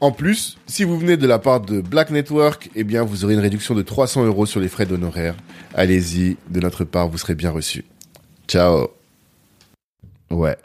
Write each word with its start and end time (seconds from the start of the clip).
En 0.00 0.12
plus, 0.12 0.58
si 0.66 0.84
vous 0.84 0.96
venez 0.98 1.16
de 1.16 1.26
la 1.26 1.38
part 1.40 1.60
de 1.60 1.80
Black 1.80 2.10
Network, 2.10 2.70
eh 2.76 2.84
bien, 2.84 3.02
vous 3.02 3.24
aurez 3.24 3.34
une 3.34 3.40
réduction 3.40 3.74
de 3.74 3.82
300 3.82 4.24
euros 4.26 4.46
sur 4.46 4.60
les 4.60 4.68
frais 4.68 4.86
d'honoraires. 4.86 5.34
Allez-y, 5.74 6.36
de 6.50 6.60
notre 6.60 6.84
part, 6.84 7.08
vous 7.08 7.18
serez 7.18 7.34
bien 7.34 7.50
reçu. 7.50 7.84
Ciao. 8.46 8.88
Ouais. 10.30 10.56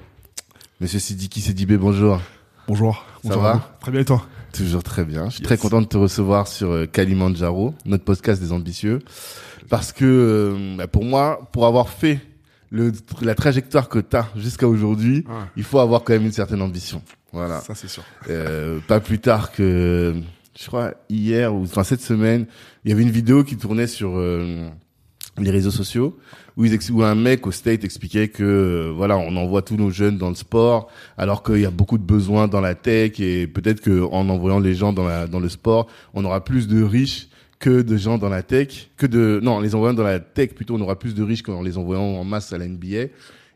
Monsieur 0.79 0.99
Sidiki 0.99 1.41
Sidibé, 1.41 1.77
bonjour. 1.77 2.21
Bonjour. 2.67 2.95
Ça 3.23 3.29
Bonjour 3.29 3.41
va. 3.41 3.75
Très 3.81 3.91
bien 3.91 4.01
et 4.01 4.05
toi? 4.05 4.23
Toujours 4.53 4.83
très 4.83 5.03
bien. 5.03 5.25
Je 5.29 5.35
suis 5.35 5.39
Yes. 5.41 5.47
très 5.47 5.57
content 5.57 5.81
de 5.81 5.87
te 5.87 5.97
recevoir 5.97 6.47
sur 6.47 6.69
euh, 6.71 6.85
Kalimandjaro, 6.85 7.73
notre 7.85 8.03
podcast 8.03 8.39
des 8.39 8.51
ambitieux. 8.51 8.99
Parce 9.69 9.91
que, 9.91 10.05
euh, 10.05 10.75
bah, 10.77 10.87
pour 10.87 11.05
moi, 11.05 11.49
pour 11.51 11.65
avoir 11.65 11.89
fait 11.89 12.19
le, 12.69 12.91
la 13.21 13.33
trajectoire 13.33 13.89
que 13.89 13.97
tu 13.97 14.15
as 14.15 14.29
jusqu'à 14.35 14.67
aujourd'hui, 14.67 15.25
Ouais. 15.27 15.33
il 15.57 15.63
faut 15.63 15.79
avoir 15.79 16.03
quand 16.03 16.13
même 16.13 16.25
une 16.25 16.31
certaine 16.31 16.61
ambition. 16.61 17.01
Voilà. 17.33 17.59
Ça 17.61 17.75
c'est 17.75 17.87
sûr. 17.87 18.03
Euh, 18.29 18.79
pas 18.87 18.99
plus 18.99 19.19
tard 19.19 19.51
que, 19.51 20.15
je 20.57 20.67
crois, 20.67 20.93
hier 21.09 21.53
ou 21.53 21.63
enfin 21.63 21.83
cette 21.83 22.01
semaine, 22.01 22.45
il 22.85 22.91
y 22.91 22.93
avait 22.93 23.01
une 23.01 23.11
vidéo 23.11 23.43
qui 23.43 23.57
tournait 23.57 23.87
sur 23.87 24.17
euh, 24.17 24.69
les 25.39 25.49
réseaux 25.51 25.71
sociaux 25.71 26.17
où, 26.55 26.65
ils 26.65 26.79
où 26.91 27.01
un 27.01 27.15
mec 27.15 27.47
au 27.47 27.51
state 27.51 27.83
expliquait 27.83 28.27
que 28.27 28.43
euh, 28.43 28.93
voilà, 28.95 29.17
on 29.17 29.35
envoie 29.35 29.63
tous 29.63 29.75
nos 29.75 29.89
jeunes 29.89 30.19
dans 30.19 30.29
le 30.29 30.35
sport 30.35 30.89
alors 31.17 31.41
qu'il 31.41 31.59
y 31.59 31.65
a 31.65 31.71
beaucoup 31.71 31.97
de 31.97 32.03
besoins 32.03 32.47
dans 32.47 32.61
la 32.61 32.75
tech 32.75 33.19
et 33.19 33.47
peut-être 33.47 33.81
que 33.81 34.03
en 34.03 34.29
envoyant 34.29 34.59
les 34.59 34.75
gens 34.75 34.93
dans 34.93 35.07
la 35.07 35.25
dans 35.25 35.39
le 35.39 35.49
sport, 35.49 35.87
on 36.13 36.23
aura 36.23 36.43
plus 36.43 36.67
de 36.67 36.83
riches 36.83 37.29
que 37.63 37.81
de 37.81 37.97
gens 37.97 38.17
dans 38.17 38.29
la 38.29 38.43
tech, 38.43 38.89
que 38.97 39.07
de 39.07 39.39
non, 39.41 39.53
en 39.53 39.59
les 39.61 39.73
envoyant 39.73 39.93
dans 39.93 40.03
la 40.03 40.19
tech 40.19 40.49
plutôt, 40.53 40.75
on 40.75 40.81
aura 40.81 40.99
plus 40.99 41.15
de 41.15 41.23
riches 41.23 41.41
qu'en 41.41 41.63
les 41.63 41.77
envoyant 41.77 42.03
en 42.03 42.23
masse 42.23 42.51
à 42.53 42.57
la 42.57 42.67
NBA. 42.67 43.07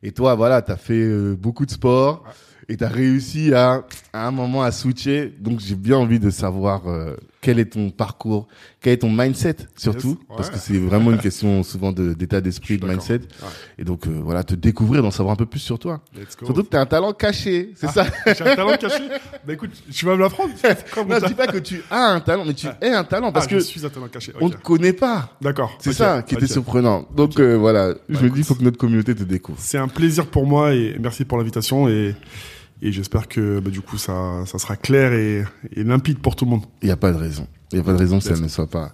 Et 0.02 0.12
toi, 0.12 0.36
voilà, 0.36 0.62
t'as 0.62 0.78
fait 0.78 0.94
euh, 1.04 1.36
beaucoup 1.36 1.66
de 1.66 1.72
sport 1.72 2.24
et 2.70 2.76
t'as 2.78 2.90
réussi 2.90 3.54
à, 3.54 3.86
à 4.14 4.28
un 4.28 4.32
moment 4.32 4.62
à 4.64 4.72
switcher. 4.72 5.34
Donc 5.40 5.60
j'ai 5.60 5.76
bien 5.76 5.98
envie 5.98 6.20
de 6.20 6.30
savoir 6.30 6.88
euh, 6.88 7.16
quel 7.40 7.60
est 7.60 7.66
ton 7.74 7.90
parcours, 7.92 8.48
quel 8.82 8.94
est 8.94 8.98
ton 8.98 9.10
mindset 9.12 9.56
surtout, 9.78 10.18
Yes, 10.20 10.36
parce 10.36 10.50
que 10.50 10.58
c'est 10.58 10.78
vraiment 10.78 11.12
une 11.12 11.20
question 11.20 11.64
souvent 11.64 11.94
d'état 11.94 12.42
d'esprit, 12.42 12.78
de 12.78 12.86
mindset. 12.86 13.20
Ouais. 13.20 13.48
Et 13.80 13.84
donc 13.86 14.06
euh, 14.08 14.20
voilà, 14.22 14.44
te 14.44 14.54
découvrir, 14.54 15.02
d'en 15.02 15.12
savoir 15.12 15.34
un 15.34 15.38
peu 15.38 15.46
plus 15.46 15.60
sur 15.62 15.80
toi. 15.80 16.02
Let's 16.14 16.36
go. 16.36 16.46
Surtout 16.46 16.64
que 16.64 16.70
t'as 16.70 16.82
un 16.82 16.86
talent 16.86 17.14
caché, 17.14 17.72
c'est 17.76 17.88
Ah, 17.88 17.92
ça? 17.94 18.06
J'ai 18.34 18.44
un 18.50 18.56
talent 18.56 18.76
caché? 18.78 19.04
Bah 19.46 19.54
écoute, 19.54 19.72
tu 19.92 20.06
vas 20.06 20.16
me 20.16 20.22
l'apprendre. 20.22 20.52
Non, 21.08 21.20
je 21.22 21.28
dis 21.28 21.34
pas 21.36 21.48
que 21.48 21.60
tu 21.60 21.82
as 21.90 22.12
un 22.14 22.20
talent, 22.20 22.44
mais 22.46 22.54
tu 22.54 22.68
es 22.82 22.90
un 22.92 23.04
talent 23.06 23.32
parce 23.32 23.46
Ah, 23.46 23.50
que 23.50 23.60
je 23.60 23.64
suis 23.64 23.86
un 23.86 23.90
talent 23.90 24.08
caché. 24.10 24.34
on 24.42 24.48
ok. 24.48 24.58
te 24.58 24.62
connaît 24.62 24.94
pas. 24.94 25.38
D'accord. 25.42 25.72
C'est 25.80 25.94
ça 25.94 26.22
qui 26.22 26.36
était 26.36 26.48
surprenant. 26.48 27.08
Donc 27.16 27.40
euh, 27.40 27.56
voilà, 27.56 27.94
je 28.10 28.16
Bah, 28.16 28.24
me 28.24 28.30
dis, 28.32 28.40
il 28.40 28.44
faut 28.44 28.56
que 28.56 28.64
notre 28.64 28.78
communauté 28.78 29.16
te 29.16 29.24
découvre. 29.24 29.58
C'est 29.62 29.78
un 29.78 29.88
plaisir 29.88 30.26
pour 30.26 30.46
moi 30.46 30.74
et 30.74 30.98
merci 31.00 31.24
pour 31.24 31.38
l'invitation 31.38 31.88
et 31.88 32.14
et 32.82 32.92
j'espère 32.92 33.28
que 33.28 33.60
bah, 33.60 33.70
du 33.72 33.82
coup 33.82 33.98
ça 33.98 34.44
ça 34.46 34.60
sera 34.60 34.76
clair 34.76 35.14
et, 35.14 35.44
et 35.76 35.84
limpide 35.84 36.20
pour 36.20 36.36
tout 36.36 36.46
le 36.46 36.52
monde. 36.52 36.64
Il 36.82 36.86
n'y 36.86 36.92
a 36.92 36.98
pas 36.98 37.12
de 37.12 37.18
raison. 37.18 37.48
Il 37.72 37.76
n'y 37.76 37.82
a 37.82 37.84
pas 37.84 37.94
de 37.94 37.98
raison 37.98 38.20
que 38.20 38.24
ça 38.26 38.36
ne 38.40 38.48
soit 38.48 38.70
pas. 38.70 38.94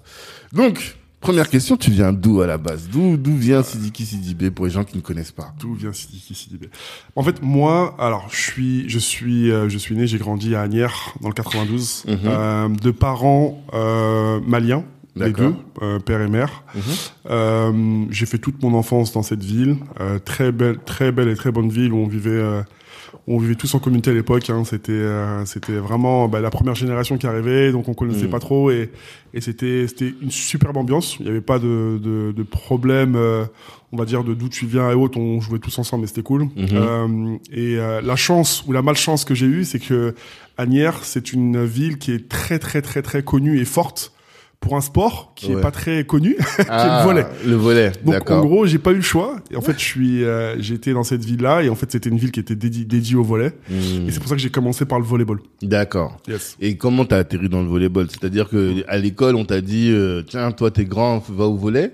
Donc, 0.52 0.96
première 1.22 1.48
question, 1.50 1.78
tu 1.78 1.92
viens 1.92 2.12
d'où 2.12 2.42
à 2.42 2.48
la 2.48 2.58
base? 2.58 2.90
D'où 2.92 3.18
d'où 3.18 3.36
vient 3.36 3.62
Sidiki 3.62 4.06
Sidibé 4.06 4.50
pour 4.52 4.66
les 4.66 4.72
gens 4.72 4.84
qui 4.84 4.98
ne 4.98 5.02
connaissent 5.02 5.32
pas? 5.32 5.54
D'où 5.60 5.74
vient 5.76 5.94
Sidiki 5.94 6.34
Sidibé? 6.34 6.70
En 7.16 7.22
fait, 7.24 7.42
moi, 7.42 7.96
alors 8.00 8.28
je 8.32 8.36
suis 8.42 8.90
je 8.90 8.98
suis 9.00 9.52
euh, 9.52 9.70
je 9.70 9.78
suis 9.78 9.96
né, 9.96 10.08
j'ai 10.08 10.18
grandi 10.18 10.56
à 10.56 10.62
Agnières 10.62 11.14
dans 11.22 11.28
le 11.28 11.34
92, 11.36 12.06
Mhm. 12.08 12.18
euh, 12.26 12.70
de 12.70 12.92
parents 12.92 13.64
euh, 13.74 14.40
maliens. 14.48 14.84
Les 15.16 15.32
deux, 15.32 15.54
euh, 15.84 16.00
père 16.00 16.22
et 16.22 16.28
mère. 16.28 16.64
Mhm. 16.74 16.82
Euh, 17.30 18.06
j'ai 18.10 18.26
fait 18.26 18.40
toute 18.40 18.64
mon 18.64 18.74
enfance 18.74 19.12
dans 19.14 19.22
cette 19.22 19.44
ville, 19.44 19.78
euh, 20.00 20.18
très 20.18 20.52
belle, 20.52 20.80
très 20.86 21.12
belle 21.12 21.28
et 21.30 21.36
très 21.36 21.52
bonne 21.52 21.70
ville 21.70 21.94
où 21.94 21.98
on 21.98 22.08
vivait, 22.08 22.32
euh, 22.32 22.64
on 23.28 23.38
vivait 23.38 23.56
tous 23.56 23.74
en 23.76 23.80
communauté 23.80 24.12
à 24.12 24.14
l'époque. 24.14 24.50
Hein, 24.50 24.64
c'était, 24.66 24.92
euh, 24.92 25.46
c'était 25.46 25.74
vraiment 25.78 26.28
bah, 26.28 26.42
la 26.42 26.50
première 26.50 26.76
génération 26.76 27.18
qui 27.18 27.26
arrivait, 27.28 27.72
donc 27.72 27.88
on 27.88 27.94
connaissait 27.94 28.26
Mhm. 28.26 28.30
pas 28.32 28.40
trop 28.40 28.70
et, 28.72 28.90
et 29.34 29.40
c'était, 29.42 29.88
c'était 29.88 30.14
une 30.22 30.32
superbe 30.32 30.76
ambiance. 30.78 31.16
Il 31.20 31.26
n'y 31.26 31.32
avait 31.32 31.42
pas 31.42 31.58
de, 31.60 32.00
de, 32.04 32.34
de 32.36 32.44
problème, 32.44 33.16
euh, 33.16 33.46
on 33.94 33.98
va 33.98 34.06
dire 34.06 34.24
de 34.24 34.34
d'où 34.34 34.50
tu 34.50 34.66
viens 34.66 34.90
et 34.92 34.94
autres. 34.94 35.18
On 35.18 35.40
jouait 35.40 35.60
tous 35.60 35.78
ensemble, 35.80 36.02
mais 36.02 36.08
c'était 36.08 36.22
cool. 36.24 36.44
Mhm. 36.44 36.68
Euh, 36.74 37.36
et 37.52 37.78
euh, 37.78 38.02
la 38.02 38.16
chance 38.16 38.64
ou 38.68 38.72
la 38.74 38.82
malchance 38.82 39.24
que 39.26 39.36
j'ai 39.36 39.46
eue, 39.46 39.64
c'est 39.64 39.80
que 39.80 40.14
Agnières, 40.58 41.04
c'est 41.04 41.34
une 41.34 41.64
ville 41.66 41.98
qui 41.98 42.12
est 42.12 42.28
très 42.30 42.60
très 42.60 42.82
très 42.82 43.02
très 43.02 43.24
connue 43.24 43.60
et 43.60 43.66
forte 43.66 44.12
pour 44.64 44.78
un 44.78 44.82
sport 44.82 45.34
qui 45.36 45.48
Ouais. 45.52 45.60
est 45.60 45.62
pas 45.62 45.72
très 45.72 46.06
connu. 46.06 46.38
Ah, 46.70 47.00
le 47.02 47.04
volet. 47.06 47.26
Le 47.46 47.56
volet, 47.56 47.92
Donc 48.06 48.32
en 48.32 48.40
gros, 48.42 48.66
j'ai 48.66 48.78
pas 48.80 48.92
eu 48.92 48.96
le 48.96 49.02
choix. 49.02 49.36
Et 49.52 49.58
en 49.58 49.62
fait, 49.62 49.74
je 49.78 49.84
suis, 49.84 50.24
euh, 50.24 50.56
j'étais 50.60 50.94
dans 50.94 51.04
cette 51.04 51.24
ville-là, 51.26 51.64
et 51.64 51.70
en 51.70 51.76
fait, 51.76 51.92
c'était 51.92 52.10
une 52.10 52.18
ville 52.18 52.32
qui 52.32 52.40
était 52.40 52.56
dédiée, 52.56 52.86
dédiée 52.86 53.16
au 53.18 53.24
volet. 53.24 53.52
Hmm, 53.70 54.08
Et 54.08 54.12
c'est 54.12 54.20
pour 54.20 54.30
ça 54.30 54.36
que 54.36 54.42
j'ai 54.42 54.50
commencé 54.50 54.86
par 54.86 55.00
le 55.00 55.06
volleyball. 55.06 55.40
D'accord. 55.62 56.18
Yes. 56.30 56.56
Et 56.62 56.78
comment 56.78 57.04
t'as 57.04 57.18
atterri 57.18 57.50
dans 57.50 57.62
le 57.62 57.68
volleyball? 57.68 58.08
C'est-à-dire 58.10 58.48
que 58.50 58.84
à 58.88 58.98
l'école, 58.98 59.36
on 59.36 59.44
t'a 59.46 59.60
dit, 59.62 59.90
euh, 59.92 60.24
tiens, 60.26 60.52
toi, 60.54 60.72
t'es 60.72 60.86
grand, 60.86 61.22
va 61.30 61.46
au 61.46 61.58
volet. 61.58 61.92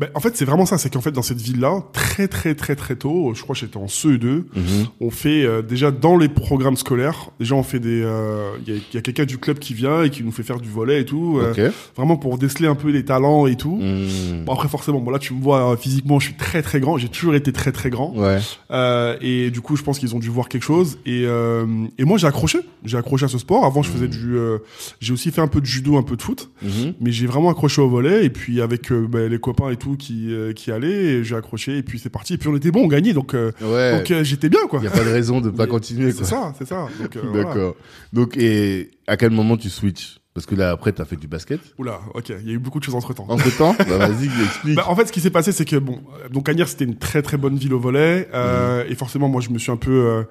Ben, 0.00 0.08
en 0.14 0.20
fait, 0.20 0.34
c'est 0.34 0.46
vraiment 0.46 0.64
ça. 0.64 0.78
C'est 0.78 0.88
qu'en 0.90 1.02
fait, 1.02 1.10
dans 1.12 1.20
cette 1.22 1.40
ville-là, 1.42 1.84
très 1.92 2.26
très 2.26 2.54
très 2.54 2.74
très 2.74 2.96
tôt, 2.96 3.32
je 3.34 3.42
crois 3.42 3.54
que 3.54 3.60
j'étais 3.60 3.76
en 3.76 3.84
CE2, 3.86 4.26
Mhm. 4.56 4.86
on 5.00 5.10
fait 5.10 5.44
euh, 5.44 5.60
déjà 5.60 5.90
dans 5.90 6.16
les 6.16 6.28
programmes 6.30 6.76
scolaires. 6.76 7.30
Déjà, 7.38 7.54
on 7.54 7.62
fait 7.62 7.80
des. 7.80 8.00
euh, 8.02 8.52
Il 8.66 8.74
y 8.74 8.76
a, 8.78 8.80
y 8.94 8.96
a 8.96 9.02
quelqu'un 9.02 9.26
du 9.26 9.36
club 9.36 9.58
qui 9.58 9.74
vient 9.74 10.02
et 10.02 10.08
qui 10.10 10.24
nous 10.24 10.32
fait 10.32 10.42
faire 10.42 10.58
du 10.58 10.70
volet 10.70 11.02
et 11.02 11.04
tout. 11.04 11.38
euh. 11.38 11.70
Vraiment 11.96 12.16
pour 12.16 12.38
déceler 12.38 12.66
un 12.66 12.74
peu 12.74 12.88
les 12.90 13.04
talents 13.04 13.46
et 13.46 13.56
tout. 13.56 13.76
Hmm. 13.76 14.44
Bon 14.46 14.54
après 14.54 14.68
forcément, 14.68 15.00
bon 15.00 15.10
là 15.10 15.18
tu 15.18 15.34
me 15.34 15.42
vois 15.42 15.72
euh, 15.72 15.76
physiquement, 15.76 16.18
je 16.18 16.26
suis 16.28 16.34
très 16.36 16.62
très 16.62 16.80
grand. 16.80 16.96
J'ai 16.96 17.08
toujours 17.08 17.34
été 17.34 17.52
très 17.52 17.70
très 17.72 17.90
grand. 17.90 18.14
Ouais. 18.16 18.38
Euh, 18.70 19.16
et 19.20 19.50
du 19.50 19.60
coup, 19.60 19.76
je 19.76 19.82
pense 19.82 19.98
qu'ils 19.98 20.14
ont 20.14 20.18
dû 20.18 20.30
voir 20.30 20.48
quelque 20.48 20.62
chose. 20.64 20.98
Et, 21.04 21.24
euh, 21.26 21.66
et 21.98 22.04
moi, 22.04 22.16
j'ai 22.16 22.26
accroché. 22.26 22.60
J'ai 22.86 22.96
accroché 22.96 23.26
à 23.26 23.28
ce 23.28 23.36
sport. 23.36 23.66
Avant, 23.66 23.82
je 23.82 23.90
faisais 23.90 24.08
du. 24.08 24.36
euh, 24.36 24.58
j'ai 25.00 25.12
aussi 25.12 25.30
fait 25.30 25.42
un 25.42 25.48
peu 25.48 25.60
de 25.60 25.66
judo, 25.66 25.98
un 25.98 26.02
peu 26.02 26.16
de 26.16 26.22
foot. 26.22 26.48
Mhm. 26.62 26.94
Mais 27.00 27.12
j'ai 27.12 27.26
vraiment 27.26 27.50
accroché 27.50 27.82
au 27.82 27.88
volet. 27.90 28.24
Et 28.24 28.30
puis 28.30 28.62
avec 28.62 28.90
euh, 28.92 29.06
bah, 29.06 29.28
les 29.28 29.38
copains 29.38 29.68
et 29.70 29.76
tout 29.76 29.89
qui 29.96 30.32
euh, 30.32 30.52
qui 30.52 30.70
allaient, 30.72 30.88
et 31.18 31.24
j'ai 31.24 31.36
accroché. 31.36 31.78
Et 31.78 31.82
puis 31.82 31.98
c'est 31.98 32.10
parti. 32.10 32.34
Et 32.34 32.38
puis 32.38 32.48
on 32.48 32.56
était 32.56 32.70
bon, 32.70 32.84
on 32.84 32.88
gagnait. 32.88 33.12
Donc 33.12 33.34
euh, 33.34 33.52
Ouais. 33.60 33.98
donc 33.98 34.10
euh, 34.10 34.24
j'étais 34.24 34.48
bien 34.48 34.66
quoi. 34.68 34.80
Il 34.80 34.84
y 34.84 34.88
a 34.88 34.90
pas 34.90 35.04
de 35.04 35.10
raison 35.10 35.40
de 35.40 35.50
pas 35.50 35.64
Mais 35.66 35.68
continuer. 35.70 36.12
C'est 36.12 36.24
ça, 36.24 36.52
c'est 36.58 36.66
ça. 36.66 36.88
Donc, 37.00 37.16
voilà. 37.16 37.44
D'accord. 37.44 37.76
Donc, 38.12 38.36
et 38.36 38.90
à 39.06 39.16
quel 39.16 39.30
moment 39.30 39.56
tu 39.56 39.68
switches? 39.70 40.19
Parce 40.32 40.46
que 40.46 40.54
là, 40.54 40.70
après, 40.70 40.92
t'as 40.92 41.04
fait 41.04 41.16
du 41.16 41.26
basket. 41.26 41.58
Oula, 41.76 42.00
ok. 42.14 42.32
Il 42.42 42.46
y 42.46 42.50
a 42.50 42.54
eu 42.54 42.58
beaucoup 42.60 42.78
de 42.78 42.84
choses 42.84 42.94
entre 42.94 43.12
temps. 43.14 43.26
Entre 43.28 43.50
temps, 43.58 43.74
bah, 43.78 43.98
vas-y, 43.98 44.26
explique. 44.44 44.76
Bah, 44.76 44.84
en 44.86 44.94
fait, 44.94 45.06
ce 45.06 45.12
qui 45.12 45.20
s'est 45.20 45.30
passé, 45.30 45.50
c'est 45.50 45.64
que 45.64 45.74
bon, 45.74 45.98
donc 46.30 46.48
Agnières, 46.48 46.68
c'était 46.68 46.84
une 46.84 46.96
très 46.96 47.20
très 47.20 47.36
bonne 47.36 47.56
ville 47.56 47.74
au 47.74 47.80
volet, 47.80 48.28
euh, 48.32 48.84
et 48.88 48.94
forcément, 48.94 49.28
moi, 49.28 49.40
je 49.40 49.50
me 49.50 49.58
suis 49.58 49.72
un 49.72 49.76
peu, 49.76 49.90
euh, 49.90 50.22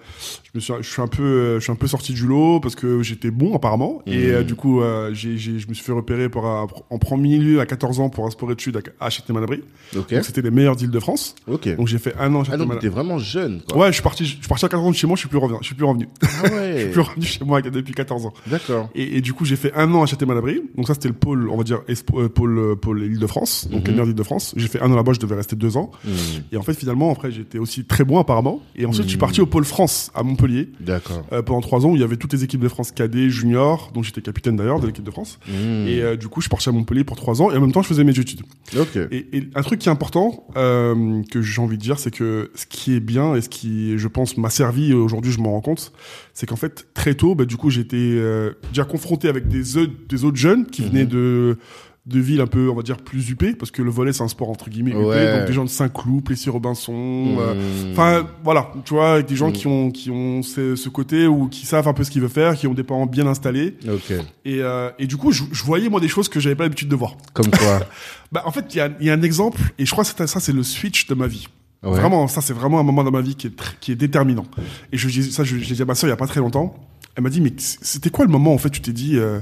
je 0.45 0.51
me 0.55 0.59
suis, 0.61 0.73
je 0.79 0.89
suis 0.89 1.01
un 1.01 1.07
peu, 1.07 1.21
euh, 1.23 1.59
je 1.59 1.63
suis 1.63 1.71
un 1.73 1.75
peu 1.75 1.87
sorti 1.87 2.13
du 2.13 2.25
lot 2.25 2.61
parce 2.61 2.75
que 2.75 3.03
j'étais 3.03 3.29
bon 3.29 3.53
apparemment, 3.55 4.01
et 4.05 4.27
Mhm. 4.27 4.33
euh, 4.35 4.43
du 4.43 4.55
coup, 4.55 4.81
euh, 4.81 5.13
j'ai, 5.13 5.37
j'ai, 5.37 5.59
je 5.59 5.67
me 5.67 5.73
suis 5.73 5.83
fait 5.83 5.91
repérer 5.91 6.29
pour 6.29 6.45
un- 6.47 6.67
en 6.89 6.97
premier 6.97 7.37
lieu 7.37 7.59
à 7.59 7.65
14 7.65 7.99
ans 7.99 8.09
pour 8.09 8.25
un 8.25 8.29
sport 8.29 8.49
études 8.53 8.77
à 8.77 9.05
à 9.05 9.09
Châtenay-Malabry. 9.09 9.63
ok. 9.97 10.13
Donc 10.13 10.23
c'était 10.23 10.41
les 10.41 10.51
meilleurs 10.51 10.77
d'Île-de-France. 10.77 11.35
Ok. 11.47 11.75
Donc 11.75 11.87
j'ai 11.87 11.99
fait 11.99 12.15
un 12.17 12.33
an 12.35 12.43
à 12.43 12.45
Ah 12.53 12.57
donc 12.57 12.79
t'es 12.79 12.87
vraiment 12.87 13.17
jeune, 13.17 13.61
quoi. 13.67 13.77
Ouais, 13.79 13.87
je 13.87 13.93
suis 13.93 14.01
parti, 14.03 14.25
je 14.25 14.31
suis 14.37 14.47
parti 14.47 14.63
à 14.65 14.69
14 14.69 14.87
ans 14.87 14.91
de 14.91 14.95
chez 14.95 15.07
moi, 15.07 15.15
je 15.17 15.19
suis 15.19 15.29
plus 15.29 15.37
revenu, 15.37 15.57
je 15.61 15.65
suis 15.65 15.75
plus 15.75 15.85
revenu, 15.85 16.07
Ah 16.21 16.27
je 16.45 16.51
ouais. 16.53 16.79
suis 16.83 16.89
plus 16.91 17.01
revenu 17.01 17.25
chez 17.25 17.43
moi 17.43 17.61
depuis 17.61 17.93
14 17.93 18.25
ans. 18.27 18.33
D'accord. 18.47 18.89
Et, 18.95 19.17
et 19.17 19.21
du 19.21 19.33
coup, 19.33 19.43
j'ai 19.43 19.57
fait 19.57 19.73
un 19.75 19.93
an 19.93 19.98
an 19.99 20.03
à 20.03 20.05
Châtel-Malabry. 20.05 20.61
Donc 20.75 20.87
ça, 20.87 20.93
c'était 20.93 21.07
le 21.09 21.13
pôle, 21.13 21.49
on 21.49 21.57
va 21.57 21.63
dire, 21.63 21.81
euh, 21.89 22.29
pôle, 22.29 22.57
euh, 22.57 22.75
pôle 22.75 23.03
Île-de-France. 23.03 23.67
Donc 23.71 23.85
les 23.85 23.91
meilleurs 23.91 24.07
d'Île-de-France. 24.07 24.53
J'ai 24.57 24.67
fait 24.67 24.81
un 24.81 24.91
an 24.91 24.95
là-bas, 24.95 25.13
je 25.13 25.19
devais 25.19 25.35
rester 25.35 25.55
deux 25.55 25.77
ans. 25.77 25.91
Hmm. 26.03 26.09
Et 26.51 26.57
en 26.57 26.61
fait, 26.61 26.73
finalement, 26.73 27.11
après, 27.11 27.31
j'étais 27.31 27.59
aussi 27.59 27.85
très 27.85 28.03
bon 28.03 28.19
apparemment. 28.19 28.61
Et 28.75 28.85
ensuite, 28.85 29.05
je 29.05 29.09
suis 29.09 29.17
parti 29.17 29.41
au 29.41 29.45
pôle 29.45 29.65
France 29.65 30.11
à 30.15 30.23
Montpellier. 30.23 30.69
D'accord. 30.79 31.23
euh, 31.33 31.41
pendant 31.41 31.61
trois 31.61 31.85
ans 31.85 31.91
où 31.91 31.95
il 31.95 32.01
y 32.01 32.03
avait 32.03 32.17
toutes 32.17 32.33
les 32.33 32.43
équipes 32.43 32.61
de 32.61 32.69
France 32.69 32.91
cadet, 32.91 33.29
junior, 33.29 33.91
dont 33.93 34.03
j'étais 34.03 34.21
capitaine 34.21 34.55
d'ailleurs 34.55 34.79
de 34.79 34.87
l'équipe 34.87 35.03
de 35.03 35.11
France. 35.11 35.39
Hmm. 35.47 35.87
Et 35.87 36.01
euh, 36.01 36.15
du 36.15 36.27
coup, 36.27 36.41
je 36.41 36.45
suis 36.45 36.49
parti 36.49 36.69
à 36.69 36.71
Montpellier 36.71 37.03
pour 37.03 37.15
trois 37.15 37.41
ans 37.41 37.51
et 37.51 37.57
en 37.57 37.61
même 37.61 37.71
temps, 37.71 37.81
je 37.81 37.87
faisais 37.87 38.03
mes 38.03 38.17
études. 38.17 38.41
Ok. 38.77 38.97
Et, 39.11 39.37
et 39.37 39.49
un 39.55 39.61
truc 39.61 39.79
qui 39.79 39.89
est 39.89 39.91
important, 39.91 40.45
euh, 40.57 41.21
que 41.31 41.41
j'ai 41.41 41.61
envie 41.61 41.77
de 41.77 41.81
dire, 41.81 41.99
c'est 41.99 42.11
que 42.11 42.51
ce 42.55 42.65
qui 42.65 42.95
est 42.95 42.99
bien 42.99 43.35
et 43.35 43.41
ce 43.41 43.49
qui, 43.49 43.97
je 43.97 44.07
pense, 44.07 44.37
m'a 44.37 44.49
servi 44.49 44.93
aujourd'hui, 44.93 45.31
je 45.31 45.39
m'en 45.39 45.51
rends 45.51 45.61
compte, 45.61 45.91
c'est 46.39 46.45
qu'en 46.45 46.55
fait, 46.55 46.87
très 46.93 47.15
tôt, 47.15 47.35
bah, 47.35 47.43
du 47.43 47.57
coup, 47.57 47.69
j'étais 47.69 47.97
euh, 47.97 48.51
déjà 48.69 48.85
confronté 48.85 49.27
avec 49.27 49.49
des, 49.49 49.75
autres- 49.75 49.91
des 50.07 50.23
autres 50.23 50.37
jeunes 50.37 50.65
qui 50.67 50.83
venaient 50.83 51.05
de 51.05 51.57
de 52.05 52.19
villes 52.19 52.41
un 52.41 52.47
peu, 52.47 52.69
on 52.71 52.75
va 52.75 52.81
dire, 52.81 52.97
plus 52.97 53.29
huppées, 53.29 53.53
parce 53.53 53.69
que 53.69 53.83
le 53.83 53.91
volet, 53.91 54.13
c'est 54.13 54.23
un 54.23 54.27
sport 54.29 54.49
entre 54.49 54.69
guillemets 54.71 54.91
huppé, 54.91 55.03
Ouais. 55.03 55.37
donc 55.37 55.45
des 55.47 55.53
gens 55.53 55.63
de 55.65 55.69
Saint-Cloud, 55.69 56.23
Plessis-Robinson, 56.23 57.35
euh, 57.37 57.53
Hmm. 57.53 57.91
Enfin, 57.91 58.27
voilà, 58.43 58.71
tu 58.83 58.95
vois, 58.95 59.13
avec 59.13 59.27
des 59.27 59.35
gens 59.35 59.49
Mm. 59.49 59.53
qui 59.53 59.67
ont 59.67 59.91
qui 59.91 60.09
ont 60.09 60.41
ce, 60.41 60.75
ce 60.75 60.89
côté 60.89 61.27
ou 61.27 61.49
qui 61.49 61.67
savent 61.67 61.87
un 61.87 61.93
peu 61.93 62.03
ce 62.03 62.09
qu'ils 62.09 62.21
veulent 62.21 62.29
faire, 62.31 62.55
qui 62.55 62.65
ont 62.65 62.73
des 62.73 62.83
parents 62.83 63.05
bien 63.05 63.27
installés. 63.27 63.75
Ok. 63.87 64.11
Et, 64.45 64.61
euh, 64.61 64.89
et 64.97 65.05
du 65.05 65.17
coup, 65.17 65.31
je, 65.31 65.43
je 65.51 65.63
voyais 65.63 65.87
moi 65.89 65.99
des 65.99 66.07
choses 66.07 66.29
que 66.29 66.39
j'avais 66.39 66.55
pas 66.55 66.63
l'habitude 66.63 66.87
de 66.89 66.95
voir. 66.95 67.15
Comme 67.33 67.51
quoi. 67.51 67.79
Bah, 68.31 68.43
en 68.45 68.51
fait, 68.51 68.65
il 68.73 68.77
y 68.77 68.81
a, 68.81 68.89
il 68.99 69.05
y 69.07 69.09
a 69.09 69.13
un 69.13 69.21
exemple, 69.23 69.59
et 69.79 69.85
je 69.87 69.91
crois 69.91 70.03
que 70.03 70.27
ça, 70.27 70.39
c'est 70.39 70.53
le 70.53 70.61
switch 70.63 71.07
de 71.07 71.15
ma 71.15 71.25
vie. 71.27 71.47
Ouais. 71.83 71.91
Vraiment, 71.91 72.27
ça, 72.27 72.41
c'est 72.41 72.53
vraiment 72.53 72.79
un 72.79 72.83
moment 72.83 73.03
dans 73.05 73.11
ma 73.11 73.21
vie 73.21 73.35
qui 73.35 73.47
est 73.47 73.53
qui 73.79 73.91
est 73.93 73.95
déterminant. 73.95 74.45
Et 74.91 74.97
je 74.97 75.07
ça, 75.21 75.43
je, 75.43 75.57
je 75.57 75.69
l'ai 75.69 75.75
dit 75.75 75.81
à 75.81 75.85
ma 75.85 75.95
soeur 75.95 76.07
il 76.09 76.11
y 76.11 76.13
a 76.13 76.17
pas 76.17 76.27
très 76.27 76.39
longtemps. 76.41 76.75
Elle 77.15 77.23
m'a 77.23 77.29
dit, 77.29 77.39
mais 77.41 77.53
c'était 77.57 78.09
quoi 78.09 78.25
le 78.25 78.31
moment 78.31 78.53
en 78.53 78.57
fait 78.57 78.69
Tu 78.69 78.81
t'es 78.81 78.91
dit. 78.93 79.17
euh, 79.17 79.39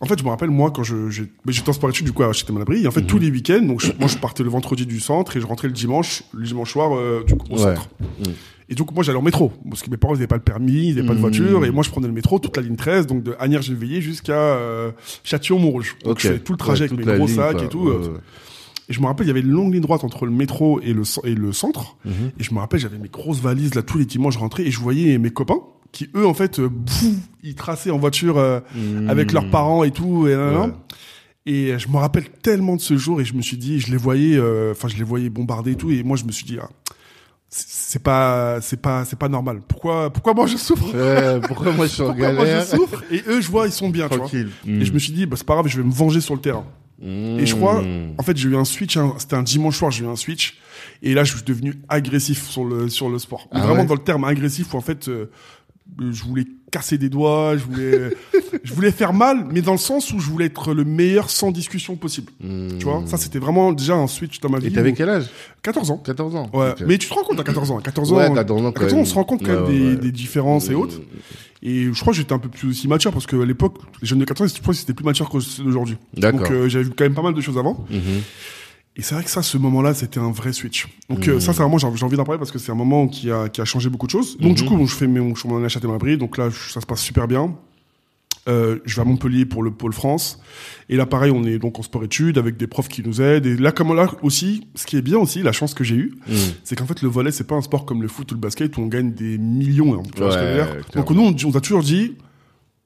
En 0.00 0.04
fait, 0.04 0.18
je 0.18 0.24
me 0.24 0.28
rappelle, 0.28 0.50
moi, 0.50 0.70
quand 0.70 0.82
je, 0.82 1.08
j'étais 1.08 1.70
en 1.70 1.72
sport 1.72 1.88
études, 1.88 2.04
du 2.04 2.12
coup, 2.12 2.22
à 2.22 2.30
Châtel-Malabry, 2.30 2.84
et 2.84 2.86
en 2.86 2.90
fait, 2.90 3.00
Mhm. 3.00 3.06
tous 3.06 3.18
les 3.18 3.30
week-ends, 3.30 3.62
donc, 3.62 3.80
je- 3.80 3.92
moi, 3.98 4.08
je 4.08 4.18
partais 4.18 4.42
le 4.42 4.50
vendredi 4.50 4.84
du 4.84 5.00
centre 5.00 5.34
et 5.38 5.40
je 5.40 5.46
rentrais 5.46 5.68
le 5.68 5.72
dimanche, 5.72 6.22
le 6.34 6.44
dimanche 6.44 6.72
soir, 6.72 6.94
euh, 6.94 7.24
du 7.26 7.34
coup, 7.34 7.46
au 7.48 7.54
Ouais. 7.54 7.74
centre. 7.74 7.88
Mm. 8.20 8.24
Et 8.68 8.74
donc, 8.74 8.92
moi, 8.92 9.02
j'allais 9.02 9.16
en 9.16 9.22
métro, 9.22 9.54
parce 9.70 9.82
que 9.82 9.88
mes 9.88 9.96
parents, 9.96 10.12
ils 10.12 10.18
n'avaient 10.18 10.26
pas 10.26 10.36
le 10.36 10.42
permis, 10.42 10.88
ils 10.88 10.94
n'avaient 10.96 11.06
pas 11.08 11.14
de 11.14 11.18
Mm. 11.18 11.22
voiture, 11.22 11.64
et 11.64 11.70
moi, 11.70 11.82
je 11.82 11.88
prenais 11.88 12.08
le 12.08 12.12
métro, 12.12 12.38
toute 12.38 12.54
la 12.58 12.62
ligne 12.62 12.76
13, 12.76 13.06
donc 13.06 13.22
de 13.22 13.34
Agnières-Gennevilliers 13.38 14.02
jusqu'à, 14.02 14.34
euh, 14.34 14.90
Châtillon-Montrouge. 15.24 15.96
Donc, 16.04 16.18
je 16.20 16.28
faisais 16.28 16.38
tout 16.40 16.52
le 16.52 16.58
trajet 16.58 16.84
Ouais, 16.84 16.92
avec 16.92 17.06
mes 17.06 17.16
gros 17.16 17.26
ligne, 17.26 17.34
sacs 17.36 17.56
quoi. 17.56 17.64
et 17.64 17.68
tout. 17.70 17.88
euh, 17.88 17.98
ouais. 17.98 18.20
Et 18.88 18.92
je 18.92 19.00
me 19.00 19.06
rappelle, 19.06 19.26
il 19.26 19.28
y 19.28 19.30
avait 19.32 19.40
une 19.40 19.50
longue 19.50 19.72
ligne 19.72 19.82
droite 19.82 20.04
entre 20.04 20.26
le 20.26 20.32
métro 20.32 20.80
et 20.80 20.92
le, 20.92 21.02
cen- 21.02 21.24
et 21.26 21.34
le 21.34 21.52
centre. 21.52 21.96
Mhm. 22.04 22.12
Et 22.38 22.42
je 22.44 22.54
me 22.54 22.58
rappelle, 22.60 22.80
j'avais 22.80 22.98
mes 22.98 23.08
grosses 23.08 23.40
valises 23.40 23.74
là 23.74 23.82
tous 23.82 23.98
les 23.98 24.04
dimanches, 24.04 24.34
je 24.34 24.38
rentrais 24.38 24.64
et 24.64 24.70
je 24.70 24.78
voyais 24.80 25.18
mes 25.18 25.30
copains 25.30 25.58
qui 25.92 26.08
eux 26.14 26.26
en 26.26 26.34
fait, 26.34 26.58
euh, 26.58 26.68
ils 27.42 27.54
traçaient 27.54 27.90
en 27.90 27.98
voiture 27.98 28.36
euh, 28.38 28.60
avec 29.08 29.32
leurs 29.32 29.48
parents 29.50 29.82
et 29.84 29.90
tout. 29.90 30.26
Et. 30.28 30.34
Ouais. 30.36 30.70
euh, 31.48 31.78
je 31.78 31.88
me 31.88 31.96
rappelle 31.96 32.28
tellement 32.42 32.76
de 32.76 32.80
ce 32.80 32.96
jour 32.96 33.20
et 33.20 33.24
je 33.24 33.34
me 33.34 33.40
suis 33.42 33.56
dit, 33.56 33.78
je 33.80 33.90
les 33.90 33.96
voyais, 33.96 34.36
euh, 34.36 34.72
enfin 34.72 34.88
je 34.88 34.96
les 34.96 35.04
voyais 35.04 35.30
bombarder 35.30 35.72
et 35.72 35.76
tout. 35.76 35.90
Et 35.90 36.02
moi 36.02 36.16
je 36.16 36.24
me 36.24 36.32
suis 36.32 36.44
dit, 36.44 36.58
ah, 36.60 36.68
c'est 37.48 38.02
pas, 38.02 38.60
c'est 38.60 38.80
pas, 38.82 39.04
c'est 39.04 39.18
pas 39.18 39.28
normal. 39.28 39.60
Pourquoi, 39.66 40.12
pourquoi 40.12 40.34
moi 40.34 40.46
je 40.46 40.56
souffre? 40.56 40.92
Ouais, 40.94 41.40
pourquoi 41.46 41.72
moi 41.72 41.86
je 41.86 41.92
suis 41.92 42.02
en 42.02 42.06
Pourquoi 42.08 42.32
moi 42.32 42.44
galère? 42.44 42.64
je 42.70 42.76
souffre? 42.76 43.04
Et 43.10 43.22
eux 43.28 43.40
je 43.40 43.50
vois, 43.50 43.66
ils 43.66 43.72
sont 43.72 43.88
bien. 43.88 44.08
Tu 44.08 44.16
vois. 44.18 44.28
Et 44.66 44.84
je 44.84 44.92
me 44.92 44.98
suis 44.98 45.12
dit, 45.12 45.24
bah, 45.26 45.36
c'est 45.36 45.46
pas 45.46 45.54
grave, 45.54 45.68
je 45.68 45.76
vais 45.80 45.86
me 45.86 45.92
venger 45.92 46.20
sur 46.20 46.34
le 46.34 46.40
terrain. 46.40 46.64
Hmm. 47.00 47.38
Et 47.38 47.46
je 47.46 47.54
crois, 47.54 47.82
en 48.18 48.22
fait, 48.22 48.36
j'ai 48.36 48.48
eu 48.48 48.56
un 48.56 48.64
switch. 48.64 48.96
hein, 48.96 49.14
C'était 49.18 49.36
un 49.36 49.42
dimanche 49.42 49.76
soir, 49.78 49.90
j'ai 49.90 50.04
eu 50.04 50.08
un 50.08 50.16
switch. 50.16 50.58
Et 51.02 51.12
là, 51.14 51.24
je 51.24 51.34
suis 51.34 51.44
devenu 51.44 51.74
agressif 51.88 52.48
sur 52.48 52.64
le 52.64 52.88
sur 52.88 53.08
le 53.10 53.18
sport. 53.18 53.48
Ah 53.50 53.60
vraiment 53.60 53.80
ouais 53.82 53.86
dans 53.86 53.94
le 53.94 54.00
terme 54.00 54.24
agressif, 54.24 54.72
où 54.72 54.76
en 54.76 54.80
fait, 54.80 55.08
euh, 55.08 55.26
je 55.98 56.22
voulais 56.24 56.44
casser 56.72 56.98
des 56.98 57.08
doigts, 57.08 57.54
je 57.56 57.64
voulais, 57.64 58.10
je 58.64 58.72
voulais 58.74 58.90
faire 58.90 59.12
mal, 59.12 59.46
mais 59.52 59.60
dans 59.62 59.72
le 59.72 59.78
sens 59.78 60.12
où 60.12 60.18
je 60.18 60.28
voulais 60.28 60.46
être 60.46 60.74
le 60.74 60.84
meilleur 60.84 61.30
sans 61.30 61.50
discussion 61.52 61.96
possible. 61.96 62.32
Hmm. 62.40 62.78
Tu 62.78 62.84
vois, 62.84 63.02
ça 63.06 63.16
c'était 63.18 63.38
vraiment 63.38 63.72
déjà 63.72 63.94
un 63.94 64.06
switch 64.06 64.40
dans 64.40 64.48
ma 64.48 64.58
vie. 64.58 64.68
Et 64.68 64.72
t'avais 64.72 64.92
quel 64.94 65.08
âge? 65.10 65.26
14 65.62 65.90
ans. 65.90 65.98
14 65.98 66.34
ans. 66.34 66.50
Ouais, 66.54 66.74
mais 66.86 66.96
tu 66.98 67.08
te 67.08 67.14
rends 67.14 67.22
compte 67.24 67.38
à 67.40 67.44
14 67.44 67.70
ans. 67.72 67.78
À 67.78 67.82
14 67.82 68.12
ans, 68.12 68.16
Ouais, 68.16 68.34
14 68.34 68.62
ans, 68.62 68.68
à 68.68 68.72
quand 68.72 68.80
14 68.80 68.94
ans, 68.94 68.98
on 68.98 69.04
se 69.04 69.14
rend 69.14 69.24
compte 69.24 69.44
quand 69.44 69.52
même 69.52 69.64
Ouais, 69.64 69.90
des, 69.94 69.96
des 69.96 70.12
différences 70.12 70.68
et 70.70 70.74
Hmm. 70.74 70.78
autres. 70.80 71.00
Et 71.62 71.84
je 71.92 72.00
crois 72.00 72.12
que 72.12 72.16
j'étais 72.18 72.32
un 72.32 72.38
peu 72.38 72.48
plus 72.48 72.68
aussi 72.68 72.86
mature 72.88 73.12
parce 73.12 73.26
que 73.26 73.40
à 73.40 73.44
l'époque, 73.46 73.78
les 74.02 74.06
jeunes 74.08 74.18
de 74.18 74.24
14 74.24 74.50
ans, 74.50 74.54
je 74.56 74.60
crois 74.62 74.74
que 74.74 74.78
c'était 74.80 74.94
plus 74.94 75.04
mature. 75.04 75.28
D'accord. 76.14 76.40
Donc 76.40 76.50
euh, 76.50 76.68
j'avais 76.68 76.84
vu 76.84 76.90
quand 76.96 77.04
même 77.04 77.14
pas 77.14 77.22
mal 77.22 77.34
de 77.34 77.40
choses 77.40 77.58
avant. 77.58 77.86
Mhm. 77.90 78.00
Et 78.98 79.02
c'est 79.02 79.14
vrai 79.14 79.24
que 79.24 79.30
ça, 79.30 79.42
ce 79.42 79.58
moment-là, 79.58 79.92
c'était 79.92 80.20
un 80.20 80.30
vrai 80.30 80.54
switch. 80.54 80.86
Donc 81.10 81.26
Mmh. 81.26 81.30
euh, 81.30 81.40
ça, 81.40 81.52
c'est 81.52 81.60
vraiment, 81.60 81.76
j'ai 81.76 81.86
envie 81.86 82.16
d'en 82.16 82.24
parler 82.24 82.38
parce 82.38 82.50
que 82.50 82.58
c'est 82.58 82.72
un 82.72 82.76
moment 82.76 83.08
qui 83.08 83.30
a, 83.30 83.48
qui 83.50 83.60
a 83.60 83.66
changé 83.66 83.90
beaucoup 83.90 84.06
de 84.06 84.10
choses. 84.10 84.38
Donc 84.38 84.50
Mhm. 84.52 84.54
du 84.54 84.64
coup, 84.64 84.76
bon, 84.76 84.86
je 84.86 84.94
fais 84.94 85.06
mes, 85.06 85.20
m'en 85.20 85.60
ai 85.60 85.64
acheté 85.66 85.86
ma 85.86 85.98
bride. 85.98 86.18
Donc 86.18 86.38
là, 86.38 86.48
ça 86.50 86.80
se 86.80 86.86
passe 86.86 87.02
super 87.02 87.28
bien. 87.28 87.54
Euh, 88.48 88.78
je 88.84 88.94
vais 88.96 89.02
à 89.02 89.04
Montpellier 89.04 89.44
pour 89.44 89.62
le 89.64 89.72
pôle 89.72 89.92
France. 89.92 90.40
Et 90.88 90.96
là, 90.96 91.04
pareil, 91.04 91.32
on 91.34 91.42
est 91.44 91.58
donc 91.58 91.78
en 91.78 91.82
sport-études 91.82 92.38
avec 92.38 92.56
des 92.56 92.68
profs 92.68 92.86
qui 92.88 93.02
nous 93.02 93.20
aident. 93.20 93.46
Et 93.46 93.56
là, 93.56 93.72
comme 93.72 93.92
là 93.94 94.08
aussi, 94.22 94.68
ce 94.76 94.86
qui 94.86 94.96
est 94.96 95.02
bien 95.02 95.18
aussi, 95.18 95.42
la 95.42 95.50
chance 95.52 95.74
que 95.74 95.82
j'ai 95.82 95.96
eue, 95.96 96.14
Hmm. 96.28 96.32
c'est 96.62 96.76
qu'en 96.76 96.86
fait, 96.86 97.02
le 97.02 97.08
volet, 97.08 97.32
c'est 97.32 97.46
pas 97.46 97.56
un 97.56 97.60
sport 97.62 97.84
comme 97.86 98.02
le 98.02 98.08
foot 98.08 98.30
ou 98.30 98.34
le 98.36 98.40
basket 98.40 98.76
où 98.76 98.82
on 98.82 98.86
gagne 98.86 99.12
des 99.12 99.36
millions. 99.38 99.94
hein, 99.98 100.02
tu 100.14 100.20
vois 100.22 100.30
ce 100.30 100.36
que 100.38 100.96
Donc 100.96 101.10
nous, 101.10 101.22
on, 101.22 101.34
on 101.48 101.56
a 101.56 101.60
toujours 101.60 101.82
dit, 101.82 102.12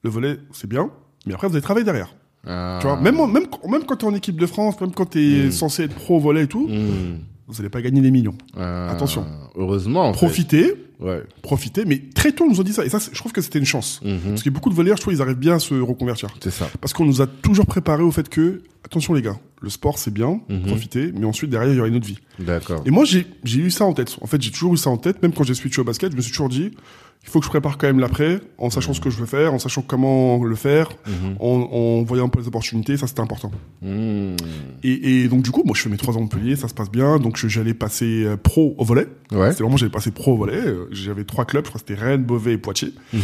le 0.03 0.09
volet, 0.09 0.37
c'est 0.51 0.67
bien, 0.67 0.89
mais 1.27 1.33
après, 1.35 1.47
vous 1.47 1.53
avez 1.55 1.61
travaillé 1.61 1.85
derrière. 1.85 2.15
Ah. 2.47 2.79
Tu 2.81 2.87
vois, 2.87 2.99
même, 2.99 3.17
même, 3.31 3.45
même 3.69 3.83
quand 3.85 3.97
t'es 3.97 4.05
en 4.05 4.15
équipe 4.15 4.39
de 4.39 4.47
France, 4.47 4.81
même 4.81 4.91
quand 4.93 5.05
t'es 5.05 5.45
Mm. 5.45 5.51
censé 5.51 5.83
être 5.83 5.93
pro 5.93 6.17
au 6.17 6.19
volet 6.19 6.45
et 6.45 6.47
tout, 6.47 6.67
Hmm. 6.67 7.19
vous 7.47 7.59
allez 7.59 7.69
pas 7.69 7.83
gagner 7.83 8.01
des 8.01 8.09
millions. 8.09 8.33
Ah. 8.57 8.89
Attention. 8.89 9.25
Heureusement. 9.55 10.05
en 10.09 10.13
fait. 10.13 10.19
Ouais. 11.01 11.23
profitez, 11.41 11.83
mais 11.85 11.99
très 12.13 12.31
tôt, 12.31 12.43
on 12.45 12.49
nous 12.51 12.61
a 12.61 12.63
dit 12.63 12.73
ça. 12.73 12.85
Et 12.85 12.89
ça, 12.89 12.99
je 12.99 13.17
trouve 13.17 13.31
que 13.31 13.41
c'était 13.41 13.59
une 13.59 13.65
chance. 13.65 13.99
Mhm. 14.03 14.19
Parce 14.29 14.43
que 14.43 14.49
beaucoup 14.51 14.69
de 14.69 14.75
volleyeurs, 14.75 14.97
je 14.97 15.01
trouve, 15.01 15.13
ils 15.13 15.21
arrivent 15.21 15.35
bien 15.37 15.55
à 15.55 15.59
se 15.59 15.73
reconvertir. 15.73 16.29
C'est 16.43 16.51
ça. 16.51 16.69
Parce 16.79 16.93
qu'on 16.93 17.05
nous 17.05 17.21
a 17.21 17.27
toujours 17.27 17.65
préparé 17.65 18.03
au 18.03 18.11
fait 18.11 18.29
que, 18.29 18.61
attention 18.85 19.13
les 19.13 19.21
gars, 19.21 19.39
le 19.61 19.69
sport 19.69 19.97
c'est 19.97 20.13
bien, 20.13 20.41
Mhm. 20.49 20.63
profitez, 20.67 21.11
mais 21.15 21.25
ensuite 21.25 21.49
derrière 21.49 21.71
il 21.71 21.77
y 21.77 21.79
aura 21.79 21.87
une 21.87 21.95
autre 21.95 22.07
vie. 22.07 22.19
D'accord. 22.39 22.83
Et 22.85 22.91
moi 22.91 23.05
j'ai 23.05 23.25
j'ai 23.43 23.59
eu 23.61 23.71
ça 23.71 23.85
en 23.85 23.93
tête. 23.93 24.17
En 24.21 24.27
fait 24.27 24.41
j'ai 24.41 24.51
toujours 24.51 24.73
eu 24.73 24.77
ça 24.77 24.89
en 24.89 24.97
tête, 24.97 25.21
même 25.21 25.33
quand 25.33 25.43
j'ai 25.43 25.53
switché 25.53 25.81
au 25.81 25.83
basket, 25.83 26.11
je 26.11 26.17
me 26.17 26.21
suis 26.21 26.31
toujours 26.31 26.49
dit, 26.49 26.71
il 27.23 27.29
faut 27.29 27.39
que 27.39 27.45
je 27.45 27.49
prépare 27.51 27.77
quand 27.77 27.87
même 27.87 27.99
l'après, 27.99 28.41
en 28.57 28.69
sachant 28.71 28.93
ce 28.93 28.99
que 28.99 29.09
je 29.11 29.17
veux 29.17 29.25
faire, 29.27 29.53
en 29.53 29.59
sachant 29.59 29.83
comment 29.83 30.43
le 30.43 30.55
faire, 30.55 30.89
Mhm. 31.07 31.35
en, 31.39 31.45
en 31.71 32.03
voyant 32.03 32.25
un 32.25 32.29
peu 32.29 32.39
les 32.41 32.47
opportunités, 32.47 32.97
ça 32.97 33.05
c'était 33.07 33.21
important. 33.21 33.51
Hmm. 33.81 34.35
Et, 34.83 35.21
et 35.23 35.27
donc 35.27 35.43
du 35.43 35.51
coup, 35.51 35.61
moi 35.63 35.75
je 35.75 35.81
fais 35.83 35.89
mes 35.89 35.97
trois 35.97 36.13
ans 36.15 36.17
de 36.17 36.23
Montpellier, 36.23 36.55
ça 36.55 36.67
se 36.67 36.73
passe 36.73 36.89
bien, 36.89 37.19
donc 37.19 37.37
j'allais 37.47 37.73
passer 37.75 38.23
euh, 38.25 38.37
pro 38.37 38.73
au 38.77 38.83
volet. 38.83 39.07
Ouais. 39.31 39.51
C'est 39.53 39.61
vraiment 39.63 39.77
j'allais 39.77 39.91
passer 39.91 40.11
pro 40.11 40.33
au 40.33 40.37
volet. 40.37 40.61
J'avais 40.91 41.23
trois 41.23 41.45
clubs, 41.45 41.63
je 41.65 41.69
crois 41.69 41.79
c'était 41.85 41.99
Rennes, 42.01 42.23
Beauvais 42.23 42.53
et 42.53 42.57
Poitiers. 42.57 42.93
Mhm. 43.13 43.21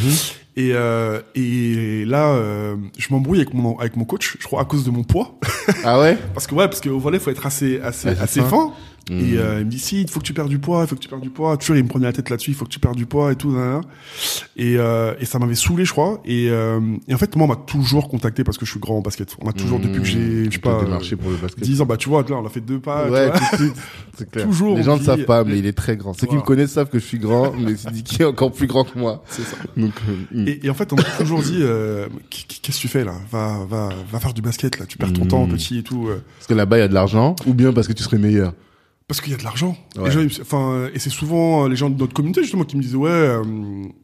Et, 0.57 0.71
euh, 0.73 1.19
et 1.35 2.03
là, 2.05 2.29
euh, 2.33 2.75
je 2.97 3.07
m'embrouille 3.11 3.39
avec 3.39 3.53
mon 3.53 3.77
avec 3.77 3.95
mon 3.95 4.05
coach, 4.05 4.38
je 4.39 4.45
crois 4.45 4.61
à 4.61 4.65
cause 4.65 4.83
de 4.83 4.89
mon 4.91 5.03
poids, 5.03 5.38
Ah 5.83 5.99
ouais 5.99 6.17
parce 6.33 6.47
que 6.47 6.55
ouais, 6.55 6.67
parce 6.67 6.81
qu'au 6.81 6.97
volet 6.99 7.19
faut 7.19 7.29
être 7.31 7.45
assez 7.45 7.79
assez 7.79 8.09
Assez 8.09 8.21
assez 8.21 8.41
fin. 8.41 8.49
fin. 8.49 8.73
Et 9.09 9.38
euh, 9.38 9.59
il 9.59 9.65
me 9.65 9.71
dit 9.71 9.80
si, 9.80 10.01
il 10.01 10.09
faut 10.09 10.19
que 10.19 10.25
tu 10.25 10.33
perds 10.33 10.50
du 10.50 10.59
poids, 10.59 10.81
il 10.83 10.88
faut 10.88 10.95
que 10.95 11.00
tu 11.01 11.07
perds 11.07 11.19
du 11.21 11.30
poids. 11.30 11.56
Toujours 11.57 11.75
il 11.77 11.83
me 11.83 11.88
prenait 11.89 12.06
la 12.06 12.14
tête 12.14 12.30
là-dessus, 12.30 12.52
il 12.52 12.56
faut 12.56 12.66
que 12.66 12.69
tu 12.69 12.80
perds 12.80 12.95
du 12.95 13.06
poids 13.06 13.31
et 13.31 13.35
tout. 13.35 13.56
Et 14.57 14.76
euh, 14.78 15.14
et 15.19 15.26
ça 15.26 15.40
m'avait 15.40 15.56
saoulé, 15.56 15.85
je 15.85 15.92
crois. 15.92 16.21
Et, 16.26 16.49
euh, 16.49 16.80
et 17.07 17.14
en 17.14 17.18
fait, 17.18 17.35
moi 17.35 17.45
on 17.45 17.49
m'a 17.49 17.56
toujours 17.56 18.09
contacté 18.09 18.44
parce 18.44 18.57
que 18.57 18.66
je 18.66 18.71
suis 18.71 18.80
grand 18.80 18.97
en 18.97 19.02
basket. 19.02 19.35
On 19.42 19.45
m'a 19.45 19.54
toujours 19.54 19.80
depuis 19.80 19.99
que 20.02 20.06
j'ai, 20.06 20.45
je 20.45 20.52
sais 20.52 20.57
pas, 20.59 20.80
pour 20.83 21.31
le 21.31 21.37
basket. 21.37 21.64
10 21.64 21.81
ans, 21.81 21.85
bah 21.85 21.97
tu 21.97 22.09
vois, 22.09 22.23
là 22.28 22.35
on 22.35 22.45
a 22.45 22.49
fait 22.49 22.61
deux 22.61 22.80
pas. 22.80 23.09
ouais. 23.09 23.31
C'est 24.18 24.30
clair. 24.30 24.45
Toujours, 24.47 24.76
Les 24.78 24.83
gens 24.83 24.95
ne 24.95 24.99
dit- 24.99 25.06
savent 25.06 25.26
pas, 25.26 25.44
mais 25.44 25.59
il 25.59 25.66
est 25.68 25.73
très 25.78 25.95
grand. 25.95 26.14
Ceux 26.14 26.21
qui 26.21 26.26
Voilà. 26.28 26.42
me 26.42 26.45
connaissent 26.45 26.71
savent 26.71 26.90
que 26.90 26.97
je 26.99 27.06
suis 27.06 27.19
grand, 27.19 27.54
mais 27.54 27.76
qui 28.04 28.21
est 28.21 28.26
encore 28.26 28.52
plus 28.52 28.66
grand 28.68 28.83
que 28.83 28.97
moi. 28.97 29.23
C'est 29.28 29.44
ça. 29.44 29.57
Donc, 29.78 29.92
hmm. 30.33 30.47
Et, 30.47 30.66
et 30.66 30.69
en 30.69 30.73
fait, 30.73 30.92
on 30.92 30.95
m'a 30.95 31.04
toujours 31.04 31.42
dit, 31.42 31.61
Qu- 32.30 32.45
qu'est-ce 32.61 32.78
que 32.78 32.81
tu 32.81 32.87
fais 32.87 33.04
là? 33.04 33.14
Va, 33.31 33.59
va, 33.69 33.90
va 34.11 34.19
faire 34.19 34.33
du 34.33 34.42
basket 34.42 34.80
là. 34.80 34.85
Tu 34.87 34.97
perds 34.97 35.14
ton 35.14 35.26
temps, 35.26 35.47
petit 35.47 35.78
et 35.80 35.83
tout. 35.83 36.09
Parce 36.37 36.47
que 36.47 36.54
là-bas, 36.56 36.78
il 36.78 36.81
y 36.81 36.83
a 36.83 36.87
de 36.87 36.94
l'argent, 36.94 37.35
ou 37.45 37.54
bien 37.54 37.71
parce 37.73 37.87
que 37.87 37.94
tu 37.94 38.04
serais 38.04 38.18
meilleur? 38.18 38.54
Parce 39.07 39.21
qu'il 39.21 39.31
y 39.31 39.35
a 39.35 39.37
de 39.37 39.44
l'argent. 39.45 39.78
Ouais. 39.95 40.09
Enfin, 40.42 40.90
et 40.94 40.99
c'est 40.99 41.09
souvent 41.09 41.64
euh, 41.64 41.69
les 41.69 41.78
gens 41.78 41.90
de 41.90 41.97
notre 41.97 42.14
communauté 42.14 42.42
justement 42.42 42.66
qui 42.66 42.76
me 42.76 42.81
disaient 42.81 42.97
ouais, 42.97 43.09
euh, 43.09 43.42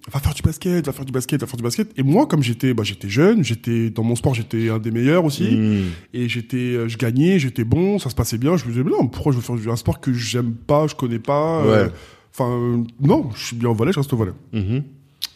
va 0.10 0.22
faire 0.22 0.34
du 0.34 0.42
basket, 0.42 0.86
va 0.86 0.94
faire 0.94 1.04
du 1.04 1.12
basket, 1.12 1.42
va 1.42 1.48
faire 1.48 1.58
du 1.58 1.64
basket. 1.64 1.92
Et 2.00 2.04
moi, 2.04 2.26
comme 2.26 2.42
j'étais, 2.42 2.74
bah, 2.74 2.84
j'étais 2.84 3.10
jeune, 3.10 3.44
j'étais 3.44 3.90
dans 3.90 4.04
mon 4.04 4.16
sport, 4.16 4.34
j'étais 4.34 4.70
un 4.70 4.80
des 4.80 4.92
meilleurs 4.92 5.26
aussi. 5.26 5.58
Hmm. 5.58 5.90
Et 6.14 6.30
j'étais, 6.30 6.56
euh, 6.56 6.88
je 6.88 6.98
gagnais, 6.98 7.38
j'étais 7.38 7.66
bon, 7.66 8.00
ça 8.00 8.10
se 8.10 8.16
passait 8.16 8.38
bien. 8.38 8.56
Je 8.56 8.64
me 8.64 8.72
disais 8.72 8.84
mais 8.86 8.92
non, 8.92 9.08
pourquoi 9.08 9.34
je 9.34 9.40
veux 9.40 9.44
faire 9.44 9.74
un 9.74 9.76
sport 9.76 10.00
que 10.00 10.14
j'aime 10.14 10.54
pas, 10.54 10.88
je 10.88 10.96
connais 10.96 11.20
pas. 11.20 11.66
Ouais. 11.66 11.92
Enfin, 12.32 12.50
euh, 12.50 12.84
non, 13.02 13.30
je 13.36 13.48
suis 13.48 13.56
bien 13.58 13.70
au 13.70 13.76
volet, 13.76 13.92
je 13.92 14.00
reste 14.00 14.14
au 14.14 14.18
volet. 14.18 14.32
Mhm. 14.54 14.84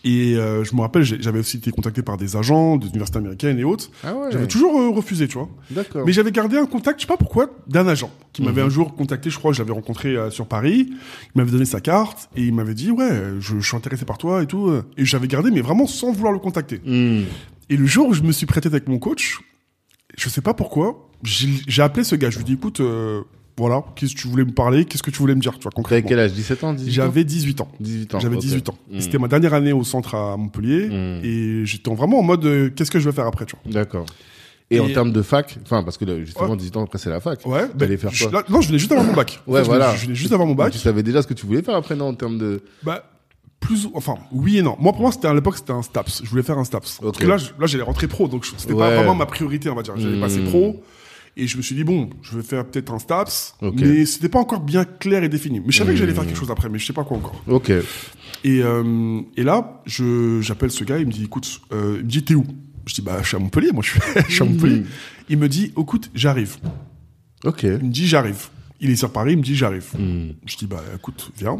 Et 0.04 0.36
euh, 0.36 0.64
je 0.64 0.74
me 0.76 0.82
rappelle, 0.82 1.04
j'avais 1.04 1.40
aussi 1.40 1.58
été 1.58 1.72
contacté 1.72 2.02
par 2.02 2.16
des 2.18 2.38
agents, 2.38 2.78
des 2.78 2.88
universités 2.88 3.18
américaines 3.18 3.60
et 3.60 3.64
autres. 3.66 3.90
Ah 4.04 4.14
ouais. 4.16 4.32
J'avais 4.32 4.48
toujours 4.48 4.80
euh, 4.80 4.90
refusé, 4.90 5.28
tu 5.28 5.38
vois. 5.38 5.50
D'accord. 5.72 6.06
Mais 6.06 6.14
j'avais 6.14 6.32
gardé 6.32 6.58
un 6.58 6.66
contact, 6.66 7.00
je 7.00 7.06
sais 7.06 7.08
pas 7.08 7.18
pourquoi, 7.18 7.50
d'un 7.68 7.88
agent 7.88 8.10
qui 8.32 8.42
m'avait 8.44 8.62
Mhm. 8.62 8.68
un 8.68 8.70
jour 8.70 8.96
contacté, 8.96 9.30
je 9.30 9.38
crois, 9.38 9.52
je 9.54 9.60
l'avais 9.60 9.74
rencontré 9.74 10.16
euh, 10.16 10.30
sur 10.30 10.46
Paris. 10.48 10.88
Il 10.90 11.38
m'avait 11.38 11.52
donné 11.52 11.66
sa 11.66 11.82
carte 11.82 12.30
et 12.38 12.44
il 12.44 12.54
m'avait 12.54 12.76
dit 12.76 12.92
ouais, 12.92 13.10
je, 13.40 13.60
je 13.60 13.68
suis 13.68 13.76
intéressé 13.76 14.06
par 14.06 14.18
toi 14.18 14.44
et 14.44 14.46
tout. 14.46 14.68
euh. 14.68 14.84
Et 14.98 15.04
j'avais 15.04 15.28
gardé, 15.28 15.52
mais 15.52 15.62
vraiment 15.62 15.88
sans 15.88 16.12
vouloir 16.14 16.32
le 16.32 16.40
contacter. 16.40 16.80
Hmm. 16.86 17.24
Et 17.70 17.76
le 17.76 17.86
jour 17.86 18.08
où 18.08 18.14
je 18.14 18.22
me 18.22 18.32
suis 18.32 18.46
prêté 18.46 18.68
avec 18.68 18.88
mon 18.88 19.00
coach, 19.00 19.40
je 20.18 20.30
sais 20.30 20.42
pas 20.42 20.54
pourquoi, 20.54 21.10
j'ai 21.24 21.50
j'ai 21.68 21.82
appelé 21.82 22.04
ce 22.06 22.16
gars. 22.16 22.30
Je 22.30 22.38
lui 22.38 22.44
ai 22.44 22.46
dit 22.46 22.54
écoute, 22.54 22.80
euh, 22.80 23.24
voilà, 23.58 23.84
qu'est-ce 23.96 24.14
que 24.16 24.20
tu 24.22 24.28
voulais 24.28 24.46
me 24.46 24.52
parler, 24.52 24.86
qu'est-ce 24.86 25.02
que 25.04 25.10
tu 25.12 25.18
voulais 25.18 25.34
me 25.36 25.42
dire, 25.42 25.54
tu 25.54 25.64
vois, 25.64 25.72
T'avais 25.72 25.76
concrètement. 25.76 26.10
quel 26.10 26.20
âge 26.20 26.34
17 26.34 26.64
ans 26.64 26.74
18 26.74 26.90
ans 26.90 27.04
J'avais 27.06 27.24
18 27.24 27.62
ans. 27.62 27.68
18 27.80 28.16
ans. 28.16 28.20
J'avais 28.20 28.36
ok. 28.36 28.42
18 28.42 28.70
ans. 28.70 28.78
Mm. 28.92 29.00
C'était 29.00 29.18
ma 29.18 29.28
dernière 29.28 29.54
année 29.54 29.74
au 29.74 29.84
centre 29.84 30.14
à 30.16 30.38
Montpellier 30.38 30.88
Mm. 30.88 31.26
et 31.26 31.66
j'étais 31.66 31.94
vraiment 31.94 32.20
en 32.20 32.24
mode 32.24 32.46
euh, 32.46 32.70
qu'est-ce 32.70 32.92
que 32.92 33.00
je 33.00 33.10
vais 33.10 33.16
faire 33.16 33.26
après, 33.28 33.46
tu 33.46 33.56
vois. 33.64 33.74
D'accord. 33.74 34.06
Et, 34.70 34.80
en 34.82 34.88
termes 34.90 35.14
de 35.14 35.22
fac, 35.22 35.58
enfin, 35.64 35.82
parce 35.84 35.98
que 35.98 36.04
là, 36.06 36.20
justement, 36.24 36.50
Ouais. 36.50 36.58
18 36.58 36.76
ans 36.78 36.84
après, 36.84 36.98
c'est 36.98 37.10
la 37.10 37.22
fac. 37.22 37.46
Ouais, 37.46 37.70
T'allais 37.70 37.96
ben, 37.96 37.98
faire 37.98 38.12
je- 38.14 38.26
quoi 38.28 38.42
là- 38.42 38.46
Non, 38.50 38.60
je 38.62 38.68
venais 38.68 38.80
juste 38.80 38.90
d'avoir 38.90 39.08
mon 39.08 39.14
bac. 39.14 39.42
En 39.48 39.52
Ouais, 39.54 39.60
fait, 39.60 39.64
je 39.64 39.70
voilà. 39.70 39.96
Je 39.96 40.04
venais 40.04 40.16
juste 40.16 40.30
d'avoir 40.32 40.46
mon 40.48 40.56
bac. 40.56 40.74
Tu 40.74 40.78
savais 40.78 41.04
déjà 41.04 41.22
ce 41.22 41.28
que 41.28 41.34
tu 41.34 41.46
voulais 41.46 41.62
faire 41.62 41.76
après, 41.76 41.96
non, 41.96 42.10
en 42.10 42.14
termes 42.14 42.38
de. 42.38 42.62
Bah, 42.84 43.04
plus 43.62 43.88
enfin, 43.96 44.16
oui 44.34 44.58
et 44.58 44.62
non. 44.62 44.76
Moi, 44.80 44.92
pour 44.92 45.02
moi, 45.02 45.12
c'était 45.14 45.28
à 45.30 45.34
l'époque, 45.34 45.56
c'était 45.58 45.72
un 45.72 45.82
STAPS. 45.82 46.22
Je 46.24 46.30
voulais 46.30 46.44
faire 46.44 46.58
un 46.60 46.64
STAPS. 46.66 47.00
Parce 47.02 47.16
Ok. 47.16 47.18
que 47.22 47.26
là, 47.28 47.38
je- 47.38 47.46
là, 47.60 47.66
j'allais 47.66 47.84
rentrer 47.84 48.08
pro, 48.08 48.28
donc 48.28 48.44
je- 48.46 48.52
c'était 48.58 48.74
pas 48.74 48.90
Ouais. 48.90 48.96
vraiment 48.98 49.16
ma 49.16 49.26
priorité, 49.26 49.70
on 49.70 49.76
va 49.76 49.82
dire. 49.84 49.94
J'allais 49.98 50.18
Hmm. 50.18 50.22
passer 50.22 50.42
pro. 50.42 50.84
Et 51.40 51.46
je 51.48 51.56
me 51.58 51.62
suis 51.62 51.76
dit, 51.76 51.84
bon, 51.84 52.10
je 52.24 52.36
vais 52.36 52.42
faire 52.44 52.66
peut-être 52.66 52.92
un 52.92 52.98
STAPS. 53.00 53.56
Ok. 53.62 53.76
Mais 53.78 54.06
c'était 54.08 54.28
pas 54.30 54.40
encore 54.40 54.60
bien 54.62 54.84
clair 54.86 55.24
et 55.24 55.30
défini. 55.30 55.60
Mais 55.60 55.68
je 55.72 55.78
savais 55.78 55.94
que 55.94 56.00
j'allais 56.00 56.12
Hmm. 56.12 56.16
faire 56.16 56.26
quelque 56.26 56.38
chose 56.40 56.50
après, 56.52 56.68
mais 56.68 56.80
je 56.80 56.86
sais 56.88 56.94
pas 56.94 57.04
quoi 57.04 57.18
encore. 57.18 57.44
Ok. 57.48 57.70
Et, 57.70 57.84
euh, 58.64 59.22
et 59.36 59.44
là, 59.44 59.82
je, 59.86 60.42
j'appelle 60.42 60.72
ce 60.72 60.84
gars, 60.84 60.98
il 61.00 61.06
me 61.08 61.12
dit, 61.12 61.24
écoute, 61.26 61.62
euh, 61.72 61.98
il 62.00 62.06
me 62.06 62.10
dit, 62.10 62.24
t'es 62.24 62.34
où? 62.36 62.44
Je 62.88 62.94
dis, 62.96 63.02
bah, 63.02 63.20
je 63.22 63.28
suis 63.28 63.36
à 63.38 63.40
Montpellier, 63.40 63.72
moi, 63.72 63.84
je 63.84 63.92
suis, 63.92 64.00
je 64.28 64.34
suis 64.34 64.42
à 64.42 64.46
Montpellier. 64.46 64.84
Il 65.30 65.38
me 65.38 65.48
dit, 65.48 65.72
écoute, 65.78 66.10
j'arrive. 66.16 66.58
Ok. 67.44 67.64
Il 67.64 67.70
me 67.72 67.92
dit, 67.92 68.08
j'arrive. 68.08 68.48
Il 68.80 68.92
est 68.92 68.96
sur 68.96 69.12
Paris, 69.12 69.34
il 69.34 69.38
me 69.38 69.44
dit, 69.44 69.56
j'arrive. 69.56 69.86
Hmm. 69.98 70.34
Je 70.46 70.58
dis, 70.58 70.68
bah, 70.68 70.84
écoute, 70.96 71.32
viens. 71.38 71.58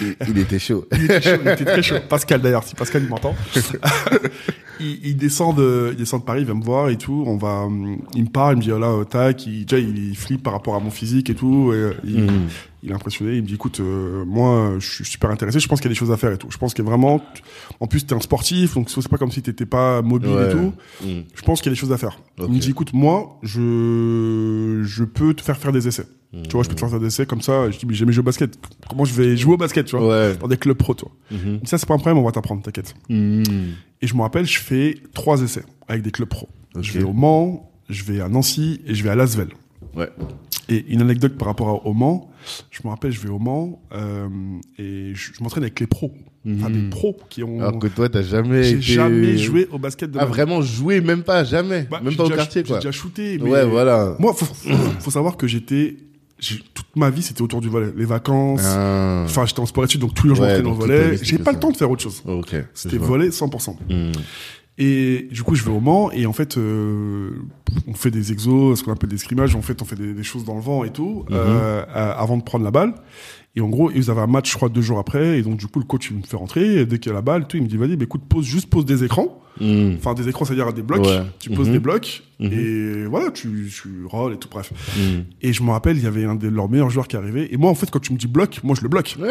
il, 0.00 0.16
il 0.28 0.38
était 0.38 0.58
chaud. 0.58 0.86
Il 0.92 1.04
était 1.04 1.20
chaud, 1.20 1.40
il 1.42 1.48
était 1.48 1.64
très 1.64 1.82
chaud. 1.82 1.96
Pascal 2.08 2.40
d'ailleurs, 2.40 2.64
si 2.64 2.74
Pascal 2.74 3.04
il 3.04 3.08
m'entend. 3.08 3.34
il, 4.80 5.06
il 5.06 5.16
descend 5.16 5.56
de, 5.56 5.90
il 5.92 5.96
descend 5.96 6.20
de 6.20 6.26
Paris, 6.26 6.40
il 6.40 6.46
vient 6.46 6.54
me 6.54 6.64
voir 6.64 6.88
et 6.88 6.96
tout. 6.96 7.24
On 7.26 7.36
va, 7.36 7.62
hum, 7.62 7.98
il 8.14 8.24
me 8.24 8.28
parle, 8.28 8.54
il 8.54 8.58
me 8.58 8.62
dit 8.62 8.72
oh 8.72 8.78
là, 8.78 8.88
euh, 8.88 9.04
tac, 9.04 9.46
il, 9.46 9.64
déjà 9.64 9.78
il, 9.80 10.16
flippe 10.16 10.42
par 10.42 10.52
rapport 10.52 10.74
à 10.74 10.80
mon 10.80 10.90
physique 10.90 11.30
et 11.30 11.34
tout. 11.34 11.72
Et, 11.72 11.76
euh, 11.76 11.94
il, 12.04 12.30
Mm. 12.30 12.48
Il 12.82 12.90
est 12.90 12.94
impressionné. 12.94 13.34
Il 13.36 13.42
me 13.42 13.46
dit 13.46 13.54
écoute, 13.54 13.80
euh, 13.80 14.24
moi, 14.24 14.74
je 14.78 14.88
suis 14.94 15.04
super 15.04 15.30
intéressé. 15.30 15.60
Je 15.60 15.68
pense 15.68 15.80
qu'il 15.80 15.88
y 15.88 15.92
a 15.92 15.94
des 15.94 15.98
choses 15.98 16.12
à 16.12 16.16
faire 16.16 16.32
et 16.32 16.38
tout. 16.38 16.48
Je 16.50 16.58
pense 16.58 16.72
qu'il 16.74 16.84
y 16.84 16.86
a 16.86 16.90
vraiment, 16.90 17.20
en 17.80 17.86
plus 17.86 18.06
t'es 18.06 18.14
un 18.14 18.20
sportif, 18.20 18.74
donc 18.74 18.88
c'est 18.90 19.08
pas 19.08 19.18
comme 19.18 19.30
si 19.32 19.42
t'étais 19.42 19.66
pas 19.66 20.02
mobile 20.02 20.30
Ouais. 20.30 20.48
et 20.48 20.52
tout. 20.52 20.72
Hmm. 21.04 21.20
Je 21.34 21.42
pense 21.42 21.60
qu'il 21.60 21.70
y 21.70 21.72
a 21.72 21.74
des 21.74 21.80
choses 21.80 21.92
à 21.92 21.98
faire. 21.98 22.20
Il 22.38 22.48
me 22.48 22.58
dit 22.58 22.70
écoute, 22.70 22.92
moi, 22.92 23.38
je, 23.42 24.82
je 24.84 25.04
peux 25.04 25.34
te 25.34 25.42
faire 25.42 25.56
faire 25.56 25.72
des 25.72 25.88
essais. 25.88 26.06
Tu 26.32 26.50
vois, 26.52 26.62
je 26.62 26.68
peux 26.68 26.76
te 26.76 26.80
faire 26.80 26.90
faire 26.90 27.00
des 27.00 27.08
essais 27.08 27.26
comme 27.26 27.40
ça. 27.40 27.68
Je 27.72 27.78
dis 27.78 27.86
mais 27.86 27.94
jamais 27.94 28.12
joué 28.12 28.20
au 28.20 28.24
basket. 28.24 28.56
Comment 28.88 29.04
je 29.04 29.12
vais 29.14 29.36
jouer 29.36 29.54
au 29.54 29.56
basket, 29.56 29.86
tu 29.86 29.96
vois, 29.96 30.08
Ouais. 30.08 30.36
dans 30.36 30.46
des 30.46 30.56
clubs 30.56 30.76
pro, 30.76 30.94
toi. 30.94 31.10
Mhm. 31.32 31.60
Ça, 31.64 31.76
c'est 31.76 31.86
pas 31.86 31.94
un 31.94 31.98
problème, 31.98 32.18
on 32.18 32.24
va 32.24 32.30
t'apprendre, 32.30 32.62
t'inquiète. 32.62 32.94
Hmm. 33.08 33.42
Et 34.00 34.06
je 34.06 34.14
me 34.14 34.22
rappelle, 34.22 34.46
je 34.46 34.60
fais 34.60 34.96
trois 35.12 35.42
essais 35.42 35.64
avec 35.88 36.02
des 36.02 36.12
clubs 36.12 36.28
pro. 36.28 36.48
Je 36.80 36.92
vais 36.92 37.02
au 37.02 37.12
Mans, 37.12 37.70
je 37.88 38.04
vais 38.04 38.20
à 38.20 38.28
Nancy 38.28 38.80
et 38.86 38.94
je 38.94 39.02
vais 39.02 39.10
à 39.10 39.16
Lasvel. 39.16 39.48
Ouais. 39.96 40.08
Et 40.68 40.86
une 40.92 41.00
anecdote 41.00 41.36
par 41.36 41.48
rapport 41.48 41.84
au 41.86 41.92
Mans, 41.92 42.30
je 42.70 42.80
me 42.84 42.90
rappelle, 42.90 43.10
je 43.10 43.20
vais 43.20 43.28
au 43.28 43.38
Mans 43.40 43.80
euh, 43.92 44.28
et 44.78 45.12
je, 45.14 45.32
je 45.36 45.42
m'entraîne 45.42 45.64
avec 45.64 45.80
les 45.80 45.86
pros. 45.86 46.12
Enfin, 46.48 46.70
Mhm. 46.70 46.84
des 46.84 46.88
pros 46.90 47.16
qui 47.28 47.42
ont... 47.42 47.60
Alors 47.60 47.78
que 47.78 47.88
toi, 47.88 48.08
t'as 48.08 48.22
jamais 48.22 48.62
J'ai 48.62 48.70
été... 48.76 48.80
jamais 48.82 49.36
joué 49.36 49.68
au 49.72 49.78
basket 49.78 50.10
de 50.10 50.18
Ah, 50.18 50.22
ma 50.22 50.26
vraiment 50.28 50.62
joué, 50.62 51.00
même 51.02 51.22
pas, 51.22 51.44
jamais. 51.44 51.86
Bah, 51.90 52.00
même 52.02 52.14
pas 52.16 52.24
au 52.24 52.30
quartier, 52.30 52.62
quoi. 52.62 52.76
J'ai 52.76 52.88
déjà 52.88 52.92
shooté, 52.92 53.38
mais... 53.42 53.50
Ouais, 53.50 53.66
voilà. 53.66 54.14
Moi, 54.18 54.32
faut, 54.32 54.46
faut 55.00 55.10
savoir 55.10 55.36
que 55.36 55.46
j'étais... 55.46 55.96
Toute 56.72 56.96
ma 56.96 57.10
vie, 57.10 57.20
c'était 57.20 57.42
autour 57.42 57.60
du 57.60 57.68
volet. 57.68 57.92
Les 57.94 58.06
vacances... 58.06 58.62
Ah. 58.64 59.24
Enfin, 59.26 59.44
j'étais 59.44 59.60
en 59.60 59.66
sport 59.66 59.84
études, 59.84 60.00
donc 60.00 60.14
tous 60.14 60.28
les 60.28 60.34
jours, 60.34 60.44
Ouais, 60.46 60.56
je 60.56 60.62
m'entraînais 60.62 60.94
toute 60.94 60.96
ta 60.98 61.04
volet. 61.08 61.18
J'ai 61.22 61.36
pas 61.38 61.44
ça. 61.46 61.52
le 61.52 61.58
temps 61.58 61.70
de 61.72 61.76
faire 61.76 61.90
autre 61.90 62.02
chose. 62.02 62.22
Ok. 62.24 62.54
C'était 62.72 62.96
volet 62.96 63.28
100%. 63.28 63.76
Hmm. 63.90 64.12
Et 64.82 65.28
du 65.30 65.42
coup, 65.42 65.54
je 65.54 65.62
vais 65.62 65.70
au 65.70 65.80
Mans 65.80 66.10
et 66.10 66.24
en 66.24 66.32
fait, 66.32 66.56
euh, 66.56 67.32
on 67.86 67.92
fait 67.92 68.10
des 68.10 68.32
exos, 68.32 68.78
ce 68.78 68.82
qu'on 68.84 68.92
appelle 68.92 69.10
des 69.10 69.18
scrimages. 69.18 69.54
En 69.54 69.60
fait, 69.60 69.82
on 69.82 69.84
fait 69.84 69.94
des, 69.94 70.14
des 70.14 70.22
choses 70.22 70.44
dans 70.46 70.54
le 70.54 70.62
vent 70.62 70.84
et 70.84 70.90
tout 70.90 71.26
Mhm. 71.28 71.36
euh, 71.36 71.82
euh, 71.94 72.12
avant 72.16 72.38
de 72.38 72.42
prendre 72.42 72.64
la 72.64 72.70
balle. 72.70 72.94
Et 73.56 73.60
en 73.60 73.68
gros, 73.68 73.90
ils 73.90 74.10
avaient 74.12 74.20
un 74.20 74.26
match, 74.28 74.50
je 74.52 74.56
crois, 74.56 74.68
deux 74.68 74.80
jours 74.80 74.98
après. 75.00 75.38
Et 75.38 75.42
donc, 75.42 75.56
du 75.56 75.66
coup, 75.66 75.80
le 75.80 75.84
coach 75.84 76.08
il 76.12 76.18
me 76.18 76.22
fait 76.22 76.36
rentrer. 76.36 76.80
Et 76.82 76.86
dès 76.86 76.98
qu'il 77.00 77.10
y 77.10 77.12
a 77.12 77.16
la 77.16 77.22
balle, 77.22 77.48
tout, 77.48 77.56
il 77.56 77.64
me 77.64 77.68
dit 77.68 77.76
vas-y, 77.76 77.96
bah, 77.96 78.04
écoute, 78.04 78.22
pose 78.28 78.44
juste 78.46 78.70
pose 78.70 78.84
des 78.84 79.02
écrans. 79.02 79.42
Hmm. 79.60 79.94
Enfin, 79.98 80.14
des 80.14 80.28
écrans, 80.28 80.44
c'est-à-dire 80.44 80.72
des 80.72 80.82
blocs. 80.82 81.04
Ouais. 81.04 81.22
Tu 81.40 81.50
poses 81.50 81.66
Mhm. 81.66 81.72
des 81.72 81.78
blocs 81.80 82.22
Mhm. 82.38 82.52
et 82.52 83.04
voilà, 83.06 83.30
tu, 83.32 83.68
tu 83.70 84.04
rolls 84.06 84.34
et 84.34 84.36
tout. 84.36 84.48
Bref. 84.48 84.72
Hmm. 84.96 85.22
Et 85.42 85.52
je 85.52 85.62
me 85.64 85.70
rappelle, 85.70 85.96
il 85.98 86.04
y 86.04 86.06
avait 86.06 86.24
un 86.24 86.36
de 86.36 86.46
leurs 86.48 86.68
meilleurs 86.68 86.90
joueurs 86.90 87.08
qui 87.08 87.16
arrivait. 87.16 87.48
Et 87.52 87.56
moi, 87.56 87.68
en 87.70 87.74
fait, 87.74 87.90
quand 87.90 87.98
tu 87.98 88.12
me 88.12 88.18
dis 88.18 88.28
bloc, 88.28 88.60
moi, 88.62 88.76
je 88.76 88.82
le 88.82 88.88
bloque. 88.88 89.16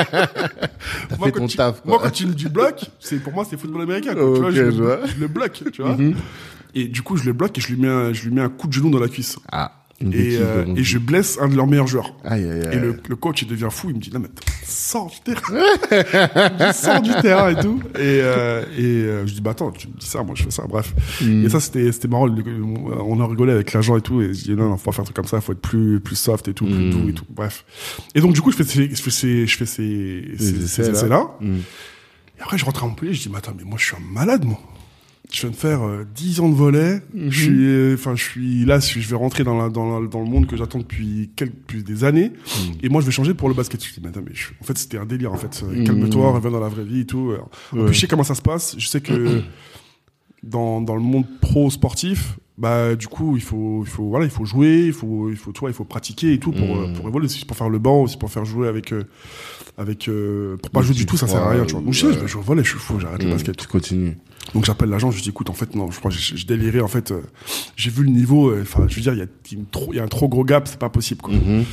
T'as 0.00 1.16
Moi, 1.18 1.26
fait 1.26 1.32
quand 1.32 1.40
ton 1.40 1.46
tu- 1.46 1.56
taf, 1.58 1.82
quoi. 1.82 1.90
Moi, 1.90 2.00
quand 2.02 2.10
tu 2.10 2.26
me 2.26 2.32
dis 2.34 2.48
bloc, 2.48 2.80
c'est 2.98 3.18
pour 3.22 3.32
moi, 3.32 3.44
c'est 3.48 3.58
football 3.58 3.82
américain. 3.82 4.14
quoi. 4.14 4.24
Ok, 4.24 4.34
tu 4.36 4.40
vois, 4.40 4.50
je, 4.50 4.56
je 4.56 4.62
le- 4.62 4.70
vois. 4.72 5.06
je 5.06 5.20
le 5.20 5.28
bloque, 5.28 5.62
tu 5.72 5.82
vois. 5.82 5.96
Mhm. 5.96 6.14
Et 6.74 6.88
du 6.88 7.02
coup, 7.02 7.16
je 7.18 7.24
le 7.24 7.34
bloque 7.34 7.56
et 7.58 7.60
je 7.60 7.68
lui 7.68 7.76
mets 7.80 7.88
un, 7.88 8.12
je 8.14 8.24
lui 8.26 8.34
mets 8.34 8.40
un 8.40 8.48
coup 8.48 8.66
de 8.66 8.72
genou 8.72 8.88
dans 8.90 8.98
la 8.98 9.08
cuisse. 9.08 9.38
Ah. 9.52 9.81
Et, 10.12 10.38
euh, 10.40 10.64
et 10.76 10.82
je 10.82 10.98
blesse 10.98 11.38
un 11.40 11.48
de 11.48 11.54
leurs 11.56 11.66
meilleurs 11.66 11.86
joueurs. 11.86 12.14
Aïe, 12.24 12.42
aïe, 12.44 12.60
aïe. 12.66 12.76
Et 12.76 12.78
le, 12.78 12.96
le 13.08 13.16
coach, 13.16 13.42
il 13.42 13.48
devient 13.48 13.68
fou. 13.70 13.90
Il 13.90 13.96
me 13.96 14.00
dit, 14.00 14.10
non, 14.12 14.20
mais 14.20 14.28
sors 14.64 15.10
du 15.10 15.20
terrain. 15.20 15.40
il 15.90 15.96
me 15.96 16.72
dit, 16.72 16.76
sors 16.78 17.00
du 17.00 17.10
terrain 17.22 17.50
et 17.50 17.60
tout. 17.60 17.80
Et, 17.96 17.98
euh, 18.00 18.62
et 18.76 18.82
euh, 18.84 19.26
je 19.26 19.34
dis, 19.34 19.40
bah 19.40 19.52
attends, 19.52 19.70
tu 19.70 19.88
me 19.88 19.92
dis 19.94 20.06
ça, 20.06 20.22
moi 20.22 20.34
je 20.36 20.42
fais 20.44 20.50
ça. 20.50 20.64
Bref. 20.68 20.94
Hmm. 21.20 21.44
Et 21.44 21.48
ça, 21.48 21.60
c'était, 21.60 21.92
c'était 21.92 22.08
marrant. 22.08 22.28
On 23.06 23.20
a 23.20 23.26
rigolé 23.26 23.52
avec 23.52 23.72
l'agent 23.72 23.96
et 23.96 24.00
tout. 24.02 24.20
Et 24.22 24.34
je 24.34 24.44
dis, 24.44 24.50
non, 24.54 24.68
non, 24.70 24.76
faut 24.76 24.86
pas 24.86 24.92
faire 24.92 25.00
un 25.02 25.04
truc 25.04 25.16
comme 25.16 25.26
ça. 25.26 25.40
Faut 25.40 25.52
être 25.52 25.60
plus, 25.60 26.00
plus 26.00 26.16
soft 26.16 26.48
et 26.48 26.54
tout, 26.54 26.64
plus 26.66 26.74
Mm. 26.74 26.90
doux 26.90 27.08
et 27.08 27.12
tout. 27.12 27.24
Bref. 27.30 27.64
Et 28.14 28.20
donc, 28.20 28.32
du 28.32 28.40
coup, 28.40 28.50
je 28.50 28.56
fais 28.56 28.64
ces, 28.64 28.88
je 28.94 29.02
fais 29.02 29.10
ces, 29.10 29.46
je 29.46 29.56
fais 29.56 29.66
ces, 29.66 30.24
ces, 30.38 30.64
essais, 30.64 30.66
ces 30.66 30.82
là. 30.82 30.88
essais-là. 30.90 31.30
Hmm. 31.40 31.56
Et 32.38 32.42
après, 32.42 32.58
je 32.58 32.64
rentre 32.64 32.82
à 32.82 32.86
Montpellier, 32.86 33.12
je 33.14 33.22
dis, 33.22 33.28
mais 33.28 33.38
attends, 33.38 33.52
mais 33.56 33.64
moi, 33.64 33.76
je 33.78 33.84
suis 33.84 33.94
un 33.96 34.12
malade, 34.12 34.44
moi. 34.44 34.58
Je 35.30 35.40
viens 35.42 35.50
de 35.50 35.56
faire 35.56 35.82
euh, 35.82 36.04
10 36.14 36.40
ans 36.40 36.48
de 36.48 36.54
volet. 36.54 37.00
Mhm. 37.14 37.30
Je 37.30 37.40
suis, 37.42 37.64
euh, 37.66 37.94
enfin, 37.94 38.14
je 38.16 38.22
suis 38.22 38.64
là, 38.66 38.80
je 38.80 38.98
vais 38.98 39.16
rentrer 39.16 39.44
dans, 39.44 39.56
la, 39.56 39.70
dans, 39.70 40.00
la- 40.00 40.06
dans 40.06 40.20
le 40.20 40.26
monde 40.26 40.46
que 40.46 40.56
j'attends 40.56 40.80
depuis 40.80 41.30
quelques, 41.36 41.54
depuis 41.54 41.82
des 41.84 42.04
années. 42.04 42.30
Mhm. 42.30 42.74
Et 42.82 42.88
moi, 42.88 43.00
je 43.00 43.06
vais 43.06 43.12
changer 43.12 43.32
pour 43.32 43.48
le 43.48 43.54
basket. 43.54 43.82
Je 43.82 43.94
dis, 43.94 44.00
mais 44.04 44.10
je- 44.34 44.48
en 44.60 44.64
fait, 44.64 44.76
c'était 44.76 44.98
un 44.98 45.06
délire, 45.06 45.32
en 45.32 45.36
fait. 45.38 45.62
Euh, 45.64 45.72
Mhm. 45.74 45.84
Calme-toi, 45.84 46.32
reviens 46.32 46.50
dans 46.50 46.60
la 46.60 46.68
vraie 46.68 46.84
vie 46.84 47.00
et 47.00 47.06
tout. 47.06 47.32
En 47.72 47.76
Ouais. 47.78 47.84
plus, 47.86 47.94
je 47.94 48.00
sais 48.00 48.06
comment 48.08 48.24
ça 48.24 48.34
se 48.34 48.42
passe. 48.42 48.74
Je 48.78 48.86
sais 48.88 49.00
que 49.00 49.42
dans, 50.42 50.80
dans 50.80 50.96
le 50.96 51.02
monde 51.02 51.24
pro 51.40 51.70
sportif, 51.70 52.36
bah, 52.58 52.94
du 52.94 53.08
coup, 53.08 53.36
il 53.36 53.42
faut, 53.42 53.82
il 53.84 53.88
faut, 53.90 54.04
voilà, 54.08 54.24
il 54.26 54.30
faut 54.30 54.44
jouer, 54.44 54.84
il 54.86 54.92
faut, 54.92 55.30
il 55.30 55.36
faut, 55.36 55.52
toi, 55.52 55.70
il 55.70 55.74
faut 55.74 55.84
pratiquer 55.84 56.32
et 56.34 56.38
tout 56.38 56.52
pour, 56.52 56.76
euh, 56.76 56.92
pour 56.92 57.08
évoluer. 57.08 57.28
Si 57.28 57.44
pour 57.44 57.56
faire 57.56 57.68
le 57.70 57.78
banc, 57.78 58.02
aussi 58.02 58.16
pour 58.18 58.30
faire 58.30 58.44
jouer 58.44 58.68
avec, 58.68 58.92
euh, 58.92 59.04
avec, 59.78 60.08
euh, 60.08 60.56
pour 60.58 60.70
pas 60.70 60.82
jouer 60.82 60.94
du 60.94 61.06
tout, 61.06 61.16
ça 61.16 61.26
sert 61.26 61.42
à 61.42 61.50
rien, 61.50 61.64
tu 61.64 61.72
vois. 61.72 61.80
Donc, 61.82 61.94
je 61.94 62.06
je 62.26 62.36
au 62.38 62.40
volley, 62.42 62.62
je 62.62 62.70
suis 62.70 62.78
fou, 62.78 63.00
j'arrête 63.00 63.22
le 63.22 63.28
Hmm. 63.28 63.32
basket. 63.32 63.56
Tu 63.56 63.66
continues. 63.66 64.16
Donc 64.54 64.64
j'appelle 64.64 64.90
l'agent, 64.90 65.10
je 65.12 65.16
lui 65.16 65.22
dis 65.22 65.28
écoute 65.28 65.48
en 65.50 65.52
fait 65.54 65.74
non, 65.76 65.90
je 65.92 65.98
crois 66.00 66.10
j'ai 66.10 66.44
déliré 66.44 66.80
en 66.80 66.88
fait, 66.88 67.12
euh, 67.12 67.20
j'ai 67.76 67.90
vu 67.90 68.02
le 68.02 68.10
niveau, 68.10 68.50
euh, 68.50 68.62
enfin 68.62 68.86
je 68.88 68.96
veux 68.96 69.00
dire 69.00 69.12
il 69.14 69.20
y 69.20 69.22
a, 69.22 69.26
une 69.52 69.66
trop- 69.66 69.92
il 69.92 69.96
y 69.96 70.00
a 70.00 70.02
un 70.02 70.08
trop 70.08 70.28
gros 70.28 70.44
gap, 70.44 70.66
c'est 70.66 70.80
pas 70.80 70.88
possible 70.88 71.22
quoi. 71.22 71.32
Mhm. 71.32 71.64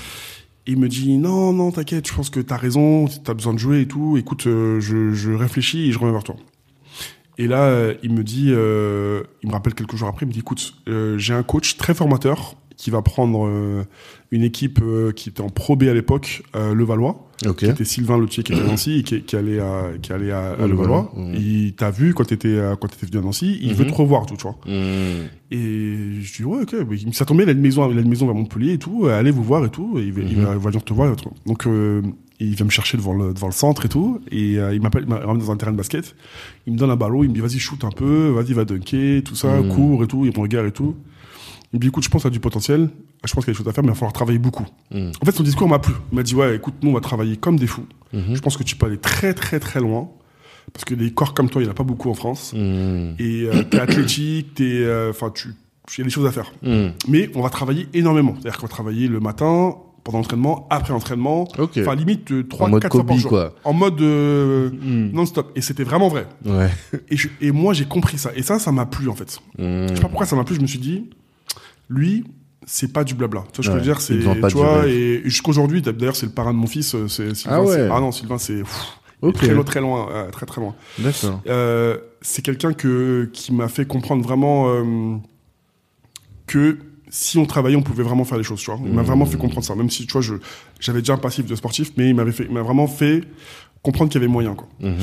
Il 0.67 0.77
me 0.77 0.87
dit 0.87 1.17
non 1.17 1.51
non 1.51 1.71
t'inquiète, 1.71 2.07
je 2.07 2.13
pense 2.13 2.29
que 2.29 2.39
t'as 2.39 2.57
raison, 2.57 3.07
t'as 3.23 3.33
besoin 3.33 3.55
de 3.55 3.57
jouer 3.57 3.81
et 3.81 3.87
tout, 3.87 4.17
écoute 4.17 4.43
je, 4.43 4.79
je 4.79 5.31
réfléchis 5.31 5.89
et 5.89 5.91
je 5.91 5.97
reviens 5.97 6.13
vers 6.13 6.23
toi. 6.23 6.35
Et 7.41 7.47
là 7.47 7.63
euh, 7.63 7.93
il 8.03 8.11
me 8.13 8.23
dit, 8.23 8.47
euh, 8.49 9.23
il 9.41 9.47
me 9.49 9.53
rappelle 9.53 9.73
quelques 9.73 9.95
jours 9.95 10.09
après, 10.09 10.25
il 10.25 10.29
me 10.29 10.33
dit 10.33 10.39
écoute 10.39 10.73
euh, 10.89 11.17
j'ai 11.17 11.33
un 11.33 11.41
coach 11.41 11.77
très 11.77 11.93
formateur 11.93 12.55
qui 12.75 12.91
va 12.91 13.01
prendre 13.01 13.47
euh, 13.47 13.83
une 14.31 14.43
équipe 14.43 14.79
qui 15.15 15.29
était 15.29 15.41
en 15.41 15.49
Pro 15.49 15.75
B 15.77 15.83
à 15.83 15.93
l'époque, 15.93 16.43
Le 16.53 16.83
Valois 16.83 17.25
qui 17.57 17.65
était 17.65 17.85
Sylvain 17.85 18.17
Lotier 18.17 18.43
qui 18.43 18.51
était 18.51 18.61
à 18.61 18.65
Nancy 18.67 18.99
et 18.99 19.03
qui, 19.03 19.21
qui 19.23 19.35
allait 19.37 19.59
à 19.61 19.83
qui 20.01 20.11
allait 20.11 20.31
à, 20.31 20.55
Levallois. 20.67 21.11
Il 21.33 21.73
t'a 21.75 21.89
vu 21.91 22.13
quand 22.13 22.25
t'étais 22.25 22.57
quand 22.81 22.87
t'étais 22.89 23.05
venu 23.05 23.19
à 23.19 23.21
Nancy, 23.21 23.57
il 23.61 23.69
Mhm. 23.69 23.75
veut 23.75 23.87
te 23.87 23.93
revoir 23.93 24.25
tout, 24.25 24.35
tu 24.35 24.43
vois. 24.43 24.57
Hmm. 24.65 25.27
Et 25.51 26.21
je 26.21 26.33
dis 26.35 26.43
ouais 26.43 26.63
ok, 26.63 26.75
mais 26.89 26.97
ça 27.13 27.23
tombait, 27.25 27.43
il 27.43 27.49
a 27.49 27.53
une 27.53 27.61
maison, 27.61 27.89
il 27.89 27.97
a 27.97 28.01
une 28.01 28.09
maison 28.09 28.25
vers 28.25 28.35
Montpellier 28.35 28.73
et 28.73 28.77
tout, 28.77 29.07
allez 29.07 29.31
vous 29.31 29.43
voir 29.43 29.63
et 29.65 29.69
tout, 29.69 29.97
et 29.97 30.03
il 30.03 30.11
va, 30.13 30.21
il 30.21 30.35
va, 30.35 30.51
il 30.53 30.57
va 30.59 30.69
venir 30.69 30.83
te 30.83 30.93
voir 30.93 31.13
et 31.13 31.15
tout. 31.15 31.31
Donc 31.45 31.65
euh, 32.41 32.45
il 32.45 32.55
vient 32.55 32.65
me 32.65 32.71
chercher 32.71 32.97
devant 32.97 33.13
le 33.13 33.33
devant 33.33 33.47
le 33.47 33.53
centre 33.53 33.85
et 33.85 33.89
tout, 33.89 34.21
et 34.31 34.57
euh, 34.57 34.73
il 34.73 34.81
m'appelle, 34.81 35.03
il 35.03 35.09
m'a 35.09 35.17
ramené 35.19 35.43
dans 35.45 35.51
un 35.51 35.57
terrain 35.57 35.71
de 35.71 35.77
basket, 35.77 36.15
il 36.67 36.73
me 36.73 36.77
donne 36.77 36.91
un 36.91 36.95
ballon, 36.95 37.23
il 37.23 37.29
me 37.29 37.33
dit 37.33 37.41
vas-y 37.41 37.59
shoot 37.59 37.83
un 37.83 37.91
peu, 37.91 38.29
vas-y 38.29 38.53
va 38.53 38.65
dunker, 38.65 39.21
tout 39.23 39.35
ça, 39.35 39.59
Mhm. 39.61 39.69
cours 39.75 40.03
et 40.03 40.07
tout, 40.07 40.25
il 40.25 40.31
me 40.35 40.41
regarde 40.41 40.67
et 40.67 40.71
tout. 40.71 40.95
Il 41.71 41.77
me 41.77 41.81
dit 41.81 41.87
écoute 41.87 42.03
je 42.03 42.09
pense 42.09 42.25
à 42.25 42.29
du 42.29 42.39
potentiel, 42.39 42.89
je 43.25 43.33
pense 43.33 43.45
qu'il 43.45 43.51
y 43.51 43.51
a 43.51 43.53
des 43.53 43.57
choses 43.57 43.67
à 43.67 43.73
faire, 43.73 43.83
mais 43.83 43.89
il 43.89 43.91
va 43.91 43.95
falloir 43.95 44.13
travailler 44.13 44.39
beaucoup. 44.39 44.65
Hmm. 44.91 45.11
En 45.21 45.25
fait 45.25 45.31
son 45.33 45.43
discours 45.43 45.67
m'a 45.69 45.79
plu. 45.79 45.93
Il 46.11 46.15
m'a 46.15 46.23
dit 46.23 46.33
ouais 46.35 46.55
écoute 46.55 46.73
nous 46.81 46.89
on 46.89 46.93
va 46.93 47.01
travailler 47.01 47.37
comme 47.37 47.57
des 47.57 47.67
fous. 47.67 47.85
Mhm. 48.13 48.33
Je 48.35 48.39
pense 48.41 48.57
que 48.57 48.63
tu 48.63 48.75
peux 48.75 48.87
aller 48.87 48.97
très 48.97 49.33
très 49.33 49.59
très 49.59 49.79
loin. 49.79 50.09
Parce 50.71 50.85
que 50.85 50.93
des 50.93 51.11
corps 51.11 51.33
comme 51.33 51.49
toi, 51.49 51.61
il 51.61 51.65
n'y 51.65 51.69
en 51.69 51.71
a 51.71 51.75
pas 51.75 51.83
beaucoup 51.83 52.11
en 52.11 52.13
France. 52.13 52.53
Hmm. 52.55 53.13
Et 53.17 53.45
euh, 53.45 53.63
t'es 53.63 53.79
athlétique, 53.79 54.53
t'es, 54.53 54.63
euh, 54.83 55.09
enfin, 55.09 55.31
tu, 55.33 55.47
il 55.47 55.97
y 55.97 56.01
a 56.01 56.03
des 56.03 56.11
choses 56.11 56.27
à 56.27 56.31
faire. 56.31 56.51
Hmm. 56.61 56.89
Mais 57.07 57.31
on 57.33 57.41
va 57.41 57.49
travailler 57.49 57.87
énormément. 57.95 58.35
C'est-à-dire 58.35 58.59
qu'on 58.59 58.67
va 58.67 58.71
travailler 58.71 59.07
le 59.07 59.19
matin, 59.19 59.75
pendant 60.03 60.19
l'entraînement, 60.19 60.67
après 60.69 60.93
l'entraînement. 60.93 61.47
Enfin, 61.59 61.95
limite 61.95 62.31
euh, 62.31 62.43
3 62.47 62.67
En 62.67 62.69
mode 62.69 62.81
4 62.81 62.91
fois 62.95 63.05
par 63.05 63.17
jour. 63.17 63.29
quoi. 63.29 63.55
En 63.63 63.73
mode 63.73 64.01
euh, 64.01 64.69
Hmm. 64.69 65.11
non-stop. 65.13 65.51
Et 65.55 65.61
c'était 65.61 65.83
vraiment 65.83 66.07
vrai. 66.07 66.27
Ouais. 66.45 66.69
Et, 67.09 67.17
je- 67.17 67.27
et 67.41 67.51
moi, 67.51 67.73
j'ai 67.73 67.85
compris 67.85 68.17
ça. 68.17 68.31
Et 68.35 68.41
ça, 68.43 68.59
ça 68.59 68.71
m'a 68.71 68.85
plu, 68.85 69.09
en 69.09 69.15
fait. 69.15 69.39
Hmm. 69.57 69.87
Je 69.89 69.95
sais 69.95 70.01
pas 70.01 70.07
pourquoi 70.07 70.25
ça 70.25 70.35
m'a 70.35 70.43
plu. 70.43 70.55
Je 70.55 70.61
me 70.61 70.67
suis 70.67 70.79
dit, 70.79 71.09
lui, 71.89 72.23
c'est 72.65 72.93
pas 72.93 73.03
du 73.03 73.13
blabla. 73.15 73.43
Tu 73.51 73.57
vois, 73.57 73.63
je 73.65 73.69
Ouais, 73.71 73.75
veux 73.77 73.81
dire, 73.83 73.99
c'est, 74.01 74.17
tu 74.19 74.55
vois, 74.55 74.81
rêve. 74.81 74.89
et 74.93 75.21
jusqu'aujourd'hui, 75.25 75.81
d'ailleurs, 75.81 76.15
c'est 76.15 76.25
le 76.27 76.31
parrain 76.31 76.53
de 76.53 76.57
mon 76.59 76.67
fils, 76.67 76.93
euh, 76.95 77.07
c'est 77.07 77.33
Sylvain. 77.35 77.57
Ah 77.57 77.63
ouais. 77.63 77.89
Ah 77.91 77.99
non, 77.99 78.11
Sylvain, 78.11 78.37
c'est, 78.37 78.59
pff, 78.59 78.97
il 79.23 79.25
est 79.25 79.29
Ok. 79.29 79.35
très 79.37 79.47
loin, 79.53 79.63
très 79.63 79.81
loin, 79.81 80.09
euh, 80.11 80.29
très 80.29 80.45
très 80.45 80.61
loin. 80.61 80.75
D'accord. 80.99 81.41
C'est 82.21 82.41
quelqu'un 82.41 82.73
que 82.73 83.29
qui 83.33 83.53
m'a 83.53 83.67
fait 83.69 83.85
comprendre 83.85 84.23
vraiment 84.23 84.67
que 86.47 86.77
si 87.09 87.37
on 87.37 87.45
travaillait, 87.45 87.75
on 87.77 87.81
pouvait 87.81 88.03
vraiment 88.03 88.23
faire 88.25 88.37
les 88.37 88.43
choses, 88.43 88.59
tu 88.59 88.71
vois. 88.71 88.79
Il 88.85 88.91
m'a 88.93 89.01
vraiment 89.03 89.25
fait 89.25 89.37
comprendre 89.37 89.65
ça, 89.65 89.75
même 89.75 89.89
si, 89.89 90.05
tu 90.05 90.13
vois, 90.13 90.21
je, 90.21 90.35
j'avais 90.79 90.99
déjà 90.99 91.13
un 91.13 91.17
passif 91.17 91.45
de 91.45 91.55
sportif, 91.55 91.91
mais 91.97 92.09
il 92.09 92.15
m'avait 92.15 92.31
fait, 92.31 92.43
il 92.45 92.51
m'a 92.53 92.61
vraiment 92.61 92.87
fait 92.87 93.23
comprendre 93.81 94.11
qu'il 94.11 94.21
y 94.21 94.23
avait 94.23 94.31
moyen, 94.31 94.53
quoi. 94.55 94.67
Mhm. 94.79 94.95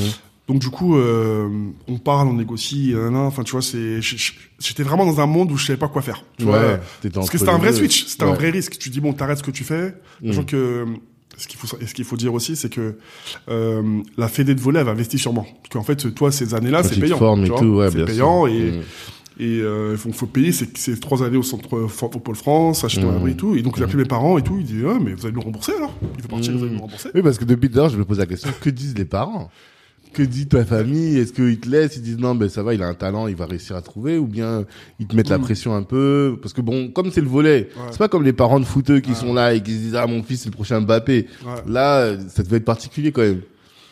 Donc 0.48 0.60
du 0.60 0.70
coup, 0.70 0.96
euh, 0.96 1.48
on 1.88 1.98
parle, 1.98 2.28
on 2.28 2.34
négocie, 2.34 2.94
enfin 3.12 3.42
tu 3.42 3.50
vois, 3.50 3.62
c'est, 3.62 4.00
j'étais 4.00 4.84
vraiment 4.84 5.04
dans 5.04 5.18
un 5.20 5.26
monde 5.26 5.50
où 5.50 5.56
je 5.56 5.66
savais 5.66 5.76
pas 5.76 5.88
quoi 5.88 6.02
faire. 6.02 6.22
Tu. 6.38 6.44
Ouais, 6.44 6.78
Parce 7.12 7.30
que 7.30 7.36
c'était 7.38 7.50
un 7.50 7.58
vrai 7.58 7.72
switch, 7.72 8.04
c'était 8.06 8.22
un 8.22 8.28
Ouais. 8.30 8.34
Vrai 8.36 8.50
risque. 8.50 8.78
Tu 8.78 8.88
dis 8.90 9.00
bon, 9.00 9.12
t'arrêtes 9.12 9.38
ce 9.38 9.42
que 9.42 9.50
tu 9.50 9.64
fais. 9.64 9.94
Sachant 10.24 10.44
que 10.44 10.84
ce 11.36 11.48
qu'il 11.48 11.58
faut, 11.58 11.66
ce 11.66 11.92
qu'il 11.92 12.04
faut 12.04 12.16
dire 12.16 12.32
aussi, 12.32 12.54
c'est 12.54 12.68
que 12.70 12.96
euh, 13.48 14.00
la 14.16 14.28
Fédé 14.28 14.54
de 14.54 14.60
volley 14.60 14.78
elle 14.78 14.86
va 14.86 14.92
investir 14.92 15.18
sur 15.18 15.32
moi. 15.32 15.44
Parce 15.62 15.68
qu'en 15.72 15.82
fait, 15.82 16.14
toi, 16.14 16.30
ces 16.30 16.54
années-là, 16.54 16.84
c'est 16.84 17.00
payant. 17.00 17.42
et 17.44 17.48
tout, 17.48 17.64
ouais, 17.78 17.90
c'est 17.90 18.04
payant 18.04 18.46
sûr. 18.46 18.54
et 18.54 18.70
Mm. 18.70 18.82
Et 19.38 19.60
euh, 19.60 19.90
il 19.92 19.98
faut, 19.98 20.12
faut 20.12 20.26
payer. 20.26 20.52
C'est 20.52 20.76
c'est 20.78 20.98
trois 21.00 21.22
années 21.22 21.36
au 21.36 21.42
centre 21.42 21.72
au 21.74 22.18
Pôle 22.20 22.36
France, 22.36 22.84
acheter 22.84 23.04
Mm. 23.04 23.08
un 23.10 23.16
abri 23.16 23.32
et 23.32 23.36
tout. 23.36 23.54
Et 23.56 23.62
donc 23.62 23.74
il 23.76 23.82
a 23.82 23.86
appelé 23.86 24.02
mes 24.02 24.08
parents 24.08 24.38
et 24.38 24.42
tout. 24.42 24.56
Il 24.58 24.64
dit 24.64 24.82
ah 24.86 24.98
mais 25.02 25.12
vous 25.14 25.24
allez 25.26 25.34
nous 25.34 25.40
rembourser 25.42 25.72
alors. 25.76 25.94
Il 26.16 26.22
fait 26.22 26.28
partir, 26.28 26.56
vous 26.56 26.64
allez 26.64 26.72
nous 26.74 26.80
rembourser. 26.80 27.10
Oui, 27.14 27.22
parce 27.22 27.38
que 27.38 27.44
depuis 27.44 27.68
l'heure, 27.68 27.88
je 27.88 27.96
me 27.98 28.04
pose 28.04 28.18
la 28.18 28.26
question, 28.26 28.50
que 28.60 28.70
disent 28.70 28.96
les 28.96 29.04
parents? 29.04 29.50
Que 30.12 30.22
dit 30.22 30.46
ta 30.46 30.64
famille? 30.64 31.18
Est-ce 31.18 31.32
qu'ils 31.34 31.58
te 31.60 31.68
laissent? 31.68 31.96
Ils 31.96 32.02
disent 32.02 32.16
non, 32.18 32.34
ben 32.34 32.48
ça 32.48 32.62
va, 32.62 32.72
il 32.72 32.82
a 32.82 32.86
un 32.86 32.94
talent, 32.94 33.26
il 33.26 33.36
va 33.36 33.44
réussir 33.44 33.76
à 33.76 33.82
trouver 33.82 34.16
Ou 34.16 34.26
bien 34.26 34.64
ils 34.98 35.06
te 35.06 35.14
mettent 35.14 35.28
la 35.28 35.36
Mm. 35.36 35.42
pression 35.42 35.74
un 35.74 35.82
peu 35.82 36.38
Parce 36.40 36.54
que 36.54 36.62
bon, 36.62 36.88
comme 36.88 37.10
c'est 37.10 37.20
le 37.20 37.28
volet, 37.28 37.68
Ouais. 37.76 37.82
c'est 37.90 37.98
pas 37.98 38.08
comme 38.08 38.22
les 38.24 38.32
parents 38.32 38.58
de 38.60 38.64
footeux 38.64 39.00
qui 39.00 39.10
Ouais. 39.10 39.16
sont 39.16 39.34
là 39.34 39.52
et 39.52 39.62
qui 39.62 39.72
se 39.72 39.78
disent 39.78 39.94
ah 39.96 40.06
mon 40.06 40.22
fils 40.22 40.40
c'est 40.42 40.48
le 40.48 40.54
prochain 40.54 40.80
Mbappé. 40.80 41.26
Ouais. 41.44 41.50
Là, 41.66 42.16
ça 42.28 42.42
devait 42.42 42.56
être 42.56 42.64
particulier 42.64 43.12
quand 43.12 43.20
même. 43.22 43.42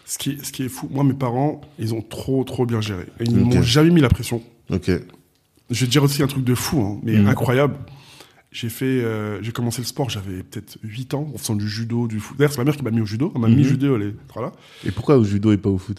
Ce 0.06 0.16
qui, 0.16 0.30
est- 0.30 0.44
ce 0.44 0.52
qui 0.52 0.64
est 0.64 0.68
fou, 0.68 0.88
moi 0.90 1.04
mes 1.04 1.12
parents, 1.14 1.60
ils 1.78 1.92
ont 1.92 2.00
trop 2.02 2.42
trop 2.44 2.64
bien 2.64 2.80
géré. 2.80 3.04
Ils 3.20 3.28
Ok. 3.38 3.54
m'ont 3.54 3.62
jamais 3.62 3.90
mis 3.90 4.00
la 4.00 4.08
pression. 4.08 4.42
Ok. 4.70 4.90
Je 5.74 5.80
vais 5.80 5.86
te 5.86 5.90
dire 5.92 6.02
aussi 6.04 6.22
un 6.22 6.26
truc 6.26 6.44
de 6.44 6.54
fou, 6.54 6.80
hein, 6.80 7.00
mais 7.02 7.16
Mhm. 7.18 7.28
incroyable. 7.28 7.74
J'ai 8.52 8.68
fait, 8.68 8.84
euh, 8.84 9.42
j'ai 9.42 9.50
commencé 9.50 9.82
le 9.82 9.86
sport, 9.86 10.08
j'avais 10.10 10.44
peut-être 10.44 10.78
8 10.84 11.12
ans, 11.14 11.28
en 11.34 11.38
faisant 11.38 11.56
du 11.56 11.68
judo, 11.68 12.06
du 12.06 12.20
foot. 12.20 12.36
D'ailleurs, 12.38 12.52
c'est 12.52 12.58
ma 12.58 12.64
mère 12.64 12.76
qui 12.76 12.84
m'a 12.84 12.92
mis 12.92 13.00
au 13.00 13.06
judo. 13.06 13.32
Elle 13.34 13.40
m'a 13.40 13.48
mis 13.48 13.56
Mhm. 13.56 13.62
judo, 13.64 13.96
elle 13.96 14.02
est 14.02 14.14
voilà. 14.32 14.52
Et 14.86 14.92
pourquoi 14.92 15.16
au 15.18 15.24
judo 15.24 15.50
et 15.52 15.56
pas 15.56 15.70
au 15.70 15.78
foot? 15.78 15.98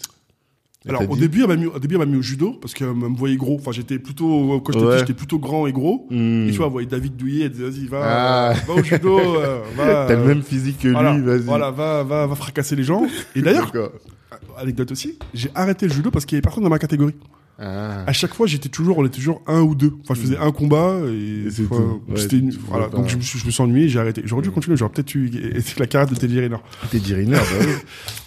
Elle 0.88 0.94
Alors 0.94 1.10
au 1.10 1.16
début, 1.16 1.42
elle 1.42 1.48
m'a 1.48 1.56
mis, 1.56 1.66
au 1.66 1.78
début, 1.80 1.96
elle 1.96 1.98
m'a 1.98 2.06
mis 2.06 2.16
au 2.16 2.22
judo 2.22 2.52
parce 2.52 2.72
qu'elle 2.72 2.94
me 2.94 3.08
voyait 3.08 3.36
gros. 3.36 3.56
Enfin, 3.60 3.72
j'étais 3.72 3.98
plutôt 3.98 4.60
quand 4.64 4.72
j'étais 4.72 4.84
Ouais. 4.86 4.98
j'étais 5.00 5.14
plutôt 5.14 5.38
grand 5.38 5.66
et 5.66 5.72
gros. 5.72 6.06
Hmm. 6.10 6.46
Et 6.48 6.52
tu 6.52 6.56
vois, 6.58 6.66
elle 6.66 6.72
voyait 6.72 6.88
David 6.88 7.16
Douillet, 7.16 7.44
elle 7.46 7.50
disait 7.50 7.64
vas-y, 7.68 7.86
va, 7.86 8.00
Ah. 8.02 8.54
va 8.66 8.72
au 8.74 8.82
judo, 8.82 9.18
euh, 9.18 9.60
va. 9.76 10.06
T'as 10.06 10.14
le 10.14 10.20
euh, 10.22 10.26
même 10.26 10.42
physique 10.42 10.78
que 10.78 10.88
voilà, 10.88 11.14
lui, 11.16 11.22
vas-y. 11.26 11.40
voilà, 11.40 11.70
va, 11.72 12.04
va, 12.04 12.26
va 12.26 12.34
fracasser 12.36 12.76
les 12.76 12.84
gens. 12.84 13.04
Et 13.34 13.42
d'ailleurs, 13.42 13.70
anecdote 14.56 14.92
aussi, 14.92 15.18
j'ai 15.34 15.50
arrêté 15.54 15.88
le 15.88 15.92
judo 15.92 16.10
parce 16.10 16.24
qu'il 16.24 16.36
y 16.36 16.38
avait 16.38 16.42
personne 16.42 16.62
dans 16.64 16.70
ma 16.70 16.78
catégorie. 16.78 17.14
Ah. 17.58 18.04
À 18.06 18.12
chaque 18.12 18.34
fois, 18.34 18.46
j'étais 18.46 18.68
toujours, 18.68 18.98
on 18.98 19.06
était 19.06 19.16
toujours 19.16 19.42
un 19.46 19.60
ou 19.62 19.74
deux. 19.74 19.94
Enfin, 20.02 20.14
je 20.14 20.20
faisais 20.20 20.36
un 20.36 20.52
combat 20.52 20.98
et. 21.06 21.44
Ouais, 21.48 22.16
c'était 22.16 22.38
une- 22.38 22.50
voilà. 22.50 22.88
pas- 22.88 22.96
Donc 22.98 23.08
je 23.08 23.16
me 23.16 23.22
suis, 23.22 23.38
je 23.38 23.46
me 23.46 23.50
suis 23.50 23.62
ennuyé, 23.62 23.88
j'ai 23.88 23.98
arrêté. 23.98 24.20
J'aurais 24.24 24.42
dû 24.42 24.50
continuer, 24.50 24.76
j'aurais 24.76 24.92
peut-être 24.92 25.14
eu 25.14 25.30
la 25.78 25.86
carrière 25.86 26.08
de 26.10 26.14
Teddy 26.18 26.38
Riner. 26.38 26.56
T'es 26.90 26.98
dirigeur, 27.00 27.40
bah 27.42 27.64
oui. 27.66 27.72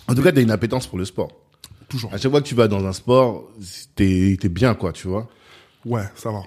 En 0.07 0.15
tout 0.15 0.23
cas, 0.23 0.31
t'as 0.31 0.41
une 0.41 0.49
appétence 0.51 0.87
pour 0.87 0.97
le 0.97 1.05
sport. 1.05 1.29
Toujours. 1.87 2.11
À 2.13 2.17
chaque 2.17 2.31
fois 2.31 2.41
que 2.41 2.47
tu 2.47 2.55
vas 2.55 2.67
dans 2.67 2.85
un 2.85 2.93
sport, 2.93 3.49
t'es 3.95 4.37
t'es 4.39 4.49
bien, 4.49 4.73
quoi, 4.73 4.93
tu 4.93 5.07
vois. 5.07 5.27
Ouais, 5.85 6.03
ça 6.15 6.31
va. 6.31 6.41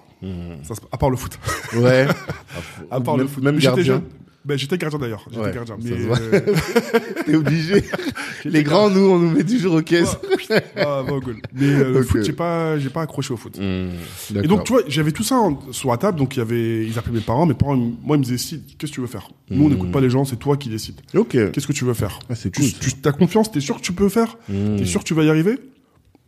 Ça 0.65 0.75
se- 0.75 0.81
à 0.91 0.99
part 0.99 1.11
le 1.11 1.17
foot. 1.17 1.39
Ouais. 1.77 2.07
À 2.91 3.01
part 3.01 3.17
même, 3.17 3.27
le 3.27 3.29
foot. 3.33 3.43
Même 3.45 3.59
gardien. 3.59 3.85
jeune. 3.85 4.03
Ben, 4.45 4.59
j'étais 4.59 4.77
gardien 4.77 4.99
d'ailleurs. 4.99 5.25
J'étais 5.31 5.41
Ouais, 5.45 5.53
gardien. 5.55 5.77
Mais 5.83 5.93
euh, 5.93 6.41
T'es 7.27 7.35
obligé. 7.37 7.85
Les 8.45 8.63
grands, 8.65 8.91
nous, 8.91 9.01
on 9.01 9.19
nous 9.19 9.31
met 9.31 9.45
toujours 9.45 9.75
aux 9.75 9.83
caisses. 9.83 10.17
ah, 10.77 11.03
au 11.03 11.21
goal. 11.21 11.37
Mais 11.55 11.67
euh, 11.69 11.93
le 11.93 12.03
foot, 12.03 12.25
j'ai 12.25 12.33
pas, 12.33 12.77
j'ai 12.79 12.89
pas 12.91 13.03
accroché 13.03 13.33
au 13.33 13.37
foot. 13.37 13.57
Hmm, 13.61 13.91
Et 14.43 14.49
donc, 14.49 14.65
tu 14.65 14.73
vois, 14.73 14.83
j'avais 14.89 15.13
tout 15.13 15.23
ça 15.23 15.37
en- 15.37 15.61
sur 15.71 15.91
la 15.91 15.97
table. 15.97 16.19
Donc, 16.19 16.35
il 16.37 16.41
y 16.41 16.43
avait, 16.43 16.85
ils 16.85 16.99
appelaient 16.99 17.15
mes 17.15 17.21
parents. 17.21 17.47
Mes 17.47 17.55
parents, 17.55 17.77
moi, 17.77 18.17
ils 18.17 18.21
me 18.21 18.25
disaient, 18.25 18.59
qu'est-ce 18.79 18.91
que 18.91 18.97
tu 18.97 19.01
veux 19.01 19.07
faire? 19.07 19.31
Nous, 19.51 19.65
on 19.65 19.69
n'écoute 19.69 19.93
pas 19.93 20.01
les 20.01 20.11
gens, 20.11 20.25
c'est 20.25 20.37
toi 20.39 20.57
qui 20.57 20.69
décides. 20.69 21.01
Ok. 21.15 21.37
Qu'est-ce 21.53 21.67
que 21.67 21.73
tu 21.73 21.85
veux 21.85 21.95
faire? 21.95 22.19
Ah, 22.29 22.35
c'est 22.35 22.55
cool. 22.55 22.67
tu 22.67 23.09
as 23.09 23.13
confiance, 23.13 23.53
t'es 23.53 23.61
sûr 23.61 23.77
que 23.77 23.83
tu 23.83 23.93
peux 23.93 24.09
faire? 24.09 24.37
Hmm. 24.49 24.77
T'es 24.77 24.85
sûr 24.87 25.01
que 25.01 25.07
tu 25.07 25.15
vas 25.15 25.23
y 25.25 25.31
arriver? 25.31 25.59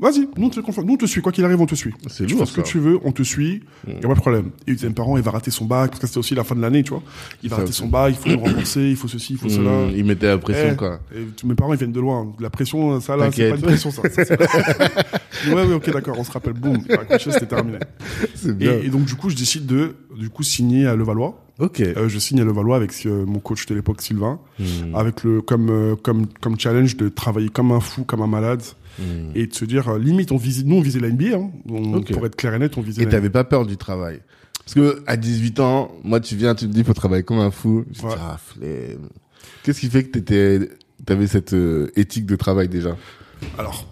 Vas-y, 0.01 0.29
nous 0.37 0.47
on 0.47 0.51
te 0.51 0.59
confiance. 0.59 0.85
Nous 0.85 0.95
on 0.95 0.97
te 0.97 1.07
suit, 1.07 1.21
quoi 1.23 1.31
qu'il 1.31 1.45
arrive, 1.45 1.61
on 1.61 1.67
te 1.67 1.77
suit. 1.77 1.95
C'est 2.09 2.27
tu 2.27 2.35
lourd, 2.35 2.41
fais 2.45 2.51
ce 2.51 2.57
que 2.57 2.67
tu 2.67 2.79
veux, 2.81 2.99
on 3.05 3.13
te 3.13 3.23
suit, 3.23 3.63
y 3.87 3.93
a 4.05 4.09
pas 4.09 4.15
de 4.15 4.21
problème. 4.21 4.47
Et 4.67 4.73
ils 4.73 4.75
disaient, 4.75 4.89
mes 4.89 4.95
parents, 4.95 5.17
il 5.17 5.23
va 5.23 5.31
rater 5.31 5.53
son 5.53 5.67
bac, 5.67 5.91
parce 5.91 6.01
que 6.01 6.07
c'était 6.09 6.19
aussi 6.19 6.35
la 6.35 6.43
fin 6.43 6.57
de 6.57 6.61
l'année, 6.61 6.83
tu 6.83 6.91
vois. 6.91 7.03
Il 7.45 7.49
va 7.49 7.57
Ça, 7.57 7.63
rater 7.63 7.73
son 7.73 7.87
bac, 7.87 8.13
il 8.13 8.17
faut 8.21 8.37
le 8.37 8.43
rembourser, 8.45 8.91
il 8.91 8.97
faut 8.97 9.07
ceci, 9.07 9.35
il 9.35 9.39
faut 9.39 9.49
cela. 9.49 9.87
Hmm, 9.87 9.93
Ils 9.97 10.05
mettaient 10.05 10.27
la 10.27 10.39
pression, 10.39 10.71
Eh, 10.73 10.77
quoi. 10.77 10.99
Et 11.15 11.25
tous 11.37 11.47
mes 11.47 11.55
parents, 11.55 11.73
ils 11.73 11.79
viennent 11.79 11.93
de 11.93 12.01
loin. 12.01 12.33
La 12.41 12.51
pression, 12.51 13.01
ça 13.01 13.17
là, 13.17 13.31
c'est 13.33 13.49
pas 13.51 13.55
une 13.57 13.63
pression, 13.63 13.91
ça. 13.93 14.03
ça 14.11 14.25
c'est- 14.25 14.41
ouais, 15.49 15.65
ouais, 15.65 15.75
ok, 15.75 15.91
d'accord, 15.93 16.17
on 16.19 16.25
se 16.25 16.33
rappelle, 16.33 16.55
boum, 16.55 16.79
il 16.89 16.93
a 16.93 16.99
raccroché, 16.99 17.31
c'était 17.31 17.47
terminé. 17.47 17.79
C'est 18.35 18.51
Et, 18.51 18.53
bien. 18.53 18.73
et 18.73 18.89
donc, 18.89 19.05
du 19.05 19.15
coup, 19.15 19.31
je 19.31 19.37
décide 19.37 19.65
de, 19.67 19.95
du 20.19 20.29
coup, 20.29 20.43
signer 20.43 20.87
à 20.87 20.97
Levallois. 20.97 21.41
Ok. 21.61 21.81
Euh, 21.81 22.09
je 22.09 22.19
signe 22.19 22.41
à 22.41 22.45
Levallois 22.45 22.75
avec 22.77 22.91
euh, 23.07 23.25
mon 23.27 23.39
coach 23.39 23.65
de 23.67 23.75
l'époque, 23.77 24.03
Sylvain, 24.03 24.41
Hmm, 24.59 24.95
avec 24.95 25.23
le, 25.25 25.41
comme, 25.41 25.71
euh, 25.71 25.95
comme, 25.97 26.27
comme 26.41 26.59
challenge 26.59 26.97
de 26.97 27.09
travailler 27.09 27.49
comme 27.49 27.71
un 27.73 27.81
fou, 27.81 28.03
comme 28.05 28.23
un 28.23 28.27
malade, 28.27 28.63
hmm. 28.99 29.31
et 29.35 29.47
de 29.47 29.55
se 29.55 29.65
dire, 29.65 29.89
euh, 29.89 29.99
limite, 29.99 30.33
on 30.33 30.37
visait, 30.37 30.63
nous, 30.65 30.77
on 30.77 30.81
visait 30.81 31.01
la 31.01 31.09
NBA, 31.11 31.37
hein. 31.37 31.51
On- 31.69 32.01
pour 32.03 32.27
être 32.27 32.37
clair 32.37 32.55
et 32.55 32.59
net, 32.59 32.77
on 32.79 32.81
visait 32.83 33.03
Et 33.03 33.07
t'avais 33.09 33.31
pas 33.31 33.45
peur 33.45 33.67
du 33.67 33.77
travail? 33.77 34.21
Parce 34.65 34.75
que 34.75 35.03
à 35.07 35.17
18 35.17 35.61
ans, 35.61 35.93
moi, 36.05 36.21
tu 36.21 36.37
viens, 36.37 36.55
tu 36.55 36.67
me 36.67 36.73
dis, 36.73 36.85
faut 36.85 36.95
travailler 36.95 37.23
comme 37.23 37.39
un 37.39 37.51
fou. 37.51 37.85
Je 37.93 38.03
Ouais. 38.03 38.15
ah, 38.19 38.39
flemme. 38.39 39.09
Qu'est-ce 39.63 39.81
qui 39.81 39.89
fait 39.91 40.05
que 40.05 40.11
t'étais, 40.19 40.71
t'avais 41.05 41.27
cette 41.27 41.53
euh, 41.53 41.91
éthique 41.97 42.25
de 42.27 42.37
travail 42.37 42.69
déjà? 42.69 42.97
Alors, 43.59 43.87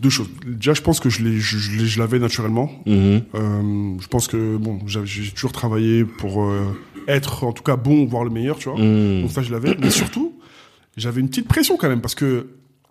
deux 0.00 0.10
choses. 0.10 0.28
Déjà, 0.46 0.74
je 0.74 0.82
pense 0.82 1.00
que 1.00 1.08
je 1.08 1.22
l'ai, 1.22 1.38
je, 1.38 1.56
je 1.56 1.78
l'ai- 1.78 1.86
je 1.86 1.98
l'avais 1.98 2.18
naturellement. 2.18 2.70
Mhm. 2.86 3.22
Euh, 3.34 3.94
je 4.00 4.06
pense 4.08 4.28
que 4.28 4.56
bon, 4.56 4.78
j'ai 4.86 5.30
toujours 5.30 5.52
travaillé 5.52 6.04
pour 6.04 6.42
euh, 6.44 6.64
être 7.08 7.44
en 7.44 7.52
tout 7.52 7.62
cas 7.62 7.76
bon, 7.76 8.04
voire 8.06 8.24
le 8.24 8.30
meilleur, 8.30 8.58
tu 8.58 8.68
vois. 8.68 8.78
Hmm. 8.78 9.22
Donc 9.22 9.30
ça, 9.30 9.42
je 9.42 9.52
l'avais. 9.52 9.74
Mais 9.80 9.90
surtout, 9.90 10.34
j'avais 10.96 11.20
une 11.20 11.28
petite 11.28 11.48
pression 11.48 11.76
quand 11.78 11.88
même 11.88 12.00
parce 12.02 12.14
que 12.14 12.46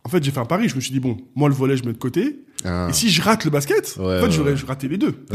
en 0.05 0.09
fait, 0.09 0.23
j'ai 0.23 0.31
fait 0.31 0.39
un 0.39 0.45
pari. 0.45 0.67
Je 0.69 0.75
me 0.75 0.81
suis 0.81 0.91
dit 0.91 0.99
bon, 0.99 1.17
moi 1.35 1.49
le 1.49 1.55
volet, 1.55 1.77
je 1.77 1.83
mets 1.85 1.93
de 1.93 1.97
côté. 1.97 2.39
Ah. 2.65 2.87
Et 2.89 2.93
si 2.93 3.09
je 3.09 3.21
rate 3.21 3.43
le 3.43 3.51
basket, 3.51 3.95
Ouais, 3.99 4.05
en 4.05 4.09
fait, 4.19 4.25
ouais, 4.25 4.31
j'aurais 4.31 4.53
ouais. 4.53 4.59
raté 4.67 4.87
les 4.87 4.97
deux. 4.97 5.13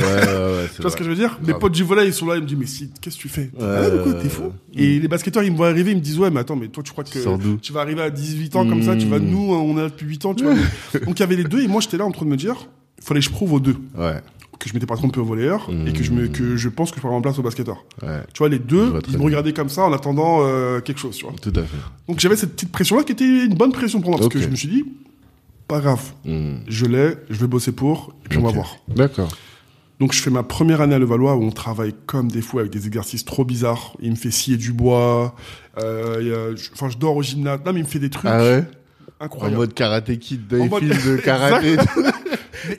Tu 0.76 0.82
vois 0.82 0.90
ce 0.90 0.96
que 0.96 1.04
je 1.04 1.10
veux 1.10 1.14
dire? 1.16 1.38
Mes 1.46 1.52
potes 1.54 1.72
du 1.72 1.82
volet, 1.84 2.06
ils 2.06 2.12
sont 2.14 2.26
là, 2.26 2.36
ils 2.36 2.42
me 2.42 2.46
disent 2.46 2.56
mais 2.58 2.66
si, 2.66 2.90
qu'est-ce 3.00 3.16
que 3.16 3.22
tu 3.22 3.28
fais? 3.28 3.50
Ouais, 3.58 3.90
T'es 4.22 4.28
fou? 4.28 4.52
Et 4.74 4.98
les 4.98 5.08
basketteurs, 5.08 5.42
ils 5.42 5.52
me 5.52 5.56
voient 5.56 5.68
arriver, 5.68 5.90
ils 5.92 5.96
me 5.96 6.00
disent 6.02 6.18
ouais, 6.18 6.30
mais 6.30 6.40
attends, 6.40 6.56
mais 6.56 6.68
toi, 6.68 6.82
tu 6.82 6.92
crois 6.92 7.04
que 7.04 7.56
Tu 7.58 7.72
vas 7.72 7.80
arriver 7.80 8.02
à 8.02 8.10
18 8.10 8.56
ans 8.56 8.66
comme 8.68 8.82
ça 8.82 8.96
Tu 8.96 9.06
vas 9.06 9.18
Mm. 9.18 9.30
nous, 9.30 9.52
on 9.54 9.76
est 9.78 9.82
là 9.82 9.88
depuis 9.88 10.06
8 10.06 10.24
ans, 10.26 10.34
tu 10.34 10.44
vois 10.44 10.54
Donc 11.06 11.18
il 11.18 11.20
y 11.20 11.22
avait 11.22 11.36
les 11.36 11.44
deux, 11.44 11.60
et 11.62 11.68
moi, 11.68 11.80
j'étais 11.82 11.96
là 11.98 12.04
en 12.06 12.10
train 12.12 12.24
de 12.24 12.30
me 12.30 12.36
dire, 12.36 12.56
il 12.98 13.04
fallait 13.04 13.20
que 13.20 13.26
je 13.26 13.30
prouve 13.30 13.52
aux 13.54 13.60
deux 13.60 13.76
Ouais, 13.96 14.20
que 14.58 14.68
je 14.68 14.74
m'étais 14.74 14.86
pas 14.86 14.96
trompé 14.96 15.20
au 15.20 15.24
volleyeur 15.24 15.70
et 15.86 15.92
que 15.92 16.02
je 16.02 16.10
me 16.10 16.26
que 16.28 16.56
je 16.56 16.68
pense 16.68 16.90
que 16.90 16.96
je 16.96 17.00
peux 17.02 17.06
avoir 17.08 17.22
place 17.22 17.38
au 17.38 17.42
basketteur. 17.42 17.84
ouais, 18.02 18.22
Tu 18.34 18.38
vois, 18.38 18.48
les 18.48 18.58
deux, 18.58 18.92
ils 19.08 19.16
me 19.18 19.22
regardaient 19.22 19.52
comme 19.52 19.68
ça 19.68 19.84
en 19.84 19.92
attendant 19.92 20.38
euh, 20.42 20.80
quelque 20.80 20.98
chose, 20.98 21.16
tu 21.16 21.24
vois. 21.24 21.34
tout 21.40 21.52
à 21.54 21.62
fait. 21.62 21.76
Donc 22.08 22.18
j'avais 22.20 22.36
cette 22.36 22.54
petite 22.54 22.72
pression-là 22.72 23.04
qui 23.04 23.12
était 23.12 23.24
une 23.46 23.54
bonne 23.54 23.72
pression 23.72 24.00
pour 24.00 24.10
moi, 24.10 24.18
parce 24.18 24.32
que 24.32 24.40
je 24.40 24.48
me 24.48 24.56
suis 24.56 24.68
dit, 24.68 24.84
pas 25.68 25.80
grave, 25.80 26.00
Hmm. 26.24 26.56
je 26.66 26.86
l'ai, 26.86 27.14
je 27.30 27.38
vais 27.40 27.46
bosser 27.46 27.72
pour, 27.72 28.14
et 28.24 28.28
puis 28.30 28.38
on 28.38 28.42
va 28.42 28.50
voir. 28.50 28.76
D'accord. 28.88 29.28
Donc 30.00 30.12
je 30.12 30.20
fais 30.22 30.30
ma 30.30 30.42
première 30.44 30.80
année 30.80 30.94
à 30.94 30.98
Levallois 30.98 31.34
où 31.36 31.42
on 31.42 31.50
travaille 31.50 31.92
comme 32.06 32.30
des 32.30 32.40
fous 32.40 32.58
avec 32.60 32.70
des 32.72 32.86
exercices 32.86 33.24
trop 33.24 33.44
bizarres. 33.44 33.94
Il 34.00 34.10
me 34.12 34.16
fait 34.16 34.30
scier 34.30 34.56
du 34.56 34.72
bois, 34.72 35.34
euh, 35.82 36.52
a- 36.52 36.72
enfin 36.74 36.88
je 36.88 36.96
dors 36.98 37.16
au 37.16 37.22
gymnase. 37.22 37.60
Non 37.66 37.72
mais 37.72 37.80
il 37.80 37.84
me 37.84 37.88
fait 37.88 37.98
des 37.98 38.08
trucs 38.10 38.30
Ah 38.32 38.38
ouais? 38.42 38.64
En 39.20 39.24
incroyables. 39.24 39.56
mode 39.56 39.74
karaté 39.74 40.16
kid, 40.18 40.42
En 40.52 40.56
les 40.56 40.68
mode- 40.68 40.84
de 40.84 41.16
karaté. 41.24 41.76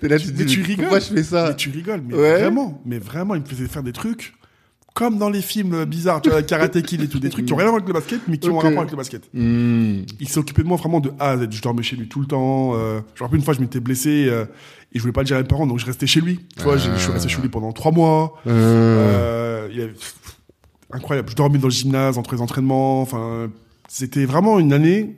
Là, 0.02 0.18
tu 0.20 0.28
mais 0.28 0.34
dis, 0.34 0.46
tu 0.46 0.62
rigoles. 0.62 0.86
pourquoi 0.86 1.00
je 1.00 1.06
fais 1.14 1.24
ça 1.24 1.50
Mais 1.50 1.56
tu 1.56 1.70
rigoles, 1.70 2.02
mais 2.08 2.14
Ouais. 2.16 2.40
vraiment, 2.40 2.82
mais 2.86 3.00
vraiment, 3.00 3.36
il 3.36 3.42
me 3.42 3.46
faisait 3.46 3.68
faire 3.68 3.84
des 3.84 3.94
trucs 3.94 4.34
comme 4.96 5.18
dans 5.18 5.30
les 5.30 5.42
films 5.42 5.86
bizarres, 5.86 6.22
tu 6.22 6.30
vois, 6.30 6.42
Karate 6.42 6.82
Kid 6.82 7.02
et 7.02 7.08
tout, 7.08 7.20
des 7.20 7.30
trucs 7.30 7.46
qui 7.46 7.54
ont 7.54 7.56
rien 7.56 7.68
à 7.68 7.70
voir 7.70 7.78
avec 7.82 7.88
le 7.88 7.94
basket, 7.94 8.20
mais 8.28 8.38
qui 8.38 8.50
ont 8.50 8.58
Ok. 8.58 8.66
un 8.66 8.68
rapport 8.68 8.80
avec 8.82 8.92
le 8.92 8.98
basket. 8.98 9.30
Hmm. 9.34 10.02
Il 10.20 10.28
s'est 10.28 10.40
occupé 10.40 10.62
de 10.64 10.68
moi 10.68 10.76
vraiment 10.76 11.00
de 11.00 11.12
A 11.20 11.30
à 11.30 11.38
Z. 11.38 11.48
Je 11.52 11.62
dormais 11.62 11.84
chez 11.84 11.96
lui 11.96 12.10
tout 12.10 12.20
le 12.20 12.26
temps. 12.26 12.72
Euh, 12.76 13.00
je 13.16 13.22
me 13.22 13.26
rappelle 13.26 13.40
une 13.40 13.46
fois, 13.46 13.54
je 13.54 13.62
m'étais 13.62 13.80
blessé 13.80 14.26
euh, 14.28 14.44
et 14.92 14.98
je 14.98 15.00
voulais 15.02 15.14
pas 15.14 15.22
le 15.22 15.28
dire 15.28 15.38
à 15.38 15.42
mes 15.42 15.48
parents, 15.48 15.68
donc 15.68 15.80
je 15.80 15.86
restais 15.86 16.08
chez 16.08 16.20
lui. 16.20 16.40
Tu 16.58 16.64
vois, 16.64 16.76
je 16.76 16.90
suis 16.98 17.12
resté 17.14 17.30
chez 17.30 17.42
lui 17.42 17.48
pendant 17.50 17.72
trois 17.72 17.92
mois. 17.94 18.34
Euh, 18.48 19.68
Euh, 19.68 19.70
il 19.72 19.82
avait- 19.82 19.94
incroyable. 20.92 21.30
Je 21.30 21.36
dormais 21.36 21.60
dans 21.60 21.68
le 21.68 21.72
gymnase 21.74 22.18
entre 22.18 22.34
les 22.36 22.42
entraînements. 22.42 23.02
Enfin, 23.02 23.50
c'était 23.88 24.26
vraiment 24.26 24.60
une 24.60 24.74
année 24.74 25.16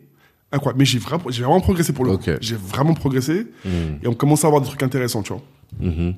incroyable. 0.51 0.79
Mais 0.79 0.85
j'ai 0.85 0.99
vraiment, 0.99 1.23
j'ai 1.29 1.43
vraiment 1.43 1.61
progressé 1.61 1.93
pour 1.93 2.05
le 2.05 2.11
Ok. 2.11 2.25
coup. 2.25 2.31
J'ai 2.41 2.55
vraiment 2.55 2.93
progressé 2.93 3.47
hmm. 3.65 3.69
et 4.03 4.07
on 4.07 4.13
commençait 4.13 4.45
à 4.45 4.47
avoir 4.47 4.61
des 4.61 4.67
trucs 4.67 4.83
intéressants, 4.83 5.23
tu 5.23 5.33
vois. 5.33 5.41
Mhm. 5.79 6.15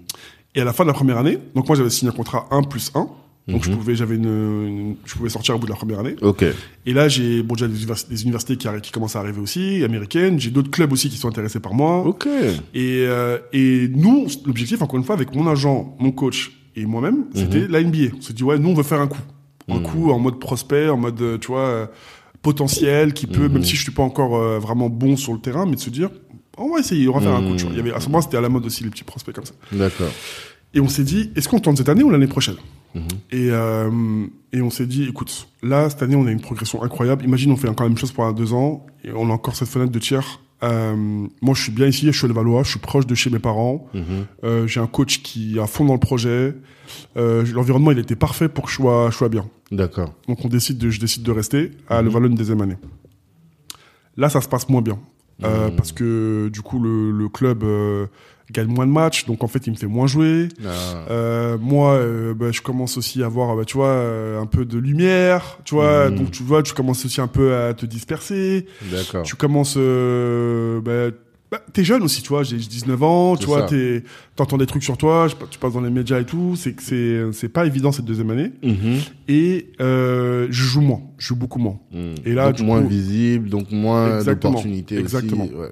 Et 0.55 0.61
à 0.61 0.65
la 0.65 0.73
fin 0.73 0.83
de 0.83 0.87
la 0.89 0.93
première 0.93 1.17
année, 1.17 1.39
donc 1.55 1.67
moi 1.67 1.75
j'avais 1.77 1.89
signé 1.89 2.11
un 2.11 2.15
contrat 2.15 2.47
1 2.51 2.63
plus 2.63 2.91
1. 2.95 3.07
Donc 3.45 3.65
je 3.65 3.71
pouvais, 3.71 3.93
j'avais 3.93 4.15
une, 4.15 4.23
une- 4.25 4.95
je 5.03 5.15
pouvais 5.15 5.27
sortir 5.29 5.53
au 5.55 5.59
bout 5.59 5.65
de 5.65 5.71
la 5.71 5.75
première 5.75 5.99
année. 5.99 6.15
Ok. 6.21 6.45
Et 6.85 6.93
là 6.93 7.09
j'ai, 7.09 7.43
bon 7.43 7.55
déjà 7.55 7.67
des, 7.67 7.75
univers- 7.75 8.07
des 8.09 8.23
universités 8.23 8.55
qui, 8.55 8.67
qui 8.81 8.91
commencent 8.91 9.17
à 9.17 9.19
arriver 9.19 9.41
aussi, 9.41 9.83
américaines. 9.83 10.39
J'ai 10.39 10.49
d'autres 10.49 10.71
clubs 10.71 10.91
aussi 10.93 11.09
qui 11.09 11.17
sont 11.17 11.27
intéressés 11.27 11.59
par 11.59 11.73
moi. 11.73 12.05
Ok. 12.05 12.25
Et, 12.73 13.03
euh, 13.05 13.39
et 13.51 13.89
nous, 13.93 14.27
l'objectif, 14.45 14.81
encore 14.81 14.97
une 14.97 15.03
fois, 15.03 15.15
avec 15.15 15.35
mon 15.35 15.45
agent, 15.47 15.93
mon 15.99 16.11
coach 16.11 16.53
et 16.77 16.85
moi-même, 16.85 17.25
c'était 17.35 17.67
la 17.67 17.83
NBA. 17.83 18.15
On 18.17 18.21
s'est 18.21 18.33
dit, 18.33 18.43
ouais, 18.43 18.57
nous, 18.57 18.69
on 18.69 18.73
veut 18.75 18.83
faire 18.83 19.01
un 19.01 19.07
coup. 19.07 19.19
Un 19.69 19.79
coup 19.79 20.11
en 20.11 20.19
mode 20.19 20.39
prospect, 20.39 20.87
en 20.89 20.97
mode, 20.97 21.21
euh, 21.21 21.37
tu 21.37 21.47
vois, 21.47 21.59
euh, 21.67 21.85
potentiel, 22.43 23.13
qui 23.13 23.25
peut, 23.25 23.49
même 23.49 23.63
si 23.63 23.75
je 23.75 23.81
suis 23.81 23.91
pas 23.91 24.03
encore 24.03 24.35
euh, 24.35 24.59
vraiment 24.59 24.89
bon 24.89 25.17
sur 25.17 25.33
le 25.33 25.39
terrain, 25.39 25.65
mais 25.65 25.75
de 25.75 25.81
se 25.81 25.89
dire, 25.89 26.11
on 26.57 26.71
va 26.71 26.79
essayer, 26.79 27.09
on 27.09 27.13
va 27.13 27.21
faire 27.21 27.33
un 27.33 27.41
coup. 27.41 27.55
Tu 27.55 27.63
vois. 27.63 27.73
Il 27.73 27.77
y 27.77 27.79
avait, 27.79 27.93
à 27.93 27.99
ce 27.99 28.07
moment, 28.07 28.21
c'était 28.21 28.37
à 28.37 28.41
la 28.41 28.49
mode 28.49 28.65
aussi, 28.65 28.83
les 28.83 28.91
petits 28.91 29.03
prospects 29.03 29.33
comme 29.33 29.45
ça. 29.45 29.55
D'accord. 29.71 30.11
Et 30.75 30.79
on 30.79 30.87
s'est 30.87 31.03
dit, 31.03 31.31
est-ce 31.35 31.49
qu'on 31.49 31.59
tente 31.59 31.77
cette 31.77 31.89
année 31.89 32.03
ou 32.03 32.11
l'année 32.11 32.27
prochaine? 32.27 32.57
Et, 33.31 33.49
euh, 33.49 34.27
et 34.51 34.61
on 34.61 34.69
s'est 34.69 34.85
dit, 34.85 35.05
écoute, 35.09 35.47
là, 35.63 35.89
cette 35.89 36.03
année, 36.03 36.15
on 36.15 36.27
a 36.27 36.31
une 36.31 36.41
progression 36.41 36.83
incroyable. 36.83 37.25
Imagine, 37.25 37.51
on 37.51 37.57
fait 37.57 37.67
encore 37.67 37.85
la 37.85 37.89
même 37.89 37.97
chose 37.97 38.11
pendant 38.11 38.33
deux 38.33 38.53
ans 38.53 38.85
et 39.03 39.11
on 39.11 39.31
a 39.31 39.33
encore 39.33 39.55
cette 39.55 39.69
fenêtre 39.69 39.91
de 39.91 39.97
tir. 39.99 40.41
Euh, 40.63 40.95
moi, 41.41 41.53
je 41.53 41.61
suis 41.63 41.71
bien 41.71 41.87
ici, 41.87 42.05
je 42.07 42.11
suis 42.17 42.25
à 42.25 42.27
Levallois, 42.29 42.63
je 42.63 42.69
suis 42.71 42.79
proche 42.79 43.05
de 43.05 43.15
chez 43.15 43.29
mes 43.29 43.39
parents. 43.39 43.87
Euh, 44.43 44.65
j'ai 44.65 44.79
un 44.79 44.87
coach 44.87 45.21
qui 45.21 45.57
est 45.57 45.61
à 45.61 45.67
fond 45.67 45.83
dans 45.85 45.93
le 45.93 45.99
projet. 45.99 46.55
Euh, 47.17 47.45
L'environnement, 47.53 47.91
il 47.91 47.99
était 47.99 48.15
parfait 48.15 48.47
pour 48.49 48.65
que 48.65 48.69
je 48.71 48.75
sois, 48.75 49.09
je 49.11 49.15
sois 49.17 49.29
bien. 49.29 49.45
D'accord. 49.71 50.13
Donc, 50.27 50.43
on 50.45 50.47
décide 50.47 50.77
de, 50.77 50.89
je 50.89 50.99
décide 50.99 51.23
de 51.23 51.31
rester 51.31 51.71
à 51.89 52.01
Levallois 52.01 52.29
une 52.29 52.35
deuxième 52.35 52.61
année. 52.61 52.77
Là, 54.15 54.29
ça 54.29 54.41
se 54.41 54.47
passe 54.47 54.69
moins 54.69 54.81
bien. 54.81 54.99
Euh, 55.43 55.69
Parce 55.71 55.91
que, 55.91 56.49
du 56.53 56.61
coup, 56.61 56.79
le, 56.79 57.11
le 57.11 57.27
club 57.27 57.65
gagne 58.51 58.67
moins 58.67 58.85
de 58.85 58.91
matchs. 58.91 59.25
Donc, 59.25 59.43
en 59.43 59.47
fait, 59.47 59.65
il 59.67 59.71
me 59.71 59.77
fait 59.77 59.87
moins 59.87 60.07
jouer. 60.07 60.49
Ah. 60.65 60.69
Euh, 61.09 61.57
moi, 61.59 61.93
euh, 61.93 62.33
bah, 62.33 62.51
je 62.51 62.61
commence 62.61 62.97
aussi 62.97 63.23
à 63.23 63.27
avoir, 63.27 63.55
bah, 63.55 63.65
tu 63.65 63.77
vois, 63.77 63.87
euh, 63.87 64.41
un 64.41 64.45
peu 64.45 64.65
de 64.65 64.77
lumière, 64.77 65.59
tu 65.65 65.75
vois. 65.75 66.09
Mhm. 66.09 66.17
Donc, 66.17 66.31
tu 66.31 66.43
vois, 66.43 66.61
tu 66.63 66.73
commences 66.73 67.05
aussi 67.05 67.21
un 67.21 67.27
peu 67.27 67.55
à 67.55 67.73
te 67.73 67.85
disperser. 67.85 68.65
D'accord. 68.91 69.23
Tu 69.23 69.35
commences, 69.35 69.75
euh, 69.77 70.79
bah, 70.81 71.15
bah, 71.51 71.61
t'es 71.71 71.83
jeune 71.83 72.01
aussi, 72.01 72.23
tu 72.23 72.29
vois. 72.29 72.41
J'ai 72.43 72.57
19 72.57 73.01
ans, 73.03 73.35
tu 73.35 73.45
vois. 73.45 73.67
t'entends 74.35 74.57
des 74.57 74.65
trucs 74.65 74.83
sur 74.83 74.97
toi. 74.97 75.27
je- 75.27 75.35
Tu 75.51 75.59
passes 75.59 75.73
dans 75.73 75.81
les 75.81 75.91
médias 75.91 76.19
et 76.19 76.25
tout. 76.25 76.55
C'est 76.55 76.73
que 76.73 76.81
c'est, 76.81 77.21
c'est 77.31 77.47
pas 77.49 77.65
évident 77.67 77.91
cette 77.91 78.05
deuxième 78.05 78.31
année. 78.31 78.51
Mhm. 78.63 78.97
Et 79.27 79.67
euh, 79.79 80.47
je 80.49 80.63
joue 80.63 80.81
moins, 80.81 81.01
je 81.19 81.27
joue 81.27 81.35
beaucoup 81.35 81.59
moins. 81.59 81.77
Mhm. 81.93 82.15
Et 82.25 82.33
là, 82.33 82.47
donc 82.47 82.55
du 82.55 82.63
moins 82.63 82.81
coup- 82.81 82.87
visible, 82.89 83.49
donc 83.49 83.71
moins 83.71 84.23
d'opportunités 84.23 84.97
Exactement. 84.97 85.45
Ouais. 85.45 85.69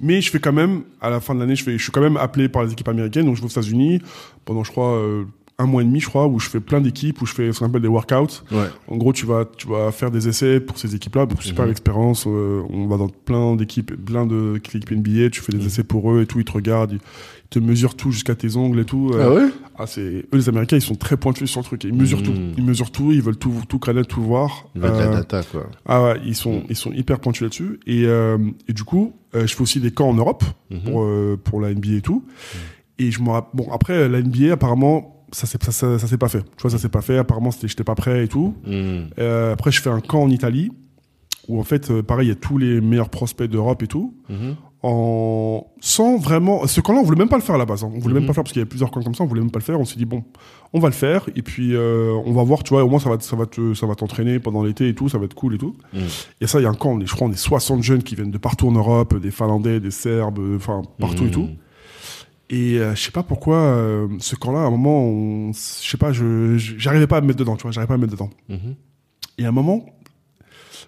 Mais 0.00 0.20
je 0.20 0.30
fais 0.30 0.40
quand 0.40 0.52
même, 0.52 0.82
à 1.00 1.10
la 1.10 1.20
fin 1.20 1.34
de 1.34 1.40
l'année, 1.40 1.56
je 1.56 1.64
fais, 1.64 1.78
je 1.78 1.82
suis 1.82 1.92
quand 1.92 2.00
même 2.00 2.16
appelé 2.16 2.48
par 2.48 2.64
les 2.64 2.72
équipes 2.72 2.88
américaines. 2.88 3.26
Donc 3.26 3.36
je 3.36 3.40
vais 3.40 3.46
aux 3.46 3.50
États-Unis 3.50 4.00
pendant, 4.44 4.64
je 4.64 4.70
crois, 4.70 4.96
euh, 4.96 5.24
un 5.58 5.66
mois 5.66 5.82
et 5.82 5.84
demi, 5.84 6.00
je 6.00 6.08
crois, 6.08 6.26
où 6.26 6.40
je 6.40 6.48
fais 6.50 6.58
plein 6.60 6.80
d'équipes, 6.80 7.22
où 7.22 7.26
je 7.26 7.32
fais 7.32 7.52
ce 7.52 7.60
qu'on 7.60 7.66
appelle 7.66 7.82
des 7.82 7.88
workouts. 7.88 8.42
Ouais. 8.50 8.66
En 8.88 8.96
gros, 8.96 9.12
tu 9.12 9.24
vas, 9.24 9.44
tu 9.56 9.68
vas 9.68 9.92
faire 9.92 10.10
des 10.10 10.26
essais 10.26 10.58
pour 10.58 10.78
ces 10.78 10.96
équipes-là, 10.96 11.26
super 11.40 11.64
Mhm. 11.66 11.70
expérience. 11.70 12.24
euh, 12.26 12.62
on 12.70 12.86
va 12.88 12.96
dans 12.96 13.08
plein 13.08 13.54
d'équipes, 13.54 13.92
plein 14.04 14.26
de 14.26 14.54
d'équipes 14.54 14.90
NBA, 14.90 15.30
tu 15.30 15.40
fais 15.40 15.52
des 15.52 15.58
Mhm. 15.58 15.66
essais 15.66 15.84
pour 15.84 16.10
eux 16.12 16.22
et 16.22 16.26
tout, 16.26 16.40
ils 16.40 16.44
te 16.44 16.50
regardent, 16.52 16.92
ils 16.94 17.00
te 17.50 17.58
mesurent 17.60 17.94
tout 17.94 18.10
jusqu'à 18.10 18.34
tes 18.34 18.56
ongles 18.56 18.80
et 18.80 18.84
tout. 18.84 19.10
euh. 19.14 19.20
Ah 19.22 19.32
ouais? 19.32 19.48
Ah, 19.78 19.86
c'est 19.86 20.00
eux 20.02 20.26
les 20.32 20.48
Américains, 20.48 20.76
ils 20.76 20.82
sont 20.82 20.94
très 20.96 21.16
pointus 21.16 21.48
sur 21.50 21.60
le 21.60 21.64
truc. 21.64 21.84
Ils 21.84 21.94
mesurent 21.94 22.18
Mhm. 22.20 22.24
tout, 22.24 22.34
ils 22.58 22.64
mesurent 22.64 22.90
tout, 22.90 23.12
ils 23.12 23.22
veulent 23.22 23.36
tout, 23.36 23.54
tout 23.68 23.78
connaître, 23.78 24.08
tout 24.08 24.22
voir. 24.22 24.66
Ils 24.74 24.80
la 24.82 24.88
Euh, 24.88 25.12
data, 25.12 25.42
quoi. 25.44 25.66
ah 25.86 26.02
ouais, 26.02 26.20
ils 26.24 26.34
sont, 26.34 26.54
Mhm. 26.58 26.62
ils 26.70 26.76
sont 26.76 26.92
hyper 26.92 27.20
pointus 27.20 27.42
là-dessus. 27.42 27.78
Et, 27.86 28.06
euh, 28.06 28.38
et 28.68 28.72
du 28.72 28.82
coup, 28.82 29.12
euh, 29.36 29.46
je 29.46 29.54
fais 29.54 29.62
aussi 29.62 29.78
des 29.80 29.92
camps 29.92 30.08
en 30.08 30.14
Europe 30.14 30.42
Mhm. 30.70 30.80
pour, 30.80 31.06
pour 31.44 31.60
la 31.60 31.70
NBA 31.70 31.92
et 31.98 32.00
tout. 32.00 32.24
Et 32.98 33.10
je 33.10 33.20
me 33.20 33.26
bon 33.54 33.68
après 33.72 34.08
la 34.08 34.18
NBA 34.20 34.52
apparemment 34.52 35.13
ça 35.34 35.46
s'est 35.46 35.58
ça, 35.62 35.72
ça, 35.72 35.98
ça 35.98 36.06
s'est 36.06 36.18
pas 36.18 36.28
fait. 36.28 36.42
Tu 36.42 36.62
vois 36.62 36.70
ça 36.70 36.78
s'est 36.78 36.88
pas 36.88 37.02
fait. 37.02 37.18
Apparemment 37.18 37.50
c'était 37.50 37.68
j'étais 37.68 37.84
pas 37.84 37.94
prêt 37.94 38.24
et 38.24 38.28
tout. 38.28 38.54
Mhm. 38.66 39.08
Euh, 39.18 39.52
après 39.52 39.70
je 39.72 39.82
fais 39.82 39.90
un 39.90 40.00
camp 40.00 40.22
en 40.22 40.30
Italie 40.30 40.70
où 41.48 41.60
en 41.60 41.64
fait 41.64 41.90
euh, 41.90 42.02
pareil 42.02 42.26
il 42.26 42.30
y 42.30 42.32
a 42.32 42.36
tous 42.36 42.56
les 42.58 42.80
meilleurs 42.80 43.10
prospects 43.10 43.50
d'Europe 43.50 43.82
et 43.82 43.86
tout. 43.86 44.14
Mhm. 44.30 44.54
En 44.86 45.66
sans 45.80 46.18
vraiment 46.18 46.66
ce 46.66 46.80
camp-là 46.82 47.00
on 47.00 47.04
voulait 47.04 47.18
même 47.18 47.28
pas 47.30 47.36
le 47.38 47.42
faire 47.42 47.54
à 47.54 47.58
la 47.58 47.64
base. 47.64 47.84
hein. 47.84 47.90
On 47.94 47.98
voulait 47.98 48.14
même 48.14 48.24
pas 48.24 48.28
le 48.28 48.34
faire 48.34 48.44
parce 48.44 48.52
qu'il 48.52 48.60
y 48.60 48.62
avait 48.62 48.68
plusieurs 48.68 48.90
camps 48.90 49.02
comme 49.02 49.14
ça. 49.14 49.24
On 49.24 49.26
voulait 49.26 49.40
même 49.40 49.50
pas 49.50 49.58
le 49.58 49.64
faire. 49.64 49.80
On 49.80 49.84
s'est 49.86 49.96
dit 49.96 50.04
bon 50.04 50.22
on 50.74 50.78
va 50.80 50.88
le 50.88 50.94
faire 50.94 51.26
et 51.34 51.40
puis 51.42 51.74
euh, 51.74 52.12
on 52.26 52.32
va 52.32 52.42
voir 52.42 52.62
tu 52.62 52.70
vois 52.74 52.84
au 52.84 52.88
moins 52.88 52.98
ça 52.98 53.08
va 53.08 53.18
ça 53.20 53.34
va 53.34 53.46
te 53.46 53.72
ça 53.74 53.86
va 53.86 53.94
t'entraîner 53.94 54.38
pendant 54.40 54.62
l'été 54.62 54.88
et 54.88 54.94
tout 54.94 55.08
ça 55.08 55.16
va 55.18 55.24
être 55.24 55.34
cool 55.34 55.54
et 55.54 55.58
tout. 55.58 55.74
Mhm. 55.94 56.00
Et 56.42 56.46
ça, 56.46 56.60
il 56.60 56.64
y 56.64 56.66
a 56.66 56.70
un 56.70 56.74
camp, 56.74 56.90
on 56.92 57.00
est, 57.00 57.06
je 57.06 57.14
crois, 57.14 57.26
on 57.28 57.32
est 57.32 57.36
60 57.36 57.82
jeunes 57.82 58.02
qui 58.02 58.14
viennent 58.14 58.30
de 58.30 58.38
partout 58.38 58.68
en 58.68 58.72
Europe, 58.72 59.16
des 59.18 59.30
Finlandais, 59.30 59.80
des 59.80 59.90
Serbes, 59.90 60.40
enfin, 60.56 60.82
partout 60.98 61.22
et 61.24 61.26
Mhm. 61.26 61.32
tout. 61.32 61.48
Et 62.50 62.78
euh, 62.78 62.94
je 62.94 63.00
sais 63.00 63.10
pas 63.10 63.22
pourquoi, 63.22 63.56
euh, 63.56 64.06
ce 64.20 64.36
camp-là, 64.36 64.60
à 64.60 64.62
un 64.64 64.70
moment, 64.70 65.02
on- 65.04 65.52
je 65.52 65.58
sais 65.88 65.96
pas, 65.96 66.12
je 66.12 66.56
j'arrivais 66.58 67.06
pas 67.06 67.16
à 67.16 67.20
me 67.20 67.26
mettre 67.28 67.38
dedans, 67.38 67.56
tu 67.56 67.62
vois, 67.62 67.72
j'arrivais 67.72 67.88
pas 67.88 67.94
à 67.94 67.96
me 67.96 68.02
mettre 68.02 68.12
dedans. 68.12 68.30
Mhm. 68.48 68.74
Et 69.38 69.44
à 69.46 69.48
un 69.48 69.52
moment, 69.52 69.86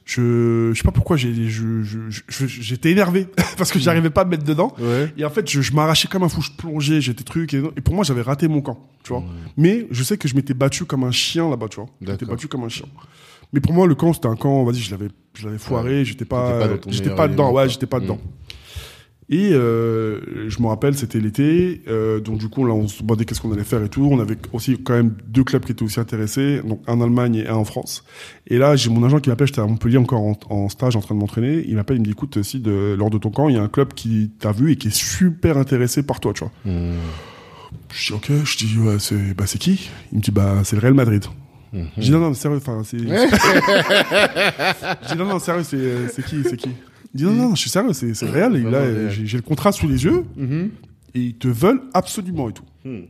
je 0.04 0.70
je 0.72 0.78
sais 0.78 0.84
pas 0.84 0.92
pourquoi, 0.92 1.16
j'ai 1.16 1.34
je- 1.48 1.82
je- 1.82 2.10
je- 2.10 2.22
je- 2.28 2.46
j'étais 2.46 2.90
énervé 2.90 3.26
parce 3.58 3.72
que 3.72 3.78
j'arrivais 3.78 4.10
pas 4.10 4.20
à 4.22 4.24
me 4.24 4.30
mettre 4.30 4.44
dedans. 4.44 4.72
Ouais. 4.78 5.12
Et 5.16 5.24
en 5.24 5.30
fait, 5.30 5.48
je, 5.50 5.60
je 5.62 5.72
m'arrachais 5.72 6.08
comme 6.08 6.22
un 6.22 6.28
fou, 6.28 6.42
je 6.42 6.50
plongeais, 6.56 7.00
j'étais 7.00 7.24
truc. 7.24 7.54
Et, 7.54 7.58
et 7.76 7.80
pour 7.80 7.94
moi, 7.94 8.04
j'avais 8.04 8.22
raté 8.22 8.48
mon 8.48 8.60
camp, 8.60 8.78
tu 9.02 9.12
vois. 9.12 9.24
Mais 9.56 9.86
je 9.90 10.02
sais 10.04 10.16
que 10.18 10.28
je 10.28 10.34
m'étais 10.36 10.54
battu 10.54 10.84
comme 10.84 11.04
un 11.04 11.10
chien 11.10 11.48
là-bas, 11.48 11.68
tu 11.68 11.76
vois. 11.76 11.88
D'accord. 12.00 12.28
battu 12.28 12.48
comme 12.48 12.64
un 12.64 12.68
chien. 12.68 12.86
Mais 13.52 13.60
pour 13.60 13.72
moi, 13.72 13.86
le 13.86 13.94
camp, 13.94 14.12
c'était 14.12 14.28
un 14.28 14.36
camp, 14.36 14.64
vas-y, 14.64 14.80
je 14.80 14.90
l'avais, 14.90 15.08
je 15.34 15.46
l'avais 15.46 15.58
foiré, 15.58 16.04
j'étais 16.04 16.24
pas, 16.24 16.58
j'étais 16.88 17.10
pas 17.14 17.28
dedans, 17.28 17.44
élément, 17.44 17.52
ouais, 17.56 17.68
j'étais 17.68 17.86
pas 17.86 18.00
dedans. 18.00 18.18
Et 19.28 19.52
euh, 19.52 20.48
je 20.48 20.62
me 20.62 20.68
rappelle, 20.68 20.96
c'était 20.96 21.18
l'été, 21.18 21.82
euh, 21.88 22.20
donc 22.20 22.38
du 22.38 22.48
coup 22.48 22.64
là, 22.64 22.72
on 22.72 22.86
se 22.86 23.02
demandait 23.02 23.24
qu'est-ce 23.24 23.40
qu'on 23.40 23.52
allait 23.52 23.64
faire 23.64 23.82
et 23.82 23.88
tout. 23.88 24.08
On 24.08 24.20
avait 24.20 24.38
aussi 24.52 24.78
quand 24.80 24.94
même 24.94 25.16
deux 25.26 25.42
clubs 25.42 25.64
qui 25.64 25.72
étaient 25.72 25.82
aussi 25.82 25.98
intéressés, 25.98 26.60
donc 26.62 26.80
un 26.86 27.00
en 27.00 27.00
Allemagne 27.00 27.34
et 27.34 27.48
un 27.48 27.56
en 27.56 27.64
France. 27.64 28.04
Et 28.46 28.56
là, 28.58 28.76
j'ai 28.76 28.88
mon 28.88 29.02
agent 29.02 29.18
qui 29.18 29.28
m'appelle, 29.28 29.48
j'étais 29.48 29.60
à 29.60 29.66
Montpellier 29.66 29.96
encore 29.98 30.20
en, 30.22 30.38
en 30.48 30.68
stage, 30.68 30.94
en 30.94 31.00
train 31.00 31.16
de 31.16 31.20
m'entraîner. 31.20 31.64
Il 31.66 31.74
m'appelle, 31.74 31.96
il 31.96 32.00
me 32.00 32.04
dit, 32.04 32.12
écoute, 32.12 32.40
si 32.44 32.60
de, 32.60 32.94
lors 32.96 33.10
de 33.10 33.18
ton 33.18 33.30
camp, 33.30 33.48
il 33.48 33.56
y 33.56 33.58
a 33.58 33.62
un 33.62 33.68
club 33.68 33.94
qui 33.94 34.30
t'a 34.38 34.52
vu 34.52 34.70
et 34.70 34.76
qui 34.76 34.88
est 34.88 34.96
super 34.96 35.56
intéressé 35.56 36.04
par 36.04 36.20
toi, 36.20 36.32
tu 36.32 36.44
vois. 36.44 36.52
Mhm. 36.64 36.94
Je 37.92 38.06
dis 38.06 38.12
ok, 38.12 38.30
je 38.44 38.56
dis 38.58 38.78
ouais, 38.78 38.98
c'est 39.00 39.34
bah 39.34 39.44
c'est 39.46 39.58
qui? 39.58 39.90
Il 40.12 40.18
me 40.18 40.22
dit 40.22 40.30
bah 40.30 40.60
c'est 40.64 40.76
le 40.76 40.82
Real 40.82 40.94
Madrid. 40.94 41.24
Mhm. 41.72 41.88
Je 41.96 42.02
dis 42.02 42.10
non 42.12 42.20
non 42.20 42.28
mais 42.28 42.34
sérieux, 42.34 42.58
enfin 42.58 42.82
c'est. 42.84 42.98
je 42.98 43.04
dis 45.12 45.18
non 45.18 45.26
non 45.26 45.40
sérieux 45.40 45.64
c'est 45.64 46.24
qui 46.24 46.42
c'est 46.44 46.56
qui? 46.56 46.70
Non 47.24 47.32
non 47.32 47.54
je 47.54 47.60
suis 47.60 47.70
sérieux 47.70 47.92
c'est. 47.92 48.08
Et 48.08 48.26
Vraiment 48.26 48.70
là 48.70 48.80
Real. 48.80 49.10
j'ai 49.10 49.26
j'ai 49.26 49.36
le 49.38 49.42
contrat 49.42 49.72
sous 49.72 49.88
les 49.88 50.04
yeux 50.04 50.24
Mhm. 50.36 50.70
et 51.14 51.20
ils 51.20 51.34
te 51.34 51.48
veulent 51.48 51.82
absolument 51.94 52.48
et 52.48 52.52
tout. 52.52 52.64
Mhm. 52.84 53.04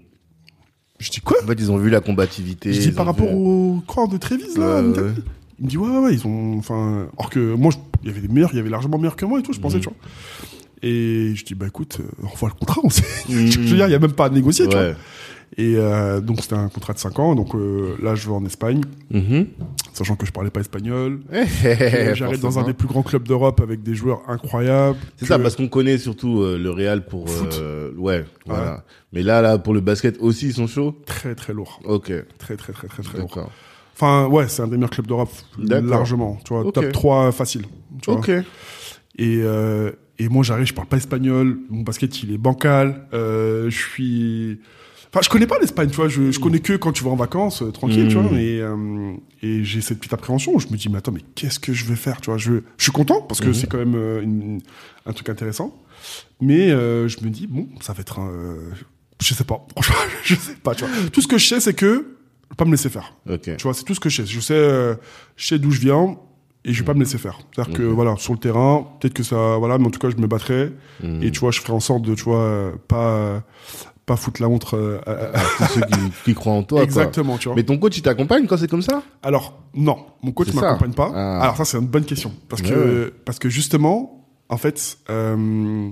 Je 0.98 1.10
dis 1.10 1.20
quoi? 1.20 1.36
En 1.42 1.46
fait, 1.46 1.54
ils 1.58 1.70
ont 1.70 1.76
vu 1.76 1.90
la 1.90 2.00
combativité. 2.00 2.72
Je 2.72 2.80
dis 2.80 2.86
ils 2.88 2.94
par 2.94 3.04
ont 3.04 3.08
rapport 3.10 3.26
vu- 3.28 3.34
au 3.34 3.82
corps 3.86 4.08
de 4.08 4.16
Trévis 4.16 4.56
là. 4.56 4.76
Ouais, 4.76 4.80
il 4.80 4.86
me 4.88 4.94
dit- 4.94 5.00
ouais. 5.00 5.12
Il 5.58 5.64
me 5.64 5.70
dit 5.70 5.76
ouais 5.78 5.88
ouais 5.90 5.98
ouais 6.00 6.14
ils 6.14 6.26
ont 6.26 6.58
enfin 6.58 7.08
alors 7.18 7.30
que 7.30 7.54
moi 7.54 7.70
je- 7.72 7.78
il 8.02 8.08
y 8.08 8.10
avait 8.12 8.20
des 8.20 8.28
meilleurs 8.32 8.50
il 8.52 8.56
y 8.56 8.60
avait 8.60 8.70
largement 8.70 8.98
meilleurs 8.98 9.16
que 9.16 9.24
moi 9.26 9.40
et 9.40 9.42
tout 9.42 9.52
je 9.52 9.60
pensais 9.60 9.76
Mhm. 9.76 9.82
tu 9.82 9.88
vois. 9.88 9.96
Et 10.82 11.32
je 11.34 11.44
dis 11.44 11.54
bah 11.54 11.66
écoute 11.66 11.98
euh, 12.00 12.04
on 12.22 12.28
revoit 12.28 12.50
le 12.50 12.54
contrat 12.58 12.80
on 12.84 12.90
sait. 12.90 13.02
Mhm. 13.28 13.46
je 13.50 13.58
veux 13.60 13.76
dire 13.76 13.88
il 13.88 13.92
y 13.92 13.94
a 13.94 13.98
même 13.98 14.12
pas 14.12 14.26
à 14.26 14.30
négocier 14.30 14.66
tu 14.68 14.76
vois. 14.76 14.84
Ouais. 14.88 14.96
Et 15.58 15.76
euh, 15.76 16.20
donc 16.20 16.40
c'était 16.42 16.54
un 16.54 16.68
contrat 16.68 16.92
de 16.92 16.98
5 16.98 17.18
ans. 17.18 17.34
Donc 17.34 17.54
euh, 17.54 17.96
là, 18.02 18.14
je 18.14 18.26
vais 18.28 18.34
en 18.34 18.44
Espagne, 18.44 18.82
Mhm. 19.10 19.46
sachant 19.94 20.14
que 20.14 20.26
je 20.26 20.32
parlais 20.32 20.50
pas 20.50 20.60
espagnol. 20.60 21.20
Eh, 21.32 22.08
que 22.08 22.14
J'arrive 22.14 22.40
dans 22.40 22.58
un 22.58 22.64
des 22.64 22.74
plus 22.74 22.86
grands 22.88 23.02
clubs 23.02 23.26
d'Europe 23.26 23.60
avec 23.62 23.82
des 23.82 23.94
joueurs 23.94 24.20
incroyables. 24.28 24.98
C'est 25.16 25.24
ça, 25.26 25.38
parce 25.38 25.56
qu'on 25.56 25.68
connaît 25.68 25.96
surtout 25.96 26.40
euh, 26.42 26.58
le 26.58 26.70
Real 26.70 27.06
pour 27.06 27.28
Foot. 27.30 27.54
euh, 27.58 27.90
ouais, 27.96 28.24
voilà. 28.44 28.84
Mais 29.12 29.22
là, 29.22 29.40
là, 29.40 29.56
pour 29.56 29.72
le 29.72 29.80
basket 29.80 30.18
aussi, 30.20 30.48
ils 30.48 30.52
sont 30.54 30.66
chauds? 30.66 30.94
très 31.06 31.34
très 31.34 31.54
lourd, 31.54 31.80
Ok, 31.84 32.12
très 32.38 32.56
très 32.56 32.72
très 32.74 32.88
très 32.88 33.02
très 33.02 33.18
lourd. 33.18 33.50
Enfin 33.94 34.26
ouais, 34.26 34.46
c'est 34.48 34.60
un 34.60 34.66
des 34.68 34.76
meilleurs 34.76 34.90
clubs 34.90 35.06
d'Europe 35.06 35.30
largement. 35.58 36.36
Tu 36.44 36.52
vois, 36.52 36.70
top 36.70 36.92
3 36.92 37.32
facile. 37.32 37.62
Tu 38.02 38.10
vois. 38.10 38.20
Ok. 38.20 38.28
Et 38.28 39.40
euh, 39.42 39.92
et 40.18 40.28
moi 40.28 40.42
j'arrive, 40.44 40.66
je 40.66 40.74
parle 40.74 40.88
pas 40.88 40.98
espagnol. 40.98 41.56
Mon 41.70 41.80
basket 41.80 42.22
il 42.22 42.30
est 42.32 42.36
bancal. 42.38 43.06
Euh, 43.14 43.70
je 43.70 43.78
suis 43.78 44.60
Enfin, 45.16 45.22
je 45.24 45.30
connais 45.30 45.46
pas 45.46 45.58
l'Espagne, 45.58 45.88
tu 45.88 45.96
vois. 45.96 46.08
Je, 46.08 46.30
je 46.30 46.38
connais 46.38 46.58
que 46.58 46.74
quand 46.74 46.92
tu 46.92 47.02
vas 47.02 47.08
en 47.08 47.16
vacances, 47.16 47.62
euh, 47.62 47.72
tranquille, 47.72 48.04
Mm. 48.04 48.08
tu 48.08 48.14
vois. 48.18 48.38
Et, 48.38 48.60
euh, 48.60 49.14
et 49.42 49.64
j'ai 49.64 49.80
cette 49.80 49.96
petite 49.98 50.12
appréhension. 50.12 50.54
où 50.54 50.60
Je 50.60 50.66
me 50.68 50.76
dis, 50.76 50.90
mais 50.90 50.98
attends, 50.98 51.10
mais 51.12 51.22
qu'est-ce 51.34 51.58
que 51.58 51.72
je 51.72 51.86
vais 51.86 51.96
faire, 51.96 52.20
tu 52.20 52.28
vois 52.28 52.36
je, 52.36 52.52
je 52.76 52.82
suis 52.82 52.92
content 52.92 53.22
parce 53.22 53.40
que 53.40 53.46
Mhm. 53.46 53.54
c'est 53.54 53.66
quand 53.66 53.78
même 53.78 53.94
euh, 53.94 54.20
une- 54.20 54.60
un 55.06 55.12
truc 55.14 55.30
intéressant. 55.30 55.74
Mais 56.42 56.68
je 56.68 57.24
me 57.24 57.30
dis, 57.30 57.46
bon, 57.46 57.66
ça 57.80 57.94
va 57.94 58.02
être 58.02 58.18
un. 58.18 58.30
je 59.22 59.32
sais 59.32 59.44
pas. 59.44 59.66
Franchement, 59.72 59.96
je 60.22 60.34
sais 60.34 60.54
pas, 60.62 60.74
tu 60.74 60.84
vois. 60.84 60.94
Tout 61.10 61.22
ce 61.22 61.28
que 61.28 61.38
je 61.38 61.46
sais, 61.46 61.60
c'est 61.60 61.72
que 61.72 61.86
je 61.86 62.50
vais 62.50 62.56
pas 62.58 62.66
me 62.66 62.72
laisser 62.72 62.90
faire. 62.90 63.14
Tu 63.42 63.56
vois, 63.62 63.72
c'est 63.72 63.84
tout 63.84 63.94
ce 63.94 64.00
que 64.00 64.10
je 64.10 64.22
sais. 64.22 64.26
Je 64.28 64.40
sais, 64.40 64.98
je 65.36 65.46
sais 65.46 65.58
d'où 65.58 65.70
je 65.70 65.80
viens 65.80 66.18
et 66.62 66.74
je 66.74 66.80
vais 66.80 66.84
pas 66.84 66.92
me 66.92 67.00
laisser 67.00 67.16
faire. 67.16 67.38
C'est-à-dire 67.54 67.72
que 67.74 67.82
voilà, 67.84 68.16
sur 68.18 68.34
le 68.34 68.38
terrain, 68.38 68.86
peut-être 69.00 69.14
que 69.14 69.22
ça, 69.22 69.56
voilà, 69.56 69.78
mais 69.78 69.86
en 69.86 69.90
tout 69.90 69.98
cas, 70.00 70.10
je 70.10 70.16
me 70.16 70.26
battrai 70.26 70.72
Mhm. 71.02 71.22
et 71.22 71.30
tu 71.30 71.40
vois, 71.40 71.52
je 71.52 71.60
ferai 71.60 71.72
en 71.72 71.80
sorte 71.80 72.02
de, 72.02 72.14
tu 72.14 72.24
vois, 72.24 72.72
pas 72.86 73.42
pas 74.06 74.16
foutre 74.16 74.40
la 74.40 74.48
honte. 74.48 74.64
euh, 74.74 74.98
à- 75.04 75.10
à- 75.10 75.42
Tous 75.58 75.72
ceux 75.74 75.80
qui, 75.82 75.98
qui 76.24 76.34
croient 76.34 76.52
en 76.52 76.62
toi. 76.62 76.78
quoi. 76.78 76.84
Exactement, 76.84 77.36
tu 77.38 77.48
vois. 77.48 77.56
Mais 77.56 77.64
ton 77.64 77.76
coach, 77.76 77.98
il 77.98 78.02
t'accompagne 78.02 78.46
quand 78.46 78.56
c'est 78.56 78.70
comme 78.70 78.82
ça? 78.82 79.02
Alors 79.22 79.58
non, 79.74 79.98
mon 80.22 80.32
coach 80.32 80.52
m'accompagne 80.54 80.92
pas. 80.92 81.10
Ah. 81.14 81.42
Alors 81.42 81.56
ça, 81.56 81.64
c'est 81.64 81.78
une 81.78 81.86
bonne 81.88 82.04
question 82.04 82.32
parce 82.48 82.62
Ouais, 82.62 82.68
que 82.68 83.12
parce 83.24 83.38
que 83.38 83.48
justement, 83.48 84.24
en 84.48 84.56
fait, 84.56 84.98
euh, 85.10 85.90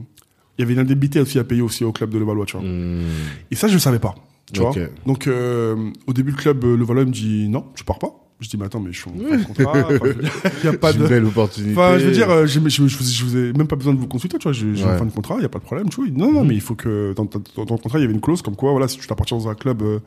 il 0.57 0.61
y 0.61 0.65
avait 0.65 0.75
une 0.75 0.79
indemnité 0.79 1.21
aussi 1.21 1.39
à 1.41 1.45
payer 1.45 1.61
aussi 1.63 1.85
au 1.85 1.91
club 1.93 2.11
de 2.11 2.19
Levallois, 2.19 2.47
tu 2.47 2.57
vois. 2.57 2.65
Mhm. 2.65 3.03
Et 3.51 3.57
ça, 3.57 3.67
je 3.69 3.75
ne 3.75 3.79
savais 3.81 3.99
pas. 3.99 4.15
Tu 4.53 4.61
vois 4.61 4.73
Donc, 5.07 5.27
euh, 5.27 5.91
au 6.07 6.13
début, 6.13 6.31
le 6.31 6.37
club 6.37 6.63
euh, 6.65 6.77
Levallois 6.77 7.07
me 7.07 7.11
dit 7.11 7.49
non, 7.49 7.65
tu 7.75 7.83
pars 7.83 7.99
pas. 7.99 8.11
Je 8.41 8.49
dis, 8.49 8.57
mais 8.57 8.65
attends, 8.67 8.81
mais 8.81 8.93
je 8.93 8.99
suis 9.01 9.11
en 9.11 9.15
fin 9.15 9.37
de 9.39 9.45
contrat. 9.45 9.73
Il 10.65 10.69
n'y 10.69 10.75
a 10.75 10.79
pas 10.79 10.91
C'est 10.93 10.99
une 10.99 11.05
de. 11.05 11.09
belle 11.09 11.25
opportunité. 11.25 11.73
Enfin, 11.73 11.99
je 11.99 12.07
veux 12.07 12.13
dire, 12.13 12.29
euh, 12.31 12.47
je, 12.47 12.59
je, 12.61 12.69
je, 12.69 12.99
vous- 12.99 13.05
je 13.05 13.25
vous 13.25 13.37
ai 13.37 13.53
même 13.53 13.69
pas 13.69 13.77
besoin 13.77 13.95
de 13.95 13.99
vous 13.99 14.09
consulter, 14.09 14.39
tu 14.39 14.43
vois. 14.45 14.53
J'ai 14.53 14.85
en 14.85 14.99
fin 14.99 15.05
de 15.07 15.13
contrat, 15.13 15.37
il 15.37 15.41
n'y 15.41 15.45
a 15.47 15.49
pas 15.49 15.61
de 15.61 15.65
problème, 15.65 15.89
tu 15.89 15.97
vois. 15.97 16.11
Non, 16.11 16.33
non, 16.33 16.45
mais 16.45 16.55
il 16.55 16.61
faut 16.61 16.75
que 16.75 17.13
dans, 17.15 17.25
dans, 17.25 17.41
dans 17.57 17.65
ton 17.67 17.79
contrat, 17.79 17.99
il 17.99 18.03
y 18.03 18.05
avait 18.05 18.13
une 18.15 18.21
clause 18.21 18.43
comme 18.43 18.57
quoi, 18.57 18.73
voilà, 18.73 18.89
si 18.89 18.99
tu 18.99 19.07
t'appartiens 19.07 19.37
dans 19.39 19.49
un 19.49 19.55
club 19.55 19.83
euh, 19.83 20.01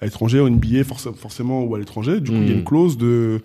à 0.00 0.04
l'étranger, 0.04 0.40
en 0.40 0.48
NBA, 0.48 0.82
forc- 0.84 1.14
forcément, 1.16 1.64
ou 1.64 1.74
à 1.74 1.78
l'étranger, 1.78 2.20
du 2.20 2.30
coup, 2.30 2.36
il 2.36 2.48
y 2.48 2.52
a 2.52 2.54
une 2.54 2.64
clause 2.64 2.96
de 2.96 3.40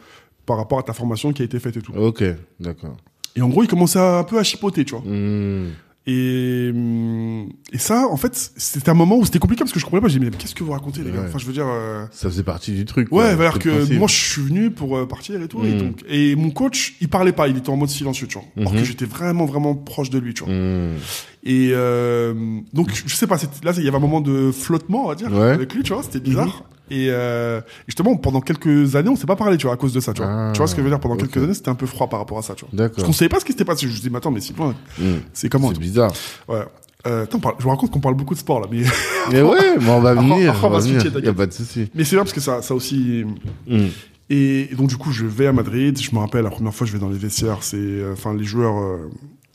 par 0.45 0.57
rapport 0.57 0.79
à 0.79 0.83
ta 0.83 0.93
formation 0.93 1.33
qui 1.33 1.41
a 1.41 1.45
été 1.45 1.59
faite 1.59 1.75
et 1.77 1.81
tout. 1.81 1.91
Ok, 1.93 2.23
d'accord. 2.59 2.95
Et 3.35 3.41
en 3.41 3.49
gros, 3.49 3.63
il 3.63 3.67
commençait 3.67 3.99
un 3.99 4.23
peu 4.23 4.37
à 4.39 4.43
chipoter, 4.43 4.85
tu 4.85 4.95
vois. 4.95 5.03
Mhm. 5.05 5.71
Et, 6.09 6.69
hum, 6.73 7.49
et 7.73 7.77
ça, 7.77 8.07
en 8.09 8.15
fait, 8.15 8.51
c'était 8.55 8.89
un 8.89 8.93
moment 8.93 9.17
où 9.17 9.25
c'était 9.25 9.39
compliqué 9.39 9.59
parce 9.65 9.73
que 9.73 9.79
je 9.79 9.83
comprenais 9.83 10.01
pas. 10.01 10.07
J'ai 10.07 10.19
dit, 10.19 10.25
mais 10.25 10.31
qu'est-ce 10.31 10.55
que 10.55 10.63
vous 10.63 10.71
racontez, 10.71 11.03
les 11.03 11.11
gars. 11.11 11.23
Enfin, 11.27 11.37
je 11.37 11.45
veux 11.45 11.51
dire. 11.51 11.67
euh, 11.67 12.05
Ça 12.11 12.29
faisait 12.29 12.43
partie 12.43 12.71
du 12.71 12.85
truc. 12.85 13.11
Ouais, 13.11 13.35
le 13.35 13.59
que 13.59 13.93
moi, 13.95 14.07
je 14.07 14.15
suis 14.15 14.41
venu 14.41 14.71
pour 14.71 14.97
euh, 14.97 15.05
partir 15.05 15.41
et 15.41 15.47
tout. 15.49 15.63
Et, 15.65 15.73
Mm. 15.73 15.77
donc, 15.77 16.03
et 16.07 16.35
mon 16.37 16.49
coach, 16.49 16.95
il 17.01 17.09
parlait 17.09 17.33
pas, 17.33 17.49
il 17.49 17.57
était 17.57 17.69
en 17.69 17.75
mode 17.75 17.89
silencieux, 17.89 18.27
tu 18.27 18.37
vois. 18.39 18.47
Alors 18.57 18.71
Mhm. 18.73 18.79
que 18.79 18.85
j'étais 18.85 19.05
vraiment, 19.05 19.45
vraiment 19.45 19.75
proche 19.75 20.09
de 20.09 20.17
lui, 20.19 20.33
tu 20.33 20.45
vois. 20.45 20.53
Hmm. 20.53 20.95
Et 21.43 21.71
euh, 21.73 22.33
donc, 22.73 22.91
je 23.05 23.13
sais 23.15 23.27
pas, 23.27 23.35
là, 23.63 23.73
il 23.77 23.83
y 23.83 23.87
avait 23.89 23.97
un 23.97 23.99
moment 23.99 24.21
de 24.21 24.51
flottement, 24.51 25.05
on 25.05 25.07
va 25.09 25.15
dire, 25.15 25.31
Ouais. 25.33 25.49
avec 25.51 25.73
lui, 25.73 25.83
tu 25.83 25.91
vois, 25.93 26.03
c'était 26.03 26.19
bizarre. 26.21 26.63
Et 26.89 27.07
euh, 27.09 27.59
justement, 27.87 28.15
pendant 28.15 28.39
quelques 28.41 28.95
années, 28.95 29.09
on 29.09 29.15
s'est 29.15 29.25
pas 29.27 29.35
parlé, 29.35 29.57
tu 29.57 29.65
vois, 29.65 29.73
à 29.73 29.77
cause 29.77 29.93
de 29.93 29.99
ça, 29.99 30.13
tu 30.13 30.21
vois. 30.21 30.31
Ah, 30.31 30.51
tu 30.53 30.57
vois 30.59 30.67
ce 30.67 30.75
que 30.75 30.81
je 30.81 30.83
veux 30.85 30.89
dire? 30.91 30.99
Pendant 30.99 31.17
quelques 31.17 31.37
années, 31.37 31.53
c'était 31.53 31.69
un 31.69 31.75
peu 31.75 31.85
froid 31.85 32.07
par 32.07 32.19
rapport 32.19 32.37
à 32.37 32.41
ça, 32.41 32.55
tu 32.55 32.65
vois. 32.65 32.69
D'accord. 32.73 32.95
Parce 32.95 33.07
qu'on 33.07 33.13
savait 33.13 33.29
pas 33.29 33.39
ce 33.39 33.45
qui 33.45 33.51
s'était 33.51 33.65
passé. 33.65 33.87
Je 33.87 33.91
me 33.91 33.95
disais, 33.97 34.09
mais 34.09 34.17
attends, 34.17 34.31
mais 34.31 34.39
Sylvain, 34.41 34.73
Hmm. 34.97 35.17
c'est 35.33 35.49
comment 35.49 35.69
C'est 35.73 35.79
bizarre. 35.79 36.11
Ouais. 36.47 36.61
Euh, 37.05 37.23
attends, 37.23 37.39
je 37.59 37.63
vous 37.63 37.69
raconte 37.69 37.91
qu'on 37.91 37.99
parle 37.99 38.15
beaucoup 38.15 38.33
de 38.33 38.39
sport 38.39 38.59
là, 38.59 38.67
mais 38.71 38.81
Mais 39.31 39.41
ouais, 39.41 39.77
mais 39.79 39.89
on 39.89 40.01
va 40.01 40.13
venir. 40.15 40.51
après, 40.51 40.67
on 40.67 40.69
va 40.71 40.79
venir. 40.79 41.03
Y 41.23 41.27
a 41.27 41.33
pas 41.33 41.45
de 41.45 41.53
souci. 41.53 41.89
mais 41.93 42.03
c'est 42.03 42.15
vrai 42.15 42.23
parce 42.25 42.33
que 42.33 42.41
ça, 42.41 42.61
ça 42.61 42.73
aussi. 42.73 43.23
Hmm. 43.67 43.87
Et, 44.29 44.69
donc 44.77 44.89
du 44.89 44.97
coup, 44.97 45.11
je 45.11 45.25
vais 45.25 45.47
à 45.47 45.53
Madrid. 45.53 45.97
Je 46.01 46.13
me 46.13 46.19
rappelle 46.19 46.43
la 46.43 46.49
première 46.49 46.73
fois, 46.73 46.85
je 46.87 46.91
vais 46.93 46.99
dans 46.99 47.09
les 47.09 47.17
vestiaires. 47.17 47.59
C'est, 47.61 47.77
euh, 47.77 48.13
enfin, 48.13 48.33
les 48.33 48.43
joueurs. 48.43 48.77
euh, 48.77 49.09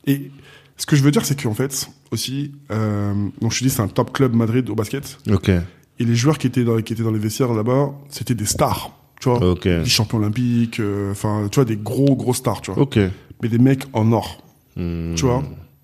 et 0.06 0.30
ce 0.78 0.86
que 0.86 0.96
je 0.96 1.02
veux 1.02 1.10
dire, 1.10 1.24
c'est 1.26 1.40
qu'en 1.42 1.52
fait, 1.54 1.88
aussi, 2.10 2.52
euh, 2.70 3.12
donc 3.40 3.52
je 3.52 3.58
te 3.58 3.64
dis, 3.64 3.70
c'est 3.70 3.82
un 3.82 3.88
top 3.88 4.12
club 4.12 4.34
Madrid 4.34 4.68
au 4.70 4.74
basket. 4.74 5.18
Ok. 5.30 5.50
Et 5.98 6.04
les 6.04 6.14
joueurs 6.14 6.38
qui 6.38 6.46
étaient 6.46 6.64
dans, 6.64 6.80
qui 6.80 6.92
étaient 6.92 7.02
dans 7.02 7.10
les 7.12 7.18
vestiaires 7.18 7.52
là-bas, 7.52 7.92
c'était 8.08 8.34
des 8.34 8.46
stars. 8.46 8.90
Tu 9.20 9.28
vois, 9.28 9.54
des 9.62 9.84
champions 9.84 10.18
olympiques. 10.18 10.80
euh, 10.80 11.12
Enfin, 11.12 11.46
tu 11.50 11.56
vois, 11.56 11.64
des 11.64 11.76
gros 11.76 12.16
gros 12.16 12.34
stars. 12.34 12.60
Tu 12.60 12.72
vois, 12.72 12.88
mais 13.42 13.48
des 13.48 13.58
mecs 13.58 13.84
en 13.92 14.10
or. 14.12 14.42
Hmm. 14.76 15.14
tu 15.14 15.26
vois. 15.26 15.42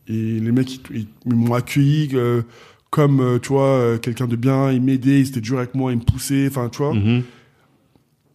Et 0.09 0.41
les 0.41 0.53
mecs, 0.53 0.81
ils, 0.91 1.07
m'ont 1.27 1.53
accueilli 1.55 2.09
euh, 2.15 2.43
comme, 2.91 3.21
euh, 3.21 3.39
tu 3.39 3.51
vois, 3.51 3.99
quelqu'un 3.99 4.27
de 4.27 4.37
bien. 4.37 4.73
Ils 4.73 4.81
m'aidaient, 4.81 5.21
ils 5.21 5.29
étaient 5.29 5.41
durs 5.41 5.59
avec 5.59 5.75
moi, 5.75 5.93
ils 5.93 5.99
me 5.99 6.03
poussaient. 6.05 6.47
Enfin, 6.49 6.69
tu 6.69 6.79
vois. 6.79 6.95
Mhm. 6.95 7.23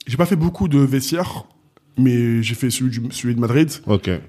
J'ai 0.06 0.18
pas 0.18 0.26
fait 0.26 0.36
beaucoup 0.36 0.68
de 0.68 0.80
vestiaires, 0.80 1.46
mais 1.98 2.42
j'ai 2.42 2.56
fait 2.56 2.70
celui, 2.70 2.90
du, 2.90 3.02
celui 3.12 3.36
de 3.36 3.40
Madrid. 3.40 3.70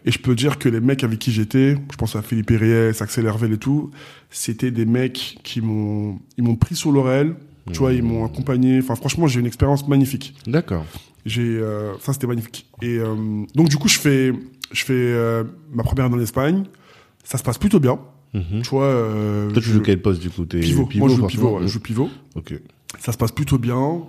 Et 0.05 0.11
je 0.11 0.19
peux 0.19 0.35
dire 0.35 0.59
que 0.59 0.69
les 0.69 0.81
mecs 0.81 1.05
avec 1.05 1.19
qui 1.19 1.33
j'étais, 1.33 1.77
je 1.91 1.97
pense 1.97 2.17
à 2.17 2.23
Philippe 2.23 2.51
Reyes, 2.51 3.01
Axel 3.01 3.27
Hervel 3.27 3.53
et 3.53 3.59
tout, 3.59 3.91
c'était 4.31 4.71
des 4.71 4.85
mecs 4.85 5.39
qui 5.43 5.61
m'ont, 5.61 6.19
ils 6.37 6.45
m'ont 6.45 6.57
pris 6.57 6.75
sur 6.75 6.93
l'oreille. 6.93 7.33
Tu 7.73 7.79
vois, 7.79 7.95
ils 7.95 8.03
m'ont 8.03 8.27
accompagné. 8.27 8.79
Enfin, 8.79 8.95
franchement, 8.95 9.27
j'ai 9.27 9.39
eu 9.39 9.41
une 9.41 9.47
expérience 9.47 9.89
magnifique. 9.89 10.35
D'accord. 10.47 10.85
J'ai, 11.25 11.43
euh, 11.43 11.95
ça 12.01 12.13
c'était 12.13 12.27
magnifique. 12.27 12.67
Et 12.83 12.99
euh, 12.99 13.15
donc 13.55 13.71
du 13.71 13.77
coup, 13.77 13.89
je 13.89 13.99
fais, 13.99 14.33
je 14.71 14.85
fais 14.85 14.93
euh, 14.93 15.45
ma 15.73 15.83
première 15.83 16.05
année 16.07 16.17
en 16.17 16.21
Espagne. 16.21 16.65
Ça 17.25 17.39
se 17.39 17.43
passe 17.43 17.57
plutôt 17.57 17.81
bien. 17.81 17.99
Mhm. 18.35 18.63
Tu 18.63 18.69
vois. 18.69 19.09
Toi, 19.53 19.63
tu 19.63 19.71
joues 19.71 19.81
quel 19.81 20.03
poste 20.03 20.21
du 20.21 20.29
coup? 20.29 20.45
T'es 20.45 20.61
pivot. 20.61 20.89
Moi, 20.97 21.09
je 21.09 21.15
joue 21.15 21.27
pivot. 21.27 21.57
ouais, 21.57 21.63
je 21.63 21.69
joue 21.69 21.81
pivot. 21.81 22.11
Ok. 22.35 22.55
Ça 22.99 23.13
se 23.13 23.17
passe 23.17 23.33
plutôt 23.33 23.59
bien. 23.59 24.03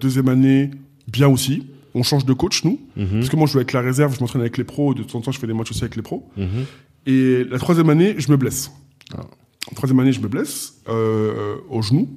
Deuxième 0.00 0.28
année, 0.28 0.70
bien 1.06 1.28
aussi. 1.28 1.66
On 1.94 2.02
change 2.02 2.24
de 2.24 2.32
coach, 2.32 2.64
nous. 2.64 2.80
Mhm. 2.96 3.08
Parce 3.14 3.28
que 3.28 3.36
moi, 3.36 3.46
je 3.46 3.52
joue 3.52 3.58
avec 3.58 3.72
la 3.72 3.80
réserve, 3.80 4.14
je 4.14 4.20
m'entraîne 4.20 4.40
avec 4.40 4.56
les 4.58 4.64
pros. 4.64 4.94
De 4.94 5.02
temps 5.02 5.18
en 5.18 5.20
temps, 5.22 5.32
je 5.32 5.38
fais 5.38 5.46
des 5.46 5.52
matchs 5.52 5.70
aussi 5.70 5.82
avec 5.82 5.96
les 5.96 6.02
pros. 6.02 6.28
Mhm. 6.36 6.46
Et 7.06 7.44
la 7.44 7.58
troisième 7.58 7.90
année, 7.90 8.14
je 8.18 8.30
me 8.30 8.36
blesse. 8.36 8.70
Ah. 9.12 9.26
La 9.70 9.76
troisième 9.76 10.00
année, 10.00 10.12
je 10.12 10.20
me 10.20 10.28
blesse 10.28 10.80
euh, 10.88 11.56
au 11.68 11.82
genou. 11.82 12.08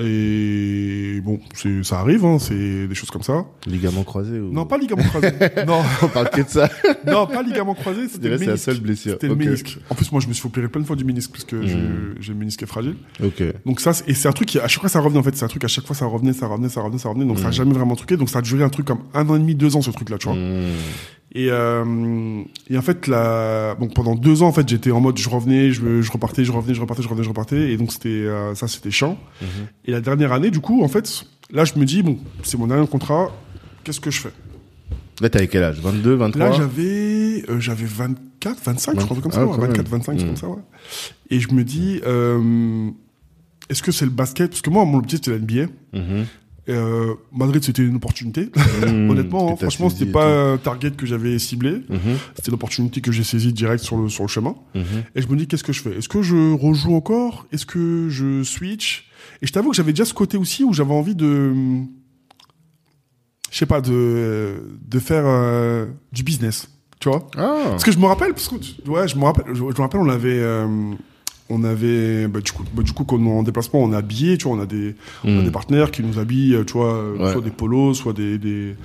Et 0.00 1.20
bon, 1.22 1.38
c'est- 1.54 1.82
ça 1.84 2.00
arrive, 2.00 2.24
hein, 2.24 2.38
c'est 2.38 2.86
des 2.86 2.94
choses 2.94 3.10
comme 3.10 3.22
ça. 3.22 3.44
Ligament 3.66 4.02
croisé 4.04 4.38
ou... 4.40 4.52
Non, 4.52 4.66
pas 4.66 4.78
ligament 4.78 5.02
croisé. 5.04 5.28
non, 5.66 5.80
On 6.02 6.08
parle 6.08 6.30
que 6.30 6.42
de 6.42 6.48
ça. 6.48 6.68
non, 7.06 7.26
pas 7.26 7.42
ligament 7.42 7.74
croisé, 7.74 8.08
c'était 8.08 8.28
le 8.28 8.38
c'est 8.38 8.46
la 8.46 8.56
seule 8.56 8.80
blessure. 8.80 9.12
C'était 9.12 9.26
le 9.28 9.34
Ok. 9.34 9.38
ménisque. 9.38 9.78
En 9.90 9.94
plus, 9.94 10.10
moi, 10.12 10.20
je 10.20 10.28
me 10.28 10.32
suis 10.32 10.42
fait 10.42 10.48
opérer 10.48 10.68
plein 10.68 10.80
de 10.80 10.86
fois 10.86 10.96
du 10.96 11.04
ménisque 11.04 11.30
parce 11.32 11.44
que 11.44 11.56
Mm. 11.56 12.16
j'ai- 12.20 12.32
le 12.32 12.38
ménisque 12.38 12.62
est 12.62 12.66
fragile. 12.66 12.96
Ok. 13.22 13.42
Donc 13.66 13.80
ça, 13.80 13.92
et 14.06 14.14
c'est 14.14 14.28
un 14.28 14.32
truc 14.32 14.48
qui, 14.48 14.58
à 14.58 14.68
chaque 14.68 14.80
fois, 14.80 14.88
ça 14.90 15.00
revenait 15.00 15.18
en 15.18 15.22
fait. 15.22 15.36
C'est 15.36 15.44
un 15.44 15.48
truc, 15.48 15.64
à 15.64 15.68
chaque 15.68 15.86
fois, 15.86 15.94
ça 15.96 16.06
revenait, 16.06 16.32
ça 16.32 16.46
revenait, 16.46 16.68
ça 16.68 16.80
revenait, 16.80 16.98
ça 16.98 17.08
revenait. 17.08 17.24
Donc 17.26 17.38
ça 17.38 17.46
a 17.46 17.50
Mm. 17.50 17.52
jamais 17.52 17.72
vraiment 17.74 17.96
truqué. 17.96 18.16
Donc 18.16 18.28
ça 18.30 18.38
a 18.38 18.42
duré 18.42 18.62
un 18.64 18.68
truc 18.70 18.86
comme 18.86 19.00
un 19.14 19.28
an 19.28 19.36
et 19.36 19.38
demi, 19.38 19.54
deux 19.54 19.76
ans, 19.76 19.82
ce 19.82 19.90
truc-là, 19.90 20.18
tu 20.18 20.28
vois. 20.28 20.36
Hmm. 20.36 20.72
Et, 21.32 21.46
euh, 21.50 22.42
et 22.68 22.76
en 22.76 22.82
fait, 22.82 23.06
la, 23.06 23.76
donc 23.78 23.94
pendant 23.94 24.16
deux 24.16 24.42
ans, 24.42 24.48
en 24.48 24.52
fait, 24.52 24.68
j'étais 24.68 24.90
en 24.90 25.00
mode, 25.00 25.16
je 25.18 25.28
revenais, 25.28 25.70
je, 25.70 26.02
je 26.02 26.10
repartais, 26.12 26.44
je 26.44 26.50
revenais, 26.50 26.74
je 26.74 26.80
repartais, 26.80 27.02
je 27.02 27.08
revenais, 27.08 27.22
je 27.24 27.28
repartais. 27.28 27.70
Et 27.72 27.76
donc 27.76 27.92
c'était, 27.92 28.08
euh, 28.08 28.54
ça, 28.56 28.66
c'était 28.66 28.90
chiant. 28.90 29.16
Mhm. 29.40 29.48
Et 29.84 29.92
la 29.92 30.00
dernière 30.00 30.32
année, 30.32 30.50
du 30.50 30.58
coup, 30.60 30.82
en 30.82 30.88
fait, 30.88 31.24
là, 31.52 31.64
je 31.64 31.78
me 31.78 31.84
dis, 31.84 32.02
bon, 32.02 32.18
c'est 32.42 32.58
mon 32.58 32.66
dernier 32.66 32.86
contrat. 32.88 33.30
Qu'est-ce 33.84 34.00
que 34.00 34.10
je 34.10 34.20
fais? 34.20 34.32
Là, 35.20 35.28
t'avais 35.30 35.46
quel 35.48 35.62
âge? 35.62 35.78
22, 35.80 36.14
23 36.14 36.48
Là, 36.48 36.52
j'avais, 36.52 37.44
euh, 37.48 37.60
j'avais 37.60 37.84
24, 37.86 38.58
25, 38.64 38.98
je 39.00 39.04
crois, 39.04 39.16
comme 39.20 39.30
ça, 39.32 39.40
Ah, 39.42 39.46
ouais, 39.46 39.52
quand 39.54 39.60
24, 39.60 39.90
même. 39.92 40.00
25, 40.00 40.18
c'est 40.18 40.24
Mm. 40.24 40.26
comme 40.28 40.36
ça, 40.36 40.48
ouais. 40.48 40.56
Et 41.30 41.38
je 41.40 41.52
me 41.52 41.62
dis, 41.62 42.00
euh, 42.06 42.90
est-ce 43.68 43.82
que 43.82 43.92
c'est 43.92 44.04
le 44.04 44.10
basket? 44.10 44.50
Parce 44.50 44.62
que 44.62 44.70
moi, 44.70 44.84
mon 44.84 44.98
objectif, 44.98 45.18
c'était 45.18 45.30
la 45.32 45.38
NBA. 45.38 45.70
Mhm. 46.70 46.76
Euh, 46.76 47.14
Madrid, 47.32 47.62
c'était 47.62 47.82
une 47.82 47.96
opportunité. 47.96 48.50
Hmm. 48.86 49.10
Honnêtement, 49.10 49.52
hein, 49.52 49.56
franchement, 49.56 49.90
c'était 49.90 50.04
et 50.10 50.12
pas 50.12 50.52
un 50.52 50.56
target 50.58 50.92
que 50.92 51.06
j'avais 51.06 51.38
ciblé. 51.38 51.82
Mhm. 51.88 52.18
C'était 52.36 52.50
l'opportunité 52.50 53.00
que 53.00 53.12
j'ai 53.12 53.24
saisie 53.24 53.52
direct 53.52 53.82
sur 53.82 53.96
le, 53.96 54.08
sur 54.08 54.24
le 54.24 54.28
chemin. 54.28 54.54
Mhm. 54.74 54.82
Et 55.14 55.22
je 55.22 55.28
me 55.28 55.36
dis, 55.36 55.46
qu'est-ce 55.46 55.64
que 55.64 55.72
je 55.72 55.82
fais? 55.82 55.96
Est-ce 55.96 56.08
que 56.08 56.22
je 56.22 56.52
rejoue 56.54 56.94
encore? 56.94 57.46
Est-ce 57.52 57.66
que 57.66 58.08
je 58.08 58.42
switch? 58.42 59.08
Et 59.42 59.46
je 59.46 59.52
t'avoue 59.52 59.70
que 59.70 59.76
j'avais 59.76 59.92
déjà 59.92 60.04
ce 60.04 60.14
côté 60.14 60.36
aussi 60.36 60.64
où 60.64 60.72
j'avais 60.72 60.94
envie 60.94 61.14
de... 61.14 61.52
Je 63.50 63.58
sais 63.58 63.66
pas, 63.66 63.80
de, 63.80 64.62
de 64.86 64.98
faire 65.00 65.24
euh, 65.26 65.86
du 66.12 66.22
business. 66.22 66.68
Tu 67.00 67.08
vois? 67.08 67.26
Ah. 67.36 67.56
Parce 67.70 67.82
que 67.82 67.90
je 67.90 67.98
me 67.98 68.06
rappelle, 68.06 68.32
parce 68.32 68.48
que, 68.48 68.54
ouais, 68.88 69.08
je 69.08 69.16
me 69.16 69.24
rappelle, 69.24 69.46
je, 69.48 69.54
je 69.54 69.62
me 69.62 69.80
rappelle, 69.80 70.00
on 70.00 70.08
avait... 70.08 70.38
euh, 70.38 70.92
on 71.50 71.64
avait, 71.64 72.26
bah, 72.28 72.40
du 72.40 72.52
coup, 72.52 72.64
bah, 72.74 72.82
du 72.82 72.92
coup, 72.92 73.04
quand 73.04 73.16
on 73.16 73.26
est 73.26 73.38
en 73.38 73.42
déplacement, 73.42 73.80
on 73.82 73.92
est 73.92 73.96
habillé, 73.96 74.38
tu 74.38 74.44
vois, 74.48 74.56
on 74.56 74.60
a 74.60 74.66
des, 74.66 74.94
on 75.24 75.38
a 75.38 75.40
Hmm. 75.40 75.44
des 75.44 75.50
partenaires 75.50 75.90
qui 75.90 76.02
nous 76.02 76.18
habillent, 76.18 76.54
euh, 76.54 76.64
tu 76.64 76.74
vois, 76.74 76.94
euh, 76.94 77.16
Ouais. 77.18 77.32
soit 77.32 77.40
des 77.42 77.50
polos, 77.50 77.94
soit 77.98 78.12
des, 78.12 78.38
des, 78.38 78.76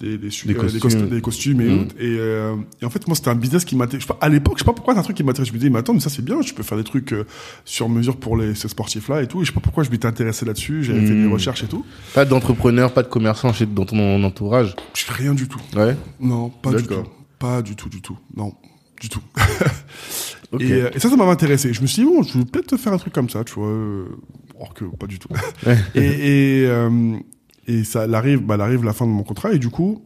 des, 0.00 0.18
des, 0.18 0.30
su- 0.30 0.48
Des 0.48 0.54
euh, 0.54 0.58
costumes. 0.58 0.80
costu- 0.80 1.08
des 1.08 1.20
costumes 1.20 1.60
et 1.60 1.68
Mm. 1.70 1.80
autres. 1.80 1.94
Et, 2.00 2.16
euh, 2.18 2.56
et 2.80 2.84
en 2.84 2.90
fait, 2.90 3.06
moi, 3.06 3.14
c'était 3.14 3.28
un 3.28 3.36
business 3.36 3.64
qui 3.64 3.76
m'intéressait. 3.76 4.08
À 4.20 4.28
l'époque, 4.28 4.54
je 4.56 4.60
sais 4.60 4.64
pas 4.64 4.72
pourquoi, 4.72 4.94
c'est 4.94 5.00
un 5.00 5.02
truc 5.04 5.16
qui 5.16 5.22
m'intéressait. 5.22 5.50
Je 5.50 5.54
me 5.54 5.58
disais, 5.60 5.70
mais 5.70 5.78
attends, 5.78 5.94
mais 5.94 6.00
ça, 6.00 6.10
c'est 6.10 6.24
bien, 6.24 6.42
je 6.42 6.52
peux 6.54 6.64
faire 6.64 6.76
des 6.78 6.82
trucs 6.84 7.12
euh, 7.12 7.24
sur 7.64 7.88
mesure 7.88 8.16
pour 8.16 8.36
les, 8.36 8.54
ces 8.56 8.66
sportifs-là 8.66 9.22
et 9.22 9.28
tout. 9.28 9.40
Et 9.42 9.44
je 9.44 9.50
sais 9.50 9.54
pas 9.54 9.60
pourquoi 9.60 9.84
je 9.84 9.90
m'étais 9.90 10.06
intéressé 10.08 10.44
là-dessus. 10.44 10.82
J'avais 10.82 11.06
fait 11.06 11.14
des 11.14 11.26
recherches 11.28 11.62
et 11.62 11.68
tout. 11.68 11.84
Pas 12.14 12.24
d'entrepreneur, 12.24 12.92
pas 12.92 13.02
de 13.04 13.08
commerçant 13.08 13.52
chez, 13.52 13.64
dans 13.66 13.84
ton 13.84 14.24
entourage? 14.24 14.74
Je 14.96 15.02
fais 15.04 15.12
rien 15.12 15.34
du 15.34 15.46
tout. 15.46 15.60
Ouais. 15.76 15.96
Non, 16.20 16.48
pas 16.50 16.72
du 16.72 16.82
tout. 16.84 16.94
Pas 17.38 17.62
du 17.62 17.76
tout, 17.76 17.88
du 17.88 18.00
tout. 18.02 18.16
Non, 18.36 18.54
du 19.00 19.08
tout. 19.08 19.22
Et, 20.60 20.72
euh, 20.72 20.90
et 20.94 20.98
ça, 20.98 21.08
ça 21.08 21.16
m'avait 21.16 21.30
intéressé. 21.30 21.72
Je 21.72 21.80
me 21.82 21.86
suis 21.86 22.02
dit, 22.02 22.08
bon, 22.08 22.22
je 22.22 22.38
vais 22.38 22.44
peut-être 22.44 22.76
faire 22.76 22.92
un 22.92 22.98
truc 22.98 23.12
comme 23.12 23.30
ça, 23.30 23.44
tu 23.44 23.54
vois. 23.54 23.68
euh, 23.68 24.04
Or 24.60 24.74
que 24.74 24.84
pas 24.84 25.06
du 25.06 25.18
tout. 25.18 25.28
Et 25.94 26.00
et, 26.62 26.66
euh, 26.66 27.16
et 27.66 27.84
ça 27.84 28.02
arrive, 28.12 28.40
bah, 28.40 28.56
arrive 28.60 28.84
la 28.84 28.92
fin 28.92 29.06
de 29.06 29.10
mon 29.12 29.22
contrat. 29.22 29.52
Et 29.52 29.58
du 29.58 29.70
coup, 29.70 30.02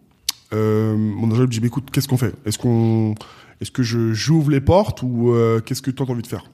euh, 0.54 0.96
mon 0.96 1.30
agent 1.32 1.42
me 1.42 1.46
dit, 1.48 1.61
écoute, 1.64 1.90
qu'est-ce 1.92 2.09
qu'on 2.09 2.16
fait? 2.16 2.35
Est-ce 2.46 2.59
qu'on, 2.59 3.14
est-ce 3.61 3.70
que 3.70 3.82
je 3.82 4.12
j'ouvre 4.12 4.50
les 4.50 4.61
portes 4.61 5.02
ou 5.02 5.30
euh, 5.32 5.61
qu'est-ce 5.61 5.82
que 5.82 5.90
toi 5.90 6.06
t'as 6.06 6.12
envie 6.12 6.22
de 6.22 6.26
faire? 6.26 6.50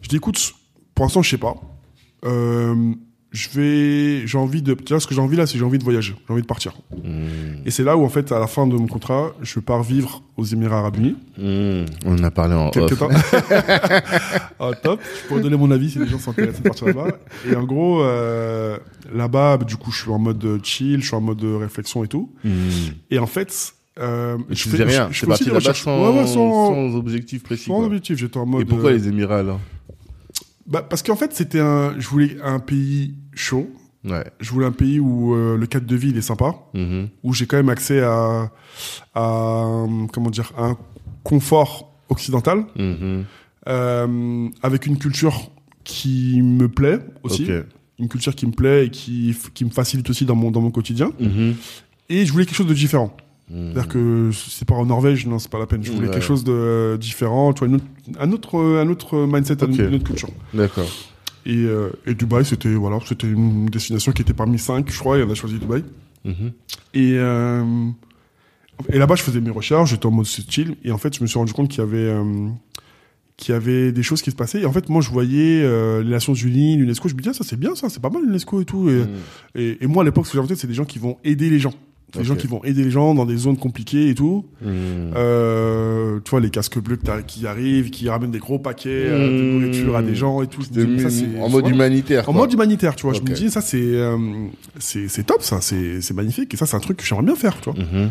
Je 0.00 0.08
dis, 0.08 0.16
écoute, 0.16 0.54
pour 0.94 1.04
l'instant, 1.04 1.22
je 1.22 1.30
sais 1.30 1.38
pas. 1.38 1.56
Je 3.36 3.48
vais, 3.50 4.26
j'ai 4.28 4.38
envie 4.38 4.62
de, 4.62 4.74
tu 4.74 4.92
vois, 4.92 5.00
ce 5.00 5.08
que 5.08 5.14
j'ai 5.14 5.20
envie 5.20 5.34
là, 5.36 5.44
c'est 5.44 5.58
j'ai 5.58 5.64
envie 5.64 5.78
de 5.78 5.82
voyager, 5.82 6.14
j'ai 6.24 6.32
envie 6.32 6.42
de 6.42 6.46
partir. 6.46 6.72
Hmm. 7.02 7.66
Et 7.66 7.72
c'est 7.72 7.82
là 7.82 7.96
où, 7.96 8.04
en 8.04 8.08
fait, 8.08 8.30
à 8.30 8.38
la 8.38 8.46
fin 8.46 8.64
de 8.68 8.76
mon 8.76 8.86
contrat, 8.86 9.32
je 9.42 9.58
pars 9.58 9.82
vivre 9.82 10.22
aux 10.36 10.44
Émirats 10.44 10.78
Arabes 10.78 10.98
Unis. 10.98 11.16
Hmm. 11.36 11.84
On 12.06 12.14
en 12.16 12.22
a 12.22 12.30
parlé 12.30 12.54
en 12.54 12.70
Quelque 12.70 12.92
off. 12.92 12.98
temps. 13.00 13.08
ah, 14.60 14.70
top. 14.80 15.00
Je 15.22 15.26
pourrais 15.28 15.40
donner 15.40 15.56
mon 15.56 15.72
avis 15.72 15.90
si 15.90 15.98
les 15.98 16.06
gens 16.06 16.20
sont 16.20 16.30
intéressés 16.30 16.58
de 16.62 16.68
partir 16.68 16.86
là-bas. 16.86 17.08
Et 17.50 17.56
en 17.56 17.64
gros, 17.64 18.02
euh, 18.02 18.78
là-bas, 19.12 19.58
du 19.58 19.76
coup, 19.76 19.90
je 19.90 20.02
suis 20.02 20.10
en 20.12 20.18
mode 20.20 20.60
chill, 20.62 21.00
je 21.02 21.06
suis 21.06 21.16
en 21.16 21.20
mode 21.20 21.42
réflexion 21.42 22.04
et 22.04 22.08
tout. 22.08 22.30
Hmm. 22.44 22.50
Et 23.10 23.18
en 23.18 23.26
fait, 23.26 23.74
euh, 23.98 24.38
Et 24.48 24.54
tu 24.54 24.68
faisais 24.68 24.84
rien. 24.84 25.08
je 25.10 25.26
aussi 25.26 25.26
parti 25.26 25.44
là-bas 25.50 25.74
sans, 25.74 26.00
Ouais, 26.12 26.18
ouais, 26.20 26.26
sans, 26.28 26.68
sans 26.72 26.96
objectif 26.96 27.42
précis. 27.42 27.64
sans 27.64 27.78
quoi. 27.78 27.86
objectif. 27.86 28.16
J'étais 28.16 28.38
en 28.38 28.46
mode. 28.46 28.62
Et 28.62 28.64
pourquoi 28.64 28.90
euh, 28.90 28.94
les 28.94 29.08
Émirats 29.08 29.38
alors? 29.40 29.60
Bah, 30.66 30.82
parce 30.88 31.02
qu'en 31.02 31.16
fait, 31.16 31.34
c'était 31.34 31.60
un, 31.60 31.94
je 31.98 32.08
voulais 32.08 32.36
un 32.42 32.58
pays 32.58 33.14
chaud. 33.34 33.68
Ouais. 34.04 34.24
Je 34.40 34.50
voulais 34.50 34.66
un 34.66 34.72
pays 34.72 35.00
où 35.00 35.34
euh, 35.34 35.56
le 35.56 35.66
cadre 35.66 35.86
de 35.86 35.96
vie 35.96 36.10
il 36.10 36.16
est 36.18 36.22
sympa, 36.22 36.54
Mhm. 36.74 37.08
où 37.22 37.32
j'ai 37.32 37.46
quand 37.46 37.56
même 37.56 37.70
accès 37.70 38.00
à, 38.00 38.50
à, 39.14 39.86
comment 40.12 40.30
dire, 40.30 40.52
à 40.56 40.64
un 40.66 40.76
confort 41.22 41.90
occidental. 42.08 42.64
Mhm. 42.76 43.24
euh, 43.66 44.48
avec 44.62 44.84
une 44.86 44.98
culture 44.98 45.50
qui 45.84 46.42
me 46.42 46.68
plaît 46.68 46.98
aussi, 47.22 47.48
une 47.98 48.08
culture 48.08 48.34
qui 48.34 48.46
me 48.46 48.52
plaît 48.52 48.86
et 48.86 48.90
qui, 48.90 49.34
qui 49.54 49.64
me 49.64 49.70
facilite 49.70 50.08
aussi 50.10 50.26
dans 50.26 50.34
mon, 50.34 50.50
dans 50.50 50.60
mon 50.60 50.70
quotidien. 50.70 51.12
Mhm. 51.18 51.54
Et 52.10 52.26
je 52.26 52.32
voulais 52.32 52.44
quelque 52.44 52.56
chose 52.56 52.66
de 52.66 52.74
différent. 52.74 53.16
C'est-à-dire 53.48 53.88
que 53.88 54.30
c'est 54.32 54.66
pas 54.68 54.74
en 54.74 54.84
Norvège, 54.86 55.26
non, 55.26 55.38
c'est 55.38 55.50
pas 55.50 55.58
la 55.58 55.66
peine. 55.66 55.82
Je 55.82 55.92
voulais 55.92 56.08
Ouais. 56.08 56.12
quelque 56.14 56.22
chose 56.24 56.44
de 56.44 56.96
différent, 57.00 57.52
tu 57.54 57.60
vois, 57.60 57.68
une 57.68 57.74
autre- 57.76 57.84
un 58.20 58.32
autre, 58.32 58.58
un 58.58 58.88
autre 58.88 59.26
mindset, 59.26 59.56
une 59.66 59.94
autre 59.94 60.04
culture. 60.04 60.28
D'accord. 60.52 60.84
Et, 61.46 61.56
euh, 61.56 61.90
et 62.06 62.14
Dubaï, 62.14 62.44
c'était 62.44 62.72
voilà, 62.72 62.98
c'était 63.06 63.26
une 63.26 63.66
destination 63.66 64.12
qui 64.12 64.22
était 64.22 64.32
parmi 64.32 64.58
cinq, 64.58 64.90
je 64.90 64.98
crois, 64.98 65.18
et 65.18 65.22
on 65.22 65.30
a 65.30 65.34
choisi 65.34 65.58
Dubaï. 65.58 65.84
Mhm. 66.24 66.52
Et, 66.94 67.12
euh, 67.16 67.90
et 68.92 68.98
là-bas, 68.98 69.14
je 69.14 69.22
faisais 69.22 69.40
mes 69.40 69.50
recherches, 69.50 69.90
j'étais 69.90 70.06
en 70.06 70.10
mode 70.10 70.26
chill. 70.26 70.76
Et 70.84 70.90
en 70.90 70.98
fait, 70.98 71.16
je 71.16 71.22
me 71.22 71.26
suis 71.26 71.38
rendu 71.38 71.52
compte 71.52 71.68
qu'il 71.68 71.80
y 71.80 71.82
avait, 71.82 71.98
euh, 71.98 72.48
qu'il 73.36 73.52
y 73.52 73.56
avait 73.56 73.92
des 73.92 74.02
choses 74.02 74.22
qui 74.22 74.30
se 74.30 74.36
passaient. 74.36 74.62
Et 74.62 74.66
en 74.66 74.72
fait, 74.72 74.88
moi, 74.88 75.02
je 75.02 75.10
voyais 75.10 75.62
euh, 75.62 76.02
les 76.02 76.10
Nations 76.10 76.34
Unies, 76.34 76.76
l'UNESCO. 76.76 77.08
Je 77.08 77.14
me 77.14 77.18
disais, 77.18 77.30
ah, 77.30 77.38
ça 77.38 77.44
c'est 77.44 77.58
bien, 77.58 77.74
ça, 77.74 77.88
c'est 77.88 78.00
pas 78.00 78.10
mal 78.10 78.24
l'UNESCO 78.24 78.62
et 78.62 78.64
tout. 78.64 78.88
Et, 78.88 79.04
et, 79.54 79.84
et 79.84 79.86
moi, 79.86 80.02
à 80.02 80.04
l'époque, 80.04 80.26
ce 80.26 80.32
que 80.32 80.38
j'avais 80.40 80.54
c'est 80.56 80.66
des 80.66 80.74
gens 80.74 80.84
qui 80.84 80.98
vont 80.98 81.18
aider 81.24 81.50
les 81.50 81.58
gens. 81.58 81.74
Des 82.16 82.24
gens 82.24 82.36
qui 82.36 82.46
vont 82.46 82.62
aider 82.64 82.84
les 82.84 82.90
gens 82.90 83.14
dans 83.14 83.26
des 83.26 83.36
zones 83.36 83.56
compliquées 83.56 84.08
et 84.08 84.14
tout. 84.14 84.44
Mm. 84.62 84.66
Euh, 85.16 86.20
tu 86.24 86.30
vois, 86.30 86.40
les 86.40 86.50
casques 86.50 86.78
bleus 86.78 86.98
qui 87.26 87.46
arrivent, 87.46 87.90
qui 87.90 88.08
ramènent 88.08 88.30
des 88.30 88.38
gros 88.38 88.58
paquets 88.58 88.90
euh, 88.90 89.28
de 89.28 89.42
Mm. 89.42 89.58
nourriture 89.58 89.96
à 89.96 90.02
des 90.02 90.14
gens 90.14 90.42
et 90.42 90.46
tout. 90.46 90.62
Dis, 90.70 91.00
ça, 91.00 91.08
en 91.40 91.48
mode 91.48 91.68
humanitaire. 91.68 92.28
En 92.28 92.32
quoi. 92.32 92.42
mode 92.42 92.52
humanitaire, 92.52 92.94
tu 92.96 93.02
vois. 93.06 93.12
Je 93.14 93.20
me 93.20 93.34
dis, 93.34 93.50
ça, 93.50 93.60
c'est 93.60 93.80
euh, 93.80 94.16
c'est 94.78 95.08
c'est 95.08 95.24
top, 95.24 95.42
ça. 95.42 95.60
C'est 95.60 96.14
magnifique. 96.14 96.52
Et 96.54 96.56
ça, 96.56 96.66
c'est 96.66 96.76
un 96.76 96.80
truc 96.80 96.98
que 96.98 97.04
j'aimerais 97.04 97.24
bien 97.24 97.36
faire, 97.36 97.60
tu 97.60 97.70
vois. 97.70 97.82
Mhm. 97.82 98.10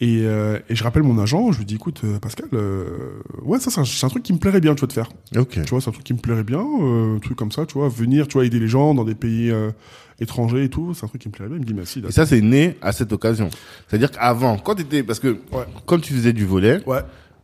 Et, 0.00 0.22
euh, 0.24 0.58
et 0.68 0.74
je 0.74 0.82
rappelle 0.82 1.04
mon 1.04 1.16
agent, 1.20 1.52
je 1.52 1.58
lui 1.58 1.64
dis, 1.64 1.76
écoute, 1.76 2.00
euh, 2.02 2.18
Pascal, 2.18 2.48
euh, 2.54 3.20
ouais, 3.44 3.60
ça, 3.60 3.70
c'est 3.70 4.04
un, 4.04 4.08
truc 4.08 4.24
qui 4.24 4.32
me 4.32 4.38
plairait 4.38 4.60
bien, 4.60 4.74
tu 4.74 4.80
vois, 4.80 4.88
de 4.88 4.92
faire. 4.92 5.08
Ok. 5.36 5.62
Tu 5.62 5.70
vois, 5.70 5.80
c'est 5.80 5.90
un 5.90 5.92
truc 5.92 6.02
qui 6.02 6.12
me 6.12 6.18
plairait 6.18 6.42
bien, 6.42 6.58
un 6.58 7.20
truc 7.20 7.36
comme 7.36 7.52
ça, 7.52 7.66
tu 7.66 7.74
vois, 7.74 7.88
venir, 7.88 8.26
tu 8.26 8.32
vois, 8.32 8.44
aider 8.44 8.58
les 8.58 8.66
gens 8.66 8.94
dans 8.94 9.04
des 9.04 9.14
pays 9.14 9.52
étrangers 10.22 10.64
et 10.64 10.68
tout, 10.68 10.94
c'est 10.94 11.04
un 11.04 11.08
truc 11.08 11.20
qui 11.22 11.28
me 11.28 11.32
plairait 11.32 11.48
bien. 11.50 11.58
Il 11.58 11.62
me 11.62 11.66
dit, 11.66 11.74
merci. 11.74 12.02
Et 12.08 12.12
ça, 12.12 12.24
c'est 12.26 12.40
né 12.40 12.76
à 12.80 12.92
cette 12.92 13.12
occasion. 13.12 13.50
C'est-à-dire 13.88 14.10
qu'avant, 14.10 14.56
quand 14.58 14.74
t'étais, 14.76 15.02
parce 15.02 15.18
que, 15.18 15.28
Ouais. 15.52 15.64
comme 15.86 16.00
tu 16.00 16.14
faisais 16.14 16.32
du 16.32 16.46
volet, 16.46 16.80
Ouais, 16.86 16.98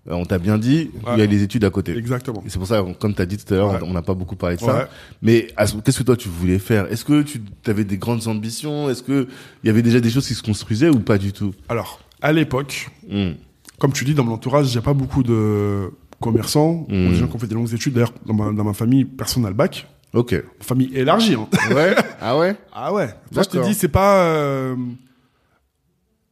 euh, 0.08 0.12
on 0.14 0.24
t'a 0.24 0.38
bien 0.38 0.56
dit, 0.58 0.90
Ouais. 1.04 1.12
il 1.14 1.18
y 1.18 1.22
a 1.22 1.26
les 1.26 1.42
études 1.42 1.64
à 1.64 1.70
côté. 1.70 1.96
exactement. 1.96 2.42
Et 2.46 2.50
c'est 2.50 2.58
pour 2.58 2.66
ça, 2.68 2.84
comme 2.98 3.14
tu 3.14 3.20
as 3.22 3.26
dit 3.26 3.36
tout 3.36 3.52
à 3.52 3.56
l'heure, 3.56 3.70
Ouais. 3.72 3.78
on 3.82 3.92
n'a 3.92 4.02
pas 4.02 4.14
beaucoup 4.14 4.36
parlé 4.36 4.56
de 4.56 4.62
Ouais. 4.62 4.68
ça. 4.72 4.88
Mais 5.22 5.48
qu'est-ce 5.84 5.98
que 5.98 6.02
toi 6.04 6.16
tu 6.16 6.28
voulais 6.28 6.58
faire? 6.58 6.90
Est-ce 6.90 7.04
que 7.04 7.22
tu 7.22 7.40
avais 7.66 7.84
des 7.84 7.98
grandes 7.98 8.26
ambitions? 8.28 8.88
Est-ce 8.88 9.02
que 9.02 9.28
il 9.62 9.66
y 9.66 9.70
avait 9.70 9.82
déjà 9.82 10.00
des 10.00 10.10
choses 10.10 10.26
qui 10.26 10.34
se 10.34 10.42
construisaient 10.42 10.88
ou 10.88 11.00
pas 11.00 11.18
du 11.18 11.32
tout? 11.32 11.52
Alors, 11.68 12.00
à 12.22 12.32
l'époque, 12.32 12.88
Hmm. 13.10 13.32
comme 13.78 13.92
tu 13.92 14.04
dis, 14.04 14.14
dans 14.14 14.24
mon 14.24 14.32
entourage, 14.32 14.66
j'ai 14.68 14.80
pas 14.80 14.94
beaucoup 14.94 15.22
de 15.22 15.90
commerçants, 16.20 16.84
Mm. 16.88 17.06
ou 17.06 17.10
des 17.10 17.14
gens 17.14 17.28
qui 17.28 17.36
ont 17.36 17.38
fait 17.38 17.46
des 17.46 17.54
longues 17.54 17.72
études. 17.72 17.92
D'ailleurs, 17.94 18.12
dans 18.26 18.34
ma, 18.34 18.50
dans 18.52 18.64
ma 18.64 18.72
famille, 18.72 19.04
personne 19.04 19.44
n'a 19.44 19.50
le 19.50 19.54
bac. 19.54 19.86
Ok. 20.14 20.35
Famille 20.61 20.90
élargie, 20.97 21.35
hein. 21.35 21.49
Ouais. 21.75 21.94
ah 22.21 22.38
ouais? 22.38 22.57
Ah 22.73 22.92
ouais. 22.92 23.09
Moi, 23.33 23.42
je 23.42 23.49
te 23.49 23.64
dis, 23.64 23.75
c'est 23.75 23.88
pas. 23.88 24.25
euh, 24.25 24.75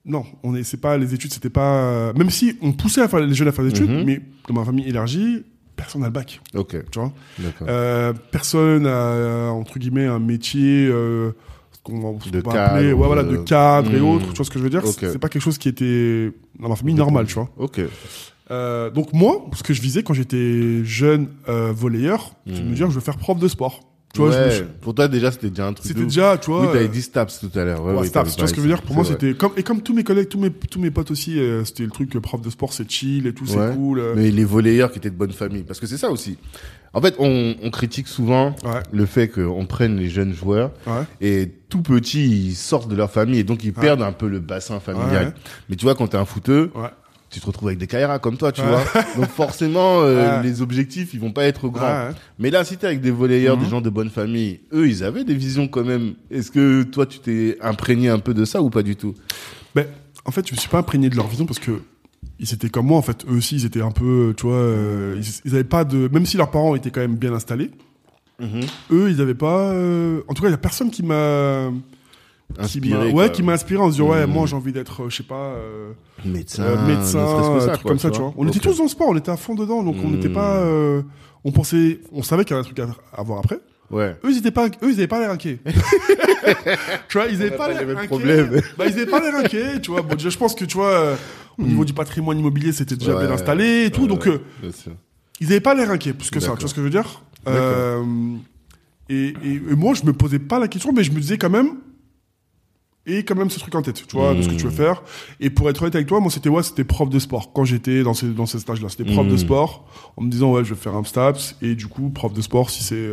Non, 0.05 0.25
on 0.43 0.55
est, 0.55 0.63
c'est 0.63 0.77
pas 0.81 0.97
les 0.97 1.13
études, 1.15 1.33
c'était 1.33 1.51
pas. 1.51 1.77
euh, 1.83 2.13
Même 2.15 2.31
si 2.31 2.57
on 2.63 2.73
poussait 2.73 3.03
à 3.03 3.09
faire 3.09 3.21
les 3.21 3.35
jeunes 3.35 3.49
à 3.49 3.53
faire 3.53 3.65
des 3.65 3.71
études, 3.71 3.91
Mhm. 3.91 4.05
mais 4.05 4.21
dans 4.49 4.55
ma 4.55 4.65
famille 4.65 4.89
élargie, 4.89 5.45
personne 5.75 6.01
n'a 6.01 6.07
le 6.07 6.13
bac. 6.13 6.41
Ok. 6.55 6.77
Tu 6.91 6.99
vois? 6.99 7.13
Euh, 7.69 8.13
personne 8.31 8.87
a 8.87 8.91
euh, 8.91 9.49
entre 9.49 9.79
guillemets 9.79 10.07
un 10.07 10.21
métier. 10.21 10.87
Euh, 10.91 11.33
qu'on 11.83 12.01
va, 12.01 12.19
De 12.31 12.41
cadre, 12.41 12.59
appeler, 12.59 12.93
ouais, 12.93 13.07
voilà, 13.07 13.23
de 13.23 13.37
cadre 13.37 13.95
et 13.95 13.99
mhm. 14.01 14.05
autres. 14.09 14.31
Tu 14.31 14.37
vois 14.37 14.45
ce 14.45 14.51
que 14.51 14.59
je 14.59 14.65
veux 14.65 14.71
dire? 14.71 14.85
Ok. 14.85 14.97
C'est 14.99 15.13
c'est 15.13 15.19
pas 15.21 15.29
quelque 15.29 15.43
chose 15.43 15.57
qui 15.59 15.69
était 15.69 16.33
dans 16.59 16.69
ma 16.69 16.75
famille 16.77 16.95
normale, 16.97 17.27
tu 17.27 17.35
vois. 17.35 17.49
Ok. 17.59 17.81
Euh, 18.51 18.91
donc 18.91 19.13
moi, 19.13 19.45
ce 19.55 19.63
que 19.63 19.75
je 19.75 19.83
visais 19.83 20.03
quand 20.03 20.15
j'étais 20.15 20.85
jeune 20.85 21.29
euh, 21.49 21.73
volleyeur, 21.75 22.33
de 22.47 22.53
Mhm. 22.53 22.69
me 22.71 22.75
dire 22.75 22.89
je 22.91 22.95
veux 22.95 23.01
faire 23.01 23.17
prof 23.19 23.39
de 23.39 23.49
sport. 23.49 23.81
Tu 24.15 24.23
vois, 24.23 24.31
je 24.51 24.63
me 24.63 24.69
Pour 24.81 24.95
toi 24.95 25.09
déjà 25.09 25.31
c'était 25.31 25.51
déjà 25.51 25.67
un 25.67 25.75
truc. 25.75 25.87
c'était 25.89 26.05
déjà, 26.05 26.39
tu 26.39 26.51
vois. 26.51 26.63
Oui, 26.63 26.67
t'avais 26.69 26.85
euh, 26.85 26.89
dit 26.89 27.03
Staps 27.03 27.39
tout 27.41 27.59
à 27.59 27.65
l'heure. 27.65 27.85
Ouais, 27.85 27.93
Ouais, 27.93 28.01
oui, 28.03 28.07
Staps, 28.07 28.35
tu 28.35 28.39
vois 28.41 28.49
ce 28.49 28.55
que 28.55 28.61
je 28.63 28.63
veux 28.63 28.69
dire 28.73 28.81
Pour 28.81 28.95
moi, 28.95 29.05
c'était 29.05 29.35
comme 29.35 29.53
et 29.59 29.63
comme 29.63 29.83
tous 29.83 29.93
mes 29.93 30.05
collègues, 30.05 30.29
tous 30.29 30.39
mes 30.39 30.51
tous 30.51 30.81
mes 30.81 30.91
potes 30.91 31.11
aussi, 31.11 31.39
euh, 31.39 31.65
c'était 31.67 31.83
le 31.83 31.91
truc 31.91 32.17
euh, 32.17 32.21
prof 32.21 32.41
de 32.41 32.49
sport, 32.49 32.73
c'est 32.73 32.91
chill 32.91 33.27
et 33.27 33.35
tout, 33.35 33.47
c'est 33.47 33.75
cool. 33.75 34.03
Mais 34.15 34.31
les 34.31 34.45
volleyeurs 34.45 34.91
qui 34.91 34.99
étaient 34.99 35.11
de 35.11 35.17
bonne 35.17 35.33
famille, 35.33 35.65
parce 35.65 35.81
que 35.81 35.87
c'est 35.87 35.99
ça 35.99 36.11
aussi. 36.11 36.39
En 36.95 37.03
fait, 37.03 37.15
on, 37.19 37.57
on 37.63 37.71
critique 37.71 38.09
souvent 38.09 38.57
Ouais, 38.65 38.81
le 38.91 39.05
fait 39.05 39.29
qu'on 39.29 39.67
prenne 39.67 39.97
les 39.99 40.09
jeunes 40.09 40.33
joueurs 40.33 40.71
ouais, 40.87 41.03
et 41.21 41.53
tout 41.69 41.83
petits 41.83 42.27
ils 42.47 42.55
sortent 42.55 42.89
de 42.89 42.97
leur 42.97 43.11
famille 43.11 43.41
et 43.41 43.45
donc 43.45 43.65
ils 43.65 43.75
perdent 43.75 44.01
un 44.03 44.13
peu 44.13 44.29
le 44.29 44.39
bassin 44.39 44.81
familial. 44.81 45.35
Mais 45.69 45.77
tu 45.77 45.85
vois 45.85 45.95
quand 45.95 46.07
t'es 46.07 46.17
un 46.17 46.25
footeux, 46.25 46.71
ouais. 46.75 46.89
Tu 47.37 47.41
te 47.43 47.47
retrouves 47.47 47.69
avec 47.69 47.79
des 47.79 47.87
Kaira 47.87 48.19
comme 48.19 48.39
toi, 48.39 48.51
tu 48.51 48.63
Ouais. 48.63 48.69
vois. 48.69 48.83
Donc 49.17 49.29
forcément 49.29 50.01
euh, 50.01 50.39
Ouais. 50.39 50.43
les 50.43 50.63
objectifs 50.63 51.13
ils 51.13 51.21
vont 51.21 51.33
pas 51.33 51.45
être 51.45 51.69
grands. 51.69 52.09
ouais. 52.09 52.15
Mais 52.39 52.49
là 52.51 52.65
si 52.65 52.79
t'es 52.79 52.87
avec 52.87 53.03
des 53.03 53.11
volleyeurs, 53.11 53.59
Mhm. 53.59 53.63
des 53.65 53.69
gens 53.71 53.81
de 53.83 53.91
bonne 53.91 54.09
famille, 54.09 54.61
eux 54.73 54.89
ils 54.89 55.05
avaient 55.05 55.25
des 55.25 55.35
visions 55.35 55.69
quand 55.69 55.85
même. 55.85 56.15
Est-ce 56.31 56.51
que 56.51 56.83
toi 56.85 57.05
tu 57.05 57.19
t'es 57.19 57.59
imprégné 57.61 58.09
un 58.09 58.19
peu 58.19 58.33
de 58.33 58.45
ça 58.47 58.63
ou 58.63 58.71
pas 58.71 58.83
du 58.83 58.97
tout? 58.97 59.15
Ben, 59.75 59.85
en 60.25 60.31
fait, 60.31 60.49
je 60.49 60.55
me 60.55 60.59
suis 60.59 60.71
pas 60.71 60.79
imprégné 60.79 61.11
de 61.11 61.17
leur 61.17 61.27
vision 61.29 61.45
parce 61.45 61.59
que 61.59 61.83
ils 62.39 62.53
étaient 62.55 62.71
comme 62.71 62.87
moi. 62.87 62.97
En 62.99 63.03
fait, 63.03 63.25
eux 63.29 63.37
aussi, 63.37 63.57
ils 63.57 63.67
étaient 63.67 63.83
un 63.83 63.91
peu, 63.91 64.33
tu 64.37 64.47
vois, 64.47 64.57
euh, 64.57 65.15
ils, 65.19 65.25
ils 65.45 65.55
avaient 65.55 65.65
pas 65.65 65.85
de, 65.85 66.09
même 66.13 66.25
si 66.27 66.37
leurs 66.39 66.51
parents 66.51 66.75
étaient 66.75 66.91
quand 66.91 67.01
même 67.03 67.17
bien 67.17 67.33
installés, 67.35 67.71
eux, 68.91 69.11
ils 69.11 69.21
avaient 69.21 69.35
pas. 69.35 69.71
euh, 69.73 70.21
En 70.29 70.35
tout 70.35 70.43
cas, 70.43 70.49
il 70.49 70.53
y 70.53 70.55
a 70.55 70.59
personne 70.59 70.91
qui 70.91 71.03
m'a, 71.03 71.71
qui 72.55 72.59
m'a, 72.59 72.65
Inspiré, 72.65 73.07
ouais, 73.07 73.13
quoi. 73.13 73.29
qui 73.31 73.43
m'a 73.43 73.53
inspiré 73.53 73.81
en 73.83 73.87
se 73.89 73.93
disant, 73.97 74.09
ouais, 74.11 74.27
Mhm. 74.27 74.33
moi, 74.33 74.47
j'ai 74.47 74.57
envie 74.57 74.73
d'être, 74.73 75.03
euh, 75.05 75.11
je 75.11 75.17
sais 75.17 75.23
pas. 75.23 75.35
euh, 75.57 75.93
médecin, 76.25 76.63
euh, 76.63 76.87
médecin, 76.87 77.27
ça, 77.61 77.67
truc 77.73 77.83
quoi, 77.83 77.91
comme 77.91 77.99
ça, 77.99 78.11
tu 78.11 78.21
vois. 78.21 78.33
On 78.37 78.47
était 78.49 78.61
tous 78.61 78.77
dans 78.79 78.85
le 78.85 78.89
sport, 78.89 79.09
on 79.11 79.17
était 79.17 79.31
à 79.31 79.37
fond 79.37 79.55
dedans, 79.55 79.83
donc 79.83 79.97
on 80.05 80.11
n'était 80.11 80.29
pas. 80.29 80.57
euh, 80.61 81.03
on 81.45 81.53
pensait, 81.53 82.01
on 82.13 82.23
savait 82.23 82.45
qu'il 82.45 82.57
y 82.57 82.59
avait 82.59 82.67
un 82.69 82.73
truc 82.73 82.79
à, 82.81 82.89
à 83.21 83.23
voir 83.23 83.39
après. 83.41 83.59
Ouais. 83.91 84.17
Eux, 84.25 84.31
ils 84.33 84.39
étaient 84.39 84.51
pas, 84.51 84.67
eux, 84.67 84.71
ils 84.91 84.95
avaient 84.95 85.07
pas 85.07 85.21
l'air 85.21 85.31
inquiets. 85.31 85.59
tu 87.09 87.19
vois, 87.19 87.27
ils 87.29 87.41
avaient 87.41 87.51
pas 87.53 87.69
pas 87.69 87.73
l'air 87.85 87.89
inquiets. 87.97 88.07
problèmes. 88.09 88.61
Bah, 88.77 88.87
ils 88.87 88.93
avaient 88.95 89.07
pas 89.07 89.21
l'air 89.21 89.35
inquiets, 89.37 89.81
tu 89.81 89.91
vois. 89.93 90.03
Bon, 90.03 90.15
déjà, 90.17 90.29
je 90.31 90.39
pense 90.39 90.55
que, 90.57 90.65
tu 90.65 90.77
vois, 90.77 90.91
euh, 90.91 91.17
au 91.59 91.63
niveau 91.63 91.85
du 91.85 91.93
patrimoine 91.93 92.39
immobilier, 92.39 92.73
c'était 92.73 92.97
déjà 92.97 93.15
Ouais. 93.17 93.25
bien 93.27 93.35
installé 93.35 93.85
et 93.87 93.91
tout, 93.91 94.03
Ouais, 94.03 94.09
donc, 94.09 94.27
ouais, 94.27 94.41
ils 95.41 95.47
avaient 95.49 95.61
pas 95.61 95.75
l'air 95.75 95.91
inquiets 95.91 96.13
plus 96.15 96.31
que 96.31 96.41
ça, 96.41 96.53
tu 96.53 96.61
vois 96.61 96.69
ce 96.69 96.75
que 96.75 96.81
je 96.81 96.85
veux 96.85 96.91
dire? 96.91 97.23
Et, 99.09 99.15
et, 99.15 99.29
et 99.71 99.75
moi, 99.77 99.95
je 99.95 100.05
me 100.05 100.13
posais 100.13 100.39
pas 100.41 100.59
la 100.59 100.67
question, 100.69 100.93
mais 100.93 101.05
je 101.05 101.13
me 101.13 101.21
disais 101.21 101.39
quand 101.39 101.51
même, 101.51 101.77
et 103.07 103.25
quand 103.25 103.35
même 103.37 103.51
ce 103.51 103.59
truc 103.59 103.75
en 103.75 103.83
tête, 103.83 104.05
tu 104.07 104.17
vois, 104.17 104.35
de 104.35 104.43
ce 104.43 104.49
que 104.49 104.55
tu 104.55 104.65
veux 104.65 104.71
Hmm. 104.71 104.73
faire. 104.73 105.03
Et 105.41 105.49
pour 105.51 105.71
être 105.71 105.81
honnête 105.83 105.95
avec 105.95 106.07
toi, 106.07 106.19
moi, 106.21 106.31
c'était 106.31 106.49
ouais, 106.49 106.63
c'était 106.63 106.85
prof 106.85 107.09
de 107.09 107.19
sport 107.19 107.53
quand 107.53 107.65
j'étais 107.65 108.03
dans 108.03 108.15
ces 108.15 108.27
dans 108.29 108.47
ces 108.47 108.59
stages-là. 108.59 108.89
C'était 108.89 109.05
prof 109.11 109.27
Hmm. 109.27 109.31
de 109.31 109.37
sport 109.37 109.87
en 110.17 110.23
me 110.23 110.31
disant 110.31 110.53
ouais, 110.53 110.65
je 110.65 110.75
vais 110.75 110.81
faire 110.81 110.95
un 110.97 111.05
STAPS 111.05 111.57
et 111.63 111.75
du 111.75 111.87
coup 111.87 112.11
prof 112.11 112.33
de 112.33 112.41
sport 112.43 112.69
si 112.71 112.83
c'est 112.83 113.11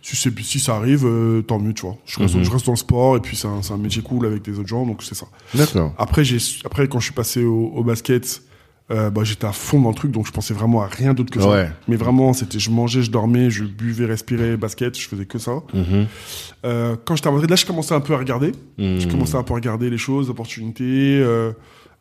si 0.00 0.16
c'est 0.16 0.36
si 0.40 0.58
ça 0.60 0.76
arrive, 0.76 1.04
euh, 1.06 1.42
tant 1.42 1.58
mieux, 1.58 1.74
tu 1.74 1.82
vois. 1.82 1.96
Je 2.06 2.18
reste, 2.20 2.34
Mhm. 2.36 2.44
je 2.44 2.50
reste 2.50 2.66
dans 2.66 2.72
le 2.72 2.76
sport 2.78 3.16
et 3.16 3.20
puis 3.20 3.36
c'est 3.36 3.48
un 3.48 3.62
c'est 3.62 3.72
un 3.72 3.78
métier 3.78 4.02
cool 4.02 4.26
avec 4.26 4.42
des 4.42 4.58
autres 4.58 4.68
gens, 4.68 4.84
donc 4.86 5.02
c'est 5.02 5.14
ça. 5.14 5.26
D'accord. 5.54 5.92
Après 5.98 6.24
j'ai 6.24 6.38
après 6.64 6.88
quand 6.88 6.98
je 7.00 7.04
suis 7.04 7.14
passé 7.14 7.44
au, 7.44 7.66
au 7.74 7.84
basket. 7.84 8.42
Euh, 8.92 9.08
bah, 9.10 9.22
j'étais 9.24 9.46
à 9.46 9.52
fond 9.52 9.80
dans 9.80 9.88
le 9.88 9.94
truc, 9.94 10.10
donc 10.10 10.26
je 10.26 10.32
pensais 10.32 10.52
vraiment 10.52 10.82
à 10.82 10.86
rien 10.86 11.14
d'autre 11.14 11.30
que 11.30 11.40
ça. 11.40 11.48
Ouais. 11.48 11.70
Mais 11.88 11.96
vraiment, 11.96 12.32
c'était, 12.34 12.58
je 12.58 12.70
mangeais, 12.70 13.00
je 13.02 13.10
dormais, 13.10 13.48
je 13.50 13.64
buvais, 13.64 14.04
respirais, 14.04 14.56
basket, 14.58 14.98
je 14.98 15.08
faisais 15.08 15.24
que 15.24 15.38
ça. 15.38 15.62
Mhm. 15.72 16.06
Euh, 16.66 16.96
quand 17.04 17.16
j'étais 17.16 17.28
à 17.28 17.32
Madrid, 17.32 17.48
là, 17.48 17.56
je 17.56 17.64
commençais 17.64 17.94
un 17.94 18.00
peu 18.00 18.12
à 18.14 18.18
regarder. 18.18 18.52
Je 18.78 19.04
Mhm. 19.06 19.10
commençais 19.10 19.36
un 19.36 19.42
peu 19.44 19.52
à 19.54 19.56
regarder 19.56 19.88
les 19.88 19.96
choses, 19.98 20.28
opportunités, 20.28 21.18
euh, 21.22 21.52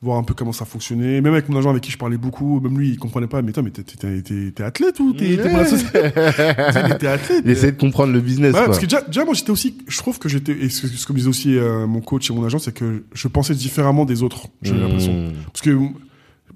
voir 0.02 0.18
un 0.18 0.24
peu 0.24 0.34
comment 0.34 0.52
ça 0.52 0.66
fonctionnait. 0.66 1.22
Même 1.22 1.32
avec 1.34 1.48
mon 1.48 1.58
agent 1.60 1.70
avec 1.70 1.84
qui 1.84 1.92
je 1.92 1.98
parlais 1.98 2.18
beaucoup, 2.18 2.60
même 2.60 2.78
lui, 2.78 2.90
il 2.90 2.98
comprenait 2.98 3.28
pas. 3.28 3.42
Mais 3.42 3.52
toi, 3.54 3.64
mais 3.64 3.70
t'es, 3.72 4.64
athlète 4.64 5.00
ou 5.00 5.14
t'es, 5.14 5.40
athlète. 7.08 7.44
Il 7.46 7.54
de 7.54 7.72
comprendre 7.80 8.12
le 8.12 8.20
business, 8.20 8.54
Ouais, 8.54 8.66
parce 8.66 8.80
que 8.80 8.86
déjà, 8.86 9.02
déjà, 9.02 9.24
moi, 9.26 9.34
j'étais 9.34 9.52
aussi, 9.52 9.78
je 9.88 9.98
trouve 9.98 10.20
que 10.20 10.28
j'étais, 10.28 10.54
et 10.54 10.70
ce, 10.70 10.88
ce 10.88 11.06
que 11.06 11.14
me 11.14 11.18
disait 11.20 11.30
aussi 11.30 11.56
euh, 11.58 11.88
mon 11.88 12.02
coach 12.02 12.30
et 12.30 12.34
mon 12.34 12.44
agent, 12.44 12.60
c'est 12.60 12.74
que 12.74 13.04
je 13.14 13.28
pensais 13.28 13.54
différemment 13.56 14.06
des 14.06 14.24
autres, 14.24 14.48
j'ai 14.62 14.74
Mhm. 14.74 14.82
l'impression. 14.82 15.32
Parce 15.54 15.62
que 15.62 15.78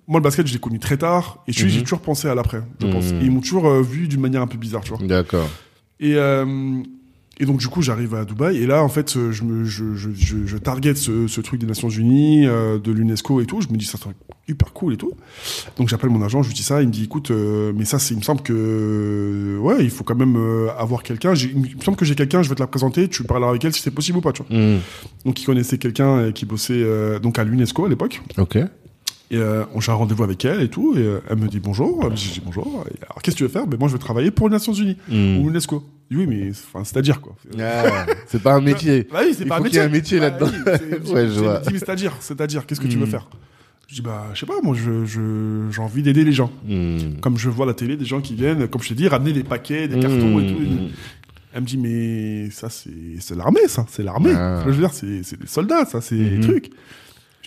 moi, 0.07 0.19
le 0.19 0.23
basket, 0.23 0.45
je 0.47 0.53
l'ai 0.53 0.59
connu 0.59 0.79
très 0.79 0.97
tard, 0.97 1.43
et 1.47 1.51
je 1.51 1.57
suis- 1.57 1.65
Mhm. 1.65 1.71
j'ai 1.71 1.83
toujours 1.83 2.01
pensé 2.01 2.27
à 2.27 2.35
l'après, 2.35 2.61
je 2.79 2.87
pense. 2.87 3.11
Et 3.11 3.23
ils 3.25 3.31
m'ont 3.31 3.41
toujours 3.41 3.67
euh, 3.67 3.81
vu 3.81 4.07
d'une 4.07 4.21
manière 4.21 4.41
un 4.41 4.47
peu 4.47 4.57
bizarre, 4.57 4.81
tu 4.83 4.89
vois. 4.93 4.99
D'accord. 5.05 5.49
Et, 5.99 6.15
euh, 6.15 6.45
et 7.39 7.45
donc, 7.45 7.57
du 7.59 7.67
coup, 7.67 7.81
j'arrive 7.81 8.13
à 8.15 8.23
Dubaï, 8.23 8.57
et 8.57 8.65
là, 8.67 8.83
en 8.83 8.87
fait, 8.89 9.11
je, 9.31 9.43
me, 9.43 9.65
je, 9.65 9.95
je, 9.95 10.09
je, 10.13 10.45
je 10.45 10.57
target 10.57 10.95
ce, 10.95 11.27
ce 11.27 11.41
truc 11.41 11.59
des 11.59 11.65
Nations 11.67 11.89
Unies, 11.89 12.45
euh, 12.47 12.77
de 12.79 12.91
l'UNESCO 12.91 13.41
et 13.41 13.45
tout. 13.45 13.59
Je 13.61 13.67
me 13.69 13.77
dis, 13.77 13.85
ça 13.85 13.97
serait 13.97 14.13
hyper 14.47 14.71
cool 14.73 14.93
et 14.93 14.97
tout. 14.97 15.11
Donc, 15.77 15.89
j'appelle 15.89 16.11
mon 16.11 16.21
agent, 16.23 16.43
je 16.43 16.49
lui 16.49 16.55
dis 16.55 16.63
ça, 16.63 16.81
il 16.81 16.87
me 16.87 16.93
dit, 16.93 17.03
écoute, 17.05 17.31
mais 17.31 17.83
ça, 17.85 17.97
c'est, 17.99 18.13
il 18.13 18.17
me 18.17 18.23
semble 18.23 18.41
que, 18.41 19.57
ouais, 19.61 19.83
il 19.83 19.89
faut 19.89 20.03
quand 20.03 20.15
même 20.15 20.37
avoir 20.77 21.01
quelqu'un. 21.03 21.33
J'ai- 21.33 21.51
Il 21.51 21.77
me 21.77 21.81
semble 21.83 21.97
que 21.97 22.05
j'ai 22.05 22.15
quelqu'un, 22.15 22.41
je 22.43 22.49
vais 22.49 22.55
te 22.55 22.61
la 22.61 22.67
présenter, 22.67 23.07
tu 23.09 23.23
parleras 23.23 23.49
avec 23.49 23.65
elle 23.65 23.73
si 23.73 23.81
c'est 23.81 23.91
possible 23.91 24.19
ou 24.19 24.21
pas, 24.21 24.31
tu 24.31 24.43
vois. 24.47 24.57
Mhm. 24.57 24.79
Donc, 25.25 25.41
il 25.41 25.45
connaissait 25.45 25.77
quelqu'un 25.77 26.31
qui 26.31 26.45
bossait 26.45 27.19
donc 27.21 27.39
à 27.39 27.43
l'UNESCO 27.43 27.85
à 27.85 27.89
l'époque. 27.89 28.21
Ok. 28.37 28.57
Et 29.31 29.37
euh, 29.37 29.63
j'ai 29.79 29.91
un 29.91 29.95
rendez-vous 29.95 30.23
avec 30.23 30.45
elle 30.45 30.61
et 30.61 30.69
tout. 30.69 30.93
Et 30.95 30.99
euh, 31.01 31.19
elle 31.29 31.37
me 31.37 31.47
dit 31.47 31.59
bonjour. 31.59 32.03
Je 32.15 32.15
dis 32.33 32.41
bonjour. 32.45 32.85
Et 32.91 32.95
alors, 33.03 33.21
qu'est-ce 33.21 33.35
que 33.35 33.39
tu 33.39 33.43
veux 33.43 33.49
faire? 33.49 33.65
Ben 33.67 33.77
moi, 33.79 33.87
je 33.87 33.93
veux 33.93 33.99
travailler 33.99 34.29
pour 34.31 34.47
les 34.47 34.53
Nations 34.53 34.73
Unies 34.73 34.97
Mhm. 35.09 35.39
ou 35.39 35.47
l'UNESCO. 35.47 35.83
Oui, 36.11 36.27
mais 36.27 36.51
c'est-à-dire 36.83 37.19
quoi. 37.21 37.35
Ah, 37.59 38.05
c'est 38.27 38.41
pas 38.43 38.53
un 38.53 38.61
métier. 38.61 39.07
Bah 39.11 39.21
oui, 39.23 39.33
c'est 39.35 39.43
Il 39.43 39.47
pas 39.49 39.55
un 39.57 39.63
qu'il 39.63 39.73
y 39.75 39.79
métier. 39.79 39.79
ait 39.81 39.85
un 39.85 39.89
métier 39.89 40.19
Bah 40.19 40.29
là-dedans. 40.29 40.47
oui, 40.53 40.71
c'est- 41.03 41.11
Ouais, 41.13 41.27
je 41.27 41.33
c'est- 41.33 41.39
vois. 41.41 41.61
c'est-à-dire, 41.63 42.13
c'est-à-dire, 42.19 42.65
qu'est-ce 42.67 42.79
que 42.81 42.87
tu 42.87 42.97
veux 42.97 43.07
Hmm. 43.07 43.09
faire? 43.09 43.27
Je 43.87 43.95
dis 43.95 44.01
bah 44.01 44.25
je 44.33 44.39
sais 44.39 44.45
pas, 44.47 44.61
moi 44.63 44.75
je 44.75 45.05
je 45.05 45.67
j'ai 45.71 45.79
envie 45.81 46.01
d'aider 46.01 46.23
les 46.23 46.31
gens. 46.31 46.51
Mhm. 46.67 47.19
Comme 47.21 47.37
je 47.37 47.49
vois 47.49 47.65
à 47.65 47.67
la 47.67 47.73
télé 47.75 47.95
des 47.97 48.05
gens 48.05 48.19
qui 48.19 48.33
viennent, 48.33 48.67
comme 48.67 48.81
je 48.81 48.89
t'ai 48.89 48.95
dit, 48.95 49.07
ramener 49.07 49.31
des 49.31 49.43
paquets, 49.43 49.87
des 49.87 49.99
cartons 49.99 50.39
et 50.39 50.47
tout. 50.47 50.59
Mhm. 50.59 50.89
Elle 51.53 51.61
me 51.61 51.65
dit 51.67 51.77
mais 51.77 52.49
ça 52.49 52.67
c'est 52.69 52.89
c'est 53.19 53.35
l'armée 53.35 53.67
ça, 53.67 53.85
c'est 53.89 54.01
l'armée. 54.03 54.33
Ah. 54.35 54.63
Je 54.65 54.71
veux 54.71 54.77
dire? 54.77 54.91
C'est 54.91 55.21
c'est 55.23 55.39
des 55.39 55.45
soldats 55.47 55.85
ça, 55.85 56.01
c'est 56.01 56.15
des 56.17 56.39
trucs. 56.39 56.71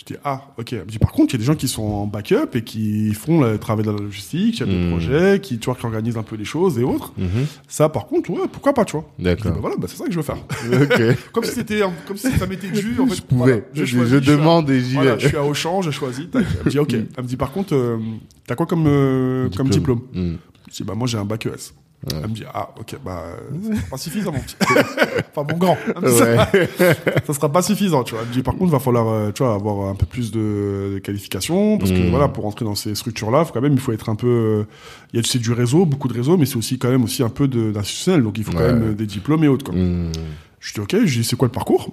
Dis 0.08 0.16
ah 0.24 0.40
ok. 0.56 0.72
Elle 0.72 0.78
me 0.80 0.84
dit 0.86 0.98
par 0.98 1.12
contre 1.12 1.34
il 1.34 1.36
y 1.36 1.36
a 1.36 1.40
des 1.40 1.44
gens 1.44 1.54
qui 1.54 1.68
sont 1.68 1.82
en 1.82 2.06
backup 2.06 2.54
et 2.54 2.62
qui 2.64 3.12
font 3.12 3.42
le 3.42 3.58
travail 3.58 3.84
de 3.84 3.90
la 3.90 3.98
logistique, 3.98 4.58
il 4.58 4.60
y 4.60 4.62
a 4.62 4.66
des 4.72 4.78
Mhm. 4.78 4.90
projets, 4.90 5.40
qui 5.40 5.58
tu 5.58 5.66
vois 5.66 5.74
qui 5.74 5.84
organisent 5.84 6.16
un 6.16 6.22
peu 6.22 6.34
les 6.36 6.46
choses 6.46 6.78
et 6.78 6.82
autres. 6.82 7.12
Mhm. 7.18 7.28
Ça 7.68 7.88
par 7.90 8.06
contre 8.06 8.30
ouais 8.30 8.48
pourquoi 8.50 8.72
pas 8.72 8.84
tu 8.86 8.92
vois. 8.92 9.04
D'accord. 9.18 9.52
bah 9.52 9.58
voilà 9.60 9.76
bah 9.76 9.86
c'est 9.88 9.96
ça 9.98 10.06
que 10.06 10.10
je 10.12 10.16
veux 10.16 10.22
faire. 10.22 10.38
Comme 11.32 11.44
si 11.44 11.52
c'était 11.52 11.80
comme 12.06 12.16
si 12.16 12.30
ça 12.32 12.46
m'était 12.46 12.70
dû 12.70 12.96
en 13.00 13.06
fait. 13.06 13.16
Je 13.16 13.22
pouvais. 13.22 13.42
voilà, 13.44 13.62
je, 13.74 13.84
choisis, 13.84 14.14
je 14.14 14.20
suis 14.22 14.30
à- 14.30 14.36
demande 14.36 14.70
et 14.70 14.80
j'y 14.80 14.94
voilà, 14.94 15.18
je 15.18 15.28
suis 15.28 15.36
à 15.36 15.44
Auchan, 15.44 15.82
j'ai 15.82 15.92
choisi. 15.92 16.28
Elle 16.34 16.40
me 16.64 16.70
dit 16.70 16.78
ok. 16.78 16.92
Elle 16.94 17.22
me 17.24 17.28
dit 17.28 17.36
par 17.36 17.52
contre, 17.52 17.74
euh, 17.74 17.98
t'as 18.46 18.54
quoi 18.54 18.64
comme 18.66 18.86
euh, 18.86 19.50
comme 19.56 19.68
diplôme. 19.68 20.00
Je 20.14 20.74
dis, 20.74 20.84
bah, 20.84 20.94
moi, 20.94 21.06
j'ai 21.06 21.16
un 21.18 21.24
bac 21.24 21.46
ES. 21.46 21.72
Elle 22.10 22.28
me 22.28 22.34
dit, 22.34 22.44
ah, 22.54 22.70
ok, 22.78 22.96
bah, 23.04 23.24
ça 23.62 23.74
sera 23.76 23.86
pas 23.90 23.96
suffisant, 23.98 24.32
mon 24.32 24.38
petit. 24.38 24.56
enfin, 25.34 25.52
mon 25.52 25.58
grand. 25.58 25.76
Ouais. 26.00 26.68
ça 27.26 27.34
sera 27.34 27.48
pas 27.50 27.60
suffisant, 27.60 28.04
tu 28.04 28.14
vois. 28.14 28.22
Elle 28.22 28.28
me 28.28 28.32
dit, 28.34 28.42
par 28.42 28.54
contre, 28.56 28.70
va 28.70 28.78
falloir, 28.78 29.08
euh, 29.08 29.32
tu 29.32 29.42
vois, 29.42 29.52
avoir 29.54 29.88
un 29.90 29.96
peu 29.96 30.06
plus 30.06 30.30
de, 30.30 30.92
de 30.94 30.98
qualifications, 31.00 31.76
parce 31.76 31.90
que 31.90 31.98
Mm. 31.98 32.10
voilà, 32.10 32.28
pour 32.28 32.46
entrer 32.46 32.64
dans 32.64 32.76
ces 32.76 32.94
structures-là, 32.94 33.44
faut 33.44 33.52
quand 33.52 33.60
même, 33.60 33.72
il 33.72 33.80
faut 33.80 33.92
être 33.92 34.08
un 34.08 34.14
peu, 34.14 34.26
euh, 34.28 34.64
il 35.12 35.16
y 35.16 35.20
a, 35.20 35.26
c'est 35.26 35.40
du 35.40 35.52
réseau, 35.52 35.86
beaucoup 35.86 36.06
de 36.08 36.14
réseau, 36.14 36.36
mais 36.36 36.46
c'est 36.46 36.56
aussi 36.56 36.78
quand 36.78 36.88
même 36.88 37.02
aussi 37.02 37.22
un 37.24 37.28
peu 37.30 37.48
d'institutionnel, 37.48 38.22
donc 38.22 38.38
il 38.38 38.44
faut 38.44 38.52
quand 38.52 38.60
même 38.60 38.90
euh, 38.90 38.94
des 38.94 39.06
diplômes 39.06 39.42
et 39.42 39.48
autres, 39.48 39.64
quoi. 39.64 39.74
Hmm. 39.74 40.12
Je 40.60 40.74
dis, 40.74 40.80
ok, 40.80 40.96
je 41.04 41.18
dis, 41.18 41.24
c'est 41.24 41.36
quoi 41.36 41.46
le 41.48 41.52
parcours? 41.52 41.90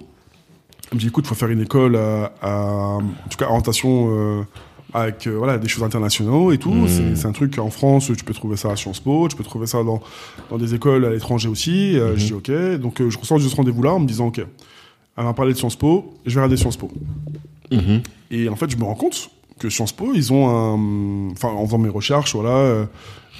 Elle 0.92 0.96
me 0.98 1.00
dit, 1.00 1.08
écoute, 1.08 1.26
faut 1.26 1.34
faire 1.34 1.48
une 1.50 1.62
école 1.62 1.96
à, 1.96 2.32
à- 2.42 2.98
en 2.98 3.28
tout 3.28 3.36
cas, 3.38 3.46
orientation, 3.46 4.06
euh, 4.10 4.42
avec 4.96 5.26
euh, 5.26 5.36
voilà 5.36 5.58
des 5.58 5.68
choses 5.68 5.84
internationaux 5.84 6.52
et 6.52 6.58
tout. 6.58 6.72
Mm. 6.72 7.16
C'est, 7.16 7.26
un 7.26 7.32
truc 7.32 7.58
en 7.58 7.70
France, 7.70 8.10
tu 8.16 8.24
peux 8.24 8.32
trouver 8.32 8.56
ça 8.56 8.70
à 8.70 8.76
Sciences 8.76 9.00
Po, 9.00 9.28
tu 9.28 9.36
peux 9.36 9.44
trouver 9.44 9.66
ça 9.66 9.82
dans, 9.84 10.00
dans 10.50 10.56
des 10.56 10.74
écoles 10.74 11.04
à 11.04 11.10
l'étranger 11.10 11.48
aussi. 11.48 11.98
Euh, 11.98 12.12
Mhm. 12.12 12.18
Je 12.18 12.24
dis 12.26 12.32
ok. 12.32 12.80
Donc 12.80 13.00
euh, 13.00 13.10
je 13.10 13.18
ressors 13.18 13.38
de 13.38 13.42
ce 13.42 13.54
rendez-vous-là 13.54 13.92
en 13.92 14.00
me 14.00 14.06
disant 14.06 14.28
ok, 14.28 14.40
elle 15.16 15.24
m'a 15.24 15.34
parlé 15.34 15.52
de 15.52 15.58
Sciences 15.58 15.76
Po, 15.76 16.14
je 16.24 16.34
vais 16.34 16.40
regarder 16.40 16.56
Sciences 16.56 16.78
Po. 16.78 16.90
Mhm. 17.70 18.00
Et 18.30 18.48
en 18.48 18.56
fait, 18.56 18.70
je 18.70 18.76
me 18.76 18.84
rends 18.84 18.94
compte 18.94 19.30
que 19.58 19.68
Sciences 19.68 19.92
Po, 19.92 20.12
ils 20.14 20.32
ont 20.32 20.48
un, 20.48 21.30
enfin 21.32 21.48
en 21.48 21.66
faisant 21.66 21.78
mes 21.78 21.88
recherches, 21.88 22.34
voilà, 22.34 22.86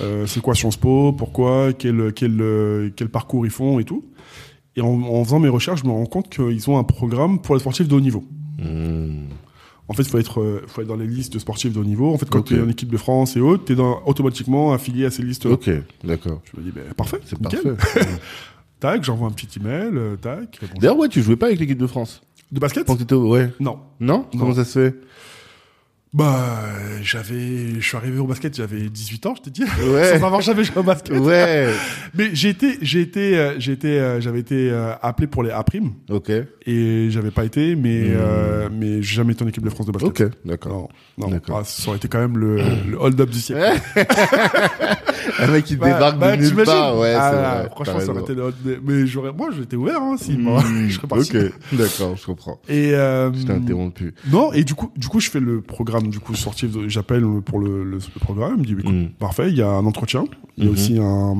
euh, 0.00 0.26
c'est 0.26 0.40
quoi 0.42 0.54
Sciences 0.54 0.76
Po, 0.76 1.12
pourquoi, 1.12 1.72
quel 1.72 2.12
quel 2.12 2.92
quel 2.96 3.08
parcours 3.08 3.46
ils 3.46 3.52
font 3.52 3.78
et 3.78 3.84
tout. 3.84 4.04
Et 4.76 4.82
en, 4.82 4.88
en 4.88 5.24
faisant 5.24 5.38
mes 5.38 5.48
recherches, 5.48 5.80
je 5.80 5.86
me 5.86 5.92
rends 5.92 6.04
compte 6.04 6.28
qu'ils 6.28 6.68
ont 6.68 6.78
un 6.78 6.84
programme 6.84 7.38
pour 7.38 7.54
les 7.54 7.60
sportifs 7.60 7.88
de 7.88 7.94
haut 7.94 8.00
niveau. 8.00 8.24
Hmm. 8.58 9.24
En 9.88 9.92
fait, 9.94 10.02
il 10.02 10.08
faut 10.08 10.18
être, 10.18 10.40
euh, 10.40 10.62
faut 10.66 10.80
être 10.82 10.88
dans 10.88 10.96
les 10.96 11.06
listes 11.06 11.32
de 11.34 11.38
sportifs 11.38 11.72
de 11.72 11.78
haut 11.78 11.84
niveau. 11.84 12.12
En 12.12 12.18
fait, 12.18 12.28
quand 12.28 12.40
Ok. 12.40 12.46
tu 12.46 12.56
es 12.56 12.60
en 12.60 12.68
équipe 12.68 12.90
de 12.90 12.96
France 12.96 13.36
et 13.36 13.40
autres, 13.40 13.64
tu 13.64 13.74
es 13.74 13.76
automatiquement 14.06 14.72
affilié 14.72 15.04
à 15.06 15.10
ces 15.10 15.22
listes. 15.22 15.46
Ok, 15.46 15.70
d'accord. 16.02 16.40
Je 16.52 16.60
me 16.60 16.64
dis, 16.64 16.72
ben, 16.72 16.82
parfait, 16.96 17.20
C'est 17.24 17.38
parfait. 17.38 17.60
Tac, 18.80 19.04
j'envoie 19.04 19.28
un 19.28 19.30
petit 19.30 19.48
email, 19.58 19.90
euh, 19.94 20.16
tac. 20.16 20.60
D'ailleurs, 20.78 20.98
ouais, 20.98 21.08
tu 21.08 21.22
jouais 21.22 21.36
pas 21.36 21.46
avec 21.46 21.58
l'équipe 21.60 21.78
de 21.78 21.86
France 21.86 22.20
De 22.52 22.60
basket? 22.60 22.86
Quand. 22.86 23.00
Ouais. 23.12 23.50
Non? 23.58 23.78
Non, 24.00 24.26
Comment 24.32 24.54
ça 24.54 24.64
se 24.64 24.78
fait? 24.78 24.96
Bah, 26.14 26.60
j'avais, 27.02 27.74
je 27.78 27.86
suis 27.86 27.96
arrivé 27.96 28.18
au 28.18 28.26
basket, 28.26 28.56
j'avais 28.56 28.88
18 28.88 29.26
ans, 29.26 29.34
je 29.36 29.42
t'ai 29.42 29.50
dit. 29.50 29.64
Ouais. 29.64 30.04
Sans 30.18 30.24
avoir 30.24 30.40
jamais 30.40 30.64
joué 30.64 30.78
au 30.78 30.82
basket. 30.82 31.14
Ouais. 31.18 31.68
Mais 32.14 32.30
j'ai 32.32 32.48
été, 32.50 32.78
j'ai 32.80 33.02
été, 33.02 33.36
euh, 33.36 33.56
j'ai 33.58 33.72
été, 33.72 34.00
euh, 34.00 34.18
j'avais 34.20 34.38
été 34.40 34.70
euh, 34.70 34.94
appelé 35.02 35.26
pour 35.26 35.42
les 35.42 35.50
A 35.50 35.62
prime 35.62 35.92
Ok. 36.08 36.30
et 36.64 37.08
j'avais 37.10 37.30
pas 37.32 37.44
été, 37.44 37.76
mais 37.76 38.00
Hmm. 38.04 38.12
euh, 38.16 38.68
mais 38.72 39.02
j'ai 39.02 39.16
jamais 39.16 39.32
été 39.34 39.44
en 39.44 39.48
équipe 39.48 39.64
de 39.64 39.68
France 39.68 39.86
de 39.86 39.92
basket. 39.92 40.08
Ok, 40.08 40.30
d'accord. 40.46 40.88
Non, 41.18 41.28
non. 41.28 41.40
Ah, 41.50 41.62
ça 41.64 41.88
aurait 41.88 41.98
été 41.98 42.08
quand 42.08 42.20
même 42.20 42.38
le, 42.38 42.56
le 42.88 42.96
hold-up 42.98 43.28
du 43.28 43.38
siècle. 43.40 43.78
Un 45.38 45.46
mec 45.50 45.64
qui 45.64 45.76
Bah, 45.76 45.92
débarque 45.92 46.18
bah, 46.18 46.32
de 46.36 46.40
nulle 46.40 46.50
t'imagines 46.50 46.72
part, 46.72 46.98
ouais, 46.98 47.14
Ah, 47.16 47.30
c'est 47.30 47.36
là, 47.42 47.58
vrai. 47.60 47.68
Franchement, 47.70 48.00
ça 48.00 48.10
aurait 48.12 48.20
été 48.22 48.34
Mais 48.84 49.06
j'aurais, 49.06 49.32
moi, 49.32 49.48
j'étais 49.56 49.76
ouvert, 49.76 50.00
hein, 50.00 50.16
si, 50.18 50.32
Hmm, 50.36 50.42
moi, 50.42 50.62
je 50.88 50.94
serais 50.94 51.06
parti. 51.06 51.36
Ok, 51.36 51.52
d'accord, 51.72 52.16
je 52.16 52.26
comprends. 52.26 52.60
Et 52.68 52.94
euh, 52.94 53.32
Je 53.32 53.44
t'ai 53.44 53.52
interrompu. 53.52 54.14
non, 54.30 54.52
et 54.52 54.64
du 54.64 54.74
coup, 54.74 54.90
du 54.96 55.08
coup, 55.08 55.20
je 55.20 55.30
fais 55.30 55.40
le 55.40 55.60
programme, 55.60 56.08
du 56.08 56.20
coup, 56.20 56.32
J'appelle 56.88 57.24
pour 57.44 57.58
le, 57.58 57.84
le, 57.84 57.98
le 57.98 58.20
programme. 58.20 58.54
Il 58.56 58.60
me 58.60 58.64
dit, 58.64 58.72
écoute, 58.72 58.94
Mm. 58.94 59.08
parfait. 59.18 59.48
Il 59.50 59.56
y 59.56 59.62
a 59.62 59.68
un 59.68 59.84
entretien. 59.86 60.24
Il 60.56 60.64
y 60.64 60.66
a 60.66 60.70
Mhm. 60.70 60.74
aussi 60.74 60.98
un, 60.98 61.36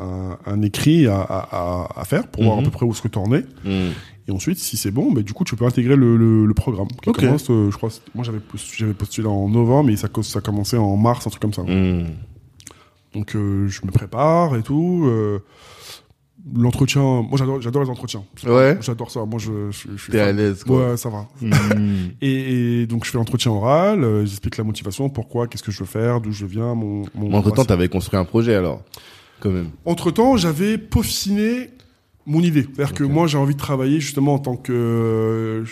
un, 0.00 0.38
un 0.46 0.62
écrit 0.62 1.06
à, 1.06 1.20
à, 1.20 1.48
à- 1.52 2.00
à 2.00 2.04
faire 2.04 2.26
pour 2.28 2.44
voir 2.44 2.58
à 2.58 2.62
peu 2.62 2.70
près 2.70 2.84
où 2.86 2.90
est-ce 2.90 3.02
que 3.02 3.08
tu 3.08 3.18
en 3.18 3.32
es. 3.32 3.44
Hmm. 3.64 3.90
Et 4.26 4.32
ensuite, 4.32 4.58
si 4.58 4.76
c'est 4.78 4.90
bon, 4.90 5.12
bah, 5.12 5.20
du 5.22 5.32
coup, 5.34 5.44
tu 5.44 5.54
peux 5.54 5.66
intégrer 5.66 5.96
le, 5.96 6.16
le, 6.16 6.46
le 6.46 6.54
programme. 6.54 6.88
Qui 7.02 7.12
commence, 7.12 7.50
euh, 7.50 7.70
je 7.70 7.76
crois, 7.76 7.90
moi, 8.14 8.24
j'avais 8.24 8.38
postulé, 8.94 9.28
en 9.28 9.48
novembre, 9.48 9.88
mais 9.90 9.96
ça, 9.96 10.08
ça 10.22 10.40
commençait 10.40 10.78
en 10.78 10.96
mars, 10.96 11.26
un 11.26 11.30
truc 11.30 11.42
comme 11.42 11.52
ça. 11.52 11.62
Hmm. 11.62 12.06
Donc, 13.14 13.34
euh, 13.36 13.68
je 13.68 13.80
me 13.86 13.90
prépare 13.90 14.56
et 14.56 14.62
tout. 14.62 15.04
euh, 15.06 15.38
L'entretien, 16.54 17.00
moi, 17.00 17.38
j'adore, 17.38 17.62
j'adore 17.62 17.84
les 17.84 17.88
entretiens. 17.88 18.22
Ouais. 18.46 18.76
J'adore 18.82 19.10
ça. 19.10 19.24
Moi, 19.24 19.38
je, 19.38 19.70
je, 19.70 19.88
je 19.96 20.02
suis 20.02 20.12
T'es 20.12 20.20
à 20.20 20.30
l'aise, 20.30 20.62
quoi. 20.62 20.90
Ouais, 20.90 20.96
ça 20.98 21.08
va. 21.08 21.26
Hmm. 21.40 21.50
Et, 22.20 22.82
et 22.82 22.86
donc 22.86 23.06
je 23.06 23.10
fais 23.10 23.16
l'entretien 23.16 23.50
oral, 23.50 24.04
euh, 24.04 24.26
j'explique 24.26 24.58
la 24.58 24.64
motivation, 24.64 25.08
pourquoi, 25.08 25.46
qu'est-ce 25.46 25.62
que 25.62 25.72
je 25.72 25.78
veux 25.80 25.86
faire, 25.86 26.20
d'où 26.20 26.32
je 26.32 26.44
viens, 26.44 26.74
mon. 26.74 27.04
mon 27.14 27.30
Mais 27.30 27.36
entre-temps, 27.36 27.64
t'avais 27.64 27.88
construit 27.88 28.18
un 28.18 28.26
projet, 28.26 28.54
alors 28.54 28.82
Quand 29.40 29.50
même. 29.50 29.70
Entre 29.86 30.10
temps, 30.10 30.36
j'avais 30.36 30.76
peaufiné 30.76 31.70
mon 32.26 32.40
idée, 32.40 32.66
c'est-à-dire 32.74 32.94
que 32.94 33.04
moi 33.04 33.26
j'ai 33.26 33.38
envie 33.38 33.54
de 33.54 33.58
travailler 33.60 34.00
justement 34.00 34.34
en 34.34 34.38
tant 34.38 34.56
que 34.56 34.72
euh, 34.72 35.64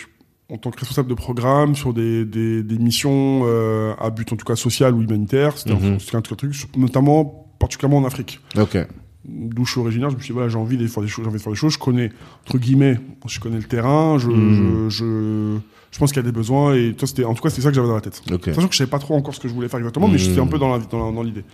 en 0.49 0.57
tant 0.57 0.71
que 0.71 0.79
responsable 0.79 1.09
de 1.09 1.13
programme 1.13 1.75
sur 1.75 1.93
des, 1.93 2.25
des, 2.25 2.63
des 2.63 2.77
missions 2.77 3.41
euh, 3.45 3.93
à 3.99 4.09
but 4.09 4.31
en 4.33 4.35
tout 4.35 4.45
cas 4.45 4.55
social 4.55 4.93
ou 4.93 5.01
humanitaire, 5.01 5.57
c'était 5.57 5.71
un- 5.71 5.79
Mhm. 5.79 5.97
un, 6.13 6.21
truc, 6.21 6.53
notamment 6.77 7.47
particulièrement 7.59 7.97
en 7.99 8.05
Afrique. 8.05 8.39
Ok. 8.57 8.77
D'où 9.25 9.63
je 9.65 9.71
suis 9.71 9.79
originaire, 9.79 10.09
je 10.09 10.15
me 10.15 10.19
suis 10.19 10.27
dit 10.27 10.33
voilà 10.33 10.49
j'ai 10.49 10.57
envie 10.57 10.75
de 10.77 10.85
faire 10.85 11.01
des 11.01 11.07
choses, 11.07 11.23
j'ai 11.23 11.29
envie 11.29 11.37
de 11.37 11.43
faire 11.43 11.53
des 11.53 11.57
choses, 11.57 11.73
je 11.73 11.79
connais 11.79 12.11
entre 12.45 12.57
guillemets, 12.57 12.99
je 13.25 13.39
connais 13.39 13.55
le 13.57 13.63
terrain, 13.63 14.17
je 14.17 14.27
Mhm. 14.29 14.89
je, 14.89 14.89
je, 14.89 15.57
je 15.91 15.97
pense 15.97 16.11
qu'il 16.11 16.17
y 16.21 16.25
a 16.25 16.29
des 16.29 16.33
besoins 16.35 16.75
et 16.75 16.93
toi 16.93 17.07
c'était 17.07 17.23
en 17.23 17.33
tout 17.33 17.41
cas 17.41 17.49
c'était 17.49 17.61
ça 17.61 17.69
que 17.69 17.75
j'avais 17.75 17.87
dans 17.87 17.95
la 17.95 18.01
tête. 18.01 18.21
Ok. 18.31 18.45
Sachant 18.53 18.67
que 18.67 18.73
je 18.73 18.77
savais 18.79 18.89
pas 18.89 18.99
trop 18.99 19.15
encore 19.15 19.33
ce 19.33 19.39
que 19.39 19.47
je 19.47 19.53
voulais 19.53 19.69
faire 19.69 19.79
exactement, 19.79 20.07
mais 20.07 20.15
Mhm. 20.15 20.19
j'étais 20.19 20.41
un 20.41 20.47
peu 20.47 20.59
dans 20.59 20.69
la- 20.75 20.79
dans 20.83 21.11
dans 21.13 21.23
l'idée. 21.23 21.45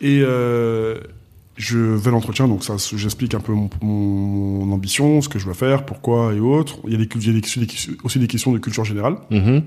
Et 0.00 0.20
euh, 0.22 0.98
je 1.56 1.78
vais 1.78 2.08
à 2.08 2.10
l'entretien, 2.10 2.48
donc 2.48 2.62
ça, 2.64 2.76
j'explique 2.96 3.34
un 3.34 3.40
peu 3.40 3.52
mon, 3.82 4.72
ambition, 4.72 5.20
ce 5.22 5.28
que 5.28 5.38
je 5.38 5.46
veux 5.46 5.54
faire, 5.54 5.84
pourquoi 5.86 6.34
et 6.34 6.40
autres. 6.40 6.78
Il 6.86 6.92
y 6.92 6.94
a, 6.94 6.98
des, 6.98 7.08
il 7.14 7.26
y 7.26 7.30
a 7.30 7.32
des- 7.32 7.40
des- 7.66 7.96
aussi 8.04 8.18
des 8.18 8.26
questions 8.26 8.52
de 8.52 8.58
culture 8.58 8.84
générale, 8.84 9.16
Mhm. 9.30 9.62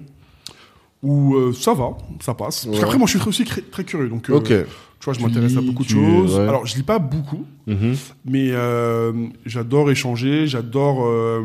où 1.01 1.35
euh, 1.35 1.53
ça 1.53 1.73
va, 1.73 1.97
ça 2.19 2.33
passe. 2.33 2.65
Parce 2.65 2.75
Ouais. 2.75 2.79
qu'après, 2.81 2.97
moi, 2.97 3.07
je 3.07 3.17
suis 3.17 3.27
aussi 3.29 3.43
très, 3.45 3.61
très 3.61 3.83
curieux, 3.83 4.09
donc 4.09 4.29
euh, 4.29 4.39
tu 4.41 5.05
vois, 5.05 5.13
je 5.13 5.21
m'intéresse 5.21 5.55
à 5.55 5.61
beaucoup 5.61 5.83
de 5.83 5.89
choses. 5.89 6.35
ouais. 6.35 6.41
Alors, 6.47 6.65
je 6.65 6.75
lis 6.75 6.83
pas 6.83 6.99
beaucoup, 6.99 7.45
Mhm. 7.67 7.95
mais 8.25 8.49
euh, 8.51 9.13
j'adore 9.45 9.89
échanger, 9.89 10.45
j'adore 10.45 11.05
euh, 11.07 11.41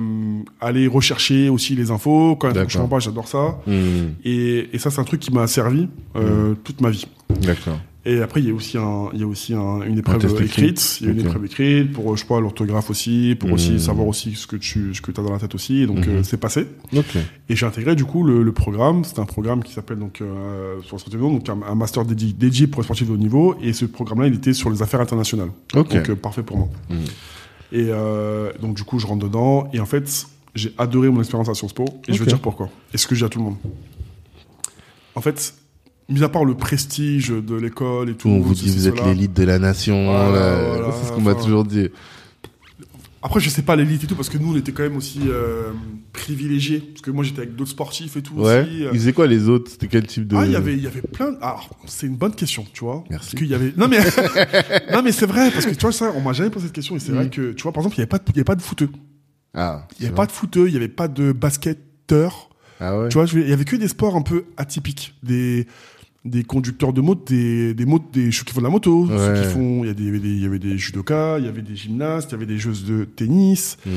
aller 0.60 0.88
rechercher 0.88 1.48
aussi 1.48 1.76
les 1.76 1.90
infos. 1.92 2.34
Quand 2.36 2.48
je 2.48 2.54
D'accord. 2.54 2.72
comprends 2.72 2.88
pas, 2.88 2.98
j'adore 2.98 3.28
ça. 3.28 3.58
Hmm. 3.68 4.14
Et, 4.24 4.68
et 4.72 4.78
ça, 4.78 4.90
c'est 4.90 5.00
un 5.00 5.04
truc 5.04 5.20
qui 5.20 5.32
m'a 5.32 5.46
servi 5.46 5.88
euh, 6.16 6.54
toute 6.64 6.80
ma 6.80 6.90
vie. 6.90 7.06
D'accord. 7.40 7.78
Et 8.06 8.20
après, 8.20 8.40
il 8.40 8.46
y 8.48 8.50
a 8.50 8.54
aussi, 8.54 8.76
un, 8.76 9.08
il 9.14 9.20
y 9.20 9.22
a 9.22 9.26
aussi 9.26 9.54
un- 9.54 9.80
une 9.80 9.96
épreuve 9.98 10.22
écrite. 10.42 10.98
Il 11.00 11.06
y 11.06 11.08
a 11.08 11.12
une 11.14 11.20
épreuve 11.20 11.46
écrite 11.46 11.90
pour, 11.92 12.14
je 12.14 12.20
sais 12.20 12.28
pas, 12.28 12.38
l'orthographe 12.38 12.90
aussi, 12.90 13.34
pour 13.40 13.50
aussi 13.52 13.80
savoir 13.80 14.06
aussi 14.06 14.34
ce 14.34 14.46
que 14.46 14.56
tu, 14.56 14.92
ce 14.94 15.00
que 15.00 15.10
as 15.10 15.24
dans 15.24 15.32
la 15.32 15.38
tête 15.38 15.54
aussi. 15.54 15.80
Et 15.80 15.86
donc, 15.86 16.06
Mhm. 16.06 16.16
euh, 16.16 16.22
c'est 16.22 16.36
passé. 16.36 16.66
Ok. 16.94 17.16
Et 17.48 17.56
j'ai 17.56 17.64
intégré, 17.64 17.94
du 17.96 18.04
coup, 18.04 18.22
le, 18.22 18.42
le 18.42 18.52
programme. 18.52 19.04
C'est 19.04 19.18
un 19.20 19.24
programme 19.24 19.62
qui 19.62 19.72
s'appelle, 19.72 19.98
donc, 19.98 20.20
euh, 20.20 20.82
sur 20.82 20.98
le 21.10 21.18
donc, 21.18 21.48
un, 21.48 21.58
un 21.66 21.74
master 21.74 22.04
dédié, 22.04 22.34
dédié 22.34 22.66
pour 22.66 22.82
les 22.82 22.84
sportifs 22.84 23.08
de 23.08 23.12
haut 23.14 23.16
niveau. 23.16 23.56
Et 23.62 23.72
ce 23.72 23.86
programme-là, 23.86 24.26
il 24.26 24.34
était 24.34 24.52
sur 24.52 24.68
les 24.68 24.82
affaires 24.82 25.00
internationales. 25.00 25.50
Ok. 25.74 25.94
Donc, 25.94 26.10
euh, 26.10 26.14
parfait 26.14 26.42
pour 26.42 26.58
moi. 26.58 26.68
Mhm. 26.90 26.96
Et 27.72 27.86
euh, 27.88 28.52
donc, 28.60 28.76
du 28.76 28.84
coup, 28.84 28.98
je 28.98 29.06
rentre 29.06 29.24
dedans. 29.24 29.68
Et 29.72 29.80
en 29.80 29.86
fait, 29.86 30.26
j'ai 30.54 30.74
adoré 30.76 31.08
mon 31.08 31.20
expérience 31.20 31.48
à 31.48 31.54
Sciences 31.54 31.72
Po. 31.72 31.86
Et 32.06 32.12
je 32.12 32.18
vais 32.22 32.26
dire 32.26 32.38
pourquoi. 32.40 32.68
Et 32.92 32.98
ce 32.98 33.06
que 33.06 33.14
j'ai 33.14 33.24
à 33.24 33.30
tout 33.30 33.38
le 33.38 33.46
monde. 33.46 33.56
En 35.14 35.20
fait, 35.22 35.54
mis 36.08 36.22
à 36.22 36.28
part 36.28 36.44
le 36.44 36.54
prestige 36.54 37.28
de 37.28 37.54
l'école 37.54 38.10
et 38.10 38.14
tout. 38.14 38.28
on 38.28 38.40
vous 38.40 38.54
dit 38.54 38.68
vous 38.70 38.88
êtes 38.88 39.04
l'élite 39.04 39.34
de 39.34 39.44
la 39.44 39.58
nation. 39.58 40.04
Voilà, 40.10 40.30
là. 40.32 40.68
voilà, 40.76 40.92
c'est 40.92 41.08
ce 41.08 41.12
qu'on 41.12 41.20
m'a 41.22 41.32
enfin. 41.32 41.42
toujours 41.44 41.64
dit. 41.64 41.88
Après, 43.26 43.40
je 43.40 43.48
sais 43.48 43.62
pas 43.62 43.74
l'élite 43.74 44.04
et 44.04 44.06
tout, 44.06 44.16
parce 44.16 44.28
que 44.28 44.36
nous, 44.36 44.52
on 44.52 44.56
était 44.56 44.72
quand 44.72 44.82
même 44.82 44.98
aussi 44.98 45.18
euh, 45.28 45.70
privilégiés. 46.12 46.80
Parce 46.80 47.00
que 47.00 47.10
moi, 47.10 47.24
j'étais 47.24 47.38
avec 47.38 47.56
d'autres 47.56 47.70
sportifs 47.70 48.18
et 48.18 48.22
tout 48.22 48.34
Ouais. 48.34 48.62
aussi. 48.68 48.84
euh. 48.84 48.90
Ils 48.92 48.98
faisaient 48.98 49.12
quoi 49.14 49.26
les 49.26 49.48
autres? 49.48 49.70
C'était 49.70 49.86
quel 49.88 50.06
type 50.06 50.26
de 50.28 50.36
Ah, 50.36 50.44
il 50.44 50.52
y 50.52 50.56
avait, 50.56 50.74
il 50.74 50.82
y 50.82 50.86
avait 50.86 51.00
plein. 51.00 51.32
de- 51.32 51.38
Alors, 51.40 51.70
c'est 51.86 52.06
une 52.06 52.16
bonne 52.16 52.34
question, 52.34 52.66
tu 52.74 52.84
vois. 52.84 53.02
Merci. 53.08 53.30
Parce 53.30 53.42
qu'il 53.42 53.50
y 53.50 53.54
avait. 53.54 53.72
Non 53.78 53.88
mais, 53.88 53.96
non 54.92 55.00
mais 55.02 55.10
c'est 55.10 55.24
vrai 55.24 55.50
parce 55.50 55.64
que 55.64 55.70
tu 55.70 55.80
vois 55.80 55.92
ça, 55.92 56.12
on 56.14 56.20
m'a 56.20 56.34
jamais 56.34 56.50
posé 56.50 56.66
cette 56.66 56.74
question 56.74 56.96
et 56.96 56.98
c'est 56.98 57.12
Mm. 57.12 57.14
vrai 57.14 57.30
que 57.30 57.52
tu 57.52 57.62
vois, 57.62 57.72
par 57.72 57.80
exemple, 57.82 57.96
il 57.96 58.00
y 58.00 58.02
avait 58.02 58.08
pas, 58.08 58.18
de- 58.18 58.24
y 58.28 58.32
avait 58.36 58.44
pas 58.44 58.56
de 58.56 58.62
footeux. 58.62 58.90
Ah. 59.54 59.86
Il 59.92 59.94
y 59.94 59.98
c'est 60.00 60.06
avait 60.08 60.14
pas 60.16 60.26
de 60.26 60.32
footeux, 60.32 60.68
il 60.68 60.74
y 60.74 60.76
avait 60.76 60.88
pas 60.88 61.08
de 61.08 61.32
basketteurs. 61.32 62.50
Ah 62.78 62.98
ouais. 62.98 63.08
Tu 63.08 63.14
vois, 63.14 63.24
il 63.32 63.48
y 63.48 63.52
avait 63.54 63.64
que 63.64 63.76
des 63.76 63.88
sports 63.88 64.16
un 64.16 64.22
peu 64.22 64.44
atypiques, 64.58 65.14
des 65.22 65.66
des 66.24 66.42
conducteurs 66.42 66.92
de 66.94 67.00
moto, 67.02 67.22
des 67.26 67.74
des 67.74 67.84
motos, 67.84 68.06
des 68.12 68.32
ceux 68.32 68.44
qui 68.44 68.54
font 68.54 68.60
de 68.60 68.64
la 68.64 68.70
moto, 68.70 69.06
ceux 69.08 69.14
Ouais. 69.32 69.40
qui 69.42 69.48
font. 69.52 69.84
Il 69.84 69.88
y, 69.88 69.90
a 69.90 69.94
des- 69.94 70.04
il 70.04 70.06
y 70.06 70.08
avait 70.10 70.18
des, 70.20 70.28
il 70.30 70.42
y 70.42 70.46
avait 70.46 70.58
des 70.58 70.78
judokas, 70.78 71.38
il 71.38 71.44
y 71.44 71.48
avait 71.48 71.60
des 71.62 71.76
gymnastes, 71.76 72.30
il 72.30 72.32
y 72.32 72.36
avait 72.36 72.46
des 72.46 72.56
joueuses 72.58 72.84
de 72.86 73.04
tennis, 73.04 73.76
Hmm. 73.84 73.90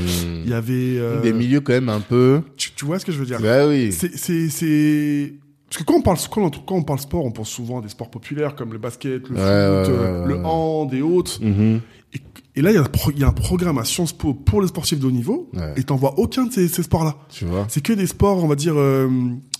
il 0.43 0.49
y 0.49 0.53
avait. 0.53 0.97
euh, 0.97 1.21
Des 1.21 1.31
milieux 1.33 1.61
quand 1.61 1.73
même 1.73 1.89
un 1.89 2.01
peu. 2.01 2.41
tu, 2.57 2.71
tu 2.75 2.83
vois 2.85 2.99
ce 2.99 3.05
que 3.05 3.11
je 3.13 3.19
veux 3.19 3.25
dire? 3.25 3.39
Bah 3.41 3.67
oui. 3.67 3.91
C'est 3.93 4.15
c'est 4.17 5.33
parce 5.69 5.77
que 5.79 5.83
quand 5.83 5.95
on 5.95 6.01
parle 6.01 6.17
quand 6.31 6.41
on, 6.43 6.49
quand 6.49 6.75
on 6.75 6.83
parle 6.83 6.99
sport, 6.99 7.25
on 7.25 7.31
pense 7.31 7.49
souvent 7.49 7.79
à 7.79 7.81
des 7.81 7.89
sports 7.89 8.09
populaires 8.09 8.55
comme 8.55 8.71
le 8.73 8.79
basket, 8.79 9.27
le 9.29 9.35
Ouais, 9.35 9.85
foot, 9.85 9.93
ouais, 9.93 9.99
euh, 9.99 10.25
le 10.25 10.35
hand 10.45 10.93
et 10.93 11.01
autres. 11.01 11.39
Mhm. 11.43 11.81
Et, 12.57 12.61
là, 12.61 12.71
il 12.71 12.75
y, 12.75 12.77
a 12.77 12.81
un 12.81 12.85
pro- 12.85 13.11
il 13.11 13.19
y 13.19 13.23
a 13.23 13.27
un 13.27 13.31
programme 13.31 13.77
à 13.77 13.85
Sciences 13.85 14.13
Po 14.13 14.33
pour 14.33 14.61
les 14.61 14.67
sportifs 14.67 14.99
de 14.99 15.05
haut 15.05 15.11
niveau, 15.11 15.49
Ouais. 15.53 15.73
et 15.77 15.83
t'en 15.83 15.95
vois 15.95 16.17
aucun 16.17 16.45
de 16.45 16.51
ces, 16.51 16.67
ces 16.67 16.81
sports-là. 16.83 17.15
Tu 17.29 17.45
vois. 17.45 17.65
C'est 17.69 17.81
que 17.81 17.93
des 17.93 18.07
sports, 18.07 18.43
on 18.43 18.47
va 18.47 18.55
dire, 18.55 18.73
euh, 18.75 19.07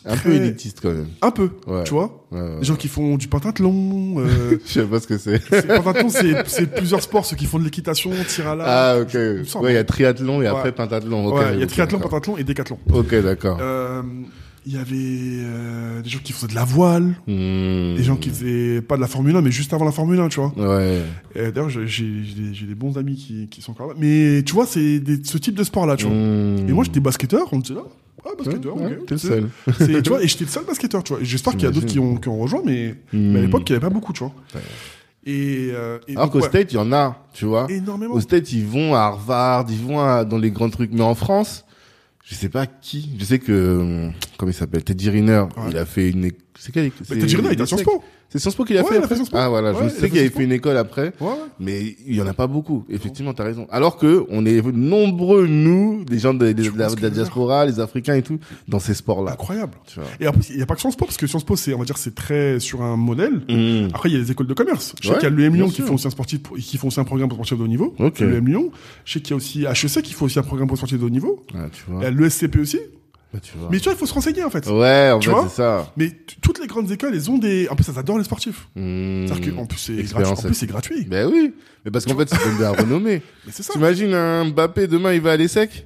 Un 0.06 0.16
très- 0.16 0.30
peu 0.32 0.36
élitiste 0.36 0.80
quand 0.82 0.90
même. 0.90 1.08
un 1.22 1.30
peu, 1.32 1.52
Ouais. 1.68 1.84
tu 1.84 1.92
vois. 1.94 2.26
Ouais, 2.32 2.42
ouais. 2.42 2.58
Les 2.60 2.64
gens 2.66 2.76
qui 2.76 2.88
font 2.88 3.16
du 3.18 3.28
pentathlon, 3.28 4.16
euh, 4.20 4.58
Je 4.66 4.72
sais 4.74 4.84
pas 4.84 5.00
ce 5.00 5.06
que 5.08 5.18
c'est. 5.20 5.40
pentathlon, 5.68 6.10
c'est 6.10 6.66
plusieurs 6.76 7.04
sports, 7.04 7.26
ceux 7.26 7.36
qui 7.36 7.46
font 7.46 7.60
de 7.60 7.64
l'équitation, 7.66 8.10
tir 8.28 8.48
à 8.48 8.56
l'arc. 8.56 8.70
Ah 8.72 8.98
ok. 9.02 9.14
il. 9.14 9.62
Ouais, 9.62 9.72
il 9.74 9.76
y 9.76 9.78
a 9.78 9.84
triathlon 9.84 10.42
et 10.42 10.48
après 10.48 10.72
pentathlon. 10.72 11.28
Ok, 11.28 11.36
Ouais, 11.36 11.54
il 11.54 11.60
y 11.60 11.64
a 11.64 11.68
triathlon, 11.68 12.00
pentathlon 12.00 12.38
et 12.38 12.44
décathlon. 12.44 12.80
Ok, 12.92 13.14
d'accord. 13.22 13.60
Euh, 13.62 14.02
il 14.70 14.74
y 14.74 14.78
avait 14.78 14.96
euh, 14.96 16.02
des 16.02 16.10
gens 16.10 16.20
qui 16.22 16.34
faisaient 16.34 16.48
de 16.48 16.56
la 16.56 16.66
voile, 16.66 17.16
Hmm. 17.26 17.96
des 17.96 18.04
gens 18.04 18.18
qui 18.18 18.30
faisaient 18.30 18.82
pas 18.82 18.98
de 18.98 19.02
la 19.02 19.08
Formule 19.08 19.36
1, 19.38 19.42
mais 19.42 19.50
juste 19.52 19.72
avant 19.74 19.86
la 19.86 19.92
Formule 19.94 20.20
1, 20.20 20.28
tu 20.28 20.42
vois. 20.42 20.52
Ouais. 20.58 21.02
D'ailleurs, 21.36 21.70
j'ai 21.70 22.04
des, 22.68 22.76
bons 22.76 22.98
amis 22.98 23.16
qui, 23.16 23.48
qui 23.48 23.62
sont 23.62 23.72
encore 23.72 23.88
là. 23.88 23.94
Mais 23.98 24.44
tu 24.44 24.54
vois, 24.54 24.66
c'est 24.66 25.02
ce 25.24 25.38
type 25.38 25.56
de 25.56 25.64
sport-là, 25.64 25.96
tu 25.96 26.06
vois. 26.06 26.14
Hmm. 26.14 26.68
Et 26.68 26.74
moi, 26.74 26.84
j'étais 26.84 27.00
basketteur, 27.00 27.48
on 27.54 27.58
me 27.58 27.62
disait 27.62 27.76
là. 27.76 27.84
Ah, 28.26 28.30
basketteur, 28.38 28.76
Ouais, 28.76 28.98
ok. 29.00 29.06
t'es 29.06 29.14
le 29.14 29.18
seul. 29.18 29.50
c'est- 29.78 30.02
tu 30.02 30.10
vois, 30.10 30.22
et 30.22 30.28
j'étais 30.28 30.44
le 30.44 30.50
seul 30.50 30.66
basketteur, 30.66 31.02
tu 31.04 31.14
vois. 31.14 31.22
J'espère 31.24 31.54
qu'il 31.54 31.64
y 31.64 31.68
a 31.68 31.72
d'autres 31.72 31.86
qui 31.88 32.00
ont, 32.00 32.18
qui 32.18 32.28
ont 32.28 32.38
rejoint, 32.38 32.62
mais, 32.66 32.96
mais 33.14 33.38
à 33.38 33.42
Hmm. 33.42 33.46
l'époque, 33.46 33.64
il 33.70 33.72
n'y 33.72 33.78
avait 33.78 33.88
pas 33.88 33.94
beaucoup, 33.94 34.12
tu 34.12 34.20
vois. 34.20 34.34
Et, 35.26 35.70
euh, 35.74 36.00
et 36.08 36.16
Alors 36.16 36.30
qu'au 36.30 36.40
ouais, 36.40 36.48
State, 36.48 36.72
il 36.72 36.76
y 36.76 36.80
en 36.80 36.92
a, 36.94 37.22
tu 37.34 37.46
vois. 37.46 37.68
énormément. 37.70 38.14
Au 38.14 38.20
State, 38.22 38.52
ils 38.54 38.66
vont 38.66 38.96
à 38.96 39.00
Harvard, 39.00 39.66
ils 39.70 39.78
vont 39.82 40.00
à- 40.00 40.24
dans 40.26 40.38
les 40.38 40.52
grands 40.52 40.70
trucs. 40.70 40.92
Mais 40.94 41.02
en 41.02 41.16
France, 41.16 41.66
je 42.30 42.36
sais 42.36 42.50
pas 42.50 42.66
qui. 42.68 43.10
Je 43.20 43.24
sais 43.26 43.40
que, 43.40 43.78
hum, 43.80 44.14
comment 44.38 44.52
il 44.52 44.54
s'appelle, 44.56 44.84
Teddy 44.84 45.10
Riner, 45.10 45.46
Ouais. 45.58 45.70
il 45.72 45.78
a 45.78 45.86
fait 45.86 46.10
une, 46.10 46.30
c'est 46.60 46.72
quel, 46.72 46.92
Teddy 46.92 47.36
Riner, 47.36 47.50
il 47.50 47.54
était 47.54 47.62
à 47.62 47.66
Sciences 47.66 47.84
Po. 47.84 48.04
C'est 48.30 48.40
Sciences 48.40 48.56
Po 48.56 48.66
qu'il 48.66 48.78
a 48.78 48.82
Ouais, 48.82 48.90
fait 48.90 48.98
après 48.98 49.08
fait 49.08 49.16
Sciences 49.16 49.30
Po. 49.30 49.38
Ah 49.38 49.48
voilà, 49.48 49.72
Ouais, 49.72 49.86
je 49.86 49.90
sais 49.90 50.10
qu'il 50.10 50.20
avait 50.20 50.30
fait 50.30 50.44
une 50.44 50.52
école 50.52 50.78
après. 50.78 51.14
Ouais. 51.22 51.30
Mais 51.60 51.96
il 52.06 52.16
y 52.16 52.22
en 52.22 52.28
a 52.28 52.34
pas 52.34 52.48
beaucoup. 52.48 52.84
Effectivement, 52.90 53.34
t'as 53.34 53.46
raison. 53.46 53.68
Alors 53.72 53.98
que 53.98 54.26
on 54.30 54.46
est 54.46 54.62
nombreux, 54.66 55.48
nous, 55.48 56.04
des 56.04 56.20
gens 56.20 56.34
de, 56.34 56.46
la, 56.46 57.10
diaspora, 57.10 57.66
les 57.66 57.80
Africains 57.80 58.16
et 58.16 58.22
tout, 58.22 58.40
dans 58.68 58.80
ces 58.80 58.94
sports-là. 58.94 59.32
Incroyable. 59.32 59.74
Tu 59.88 60.00
vois. 60.00 60.10
Et 60.20 60.26
après, 60.26 60.42
il 60.50 60.58
n'y 60.58 60.62
a 60.62 60.66
pas 60.66 60.76
que 60.76 60.82
Sciences 60.82 60.98
Po, 60.98 61.06
parce 61.06 61.18
que 61.18 61.26
Sciences 61.26 61.46
Po, 61.46 61.56
c'est, 61.56 61.74
on 61.74 61.80
va 61.80 61.86
dire, 61.86 61.98
c'est 61.98 62.16
très 62.16 62.60
sur 62.60 62.82
un 62.82 62.98
modèle. 62.98 63.42
Mmh. 63.48 63.90
Après, 63.94 64.10
il 64.10 64.14
y 64.14 64.16
a 64.16 64.20
les 64.20 64.32
écoles 64.32 64.48
de 64.48 64.54
commerce. 64.54 64.94
Je 65.02 65.08
sais 65.08 65.14
qu'il 65.16 65.24
y 65.24 65.28
a 65.28 65.30
l'UM 65.30 65.56
Lyon 65.56 65.70
qui 65.70 65.82
font 65.82 65.96
aussi 65.96 66.08
un 66.08 66.12
sportif, 66.12 66.42
qui 66.60 66.78
font 66.78 66.88
aussi 66.90 67.00
un 67.00 67.06
programme 67.06 67.30
pour 67.30 67.38
sportif 67.38 67.58
de 67.58 67.64
haut 67.64 67.68
niveau. 67.68 67.96
Ok. 68.00 68.20
L'UM 68.20 68.48
Lyon. 68.48 68.72
Je 69.06 69.14
sais 69.14 69.20
qu'il 69.22 69.32
y 69.32 69.34
a 69.34 69.38
aussi 69.38 69.64
HEC 69.64 70.02
qui 70.04 70.14
font 70.14 70.26
aussi 70.26 70.38
un 70.40 70.44
programme 70.44 70.68
pour 70.68 70.78
sportif 70.78 71.00
de 71.00 71.06
haut 71.06 71.10
niveau. 71.10 71.46
Ouais, 71.54 71.70
tu 71.72 71.84
Il 71.88 71.94
vois. 71.94 72.04
y 72.04 72.06
a 72.08 72.12
l'ESCP 72.12 72.58
aussi. 72.60 72.80
Tu 73.42 73.58
vois. 73.58 73.70
Mais 73.72 73.78
tu 73.80 73.84
vois, 73.86 73.94
il 73.94 73.98
faut 73.98 74.06
se 74.06 74.14
renseigner, 74.14 74.44
en 74.44 74.50
fait. 74.50 74.66
Ouais, 74.68 75.12
en 75.12 75.20
Tu 75.20 75.30
fait, 75.30 75.36
vois 75.36 75.48
c'est 75.50 75.56
ça. 75.56 75.92
Mais 75.98 76.12
toutes 76.42 76.60
les 76.60 76.68
grandes 76.68 76.92
écoles, 76.92 77.14
elles 77.14 77.30
ont 77.32 77.38
des, 77.38 77.68
en 77.70 77.76
plus, 77.76 77.88
elles 77.90 77.98
adorent 78.00 78.18
les 78.18 78.24
sportifs. 78.24 78.68
Mmh. 78.76 79.28
C'est-à-dire 79.28 79.56
qu'en 79.56 79.66
plus, 79.66 79.78
c'est 79.78 79.94
gratuit. 79.94 80.02
Expérience 80.04 80.40
En 80.40 80.42
plus, 80.44 80.54
c'est 80.54 80.68
gratuit. 80.68 81.06
Ben 81.06 81.30
oui. 81.32 81.54
Mais 81.86 81.92
parce 81.92 82.06
qu'en 82.06 82.16
fait, 82.18 82.30
ça 82.30 82.38
donne 82.44 82.58
de 82.58 82.62
la 82.62 82.72
renommée. 82.72 83.22
Mais 83.46 83.52
c'est 83.52 83.64
ça. 83.64 83.74
T'imagines 83.74 84.14
un 84.14 84.46
Mbappé, 84.46 84.88
demain, 84.88 85.14
il 85.14 85.22
va 85.22 85.32
à 85.32 85.38
l'ESSEC? 85.38 85.86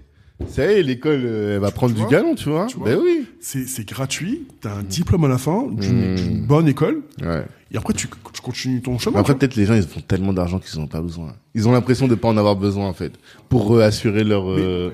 Ça 0.50 0.66
y 0.66 0.74
est, 0.80 0.82
l'école, 0.82 1.22
euh, 1.24 1.54
elle 1.56 1.62
va 1.62 1.70
prendre 1.70 1.94
du 1.94 2.02
vois 2.02 2.10
galon, 2.10 2.34
tu 2.34 2.50
vois. 2.50 2.66
Tu 2.66 2.76
vois 2.78 2.88
ben 2.88 3.00
oui. 3.00 3.28
C'est, 3.40 3.68
c'est 3.68 3.88
gratuit. 3.88 4.48
T'as 4.60 4.74
un 4.74 4.82
diplôme 4.82 5.24
à 5.26 5.28
la 5.28 5.38
fin 5.38 5.68
d'une, 5.70 6.14
Mm. 6.14 6.16
d'une 6.16 6.42
bonne 6.48 6.68
école. 6.68 7.02
Ouais. 7.22 7.46
Et 7.72 7.78
après, 7.78 7.94
tu, 7.94 8.08
tu 8.34 8.42
continues 8.42 8.82
ton 8.82 8.98
chemin. 8.98 9.20
Après, 9.20 9.34
tu 9.34 9.38
vois. 9.38 9.40
peut-être 9.40 9.56
les 9.56 9.66
gens, 9.68 9.76
ils 9.76 9.84
font 9.84 10.02
tellement 10.02 10.34
d'argent 10.34 10.58
qu'ils 10.58 10.80
en 10.80 10.84
ont 10.86 10.88
pas 10.88 11.00
besoin. 11.02 11.36
Ils 11.54 11.68
ont 11.68 11.72
l'impression 11.72 12.08
de 12.08 12.16
pas 12.16 12.28
en 12.30 12.38
avoir 12.38 12.56
besoin, 12.56 12.88
en 12.88 12.94
fait. 12.94 13.14
Pour 13.50 13.76
euh, 13.76 13.84
assurer 13.84 14.24
leur, 14.24 14.50
euh, 14.50 14.92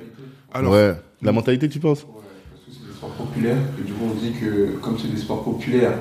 Alors, 0.53 0.73
ouais. 0.73 0.95
La 1.21 1.31
mentalité, 1.31 1.69
tu 1.69 1.79
penses? 1.79 2.05
Parce 3.17 3.29
que 3.31 3.39
et 3.81 3.83
du 3.85 3.93
coup 3.93 4.03
on 4.05 4.13
dit 4.15 4.31
que 4.33 4.77
comme 4.81 4.97
c'est 4.99 5.07
des 5.11 5.17
sports 5.19 5.43
populaires, 5.43 5.97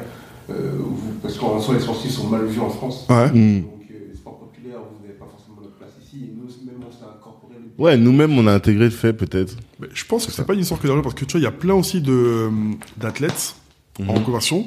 euh, 0.51 0.73
vous- 0.79 1.15
parce 1.23 1.37
qu'en 1.39 1.61
soi 1.61 1.75
les 1.75 1.81
sportifs 1.81 2.11
sont 2.13 2.29
mal 2.29 2.45
vus 2.47 2.61
en 2.61 2.69
France, 2.71 3.07
ouais. 3.09 3.29
Mmh. 3.33 3.61
donc 3.63 3.83
euh, 3.91 3.95
les 4.11 4.17
sports 4.17 4.39
populaires, 4.39 4.79
vous 4.79 5.03
n'avez 5.03 5.19
pas 5.19 5.27
forcément 5.31 5.57
notre 5.63 5.77
place 5.77 5.91
ici, 6.05 6.25
et 6.25 6.33
nous 6.37 6.45
même 6.67 6.87
on 6.89 6.93
s'est 6.93 7.05
incorporé 7.05 7.55
le 7.55 7.83
Ouais, 7.83 7.97
nous-mêmes, 7.97 8.39
on 8.39 8.47
a 8.47 8.53
intégré 8.53 8.85
le 8.85 8.91
fait, 8.91 9.13
peut-être. 9.13 9.57
Mais 9.81 9.89
je 9.93 10.05
pense 10.05 10.27
que 10.27 10.33
c'est 10.33 10.45
pas 10.47 10.55
une 10.55 10.61
histoire 10.61 10.81
que 10.81 10.87
d'argent 10.87 11.03
parce 11.03 11.15
que 11.15 11.25
tu 11.25 11.33
vois, 11.33 11.41
il 11.41 11.45
y 11.45 11.47
a 11.47 11.51
plein 11.53 11.75
aussi 11.75 12.01
de 12.01 12.49
d'athlètes 12.97 13.57
Mhm. 13.99 14.11
en 14.11 14.15
reconversion 14.15 14.67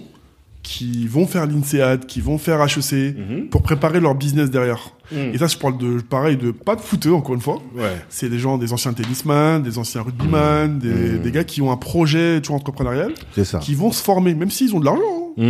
qui 0.70 1.08
vont 1.08 1.26
faire 1.26 1.48
l'INSEAD, 1.48 2.06
qui 2.06 2.22
vont 2.22 2.38
faire 2.38 2.62
HEC 2.62 3.16
Mhm. 3.18 3.48
pour 3.50 3.64
préparer 3.64 4.00
leur 4.00 4.14
business 4.14 4.52
derrière. 4.52 4.92
Mhm. 5.12 5.32
Et 5.34 5.38
ça, 5.40 5.48
je 5.48 5.58
parle 5.58 5.80
de 5.80 6.00
pareil 6.00 6.38
de 6.38 6.52
pas 6.52 6.76
de 6.76 6.82
footeux 6.82 7.12
encore 7.12 7.34
une 7.34 7.42
fois. 7.42 7.60
Ouais. 7.76 7.98
C'est 8.10 8.30
des 8.30 8.38
gens, 8.38 8.60
des 8.60 8.72
anciens 8.72 8.94
tennisman, 8.94 9.64
des 9.64 9.80
anciens 9.80 10.04
rugbyman, 10.04 10.78
des, 10.78 10.90
Mhm. 10.90 11.22
des 11.24 11.32
gars 11.32 11.44
qui 11.44 11.64
ont 11.64 11.72
un 11.72 11.78
projet 11.78 12.40
toujours 12.42 12.58
entrepreneurial, 12.58 13.14
C'est 13.34 13.46
ça. 13.46 13.58
qui 13.58 13.74
vont 13.74 13.92
se 13.92 14.04
former, 14.04 14.36
même 14.36 14.52
s'ils 14.52 14.76
ont 14.76 14.80
de 14.80 14.86
l'argent, 14.86 15.02
hein. 15.40 15.42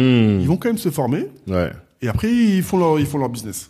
Ils 0.41 0.47
vont 0.47 0.55
quand 0.55 0.69
même 0.69 0.77
se 0.77 0.89
former. 0.89 1.25
Ouais. 1.47 1.71
Et 2.01 2.07
après, 2.07 2.31
ils 2.31 2.63
font 2.63 2.77
leur, 2.77 2.97
ils 2.97 3.05
font 3.05 3.17
leur 3.17 3.27
business. 3.29 3.69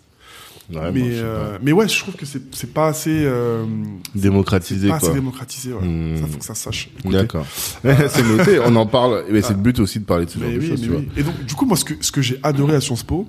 Vraiment, 0.70 0.91
mais, 0.93 1.01
euh, 1.13 1.57
mais 1.61 1.72
ouais, 1.72 1.88
je 1.88 1.99
trouve 1.99 2.15
que 2.15 2.26
c'est, 2.26 2.53
c'est 2.55 2.72
pas 2.74 2.88
assez, 2.88 3.24
euh. 3.26 3.65
Démocratisé, 4.13 4.88
pas 4.88 4.95
assez 4.95 5.13
démocratisé. 5.13 5.74
Ouais. 5.74 5.84
Hmm. 5.86 6.17
Ça, 6.17 6.28
faut 6.28 6.38
que 6.38 6.45
ça 6.45 6.55
se 6.55 6.63
sache. 6.63 6.89
D'accord. 7.05 7.45
c'est 7.84 8.24
noté, 8.24 8.59
on 8.63 8.76
en 8.76 8.86
parle. 8.86 9.26
Ben, 9.32 9.41
c'est 9.41 9.53
le 9.53 9.59
but 9.59 9.80
aussi 9.80 9.99
de 9.99 10.05
parler 10.05 10.26
de 10.26 10.30
ce 10.30 10.38
genre 10.39 10.47
Mais 10.47 10.55
de 10.57 10.61
choses, 10.61 10.82
mais 10.82 10.88
tu 10.88 10.91
vois. 10.91 11.01
Et 11.17 11.24
donc, 11.24 11.43
du 11.45 11.55
coup, 11.55 11.65
moi, 11.65 11.76
ce 11.76 11.86
que, 11.86 11.93
ce 12.01 12.11
que 12.11 12.22
j'ai 12.22 12.39
adoré 12.43 12.76
à 12.76 12.82
Sciences 12.82 13.03
Po, 13.03 13.28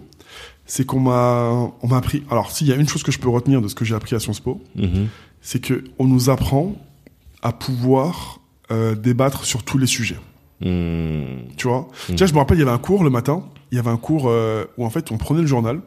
c'est 0.67 0.85
qu'on 0.85 1.01
m'a, 1.01 1.73
on 1.83 1.89
m'a 1.89 1.97
appris. 1.97 2.23
Alors, 2.31 2.51
s'il 2.51 2.67
y 2.67 2.73
a 2.73 2.77
une 2.77 2.89
chose 2.89 3.03
que 3.03 3.11
je 3.13 3.19
peux 3.19 3.29
retenir 3.31 3.63
de 3.63 3.69
ce 3.69 3.75
que 3.75 3.85
j'ai 3.85 3.95
appris 3.95 4.15
à 4.15 4.21
Sciences 4.21 4.41
Po, 4.41 4.61
Mhm. 4.77 5.09
c'est 5.41 5.61
que 5.61 5.85
on 5.99 6.07
nous 6.07 6.29
apprend 6.31 6.75
à 7.43 7.53
pouvoir 7.53 8.41
euh, 8.71 8.95
débattre 8.95 9.45
sur 9.45 9.63
tous 9.63 9.79
les 9.79 9.87
sujets. 9.87 10.19
Mmh. 10.61 11.55
Tu 11.57 11.67
vois? 11.67 11.89
Déjà, 12.11 12.27
je 12.27 12.35
me 12.35 12.39
rappelle, 12.39 12.59
il 12.59 12.61
y 12.61 12.63
avait 12.63 12.71
un 12.71 12.79
cours 12.79 13.03
le 13.03 13.11
matin. 13.11 13.43
Il 13.73 13.77
y 13.77 13.79
avait 13.79 13.91
un 13.91 13.97
cours 13.97 14.29
euh, 14.29 14.65
où 14.77 14.85
en 14.85 14.91
fait, 14.91 15.11
on 15.11 15.17
prenait 15.17 15.41
le 15.41 15.47
journal 15.47 15.81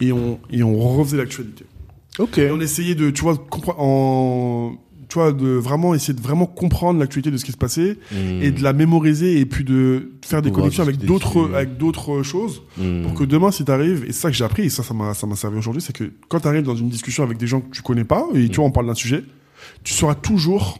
et 0.00 0.12
on 0.12 0.38
et 0.50 0.62
on 0.62 0.78
refaisait 0.78 1.16
l'actualité. 1.16 1.64
Ok. 2.18 2.38
Et 2.38 2.50
on 2.50 2.60
essayait 2.60 2.94
de, 2.94 3.10
tu 3.10 3.22
vois, 3.22 3.38
en 3.78 4.72
tu 5.08 5.14
vois, 5.18 5.32
de 5.32 5.48
vraiment 5.48 5.92
essayer 5.94 6.14
de 6.14 6.20
vraiment 6.20 6.46
comprendre 6.46 7.00
l'actualité 7.00 7.32
de 7.32 7.36
ce 7.36 7.44
qui 7.44 7.50
se 7.50 7.56
passait 7.56 7.96
Mmh. 8.12 8.42
et 8.42 8.50
de 8.52 8.62
la 8.62 8.72
mémoriser 8.72 9.40
et 9.40 9.46
puis 9.46 9.64
de 9.64 10.12
faire 10.24 10.40
des 10.40 10.50
connexions 10.52 10.84
avec 10.84 10.98
d'autres 10.98 11.50
avec 11.54 11.76
d'autres 11.78 12.22
choses 12.22 12.62
Mmh. 12.78 13.02
pour 13.02 13.14
que 13.14 13.24
demain 13.24 13.50
si 13.50 13.64
t'arrives 13.64 14.04
et 14.04 14.12
c'est 14.12 14.20
ça 14.20 14.30
que 14.30 14.36
j'ai 14.36 14.44
appris 14.44 14.62
et 14.64 14.68
ça 14.68 14.82
ça 14.84 14.94
m'a 14.94 15.12
ça 15.14 15.26
m'a 15.26 15.34
servi 15.34 15.58
aujourd'hui 15.58 15.82
c'est 15.82 15.92
que 15.96 16.12
quand 16.28 16.38
t'arrives 16.40 16.62
dans 16.62 16.76
une 16.76 16.88
discussion 16.90 17.24
avec 17.24 17.38
des 17.38 17.48
gens 17.48 17.60
que 17.60 17.70
tu 17.74 17.82
connais 17.82 18.04
pas 18.04 18.24
et 18.34 18.48
tu 18.48 18.56
vois 18.56 18.66
on 18.66 18.70
parle 18.70 18.86
d'un 18.86 18.94
sujet 18.94 19.24
tu 19.82 19.92
sauras 19.94 20.14
toujours 20.14 20.78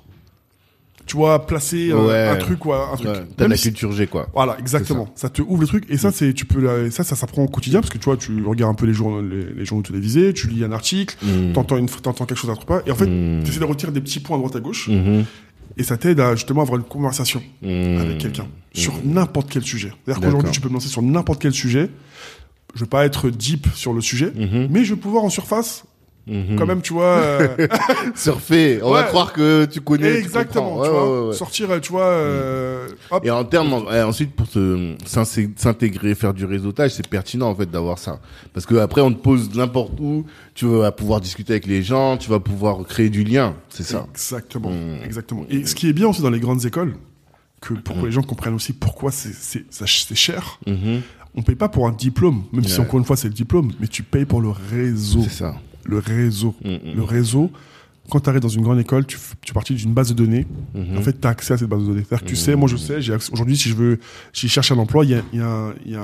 tu 1.11 1.17
vois 1.17 1.45
placer 1.45 1.91
euh, 1.91 2.07
Ouais. 2.07 2.29
un 2.29 2.37
truc 2.37 2.65
ou 2.65 2.73
un 2.73 2.95
truc 2.95 3.09
Ouais, 3.09 3.23
T'as 3.37 3.49
la 3.49 3.57
culture 3.57 3.91
G, 3.91 4.07
quoi. 4.07 4.29
voilà 4.33 4.57
exactement 4.61 5.09
ça. 5.17 5.29
te 5.29 5.43
ouvre 5.43 5.61
le 5.63 5.67
truc 5.67 5.85
et 5.89 5.97
ça 5.97 6.13
c'est 6.13 6.33
tu 6.33 6.45
peux 6.45 6.89
ça 6.91 7.03
ça 7.03 7.17
s'apprend 7.17 7.43
au 7.43 7.49
quotidien 7.49 7.81
parce 7.81 7.93
que 7.93 7.99
tu 7.99 8.05
vois 8.05 8.17
tu 8.17 8.31
regardes 8.47 8.71
un 8.71 8.75
peu 8.75 8.87
les 8.87 8.93
journaux 8.93 9.21
les, 9.21 9.45
les 9.53 9.65
journaux 9.65 9.83
télévisés 9.83 10.33
tu 10.33 10.47
lis 10.49 10.63
un 10.65 10.71
article 10.73 11.17
Mmh. 11.23 11.53
t'entends 11.55 11.79
une 11.79 11.89
t'entends 11.89 12.27
quelque 12.27 12.39
chose 12.39 12.51
à 12.51 12.55
pas 12.65 12.83
et 12.87 12.93
en 12.93 12.95
fait 12.95 13.07
Mmh. 13.07 13.43
tu 13.43 13.51
essaies 13.51 13.59
de 13.61 13.65
retirer 13.65 13.91
des 13.91 14.01
petits 14.01 14.21
points 14.21 14.37
à 14.37 14.39
droite 14.39 14.55
à 14.55 14.61
gauche 14.61 14.87
Mhm. 14.89 15.25
et 15.77 15.83
ça 15.83 15.97
t'aide 15.97 16.21
à 16.21 16.37
justement 16.37 16.63
avoir 16.63 16.79
une 16.79 16.85
conversation 16.87 17.43
Mmh. 17.63 17.99
avec 17.99 18.19
quelqu'un 18.19 18.47
sur 18.73 18.93
n'importe 19.05 19.51
quel 19.51 19.65
sujet. 19.65 19.93
C'est-à-dire 20.05 20.23
qu'aujourd'hui, 20.23 20.53
tu 20.53 20.61
peux 20.61 20.69
me 20.69 20.75
lancer 20.75 20.89
sur 20.89 21.03
n'importe 21.03 21.43
quel 21.43 21.53
sujet. 21.53 21.91
Je 22.77 22.81
vais 22.85 22.87
pas 22.89 23.05
être 23.05 23.29
deep 23.31 23.67
sur 23.75 23.93
le 23.93 24.01
sujet, 24.01 24.33
Mhm. 24.33 24.69
mais 24.71 24.85
je 24.85 24.95
vais 24.95 25.01
pouvoir 25.01 25.25
en 25.25 25.29
surface, 25.29 25.83
Mhm. 26.31 26.57
quand 26.57 26.67
même, 26.67 26.81
tu 26.81 26.93
vois. 26.93 27.05
euh, 27.19 27.49
Surfer. 28.15 28.81
On 28.83 28.93
va 28.93 29.03
croire 29.05 29.33
que 29.33 29.65
tu 29.65 29.81
connais. 29.81 30.15
exactement, 30.15 30.77
comprends. 30.77 30.85
tu 30.85 30.91
Ouais, 30.91 30.97
vois. 30.99 31.29
ouais. 31.29 31.35
Sortir, 31.35 31.71
euh, 31.71 31.81
tu 31.81 31.91
vois. 31.93 32.05
euh, 32.05 32.89
hop. 33.11 33.25
Et 33.27 33.31
en 33.31 33.45
termes, 33.45 33.73
ensuite 33.73 34.33
pour 34.35 34.47
s'insé- 35.07 35.51
s'intégrer, 35.57 36.15
faire 36.15 36.33
du 36.35 36.45
réseautage, 36.45 36.93
c'est 36.95 37.07
pertinent 37.09 37.49
en 37.51 37.55
fait 37.55 37.71
d'avoir 37.71 37.99
ça, 37.99 38.21
parce 38.55 38.65
que 38.67 38.77
après 38.77 39.01
on 39.01 39.13
te 39.13 39.19
pose 39.21 39.55
n'importe 39.55 39.99
où, 40.01 40.25
tu 40.55 40.67
vas 40.67 40.93
pouvoir 40.93 41.21
discuter 41.21 41.55
avec 41.55 41.67
les 41.67 41.83
gens, 41.83 42.17
tu 42.17 42.31
vas 42.31 42.41
pouvoir 42.41 42.83
créer 42.87 43.11
du 43.11 43.25
lien, 43.25 43.55
c'est 43.69 43.83
ça. 43.85 44.07
Exactement, 44.13 44.71
Mm. 44.71 45.05
exactement. 45.05 45.45
Et 45.51 45.67
ce 45.67 45.75
qui 45.75 45.89
est 45.89 45.93
bien 45.93 46.09
aussi 46.09 46.23
dans 46.23 46.31
les 46.31 46.41
grandes 46.41 46.65
écoles, 46.65 46.95
que 47.61 47.75
pour 47.75 48.01
que 48.01 48.07
les 48.07 48.13
gens 48.13 48.23
comprennent 48.23 48.55
aussi 48.55 48.73
pourquoi 48.73 49.11
c'est 49.11 50.15
cher. 50.15 50.59
Mhm. 50.67 51.01
On 51.35 51.43
paye 51.43 51.55
pas 51.57 51.69
pour 51.69 51.87
un 51.87 51.93
diplôme, 51.93 52.43
même 52.53 52.65
si 52.65 52.81
encore 52.81 52.99
une 52.99 53.05
fois 53.05 53.17
c'est 53.17 53.29
le 53.29 53.35
diplôme, 53.35 53.71
mais 53.81 53.87
tu 53.87 54.03
payes 54.03 54.25
pour 54.25 54.41
le 54.41 54.49
réseau. 54.51 55.21
C'est 55.23 55.31
ça. 55.31 55.55
Le 55.85 55.99
réseau. 55.99 56.55
Mhm. 56.65 56.79
Le 56.97 57.03
réseau, 57.03 57.51
quand 58.11 58.21
tu 58.21 58.29
arrives 58.29 58.41
dans 58.43 58.49
une 58.49 58.63
grande 58.63 58.79
école, 58.81 59.07
tu, 59.07 59.17
tu 59.41 59.53
partis 59.53 59.75
d'une 59.75 59.93
base 59.95 60.09
de 60.11 60.15
données. 60.15 60.47
Mhm. 60.75 60.99
En 60.99 61.03
fait, 61.03 61.21
tu 61.21 61.27
as 61.27 61.31
accès 61.31 61.55
à 61.55 61.59
cette 61.59 61.69
base 61.69 61.81
de 61.83 61.87
données. 61.87 62.03
C'est-à-dire 62.09 62.25
que 62.25 62.31
tu 62.31 62.37
sais, 62.37 62.55
moi 62.57 62.69
je 62.69 62.77
sais, 62.77 63.01
j'ai 63.01 63.13
accès- 63.15 63.33
aujourd'hui, 63.33 63.57
si 63.57 63.69
je 63.69 63.75
veux, 63.75 63.99
si 64.33 64.49
je 64.49 64.53
cherche 64.53 64.73
un 64.73 64.79
emploi, 64.79 65.05
il 65.05 65.11
y 65.11 65.15
a, 65.15 65.23
y, 65.33 65.41
a 65.41 65.75
y, 65.87 65.95
a 65.95 66.03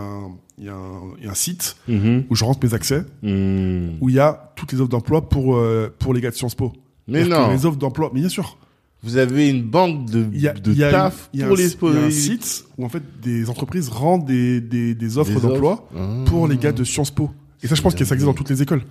y, 0.59 0.68
a 0.68 1.31
un- 1.31 1.35
site 1.35 1.77
Mhm. 1.89 2.24
où 2.31 2.35
je 2.37 2.45
rentre 2.45 2.61
mes 2.64 2.74
accès, 2.74 3.05
où 3.22 4.09
il 4.09 4.14
y 4.14 4.18
a 4.20 4.53
toutes 4.57 4.72
les 4.72 4.81
offres 4.81 4.91
d'emploi 4.91 5.29
pour, 5.29 5.57
euh, 5.57 5.93
pour 5.99 6.14
les 6.14 6.20
gars 6.20 6.31
de 6.31 6.37
Sciences 6.37 6.55
Po. 6.55 6.72
Mais 7.09 7.24
non, 7.24 7.51
Les 7.51 7.66
offres 7.66 7.77
d'emploi, 7.79 8.11
mais 8.14 8.20
bien 8.20 8.29
sûr. 8.29 8.57
vous 9.03 9.16
avez 9.18 9.49
une 9.49 9.62
banque 9.62 10.11
de, 10.11 10.27
y 10.33 10.49
a, 10.49 10.53
de 10.55 10.72
il 10.72 10.79
y 10.79 10.83
a 10.85 10.91
taf 10.91 11.29
il 11.33 11.39
y 11.41 11.43
a 11.45 11.47
pour 11.47 11.55
un, 11.57 11.61
les 11.61 11.66
il 11.70 11.95
y 11.95 11.97
a 11.99 12.07
un 12.07 12.11
site 12.11 12.64
où 12.77 12.85
en 12.85 12.89
fait 12.89 13.03
des 13.22 13.49
entreprises 13.49 13.89
rendent 13.89 14.24
des, 14.27 14.61
des, 14.61 14.95
des 14.97 15.18
offres 15.18 15.39
d'emploi 15.41 15.89
Ah. 15.97 16.09
pour 16.27 16.49
les 16.49 16.57
gars 16.57 16.72
de 16.72 16.83
Sciences 16.83 17.11
Po. 17.12 17.31
Et 17.62 17.68
ça, 17.68 17.74
je 17.77 17.83
pense 17.83 17.95
que 17.95 18.05
ça 18.05 18.14
existe 18.14 18.27
dans 18.27 18.35
toutes 18.35 18.51
les 18.51 18.62
écoles. 18.62 18.83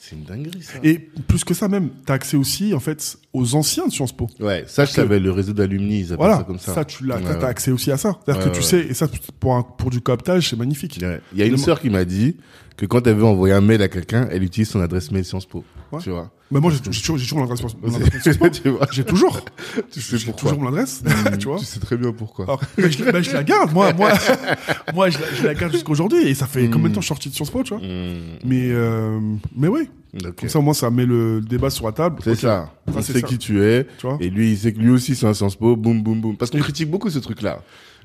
C'est 0.00 0.14
une 0.16 0.24
dinguerie 0.24 0.62
ça. 0.62 0.78
Et 0.84 0.98
plus 0.98 1.44
que 1.44 1.52
ça 1.54 1.68
même, 1.68 1.90
tu 2.06 2.12
as 2.12 2.14
accès 2.14 2.36
aussi 2.36 2.72
en 2.72 2.80
fait 2.80 3.18
aux 3.32 3.54
anciens 3.56 3.86
de 3.86 3.92
Sciences 3.92 4.16
Po. 4.16 4.28
Ouais, 4.40 4.64
ça 4.66 4.84
je 4.84 4.92
savais, 4.92 5.18
le 5.18 5.32
réseau 5.32 5.52
d'alumni, 5.52 6.00
ils 6.00 6.04
appellent 6.06 6.16
Voilà, 6.18 6.36
ça 6.38 6.44
comme 6.44 6.58
ça. 6.58 6.74
ça, 6.74 6.84
tu 6.84 7.04
l'as, 7.04 7.16
Ouais, 7.16 7.22
t'as- 7.24 7.38
ouais. 7.38 7.44
accès 7.44 7.70
aussi 7.72 7.90
à 7.90 7.96
ça. 7.96 8.16
C'est-à-dire 8.24 8.44
Ouais, 8.46 8.50
que 8.52 8.56
tu 8.56 8.62
sais, 8.62 8.78
et 8.86 8.94
ça 8.94 9.06
pour 9.40 9.56
un, 9.56 9.62
pour 9.62 9.90
du 9.90 10.00
cooptage, 10.00 10.48
c'est 10.50 10.56
magnifique. 10.56 10.98
Il 11.32 11.38
y 11.38 11.42
a 11.42 11.46
une 11.46 11.58
sœur 11.58 11.80
qui 11.80 11.90
m'a 11.90 12.04
dit 12.04 12.36
que 12.78 12.86
quand 12.86 13.06
elle 13.06 13.16
veut 13.16 13.24
envoyer 13.24 13.52
un 13.54 13.60
mail 13.60 13.82
à 13.82 13.88
quelqu'un, 13.88 14.28
elle 14.30 14.42
utilise 14.44 14.70
son 14.70 14.80
adresse 14.80 15.10
mail 15.10 15.24
Sciences 15.24 15.44
Po. 15.46 15.64
Ouais. 15.92 15.98
tu 16.00 16.10
vois. 16.10 16.30
Mais 16.50 16.60
moi, 16.60 16.70
j'ai 16.72 16.78
toujours, 16.80 17.18
toujours 17.18 17.38
mon 17.38 17.44
adresse, 17.44 17.60
mon 17.82 17.94
adresse 17.94 18.24
mail 18.40 18.54
sur 18.54 18.62
tu 18.62 18.68
vois. 18.70 18.86
J'ai 18.92 19.04
toujours. 19.04 19.40
Tu 19.90 20.00
sais 20.00 20.16
J'ai 20.16 20.26
pourquoi. 20.26 20.50
toujours 20.52 20.62
mon 20.62 20.68
adresse, 20.68 21.02
tu 21.40 21.48
vois. 21.48 21.58
Tu 21.58 21.64
sais 21.64 21.80
très 21.80 21.96
bien 21.96 22.12
pourquoi. 22.12 22.44
Alors, 22.44 22.60
mais 22.78 22.90
je, 22.90 22.98
je 23.04 23.32
la 23.32 23.42
garde, 23.42 23.72
moi, 23.72 23.92
moi, 23.92 24.12
moi, 24.94 25.10
je 25.10 25.18
la, 25.18 25.24
je 25.34 25.42
la 25.44 25.54
garde 25.54 25.72
jusqu'aujourd'hui. 25.72 26.28
Et 26.28 26.34
ça 26.34 26.46
fait 26.46 26.70
combien 26.70 26.88
de 26.88 26.94
temps 26.94 27.00
je 27.00 27.06
suis 27.06 27.14
sorti 27.14 27.28
de 27.30 27.34
Sciences 27.34 27.50
Po, 27.50 27.62
tu 27.64 27.74
vois. 27.74 27.82
Hmm, 27.82 28.38
Mais, 28.44 28.68
euh, 28.70 29.18
mais 29.56 29.66
oui. 29.68 29.90
ok. 30.24 30.34
Comme 30.40 30.48
ça, 30.48 30.58
au 30.60 30.62
moins, 30.62 30.72
ça 30.74 30.88
met 30.90 31.04
le 31.04 31.40
débat 31.40 31.70
sur 31.70 31.84
la 31.84 31.92
table. 31.92 32.20
C'est 32.22 32.36
ça. 32.36 32.72
Ça, 32.94 33.02
c'est 33.02 33.12
sait 33.14 33.20
ça. 33.20 33.26
qui 33.26 33.38
tu 33.38 33.62
es. 33.62 33.86
Tu 33.98 34.06
vois. 34.06 34.16
Et 34.20 34.30
lui, 34.30 34.52
il 34.52 34.56
sait 34.56 34.72
que 34.72 34.78
lui 34.78 34.90
aussi, 34.90 35.16
c'est 35.16 35.26
un 35.26 35.34
Sciences 35.34 35.56
Po. 35.56 35.74
Boum, 35.74 36.00
boum, 36.02 36.20
boum. 36.20 36.36
Parce 36.36 36.50
qu'on 36.52 36.60
critique 36.60 36.88
beaucoup 36.90 37.10
ce 37.10 37.18
truc-là. 37.18 37.60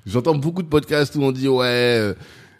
J'entends 0.06 0.36
beaucoup 0.36 0.64
de 0.64 0.68
podcasts 0.68 1.16
où 1.16 1.22
on 1.22 1.32
dit, 1.32 1.48
ouais, 1.48 1.64
euh, 1.66 2.14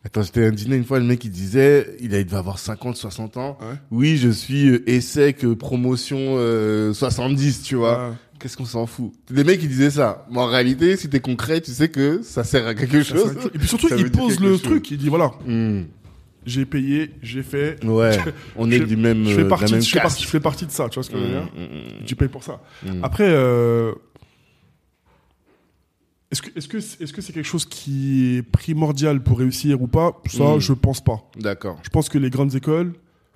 attends, 0.06 0.22
j'étais 0.24 0.44
à 0.46 0.48
un 0.48 0.52
dîner 0.52 0.76
une 0.76 0.86
fois, 0.86 1.00
le 1.00 1.06
mec, 1.06 1.24
il 1.26 1.32
disait, 1.32 1.96
il, 2.00 2.14
a- 2.14 2.20
il 2.20 2.26
devait 2.26 2.38
avoir 2.38 2.60
50, 2.60 2.96
60 2.98 3.38
ans. 3.38 3.58
Ouais. 3.62 3.76
Oui, 3.92 4.18
je 4.18 4.30
suis 4.30 4.70
euh, 4.70 4.90
ESSEC 4.90 5.46
euh, 5.46 5.56
promotion 5.56 6.18
euh, 6.20 6.94
70, 6.94 7.64
tu 7.64 7.76
vois. 7.76 8.10
Ouais. 8.10 8.16
Qu'est-ce 8.40 8.58
qu'on 8.58 8.66
s'en 8.66 8.86
fout? 8.86 9.14
Les 9.30 9.44
mecs, 9.46 9.64
ils 9.64 9.70
disaient 9.70 9.90
ça. 9.92 10.26
Mais 10.30 10.40
en 10.40 10.48
réalité, 10.48 10.98
si 10.98 11.08
t'es 11.10 11.22
concret, 11.22 11.62
tu 11.62 11.72
sais 11.72 11.88
que 11.88 12.22
ça 12.24 12.44
sert 12.44 12.68
à 12.68 12.74
quelque 12.76 13.02
Ça, 13.04 13.16
chose. 13.16 13.36
Et 13.54 13.58
puis 13.58 13.68
surtout, 13.68 13.88
Ça 13.88 13.96
il 13.96 14.04
dire 14.04 14.12
pose 14.12 14.40
le 14.42 14.50
chose. 14.50 14.62
truc. 14.64 14.92
Il 14.92 14.98
dit, 14.98 15.08
voilà, 15.08 15.32
Hmm. 15.46 15.84
j'ai 16.46 16.66
payé, 16.66 17.12
j'ai 17.22 17.42
fait. 17.42 17.82
Ouais, 17.86 18.18
on 18.58 18.70
est 18.70 18.82
du 18.82 18.98
même, 18.98 19.24
Je 19.24 19.30
euh, 19.30 19.36
fais 19.36 19.38
de 19.38 19.44
la 19.44 19.50
partie, 19.50 19.74
même 19.74 19.82
je 19.82 19.90
fais 19.90 20.00
partie, 20.02 20.24
je 20.24 20.28
fais 20.28 20.40
partie 20.42 20.66
de 20.66 20.72
ça, 20.72 20.90
tu 20.90 20.96
vois 20.96 21.04
ce 21.04 21.10
que 21.10 21.18
je 21.18 21.24
veux 21.24 21.30
dire. 21.30 21.44
Hmm, 21.56 21.62
hmm, 21.62 22.02
hmm. 22.02 22.06
Tu 22.06 22.16
payes 22.18 22.28
pour 22.28 22.44
ça. 22.44 22.60
Mm. 22.86 23.00
Après, 23.02 23.28
euh, 23.30 23.94
est-ce 26.56 26.68
que 27.14 27.22
c'est 27.22 27.34
quelque 27.34 27.44
chose 27.46 27.66
qui 27.66 28.38
est 28.38 28.42
primordial 28.44 29.22
pour 29.24 29.40
réussir 29.40 29.82
ou 29.82 29.88
pas? 29.88 30.22
Ça, 30.28 30.56
Mm. 30.56 30.60
je 30.60 30.74
pense 30.74 31.02
pas. 31.04 31.30
D'accord. 31.40 31.78
Je 31.84 31.90
pense 31.90 32.10
que 32.10 32.18
les 32.18 32.30
grandes 32.30 32.56
écoles, 32.56 32.94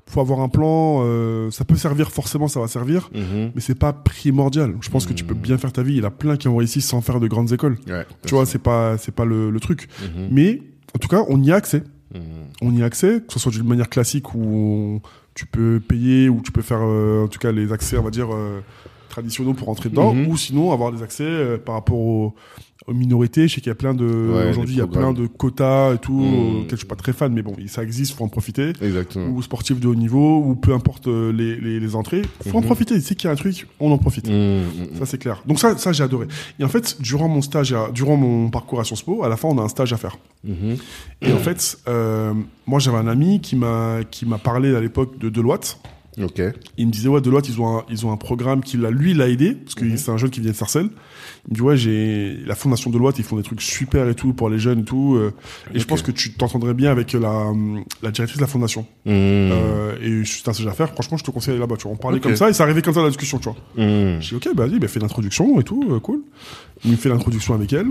faut 0.09 0.21
avoir 0.21 0.39
un 0.39 0.47
plan. 0.49 1.01
euh, 1.03 1.51
ça 1.51 1.65
peut 1.65 1.75
servir 1.75 2.11
forcément, 2.11 2.47
ça 2.47 2.61
va 2.61 2.67
servir, 2.67 3.09
Mhm. 3.13 3.51
mais 3.55 3.59
c'est 3.61 3.75
pas 3.77 3.91
primordial. 3.93 4.75
Je 4.81 4.89
pense 4.89 5.05
que 5.05 5.11
tu 5.13 5.23
peux 5.25 5.33
Mm. 5.35 5.37
bien 5.39 5.57
faire 5.57 5.73
ta 5.73 5.83
vie. 5.83 5.93
Il 5.95 5.97
y 5.97 6.01
en 6.01 6.07
a 6.07 6.11
plein 6.11 6.37
qui 6.37 6.47
ont 6.47 6.55
réussi 6.55 6.79
sans 6.81 7.01
faire 7.01 7.19
de 7.19 7.27
grandes 7.27 7.51
écoles. 7.51 7.77
Ouais. 7.87 8.05
Tu 8.25 8.33
vois, 8.33 8.45
c'est 8.45 8.57
pas 8.59 8.97
c'est 8.97 9.13
pas 9.13 9.25
le, 9.25 9.49
le 9.49 9.59
truc. 9.59 9.89
Mhm. 10.01 10.27
Mais 10.31 10.61
en 10.95 10.99
tout 10.99 11.09
cas, 11.09 11.23
on 11.27 11.41
y 11.43 11.51
a 11.51 11.55
accès. 11.55 11.83
Mhm. 12.15 12.21
On 12.61 12.71
y 12.73 12.81
a 12.81 12.85
accès, 12.85 13.21
que 13.27 13.33
ce 13.33 13.39
soit 13.39 13.51
d'une 13.51 13.67
manière 13.67 13.89
classique 13.89 14.33
où 14.33 14.39
on- 14.41 15.01
tu 15.35 15.45
peux 15.45 15.81
payer 15.85 16.29
ou 16.29 16.41
tu 16.41 16.51
peux 16.53 16.61
faire 16.63 16.79
euh, 16.81 17.25
en 17.25 17.27
tout 17.27 17.37
cas 17.39 17.51
les 17.51 17.71
accès, 17.73 17.97
on 17.97 18.03
va 18.03 18.09
dire 18.09 18.33
euh, 18.33 18.61
traditionnels 19.09 19.55
pour 19.55 19.67
rentrer 19.67 19.89
dedans, 19.89 20.13
Mhm. 20.13 20.27
ou 20.29 20.37
sinon 20.37 20.71
avoir 20.71 20.91
des 20.93 21.03
accès 21.03 21.57
par 21.65 21.75
rapport 21.75 21.97
aux, 21.99 22.33
aux 22.87 22.93
minorités. 22.93 23.47
Je 23.47 23.55
sais 23.55 23.61
qu'il 23.61 23.69
y 23.69 23.71
a 23.71 23.75
plein 23.75 23.93
de 23.93 24.05
Ouais, 24.05 24.49
aujourd'hui 24.49 24.75
il 24.75 24.77
y 24.77 24.81
a 24.81 24.87
plein 24.87 25.11
de 25.13 25.27
quotas 25.27 25.93
et 25.93 25.97
tout, 25.97 26.13
Mhm. 26.19 26.55
auxquels 26.61 26.71
je 26.71 26.75
suis 26.77 26.85
pas 26.87 26.95
très 26.95 27.13
fan, 27.13 27.33
mais 27.33 27.41
bon, 27.41 27.53
ça 27.67 27.83
existe, 27.83 28.13
faut 28.15 28.23
en 28.23 28.29
profiter. 28.29 28.71
Exactement. 28.81 29.27
Ou 29.29 29.41
sportifs 29.41 29.79
de 29.79 29.87
haut 29.87 29.95
niveau, 29.95 30.37
ou 30.45 30.55
peu 30.55 30.73
importe 30.73 31.07
euh, 31.07 31.31
les, 31.33 31.57
les, 31.59 31.79
les 31.79 31.95
entrées, 31.95 32.21
faut 32.47 32.57
en 32.57 32.61
Mhm. 32.61 32.65
profiter. 32.65 32.99
C'est 33.01 33.15
qu'il 33.15 33.27
y 33.27 33.29
a 33.29 33.33
un 33.33 33.35
truc, 33.35 33.67
on 33.79 33.91
en 33.91 33.97
profite. 33.97 34.27
Mhm, 34.27 34.33
mhm. 34.35 34.99
Ça 34.99 35.05
c'est 35.05 35.17
clair. 35.17 35.43
Donc 35.45 35.59
ça, 35.59 35.77
ça 35.77 35.91
j'ai 35.91 36.03
adoré. 36.03 36.27
Et 36.59 36.63
en 36.63 36.69
fait, 36.69 36.97
durant 37.01 37.27
mon 37.27 37.41
stage, 37.41 37.73
à- 37.73 37.91
durant 37.93 38.15
mon 38.15 38.49
parcours 38.49 38.79
à 38.79 38.83
Sciences 38.83 39.01
Po, 39.03 39.23
à 39.23 39.29
la 39.29 39.35
fin, 39.37 39.49
on 39.49 39.57
a 39.57 39.61
un 39.63 39.67
stage 39.67 39.91
à 39.93 39.97
faire. 39.97 40.17
Mhm. 40.45 40.77
Et 41.23 41.33
en 41.33 41.37
fait, 41.39 41.77
euh, 41.87 42.33
moi 42.65 42.79
j'avais 42.79 42.97
un 42.97 43.07
ami 43.07 43.41
qui 43.41 43.55
m'a 43.55 43.99
qui 44.09 44.25
m'a 44.25 44.37
parlé 44.37 44.73
à 44.75 44.79
l'époque 44.79 45.17
de 45.19 45.29
Deloitte. 45.29 45.77
Ok. 46.21 46.41
Il 46.77 46.87
me 46.87 46.91
disait 46.91 47.09
ouais 47.09 47.21
Deloitte 47.21 47.47
ils 47.47 47.61
ont 47.61 47.77
un, 47.77 47.83
ils 47.91 48.05
ont 48.05 48.11
un 48.11 48.17
programme 48.17 48.61
qui 48.63 48.75
l'a 48.77 48.89
lui 48.89 49.13
l'a 49.13 49.29
aidé 49.29 49.53
parce 49.53 49.75
que 49.75 49.85
Mhm. 49.85 49.97
c'est 49.97 50.09
un 50.09 50.17
jeune 50.17 50.31
qui 50.31 50.39
vient 50.41 50.49
de 50.51 50.55
Sarcelles. 50.55 50.89
Il 51.47 51.51
me 51.51 51.55
dit 51.55 51.61
ouais 51.61 51.77
j'ai 51.77 52.37
la 52.45 52.55
fondation 52.55 52.89
Deloitte 52.89 53.19
ils 53.19 53.23
font 53.23 53.35
des 53.37 53.43
trucs 53.43 53.61
super 53.61 54.07
et 54.09 54.15
tout 54.15 54.33
pour 54.33 54.49
les 54.49 54.57
jeunes 54.57 54.79
et 54.79 54.83
tout. 54.83 55.15
euh, 55.15 55.31
et 55.75 55.79
je 55.79 55.85
pense 55.85 56.01
que 56.01 56.09
tu 56.11 56.33
t'entendrais 56.33 56.73
bien 56.73 56.89
avec 56.91 57.13
la 57.13 57.51
la 58.01 58.09
directrice 58.11 58.37
de 58.37 58.41
la 58.41 58.47
fondation. 58.47 58.81
Mhm. 59.05 59.11
Euh, 59.13 59.95
et 60.01 60.25
c'est 60.25 60.47
un 60.49 60.53
stage 60.53 60.65
à 60.67 60.71
faire. 60.71 60.89
Franchement 60.91 61.17
je 61.17 61.23
te 61.23 61.29
conseille 61.31 61.59
là-bas. 61.59 61.75
Tu 61.77 61.83
vois. 61.83 61.91
On 61.91 61.97
parlait 61.97 62.19
comme 62.19 62.35
ça 62.35 62.49
et 62.49 62.53
ça 62.53 62.63
arrivait 62.63 62.81
comme 62.81 62.95
ça 62.95 63.03
la 63.03 63.09
discussion 63.09 63.37
tu 63.37 63.49
vois. 63.49 63.57
Mhm. 63.77 64.19
Je 64.21 64.29
dis 64.29 64.35
ok 64.35 64.55
bah 64.55 64.65
vas-y 64.65 64.79
bah, 64.79 64.87
fais 64.87 64.99
l'introduction 64.99 65.59
et 65.59 65.63
tout 65.63 65.83
euh, 65.91 65.99
cool. 65.99 66.21
Il 66.83 66.91
me 66.91 66.95
fait 66.97 67.09
l'introduction 67.09 67.53
avec 67.53 67.71
elle. 67.73 67.87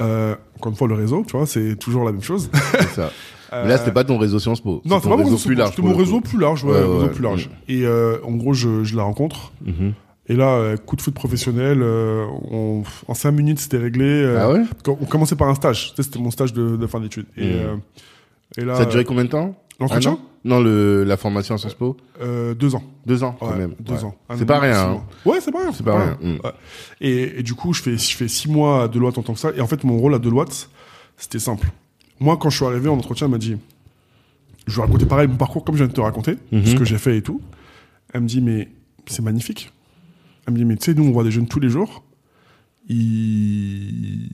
Euh, 0.00 0.34
encore 0.56 0.72
une 0.72 0.76
fois 0.78 0.88
le 0.88 0.94
réseau 0.94 1.24
tu 1.26 1.36
vois 1.36 1.46
c'est 1.46 1.76
toujours 1.76 2.04
la 2.04 2.10
même 2.12 2.22
chose. 2.22 2.50
C'est 2.72 2.88
ça. 2.88 3.12
Mais 3.52 3.68
là, 3.68 3.78
c'était 3.78 3.92
pas 3.92 4.04
ton 4.04 4.18
réseau 4.18 4.38
Sciences 4.38 4.60
Po. 4.60 4.80
Non, 4.84 5.00
c'est 5.02 5.08
pas 5.08 5.16
mon 5.16 5.24
réseau 5.24 5.36
plus 5.38 5.54
large. 5.54 5.70
C'était 5.70 5.82
mon 5.82 5.96
réseau 5.96 6.20
plus 6.20 6.38
large, 6.38 6.64
ouais, 6.64 6.78
réseau 6.80 7.08
plus 7.08 7.22
large. 7.22 7.50
Et 7.68 7.84
euh, 7.84 8.18
en 8.24 8.32
gros, 8.32 8.52
je, 8.54 8.84
je 8.84 8.96
la 8.96 9.02
rencontre. 9.02 9.52
Mhm. 9.64 9.92
Et 10.28 10.34
là, 10.36 10.50
euh, 10.54 10.76
coup 10.76 10.94
de 10.94 11.02
foot 11.02 11.12
professionnel, 11.14 11.80
euh, 11.82 12.24
on- 12.52 12.84
en 13.08 13.14
cinq 13.14 13.32
minutes, 13.32 13.58
c'était 13.58 13.78
réglé. 13.78 14.04
euh, 14.04 14.38
Ah 14.40 14.52
ouais? 14.52 14.60
On 15.00 15.04
commençait 15.06 15.34
par 15.34 15.48
un 15.48 15.56
stage. 15.56 15.92
C'était 15.96 16.20
mon 16.20 16.30
stage 16.30 16.52
de, 16.52 16.76
de 16.76 16.86
fin 16.86 17.00
d'études. 17.00 17.26
Et, 17.36 17.54
euh, 17.54 17.74
et 18.56 18.64
là, 18.64 18.76
Ça 18.76 18.82
a 18.82 18.84
duré 18.86 19.04
combien 19.04 19.24
de 19.24 19.30
temps? 19.30 19.56
L'entretien? 19.80 20.18
Non, 20.44 20.60
le, 20.60 21.02
la 21.04 21.16
formation 21.16 21.54
à 21.54 21.58
Sciences 21.58 21.74
Po? 21.74 21.96
Deux 22.58 22.74
ans. 22.76 22.82
Deux 23.06 23.24
ans, 23.24 23.34
quand 23.40 23.48
Ouais, 23.50 23.56
même. 23.58 23.74
Deux 23.80 23.94
Ouais. 23.94 24.04
ans. 24.04 24.14
C'est 24.36 24.46
pas 24.46 24.60
rien, 24.60 24.78
hein. 24.78 25.00
Ouais, 25.24 25.38
c'est 25.40 25.50
pas 25.50 25.60
rien. 25.62 25.72
C'est 25.72 25.84
pas 25.84 25.98
rien. 25.98 26.18
Mm. 26.22 26.38
Et 27.00 27.42
du 27.42 27.54
coup, 27.54 27.72
je 27.72 27.82
fais, 27.82 27.96
je 27.98 28.16
fais 28.16 28.28
six 28.28 28.48
mois 28.48 28.84
à 28.84 28.88
Deloitte 28.88 29.18
en 29.18 29.22
tant 29.22 29.32
que 29.32 29.38
ça. 29.40 29.50
Et 29.56 29.60
en 29.60 29.66
fait, 29.66 29.82
mon 29.84 29.96
rôle 29.98 30.14
à 30.14 30.18
Deloitte, 30.18 30.68
c'était 31.16 31.38
simple. 31.40 31.66
Moi, 32.20 32.36
quand 32.36 32.50
je 32.50 32.56
suis 32.56 32.64
arrivé 32.66 32.88
en 32.88 32.96
entretien, 32.98 33.26
elle 33.26 33.30
m'a 33.32 33.38
dit, 33.38 33.56
je 34.66 34.76
vais 34.76 34.82
raconter 34.82 35.06
pareil 35.06 35.26
mon 35.28 35.36
parcours 35.36 35.64
comme 35.64 35.74
je 35.74 35.80
viens 35.84 35.88
de 35.88 35.92
te 35.94 36.00
raconter, 36.00 36.36
Mhm. 36.52 36.64
ce 36.66 36.74
que 36.74 36.84
j'ai 36.84 36.98
fait 36.98 37.16
et 37.16 37.22
tout. 37.22 37.40
Elle 38.12 38.20
me 38.22 38.26
dit, 38.28 38.40
mais 38.40 38.68
c'est 39.06 39.22
magnifique. 39.22 39.72
Elle 40.46 40.52
me 40.54 40.58
dit, 40.58 40.64
mais 40.64 40.76
tu 40.76 40.84
sais, 40.84 40.94
nous, 40.94 41.04
on 41.04 41.12
voit 41.12 41.24
des 41.24 41.30
jeunes 41.30 41.48
tous 41.48 41.60
les 41.60 41.68
jours. 41.70 42.04
Ils, 42.88 44.28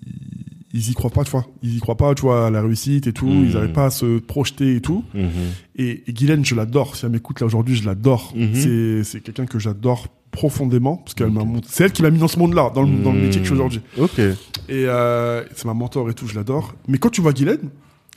ils 0.73 0.91
y 0.91 0.95
croient 0.95 1.11
pas, 1.11 1.25
tu 1.25 1.31
vois. 1.31 1.47
Ils 1.63 1.77
y 1.77 1.81
croient 1.81 1.97
pas, 1.97 2.15
tu 2.15 2.23
vois, 2.23 2.47
à 2.47 2.51
la 2.51 2.63
réussite 2.63 3.07
et 3.07 3.13
tout. 3.13 3.27
Mhm. 3.29 3.45
Ils 3.45 3.53
n'arrivent 3.55 3.73
pas 3.73 3.87
à 3.87 3.91
se 3.91 4.19
projeter 4.19 4.77
et 4.77 4.81
tout. 4.81 5.05
Mhm. 5.15 5.29
Et, 5.77 6.03
et 6.07 6.13
Guylaine, 6.13 6.45
je 6.45 6.55
l'adore. 6.55 6.97
Si 6.97 7.05
elle 7.05 7.13
m'écoute 7.13 7.41
là 7.41 7.47
aujourd'hui, 7.47 7.77
je 7.77 7.85
l'adore. 7.85 8.35
C'est 8.55 9.21
quelqu'un 9.23 9.47
que 9.47 9.59
j'adore 9.59 10.09
profondément 10.31 10.97
parce 10.97 11.15
qu'elle 11.15 11.31
m'a 11.31 11.43
c'est 11.67 11.85
elle 11.85 11.93
qui 11.93 12.03
m'a 12.03 12.11
mis 12.11 12.19
dans 12.19 12.29
ce 12.29 12.39
monde-là, 12.39 12.71
dans 12.75 12.83
le, 12.83 12.89
dans 13.03 13.13
le 13.13 13.21
métier 13.21 13.41
que 13.41 13.47
je 13.47 13.53
suis 13.53 13.55
aujourd'hui. 13.55 13.81
Ok. 13.99 14.19
Et 14.19 14.35
euh, 14.71 15.45
c'est 15.55 15.65
ma 15.65 15.75
mentor 15.75 16.11
et 16.11 16.15
tout, 16.15 16.27
je 16.27 16.35
l'adore. 16.35 16.75
Mais 16.89 16.99
quand 16.99 17.11
tu 17.11 17.21
vois 17.21 17.33
Guylaine, 17.33 17.71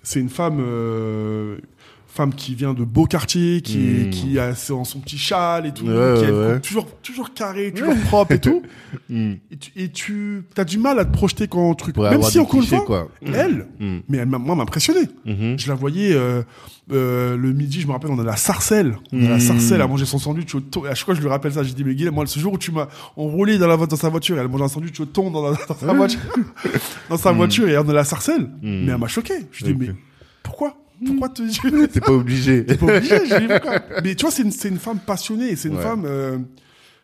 c'est 0.03 0.20
une 0.20 0.30
femme, 0.30 0.60
euh, 0.60 1.57
femme 2.20 2.34
qui 2.34 2.53
vient 2.53 2.74
de 2.74 2.84
beaux 2.84 3.05
quartiers, 3.05 3.61
qui, 3.61 3.78
Mhm. 3.78 4.09
qui 4.09 4.39
a 4.39 4.53
son, 4.53 4.84
son 4.84 4.99
petit 4.99 5.17
châle 5.17 5.65
et 5.65 5.72
tout, 5.72 5.86
Ouais, 5.86 6.15
qui 6.20 6.30
ouais, 6.32 6.59
toujours, 6.59 6.86
toujours 7.01 7.34
carré, 7.34 7.72
toujours 7.72 7.95
propre 8.07 8.34
et 8.34 8.39
tout. 8.39 8.61
Mhm. 9.09 9.38
Et 9.51 9.57
tu, 9.57 9.72
et 9.78 9.89
tu 9.89 10.43
as 10.57 10.63
du 10.65 10.78
mal 10.78 10.99
à 10.99 11.05
te 11.05 11.11
projeter 11.11 11.47
quand 11.47 11.74
truc. 11.76 11.95
Même 11.97 12.22
si 12.24 12.39
encore 12.39 12.59
une 12.61 12.65
fois, 12.67 13.07
elle, 13.26 13.67
Mhm. 13.80 14.01
mais 14.09 14.17
elle 14.17 14.28
m'a, 14.28 14.38
moi, 14.38 14.55
m'a 14.55 14.63
impressionné. 14.63 15.01
Mhm. 15.26 15.57
Je 15.57 15.67
la 15.70 15.76
voyais 15.76 16.13
euh, 16.13 16.41
euh, 16.91 17.38
le 17.38 17.53
midi, 17.53 17.80
je 17.82 17.88
me 17.88 17.91
rappelle, 17.93 18.09
on 18.11 18.20
a 18.20 18.24
la 18.24 18.36
sarcelle. 18.36 18.97
On 19.13 19.26
a 19.26 19.30
la 19.30 19.39
sarcelle 19.39 19.82
à 19.82 19.88
manger 19.88 20.05
son 20.05 20.17
sandwich 20.20 20.53
au 20.55 20.59
thon. 20.59 20.84
À 20.86 20.95
chaque 20.95 21.05
fois, 21.05 21.13
je 21.15 21.22
lui 21.22 21.30
rappelle 21.30 21.53
ça. 21.53 21.63
J'ai 21.63 21.74
dit, 21.74 21.84
mais 21.84 21.93
Guillaume, 21.95 22.15
moi, 22.15 22.26
ce 22.26 22.39
jour 22.39 22.53
où 22.53 22.57
tu 22.57 22.72
m'as 22.72 22.88
enroulé 23.15 23.57
dans, 23.57 23.67
la, 23.67 23.78
dans 23.78 23.95
sa 23.95 24.09
voiture, 24.09 24.38
elle 24.39 24.47
mangeait 24.47 24.63
un 24.65 24.67
sandwich 24.67 24.99
au 24.99 25.05
thon 25.05 25.30
dans, 25.32 25.49
la- 25.51 25.57
dans 25.67 25.76
sa 25.76 25.93
voiture, 25.93 26.20
dans 27.09 27.17
sa 27.17 27.32
voiture 27.32 27.70
et 27.70 27.78
on 27.78 27.88
a 27.89 27.93
la 27.93 28.03
sarcelle. 28.03 28.49
Mais 28.61 28.91
elle 28.91 28.97
m'a 28.97 29.07
choqué. 29.07 29.34
Je 29.51 29.65
dis, 29.65 29.76
mais 29.76 29.89
pourquoi 31.06 31.30
te 31.30 31.41
T'es 31.88 32.00
pas 32.02 32.12
obligé. 32.12 32.66
T'es 32.66 32.76
pas 32.76 32.97
obligé, 32.97 33.20
pourquoi? 33.47 33.80
Mais 34.04 34.16
tu 34.16 34.22
vois, 34.26 34.32
c'est 34.32 34.43
une, 34.43 34.52
c'est 34.52 34.70
une 34.70 34.80
femme 34.80 35.00
passionnée. 35.00 35.56
C'est 35.56 35.70
une 35.70 35.76
Ouais. 35.78 35.82
femme. 35.84 36.04
euh, 36.06 36.38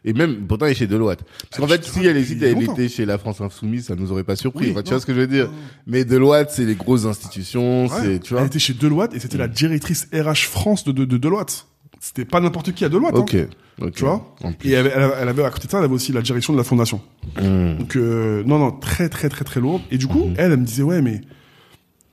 Et 0.04 0.14
même, 0.14 0.46
pourtant, 0.48 0.66
elle 0.68 0.74
est 0.74 0.76
chez 0.76 0.88
Deloitte. 0.88 1.22
Parce 1.50 1.60
qu'en 1.60 1.66
est 1.74 1.78
fait, 1.78 1.86
si 1.86 2.06
elle, 2.06 2.24
si 2.26 2.36
depuis 2.36 2.48
elle 2.48 2.66
longtemps. 2.66 2.88
chez 2.88 3.06
la 3.06 3.18
France 3.18 3.42
Insoumise, 3.42 3.86
ça 3.86 3.96
nous 3.96 4.12
aurait 4.12 4.24
pas 4.24 4.36
surpris. 4.36 4.66
Oui, 4.68 4.72
Enfin, 4.72 4.82
tu 4.84 4.90
non. 4.92 4.98
vois 4.98 5.02
ce 5.02 5.06
que 5.06 5.14
je 5.14 5.20
veux 5.20 5.28
dire? 5.28 5.50
Mais 5.88 6.06
Deloitte, 6.06 6.52
c'est 6.52 6.66
les 6.66 6.76
grosses 6.76 7.06
institutions, 7.06 7.86
ouais. 7.88 7.90
c'est, 8.02 8.20
tu 8.20 8.34
vois. 8.34 8.42
Elle 8.42 8.48
était 8.48 8.60
chez 8.60 8.74
Deloitte 8.74 9.16
et 9.16 9.20
c'était 9.20 9.38
la 9.40 9.48
directrice 9.48 10.08
RH 10.14 10.46
France 10.48 10.84
de, 10.84 10.92
de, 10.92 11.06
de 11.06 11.18
Deloitte. 11.18 11.68
C'était 12.00 12.26
pas 12.26 12.40
n'importe 12.40 12.72
qui 12.74 12.86
à 12.86 12.90
Deloitte. 12.90 13.16
hein. 13.16 13.20
Ok. 13.22 13.36
Ok. 13.82 13.94
Tu 13.96 14.04
vois? 14.04 14.36
En 14.44 14.54
plus. 14.54 14.70
Et 14.70 14.74
elle, 14.74 14.86
elle- 14.94 15.12
elle 15.22 15.28
avait, 15.28 15.44
à 15.44 15.50
côté 15.50 15.66
de 15.66 15.72
ça, 15.72 15.80
elle 15.80 15.86
avait 15.86 15.94
aussi 15.96 16.12
la 16.14 16.22
direction 16.22 16.54
de 16.54 16.58
la 16.60 16.64
fondation. 16.64 17.02
Mhm. 17.42 17.78
Donc, 17.80 17.96
euh, 17.98 18.44
non, 18.46 18.60
non, 18.60 18.72
très, 18.72 19.10
très, 19.10 19.28
très, 19.28 19.44
très 19.44 19.60
lourde. 19.60 19.82
Et 19.92 19.98
du 19.98 20.06
coup, 20.08 20.30
elle, 20.38 20.52
elle 20.52 20.60
me 20.60 20.66
disait, 20.66 20.84
ouais, 20.84 21.02
mais, 21.02 21.22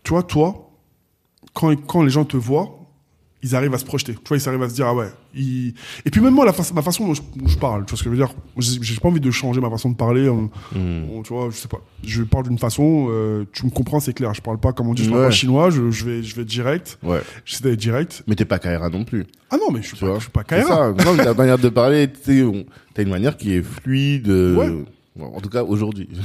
tu 0.02 0.10
vois, 0.14 0.22
toi, 0.22 0.71
quand, 1.54 1.74
quand 1.86 2.02
les 2.02 2.10
gens 2.10 2.24
te 2.24 2.36
voient, 2.36 2.78
ils 3.44 3.56
arrivent 3.56 3.74
à 3.74 3.78
se 3.78 3.84
projeter. 3.84 4.12
Tu 4.14 4.20
vois, 4.28 4.36
ils 4.36 4.48
arrivent 4.48 4.62
à 4.62 4.68
se 4.68 4.74
dire, 4.74 4.86
ah 4.86 4.94
ouais. 4.94 5.08
ils- 5.34 5.74
Et 6.04 6.10
puis 6.10 6.20
même 6.20 6.32
moi, 6.32 6.44
la 6.46 6.52
fa- 6.52 6.62
ma 6.74 6.80
façon 6.82 7.08
dont 7.08 7.14
je, 7.14 7.22
dont 7.34 7.48
je 7.48 7.58
parle, 7.58 7.84
tu 7.84 7.90
vois 7.90 7.98
ce 7.98 8.04
que 8.04 8.10
je 8.10 8.14
veux 8.14 8.24
dire? 8.24 8.32
J'ai 8.56 9.00
pas 9.00 9.08
envie 9.08 9.18
de 9.18 9.30
changer 9.32 9.60
ma 9.60 9.68
façon 9.68 9.90
de 9.90 9.96
parler. 9.96 10.28
on- 10.28 10.48
on- 10.76 11.22
tu 11.22 11.32
vois, 11.34 11.48
je 11.50 11.56
sais 11.56 11.66
pas. 11.66 11.80
Je 12.04 12.22
parle 12.22 12.44
d'une 12.48 12.58
façon, 12.58 13.08
euh, 13.10 13.44
tu 13.52 13.66
me 13.66 13.70
comprends, 13.70 13.98
c'est 13.98 14.12
clair. 14.12 14.32
Je 14.32 14.40
parle 14.40 14.58
pas 14.60 14.72
comme 14.72 14.86
on 14.88 14.94
dit, 14.94 15.02
je 15.02 15.08
parle 15.10 15.22
Ouais. 15.22 15.26
pas 15.26 15.32
chinois, 15.32 15.70
je, 15.70 15.90
je 15.90 16.04
vais, 16.04 16.22
je 16.22 16.36
vais 16.36 16.44
direct. 16.44 16.98
Ouais. 17.02 17.20
J'essaie 17.44 17.64
d'être 17.64 17.80
direct. 17.80 18.22
Mais 18.28 18.36
t'es 18.36 18.44
pas 18.44 18.60
Kaira 18.60 18.88
non 18.90 19.04
plus. 19.04 19.26
Ah 19.50 19.56
non, 19.56 19.72
mais 19.72 19.82
je 19.82 19.88
suis 19.88 19.96
Tu 19.96 20.04
pas, 20.04 20.14
je 20.14 20.20
suis 20.20 20.30
pas 20.30 20.44
C'est 20.48 20.62
KRA. 20.62 20.68
ça. 20.96 21.04
Non, 21.04 21.14
mais 21.14 21.24
ta 21.24 21.34
manière 21.34 21.58
de 21.58 21.68
parler, 21.68 22.08
t'as 22.12 23.02
une 23.02 23.10
manière 23.10 23.36
qui 23.36 23.54
est 23.54 23.62
fluide. 23.62 24.28
euh, 24.28 24.54
Ouais. 24.56 24.84
Bon, 25.16 25.26
en 25.34 25.40
tout 25.40 25.48
cas, 25.48 25.62
aujourd'hui. 25.62 26.08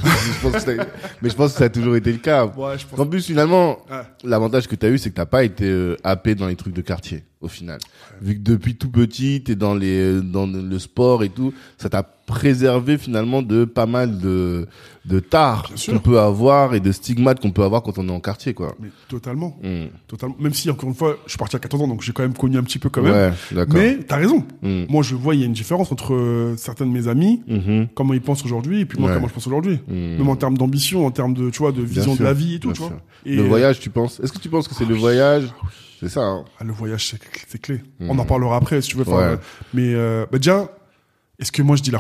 Mais 1.22 1.30
je 1.30 1.36
pense 1.36 1.54
que 1.54 1.58
ça 1.60 1.66
a 1.66 1.70
toujours 1.70 1.96
été 1.96 2.12
le 2.12 2.20
cas. 2.20 2.46
Ouais, 2.46 2.78
je 2.78 2.86
pense. 2.86 3.00
En 3.00 3.06
plus, 3.06 3.26
finalement, 3.26 3.80
Ouais. 3.90 4.02
l'avantage 4.24 4.68
que 4.68 4.76
t'as 4.76 4.90
eu, 4.90 4.98
c'est 4.98 5.10
que 5.10 5.16
t'as 5.16 5.26
pas 5.26 5.44
été 5.44 5.66
euh, 5.66 5.96
happé 6.04 6.36
dans 6.36 6.48
les 6.48 6.56
trucs 6.56 6.74
de 6.74 6.82
quartier. 6.82 7.24
Au 7.42 7.48
final. 7.48 7.80
Vu 8.22 8.36
que 8.36 8.40
depuis 8.42 8.76
tout 8.76 8.90
petit, 8.90 9.42
t'es 9.44 9.56
dans 9.56 9.76
les 9.76 10.22
dans 10.22 10.48
le 10.48 10.80
sport 10.80 11.24
et 11.24 11.30
tout, 11.30 11.54
ça 11.78 11.90
t'a 11.90 12.04
préservé 12.04 12.98
finalement 12.98 13.42
de 13.42 13.64
pas 13.64 13.86
mal 13.86 14.20
de 14.20 14.68
de 15.06 15.20
tares 15.22 15.72
qu'on 15.86 16.00
peut 16.00 16.20
avoir 16.20 16.76
et 16.76 16.82
de 16.82 16.92
stigmates 16.92 17.40
qu'on 17.40 17.52
peut 17.52 17.64
avoir 17.64 17.82
quand 17.84 17.98
on 17.98 18.10
est 18.10 18.12
en 18.12 18.20
quartier, 18.20 18.54
quoi. 18.54 18.76
Mais 18.82 18.90
totalement. 19.08 19.58
Hmm. 19.64 19.86
Totalement. 20.08 20.36
Même 20.38 20.54
si, 20.54 20.70
encore 20.70 20.90
une 20.90 20.96
fois, 20.96 21.16
je 21.26 21.30
suis 21.32 21.38
parti 21.38 21.56
à 21.56 21.60
14 21.60 21.84
ans, 21.84 21.88
donc 21.88 22.02
j'ai 22.02 22.12
quand 22.12 22.24
même 22.24 22.34
connu 22.34 22.58
un 22.58 22.64
petit 22.64 22.80
peu 22.80 22.90
quand 22.90 23.02
même. 23.02 23.34
Ouais. 23.54 23.66
Mais 23.74 24.00
t'as 24.06 24.18
raison. 24.18 24.44
Hmm. 24.62 24.84
Moi, 24.90 25.04
je 25.04 25.16
vois, 25.16 25.34
il 25.36 25.40
y 25.40 25.44
a 25.44 25.46
une 25.46 25.54
différence 25.54 25.92
entre 25.94 26.14
euh, 26.14 26.56
certains 26.58 26.86
de 26.86 26.92
mes 26.92 27.08
amis, 27.08 27.42
Mhm. 27.48 27.88
comment 27.96 28.14
ils 28.14 28.22
pensent 28.22 28.44
aujourd'hui, 28.44 28.82
et 28.82 28.86
puis 28.86 29.00
moi, 29.00 29.10
Ouais. 29.10 29.16
comment 29.16 29.30
je 29.30 29.34
pense 29.34 29.48
aujourd'hui. 29.48 29.80
Hmm. 29.88 30.18
Même 30.18 30.28
en 30.28 30.36
termes 30.36 30.58
d'ambition, 30.58 31.06
en 31.06 31.12
termes 31.12 31.34
de, 31.34 31.50
tu 31.52 31.60
vois, 31.60 31.72
de 31.72 31.82
vision 31.82 32.16
de 32.16 32.24
la 32.24 32.34
vie 32.34 32.56
et 32.56 32.60
tout, 32.60 32.74
tu 32.74 32.82
vois. 32.82 32.92
Et 33.26 33.36
le 33.38 33.44
euh, 33.44 33.48
voyage, 33.48 33.80
tu 33.80 33.90
penses? 33.90 34.20
Est-ce 34.20 34.34
que 34.34 34.40
tu 34.40 34.50
penses 34.50 34.68
que 34.68 34.76
c'est 34.76 34.86
le 34.86 34.96
voyage 34.96 35.46
C'est 36.00 36.10
ça. 36.10 36.22
Hein 36.22 36.46
ah, 36.60 36.64
le 36.64 36.72
voyage, 36.74 37.14
c'est 37.48 37.60
clé. 37.62 37.82
Hmm. 38.00 38.10
On 38.12 38.20
en 38.20 38.26
parlera 38.26 38.58
après, 38.58 38.82
si 38.82 38.90
tu 38.90 38.98
veux. 38.98 39.08
Ouais. 39.08 39.16
euh, 39.16 39.38
Mais 39.74 39.94
euh, 39.96 40.26
bah, 40.32 40.38
déjà, 40.38 40.70
est-ce 41.40 41.52
que 41.52 41.62
moi, 41.62 41.76
je 41.76 41.82
dis 41.84 41.92
la, 41.92 42.00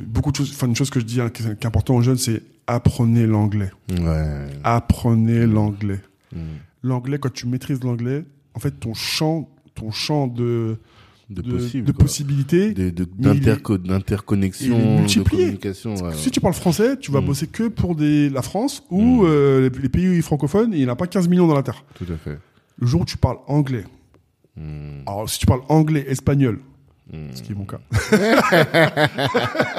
beaucoup 0.00 0.30
de 0.32 0.36
choses, 0.36 0.50
enfin, 0.54 0.66
une 0.66 0.76
chose 0.76 0.90
que 0.90 1.00
je 1.00 1.04
dis 1.04 1.20
hein, 1.20 1.28
qui 1.30 1.42
est 1.42 1.58
qui 1.58 1.64
est 1.64 1.66
important 1.66 1.94
aux 1.96 2.02
jeunes, 2.02 2.18
c'est 2.18 2.42
apprenez 2.66 3.26
l'anglais. 3.26 3.70
Ouais. 3.90 4.46
Apprenez 4.64 5.46
l'anglais. 5.46 6.00
Hmm. 6.34 6.38
L'anglais, 6.82 7.18
quand 7.18 7.32
tu 7.32 7.46
maîtrises 7.46 7.82
l'anglais, 7.84 8.24
en 8.54 8.60
fait, 8.60 8.72
ton 8.72 8.94
champ, 8.94 9.48
ton 9.74 9.90
champ 9.90 10.26
de, 10.26 10.76
De, 11.28 11.42
de, 11.42 11.52
possible. 11.52 11.86
de 11.86 11.92
quoi. 11.92 12.04
possibilités, 12.04 12.72
de- 12.72 12.90
d'interconnexion, 13.90 14.78
de 15.06 15.28
communication. 15.28 15.94
ouais, 15.96 16.12
Si 16.14 16.30
tu 16.30 16.40
parles 16.40 16.54
français, 16.54 16.96
tu 16.98 17.10
vas 17.10 17.20
bosser 17.20 17.46
que 17.46 17.68
pour 17.68 17.94
des, 17.94 18.30
la 18.30 18.42
France 18.42 18.82
ou 18.90 19.24
euh, 19.24 19.68
les, 19.68 19.78
les 19.82 19.88
pays 19.88 20.22
francophones, 20.22 20.72
et 20.72 20.78
il 20.78 20.84
n'y 20.84 20.88
en 20.88 20.92
a 20.92 20.96
pas 20.96 21.06
15 21.06 21.28
millions 21.28 21.46
dans 21.46 21.54
la 21.54 21.62
Terre. 21.62 21.84
Tout 21.94 22.06
à 22.12 22.16
fait. 22.16 22.38
Le 22.78 22.86
jour 22.86 23.02
où 23.02 23.04
tu 23.04 23.16
parles 23.16 23.38
anglais, 23.46 23.84
Hmm. 24.56 25.02
alors 25.06 25.28
si 25.28 25.38
tu 25.38 25.46
parles 25.46 25.60
anglais, 25.68 26.04
espagnol, 26.08 26.60
Hmm. 27.12 27.28
ce 27.34 27.42
qui 27.42 27.52
est 27.52 27.54
mon 27.54 27.66
cas, 27.66 27.78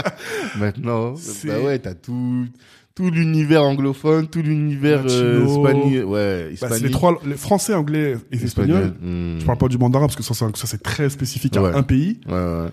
Maintenant, 0.58 1.16
C'est- 1.16 1.48
bah 1.48 1.60
ouais, 1.60 1.80
t'as 1.80 1.94
tout, 1.94 2.46
tout 2.96 3.10
l'univers 3.10 3.64
anglophone, 3.64 4.28
tout 4.28 4.42
l'univers 4.42 5.04
euh, 5.10 5.40
Latino. 5.40 5.64
hispani- 5.64 6.04
ouais, 6.04 6.44
bah, 6.46 6.52
hispanique. 6.52 6.78
c'est 6.78 6.84
les 6.86 6.92
trois, 6.92 7.20
les 7.26 7.36
français, 7.36 7.74
anglais 7.74 8.16
et 8.32 8.36
espagnol. 8.38 8.94
Hmm. 9.02 9.40
Je 9.40 9.46
parle 9.46 9.58
pas 9.58 9.68
du 9.68 9.78
mandarin 9.78 10.06
parce 10.06 10.16
que 10.16 10.24
ça, 10.24 10.34
c'est 10.34 10.46
un- 10.46 10.52
ça 10.56 10.68
c'est 10.68 10.82
très 10.82 11.10
spécifique 11.10 11.54
Ouais. 11.56 11.72
à 11.74 11.78
un 11.78 11.84
pays. 11.84 12.20
Ouais, 12.28 12.34
ouais. 12.34 12.68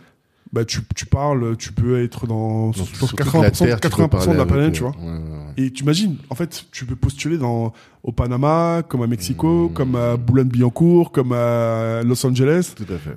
Bah, 0.54 0.64
tu, 0.64 0.80
tu 0.94 1.04
parles, 1.06 1.56
tu 1.56 1.72
peux 1.72 2.00
être 2.02 2.28
dans, 2.28 2.66
Donc, 2.66 2.76
sur 2.76 2.86
sur 2.96 3.08
toute 3.08 3.18
80%, 3.20 3.42
la 3.42 3.50
Terre, 3.50 3.80
tu 3.80 3.88
peux 3.90 4.02
80% 4.04 4.32
de 4.32 4.36
la 4.38 4.46
planète, 4.46 4.72
tu 4.72 4.82
eux. 4.82 4.86
vois. 4.86 4.94
Ouais, 5.00 5.08
ouais, 5.10 5.18
ouais. 5.18 5.64
Et 5.66 5.70
tu 5.72 5.82
imagines, 5.82 6.16
en 6.30 6.36
fait, 6.36 6.66
tu 6.70 6.84
peux 6.86 6.94
postuler 6.94 7.38
dans, 7.38 7.72
au 8.04 8.12
Panama, 8.12 8.82
comme 8.88 9.02
à 9.02 9.06
Mexico, 9.08 9.68
Mm. 9.68 9.72
comme 9.74 9.96
à 9.96 10.16
Boulogne-Billancourt, 10.16 11.10
comme 11.10 11.32
à 11.32 12.02
Los 12.04 12.24
Angeles. 12.24 12.72
Tout 12.76 12.84
à 12.92 12.98
fait. 12.98 13.16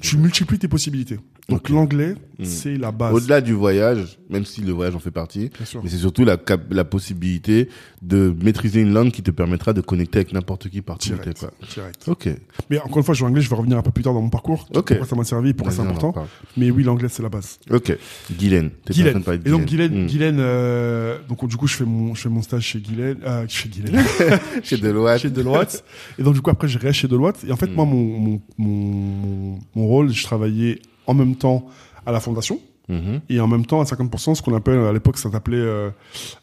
Tu 0.00 0.16
multiplies 0.16 0.58
tes 0.58 0.68
possibilités. 0.68 1.18
Donc 1.48 1.68
l'anglais, 1.68 2.14
Mm. 2.38 2.44
c'est 2.44 2.76
la 2.78 2.92
base. 2.92 3.12
Au-delà 3.14 3.40
du 3.40 3.52
voyage, 3.52 4.18
même 4.30 4.44
si 4.44 4.62
le 4.62 4.72
voyage 4.72 4.94
en 4.96 5.00
fait 5.00 5.10
partie, 5.10 5.50
mais 5.82 5.88
c'est 5.90 5.98
surtout 5.98 6.24
la, 6.24 6.36
possibilité 6.84 7.68
de 8.00 8.34
maîtriser 8.42 8.80
une 8.80 8.92
langue 8.92 9.10
qui 9.10 9.22
te 9.22 9.30
permettra 9.30 9.72
de 9.72 9.80
connecter 9.80 10.20
avec 10.20 10.32
n'importe 10.32 10.68
qui 10.68 10.80
partout 10.82 11.08
Direct. 11.10 11.38
quoi. 11.38 11.50
direct. 11.74 12.08
Ok. 12.08 12.28
Mais 12.70 12.78
encore 12.80 12.98
une 12.98 13.02
fois, 13.04 13.14
je 13.14 13.20
vais 13.22 13.26
anglais, 13.28 13.42
je 13.42 13.50
vais 13.50 13.56
revenir 13.56 13.76
un 13.76 13.82
peu 13.82 13.90
plus 13.90 14.02
tard 14.02 14.14
dans 14.14 14.22
mon 14.22 14.30
parcours. 14.30 14.66
Ok. 14.74 14.88
Pourquoi 14.88 15.06
ça 15.06 15.16
m'a 15.16 15.24
servi 15.24 15.52
pourquoi 15.52 15.72
c'est 15.74 15.82
important. 15.82 16.14
Mais 16.56 16.70
oui, 16.70 16.84
l'anglais, 16.84 17.08
c'est 17.10 17.22
la 17.22 17.28
base. 17.28 17.58
Ok. 17.70 17.96
Guylaine. 18.38 18.70
Guylaine. 18.90 19.22
train 19.22 19.36
de 19.36 19.46
Et 19.46 19.50
donc 19.50 19.64
Guylaine, 19.66 20.04
Hmm. 20.04 20.06
Guylaine, 20.06 20.36
euh, 20.38 21.18
donc 21.28 21.46
du 21.48 21.56
coup, 21.56 21.66
je 21.66 21.74
fais 21.76 21.84
mon, 21.84 22.14
je 22.14 22.22
fais 22.22 22.28
mon 22.28 22.42
stage 22.42 22.62
chez 22.64 22.80
Guylaine, 22.80 23.18
euh, 23.26 23.44
chez 23.48 23.68
Guylaine, 23.68 24.02
Chez 24.62 24.76
Deloitte. 24.78 25.20
chez 25.22 25.30
Deloitte. 25.30 25.84
Et 26.18 26.22
donc 26.22 26.34
du 26.34 26.40
coup, 26.40 26.50
après, 26.50 26.68
je 26.68 26.78
reste 26.78 26.98
chez 27.00 27.08
Deloitte. 27.08 27.44
Et 27.46 27.52
en 27.52 27.56
fait, 27.56 27.66
Mm. 27.68 27.74
moi, 27.74 27.84
mon, 27.84 28.18
mon, 28.18 28.40
mon, 28.58 29.58
mon 29.74 29.81
rôle, 29.84 30.10
je 30.10 30.22
travaillais 30.24 30.80
en 31.06 31.14
même 31.14 31.36
temps 31.36 31.66
à 32.06 32.12
la 32.12 32.20
fondation. 32.20 32.58
Mhm. 32.88 33.20
et 33.28 33.38
en 33.40 33.46
même 33.46 33.64
temps 33.64 33.80
à 33.80 33.84
50% 33.84 34.34
ce 34.34 34.42
qu'on 34.42 34.56
appelle 34.56 34.76
à 34.80 34.92
l'époque 34.92 35.16
ça 35.16 35.30
s'appelait 35.30 35.56
euh, 35.56 35.88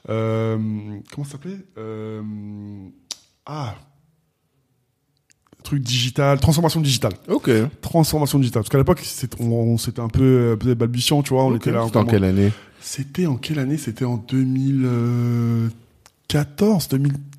euh, 0.08 0.58
comment 1.12 1.26
ça 1.26 1.32
s'appelait 1.34 1.58
euh, 1.78 2.22
ah 3.46 3.76
truc 5.64 5.84
digital 5.84 6.40
transformation 6.40 6.80
digitale 6.80 7.12
Ok. 7.28 7.52
transformation 7.82 8.40
digitale 8.40 8.62
parce 8.64 8.70
qu'à 8.70 8.78
l'époque 8.78 9.02
c'était 9.04 9.36
on, 9.44 9.52
on- 9.52 9.78
c'était 9.78 10.00
un 10.00 10.08
peu 10.08 10.24
euh, 10.24 10.56
peut-être 10.56 10.78
balbutiant 10.78 11.22
tu 11.24 11.34
vois 11.34 11.44
on 11.44 11.54
était 11.56 11.74
là 11.74 11.84
C'était 11.86 11.98
en 11.98 12.06
quelle 12.06 12.24
année? 12.24 12.54
C'était 12.80 13.26
en 13.26 13.36
quelle 13.36 13.60
année? 13.60 13.78
C'était 13.78 14.06
en 14.06 14.16
2014 14.18 16.88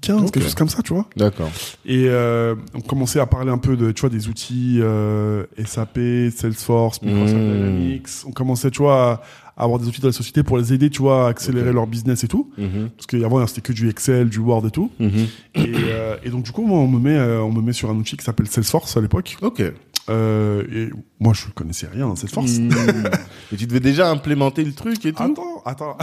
2015 0.03 0.27
Ok. 0.29 0.33
quelque 0.33 0.43
chose 0.45 0.55
comme 0.55 0.69
ça 0.69 0.83
tu 0.83 0.93
vois 0.95 1.07
D'accord. 1.17 1.51
et 1.85 2.07
euh, 2.09 2.55
on 2.75 2.81
commençait 2.81 3.21
à 3.21 3.27
parler 3.27 3.51
un 3.51 3.59
peu 3.59 3.77
de, 3.77 3.93
tu 3.93 4.01
vois, 4.01 4.11
des 4.11 4.29
outils 4.29 4.79
euh, 4.81 5.45
SAP, 5.65 5.99
Salesforce, 6.35 7.03
Microsoft 7.03 7.35
Mmh. 7.35 7.53
Dynamics. 7.53 8.09
On 8.27 8.33
commençait, 8.33 8.71
tu 8.71 8.79
vois, 8.83 9.23
à, 9.57 9.65
avoir 9.65 9.79
des 9.79 9.87
outils 9.89 10.01
de 10.01 10.07
la 10.07 10.13
société 10.13 10.43
pour 10.43 10.57
les 10.59 10.73
aider, 10.73 10.89
tu 10.91 11.03
vois, 11.03 11.27
à 11.27 11.29
accélérer 11.31 11.73
leur 11.73 11.87
business 11.87 12.25
et 12.25 12.29
tout. 12.29 12.51
Mhm. 12.57 12.91
Parce 12.97 13.07
qu'avant, 13.07 13.47
c'était 13.47 13.61
que 13.61 13.73
du 13.75 13.89
Excel, 13.91 14.29
du 14.31 14.39
Word 14.39 14.67
et 14.67 14.71
tout. 14.71 14.91
Mhm. 14.99 15.11
Et, 15.57 15.73
euh, 15.91 16.17
et 16.25 16.31
donc, 16.31 16.45
du 16.45 16.51
coup, 16.53 16.65
moi, 16.67 16.79
on 16.79 16.89
me 16.89 16.99
met, 16.99 17.17
euh, 17.17 17.43
on 17.43 17.53
me 17.53 17.61
met 17.61 17.73
sur 17.75 17.91
un 17.91 17.97
outil 17.97 18.17
qui 18.17 18.25
s'appelle 18.25 18.47
Salesforce 18.47 18.97
à 18.97 19.01
l'époque. 19.03 19.37
Ok. 19.43 19.63
Euh, 20.09 20.65
et 20.73 20.91
moi, 21.21 21.33
je 21.35 21.45
connaissais 21.55 21.87
rien 21.93 22.11
à 22.11 22.17
Salesforce. 22.17 22.59
Hmm. 22.59 22.71
Et 23.53 23.57
tu 23.57 23.67
devais 23.67 23.81
déjà 23.81 24.11
implémenter 24.11 24.65
le 24.65 24.73
truc 24.73 25.05
et 25.05 25.13
tout 25.13 25.23
Attends, 25.23 25.63
attends. 25.67 25.97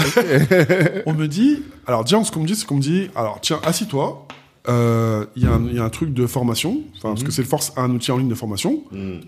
on 1.06 1.14
me 1.14 1.28
dit, 1.28 1.64
alors 1.88 2.04
déjà, 2.04 2.24
ce 2.24 2.32
qu'on 2.32 2.42
me 2.42 2.48
dit, 2.48 2.56
c'est 2.56 2.66
qu'on 2.66 2.76
me 2.76 2.82
dit, 2.82 3.10
alors 3.16 3.40
tiens, 3.42 3.60
assis-toi. 3.64 4.28
Euh, 4.70 5.26
Il 5.38 5.44
y, 5.44 5.48
a 5.48 5.52
un- 5.54 5.66
il 5.66 5.76
y 5.76 5.80
a 5.80 5.84
un 5.86 5.90
truc 5.90 6.14
de 6.14 6.28
formation, 6.28 6.82
enfin, 6.98 7.10
parce 7.10 7.24
que 7.24 7.32
Salesforce 7.32 7.72
a 7.78 7.82
un 7.82 7.90
outil 7.92 8.12
en 8.12 8.18
ligne 8.18 8.28
de 8.28 8.36
formation. 8.36 8.84
Hmm. 8.92 9.20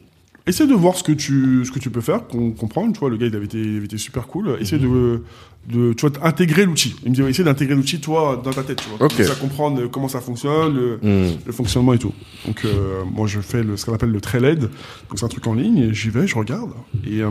Essaye 0.48 0.68
de 0.68 0.74
voir 0.74 0.96
ce 0.96 1.04
que 1.04 1.12
tu, 1.12 1.64
ce 1.66 1.72
que 1.72 1.80
tu 1.80 1.90
peux 1.92 2.02
faire, 2.02 2.26
qu'on 2.28 2.52
comprenne. 2.52 2.92
Tu 2.94 3.00
vois, 3.00 3.10
le 3.10 3.18
gars, 3.18 3.28
il 3.28 3.36
avait 3.36 3.46
été, 3.46 3.60
il 3.62 3.76
avait 3.78 3.86
été 3.86 3.98
super 3.98 4.26
cool. 4.28 4.58
Essaye 4.60 4.80
de, 4.80 5.22
de, 5.70 5.94
tu 5.94 6.08
vois, 6.08 6.26
intégrer 6.26 6.66
l'outil. 6.66 6.96
Il 7.04 7.12
me 7.12 7.16
dit, 7.16 7.22
essaye 7.22 7.46
d'intégrer 7.46 7.76
l'outil, 7.76 8.00
toi, 8.00 8.42
dans 8.44 8.52
ta 8.52 8.64
tête, 8.64 8.82
tu 8.82 8.90
vois. 8.90 9.06
Ok. 9.06 9.12
Commencer 9.16 9.32
à 9.32 9.36
comprendre 9.36 9.88
comment 9.88 10.08
ça 10.08 10.22
fonctionne, 10.22 10.74
le, 10.76 10.98
Hmm. 11.02 11.36
le 11.46 11.52
fonctionnement 11.52 11.94
et 11.94 12.00
tout. 12.00 12.14
Donc, 12.48 12.66
euh, 12.66 13.04
moi, 13.12 13.28
je 13.28 13.40
fais 13.42 13.62
le, 13.64 13.78
ce 13.78 13.86
qu'on 13.86 13.94
appelle 13.94 14.12
le 14.12 14.22
Trailhead. 14.22 14.60
Donc, 14.62 14.70
c'est 15.16 15.26
un 15.26 15.30
truc 15.30 15.46
en 15.46 15.54
ligne, 15.54 15.78
et 15.78 15.94
j'y 15.94 16.10
vais, 16.10 16.26
je 16.26 16.36
regarde. 16.36 16.72
Et, 17.06 17.22
euh, 17.22 17.30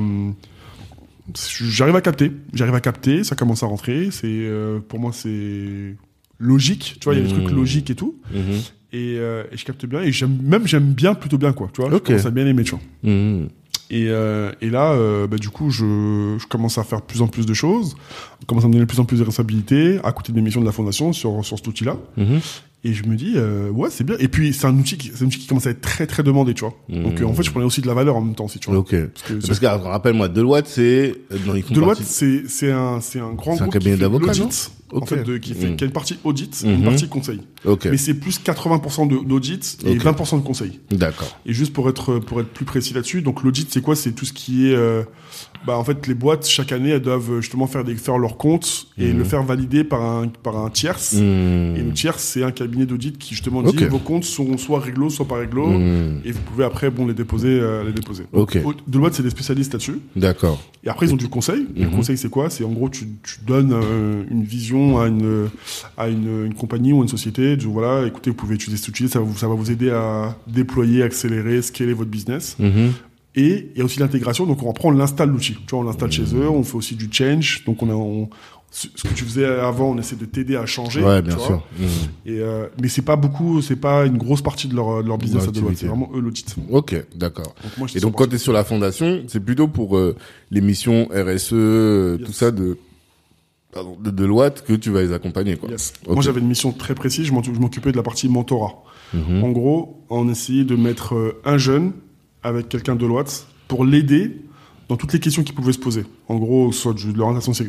j'arrive 1.61 1.97
à 1.97 2.01
capter. 2.01 2.33
J'arrive 2.53 2.75
à 2.75 2.81
capter, 2.81 3.25
ça 3.25 3.35
commence 3.37 3.63
à 3.63 3.67
rentrer. 3.67 4.11
C'est, 4.11 4.27
euh, 4.27 4.79
pour 4.81 4.99
moi, 5.01 5.13
c'est 5.13 5.97
logique. 6.39 6.97
Tu 7.01 7.05
vois, 7.05 7.15
il 7.15 7.21
y 7.21 7.25
a 7.25 7.27
des 7.27 7.33
Mhm. 7.35 7.43
trucs 7.45 7.57
logiques 7.57 7.91
et 7.91 7.95
tout. 7.95 8.17
Mhm. 8.33 8.61
Et, 8.93 9.17
euh, 9.19 9.45
et 9.53 9.57
je 9.57 9.65
capte 9.65 9.85
bien. 9.87 10.01
Et 10.03 10.13
j'aime, 10.13 10.39
même, 10.43 10.67
j'aime 10.67 10.93
bien, 10.93 11.15
plutôt 11.15 11.39
bien, 11.39 11.53
quoi. 11.53 11.69
Tu 11.75 11.81
vois, 11.83 11.91
Ok. 11.91 12.03
je 12.05 12.07
commence 12.13 12.27
à 12.27 12.31
bien 12.31 12.47
aimer, 12.47 12.65
tu 12.65 12.71
vois. 12.73 12.81
Mhm. 13.03 13.49
Et, 13.91 14.07
euh, 14.09 14.53
et 14.61 14.69
là, 14.69 14.93
euh, 14.93 15.27
bah, 15.27 15.39
du 15.39 15.49
coup, 15.49 15.71
je, 15.71 16.37
je 16.39 16.47
commence 16.47 16.77
à 16.79 16.85
faire 16.85 17.01
plus 17.03 17.23
en 17.23 17.27
plus 17.27 17.47
de 17.47 17.55
choses. 17.55 17.97
On 18.43 18.47
commence 18.47 18.65
à 18.65 18.69
me 18.69 18.73
donner 18.75 18.85
de 18.85 18.89
plus 18.91 19.01
en 19.01 19.05
plus 19.07 19.17
de 19.19 19.25
responsabilités, 19.25 19.99
à 20.05 20.13
côté 20.13 20.33
des 20.33 20.43
missions 20.43 20.61
de 20.61 20.67
la 20.67 20.73
fondation 20.73 21.13
sur, 21.15 21.43
sur 21.45 21.57
cet 21.57 21.67
outil-là. 21.67 21.97
Mhm. 22.19 22.41
Et 22.85 22.93
je 22.93 23.05
me 23.07 23.17
dis, 23.17 23.33
euh, 23.37 23.71
ouais, 23.71 23.89
c'est 23.91 24.05
bien. 24.05 24.17
Et 24.21 24.29
puis, 24.29 24.53
c'est 24.53 24.67
un 24.67 24.77
outil 24.79 24.97
qui, 24.99 25.11
c'est 25.15 25.25
un 25.25 25.27
outil 25.27 25.39
qui 25.39 25.47
commence 25.47 25.67
à 25.67 25.71
être 25.71 25.81
très, 25.81 26.07
très 26.07 26.23
demandé, 26.23 26.55
tu 26.55 26.61
vois. 26.65 26.75
Mhm. 26.89 27.03
Donc, 27.03 27.21
euh, 27.21 27.25
en 27.25 27.33
fait, 27.35 27.43
je 27.43 27.51
prenais 27.51 27.65
aussi 27.67 27.81
de 27.81 27.87
la 27.87 27.95
valeur 27.95 28.17
en 28.17 28.21
même 28.21 28.35
temps 28.35 28.45
aussi, 28.45 28.59
tu 28.59 28.71
vois. 28.71 28.79
Ok. 28.79 28.95
Parce 28.95 29.59
que 29.59 29.65
que, 29.65 29.67
rappelle-moi, 29.89 30.29
Deloitte, 30.29 30.67
c'est, 30.67 31.15
Deloitte, 31.31 31.75
partie- 31.99 32.05
c'est, 32.05 32.43
c'est 32.47 32.71
un, 32.73 33.01
c'est 33.01 33.21
un 33.21 33.33
grand 33.33 33.57
C'est 33.57 33.63
un 33.65 33.69
cabinet 33.69 33.97
d'avocats, 33.97 34.33
non 34.93 35.03
en 35.03 35.07
fait, 35.07 35.23
de, 35.23 35.37
qui 35.39 35.55
fait, 35.55 35.69
Mhm. 35.71 35.77
qui 35.77 35.85
a 35.85 35.87
une 35.87 35.93
partie 35.93 36.19
audit 36.25 36.63
et 36.65 36.69
une 36.71 36.79
Mhm. 36.79 36.85
partie 36.85 37.09
conseil. 37.09 37.41
Ok. 37.65 37.87
Mais 37.91 37.97
c'est 37.97 38.15
plus 38.15 38.39
80% 38.39 39.07
de- 39.07 39.19
d'audit 39.25 39.79
et 39.85 39.97
Ok. 39.97 40.03
20% 40.03 40.39
de 40.39 40.43
conseil. 40.43 40.81
D'accord. 40.91 41.39
Et 41.47 41.53
juste 41.53 41.73
pour 41.73 41.89
être 41.89 42.19
pour 42.19 42.41
être 42.41 42.49
plus 42.49 42.65
précis 42.65 42.95
là-dessus, 42.95 43.23
donc 43.23 43.43
l'audit 43.43 43.69
c'est 43.71 43.83
quoi? 43.83 43.95
C'est 43.97 44.13
tout 44.13 44.25
ce 44.25 44.33
qui 44.33 44.69
est 44.69 44.75
euh, 44.75 45.03
bah 45.67 45.77
en 45.77 45.85
fait 45.85 46.07
les 46.07 46.15
boîtes 46.15 46.47
chaque 46.47 46.73
année 46.73 46.91
elles 46.91 47.01
doivent 47.03 47.41
justement 47.41 47.67
faire 47.67 47.85
des 47.85 47.95
faire 47.97 48.17
leurs 48.19 48.37
comptes 48.37 48.87
et 48.97 49.13
Mhm. 49.13 49.19
le 49.19 49.25
faire 49.25 49.43
valider 49.43 49.85
par 49.85 50.03
un 50.03 50.29
par 50.29 50.57
un 50.57 50.71
tierce. 50.71 51.15
Hmm. 51.15 51.77
Et 51.77 51.83
le 51.83 51.93
tierce 51.93 52.23
c'est 52.23 52.43
un 52.43 52.51
cabinet 52.53 52.87
d'audit 52.87 53.19
qui 53.19 53.35
justement 53.35 53.63
dit 53.63 53.77
Ok. 53.77 53.83
vos 53.91 53.99
comptes 53.99 54.25
sont 54.25 54.57
soit 54.57 54.81
réglo 54.81 55.11
soit 55.11 55.27
pas 55.29 55.37
réglo 55.37 55.67
Hmm. 55.69 56.21
et 56.25 56.33
vous 56.33 56.41
pouvez 56.43 56.65
après 56.65 56.91
bon 56.91 57.07
les 57.07 57.15
déposer 57.15 57.49
euh, 57.49 57.85
les 57.85 57.93
déposer. 57.93 58.25
Ok. 58.33 58.59
Au- 58.65 58.73
Deloitte 58.87 59.15
c'est 59.15 59.23
des 59.23 59.31
spécialistes 59.31 59.73
là-dessus. 59.73 59.99
D'accord. 60.17 60.63
Et 60.85 60.89
après 60.89 61.07
ils 61.07 61.13
ont 61.13 61.17
du 61.17 61.29
conseil. 61.29 61.67
Le 61.77 61.89
conseil 61.89 62.17
c'est 62.17 62.31
quoi? 62.31 62.49
C'est 62.51 62.65
en 62.65 62.71
gros 62.71 62.89
tu, 62.89 63.07
tu 63.23 63.41
donnes 63.47 63.73
euh, 63.75 64.23
une 64.31 64.45
vision 64.45 65.01
à 65.01 65.09
une 65.09 65.49
à 65.97 66.09
une, 66.09 66.47
une 66.47 66.55
compagnie 66.55 66.93
ou 66.93 67.03
une 67.03 67.09
société. 67.09 67.57
Dis, 67.57 67.67
voilà 67.67 68.07
écoutez 68.07 68.31
vous 68.31 68.37
pouvez 68.37 68.55
utiliser 68.55 68.79
cet 68.81 68.89
outil 68.91 69.09
ça 69.09 69.19
va 69.19 69.25
vous 69.25 69.37
ça 69.37 69.49
va 69.49 69.55
vous 69.55 69.71
aider 69.71 69.91
à 69.91 70.37
déployer 70.47 71.03
accélérer 71.03 71.61
scaler 71.63 71.93
votre 71.93 72.11
business. 72.11 72.57
Et 73.41 73.71
il 73.73 73.79
y 73.79 73.83
a 73.83 73.85
aussi 73.85 74.01
l'intégration, 74.01 74.47
donc 74.47 74.63
on 74.63 74.67
reprend, 74.69 74.89
on 74.89 74.93
l'installe 74.93 75.31
l'outil. 75.31 75.55
Tu 75.55 75.71
vois, 75.71 75.81
on 75.81 75.83
l'installe 75.85 76.11
chez 76.11 76.25
eux, 76.35 76.49
on 76.51 76.63
fait 76.65 76.77
aussi 76.77 76.95
du 76.97 77.09
change. 77.13 77.63
Donc 77.67 77.83
on 77.83 77.89
a, 77.91 77.95
on- 77.95 78.29
ce 78.71 78.87
que 78.89 79.15
tu 79.15 79.25
faisais 79.25 79.47
avant, 79.47 79.93
on 79.93 79.99
essaie 79.99 80.17
de 80.17 80.27
t'aider 80.27 80.55
à 80.57 80.67
changer. 80.67 81.03
Ouais, 81.03 81.23
tu 81.23 81.29
bien 81.29 81.37
vois. 81.37 81.47
sûr. 81.47 81.63
Mhm. 81.79 81.87
Et 82.27 82.39
euh, 82.41 82.67
mais 82.83 82.89
c'est 82.89 83.01
pas 83.03 83.17
beaucoup, 83.17 83.63
c'est 83.63 83.77
pas 83.77 84.05
une 84.05 84.19
grosse 84.19 84.43
partie 84.43 84.69
de 84.69 84.75
leur, 84.77 85.03
de 85.03 85.09
leur 85.09 85.17
business 85.19 85.49
à 85.49 85.51
Deloitte. 85.53 85.79
C'est 85.79 85.87
vraiment 85.87 86.11
eux 86.15 86.21
l'audit. 86.21 86.55
Ok, 86.71 86.95
d'accord. 87.15 87.55
Et 87.95 88.01
donc, 88.01 88.17
quand 88.17 88.27
tu 88.27 88.35
es 88.35 88.39
sur 88.39 88.53
la 88.53 88.65
fondation, 88.65 89.23
c'est 89.29 89.41
plutôt 89.41 89.69
pour 89.69 89.97
euh, 89.97 90.17
les 90.51 90.61
missions 90.61 91.09
RSE, 91.15 91.53
euh, 91.55 92.17
Yes. 92.19 92.27
tout 92.27 92.33
ça, 92.35 92.51
de 92.51 92.77
pardon, 93.73 93.97
de 94.03 94.11
Deloitte 94.11 94.63
que 94.67 94.75
tu 94.75 94.91
vas 94.91 95.01
les 95.03 95.13
accompagner, 95.13 95.57
quoi. 95.57 95.71
Yes. 95.71 95.93
Moi, 96.07 96.23
j'avais 96.23 96.41
une 96.41 96.49
mission 96.49 96.73
très 96.73 96.95
précise. 96.95 97.25
Je 97.27 97.33
m'occupais 97.33 97.93
de 97.93 97.97
la 97.97 98.03
partie 98.03 98.29
mentorat. 98.29 98.83
Mhm. 99.15 99.45
En 99.45 99.51
gros, 99.51 100.05
on 100.11 100.29
essayait 100.29 100.65
de 100.65 100.77
mettre 100.77 101.37
un 101.45 101.57
jeune 101.57 101.93
avec 102.43 102.69
quelqu'un 102.69 102.95
de 102.95 103.01
Deloitte 103.01 103.47
pour 103.69 103.85
l'aider 103.85 104.37
dans 104.89 104.97
toutes 104.97 105.13
les 105.13 105.21
questions 105.21 105.43
qui 105.43 105.53
pouvaient 105.53 105.73
se 105.75 105.79
poser. 105.79 106.05
En 106.29 106.37
gros, 106.37 106.73
soit 106.73 106.95
de 106.95 107.13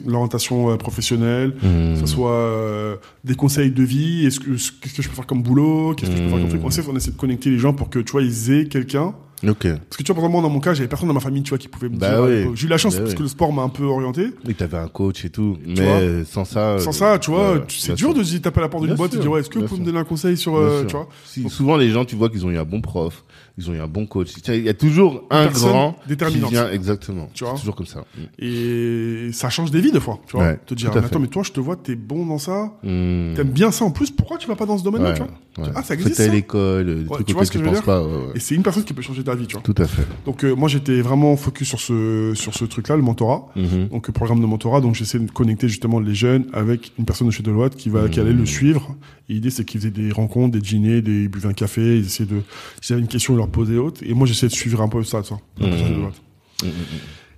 l'orientation, 0.07 0.71
euh, 0.71 0.77
professionnelle, 0.77 1.53
que 1.61 1.99
ce 1.99 2.05
soit 2.05 2.31
euh, 2.31 2.95
des 3.25 3.35
conseils 3.35 3.71
de 3.71 3.83
vie, 3.83 4.25
est-ce 4.25 4.39
que 4.39 4.51
qu'est-ce 4.51 4.93
que 4.95 5.01
je 5.01 5.09
peux 5.09 5.15
faire 5.15 5.27
comme 5.27 5.43
boulot, 5.43 5.93
qu'est-ce 5.95 6.11
que 6.11 6.17
je 6.17 6.23
peux 6.23 6.29
faire 6.29 6.39
comme 6.39 6.47
truc. 6.49 6.61
On 6.63 6.69
essaie, 6.69 6.81
on 6.89 6.95
essaie 6.95 7.11
de 7.11 7.17
connecter 7.17 7.49
les 7.49 7.57
gens 7.59 7.73
pour 7.73 7.89
que 7.89 7.99
tu 7.99 8.11
vois 8.13 8.21
ils 8.21 8.51
aient 8.51 8.65
quelqu'un. 8.65 9.13
Parce 9.41 9.95
que 9.97 10.03
tu 10.03 10.11
vois, 10.11 10.15
par 10.15 10.23
exemple, 10.25 10.31
moi, 10.33 10.41
dans 10.41 10.49
mon 10.49 10.59
cas, 10.59 10.73
j'avais 10.73 10.89
personne 10.89 11.07
dans 11.07 11.13
ma 11.13 11.21
famille, 11.21 11.43
tu 11.43 11.49
vois, 11.49 11.57
qui 11.57 11.69
pouvait 11.69 11.87
me 11.87 11.95
Bah 11.97 12.09
dire. 12.09 12.23
oui. 12.25 12.29
euh, 12.31 12.55
J'ai 12.55 12.67
eu 12.67 12.69
la 12.69 12.77
chance 12.77 12.95
Bah 12.95 12.99
parce 13.03 13.11
oui. 13.11 13.17
que 13.19 13.23
le 13.23 13.29
sport 13.29 13.53
m'a 13.53 13.61
un 13.61 13.69
peu 13.69 13.85
orienté. 13.85 14.31
Et 14.49 14.53
t'avais 14.53 14.77
un 14.77 14.89
coach 14.89 15.23
et 15.23 15.29
tout. 15.29 15.57
Mais 15.65 15.75
vois 16.17 16.25
sans 16.25 16.43
ça. 16.43 16.77
Sans 16.79 16.91
ça, 16.91 17.17
tu 17.19 17.31
vois, 17.31 17.63
c'est 17.69 17.95
dur 17.95 18.13
de 18.13 18.21
taper 18.39 18.59
à 18.59 18.63
la 18.63 18.67
porte 18.69 18.85
d'une 18.85 18.95
boîte 18.95 19.13
et 19.13 19.17
dire 19.17 19.31
ouais, 19.31 19.39
est-ce 19.39 19.49
que 19.49 19.59
vous 19.59 19.65
pouvez 19.65 19.79
me 19.79 19.85
donner 19.85 19.99
un 19.99 20.03
conseil 20.03 20.35
sur, 20.35 20.57
euh, 20.57 20.83
tu 20.85 20.93
vois, 20.93 21.07
Si, 21.25 21.49
souvent 21.49 21.77
les 21.77 21.89
gens, 21.89 22.03
tu 22.03 22.17
vois 22.17 22.27
qu'ils 22.29 22.45
ont 22.45 22.51
eu 22.51 22.57
un 22.57 22.65
bon 22.65 22.81
prof, 22.81 23.23
ils 23.59 23.69
ont 23.69 23.73
eu 23.73 23.79
un 23.79 23.87
bon 23.87 24.05
coach. 24.05 24.29
Il 24.47 24.63
y 24.63 24.69
a 24.69 24.73
toujours 24.73 25.25
un 25.29 25.47
grand 25.47 25.95
déterminante. 26.07 26.49
qui 26.49 26.55
vient 26.55 26.71
exactement. 26.71 27.29
Tu 27.33 27.43
vois 27.43 27.53
C'est 27.53 27.59
toujours 27.59 27.75
comme 27.75 27.85
ça. 27.85 28.05
et 28.53 29.29
ça 29.33 29.49
change 29.49 29.71
des 29.71 29.81
vies 29.81 29.91
des 29.91 29.99
fois, 29.99 30.19
tu 30.27 30.35
vois. 30.37 30.45
Ouais, 30.45 30.59
te 30.65 30.73
dire 30.73 30.91
mais 30.95 31.03
attends, 31.05 31.19
mais 31.19 31.27
toi, 31.27 31.43
je 31.43 31.51
te 31.51 31.59
vois, 31.59 31.75
t'es 31.75 31.95
bon 31.95 32.25
dans 32.25 32.37
ça, 32.39 32.73
Hmm. 32.83 33.33
t'aimes 33.35 33.51
bien 33.51 33.71
ça 33.71 33.85
en 33.85 33.91
plus, 33.91 34.11
pourquoi 34.11 34.37
tu 34.37 34.47
vas 34.47 34.55
pas 34.55 34.65
dans 34.65 34.77
ce 34.77 34.83
domaine-là, 34.83 35.09
Ouais, 35.09 35.15
tu 35.15 35.21
vois 35.21 35.65
ouais. 35.67 35.71
Ah, 35.75 35.83
ça 35.83 35.93
existe, 35.93 36.19
l'école, 36.31 36.85
des 36.85 36.93
Ouais, 37.01 37.05
trucs 37.15 37.27
tu 37.27 37.33
vois 37.33 37.41
auxquels 37.43 37.45
ce 37.47 37.51
que 37.51 37.57
tu 37.57 37.59
je 37.59 37.63
veux 37.63 37.69
penses 37.69 37.77
dire 37.79 37.85
pas. 37.85 38.01
ouais, 38.03 38.13
ouais. 38.27 38.31
Et 38.35 38.39
c'est 38.39 38.55
une 38.55 38.63
personne 38.63 38.83
qui 38.83 38.93
peut 38.93 39.01
changer 39.01 39.23
ta 39.23 39.35
vie, 39.35 39.45
tu 39.47 39.53
vois. 39.53 39.61
Tout 39.61 39.75
à 39.77 39.85
fait. 39.85 40.05
Donc 40.25 40.43
euh, 40.43 40.53
moi, 40.55 40.69
j'étais 40.69 41.01
vraiment 41.01 41.35
focus 41.35 41.67
sur 41.67 41.79
ce 41.81 42.31
sur 42.35 42.53
ce 42.53 42.63
truc-là, 42.65 42.95
le 42.95 43.01
mentorat. 43.01 43.47
Mhm. 43.55 43.89
Donc 43.89 44.09
euh, 44.09 44.13
programme 44.13 44.39
de 44.41 44.45
mentorat, 44.45 44.79
donc 44.81 44.95
j'essaie 44.95 45.19
de 45.19 45.29
connecter 45.31 45.67
justement 45.67 45.99
les 45.99 46.15
jeunes 46.15 46.45
avec 46.53 46.91
une 46.97 47.05
personne 47.05 47.27
de 47.27 47.31
chez 47.33 47.43
Deloitte 47.43 47.75
qui 47.75 47.89
va 47.89 48.07
qui 48.09 48.19
allait 48.19 48.33
le 48.33 48.45
suivre. 48.45 48.95
Et 49.27 49.33
l'idée 49.33 49.49
c'est 49.51 49.63
qu'ils 49.65 49.79
faisaient 49.81 49.91
des 49.91 50.11
rencontres, 50.11 50.53
des 50.53 50.61
dîners, 50.61 51.01
des 51.01 51.27
buvaient 51.27 51.49
un 51.49 51.53
café, 51.53 51.97
ils 51.97 52.05
essayaient 52.05 52.29
de 52.29 52.41
s'ils 52.81 52.93
avaient 52.93 53.01
une 53.01 53.07
question 53.07 53.35
leur 53.35 53.47
posaient 53.49 53.77
autre. 53.77 54.01
Et 54.05 54.13
moi 54.13 54.25
j'essaie 54.27 54.47
de 54.47 54.53
suivre 54.53 54.81
un 54.81 54.87
peu 54.89 55.03
ça, 55.03 55.21
de 55.21 55.65
Deloitte. 55.65 56.21
Mhm. 56.63 56.69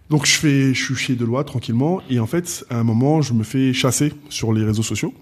Donc 0.10 0.26
je 0.26 0.34
fais 0.34 0.74
je 0.74 0.84
suis 0.84 0.96
chez 0.96 1.16
Deloitte 1.16 1.48
tranquillement 1.48 2.02
et 2.10 2.20
en 2.20 2.26
fait 2.28 2.66
à 2.70 2.78
un 2.80 2.84
moment 2.84 3.22
je 3.22 3.32
me 3.34 3.44
fais 3.44 3.72
chasser 3.72 4.12
sur 4.28 4.52
les 4.52 4.66
réseaux 4.66 4.84
sociaux 4.84 5.14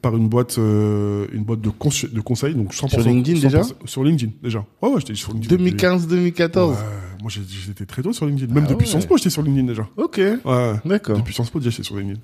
par 0.00 0.16
une 0.16 0.26
boîte 0.28 0.56
euh, 0.56 1.26
une 1.34 1.44
boîte 1.44 1.60
de 1.60 1.68
conse- 1.68 2.10
de 2.10 2.20
conseils 2.22 2.54
donc 2.54 2.72
100% 2.72 2.88
Sur 2.88 3.00
LinkedIn, 3.00 3.38
100% 3.40 3.42
déjà 3.42 3.62
sur 3.84 4.02
LinkedIn 4.04 4.32
déjà. 4.42 4.64
Ouais 4.80 4.88
ouais, 4.88 5.00
j'étais 5.00 5.14
sur 5.16 5.34
LinkedIn. 5.34 5.56
2015-2014. 5.62 6.70
Ouais, 6.70 6.76
moi 7.20 7.28
j'ai- 7.30 7.42
j'étais 7.46 7.84
très 7.84 8.00
tôt 8.00 8.14
sur 8.14 8.24
LinkedIn. 8.24 8.54
Même 8.54 8.64
Ah 8.66 8.70
depuis 8.70 8.84
ouais. 8.84 8.90
Sciences 8.90 9.04
Po, 9.04 9.18
j'étais 9.18 9.28
sur 9.28 9.42
LinkedIn 9.42 9.66
déjà. 9.66 9.86
Ok. 9.98 10.16
Ouais. 10.16 10.72
D'accord. 10.86 11.18
Depuis 11.18 11.34
Sciences 11.34 11.50
Po, 11.50 11.58
déjà, 11.58 11.68
j'étais 11.70 11.82
sur 11.82 11.96
LinkedIn. 11.98 12.18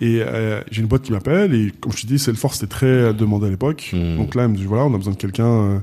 Et 0.00 0.20
euh, 0.22 0.60
j'ai 0.70 0.82
une 0.82 0.86
boîte 0.86 1.02
qui 1.02 1.10
m'appelle 1.10 1.52
et 1.52 1.72
comme 1.80 1.90
je 1.90 2.02
te 2.02 2.06
dis, 2.06 2.20
Salesforce 2.20 2.58
c'était 2.60 2.70
très 2.72 3.12
demandé 3.12 3.46
à 3.46 3.50
l'époque. 3.50 3.90
Donc 3.92 4.36
là, 4.36 4.44
elle 4.44 4.50
me 4.50 4.56
dit 4.56 4.66
voilà, 4.66 4.84
on 4.84 4.94
a 4.94 4.98
besoin 4.98 5.14
de 5.14 5.18
quelqu'un 5.18 5.46
euh, 5.48 5.78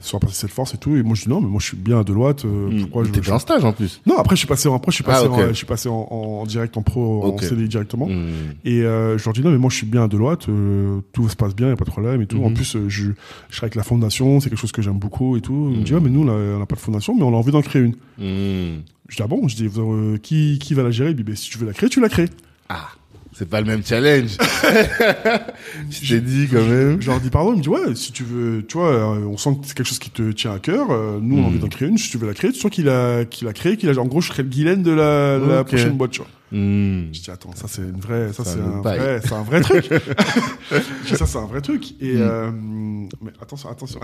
sur 0.00 0.16
la 0.16 0.20
partie 0.20 0.36
Salesforce 0.36 0.74
et 0.74 0.78
tout. 0.78 0.96
Et 0.96 1.02
moi 1.02 1.14
je 1.14 1.24
dis 1.24 1.28
non, 1.28 1.40
mais 1.40 1.48
moi 1.48 1.60
je 1.60 1.66
suis 1.66 1.76
bien 1.76 2.00
à 2.00 2.04
Deloitte. 2.04 2.44
euh, 2.44 2.70
pourquoi 2.80 3.04
je, 3.04 3.10
T'étais 3.10 3.26
je- 3.26 3.32
en 3.32 3.38
stage 3.38 3.64
en 3.64 3.72
plus. 3.72 4.00
Non, 4.06 4.16
après 4.18 4.34
je 4.36 4.40
suis 4.40 4.48
passé 4.48 4.68
en, 4.68 4.74
après 4.76 4.90
je 4.92 4.94
suis 4.96 5.04
passé, 5.04 5.26
Ah, 5.28 5.30
en, 5.30 5.48
je 5.48 5.52
suis 5.52 5.66
passé 5.66 5.88
en, 5.88 5.94
en 5.94 6.44
direct 6.46 6.76
en 6.76 6.82
pro, 6.82 7.22
Ok. 7.24 7.42
en 7.42 7.46
CDI 7.46 7.68
directement. 7.68 8.06
Mhm. 8.08 8.28
Et 8.64 8.82
euh, 8.82 9.18
je 9.18 9.24
leur 9.24 9.32
dis 9.34 9.42
non, 9.42 9.50
mais 9.50 9.58
moi 9.58 9.70
je 9.70 9.76
suis 9.76 9.86
bien 9.86 10.04
à 10.04 10.08
Deloitte, 10.08 10.48
euh, 10.48 11.00
tout 11.12 11.28
se 11.28 11.36
passe 11.36 11.54
bien, 11.54 11.68
y 11.68 11.72
a 11.72 11.76
pas 11.76 11.84
de 11.84 11.90
problème 11.90 12.22
et 12.22 12.26
tout. 12.26 12.42
En 12.42 12.48
Mhm. 12.50 12.54
plus, 12.54 12.76
euh, 12.76 12.88
je, 12.88 13.10
je 13.50 13.56
serai 13.56 13.66
avec 13.66 13.74
la 13.74 13.82
fondation, 13.82 14.40
c'est 14.40 14.48
quelque 14.50 14.58
chose 14.58 14.72
que 14.72 14.82
j'aime 14.82 14.98
beaucoup 14.98 15.36
et 15.36 15.40
tout. 15.40 15.68
Il 15.72 15.80
me 15.80 15.84
Mhm. 15.84 15.96
ah, 15.96 16.00
mais 16.02 16.10
nous 16.10 16.24
là, 16.24 16.32
on 16.32 16.58
n'a 16.58 16.66
pas 16.66 16.76
de 16.76 16.80
fondation, 16.80 17.14
mais 17.14 17.22
on 17.22 17.34
a 17.34 17.36
envie 17.36 17.52
d'en 17.52 17.62
créer 17.62 17.82
une. 17.82 17.94
Je 18.18 19.16
dis 19.16 19.22
ah 19.22 19.26
bon, 19.26 19.48
je 19.48 19.56
dis 19.56 19.68
euh, 19.76 20.16
qui 20.18 20.58
qui 20.60 20.74
va 20.74 20.82
la 20.82 20.90
gérer? 20.90 21.10
Il 21.10 21.16
me 21.16 21.22
dit 21.22 21.36
si 21.36 21.50
tu 21.50 21.58
veux 21.58 21.66
la 21.66 21.72
créer, 21.72 21.88
tu 21.90 22.00
la 22.00 22.08
crées. 22.08 22.28
Ah, 22.68 22.88
c'est 23.40 23.48
pas 23.48 23.60
le 23.62 23.66
même 23.66 23.82
challenge. 23.82 24.36
Je 25.90 26.14
t'ai 26.14 26.20
dit 26.20 26.46
quand 26.52 26.62
même. 26.62 27.00
Je 27.00 27.06
leur 27.10 27.20
dis 27.20 27.30
pardon, 27.30 27.52
il 27.54 27.58
me 27.58 27.62
dit 27.62 27.68
ouais, 27.70 27.94
si 27.94 28.12
tu 28.12 28.22
veux, 28.22 28.64
tu 28.66 28.76
vois, 28.76 28.92
euh, 28.92 29.24
on 29.26 29.38
sent 29.38 29.50
que 29.62 29.66
c'est 29.66 29.74
quelque 29.74 29.86
chose 29.86 29.98
qui 29.98 30.10
te 30.10 30.30
tient 30.32 30.52
à 30.52 30.58
cœur. 30.58 30.90
euh, 30.90 31.18
nous, 31.22 31.36
on 31.36 31.38
a 31.38 31.40
Mhm. 31.42 31.46
envie 31.46 31.58
d'en 31.58 31.68
créer 31.68 31.88
une. 31.88 31.96
Si 31.96 32.10
tu 32.10 32.18
veux 32.18 32.26
la 32.26 32.34
créer, 32.34 32.52
tu 32.52 32.60
sens 32.60 32.70
qu'il 32.70 32.88
a 32.90 33.24
qu'il 33.24 33.48
a 33.48 33.52
créé, 33.54 33.76
qu'il 33.78 33.88
a 33.88 33.98
en 33.98 34.04
gros, 34.06 34.20
je 34.20 34.28
serais 34.28 34.42
le 34.42 34.50
Guylaine 34.50 34.82
de 34.82 34.90
la, 34.90 35.64
prochaine 35.64 35.96
boîte. 35.96 36.10
Tu 36.10 36.18
vois. 36.20 36.28
Mhm. 36.52 37.08
Je 37.12 37.20
dis 37.22 37.30
attends, 37.30 37.52
ça 37.54 37.66
c'est 37.66 37.80
une 37.82 38.00
vraie, 38.00 38.32
ça 38.34 38.44
C'est 38.44 38.54
c'est 38.54 38.60
un 38.60 38.82
bail. 38.82 38.98
vrai, 38.98 39.20
c'est 39.24 39.32
un 39.32 39.42
vrai 39.42 39.60
truc. 39.62 39.88
je 39.90 41.10
dis 41.10 41.16
ça 41.16 41.24
c'est 41.26 41.38
un 41.38 41.46
vrai 41.46 41.62
truc. 41.62 41.92
Et 42.02 42.14
Mm. 42.14 42.20
euh, 42.20 42.50
mais 43.22 43.30
attention, 43.40 43.70
attention, 43.70 44.00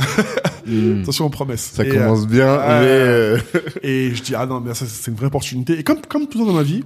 Mhm. 0.66 1.02
attention 1.02 1.26
aux 1.26 1.30
promesses. 1.30 1.72
Ça 1.74 1.84
Et, 1.84 1.88
commence 1.90 2.26
bien, 2.26 2.46
euh, 2.48 3.36
mais 3.44 3.60
euh, 3.60 3.60
Et 3.82 4.14
je 4.14 4.22
dis 4.22 4.34
ah 4.34 4.46
non 4.46 4.60
mais 4.60 4.72
ça 4.74 4.86
c'est 4.86 5.10
une 5.10 5.16
vraie 5.18 5.26
opportunité. 5.26 5.78
Et 5.78 5.82
comme 5.82 6.00
comme 6.08 6.26
tout 6.26 6.42
dans 6.46 6.52
ma 6.54 6.62
vie, 6.62 6.84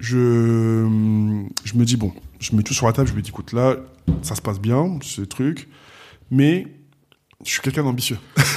je 0.00 1.38
je 1.64 1.74
me 1.74 1.84
dis 1.84 1.96
bon, 1.96 2.12
je 2.40 2.56
mets 2.56 2.62
tout 2.62 2.74
sur 2.74 2.86
la 2.86 2.92
table. 2.92 3.08
Je 3.08 3.14
me 3.14 3.22
dis 3.22 3.30
écoute 3.30 3.52
là, 3.52 3.76
ça 4.22 4.34
se 4.34 4.42
passe 4.42 4.60
bien, 4.60 4.98
ce 5.02 5.22
truc, 5.22 5.68
mais 6.30 6.66
je 7.44 7.50
suis 7.50 7.60
quelqu'un 7.60 7.84
d'ambitieux. 7.84 8.18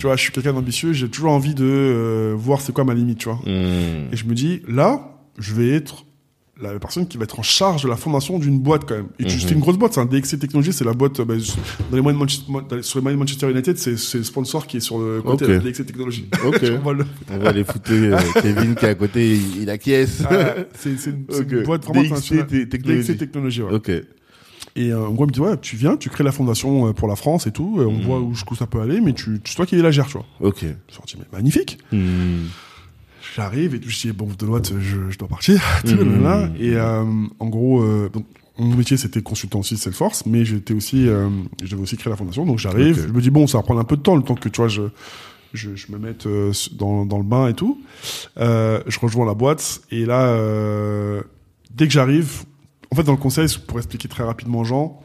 Tu 0.00 0.06
vois, 0.06 0.16
je 0.16 0.22
suis 0.22 0.32
quelqu'un 0.32 0.52
d'ambitieux. 0.52 0.92
J'ai 0.92 1.08
toujours 1.08 1.30
envie 1.30 1.54
de 1.54 1.64
euh, 1.64 2.34
voir 2.36 2.60
c'est 2.60 2.72
quoi 2.72 2.82
ma 2.82 2.92
limite, 2.92 3.18
tu 3.18 3.28
vois. 3.28 3.38
mhm. 3.46 4.08
Et 4.10 4.16
je 4.16 4.24
me 4.24 4.34
dis 4.34 4.62
là, 4.66 5.16
je 5.38 5.54
vais 5.54 5.68
être 5.68 6.06
la 6.62 6.78
personne 6.78 7.06
qui 7.08 7.16
va 7.16 7.24
être 7.24 7.38
en 7.38 7.42
charge 7.42 7.82
de 7.84 7.88
la 7.88 7.96
fondation 7.96 8.38
d'une 8.38 8.58
boîte 8.58 8.82
quand 8.86 8.94
même. 8.96 9.08
Et 9.18 9.24
Mhm. 9.24 9.30
c'est 9.30 9.50
une 9.52 9.60
grosse 9.60 9.76
boîte, 9.78 9.94
c'est 9.94 10.00
un 10.00 10.04
DXC 10.06 10.38
Technologies, 10.38 10.72
c'est 10.72 10.84
la 10.84 10.92
boîte 10.92 11.20
euh, 11.20 11.24
bah, 11.24 11.34
dans 11.90 11.96
les 11.96 12.02
moyens 12.02 12.18
Manchester, 12.20 12.82
sur 12.82 12.98
les 12.98 13.02
moyens 13.02 13.16
de 13.18 13.24
Manchester 13.24 13.50
United, 13.50 13.78
c'est 13.78 13.96
c'est 13.96 14.18
le 14.18 14.24
sponsor 14.24 14.66
qui 14.66 14.76
est 14.76 14.80
sur 14.80 14.98
le 14.98 15.22
côté 15.22 15.46
de 15.46 15.58
DXC 15.58 15.86
Technologies. 15.86 16.26
Ok. 16.46 16.62
On 16.82 16.84
va 16.86 16.92
le- 16.92 17.06
On 17.30 17.38
va 17.38 17.48
aller 17.50 17.64
foutre 17.64 17.90
euh, 17.92 18.18
Kevin 18.42 18.74
qui 18.74 18.84
est 18.84 18.88
à 18.88 18.94
côté, 18.94 19.34
il, 19.36 19.62
il 19.62 19.70
acquiesce. 19.70 20.22
Ah, 20.30 20.54
c'est 20.74 20.98
c'est 20.98 21.10
une, 21.10 21.24
c'est 21.30 21.50
une 21.50 21.62
boîte 21.62 21.84
vraiment 21.86 22.02
DXC 22.02 22.46
Technologies. 22.68 23.02
DXC 23.04 23.18
Technologies, 23.18 23.62
ouais. 23.62 23.72
Ok. 23.74 23.90
Et 24.76 24.92
euh, 24.92 25.04
en 25.06 25.10
gros, 25.10 25.24
il 25.24 25.28
me 25.28 25.32
dit, 25.32 25.40
ouais, 25.40 25.56
tu 25.60 25.74
viens, 25.76 25.96
tu 25.96 26.10
crées 26.10 26.22
la 26.22 26.30
fondation 26.30 26.86
euh, 26.86 26.92
pour 26.92 27.08
la 27.08 27.16
France 27.16 27.46
et 27.46 27.50
tout, 27.50 27.76
on 27.78 27.90
Mhm. 27.90 28.02
voit 28.02 28.20
où 28.20 28.34
jusqu'où 28.34 28.54
ça 28.54 28.66
peut 28.66 28.80
aller, 28.80 29.00
mais 29.00 29.12
tu, 29.14 29.40
tu, 29.42 29.50
c'est 29.50 29.56
toi 29.56 29.66
qui 29.66 29.74
la 29.76 29.90
gère, 29.90 30.06
tu 30.06 30.12
vois. 30.12 30.26
Ok. 30.40 30.58
Je 30.60 30.66
suis 30.94 31.02
dit, 31.06 31.16
mais 31.18 31.24
magnifique. 31.36 31.78
Mhm. 31.90 32.46
J'arrive 33.34 33.74
et 33.74 33.80
je 33.82 34.00
dis, 34.00 34.12
bon, 34.12 34.28
Deloitte, 34.38 34.72
je, 34.78 35.10
je 35.10 35.18
dois 35.18 35.28
partir. 35.28 35.60
là. 35.84 36.50
Et 36.58 36.74
euh, 36.74 37.04
en 37.38 37.46
gros, 37.46 37.82
euh, 37.82 38.08
donc, 38.12 38.26
mon 38.58 38.76
métier, 38.76 38.96
c'était 38.96 39.22
consultant 39.22 39.60
aussi 39.60 39.76
Salesforce, 39.76 40.26
mais 40.26 40.44
j'étais 40.44 40.74
aussi, 40.74 41.08
euh, 41.08 41.28
je 41.62 41.70
devais 41.70 41.82
aussi 41.82 41.96
créer 41.96 42.10
la 42.10 42.16
fondation. 42.16 42.44
Donc 42.44 42.58
j'arrive, 42.58 43.06
je 43.08 43.12
me 43.12 43.20
dis, 43.20 43.30
bon, 43.30 43.46
ça 43.46 43.58
va 43.58 43.62
prendre 43.62 43.80
un 43.80 43.84
peu 43.84 43.96
de 43.96 44.02
temps, 44.02 44.16
le 44.16 44.22
temps 44.22 44.34
que, 44.34 44.48
tu 44.48 44.60
vois, 44.60 44.68
je, 44.68 44.82
je, 45.54 45.74
je 45.74 45.90
me 45.92 45.98
mette 45.98 46.26
euh, 46.26 46.52
dans, 46.72 47.06
dans 47.06 47.18
le 47.18 47.24
bain 47.24 47.48
et 47.48 47.54
tout. 47.54 47.80
Euh, 48.38 48.82
je 48.86 48.98
rejoins 49.00 49.26
la 49.26 49.34
boîte, 49.34 49.80
et 49.90 50.04
là, 50.04 50.28
euh, 50.28 51.22
dès 51.74 51.86
que 51.86 51.92
j'arrive, 51.92 52.44
en 52.90 52.96
fait, 52.96 53.04
dans 53.04 53.12
le 53.12 53.18
conseil, 53.18 53.46
pour 53.66 53.78
expliquer 53.78 54.08
très 54.08 54.24
rapidement 54.24 54.60
aux 54.60 54.64
gens, 54.64 55.00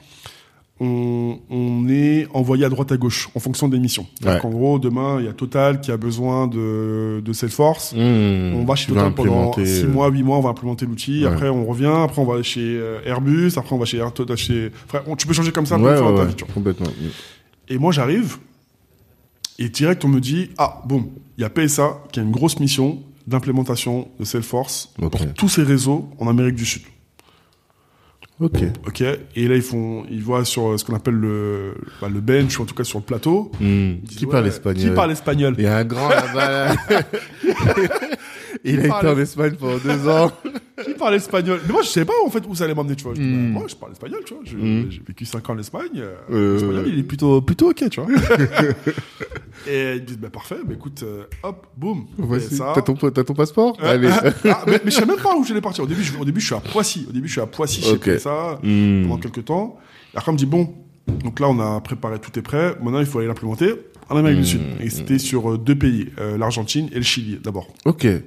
on, 0.79 1.39
on 1.49 1.87
est 1.87 2.27
envoyé 2.33 2.65
à 2.65 2.69
droite 2.69 2.91
à 2.91 2.97
gauche 2.97 3.29
en 3.33 3.39
fonction 3.39 3.69
des 3.69 3.79
missions. 3.79 4.05
Ouais. 4.25 4.39
En 4.43 4.49
gros, 4.49 4.77
demain, 4.77 5.17
il 5.19 5.25
y 5.25 5.29
a 5.29 5.33
Total 5.33 5.79
qui 5.79 5.89
a 5.91 5.97
besoin 5.97 6.47
de, 6.47 7.21
de 7.23 7.33
Salesforce. 7.33 7.93
Mhm. 7.93 8.55
On 8.55 8.65
va 8.65 8.75
chez 8.75 8.87
Total 8.87 9.13
pendant 9.13 9.29
implémenter, 9.51 9.65
6 9.65 9.83
euh, 9.83 9.87
mois, 9.87 10.09
8 10.09 10.23
mois, 10.23 10.37
on 10.37 10.41
va 10.41 10.49
implémenter 10.49 10.85
l'outil. 10.85 11.21
Ouais. 11.25 11.31
Après, 11.31 11.47
on 11.49 11.65
revient. 11.65 11.85
Après, 12.03 12.21
on 12.21 12.25
va 12.25 12.43
chez 12.43 12.59
euh, 12.61 12.99
Airbus. 13.05 13.51
Après, 13.55 13.73
on 13.73 13.79
va 13.79 13.85
chez 13.85 14.03
Total, 14.13 14.35
chez... 14.35 14.71
Frère, 14.87 15.03
on- 15.07 15.15
tu 15.15 15.27
peux 15.27 15.33
changer 15.33 15.51
comme 15.53 15.65
ça 15.65 15.77
Ouais, 15.77 15.95
dans 15.95 16.15
ta 16.15 16.25
vie, 16.25 16.35
complètement. 16.53 16.87
Et 17.69 17.77
moi, 17.77 17.91
j'arrive. 17.93 18.37
Et 19.57 19.69
direct, 19.69 20.03
on 20.03 20.09
me 20.09 20.19
dit, 20.19 20.49
ah, 20.57 20.81
bon, 20.85 21.07
il 21.37 21.41
y 21.41 21.45
a 21.45 21.49
PSA 21.49 22.03
qui 22.11 22.19
a 22.19 22.23
une 22.23 22.31
grosse 22.31 22.59
mission 22.59 22.99
d'implémentation 23.27 24.09
de 24.19 24.25
Salesforce 24.25 24.93
Ok. 25.01 25.11
pour 25.11 25.33
tous 25.35 25.47
ces 25.49 25.63
réseaux 25.63 26.09
en 26.19 26.27
Amérique 26.27 26.55
du 26.55 26.65
Sud. 26.65 26.81
Ok. 28.41 28.63
Ok. 28.85 29.01
Et 29.01 29.47
là, 29.47 29.55
ils 29.55 29.61
font, 29.61 30.03
ils 30.11 30.21
voient 30.21 30.43
sur 30.43 30.67
euh, 30.67 30.77
ce 30.77 30.83
qu'on 30.83 30.93
appelle 30.95 31.13
le, 31.15 31.73
bah, 32.01 32.09
le 32.13 32.19
bench, 32.19 32.59
ou 32.59 32.63
en 32.63 32.65
tout 32.65 32.75
cas 32.75 32.83
sur 32.83 32.99
le 32.99 33.05
plateau. 33.05 33.49
Ils 33.61 34.01
disent, 34.01 34.17
Qui 34.17 34.25
ouais, 34.25 34.31
parle 34.31 34.47
espagnol 34.47 34.89
Qui 34.89 34.95
parle 34.95 35.11
espagnol 35.11 35.55
Il 35.57 35.63
y 35.63 35.67
a 35.67 35.77
un 35.77 35.85
grand 35.85 36.09
là-bas. 36.09 36.49
là. 36.49 36.75
Il 38.63 38.79
a 38.79 38.85
été 38.99 39.07
en 39.07 39.19
Espagne 39.19 39.55
pendant 39.59 39.77
deux 39.77 40.07
ans. 40.07 40.31
Qui 40.83 40.93
parle 40.93 41.15
espagnol? 41.15 41.59
Mais 41.65 41.71
moi, 41.73 41.81
je 41.83 41.87
savais 41.87 42.05
pas 42.05 42.13
en 42.25 42.29
fait 42.29 42.43
où 42.47 42.53
ça 42.53 42.65
allait 42.65 42.75
m'emmener, 42.75 42.95
tu 42.95 43.03
vois. 43.05 43.13
Mm. 43.13 43.53
bah, 43.53 43.59
moi, 43.59 43.63
je 43.67 43.75
parle 43.75 43.93
espagnol, 43.93 44.19
tu 44.25 44.33
vois. 44.33 44.43
Mm. 44.43 44.85
J'ai 44.91 45.01
vécu 45.07 45.25
5 45.25 45.49
ans 45.49 45.53
en 45.53 45.57
Espagne. 45.59 45.89
euh, 45.97 46.15
Euh, 46.31 46.53
L'espagnol, 46.53 46.85
il 46.87 46.99
est 46.99 47.03
plutôt, 47.03 47.41
plutôt 47.41 47.69
ok, 47.69 47.89
tu 47.89 48.01
vois. 48.01 48.09
et 49.67 49.93
ils 49.95 50.05
disent, 50.05 50.17
bah 50.17 50.29
parfait, 50.29 50.57
bah 50.65 50.73
écoute, 50.73 51.03
euh, 51.03 51.23
hop, 51.43 51.67
boum. 51.77 52.05
Ça- 52.39 52.73
T'as 52.75 52.81
ton, 52.81 52.95
ton 52.95 53.33
passeport? 53.33 53.77
Euh, 53.81 53.93
Allez. 53.93 54.09
ah, 54.49 54.63
mais, 54.67 54.81
mais 54.83 54.91
je 54.91 54.95
sais 54.97 55.05
même 55.05 55.17
pas 55.17 55.35
où 55.35 55.43
j'allais 55.43 55.61
partir. 55.61 55.83
Au 55.83 55.87
début, 55.87 56.03
je, 56.03 56.17
au 56.17 56.25
début, 56.25 56.39
je 56.41 56.45
suis 56.47 56.55
à 56.55 56.59
Poissy. 56.59 57.05
Au 57.09 57.11
début, 57.11 57.27
je 57.27 57.33
suis 57.33 57.41
à 57.41 57.45
Poissy 57.47 57.81
chez 57.81 57.93
Ok. 57.93 58.09
PSA 58.17 58.59
Mhm. 58.63 59.03
pendant 59.07 59.17
quelques 59.19 59.45
temps. 59.45 59.77
Et 60.13 60.17
après, 60.17 60.29
on 60.29 60.33
me 60.33 60.37
dit, 60.37 60.45
bon, 60.45 60.73
donc 61.23 61.39
là, 61.39 61.47
on 61.49 61.59
a 61.59 61.79
préparé, 61.81 62.19
tout 62.19 62.37
est 62.37 62.41
prêt. 62.41 62.75
Maintenant, 62.81 62.99
il 62.99 63.05
faut 63.05 63.19
aller 63.19 63.27
l'implémenter 63.27 63.73
en 64.09 64.17
Amérique 64.17 64.39
du 64.39 64.45
Sud. 64.45 64.61
Et 64.79 64.89
c'était 64.89 65.19
sur 65.19 65.51
euh, 65.51 65.57
deux 65.57 65.75
pays, 65.75 66.09
euh, 66.19 66.37
l'Argentine 66.37 66.89
et 66.91 66.95
le 66.95 67.03
Chili, 67.03 67.39
d'abord. 67.43 67.67
Ok. 67.85 68.05
Et 68.05 68.23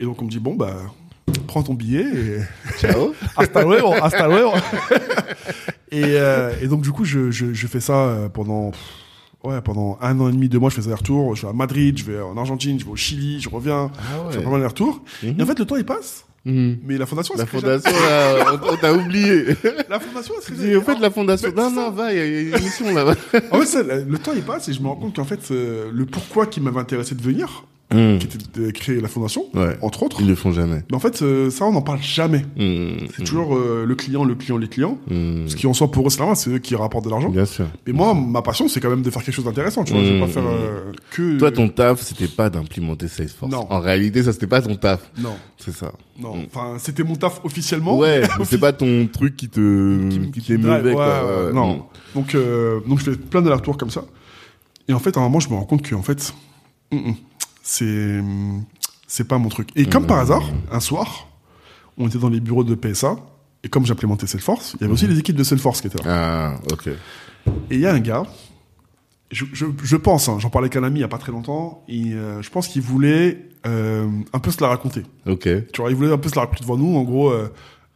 donc, 0.00 0.20
on 0.20 0.24
me 0.24 0.30
dit, 0.30 0.38
bon, 0.38 0.54
bah, 0.54 0.76
prends 1.46 1.62
ton 1.62 1.74
billet 1.74 2.04
et 2.04 2.38
Ciao. 2.80 3.14
hasta 3.36 3.62
luego, 3.62 3.92
hasta 3.92 4.26
luego. 4.28 4.52
et, 5.90 6.02
euh, 6.04 6.52
et 6.60 6.66
donc, 6.66 6.82
du 6.82 6.90
coup, 6.90 7.04
je, 7.04 7.30
je, 7.30 7.52
je 7.52 7.66
fais 7.66 7.80
ça 7.80 8.30
pendant, 8.32 8.72
ouais, 9.44 9.60
pendant 9.60 9.98
un 10.00 10.18
an 10.20 10.28
et 10.28 10.32
demi, 10.32 10.48
deux 10.48 10.58
mois, 10.58 10.70
je 10.70 10.76
fais 10.80 10.88
des 10.88 10.94
retours. 10.94 11.36
Je 11.36 11.42
vais 11.42 11.48
à 11.48 11.52
Madrid, 11.52 11.96
je 11.96 12.04
vais 12.04 12.20
en 12.20 12.36
Argentine, 12.36 12.78
je 12.78 12.84
vais 12.84 12.90
au 12.90 12.96
Chili, 12.96 13.40
je 13.40 13.48
reviens. 13.48 13.90
Ah 13.98 14.26
Je 14.30 14.38
fais 14.38 14.44
pas 14.44 14.50
mal 14.50 14.60
de 14.60 14.66
retours. 14.66 15.02
Mhm. 15.22 15.36
Et 15.38 15.42
en 15.42 15.46
fait, 15.46 15.58
le 15.58 15.64
temps, 15.64 15.76
il 15.76 15.84
passe. 15.84 16.24
Mhm. 16.44 16.78
Mais 16.84 16.98
la 16.98 17.06
fondation, 17.06 17.34
La 17.36 17.46
fondation, 17.46 17.90
là, 17.92 18.56
on, 18.64 18.72
on 18.72 18.76
t'a 18.76 18.92
oublié. 18.92 19.44
la 19.88 20.00
fondation, 20.00 20.34
dis, 20.50 20.74
au 20.74 20.82
fait, 20.82 20.98
la 20.98 21.10
fondation. 21.10 21.52
Non, 21.54 21.68
c'est 21.68 21.74
non, 21.76 21.90
va, 21.92 22.12
il 22.12 22.18
y 22.18 22.20
a 22.20 22.40
une 22.40 22.54
émission 22.56 22.92
là-bas. 22.92 23.14
En 23.52 23.60
fait, 23.60 23.66
ça, 23.66 23.82
le 23.82 24.02
le 24.08 24.18
temps 24.18 24.32
il 24.34 24.42
passe 24.42 24.68
et 24.68 24.72
je 24.72 24.80
me 24.82 24.88
rends 24.88 24.96
compte 24.96 25.14
qu'en 25.16 25.24
fait, 25.24 25.40
euh, 25.52 25.90
le 25.92 26.04
pourquoi 26.04 26.46
qui 26.46 26.60
m'avait 26.60 26.80
intéressé 26.80 27.14
de 27.14 27.22
venir, 27.22 27.64
Mhm. 27.94 28.18
qui 28.18 28.26
était 28.26 28.60
de 28.60 28.70
créer 28.70 29.00
la 29.00 29.08
fondation, 29.08 29.44
Ouais. 29.54 29.76
entre 29.82 30.02
autres, 30.02 30.18
Ils 30.20 30.28
le 30.28 30.34
font 30.34 30.52
jamais. 30.52 30.82
mais 30.90 30.96
en 30.96 31.00
fait, 31.00 31.22
euh, 31.22 31.50
ça, 31.50 31.64
on 31.66 31.72
n'en 31.72 31.82
parle 31.82 32.00
jamais. 32.02 32.44
Mhm. 32.56 33.08
C'est 33.16 33.24
toujours 33.24 33.54
euh, 33.56 33.84
le 33.86 33.94
client, 33.94 34.24
le 34.24 34.34
client, 34.34 34.56
les 34.58 34.68
clients. 34.68 34.98
Mhm. 35.10 35.48
Ce 35.48 35.56
qui 35.56 35.66
en 35.66 35.74
soit 35.74 35.90
pour 35.90 36.06
eux, 36.06 36.10
c'est 36.10 36.22
c'est 36.34 36.50
eux 36.50 36.58
qui 36.58 36.74
rapportent 36.76 37.04
de 37.04 37.10
l'argent. 37.10 37.28
Bien 37.30 37.44
sûr. 37.44 37.66
Mais 37.86 37.92
moi, 37.92 38.14
ma 38.14 38.42
passion, 38.42 38.68
c'est 38.68 38.80
quand 38.80 38.90
même 38.90 39.02
de 39.02 39.10
faire 39.10 39.22
quelque 39.22 39.34
chose 39.34 39.44
d'intéressant, 39.44 39.84
tu 39.84 39.92
vois. 39.92 40.02
Je 40.02 40.12
vais 40.12 40.20
pas 40.20 40.26
faire 40.28 40.44
euh, 40.46 40.92
que. 41.10 41.38
Toi, 41.38 41.50
ton 41.52 41.68
taf, 41.68 42.00
c'était 42.00 42.28
pas 42.28 42.48
d'implémenter 42.50 43.08
Salesforce. 43.08 43.50
Non. 43.52 43.66
En 43.70 43.80
réalité, 43.80 44.22
ça, 44.22 44.32
c'était 44.32 44.46
pas 44.46 44.62
ton 44.62 44.76
taf. 44.76 45.10
Non, 45.18 45.34
C'est 45.58 45.72
ça. 45.74 45.92
non. 46.20 46.44
Enfin, 46.46 46.76
c'était 46.78 47.02
mon 47.04 47.16
taf 47.16 47.40
officiellement. 47.44 47.96
Ouais, 47.98 48.22
c'est 48.44 48.58
pas 48.58 48.72
ton 48.72 49.06
truc 49.06 49.36
qui 49.36 49.48
te, 49.48 50.08
Qui- 50.08 50.30
qui, 50.30 50.40
qui 50.40 50.56
mauvais, 50.56 50.82
ouais, 50.90 50.92
quoi. 50.94 51.46
ouais, 51.46 51.52
non. 51.52 51.84
Donc, 52.14 52.34
euh, 52.34 52.80
donc 52.86 52.98
je 53.00 53.10
fais 53.10 53.16
plein 53.16 53.42
d'allers-retours 53.42 53.76
comme 53.76 53.90
ça. 53.90 54.04
Et 54.88 54.92
en 54.92 54.98
fait, 54.98 55.16
à 55.16 55.20
un 55.20 55.24
moment, 55.24 55.40
je 55.40 55.48
me 55.48 55.54
rends 55.54 55.64
compte 55.64 55.82
que, 55.82 55.94
en 55.94 56.02
fait, 56.02 56.34
mm, 56.92 56.96
mm, 56.96 57.14
c'est, 57.62 58.20
c'est 59.06 59.26
pas 59.26 59.38
mon 59.38 59.48
truc. 59.48 59.68
Et 59.76 59.86
comme 59.86 60.06
par 60.06 60.18
hasard, 60.18 60.42
un 60.70 60.80
soir, 60.80 61.28
on 61.96 62.08
était 62.08 62.18
dans 62.18 62.28
les 62.28 62.40
bureaux 62.40 62.64
de 62.64 62.74
PSA. 62.74 63.16
Et 63.64 63.68
comme 63.68 63.86
j'implémentais 63.86 64.26
Salesforce, 64.26 64.74
il 64.74 64.80
y 64.80 64.84
avait 64.84 64.92
aussi 64.92 65.06
les 65.06 65.18
équipes 65.18 65.36
de 65.36 65.44
Salesforce 65.44 65.80
qui 65.80 65.86
étaient 65.86 66.02
là. 66.02 66.56
Ah, 66.56 66.72
ok. 66.72 66.88
Et 66.88 67.74
il 67.76 67.80
y 67.80 67.86
a 67.86 67.92
un 67.92 68.00
gars, 68.00 68.24
je, 69.30 69.44
je, 69.52 69.66
je 69.82 69.96
pense, 69.96 70.28
hein, 70.28 70.38
j'en 70.40 70.50
parlais 70.50 70.66
avec 70.66 70.76
un 70.76 70.84
ami 70.84 70.98
il 70.98 71.02
y 71.02 71.04
a 71.04 71.08
pas 71.08 71.18
très 71.18 71.32
longtemps, 71.32 71.84
et 71.88 72.12
euh, 72.12 72.42
je 72.42 72.50
pense 72.50 72.68
qu'il 72.68 72.82
voulait 72.82 73.48
euh, 73.66 74.08
un 74.32 74.38
peu 74.38 74.50
se 74.50 74.60
la 74.60 74.68
raconter. 74.68 75.02
Ok. 75.26 75.48
Tu 75.72 75.80
vois, 75.80 75.90
il 75.90 75.96
voulait 75.96 76.12
un 76.12 76.18
peu 76.18 76.28
se 76.28 76.34
la 76.34 76.42
raconter 76.42 76.62
devant 76.62 76.76
nous. 76.76 76.96
En 76.96 77.02
gros, 77.02 77.30
euh, 77.30 77.48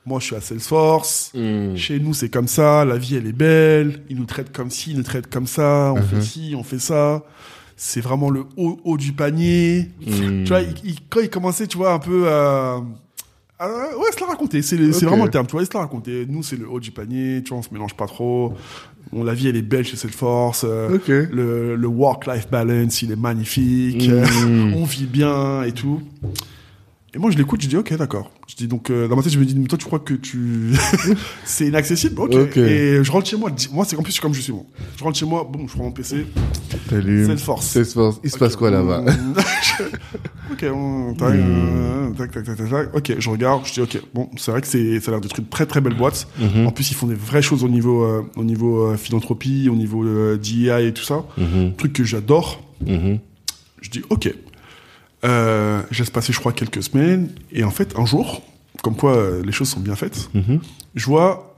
moi, 0.07 0.21
je 0.21 0.27
suis 0.27 0.37
à 0.37 0.41
Salesforce. 0.41 1.33
Mm. 1.35 1.77
Chez 1.77 1.99
nous, 1.99 2.15
c'est 2.15 2.29
comme 2.29 2.49
ça. 2.49 2.85
La 2.85 2.97
vie, 2.97 3.17
elle 3.17 3.27
est 3.27 3.33
belle. 3.33 4.03
Ils 4.09 4.17
nous 4.17 4.25
traitent 4.25 4.53
comme 4.53 4.71
ci, 4.71 4.93
ils 4.93 4.97
nous 4.97 5.03
traitent 5.03 5.29
comme 5.29 5.47
ça. 5.47 5.93
On 5.95 6.03
fait 6.03 6.23
ci, 6.23 6.55
on 6.57 6.63
fait 6.63 6.79
ça. 6.79 7.25
C'est 7.77 8.01
vraiment 8.01 8.31
le 8.31 8.45
haut, 8.57 8.81
haut 8.85 8.97
du 8.97 9.13
panier. 9.13 9.91
Mm. 10.01 10.45
Tu 10.45 10.49
vois, 10.49 10.63
il, 10.63 10.75
il- 10.85 10.99
quand 11.11 11.21
il 11.21 11.29
commençait, 11.31 11.67
tu 11.67 11.77
vois, 11.77 11.93
un 11.93 11.99
peu 11.99 12.27
à... 12.29 12.81
à- 13.59 13.69
ouais, 13.99 14.13
se 14.15 14.21
la 14.21 14.27
raconter. 14.29 14.63
C'est 14.63 14.77
vraiment 14.77 15.25
le 15.25 15.31
terme. 15.31 15.47
Tu 15.47 15.53
vois, 15.53 15.63
il 15.63 15.67
se 15.67 15.75
la 15.75 15.81
raconter. 15.81 16.27
Nous, 16.29 16.43
c'est 16.43 16.57
le 16.57 16.69
haut 16.69 16.81
du 16.81 16.91
panier. 16.91 17.43
Tu 17.43 17.51
vois, 17.51 17.59
on 17.59 17.63
se 17.63 17.73
mélange 17.73 17.95
pas 17.95 18.07
trop. 18.07 18.55
Bon, 19.13 19.23
la 19.23 19.35
vie, 19.35 19.47
elle 19.49 19.57
est 19.57 19.63
belle 19.63 19.85
chez 19.85 19.97
Salesforce. 19.97 20.65
Euh, 20.67 20.97
Ok. 20.97 21.09
Le, 21.09 21.77
le 21.77 21.87
work-life 21.87 22.49
balance, 22.51 23.03
il 23.03 23.13
est 23.13 23.17
magnifique. 23.17 24.09
Mm. 24.09 24.75
on 24.77 24.85
vit 24.85 25.07
bien 25.07 25.63
et 25.63 25.73
tout. 25.73 26.01
Et 27.17 27.19
moi, 27.19 27.31
je 27.31 27.39
l'écoute, 27.39 27.63
je 27.63 27.69
dis, 27.69 27.79
ok, 27.79 27.97
d'accord. 27.97 28.31
Je 28.47 28.57
dis, 28.57 28.69
donc, 28.69 28.91
euh, 28.91 29.09
dans 29.09 29.17
ma 29.17 29.23
tête, 29.23 29.33
je 29.33 29.39
me 29.39 29.47
dis, 29.47 29.59
mais 29.59 29.67
toi, 29.69 29.79
tu 29.79 29.87
crois 29.87 30.01
que 30.01 30.13
tu. 30.13 30.75
c'est 31.47 31.67
inaccessible? 31.67 32.21
Ok. 32.21 32.35
Ok. 32.35 32.59
Et 32.59 33.03
je 33.03 33.11
rentre 33.11 33.27
chez 33.27 33.39
moi. 33.39 33.51
Moi, 33.73 33.87
c'est 33.89 33.97
en 33.97 34.03
plus, 34.03 34.21
comme 34.21 34.35
je 34.35 34.43
suis 34.43 34.53
bon. 34.53 34.67
Je 34.99 35.03
rentre 35.03 35.17
chez 35.17 35.25
moi, 35.25 35.49
bon, 35.51 35.67
je 35.67 35.73
prends 35.73 35.85
mon 35.85 35.93
PC. 35.93 36.27
Salut. 36.91 37.25
Salesforce. 37.25 37.69
Salesforce. 37.69 38.21
Il 38.23 38.31
se 38.31 38.37
passe 38.37 38.55
quoi 38.55 38.71
là-bas? 38.71 39.03
Ok, 40.53 40.65
on... 40.73 41.15
tac, 41.15 41.35
euh, 41.35 42.11
tac, 42.13 42.31
tac, 42.31 42.45
tac, 42.45 42.57
tac, 42.57 42.71
tac. 42.71 42.95
Ok, 42.95 43.15
je 43.19 43.31
regarde, 43.31 43.67
je 43.67 43.73
dis, 43.73 43.81
ok, 43.81 44.01
bon, 44.15 44.31
c'est 44.37 44.53
vrai 44.53 44.61
que 44.61 44.67
c'est, 44.69 45.01
ça 45.01 45.11
a 45.11 45.13
l'air 45.13 45.21
d'être 45.21 45.39
une 45.39 45.47
très 45.47 45.67
très 45.67 45.81
belle 45.81 45.97
boîte. 45.97 46.29
Mhm. 46.39 46.69
En 46.69 46.71
plus, 46.71 46.91
ils 46.91 46.95
font 46.95 47.09
des 47.09 47.17
vraies 47.17 47.43
choses 47.43 47.65
au 47.65 47.69
niveau, 47.69 48.05
euh, 48.05 48.23
au 48.37 48.45
niveau 48.45 48.87
euh, 48.87 48.97
philanthropie, 48.97 49.69
au 49.69 49.75
niveau 49.75 50.05
euh, 50.05 50.37
d'IA 50.37 50.83
et 50.83 50.93
tout 50.95 51.03
ça. 51.03 51.25
Mhm. 51.37 51.75
Truc 51.77 51.95
que 51.95 52.05
j'adore. 52.05 52.63
Mhm. 52.87 53.19
Je 53.83 53.91
dis 53.91 54.03
ok. 54.09 54.33
Euh, 55.27 55.83
je 55.91 55.99
laisse 56.03 56.11
passer, 56.11 56.33
je 56.33 56.39
crois, 56.39 56.53
quelques 56.53 56.83
semaines. 56.83 57.31
Et 57.53 57.65
en 57.65 57.71
fait, 57.71 57.99
un 57.99 58.07
jour, 58.07 58.43
comme 58.83 58.97
quoi 58.97 59.17
euh, 59.17 59.43
les 59.45 59.53
choses 59.53 59.69
sont 59.69 59.81
bien 59.81 59.97
faites, 59.97 60.29
Mhm. 60.35 60.61
je 60.95 61.07
vois 61.07 61.57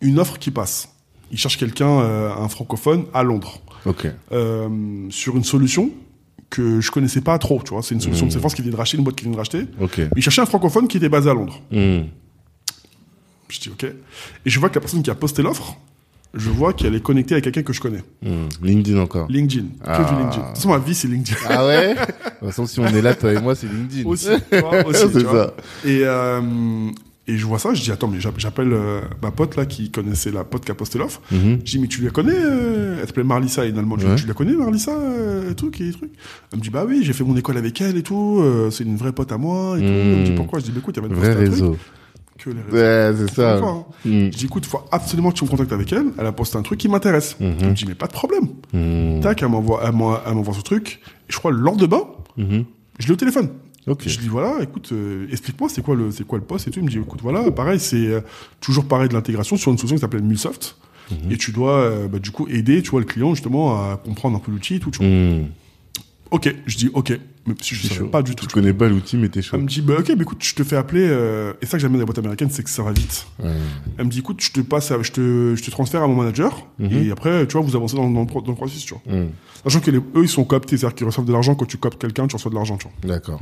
une 0.00 0.18
offre 0.18 0.38
qui 0.38 0.50
passe. 0.50 0.88
Il 1.30 1.38
cherche 1.38 1.58
quelqu'un, 1.58 2.00
euh, 2.00 2.32
un 2.34 2.48
francophone, 2.48 3.04
à 3.14 3.22
Londres, 3.22 3.60
euh, 4.32 5.06
sur 5.10 5.36
une 5.36 5.44
solution 5.44 5.90
que 6.48 6.80
je 6.80 6.90
connaissais 6.90 7.20
pas 7.20 7.38
trop. 7.38 7.62
Tu 7.62 7.70
vois, 7.72 7.82
c'est 7.82 7.94
une 7.94 8.00
solution 8.00 8.24
Mhm. 8.24 8.28
de 8.30 8.32
Salesforce 8.32 8.54
qui 8.54 8.62
vient 8.62 8.72
de 8.72 8.76
racheter, 8.76 8.96
une 8.98 9.04
boîte 9.04 9.16
qui 9.16 9.24
vient 9.24 9.32
de 9.32 9.36
racheter. 9.36 9.66
Ok. 9.80 10.00
Il 10.16 10.22
cherchait 10.22 10.40
un 10.42 10.46
francophone 10.46 10.88
qui 10.88 10.96
était 10.96 11.08
basé 11.08 11.30
à 11.30 11.34
Londres. 11.34 11.60
Mm. 11.70 12.00
Je 13.48 13.60
dis 13.60 13.68
ok. 13.68 13.84
Et 13.84 14.50
je 14.50 14.58
vois 14.60 14.68
que 14.68 14.74
la 14.76 14.80
personne 14.80 15.02
qui 15.02 15.10
a 15.10 15.14
posté 15.14 15.42
l'offre, 15.42 15.76
je 16.34 16.48
vois 16.50 16.72
qu'elle 16.72 16.94
est 16.94 17.02
connectée 17.02 17.34
avec 17.34 17.44
quelqu'un 17.44 17.62
que 17.62 17.72
je 17.72 17.80
connais. 17.80 18.02
Mm. 18.22 18.48
LinkedIn 18.62 18.98
encore. 19.00 19.26
LinkedIn. 19.28 19.64
Que 19.64 19.84
Ah. 19.84 20.04
du 20.04 20.14
LinkedIn. 20.22 20.42
De 20.42 20.46
toute 20.46 20.56
façon, 20.56 20.68
ma 20.68 20.78
vie, 20.78 20.94
c'est 20.94 21.08
LinkedIn. 21.08 21.38
Ah 21.48 21.66
ouais 21.66 21.94
De 21.94 22.00
toute 22.00 22.48
façon, 22.48 22.66
si 22.66 22.80
on 22.80 22.86
est 22.86 23.02
là, 23.02 23.14
toi 23.14 23.32
et 23.32 23.40
moi, 23.40 23.54
c'est 23.54 23.66
LinkedIn. 23.66 24.08
aussi, 24.08 24.28
tu 24.50 24.58
vois, 24.60 24.86
aussi, 24.86 25.06
vois. 25.24 25.54
Et, 25.84 26.00
euh, 26.04 26.40
et 27.26 27.36
je 27.36 27.46
vois 27.46 27.58
ça, 27.58 27.74
je 27.74 27.82
dis, 27.82 27.92
attends, 27.92 28.08
mais 28.08 28.18
j'app- 28.20 28.38
j'appelle 28.38 28.72
euh, 28.72 29.00
ma 29.22 29.30
pote 29.30 29.54
là 29.56 29.66
qui 29.66 29.90
connaissait 29.90 30.30
la 30.32 30.42
pote 30.44 30.64
qui 30.64 30.70
a 30.72 30.74
posté 30.74 30.98
l'offre. 30.98 31.20
Mhm. 31.30 31.58
Je 31.64 31.70
dis, 31.72 31.78
mais 31.78 31.86
tu 31.88 32.02
la 32.02 32.10
connais 32.10 32.32
euh 32.34 32.96
Elle 33.00 33.06
s'appelait 33.06 33.24
Marlissa. 33.24 33.64
Je 33.66 33.72
dis, 33.72 33.78
Ouais. 33.78 34.14
Tu 34.16 34.26
la 34.26 34.34
connais, 34.34 34.52
Marlissa 34.54 34.92
euh, 34.92 35.50
et 35.50 35.54
tout, 35.54 35.70
qui 35.70 35.88
est 35.88 35.92
truc? 35.92 36.10
Elle 36.52 36.58
me 36.58 36.62
dit, 36.64 36.70
bah 36.70 36.84
oui, 36.88 37.00
j'ai 37.02 37.12
fait 37.12 37.24
mon 37.24 37.36
école 37.36 37.56
avec 37.56 37.80
elle 37.80 37.96
et 37.96 38.02
tout, 38.02 38.42
c'est 38.70 38.84
une 38.84 38.96
vraie 38.96 39.12
pote 39.12 39.30
à 39.32 39.38
moi 39.38 39.76
et 39.78 39.80
tout. 39.80 39.86
Elle 39.86 40.18
me 40.20 40.24
dit, 40.24 40.32
Mm. 40.32 40.36
pourquoi? 40.36 40.58
Je 40.60 40.64
dis, 40.66 40.70
bah 40.72 40.78
écoute, 40.80 40.96
elle 40.98 41.08
m'a 41.08 41.14
Vrai 41.14 41.28
posté 41.34 41.36
un 41.36 41.50
réseau. 41.50 41.66
truc. 41.70 41.80
Que 42.42 42.50
les 42.50 42.60
réseaux. 42.62 42.76
Ouais, 42.76 43.26
c'est 43.28 43.34
ça. 43.34 43.56
hein. 43.58 43.84
Mm. 44.04 44.10
Je 44.32 44.36
dis, 44.38 44.44
écoute, 44.46 44.66
faut 44.66 44.80
absolument 44.90 45.30
que 45.30 45.36
tu 45.36 45.44
me 45.44 45.50
contactes 45.50 45.72
avec 45.72 45.92
elle. 45.92 46.06
Elle 46.18 46.26
a 46.26 46.32
posté 46.32 46.56
un 46.56 46.62
truc 46.62 46.78
qui 46.80 46.88
m'intéresse. 46.88 47.36
Mhm. 47.40 47.54
Elle 47.60 47.68
me 47.68 47.74
dit, 47.74 47.84
mais 47.86 47.94
pas 47.94 48.06
de 48.06 48.12
problème. 48.12 48.44
Mm. 48.72 49.20
Tac, 49.20 49.42
elle 49.42 49.48
m'envoie, 49.48 49.82
elle 49.84 49.92
m'envoie 49.92 50.54
ce 50.54 50.62
truc. 50.62 51.00
Et 51.28 51.32
je 51.32 51.36
crois, 51.36 51.50
le 51.50 51.58
lendemain, 51.58 52.02
Mhm. 52.36 52.64
je 52.98 53.06
l'ai 53.06 53.12
au 53.12 53.16
téléphone. 53.16 53.48
Je 54.06 54.18
dis 54.20 54.28
voilà, 54.28 54.62
écoute, 54.62 54.90
euh, 54.92 55.26
explique-moi 55.32 55.68
c'est 55.68 55.82
quoi 55.82 55.96
le 55.96 56.10
c'est 56.12 56.24
quoi 56.24 56.38
le 56.38 56.44
poste 56.44 56.68
et 56.68 56.70
tout. 56.70 56.78
Il 56.78 56.84
me 56.84 56.90
dit 56.90 56.98
écoute 56.98 57.20
voilà, 57.22 57.50
pareil 57.50 57.80
c'est 57.80 57.96
euh, 58.06 58.20
toujours 58.60 58.84
pareil 58.84 59.08
de 59.08 59.14
l'intégration 59.14 59.56
sur 59.56 59.72
une 59.72 59.78
solution 59.78 59.96
qui 59.96 60.00
s'appelle 60.00 60.22
Mulsoft 60.22 60.76
Mhm. 61.10 61.32
et 61.32 61.36
tu 61.36 61.50
dois 61.50 61.72
euh, 61.72 62.06
bah, 62.06 62.20
du 62.20 62.30
coup 62.30 62.46
aider 62.48 62.82
tu 62.82 62.90
vois 62.92 63.00
le 63.00 63.06
client 63.06 63.34
justement 63.34 63.72
à 63.90 63.96
comprendre 63.96 64.36
un 64.36 64.38
peu 64.38 64.52
l'outil 64.52 64.76
et 64.76 64.78
tout. 64.80 64.90
Tu 64.92 64.98
vois. 64.98 65.08
Mm. 65.08 65.46
Ok, 66.30 66.54
je 66.66 66.76
dis 66.76 66.90
ok, 66.94 67.18
mais 67.46 67.54
si 67.60 67.74
je 67.74 67.88
savais 67.88 68.08
pas 68.08 68.22
du 68.22 68.36
tout. 68.36 68.46
Tu 68.46 68.54
connais 68.54 68.72
pas 68.72 68.88
l'outil, 68.88 69.16
mais 69.16 69.28
t'es 69.28 69.42
chaud. 69.42 69.56
Elle 69.56 69.64
me 69.64 69.68
dit 69.68 69.80
bah 69.80 69.94
ok, 69.98 70.08
mais 70.16 70.22
écoute, 70.22 70.42
je 70.44 70.54
te 70.54 70.62
fais 70.62 70.76
appeler 70.76 71.06
euh, 71.08 71.52
et 71.60 71.66
ça 71.66 71.72
que 71.76 71.80
j'aime 71.80 71.90
bien 71.90 71.98
dans 71.98 72.02
les 72.02 72.06
boîtes 72.06 72.18
américaines, 72.18 72.50
c'est 72.50 72.62
que 72.62 72.70
ça 72.70 72.82
va 72.84 72.92
vite. 72.92 73.26
Ouais. 73.42 73.50
Elle 73.98 74.04
me 74.06 74.10
dit 74.10 74.20
écoute, 74.20 74.40
je 74.40 74.52
te 74.52 74.60
passe, 74.60 74.92
à- 74.92 75.02
je 75.02 75.10
te 75.10 75.54
je 75.56 75.62
te 75.62 75.70
transfère 75.72 76.02
à 76.02 76.06
mon 76.06 76.14
manager 76.14 76.66
Mhm. 76.78 76.92
et 76.92 77.10
après 77.10 77.46
tu 77.48 77.54
vois 77.54 77.62
vous 77.62 77.74
avancez 77.74 77.96
dans, 77.96 78.08
dans, 78.08 78.20
le 78.20 78.26
pro- 78.26 78.42
dans 78.42 78.52
le 78.52 78.56
processus 78.56 78.84
tu 78.84 78.94
vois. 78.94 79.02
Mm. 79.22 79.30
Sachant 79.64 79.80
que 79.80 79.90
les, 79.90 79.98
eux 79.98 80.22
ils 80.22 80.28
sont 80.28 80.44
cooptés, 80.44 80.76
c'est-à-dire 80.76 80.94
qu'ils 80.94 81.06
reçoivent 81.06 81.26
de 81.26 81.32
l'argent 81.32 81.54
quand 81.56 81.66
tu 81.66 81.78
cooptes 81.78 82.00
quelqu'un, 82.00 82.26
tu 82.28 82.36
reçois 82.36 82.50
de 82.50 82.56
l'argent 82.56 82.76
tu 82.78 82.86
vois. 82.86 83.12
D'accord. 83.16 83.40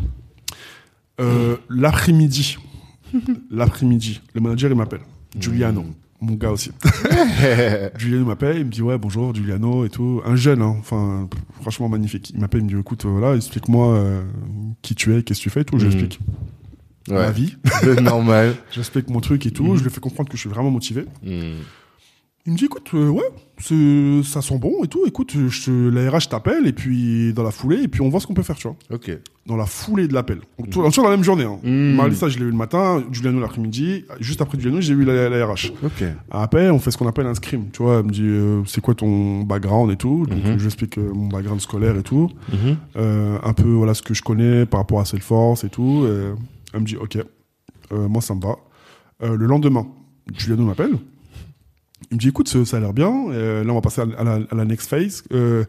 Euh, 1.20 1.56
L'après-midi, 1.68 2.56
l'après-midi, 3.50 4.20
le 4.34 4.40
manager 4.40 4.70
il 4.70 4.76
m'appelle, 4.76 5.00
Giuliano, 5.38 5.84
mon 6.20 6.34
gars 6.34 6.50
aussi. 6.50 6.70
Giuliano 7.98 8.24
m'appelle, 8.26 8.58
il 8.58 8.64
me 8.66 8.70
dit 8.70 8.82
ouais 8.82 8.98
bonjour 8.98 9.34
Giuliano 9.34 9.84
et 9.84 9.88
tout, 9.90 10.20
un 10.24 10.36
jeune, 10.36 10.62
hein, 10.62 10.76
enfin 10.78 11.28
franchement 11.60 11.88
magnifique. 11.88 12.30
Il 12.30 12.40
m'appelle, 12.40 12.60
il 12.60 12.64
me 12.64 12.70
dit 12.70 12.78
écoute 12.78 13.04
euh, 13.04 13.08
voilà, 13.08 13.36
explique-moi 13.36 13.94
euh, 13.94 14.22
qui 14.82 14.94
tu 14.94 15.14
es, 15.16 15.22
qu'est-ce 15.22 15.38
que 15.40 15.44
tu 15.44 15.50
fais 15.50 15.60
et 15.62 15.64
tout. 15.64 15.76
Mhm. 15.76 15.82
J'explique 15.82 16.20
ma 17.08 17.20
Ouais. 17.26 17.32
vie, 17.32 17.56
C'est 17.80 18.00
normal. 18.02 18.54
j'explique 18.70 19.08
mon 19.08 19.20
truc 19.20 19.46
et 19.46 19.50
tout. 19.50 19.76
Je 19.76 19.82
lui 19.84 19.90
fais 19.90 20.00
comprendre 20.00 20.28
que 20.28 20.36
je 20.36 20.40
suis 20.42 20.50
vraiment 20.50 20.70
motivé. 20.70 21.06
Mm. 21.24 21.52
Il 22.48 22.52
me 22.52 22.56
dit 22.56 22.64
écoute 22.64 22.88
euh, 22.94 23.10
ouais, 23.10 24.22
ça 24.24 24.40
sent 24.40 24.58
bon 24.58 24.82
et 24.82 24.88
tout. 24.88 25.04
Écoute, 25.06 25.32
je 25.36 25.64
te, 25.66 25.70
la 25.90 26.10
RH 26.10 26.30
t'appelle 26.30 26.66
et 26.66 26.72
puis 26.72 27.34
dans 27.34 27.42
la 27.42 27.50
foulée 27.50 27.82
et 27.82 27.88
puis 27.88 28.00
on 28.00 28.08
voit 28.08 28.20
ce 28.20 28.26
qu'on 28.26 28.32
peut 28.32 28.42
faire, 28.42 28.56
tu 28.56 28.68
vois. 28.68 28.76
Ok. 28.90 29.10
Dans 29.44 29.56
la 29.56 29.66
foulée 29.66 30.08
de 30.08 30.14
l'appel. 30.14 30.38
Donc 30.58 30.70
tout, 30.70 30.90
sur 30.90 31.02
la 31.02 31.10
même 31.10 31.22
journée. 31.22 31.44
Hein. 31.44 31.58
Marlissa, 31.62 32.30
je 32.30 32.38
l'ai 32.38 32.46
eu 32.46 32.50
le 32.50 32.56
matin, 32.56 33.04
Giuliano 33.12 33.38
l'après-midi. 33.38 34.06
Juste 34.20 34.40
après 34.40 34.58
Giuliano, 34.58 34.80
j'ai 34.80 34.94
eu 34.94 35.04
la, 35.04 35.28
la 35.28 35.46
RH. 35.46 35.72
Ok. 35.84 36.02
Après, 36.30 36.70
on 36.70 36.78
fait 36.78 36.90
ce 36.90 36.96
qu'on 36.96 37.06
appelle 37.06 37.26
un 37.26 37.34
scrim. 37.34 37.66
Tu 37.70 37.82
vois, 37.82 37.98
elle 37.98 38.06
me 38.06 38.10
dit 38.12 38.22
euh, 38.24 38.62
c'est 38.64 38.80
quoi 38.80 38.94
ton 38.94 39.42
background 39.42 39.90
et 39.92 39.96
tout? 39.96 40.24
Donc, 40.26 40.38
Mhm. 40.38 40.46
euh, 40.46 40.52
je 40.54 40.58
lui 40.60 40.66
explique 40.68 40.96
euh, 40.96 41.10
mon 41.12 41.26
background 41.28 41.60
scolaire 41.60 41.96
et 41.98 42.02
tout. 42.02 42.30
Mhm. 42.50 42.76
Euh, 42.96 43.38
un 43.42 43.52
peu 43.52 43.68
voilà 43.68 43.92
ce 43.92 44.00
que 44.00 44.14
je 44.14 44.22
connais 44.22 44.64
par 44.64 44.80
rapport 44.80 45.00
à 45.00 45.04
Salesforce 45.04 45.64
et 45.64 45.68
tout. 45.68 46.04
Euh, 46.04 46.32
elle 46.72 46.80
me 46.80 46.86
dit 46.86 46.96
ok, 46.96 47.18
euh, 47.92 48.08
moi 48.08 48.22
ça 48.22 48.34
me 48.34 48.40
va. 48.40 48.56
Euh, 49.22 49.36
le 49.36 49.44
lendemain, 49.44 49.86
Giuliano 50.32 50.64
m'appelle. 50.64 50.96
Il 52.10 52.14
me 52.14 52.18
dit 52.18 52.28
écoute, 52.28 52.48
ça, 52.48 52.76
a 52.76 52.80
l'air 52.80 52.92
bien. 52.92 53.12
Euh, 53.30 53.64
là, 53.64 53.72
on 53.72 53.74
va 53.74 53.80
passer 53.80 54.00
à, 54.00 54.24
la, 54.24 54.40
à 54.50 54.54
la 54.54 54.64
next 54.64 54.88
phase. 54.88 55.24
Euh, 55.32 55.64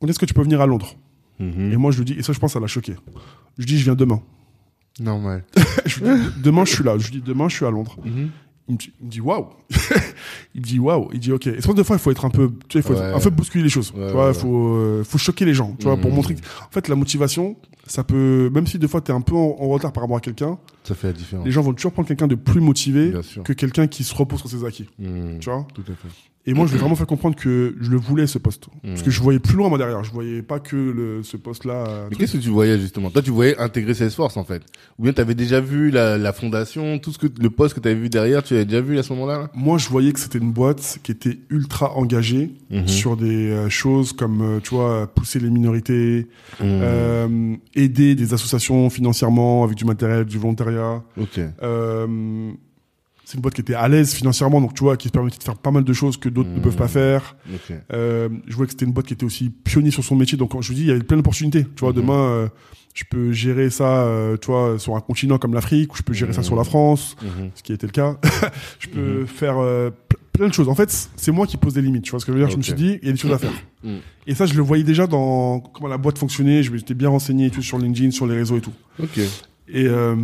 quand 0.00 0.08
est-ce 0.08 0.18
que 0.18 0.26
tu 0.26 0.34
peux 0.34 0.42
venir 0.42 0.60
à 0.60 0.66
Londres? 0.66 0.96
Mhm. 1.38 1.72
Et 1.72 1.76
moi, 1.76 1.90
je 1.90 1.98
lui 1.98 2.04
dis, 2.04 2.12
et 2.14 2.22
ça, 2.22 2.32
je 2.32 2.38
pense, 2.38 2.52
ça 2.52 2.60
l'a 2.60 2.66
choqué. 2.66 2.94
Je 3.58 3.62
lui 3.62 3.66
dis, 3.66 3.78
je 3.78 3.84
viens 3.84 3.94
demain. 3.94 4.22
Normal. 5.00 5.44
je 5.86 6.04
lui 6.04 6.20
dis, 6.20 6.28
demain, 6.42 6.64
je 6.64 6.74
suis 6.74 6.84
là. 6.84 6.96
Je 6.98 7.10
lui 7.10 7.20
dis, 7.20 7.22
demain, 7.22 7.48
je 7.48 7.56
suis 7.56 7.66
à 7.66 7.70
Londres. 7.70 7.96
Mhm. 8.04 8.30
Il 8.66 8.72
me 8.74 8.78
dit, 8.78 8.92
il 9.00 9.06
me 9.06 9.10
dit 9.10 9.20
waouh. 9.20 9.46
il 10.54 10.60
me 10.62 10.66
dit 10.66 10.78
waouh. 10.78 11.10
Il 11.12 11.20
dit 11.20 11.32
ok. 11.32 11.46
Et 11.48 11.56
que 11.56 11.72
des 11.72 11.84
fois 11.84 11.96
il 11.96 11.98
faut 11.98 12.10
être 12.10 12.24
un 12.24 12.30
peu, 12.30 12.50
tu 12.68 12.80
vois, 12.80 12.90
il 12.92 12.96
faut 12.96 13.02
Ouais. 13.02 13.12
un 13.14 13.20
peu 13.20 13.30
bousculer 13.30 13.62
les 13.64 13.68
choses. 13.70 13.92
Ouais, 13.94 14.06
tu 14.06 14.12
vois, 14.12 14.26
ouais, 14.28 14.32
il 14.32 14.38
faut, 14.40 14.74
euh, 14.76 15.04
faut 15.04 15.18
choquer 15.18 15.44
les 15.44 15.52
gens. 15.54 15.74
Tu 15.78 15.84
vois, 15.84 15.96
pour 15.98 16.10
Mhm. 16.10 16.16
montrer. 16.16 16.34
que- 16.34 16.40
En 16.40 16.70
fait, 16.70 16.88
la 16.88 16.94
motivation, 16.94 17.56
ça 17.86 18.04
peut, 18.04 18.48
même 18.54 18.66
si 18.66 18.78
des 18.78 18.88
fois 18.88 19.00
tu 19.02 19.12
es 19.12 19.14
un 19.14 19.20
peu 19.20 19.34
en, 19.34 19.56
en 19.60 19.68
retard 19.68 19.92
par 19.92 20.02
rapport 20.04 20.16
à 20.16 20.20
quelqu'un, 20.20 20.58
Ça 20.82 20.94
fait 20.94 21.08
la 21.08 21.12
différence. 21.12 21.44
les 21.44 21.52
gens 21.52 21.60
vont 21.60 21.74
toujours 21.74 21.92
prendre 21.92 22.08
quelqu'un 22.08 22.26
de 22.26 22.36
plus 22.36 22.60
motivé 22.62 23.12
que 23.44 23.52
quelqu'un 23.52 23.86
qui 23.86 24.02
se 24.02 24.14
repose 24.14 24.40
sur 24.40 24.48
ses 24.48 24.64
acquis. 24.64 24.88
Mm. 24.98 25.38
Tu 25.40 25.50
vois 25.50 25.66
Tout 25.74 25.82
à 25.82 25.92
fait. 25.94 26.08
Et 26.46 26.52
moi, 26.54 26.66
je 26.66 26.72
vais 26.72 26.78
vraiment 26.84 26.94
faire 26.94 27.06
comprendre 27.06 27.36
que 27.36 27.74
je 27.80 27.90
le 27.90 27.96
voulais, 27.96 28.26
ce 28.26 28.38
poste. 28.38 28.66
Parce 28.82 29.02
que 29.02 29.10
je 29.10 29.20
voyais 29.22 29.38
plus 29.38 29.56
loin, 29.56 29.68
moi, 29.68 29.78
derrière. 29.78 30.04
Je 30.04 30.12
voyais 30.12 30.42
pas 30.42 30.60
que 30.60 30.76
le, 30.76 31.22
ce 31.22 31.36
poste-là. 31.36 31.84
euh, 31.88 32.06
Mais 32.10 32.16
qu'est-ce 32.16 32.34
que 32.36 32.42
tu 32.42 32.50
voyais 32.50 32.78
justement? 32.78 33.10
Toi, 33.10 33.22
tu 33.22 33.30
voyais 33.30 33.56
intégrer 33.58 33.94
Salesforce 33.94 34.36
en 34.36 34.44
fait, 34.44 34.62
ou 34.98 35.04
bien 35.04 35.12
tu 35.12 35.20
avais 35.20 35.34
déjà 35.34 35.60
vu 35.60 35.90
la, 35.90 36.18
la 36.18 36.32
fondation, 36.32 36.98
tout 36.98 37.12
ce 37.12 37.18
que 37.18 37.26
le 37.40 37.50
poste 37.50 37.74
que 37.74 37.80
tu 37.80 37.88
avais 37.88 37.98
vu 37.98 38.08
derrière, 38.10 38.42
tu 38.42 38.54
avais 38.54 38.64
déjà 38.66 38.80
vu 38.82 38.98
à 38.98 39.02
ce 39.02 39.12
moment-là? 39.14 39.38
Là 39.38 39.50
Moi, 39.54 39.78
je 39.78 39.88
voyais 39.88 40.12
que 40.12 40.20
c'était 40.20 40.38
une 40.38 40.52
boîte 40.52 40.98
qui 41.02 41.12
était 41.12 41.38
ultra 41.50 41.96
engagée 41.96 42.50
Mhm. 42.70 42.88
sur 42.88 43.16
des 43.16 43.50
euh, 43.50 43.68
choses 43.68 44.12
comme, 44.12 44.42
euh, 44.42 44.60
tu 44.62 44.74
vois, 44.74 45.06
pousser 45.14 45.38
les 45.38 45.50
minorités, 45.50 46.26
Mm. 46.60 46.62
euh, 46.64 47.56
aider 47.74 48.14
des 48.14 48.34
associations 48.34 48.90
financièrement 48.90 49.64
avec 49.64 49.76
du 49.76 49.84
matériel, 49.84 50.24
du 50.24 50.38
volontariat. 50.38 51.02
Ok. 51.20 51.40
Euh, 51.62 52.52
c'est 53.24 53.34
une 53.36 53.40
boîte 53.40 53.54
qui 53.54 53.60
était 53.62 53.74
à 53.74 53.88
l'aise 53.88 54.12
financièrement, 54.14 54.60
donc 54.60 54.74
tu 54.74 54.82
vois, 54.84 54.96
qui 54.96 55.08
se 55.08 55.12
permettait 55.12 55.38
de 55.38 55.42
faire 55.42 55.56
pas 55.56 55.70
mal 55.70 55.84
de 55.84 55.92
choses 55.92 56.16
que 56.16 56.28
d'autres 56.28 56.50
ne 56.50 56.60
peuvent 56.60 56.76
pas 56.76 56.88
faire. 56.88 57.36
Ok. 57.52 57.76
Euh, 57.92 58.28
je 58.46 58.54
voyais 58.54 58.66
que 58.66 58.72
c'était 58.72 58.84
une 58.84 58.92
boîte 58.92 59.06
qui 59.06 59.14
était 59.14 59.24
aussi 59.24 59.50
pionnier 59.50 59.90
sur 59.90 60.04
son 60.04 60.14
métier, 60.16 60.36
donc 60.38 60.52
je 60.60 60.68
vous 60.68 60.74
dis, 60.74 60.82
il 60.82 60.88
y 60.88 60.90
avait 60.90 61.02
plein 61.02 61.16
d'opportunités. 61.16 61.64
Tu 61.64 61.80
vois, 61.80 61.90
Mhm. 61.90 61.96
demain, 61.96 62.18
euh, 62.18 62.48
je 62.94 63.04
peux 63.10 63.32
gérer 63.32 63.70
ça, 63.70 64.02
euh, 64.04 64.36
tu 64.36 64.48
vois, 64.48 64.78
sur 64.78 64.94
un 64.94 65.00
continent 65.00 65.38
comme 65.38 65.54
l'Afrique, 65.54 65.92
ou 65.94 65.96
je 65.96 66.02
peux 66.02 66.12
gérer 66.12 66.32
ça 66.32 66.40
Mhm. 66.42 66.46
sur 66.46 66.56
la 66.56 66.64
France, 66.64 67.16
ce 67.54 67.62
qui 67.62 67.72
a 67.72 67.74
été 67.74 67.86
le 67.86 67.92
cas. 67.92 68.18
je 68.78 68.88
peux 68.88 69.24
faire 69.26 69.54
ple- 69.56 69.92
plein 70.32 70.48
de 70.48 70.52
choses. 70.52 70.68
En 70.68 70.74
fait, 70.74 71.08
c'est 71.16 71.32
moi 71.32 71.46
qui 71.46 71.56
pose 71.56 71.74
des 71.74 71.82
limites. 71.82 72.02
Tu 72.04 72.10
vois 72.10 72.20
ce 72.20 72.26
que 72.26 72.32
je 72.32 72.36
veux 72.38 72.44
dire 72.44 72.50
Je 72.50 72.56
me 72.58 72.62
suis 72.62 72.74
dit, 72.74 72.98
il 73.02 73.06
y 73.06 73.08
a 73.08 73.12
des 73.12 73.18
choses 73.18 73.32
à 73.32 73.38
faire. 73.38 73.52
Et 74.26 74.34
ça, 74.34 74.46
je 74.46 74.54
le 74.54 74.62
voyais 74.62 74.84
déjà 74.84 75.06
dans 75.06 75.60
comment 75.60 75.88
la 75.88 75.98
boîte 75.98 76.18
fonctionnait. 76.18 76.62
Je 76.62 76.70
m'étais 76.72 76.94
bien 76.94 77.08
renseigné 77.08 77.46
et 77.46 77.50
tout 77.50 77.62
sur 77.62 77.78
LinkedIn, 77.78 78.10
sur 78.10 78.26
les 78.26 78.34
réseaux 78.36 78.56
et 78.58 78.60
tout. 78.60 78.72
Et, 79.68 79.86
euh, 79.86 80.14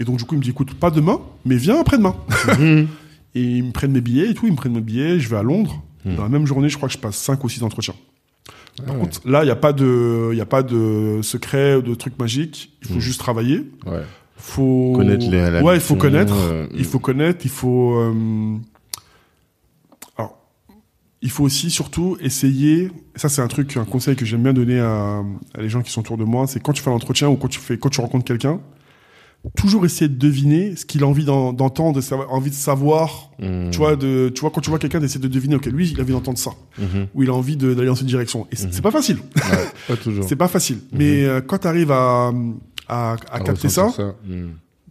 et 0.00 0.04
donc, 0.04 0.16
du 0.16 0.24
coup, 0.24 0.34
il 0.34 0.38
me 0.38 0.42
dit, 0.42 0.50
écoute, 0.50 0.74
pas 0.74 0.90
demain, 0.90 1.20
mais 1.44 1.56
viens 1.56 1.78
après-demain. 1.80 2.16
Mhm. 2.58 2.88
Et 3.36 3.42
ils 3.42 3.62
me 3.62 3.70
prennent 3.70 3.92
mes 3.92 4.00
billets 4.00 4.28
et 4.30 4.34
tout, 4.34 4.46
ils 4.46 4.50
me 4.50 4.56
prennent 4.56 4.72
mes 4.72 4.80
billets, 4.80 5.20
je 5.20 5.28
vais 5.28 5.36
à 5.36 5.44
Londres. 5.44 5.80
Hmm. 6.04 6.16
Dans 6.16 6.24
la 6.24 6.28
même 6.28 6.46
journée, 6.46 6.68
je 6.68 6.76
crois 6.76 6.88
que 6.88 6.94
je 6.94 6.98
passe 6.98 7.14
5 7.16 7.44
ou 7.44 7.48
6 7.48 7.62
entretiens. 7.62 7.94
Par 8.78 8.86
Ah 8.88 8.92
ouais. 8.94 8.98
contre, 8.98 9.20
là, 9.24 9.42
il 9.42 9.44
n'y 9.44 9.52
a 9.52 9.56
pas 9.56 9.72
de, 9.72 10.32
y 10.34 10.40
a 10.40 10.46
pas 10.46 10.64
de 10.64 11.20
secret 11.22 11.76
ou 11.76 11.82
de 11.82 11.94
truc 11.94 12.18
magique. 12.18 12.72
Il 12.82 12.88
faut 12.88 12.94
Hmm. 12.94 13.00
juste 13.00 13.20
travailler. 13.20 13.70
Ouais. 13.86 14.02
Faut 14.36 14.94
Connaître 14.96 15.30
les- 15.30 15.48
la 15.50 15.62
Ouais, 15.62 15.76
il 15.76 15.80
faut 15.80 15.94
connaître. 15.94 16.34
euh, 16.34 16.66
il 16.74 16.84
faut 16.84 16.98
connaître. 16.98 17.44
Il 17.44 17.50
faut. 17.52 17.94
euh, 18.00 18.56
Alors, 20.16 20.36
il 21.22 21.30
faut 21.30 21.44
aussi 21.44 21.70
surtout 21.70 22.16
essayer. 22.20 22.90
Ça, 23.14 23.28
c'est 23.28 23.42
un 23.42 23.48
truc, 23.48 23.76
un 23.76 23.84
conseil 23.84 24.16
que 24.16 24.24
j'aime 24.24 24.42
bien 24.42 24.52
donner 24.52 24.80
à, 24.80 25.22
à 25.54 25.60
les 25.60 25.68
gens 25.68 25.82
qui 25.82 25.92
sont 25.92 26.00
autour 26.00 26.16
de 26.16 26.24
moi. 26.24 26.46
C'est 26.48 26.60
quand 26.60 26.72
tu 26.72 26.82
fais 26.82 26.90
un 26.90 26.94
entretien 26.94 27.28
ou 27.28 27.36
quand 27.36 27.48
tu 27.48 27.60
fais, 27.60 27.78
quand 27.78 27.90
tu 27.90 28.00
rencontres 28.00 28.24
quelqu'un, 28.24 28.60
toujours 29.56 29.84
essayer 29.86 30.08
de 30.08 30.18
deviner 30.18 30.76
ce 30.76 30.84
qu'il 30.84 31.02
a 31.02 31.06
envie 31.06 31.24
d'en- 31.24 31.52
d'entendre, 31.52 32.00
envie 32.28 32.50
de 32.50 32.54
savoir. 32.54 33.30
Mhm. 33.38 33.70
Tu 33.70 33.78
vois, 33.78 33.96
de, 33.96 34.30
tu 34.34 34.40
vois, 34.42 34.50
quand 34.50 34.60
tu 34.60 34.70
vois 34.70 34.78
quelqu'un, 34.78 35.00
d'essayer 35.00 35.20
de 35.20 35.28
deviner, 35.28 35.54
ok, 35.54 35.66
lui, 35.66 35.88
il 35.90 35.98
a 35.98 36.02
envie 36.02 36.12
d'entendre 36.12 36.38
ça, 36.38 36.50
Mhm. 36.78 37.06
ou 37.14 37.22
il 37.22 37.30
a 37.30 37.34
envie 37.34 37.56
d'aller 37.56 37.86
dans 37.86 37.94
cette 37.94 38.06
direction. 38.06 38.46
Et 38.52 38.56
c'est 38.56 38.66
Mhm. 38.66 38.72
c'est 38.72 38.82
pas 38.82 38.90
facile. 38.90 39.16
Ouais, 39.36 39.68
pas 39.88 39.96
toujours. 39.96 40.24
C'est 40.28 40.36
pas 40.36 40.48
facile. 40.48 40.78
Mais 40.92 41.24
euh, 41.24 41.40
quand 41.40 41.58
tu 41.58 41.66
arrives 41.68 41.90
à, 41.92 42.32
à, 42.88 43.16
à 43.32 43.40
capter 43.40 43.68
ça, 43.68 43.88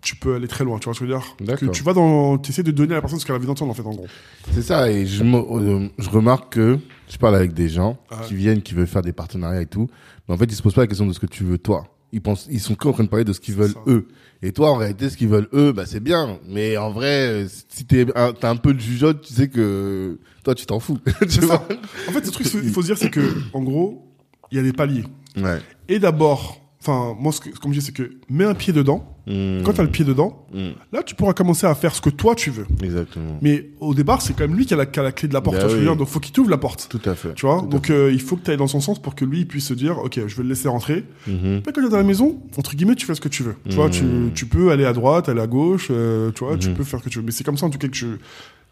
tu 0.02 0.16
peux 0.16 0.36
aller 0.36 0.48
très 0.48 0.64
loin. 0.64 0.80
Tu 0.80 0.86
vois 0.86 0.94
ce 0.94 1.00
que 1.02 1.06
je 1.06 1.12
veux 1.12 1.18
dire? 1.20 1.58
Que 1.58 1.66
tu 1.68 1.84
vas 1.84 1.94
dans, 1.94 2.42
essaies 2.42 2.64
de 2.64 2.72
donner 2.72 2.94
à 2.94 2.96
la 2.96 3.02
personne 3.02 3.20
ce 3.20 3.26
qu'elle 3.26 3.36
a 3.36 3.38
envie 3.38 3.48
d'entendre, 3.48 3.72
en 3.72 3.74
fait, 3.74 3.86
en 3.86 3.92
gros. 3.92 4.08
C'est 4.52 4.62
ça, 4.62 4.90
et 4.90 5.06
je, 5.06 5.24
euh, 5.24 5.88
je 5.98 6.10
remarque 6.10 6.54
que 6.54 6.80
je 7.10 7.18
parle 7.18 7.36
avec 7.36 7.54
des 7.54 7.68
gens 7.70 7.98
Ah. 8.10 8.22
qui 8.26 8.34
viennent, 8.36 8.62
qui 8.62 8.74
veulent 8.74 8.88
faire 8.88 9.02
des 9.02 9.12
partenariats 9.14 9.62
et 9.62 9.66
tout, 9.66 9.88
mais 10.28 10.36
en 10.36 10.38
fait, 10.38 10.46
ils 10.46 10.56
se 10.56 10.62
posent 10.62 10.74
pas 10.74 10.82
la 10.82 10.88
question 10.88 11.06
de 11.06 11.12
ce 11.14 11.20
que 11.20 11.26
tu 11.26 11.44
veux 11.44 11.58
toi. 11.58 11.86
Ils 12.12 12.22
pensent, 12.22 12.48
ils 12.50 12.60
sont 12.60 12.76
que 12.76 12.88
en 12.88 12.94
train 12.94 13.04
de 13.04 13.10
parler 13.10 13.26
de 13.26 13.34
ce 13.34 13.40
qu'ils 13.40 13.56
veulent 13.56 13.76
eux. 13.88 14.08
Et 14.42 14.52
toi, 14.52 14.72
en 14.72 14.76
réalité, 14.78 15.10
ce 15.10 15.18
qu'ils 15.18 15.28
veulent 15.28 15.50
eux, 15.54 15.74
bah 15.74 15.86
c'est 15.86 16.00
bien. 16.00 16.40
Mais 16.48 16.78
en 16.78 16.92
vrai, 16.92 17.28
euh, 17.28 17.48
si 17.68 17.86
t'es 17.86 18.08
un, 18.16 18.34
t'as 18.34 18.50
un 18.50 18.56
peu 18.56 18.74
de 18.74 18.80
jugeote, 18.80 19.22
tu 19.22 19.34
sais 19.34 19.48
que 19.48 20.18
toi, 20.44 20.56
tu 20.56 20.66
t'en 20.66 20.80
fous. 20.80 20.98
Tu 21.30 21.42
vois. 21.42 21.68
En 22.08 22.12
fait, 22.12 22.26
ce 22.26 22.32
truc, 22.32 22.48
il 22.64 22.70
faut 22.72 22.82
se 22.82 22.88
dire, 22.88 22.98
c'est 22.98 23.12
que, 23.12 23.22
en 23.54 23.62
gros, 23.62 24.08
il 24.52 24.58
y 24.58 24.60
a 24.60 24.64
des 24.64 24.74
paliers. 24.74 25.04
Ouais. 25.38 25.60
Et 25.88 26.00
d'abord, 26.00 26.62
enfin, 26.82 27.16
moi, 27.20 27.32
ce 27.32 27.42
que, 27.42 27.50
comme 27.50 27.74
je 27.74 27.80
dis, 27.80 27.86
c'est 27.86 27.92
que 27.92 28.12
mets 28.30 28.46
un 28.46 28.56
pied 28.56 28.74
dedans. 28.74 29.18
Mmh. 29.30 29.62
Quand 29.64 29.74
tu 29.74 29.80
as 29.80 29.84
le 29.84 29.90
pied 29.92 30.04
dedans, 30.04 30.46
Mmh. 30.52 30.70
là, 30.92 31.04
tu 31.04 31.14
pourras 31.14 31.34
commencer 31.34 31.68
à 31.68 31.76
faire 31.76 31.94
ce 31.94 32.02
que 32.02 32.10
toi, 32.10 32.34
tu 32.34 32.50
veux. 32.50 32.66
Exactement. 32.84 33.38
Mais 33.42 33.70
au 33.80 33.94
départ, 33.94 34.22
c'est 34.24 34.34
quand 34.34 34.48
même 34.48 34.58
lui 34.58 34.66
qui 34.66 34.74
a 34.74 34.78
la, 34.78 34.88
qui 34.88 35.00
a 35.00 35.04
la 35.04 35.12
clé 35.12 35.28
de 35.28 35.34
la 35.34 35.42
porte. 35.42 35.58
Bah 35.58 35.68
oui. 35.70 35.82
dire 35.82 35.96
donc, 35.96 36.08
faut 36.08 36.20
qu'il 36.20 36.34
t'ouvre 36.34 36.50
la 36.50 36.58
porte. 36.58 36.88
Tout 36.90 37.02
à 37.08 37.14
fait. 37.14 37.36
Tu 37.36 37.46
vois? 37.46 37.60
Tout 37.62 37.68
Donc, 37.68 37.90
euh, 37.92 38.10
il 38.12 38.20
faut 38.20 38.36
que 38.36 38.44
tu 38.44 38.50
ailles 38.52 38.58
dans 38.58 38.66
son 38.68 38.82
sens 38.82 39.00
pour 39.00 39.14
que 39.14 39.24
lui 39.26 39.42
il 39.42 39.48
puisse 39.48 39.68
se 39.68 39.74
dire, 39.76 40.00
ok, 40.00 40.20
je 40.26 40.36
vais 40.36 40.44
le 40.44 40.50
laisser 40.50 40.68
rentrer. 40.68 41.04
Après, 41.28 41.62
quand 41.64 41.72
tu 41.82 41.86
es 41.86 41.90
dans 41.90 41.98
la 41.98 42.04
maison, 42.04 42.40
entre 42.58 42.76
guillemets, 42.76 42.96
tu 42.96 43.06
fais 43.06 43.14
ce 43.16 43.22
que 43.22 43.30
tu 43.30 43.44
veux. 43.44 43.56
Tu 43.70 43.76
vois, 43.76 43.90
tu, 43.90 44.04
tu 44.34 44.48
peux 44.48 44.72
aller 44.72 44.86
à 44.86 44.94
droite, 44.94 45.30
aller 45.30 45.42
à 45.42 45.48
gauche, 45.48 45.90
euh, 45.92 46.32
tu 46.32 46.44
vois, 46.44 46.58
tu 46.58 46.70
Mhm. 46.70 46.76
peux 46.76 46.84
faire 46.84 47.00
ce 47.00 47.06
que 47.06 47.10
tu 47.10 47.20
veux. 47.20 47.26
Mais 47.26 47.32
c'est 47.32 47.44
comme 47.44 47.58
ça, 47.58 47.66
en 47.68 47.70
tout 47.70 47.78
cas, 47.78 47.88
que 47.88 47.96
je... 47.96 48.08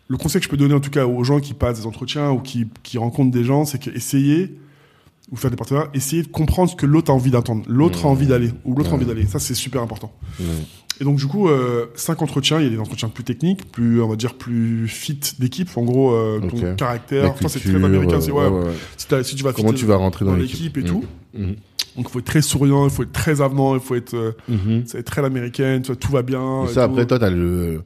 Le 0.09 0.17
conseil 0.17 0.39
que 0.39 0.45
je 0.45 0.49
peux 0.49 0.57
donner, 0.57 0.73
en 0.73 0.79
tout 0.79 0.89
cas, 0.89 1.05
aux 1.05 1.23
gens 1.25 1.39
qui 1.41 1.53
passent 1.53 1.81
des 1.81 1.85
entretiens 1.85 2.31
ou 2.31 2.39
qui, 2.39 2.65
qui 2.81 2.97
rencontrent 2.97 3.29
des 3.31 3.43
gens, 3.43 3.65
c'est 3.65 3.77
que 3.77 3.89
essayer, 3.89 4.57
ou 5.31 5.35
faire 5.35 5.51
des 5.51 5.57
partenariats, 5.57 5.89
essayer 5.93 6.23
de 6.23 6.27
comprendre 6.29 6.69
ce 6.71 6.75
que 6.75 6.85
l'autre 6.85 7.11
a 7.11 7.13
envie 7.13 7.31
d'entendre. 7.31 7.63
L'autre 7.67 7.99
a 7.99 8.07
Mhm. 8.07 8.11
envie 8.11 8.27
d'aller, 8.27 8.51
ou 8.65 8.73
l'autre 8.75 8.91
a 8.91 8.95
envie 8.95 9.05
d'aller. 9.05 9.25
Ça, 9.25 9.39
c'est 9.39 9.53
super 9.55 9.81
important. 9.81 10.11
Et 10.99 11.03
donc, 11.03 11.17
du 11.17 11.27
coup, 11.27 11.47
euh, 11.47 11.87
cinq 11.95 12.21
entretiens, 12.23 12.59
il 12.59 12.63
y 12.63 12.67
a 12.67 12.69
des 12.71 12.79
entretiens 12.79 13.09
plus 13.09 13.23
techniques, 13.23 13.71
plus, 13.71 14.01
on 14.01 14.07
va 14.07 14.15
dire, 14.15 14.33
plus 14.33 14.87
fit 14.87 15.19
d'équipe. 15.37 15.69
En 15.77 15.83
gros, 15.83 16.11
euh, 16.11 16.39
ton 16.39 16.75
caractère. 16.75 17.31
Enfin, 17.31 17.47
c'est 17.49 17.59
très 17.59 17.75
américain. 17.75 18.15
euh, 18.17 18.21
c'est, 18.21 18.31
ouais, 18.31 18.47
ouais, 18.47 18.63
ouais. 18.65 19.23
Si, 19.23 19.35
tu 19.35 19.43
vas 19.43 19.53
Comment 19.53 19.73
tu 19.73 19.85
vas 19.85 19.97
rentrer 19.97 20.25
dans, 20.25 20.31
dans 20.31 20.37
l'équipe 20.37 20.75
et 20.77 20.83
tout. 20.83 21.03
Mhm. 21.37 21.55
Donc, 21.97 22.05
il 22.07 22.09
faut 22.09 22.19
être 22.19 22.25
très 22.25 22.41
souriant, 22.41 22.85
il 22.85 22.89
faut 22.91 23.03
être 23.03 23.11
très 23.11 23.41
avenant, 23.41 23.73
il 23.75 23.81
faut 23.81 23.95
être, 23.95 24.15
euh, 24.15 24.31
c'est 24.85 25.03
très 25.03 25.21
l'américaine, 25.21 25.81
tout 25.81 26.11
va 26.11 26.21
bien. 26.23 26.65
Et 26.65 26.67
ça, 26.69 26.83
après, 26.85 27.05
toi, 27.05 27.19
t'as 27.19 27.29
le, 27.31 27.81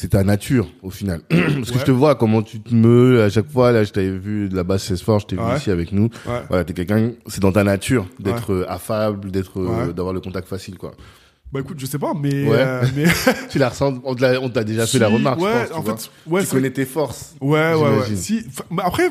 c'est 0.00 0.08
ta 0.10 0.22
nature, 0.22 0.68
au 0.82 0.90
final. 0.90 1.20
Parce 1.28 1.40
que 1.42 1.74
Ouais. 1.74 1.80
je 1.80 1.84
te 1.84 1.90
vois 1.90 2.14
comment 2.14 2.42
tu 2.42 2.60
te 2.60 2.72
meules 2.74 3.20
à 3.20 3.28
chaque 3.30 3.50
fois. 3.50 3.72
Là, 3.72 3.82
je 3.82 3.90
t'avais 3.92 4.16
vu 4.16 4.48
de 4.48 4.54
la 4.54 4.62
base 4.62 4.82
Salesforce, 4.84 5.22
je 5.24 5.26
t'ai 5.26 5.36
vu 5.36 5.56
ici 5.56 5.70
avec 5.72 5.90
nous. 5.92 6.08
Ouais. 6.26 6.40
Voilà, 6.48 6.64
t'es 6.64 6.72
quelqu'un, 6.72 7.10
c'est 7.26 7.40
dans 7.42 7.50
ta 7.52 7.64
nature 7.64 8.06
d'être 8.20 8.64
affable, 8.68 9.30
d'être, 9.30 9.58
euh, 9.60 9.92
d'avoir 9.92 10.14
le 10.14 10.20
contact 10.20 10.46
facile, 10.48 10.78
quoi. 10.78 10.92
Bah 11.52 11.60
écoute, 11.60 11.78
je 11.80 11.86
sais 11.86 11.98
pas, 11.98 12.12
mais, 12.14 12.46
Ouais. 12.48 12.56
euh, 12.58 12.84
mais 12.94 13.04
Tu 13.50 13.58
la 13.58 13.70
ressens, 13.70 14.00
on 14.04 14.14
t'a 14.14 14.64
déjà 14.64 14.86
fait 14.86 14.98
la 14.98 15.08
remarque, 15.08 15.40
Ouais, 15.40 15.64
je 15.64 15.68
pense, 15.68 15.78
en 15.78 15.80
tu 15.82 15.86
vois. 15.88 15.96
fait, 15.96 16.10
ouais, 16.30 16.40
tu 16.42 16.46
c'est- 16.46 16.56
connais 16.56 16.70
tes 16.70 16.84
forces. 16.84 17.34
ouais, 17.40 17.74
ouais, 17.74 17.98
ouais. 17.98 18.16
Si, 18.16 18.44
bah, 18.70 18.84
après, 18.86 19.10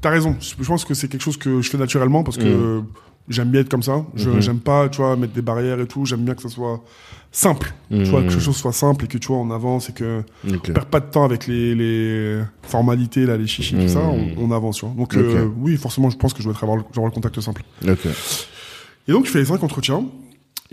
t'as 0.00 0.10
raison. 0.10 0.36
Je 0.40 0.64
pense 0.64 0.84
que 0.84 0.94
c'est 0.94 1.08
quelque 1.08 1.22
chose 1.22 1.36
que 1.36 1.60
je 1.62 1.68
fais 1.70 1.78
naturellement 1.78 2.22
parce 2.22 2.36
que 2.36 2.80
j'aime 3.28 3.48
bien 3.50 3.62
être 3.62 3.70
comme 3.70 3.82
ça. 3.82 4.04
Je, 4.14 4.28
Mhm. 4.30 4.40
J'aime 4.42 4.60
pas, 4.60 4.88
tu 4.88 4.98
vois, 5.00 5.16
mettre 5.16 5.32
des 5.32 5.42
barrières 5.42 5.80
et 5.80 5.86
tout. 5.86 6.04
J'aime 6.04 6.24
bien 6.24 6.34
que 6.34 6.42
ça 6.42 6.48
soit 6.50 6.82
simple. 7.32 7.72
Tu 7.90 8.04
vois, 8.04 8.22
que 8.22 8.28
les 8.32 8.40
choses 8.40 8.56
soient 8.56 8.72
simples 8.72 9.06
et 9.06 9.08
que 9.08 9.18
tu 9.18 9.28
vois, 9.28 9.38
on 9.38 9.50
avance 9.50 9.88
et 9.88 9.92
que 9.92 10.22
Ok. 10.48 10.66
on 10.68 10.72
perd 10.72 10.86
pas 10.86 11.00
de 11.00 11.06
temps 11.06 11.24
avec 11.24 11.46
les, 11.46 11.74
les 11.74 12.38
formalités, 12.62 13.26
là, 13.26 13.36
les 13.36 13.46
chichis, 13.46 13.74
tout 13.74 13.88
ça. 13.88 14.00
Mhm. 14.00 14.34
On, 14.38 14.48
on 14.48 14.50
avance, 14.52 14.76
tu 14.78 14.86
vois. 14.86 14.94
Donc, 14.96 15.14
euh, 15.16 15.48
oui, 15.58 15.76
forcément, 15.76 16.08
je 16.10 16.16
pense 16.16 16.32
que 16.34 16.42
je 16.42 16.48
être 16.50 16.62
avoir, 16.62 16.76
le- 16.78 16.84
avoir 16.90 17.06
le 17.06 17.12
contact 17.12 17.40
simple. 17.40 17.62
Et 19.08 19.12
donc, 19.12 19.26
je 19.26 19.30
fais 19.30 19.40
les 19.40 19.46
cinq 19.46 19.62
entretiens. 19.62 20.04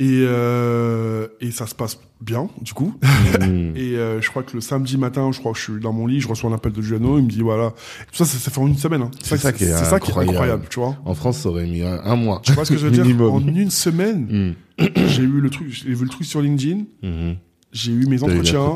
Et, 0.01 0.23
euh, 0.25 1.27
et 1.41 1.51
ça 1.51 1.67
se 1.67 1.75
passe 1.75 1.99
bien, 2.21 2.49
du 2.61 2.73
coup. 2.73 2.95
Mhm. 3.41 3.73
Et 3.75 3.95
euh, 3.97 4.21
je 4.21 4.29
crois 4.29 4.43
que 4.43 4.53
le 4.55 4.61
samedi 4.61 4.97
matin, 4.97 5.29
je 5.33 5.39
crois 5.39 5.51
que 5.51 5.57
je 5.59 5.63
suis 5.71 5.81
dans 5.81 5.91
mon 5.91 6.07
lit, 6.07 6.21
je 6.21 6.27
reçois 6.29 6.49
un 6.49 6.53
appel 6.53 6.71
de 6.71 6.81
Giuliano, 6.81 7.17
il 7.19 7.25
me 7.25 7.29
dit 7.29 7.41
voilà. 7.41 7.71
Tout 7.71 8.15
ça, 8.15 8.23
ça, 8.25 8.37
ça 8.37 8.49
fait 8.49 8.61
en 8.61 8.67
une 8.67 8.77
semaine. 8.77 9.01
Hein. 9.01 9.11
C'est 9.21 9.35
ça 9.37 9.51
qui 9.51 9.65
est 9.65 9.73
c'est 9.75 9.83
ça 9.85 9.99
qui 9.99 10.11
est 10.11 10.17
incroyable. 10.17 10.63
tu 10.69 10.79
vois. 10.79 10.95
En 11.03 11.13
France, 11.15 11.39
ça 11.39 11.49
aurait 11.49 11.65
mis 11.67 11.81
un, 11.83 11.99
un 12.03 12.15
mois. 12.15 12.41
Tu 12.45 12.53
vois 12.53 12.63
ce 12.65 12.71
que 12.71 12.77
je 12.77 12.87
veux 12.87 12.91
dire? 12.91 13.05
En 13.29 13.45
une 13.45 13.69
semaine, 13.71 14.55
Mhm. 14.79 14.87
j'ai 15.07 15.23
eu 15.23 15.41
le 15.41 15.49
truc, 15.49 15.67
j'ai 15.69 15.93
vu 15.93 16.03
le 16.05 16.09
truc 16.09 16.25
sur 16.25 16.41
LinkedIn, 16.41 16.85
Mhm. 17.03 17.35
j'ai 17.73 17.91
eu 17.91 18.05
mes 18.07 18.23
entretiens, 18.23 18.73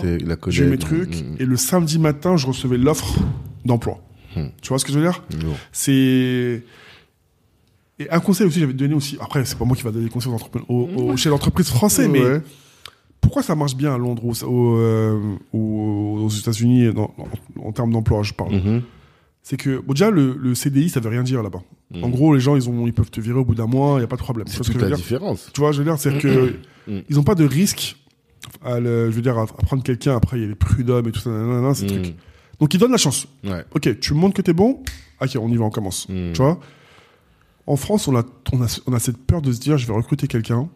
j'ai 0.47 0.63
eu 0.65 0.67
mes 0.69 0.77
trucs, 0.77 1.15
Mhm. 1.21 1.37
et 1.39 1.45
le 1.45 1.55
samedi 1.55 1.99
matin, 1.99 2.35
je 2.35 2.47
recevais 2.47 2.77
l'offre 2.77 3.17
d'emploi. 3.63 4.01
Mhm. 4.35 4.49
Tu 4.61 4.67
vois 4.69 4.77
ce 4.79 4.83
que 4.83 4.91
je 4.91 4.99
veux 4.99 5.05
dire? 5.05 5.23
C'est 5.71 6.63
et 7.99 8.09
un 8.09 8.19
conseil 8.19 8.47
aussi 8.47 8.59
j'avais 8.59 8.73
donné 8.73 8.93
aussi. 8.93 9.17
Après, 9.21 9.43
c'est 9.45 9.57
pas 9.57 9.65
moi 9.65 9.75
qui 9.77 9.83
va 9.83 9.91
donner 9.91 10.05
des 10.05 10.09
conseils 10.11 10.31
aux 10.31 10.35
entrepreneurs, 10.35 10.69
aux, 10.69 11.11
aux 11.11 11.17
chefs 11.17 11.31
d'entreprise 11.31 11.67
français, 11.69 12.07
mais 12.07 12.21
Ouais. 12.23 12.41
pourquoi 13.21 13.43
ça 13.43 13.55
marche 13.55 13.75
bien 13.75 13.93
à 13.93 13.97
Londres 13.97 14.23
ou 14.25 14.31
au, 14.45 14.77
euh, 14.77 15.35
aux 15.53 16.29
États-Unis 16.29 16.89
en, 16.89 17.13
en 17.61 17.71
termes 17.71 17.91
d'emploi, 17.91 18.23
je 18.23 18.33
parle. 18.33 18.55
Mhm. 18.55 18.81
C'est 19.45 19.57
que 19.57 19.79
bon, 19.79 19.91
déjà 19.93 20.09
le, 20.09 20.37
le 20.39 20.55
CDI 20.55 20.89
ça 20.89 20.99
veut 21.01 21.09
rien 21.09 21.23
dire 21.23 21.43
là-bas. 21.43 21.61
Mhm. 21.93 22.03
En 22.03 22.09
gros, 22.09 22.33
les 22.33 22.39
gens 22.39 22.55
ils 22.55 22.69
ont 22.69 22.87
ils 22.87 22.93
peuvent 22.93 23.11
te 23.11 23.19
virer 23.21 23.39
au 23.39 23.45
bout 23.45 23.55
d'un 23.55 23.65
mois, 23.67 23.97
il 23.97 24.01
y 24.01 24.03
a 24.05 24.07
pas 24.07 24.15
de 24.15 24.21
problème. 24.21 24.47
C'est 24.47 24.59
que 24.59 24.63
toute 24.71 24.81
la 24.81 24.87
dire? 24.87 24.97
différence. 24.97 25.49
Tu 25.53 25.59
vois, 25.61 25.71
je 25.71 25.79
veux 25.79 25.83
dire, 25.83 25.97
c'est 25.99 26.17
que 26.17 26.53
Mhm. 26.87 27.03
ils 27.09 27.19
ont 27.19 27.23
pas 27.23 27.35
de 27.35 27.45
risque 27.45 27.97
à 28.63 28.79
le, 28.79 29.09
je 29.11 29.15
veux 29.15 29.21
dire 29.21 29.37
à, 29.37 29.43
à 29.43 29.45
prendre 29.47 29.83
quelqu'un 29.83 30.15
après 30.17 30.37
il 30.37 30.41
y 30.41 30.45
a 30.45 30.49
les 30.49 30.55
prud'hommes 30.55 31.07
et 31.07 31.11
tout 31.11 31.19
ça, 31.19 31.29
nanana, 31.29 31.73
ces 31.73 31.87
trucs. 31.87 32.15
Donc 32.59 32.73
ils 32.73 32.77
donnent 32.77 32.91
la 32.91 32.97
chance. 32.97 33.27
Ouais. 33.43 33.63
Ok, 33.75 33.99
tu 33.99 34.13
me 34.13 34.19
montres 34.19 34.35
que 34.35 34.41
t'es 34.41 34.53
bon? 34.53 34.81
Ok, 35.21 35.37
on 35.39 35.49
y 35.49 35.55
va, 35.57 35.65
on 35.65 35.69
commence. 35.69 36.07
Tu 36.07 36.33
vois? 36.37 36.59
En 37.65 37.75
France, 37.75 38.07
on 38.07 38.15
a, 38.15 38.23
on, 38.51 38.61
a, 38.61 38.81
on 38.87 38.93
a 38.93 38.99
cette 38.99 39.17
peur 39.17 39.41
de 39.41 39.51
se 39.51 39.59
dire, 39.59 39.77
je 39.77 39.87
vais 39.87 39.93
recruter 39.93 40.27
quelqu'un, 40.27 40.67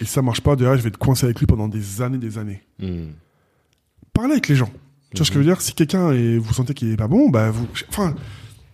et 0.00 0.04
ça 0.04 0.22
marche 0.22 0.40
pas, 0.40 0.56
derrière, 0.56 0.76
je 0.76 0.82
vais 0.82 0.88
être 0.88 0.98
coincé 0.98 1.24
avec 1.24 1.38
lui 1.38 1.46
pendant 1.46 1.68
des 1.68 2.02
années, 2.02 2.18
des 2.18 2.38
années. 2.38 2.62
Mhm. 2.80 3.12
Parlez 4.12 4.32
avec 4.32 4.48
les 4.48 4.56
gens. 4.56 4.70
Tu 5.12 5.18
vois 5.18 5.26
ce 5.26 5.30
que 5.30 5.34
je 5.34 5.38
veux 5.40 5.44
dire? 5.44 5.60
Si 5.60 5.72
quelqu'un, 5.72 6.12
et 6.12 6.38
vous 6.38 6.52
sentez 6.52 6.74
qu'il 6.74 6.90
est 6.92 6.96
pas 6.96 7.08
bon, 7.08 7.30
bah 7.30 7.50
vous... 7.50 7.66
Enfin, 7.88 8.14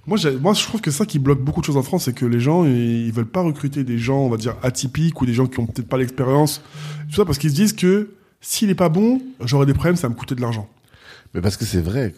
Moi, 0.07 0.19
moi, 0.41 0.53
je 0.53 0.63
trouve 0.65 0.81
que 0.81 0.91
ça 0.91 1.07
qui 1.07 1.19
bloque 1.19 1.41
beaucoup 1.41 1.61
de 1.61 1.67
choses 1.67 1.77
en 1.77 1.83
France, 1.83 2.05
c'est 2.05 2.13
que 2.13 2.27
les 2.27 2.41
gens, 2.41 2.65
ils, 2.65 3.07
ils 3.07 3.13
veulent 3.13 3.25
pas 3.27 3.43
recruter 3.43 3.85
des 3.85 3.99
gens, 3.99 4.19
on 4.19 4.29
va 4.29 4.37
dire, 4.37 4.57
atypiques 4.63 5.21
ou 5.23 5.27
des 5.27 5.33
gens 5.35 5.47
qui 5.47 5.61
ont 5.61 5.67
peut-être 5.67 5.89
pas 5.89 5.97
l'expérience. 5.97 6.63
Tout 7.09 7.15
ça 7.15 7.25
parce 7.25 7.39
qu'ils 7.39 7.51
se 7.51 7.55
disent 7.55 7.73
que 7.73 8.11
s'il 8.41 8.69
est 8.69 8.75
pas 8.75 8.89
bon, 8.91 9.23
j'aurai 9.41 9.65
des 9.65 9.73
problèmes, 9.73 9.97
ça 9.97 10.09
va 10.09 10.15
me 10.15 10.19
coûter 10.19 10.35
de 10.35 10.41
l'argent. 10.41 10.69
Mais 11.35 11.41
parce 11.41 11.57
que 11.57 11.65
c'est 11.65 11.81
vrai. 11.81 12.15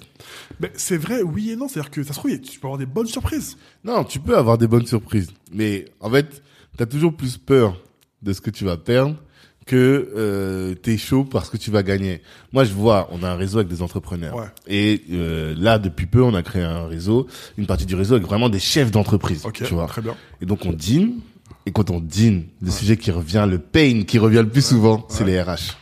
Mais 0.60 0.70
c'est 0.76 0.98
vrai, 0.98 1.22
oui 1.22 1.50
et 1.50 1.56
non. 1.56 1.68
C'est-à-dire 1.68 1.90
que 1.90 2.02
ça 2.02 2.12
se 2.12 2.18
trouve, 2.18 2.38
tu 2.38 2.60
peux 2.60 2.66
avoir 2.66 2.78
des 2.78 2.86
bonnes 2.86 3.06
surprises. 3.06 3.56
Non, 3.82 4.04
tu 4.04 4.20
peux 4.20 4.36
avoir 4.36 4.58
des 4.58 4.66
bonnes 4.66 4.86
surprises. 4.86 5.28
Mais 5.52 5.86
en 6.00 6.10
fait, 6.10 6.42
t'as 6.76 6.86
toujours 6.86 7.16
plus 7.16 7.38
peur 7.38 7.80
de 8.22 8.32
ce 8.32 8.40
que 8.40 8.50
tu 8.50 8.64
vas 8.64 8.76
perdre 8.76 9.16
que 9.64 10.12
euh, 10.16 10.74
t'es 10.74 10.96
chaud 10.96 11.24
parce 11.24 11.50
que 11.50 11.56
tu 11.56 11.70
vas 11.72 11.82
gagner. 11.82 12.22
Moi, 12.52 12.64
je 12.64 12.72
vois, 12.72 13.08
on 13.10 13.22
a 13.24 13.30
un 13.30 13.34
réseau 13.34 13.58
avec 13.58 13.68
des 13.68 13.82
entrepreneurs. 13.82 14.36
Ouais. 14.36 14.46
Et 14.68 15.02
euh, 15.10 15.54
là, 15.58 15.78
depuis 15.78 16.06
peu, 16.06 16.22
on 16.22 16.34
a 16.34 16.42
créé 16.42 16.62
un 16.62 16.86
réseau, 16.86 17.26
une 17.58 17.66
partie 17.66 17.86
du 17.86 17.96
réseau 17.96 18.14
avec 18.14 18.26
vraiment 18.26 18.48
des 18.48 18.60
chefs 18.60 18.92
d'entreprise. 18.92 19.44
Ok, 19.44 19.64
tu 19.64 19.74
vois. 19.74 19.86
très 19.86 20.02
bien. 20.02 20.14
Et 20.40 20.46
donc, 20.46 20.64
on 20.66 20.72
dîne. 20.72 21.20
Et 21.64 21.72
quand 21.72 21.90
on 21.90 21.98
dîne, 21.98 22.44
le 22.62 22.70
sujet 22.70 22.96
qui 22.96 23.10
revient, 23.10 23.46
le 23.48 23.58
pain 23.58 24.04
qui 24.06 24.18
revient 24.18 24.36
le 24.36 24.48
plus 24.48 24.64
souvent, 24.64 25.04
c'est 25.08 25.24
les 25.24 25.40
RH. 25.40 25.76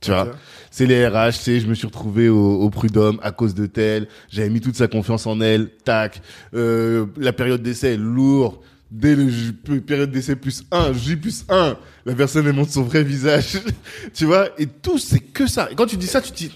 Tu 0.00 0.10
vois 0.10 0.32
c'est 0.76 0.84
les 0.84 1.08
RH, 1.08 1.32
c'est 1.40 1.58
je 1.58 1.66
me 1.68 1.72
suis 1.72 1.86
retrouvé 1.86 2.28
au, 2.28 2.60
au 2.60 2.68
prud'homme 2.68 3.18
à 3.22 3.30
cause 3.30 3.54
de 3.54 3.64
tel, 3.64 4.08
j'avais 4.28 4.50
mis 4.50 4.60
toute 4.60 4.76
sa 4.76 4.88
confiance 4.88 5.26
en 5.26 5.40
elle, 5.40 5.70
tac, 5.70 6.20
euh, 6.52 7.06
la 7.16 7.32
période 7.32 7.62
d'essai 7.62 7.94
est 7.94 7.96
lourde, 7.96 8.56
dès 8.90 9.16
le 9.16 9.80
période 9.80 10.10
d'essai 10.10 10.36
plus 10.36 10.64
1, 10.70 10.92
J 10.92 11.16
plus 11.16 11.46
1, 11.48 11.78
la 12.04 12.14
personne 12.14 12.46
elle 12.46 12.52
montre 12.52 12.72
son 12.72 12.82
vrai 12.82 13.04
visage, 13.04 13.58
tu 14.12 14.26
vois, 14.26 14.50
et 14.58 14.66
tout 14.66 14.98
c'est 14.98 15.20
que 15.20 15.46
ça. 15.46 15.70
Et 15.70 15.74
quand 15.74 15.86
tu 15.86 15.96
dis 15.96 16.06
ça, 16.06 16.20
tu 16.20 16.30
te 16.30 16.36
dis, 16.36 16.54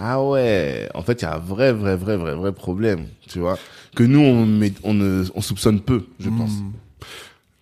ah 0.00 0.20
ouais, 0.20 0.88
en 0.92 1.02
fait 1.02 1.22
il 1.22 1.24
y 1.24 1.28
a 1.28 1.36
un 1.36 1.38
vrai, 1.38 1.72
vrai, 1.72 1.94
vrai, 1.94 2.16
vrai, 2.16 2.34
vrai 2.34 2.50
problème, 2.50 3.06
tu 3.28 3.38
vois, 3.38 3.56
que 3.94 4.02
nous 4.02 4.18
on, 4.18 4.46
met, 4.46 4.72
on, 4.82 4.94
ne, 4.94 5.26
on 5.32 5.40
soupçonne 5.40 5.80
peu, 5.80 6.06
je 6.18 6.28
pense. 6.28 6.50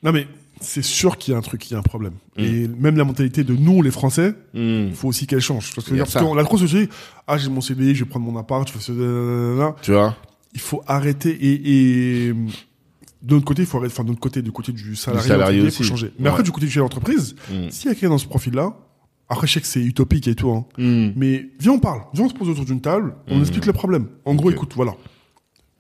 Non, 0.02 0.10
mais 0.10 0.26
c'est 0.62 0.82
sûr 0.82 1.18
qu'il 1.18 1.32
y 1.32 1.34
a 1.34 1.38
un 1.38 1.42
truc, 1.42 1.68
il 1.70 1.74
y 1.74 1.76
a 1.76 1.78
un 1.78 1.82
problème. 1.82 2.14
Mm. 2.38 2.40
Et 2.42 2.68
même 2.68 2.96
la 2.96 3.04
mentalité 3.04 3.44
de 3.44 3.54
nous, 3.54 3.82
les 3.82 3.90
Français, 3.90 4.34
il 4.54 4.92
faut 4.94 5.08
aussi 5.08 5.26
qu'elle 5.26 5.40
change. 5.40 5.74
Parce 5.74 5.86
que, 5.86 5.92
Il 5.94 5.98
y 5.98 6.00
a 6.00 6.04
parce 6.04 6.12
ça. 6.14 6.20
qu'on 6.20 6.36
a 6.38 6.44
trop 6.44 6.56
ce 6.58 6.66
sujet, 6.66 6.88
ah, 7.26 7.36
j'ai 7.38 7.50
mon 7.50 7.60
CDI, 7.60 7.94
je 7.94 8.04
vais 8.04 8.10
prendre 8.10 8.24
mon 8.24 8.38
appart, 8.38 8.66
je 8.66 8.72
fais 8.72 8.80
ce. 8.80 9.72
Tu 9.82 9.92
vois? 9.92 10.16
Il 10.54 10.60
faut 10.60 10.82
arrêter 10.86 11.30
et, 11.30 12.28
et 12.28 12.32
de 12.32 13.34
notre 13.34 13.44
côté, 13.44 13.62
il 13.62 13.66
faut 13.66 13.78
arrêter, 13.78 13.92
enfin 13.94 14.04
de 14.04 14.08
notre 14.08 14.20
côté, 14.20 14.42
du 14.42 14.52
côté 14.52 14.72
du 14.72 14.96
salarié, 14.96 15.60
il 15.64 15.70
faut 15.70 15.82
changer. 15.82 16.12
Mais 16.18 16.24
Ouais. 16.24 16.30
après, 16.30 16.42
du 16.42 16.50
côté 16.50 16.66
de 16.66 16.78
l'entreprise, 16.80 17.34
Mm. 17.50 17.70
s'il 17.70 17.86
y 17.86 17.90
a 17.90 17.94
quelqu'un 17.94 18.10
dans 18.10 18.18
ce 18.18 18.26
profil-là, 18.26 18.74
après, 19.28 19.46
je 19.46 19.54
sais 19.54 19.60
que 19.62 19.66
c'est 19.66 19.80
utopique 19.82 20.28
et 20.28 20.34
tout, 20.34 20.50
hein, 20.50 20.66
Hmm. 20.76 21.12
mais 21.16 21.48
viens, 21.58 21.72
on 21.72 21.78
parle, 21.78 22.02
viens, 22.12 22.26
on 22.26 22.28
se 22.28 22.34
pose 22.34 22.50
autour 22.50 22.66
d'une 22.66 22.82
table, 22.82 23.14
on 23.28 23.40
explique 23.40 23.64
le 23.64 23.72
problème. 23.72 24.08
En 24.26 24.34
gros, 24.34 24.50
écoute, 24.50 24.72
voilà. 24.76 24.92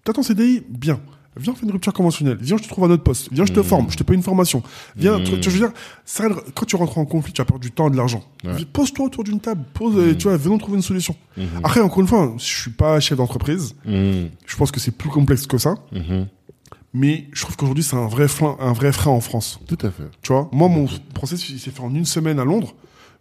T'as 0.04 0.14
ton 0.14 0.22
CDI, 0.22 0.62
bien. 0.70 1.00
Viens, 1.36 1.52
on 1.52 1.56
fait 1.56 1.64
une 1.64 1.72
rupture 1.72 1.92
conventionnelle. 1.94 2.36
Viens, 2.40 2.56
je 2.58 2.62
te 2.64 2.68
trouve 2.68 2.84
un 2.84 2.90
autre 2.90 3.02
poste. 3.02 3.28
Viens, 3.32 3.46
je 3.46 3.52
te 3.52 3.60
Mm. 3.60 3.64
forme. 3.64 3.86
Je 3.90 3.96
te 3.96 4.02
paye 4.02 4.16
une 4.16 4.22
formation. 4.22 4.62
Viens, 4.96 5.18
Mm. 5.18 5.24
tu, 5.24 5.40
tu- 5.40 5.50
je 5.50 5.56
veux 5.58 5.66
dire, 5.66 5.72
ça, 6.04 6.24
quand 6.54 6.66
tu 6.66 6.76
rentres 6.76 6.98
en 6.98 7.04
conflit, 7.06 7.32
tu 7.32 7.40
vas 7.40 7.46
perdre 7.46 7.60
du 7.62 7.70
temps 7.70 7.88
et 7.88 7.90
de 7.90 7.96
l'argent. 7.96 8.22
Ouais. 8.44 8.52
Pose-toi 8.72 9.06
autour 9.06 9.24
d'une 9.24 9.40
table. 9.40 9.64
Pose, 9.72 9.94
euh, 9.96 10.14
tu 10.14 10.24
vois, 10.28 10.36
venons 10.36 10.58
trouver 10.58 10.76
une 10.76 10.82
solution. 10.82 11.16
Après, 11.64 11.80
encore 11.80 12.00
une 12.00 12.06
fois, 12.06 12.34
je 12.38 12.44
suis 12.44 12.70
pas 12.70 13.00
chef 13.00 13.16
d'entreprise. 13.16 13.74
Hmm. 13.86 14.26
Je 14.46 14.56
pense 14.56 14.70
que 14.70 14.78
c'est 14.80 14.90
plus 14.90 15.08
complexe 15.08 15.46
que 15.46 15.56
ça. 15.58 15.74
Mais 16.94 17.26
je 17.32 17.40
trouve 17.42 17.56
qu'aujourd'hui, 17.56 17.82
c'est 17.84 17.96
un 17.96 18.06
vrai 18.06 18.28
frein, 18.28 18.56
un 18.60 18.72
vrai 18.74 18.92
frein 18.92 19.10
en 19.12 19.20
France. 19.22 19.58
Tout 19.66 19.78
à 19.80 19.90
fait. 19.90 20.02
Tu 20.20 20.32
vois, 20.32 20.50
moi, 20.52 20.68
mon 20.68 20.86
process, 21.14 21.48
il 21.48 21.58
s'est 21.58 21.70
fait 21.70 21.80
en 21.80 21.94
une 21.94 22.04
semaine 22.04 22.38
à 22.38 22.44
Londres. 22.44 22.74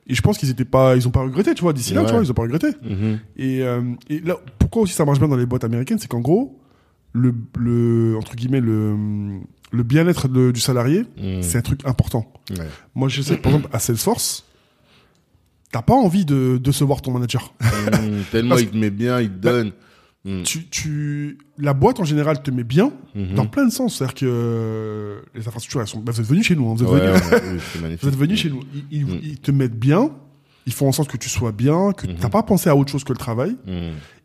Et 0.07 0.15
je 0.15 0.21
pense 0.21 0.38
qu'ils 0.38 0.49
étaient 0.49 0.65
pas, 0.65 0.95
ils 0.97 1.07
ont 1.07 1.11
pas 1.11 1.21
regretté, 1.21 1.53
tu 1.53 1.61
vois, 1.61 1.71
d'ici 1.71 1.93
là, 1.93 2.01
Ouais. 2.01 2.07
tu 2.07 2.13
vois, 2.13 2.21
ils 2.23 2.29
ont 2.29 2.33
pas 2.33 2.41
regretté. 2.41 2.67
Et, 3.38 3.61
euh, 3.61 3.81
et 4.09 4.19
là, 4.19 4.35
pourquoi 4.59 4.81
aussi 4.81 4.93
ça 4.93 5.05
marche 5.05 5.19
bien 5.19 5.27
dans 5.29 5.38
les 5.38 5.45
boîtes 5.45 5.63
américaines, 5.63 5.99
c'est 5.99 6.09
qu'en 6.09 6.19
gros, 6.19 6.59
le, 7.13 7.33
le, 7.57 8.15
entre 8.17 8.35
guillemets, 8.35 8.61
le, 8.61 8.95
le 9.71 9.83
bien-être 9.83 10.27
de- 10.27 10.51
du 10.51 10.59
salarié, 10.59 11.05
Mm. 11.17 11.41
c'est 11.41 11.57
un 11.57 11.61
truc 11.61 11.81
important. 11.85 12.31
Ouais. 12.51 12.67
Moi, 12.95 13.09
je 13.09 13.21
sais, 13.21 13.35
que, 13.38 13.41
par 13.41 13.53
exemple, 13.53 13.69
à 13.73 13.79
Salesforce, 13.79 14.45
t'as 15.71 15.81
pas 15.81 15.93
envie 15.93 16.25
de 16.25 16.57
décevoir 16.61 17.01
ton 17.01 17.11
manager. 17.11 17.53
Mm, 17.61 18.21
tellement 18.31 18.57
il 18.57 18.69
te 18.69 18.77
met 18.77 18.89
bien, 18.89 19.21
il 19.21 19.29
te 19.29 19.38
donne. 19.38 19.71
Mm. 20.23 20.43
tu, 20.43 20.67
tu, 20.67 21.39
la 21.57 21.73
boîte 21.73 21.99
en 21.99 22.03
général 22.03 22.43
te 22.43 22.51
met 22.51 22.63
bien 22.63 22.91
Mhm. 23.15 23.33
dans 23.33 23.47
plein 23.47 23.65
de 23.65 23.71
sens. 23.71 23.95
C'est-à-dire 23.97 24.13
que 24.13 24.25
euh, 24.29 25.19
les 25.33 25.47
infrastructures, 25.47 25.81
elles 25.81 25.88
sont, 25.88 25.99
bah, 25.99 26.11
vous 26.11 26.21
êtes 26.21 26.27
venus 26.27 26.45
chez 26.45 26.55
nous, 26.55 26.69
hein, 26.69 26.75
vous 26.77 26.83
êtes 26.83 26.89
Ouais, 26.91 26.99
venus. 26.99 27.31
ouais, 27.31 27.41
oui, 27.53 27.59
c'est 27.73 27.81
magnifique. 27.81 28.03
Vous 28.03 28.09
êtes 28.09 28.19
venus 28.19 28.39
chez 28.39 28.49
nous. 28.51 28.61
Ils, 28.91 29.01
ils- 29.09 29.27
ils 29.31 29.39
te 29.39 29.49
mettent 29.49 29.79
bien. 29.79 30.11
Ils 30.67 30.73
font 30.73 30.88
en 30.88 30.91
sorte 30.91 31.09
que 31.09 31.17
tu 31.17 31.27
sois 31.27 31.51
bien, 31.51 31.91
que 31.93 32.05
Mhm. 32.05 32.17
t'as 32.19 32.29
pas 32.29 32.43
pensé 32.43 32.69
à 32.69 32.75
autre 32.75 32.91
chose 32.91 33.03
que 33.03 33.13
le 33.13 33.17
travail. 33.17 33.55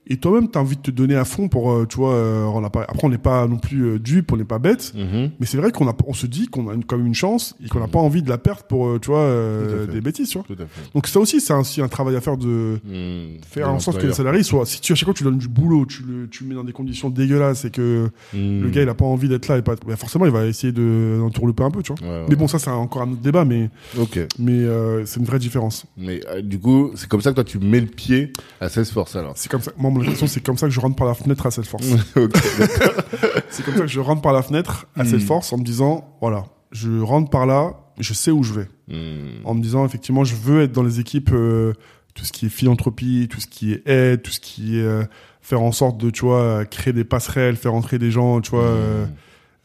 Et 0.09 0.19
toi-même, 0.19 0.49
t'as 0.49 0.61
envie 0.61 0.77
de 0.77 0.83
te 0.83 0.91
donner 0.91 1.17
à 1.17 1.25
fond 1.25 1.49
pour, 1.49 1.73
euh, 1.73 1.85
tu 1.87 1.97
vois, 1.97 2.13
euh, 2.15 2.45
on 2.45 2.63
a 2.65 2.71
pas- 2.71 2.83
après 2.89 3.05
on 3.07 3.11
n'est 3.11 3.19
pas 3.19 3.47
non 3.49 3.57
plus 3.59 3.83
euh, 3.87 3.99
dupe, 3.99 4.31
on 4.33 4.37
n'est 4.37 4.45
pas 4.45 4.59
bête. 4.61 4.93
Mhm. 4.95 5.31
Mais 5.41 5.47
c'est 5.47 5.57
vrai 5.57 5.73
qu'on 5.73 5.89
a, 5.89 5.95
on 6.07 6.13
se 6.13 6.27
dit 6.27 6.47
qu'on 6.47 6.69
a 6.69 6.75
une, 6.75 6.85
quand 6.85 6.97
même 6.97 7.07
une 7.09 7.15
chance 7.15 7.57
et 7.65 7.69
qu'on 7.69 7.81
n'a 7.81 7.89
pas 7.89 7.99
envie 7.99 8.23
de 8.23 8.29
la 8.29 8.39
perdre 8.39 8.63
pour, 8.65 8.87
euh, 8.87 8.99
tu 9.01 9.09
vois, 9.11 9.19
euh, 9.21 9.87
des 9.87 10.01
bêtises, 10.01 10.29
tu 10.29 10.39
vois. 10.39 10.47
Donc 10.95 11.09
ça 11.09 11.19
aussi, 11.19 11.41
c'est 11.41 11.53
aussi 11.55 11.81
un 11.83 11.89
travail 11.89 12.15
à 12.17 12.21
faire 12.21 12.37
de 12.37 12.79
Mm. 12.85 13.41
faire 13.49 13.71
en 13.71 13.79
sorte 13.81 13.97
que 13.99 14.03
le 14.03 14.09
l'employeur. 14.09 14.15
salarié 14.17 14.43
soit, 14.43 14.65
si 14.67 14.81
tu 14.81 14.93
à 14.93 14.95
chaque 14.95 15.07
fois 15.07 15.15
tu 15.15 15.25
donnes 15.25 15.39
du 15.39 15.49
boulot, 15.49 15.87
tu 15.87 16.03
le, 16.05 16.29
tu 16.29 16.45
le 16.45 16.51
mets 16.51 16.55
dans 16.55 16.65
des 16.65 16.73
conditions 16.73 17.11
dégueulasses 17.11 17.65
et 17.65 17.71
que 17.71 18.09
Mm. 18.33 18.63
le 18.63 18.71
gars 18.71 18.83
il 18.83 18.89
a 18.89 18.95
pas 18.95 19.05
envie 19.05 19.29
d'être 19.29 19.49
là 19.49 19.59
et 19.59 19.63
pas, 19.63 19.75
bah, 19.87 19.97
forcément 19.97 20.25
il 20.27 20.33
va 20.33 20.47
essayer 20.47 20.73
de 20.73 21.17
d'entourlouper 21.19 21.65
un 21.65 21.71
peu, 21.71 21.83
tu 21.83 21.93
vois. 21.93 22.07
Ouais, 22.09 22.21
ouais. 22.21 22.27
Mais 22.29 22.37
bon, 22.37 22.47
ça 22.47 22.59
c'est 22.61 22.71
encore 22.71 23.03
un 23.03 23.11
autre 23.11 23.21
débat, 23.23 23.45
mais 23.45 23.71
Ok. 23.99 24.21
mais 24.39 24.53
euh, 24.53 25.05
c'est 25.05 25.19
une 25.21 25.27
vraie 25.27 25.39
différence. 25.41 25.85
Mais 25.97 26.21
euh, 26.29 26.43
du 26.43 26.59
coup, 26.61 26.93
c'est 26.95 27.09
comme 27.09 27.21
ça 27.23 27.31
que 27.31 27.35
toi 27.37 27.45
tu 27.45 27.59
mets 27.59 27.81
le 27.81 27.87
pied 27.87 28.33
à 28.61 28.69
Salesforce 28.69 29.17
alors. 29.17 29.33
C'est 29.37 29.51
comme 29.51 29.61
ça. 29.63 29.73
Moi, 29.77 29.91
mon 29.97 30.03
impression, 30.03 30.27
c'est 30.29 30.41
comme 30.43 30.59
ça 30.59 30.67
que 30.67 30.73
je 30.73 30.81
rentre 30.81 30.97
par 30.97 31.07
la 31.07 31.15
fenêtre 31.15 31.47
à 31.47 31.51
Salesforce. 31.51 31.87
ok. 32.17 32.33
c'est 33.49 33.65
comme 33.65 33.75
ça 33.75 33.81
que 33.81 33.87
je 33.87 34.01
rentre 34.01 34.23
par 34.23 34.33
la 34.33 34.43
fenêtre 34.43 34.87
à 34.97 35.05
Mm. 35.05 35.07
Salesforce 35.07 35.53
en 35.53 35.59
me 35.59 35.65
disant, 35.65 36.17
voilà, 36.21 36.45
je 36.73 37.01
rentre 37.01 37.31
par 37.31 37.47
là, 37.47 37.75
je 37.99 38.13
sais 38.15 38.31
où 38.31 38.43
je 38.43 38.53
vais. 38.55 38.69
Mm. 38.89 39.45
En 39.45 39.55
me 39.55 39.63
disant, 39.63 39.85
effectivement, 39.85 40.25
je 40.25 40.35
veux 40.37 40.63
être 40.63 40.73
dans 40.73 40.83
les 40.83 41.01
équipes, 41.01 41.31
euh, 41.33 41.73
tout 42.15 42.25
ce 42.25 42.33
qui 42.33 42.47
est 42.47 42.51
philanthropie, 42.51 43.29
tout 43.31 43.41
ce 43.41 43.47
qui 43.47 43.73
est 43.73 43.87
aide, 43.87 44.23
tout 44.23 44.31
ce 44.31 44.41
qui 44.41 44.79
est 44.79 44.83
euh, 44.83 45.05
faire 45.43 45.61
en 45.63 45.73
sorte 45.73 45.99
de, 45.99 46.11
tu 46.11 46.25
vois, 46.25 46.65
créer 46.65 46.93
des 46.93 47.05
passerelles, 47.05 47.57
faire 47.57 47.75
entrer 47.75 47.99
des 47.99 48.11
gens, 48.11 48.41
tu 48.41 48.51
vois, 48.51 48.65
euh, 48.65 49.07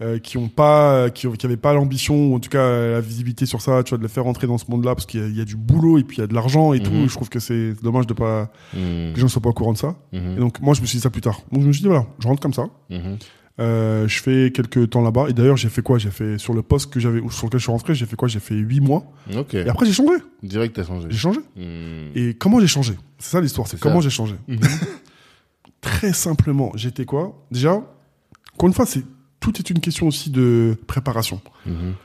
euh, 0.02 0.18
qui 0.20 0.38
ont 0.38 0.48
pas, 0.48 1.10
qui, 1.12 1.28
avaient 1.44 1.58
pas 1.58 1.74
l'ambition 1.74 2.28
ou 2.32 2.36
en 2.36 2.40
tout 2.40 2.50
cas 2.50 2.60
euh, 2.60 2.94
la 2.94 3.02
visibilité 3.02 3.46
sur 3.46 3.62
ça, 3.62 3.84
tu 3.84 3.90
vois, 3.90 3.98
de 4.00 4.04
les 4.04 4.10
faire 4.10 4.26
entrer 4.26 4.48
dans 4.48 4.58
ce 4.58 4.66
monde-là 4.70 4.96
parce 4.96 5.06
qu'il 5.06 5.20
y, 5.20 5.24
a- 5.24 5.28
il 5.28 5.38
y 5.38 5.42
a 5.42 5.46
du 5.46 5.56
boulot 5.56 5.98
et 6.00 6.04
puis 6.04 6.18
il 6.18 6.22
y 6.22 6.24
a 6.24 6.28
de 6.28 6.34
l'argent 6.34 6.74
et 6.74 6.80
Mhm. 6.80 6.86
tout. 6.86 7.08
Je 7.08 7.14
trouve 7.16 7.30
que 7.30 7.40
c'est 7.40 7.74
dommage 7.84 8.08
de 8.08 8.14
pas, 8.14 8.52
Mm. 8.74 8.78
que 8.78 9.16
les 9.16 9.22
gens 9.22 9.28
soient 9.28 9.42
pas 9.42 9.50
au 9.50 9.54
courant 9.54 9.74
de 9.74 9.78
ça. 9.78 9.96
Mhm. 10.12 10.34
Et 10.38 10.40
donc 10.40 10.60
moi 10.62 10.74
je 10.74 10.82
me 10.82 10.86
suis 10.88 10.98
dit 10.98 11.02
ça 11.04 11.10
plus 11.10 11.22
tard. 11.22 11.42
Donc 11.52 11.62
je 11.62 11.68
me 11.68 11.72
suis 11.74 11.82
dit 11.82 11.88
voilà, 11.88 12.06
je 12.20 12.28
rentre 12.28 12.42
comme 12.42 12.54
ça. 12.54 12.68
Mhm. 12.90 13.18
Euh, 13.60 14.08
je 14.08 14.22
fais 14.22 14.52
quelques 14.52 14.90
temps 14.90 15.02
là-bas 15.02 15.26
et 15.30 15.34
d'ailleurs 15.34 15.58
j'ai 15.58 15.70
fait 15.70 15.82
quoi? 15.84 15.98
J'ai 16.00 16.10
fait 16.10 16.38
sur 16.40 16.54
le 16.54 16.62
poste 16.64 16.92
que 16.92 17.00
j'avais 17.00 17.20
sur 17.30 17.46
lequel 17.46 17.60
je 17.60 17.64
suis 17.66 17.72
rentré, 17.72 17.94
j'ai 17.94 18.06
fait 18.08 18.16
quoi? 18.16 18.28
J'ai 18.28 18.40
fait 18.40 18.56
huit 18.56 18.80
mois 18.80 19.04
Ok. 19.38 19.54
et 19.54 19.68
après 19.70 19.86
j'ai 19.86 19.92
changé. 19.94 20.14
Direct 20.42 20.76
t'as 20.76 20.84
changé. 20.86 21.08
J'ai 21.12 21.18
changé. 21.18 21.40
Et 22.16 22.34
comment 22.34 22.60
j'ai 22.60 22.68
changé? 22.68 22.94
C'est 23.20 23.32
ça 23.32 23.42
l'histoire, 23.42 23.68
c'est 23.68 23.80
comment 23.80 24.02
j'ai 24.02 24.10
changé. 24.10 24.36
Mhm. 24.48 24.58
Très 25.82 26.14
simplement, 26.14 26.72
j'étais 26.76 27.06
quoi? 27.06 27.44
Déjà, 27.52 27.74
encore 28.54 28.68
une 28.68 28.74
fois, 28.74 28.86
c'est 28.86 29.04
tout 29.42 29.58
est 29.58 29.70
une 29.70 29.82
question 29.82 30.08
aussi 30.08 30.30
de 30.30 30.78
préparation. 30.88 31.42
Mhm. 31.66 31.96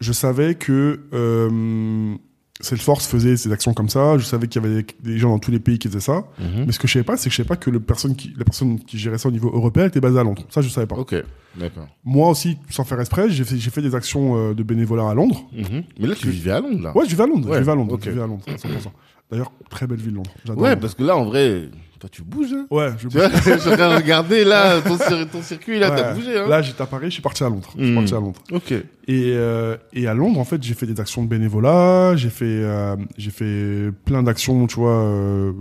Je 0.00 0.12
savais 0.12 0.56
que 0.56 1.00
euh, 1.12 2.14
Salesforce 2.60 3.06
faisait 3.06 3.36
ces 3.36 3.52
actions 3.52 3.74
comme 3.74 3.88
ça. 3.88 4.18
Je 4.18 4.24
savais 4.24 4.48
qu'il 4.48 4.62
y 4.62 4.66
avait 4.66 4.84
des, 5.00 5.18
gens 5.18 5.30
dans 5.30 5.38
tous 5.38 5.50
les 5.50 5.58
pays 5.58 5.78
qui 5.78 5.88
faisaient 5.88 6.00
ça. 6.00 6.24
Mhm. 6.38 6.64
Mais 6.66 6.72
ce 6.72 6.78
que 6.78 6.88
je 6.88 6.94
savais 6.94 7.04
pas, 7.04 7.16
c'est 7.16 7.28
que 7.28 7.30
je 7.30 7.36
savais 7.36 7.48
pas 7.48 7.56
que 7.56 7.70
le 7.70 7.78
personne 7.78 8.16
qui, 8.16 8.34
la 8.36 8.44
personne 8.44 8.80
qui 8.80 8.98
gérait 8.98 9.18
ça 9.18 9.28
au 9.28 9.32
niveau 9.32 9.50
européen 9.54 9.86
était 9.86 10.00
basée 10.00 10.18
à 10.18 10.24
Londres. 10.24 10.42
Ça, 10.48 10.62
je 10.62 10.68
savais 10.68 10.86
pas. 10.86 10.96
Ok. 10.96 11.14
D'accord. 11.56 11.86
Moi 12.04 12.28
aussi, 12.30 12.58
sans 12.70 12.84
faire 12.84 13.00
exprès, 13.00 13.30
j'ai 13.30 13.44
fait, 13.44 13.82
des 13.82 13.94
actions 13.94 14.36
euh, 14.36 14.54
de 14.54 14.62
bénévolat 14.62 15.08
à 15.08 15.14
Londres. 15.14 15.46
Mhm. 15.52 15.84
Mais 16.00 16.08
là 16.08 16.14
tu 16.14 16.28
vivais 16.28 16.50
à 16.52 16.60
Londres 16.60 16.82
là. 16.82 16.96
Ouais, 16.96 17.04
je 17.04 17.10
vivais 17.10 17.22
à 17.22 17.26
Londres. 17.26 17.48
Ouais, 17.48 17.56
je 17.56 17.60
vivais 17.60 17.72
à 17.72 17.76
Londres. 17.76 17.94
ok. 17.94 18.00
Je 18.02 18.10
vivais 18.10 18.22
à 18.22 18.26
Londres. 18.26 18.44
à 18.46 18.52
100%. 18.52 18.90
D'ailleurs, 19.30 19.52
très 19.70 19.86
belle 19.86 20.00
ville 20.00 20.14
Londres. 20.14 20.30
Ouais, 20.56 20.76
parce 20.76 20.94
que 20.94 21.02
là 21.02 21.16
en 21.16 21.24
vrai, 21.24 21.68
toi 21.98 22.08
tu 22.10 22.22
bouges. 22.22 22.52
Hein. 22.52 22.66
Ouais, 22.70 22.90
je 22.98 23.08
Tu 23.08 23.16
vois, 23.18 23.28
regarder 23.96 24.44
là 24.44 24.80
ton, 24.80 24.96
cir- 24.96 25.26
ton 25.28 25.42
circuit 25.42 25.78
là, 25.78 25.90
t'as 25.90 26.10
Ouais. 26.10 26.14
bougé. 26.14 26.38
Hein. 26.38 26.48
Là, 26.48 26.62
j'étais 26.62 26.82
à 26.82 26.86
Paris, 26.86 27.06
je 27.06 27.10
suis 27.12 27.22
parti 27.22 27.42
à 27.44 27.48
Londres. 27.48 27.70
Je 27.78 27.82
suis 27.84 27.92
Hmm. 27.92 27.96
parti 27.96 28.14
à 28.14 28.20
Londres. 28.20 28.40
Ok. 28.52 28.72
Et, 28.72 28.82
euh, 29.08 29.76
et 29.92 30.06
à 30.06 30.14
Londres, 30.14 30.38
en 30.40 30.44
fait, 30.44 30.62
j'ai 30.62 30.74
fait 30.74 30.86
des 30.86 31.00
actions 31.00 31.22
de 31.22 31.28
bénévolat, 31.28 32.16
j'ai 32.16 32.30
fait, 32.30 32.44
euh, 32.46 32.96
j'ai 33.16 33.30
fait 33.30 33.90
plein 34.04 34.22
d'actions, 34.22 34.66
tu 34.66 34.76
vois, 34.76 34.98
euh, 35.00 35.52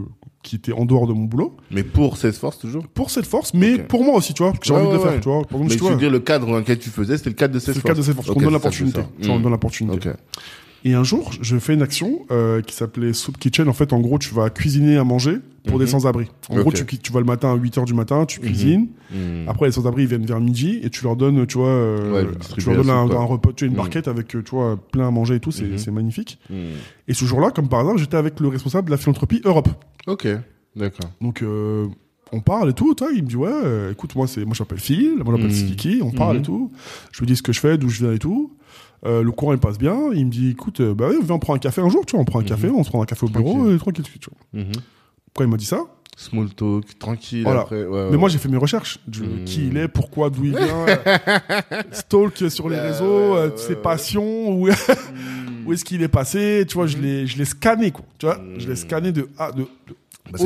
qui 0.44 0.56
étaient 0.58 0.74
en 0.74 0.86
dehors 0.86 1.08
de 1.08 1.14
mon 1.14 1.24
boulot. 1.26 1.56
Mais 1.72 1.84
pour 1.84 2.18
Salesforce 2.18 2.60
toujours. 2.60 2.88
Pour 2.88 3.10
cette 3.10 3.26
force, 3.26 3.54
mais 3.54 3.78
pour 3.80 4.04
moi 4.04 4.16
aussi, 4.16 4.34
tu 4.34 4.44
vois, 4.44 4.52
que 4.52 4.58
j'ai 4.64 4.74
Ouais, 4.74 4.80
envie 4.80 4.92
de 4.98 4.98
ouais, 5.02 5.10
faire, 5.10 5.20
tu 5.20 5.30
vois. 5.30 5.42
Par 5.44 5.60
exemple, 5.60 5.70
Mais 5.70 5.76
tu 5.76 5.82
vois, 5.82 5.92
veux 5.92 5.98
dire 5.98 6.12
le 6.12 6.20
cadre 6.20 6.48
dans 6.48 6.58
lequel 6.58 6.78
tu 6.80 6.90
faisais, 6.90 7.18
c'était 7.18 7.30
le 7.32 7.36
cadre 7.36 7.54
de 7.54 7.60
c'est 7.60 7.74
Salesforce. 7.74 7.84
le 7.86 7.94
cas 7.94 7.98
de 8.00 8.06
cette 8.06 8.16
force, 8.16 8.30
Ok, 8.30 8.36
on 8.38 8.40
donne 8.40 8.50
c'est 8.50 8.54
l'opportunité. 8.54 9.02
Tu 9.22 9.28
vois, 9.28 9.36
On 9.36 9.40
donne 9.40 9.52
l'opportunité. 9.52 10.10
Ok. 10.10 10.16
Et 10.84 10.94
un 10.94 11.04
jour, 11.04 11.32
je 11.42 11.58
fais 11.58 11.74
une 11.74 11.82
action 11.82 12.20
euh, 12.30 12.62
qui 12.62 12.76
s'appelait 12.76 13.14
Soup 13.14 13.36
Kitchen. 13.40 13.68
En 13.68 13.74
fait, 13.74 13.92
en 13.92 14.00
gros, 14.00 14.20
tu 14.20 14.34
vas 14.36 14.52
cuisiner 14.52 14.98
à 14.98 15.04
manger 15.04 15.38
pour 15.68 15.80
des 15.80 15.86
Mhm. 15.86 15.92
sans-abri. 15.92 16.26
En 16.50 16.56
gros, 16.58 16.72
tu, 16.72 16.86
tu 16.86 17.12
vas 17.12 17.20
le 17.20 17.26
matin 17.26 17.52
à 17.52 17.56
8h 17.58 17.86
du 17.86 17.94
matin, 17.94 18.26
tu 18.26 18.40
Mhm. 18.40 18.46
cuisines. 18.46 18.88
Hmm. 19.12 19.48
Après, 19.48 19.66
les 19.68 19.72
sans-abri, 19.72 20.04
ils 20.04 20.08
viennent 20.08 20.26
vers 20.26 20.40
midi 20.40 20.80
et 20.84 20.90
tu 20.90 21.04
leur 21.04 21.16
donnes, 21.16 21.46
tu 21.48 21.58
vois, 21.58 21.68
euh, 21.68 22.26
Ouais, 22.26 22.32
tu 22.58 22.66
leur 22.70 22.78
donnes 22.84 22.90
un, 22.90 23.04
repas, 23.24 23.50
tu 23.56 23.64
as 23.64 23.68
une 23.68 23.74
Mhm. 23.74 23.78
barquette 23.78 24.08
avec, 24.08 24.36
euh, 24.36 24.42
tu 24.44 24.52
vois, 24.52 24.78
plein 24.92 25.08
à 25.08 25.12
manger 25.12 25.36
et 25.36 25.40
tout. 25.40 25.52
C'est 25.52 25.66
Mhm. 25.88 25.94
magnifique. 25.94 26.40
Et 27.08 27.14
ce 27.14 27.26
jour-là, 27.26 27.52
comme 27.52 27.68
par 27.70 27.82
hasard, 27.82 27.98
j'étais 27.98 28.18
avec 28.18 28.40
le 28.40 28.48
responsable 28.48 28.86
de 28.88 28.92
la 28.92 28.98
philanthropie 28.98 29.42
Europe. 29.46 29.70
Ok. 30.08 30.28
D'accord. 30.76 31.10
Donc, 31.22 31.42
euh, 31.42 31.88
on 32.32 32.42
parle 32.42 32.70
et 32.72 32.74
tout, 32.74 32.94
toi, 32.96 33.08
il 33.16 33.24
me 33.24 33.28
dit 33.30 33.36
ouais, 33.38 33.50
euh, 33.52 33.92
écoute, 33.92 34.16
moi 34.16 34.28
c'est, 34.28 34.44
moi 34.44 34.54
je 34.56 34.62
m'appelle 34.64 34.80
Phil, 34.80 35.22
moi 35.24 35.38
Mhm. 35.38 35.50
Sidiki, 35.52 36.00
on 36.04 36.12
parle 36.12 36.36
Mhm. 36.38 36.42
et 36.42 36.46
tout. 36.46 36.72
Je 37.12 37.20
lui 37.20 37.28
dis 37.28 37.36
ce 37.36 37.44
que 37.44 37.54
je 37.54 37.60
fais, 37.60 37.78
d'où 37.78 37.88
je 37.88 38.04
viens 38.04 38.14
et 38.14 38.20
tout. 38.20 38.52
Euh, 39.06 39.22
le 39.22 39.32
courant 39.32 39.54
il 39.54 39.60
passe 39.60 39.78
bien. 39.78 39.96
Il 40.14 40.26
me 40.26 40.32
dit 40.32 40.50
écoute, 40.50 40.82
euh, 40.82 40.94
bah 40.96 41.08
ouais, 41.10 41.16
viens 41.22 41.36
on 41.36 41.40
prend 41.40 41.54
un 41.54 41.60
café 41.60 41.80
un 41.82 41.90
jour, 41.90 42.06
tu 42.06 42.14
vois, 42.14 42.22
on 42.22 42.26
prend 42.26 42.40
un 42.40 42.42
Mhm. 42.42 42.48
café, 42.50 42.70
on 42.72 42.84
se 42.84 42.90
prend 42.90 43.02
un 43.02 43.06
café 43.06 43.26
au 43.26 43.30
bureau 43.30 43.54
Tranquille. 43.54 43.76
et 43.76 43.78
tranquille, 43.78 44.06
tu 44.20 44.30
vois. 44.30 44.62
Mhm. 44.64 44.72
Pourquoi 45.36 45.48
il 45.48 45.52
m'a 45.52 45.58
dit 45.58 45.66
ça 45.66 45.82
Small 46.16 46.48
talk, 46.54 46.98
tranquille. 46.98 47.44
Voilà. 47.44 47.60
Après, 47.64 47.84
ouais, 47.86 48.08
Mais 48.10 48.16
moi 48.16 48.30
j'ai 48.30 48.38
fait 48.38 48.48
mes 48.48 48.56
recherches, 48.56 49.00
Mhm. 49.06 49.44
qui 49.44 49.68
il 49.68 49.76
est, 49.76 49.90
pourquoi, 49.90 50.30
d'où 50.30 50.46
il 50.46 50.52
vient, 50.56 50.86
stalk 51.92 52.50
sur 52.50 52.70
les 52.70 52.78
Ouais, 52.78 52.82
réseaux, 52.84 53.36
euh, 53.36 53.52
ses 53.58 53.76
passions, 53.76 54.50
où, 54.50 54.68
Mhm. 54.68 54.74
où 55.68 55.74
est-ce 55.74 55.84
qu'il 55.84 56.02
est 56.04 56.08
passé, 56.08 56.64
tu 56.70 56.76
vois, 56.76 56.88
je 56.88 56.96
Mhm. 56.96 57.04
l'ai, 57.04 57.28
je 57.28 57.38
l'ai 57.38 57.44
scanné 57.44 57.92
quoi, 57.92 58.06
tu 58.18 58.28
vois, 58.28 58.40
je 58.58 58.66
l'ai 58.70 58.78
scanné 58.78 59.12
de 59.12 59.28
A, 59.38 59.52
de, 59.52 59.64
de- 59.64 59.68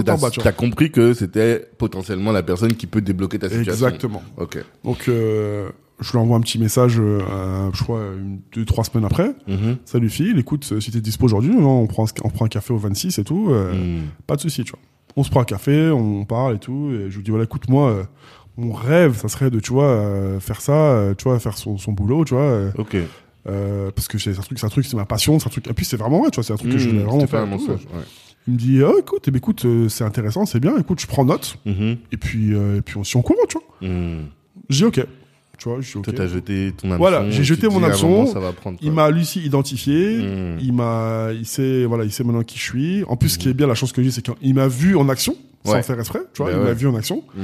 bas, 0.01 0.31
tu 0.31 0.39
t'as 0.39 0.51
compris 0.53 0.89
que 0.89 1.13
c'était 1.13 1.67
potentiellement 1.77 2.31
la 2.31 2.41
personne 2.41 2.73
qui 2.73 2.87
peut 2.87 3.01
débloquer 3.01 3.37
ta 3.37 3.47
situation. 3.47 3.71
Exactement. 3.71 4.23
Ok. 4.37 4.57
Donc, 4.83 5.07
euh, 5.07 5.69
je 5.99 6.11
lui 6.11 6.17
envoie 6.17 6.37
un 6.37 6.41
petit 6.41 6.59
message, 6.59 6.95
euh, 6.99 7.69
je 7.73 7.83
crois, 7.83 7.99
une, 8.17 8.39
deux, 8.53 8.65
trois 8.65 8.83
semaines 8.83 9.05
après. 9.05 9.33
Mhm. 9.47 9.77
Salut 9.85 10.09
Phil, 10.09 10.37
écoute, 10.39 10.67
euh, 10.71 10.79
si 10.79 10.91
t'es 10.91 11.01
dispo 11.01 11.25
aujourd'hui, 11.25 11.51
on 11.51 11.87
prend, 11.87 12.05
un- 12.05 12.21
on 12.23 12.29
prend 12.29 12.45
un 12.45 12.49
café 12.49 12.73
au 12.73 12.77
26 12.77 13.17
et 13.19 13.23
tout, 13.23 13.47
euh, 13.49 13.73
Mhm. 13.73 14.01
pas 14.27 14.35
de 14.35 14.41
souci, 14.41 14.63
tu 14.63 14.71
vois. 14.71 14.79
On 15.15 15.23
se 15.23 15.29
prend 15.29 15.41
un 15.41 15.45
café, 15.45 15.89
on 15.89 16.23
parle 16.25 16.55
et 16.55 16.59
tout, 16.59 16.89
et 16.91 17.09
je 17.09 17.17
lui 17.17 17.23
dis, 17.23 17.31
voilà, 17.31 17.43
écoute, 17.45 17.67
moi, 17.69 17.89
euh, 17.89 18.03
mon 18.57 18.71
rêve, 18.71 19.17
ça 19.17 19.27
serait 19.27 19.49
de, 19.49 19.59
tu 19.59 19.73
vois, 19.73 19.85
euh, 19.85 20.39
faire 20.39 20.61
ça, 20.61 20.73
euh, 20.73 21.13
tu 21.15 21.23
vois, 21.25 21.39
faire 21.39 21.57
son, 21.57 21.77
son 21.77 21.91
boulot, 21.91 22.23
tu 22.25 22.33
vois, 22.33 22.43
euh, 22.43 22.71
Ok. 22.77 22.95
euh, 23.47 23.91
parce 23.91 24.07
que 24.07 24.17
c'est 24.17 24.37
un 24.37 24.41
truc, 24.41 24.59
c'est 24.59 24.65
un 24.65 24.69
truc, 24.69 24.85
c'est 24.85 24.95
ma 24.97 25.05
passion, 25.05 25.39
c'est 25.39 25.47
un 25.47 25.51
truc, 25.51 25.67
et 25.67 25.73
puis 25.73 25.85
c'est 25.85 25.97
vraiment 25.97 26.19
vrai, 26.21 26.29
tu 26.29 26.35
vois, 26.35 26.43
c'est 26.43 26.53
un 26.53 26.57
truc 26.57 26.71
que 26.71 26.77
je 26.77 26.85
Mhm. 26.87 26.91
voulais 26.93 27.03
vraiment 27.05 27.27
faire. 27.27 27.41
un 27.43 27.47
tout. 27.57 27.59
ouais. 27.93 28.03
Il 28.47 28.53
me 28.53 28.57
dit, 28.57 28.81
oh, 28.83 28.97
écoute, 28.99 29.23
eh 29.27 29.31
ben, 29.31 29.37
écoute, 29.37 29.65
euh, 29.65 29.89
c'est 29.89 30.03
intéressant, 30.05 30.45
c'est 30.45 30.59
bien, 30.59 30.77
écoute, 30.77 30.99
je 31.01 31.07
prends 31.07 31.25
note, 31.25 31.57
et 31.65 32.17
puis, 32.17 32.53
euh, 32.53 32.77
et 32.77 32.81
puis 32.81 32.97
on 32.97 33.03
s'y 33.03 33.17
en 33.17 33.21
courant, 33.21 33.39
tu 33.49 33.57
vois. 33.57 33.89
Je 34.69 34.75
dis, 34.77 34.85
ok. 34.85 35.05
Tu 35.59 35.67
vois, 35.69 35.81
je 35.81 35.97
ok. 35.97 36.05
Toi, 36.05 36.13
t'as 36.15 36.27
jeté 36.27 36.71
ton 36.75 36.87
hameçon. 36.87 36.97
Voilà, 36.97 37.29
j'ai 37.29 37.43
jeté 37.43 37.67
mon 37.67 37.81
un 37.83 37.87
hameçon, 37.87 38.33
Il 38.81 38.91
m'a 38.93 39.11
lui 39.11 39.21
aussi 39.21 39.41
identifié. 39.41 40.17
Mhm. 40.19 40.57
Il 40.61 40.73
m'a, 40.73 41.27
il 41.37 41.45
sait, 41.45 41.85
voilà, 41.85 42.05
il 42.05 42.11
sait 42.11 42.23
maintenant 42.23 42.43
qui 42.43 42.57
je 42.57 42.63
suis. 42.63 43.03
En 43.07 43.17
plus, 43.17 43.29
ce 43.29 43.37
qui 43.37 43.49
est 43.49 43.53
bien, 43.53 43.67
la 43.67 43.75
chance 43.75 43.91
que 43.91 44.01
j'ai, 44.01 44.09
c'est 44.11 44.21
qu'il 44.21 44.53
m'a 44.55 44.67
vu 44.67 44.95
en 44.95 45.09
action, 45.09 45.35
sans 45.65 45.73
Ouais. 45.73 45.83
faire 45.83 45.99
exprès. 45.99 46.21
Tu 46.33 46.41
vois, 46.41 46.51
Bah 46.51 46.57
il 46.59 46.63
m'a 46.65 46.73
vu 46.73 46.87
en 46.87 46.95
action. 46.95 47.23
Mhm. 47.35 47.43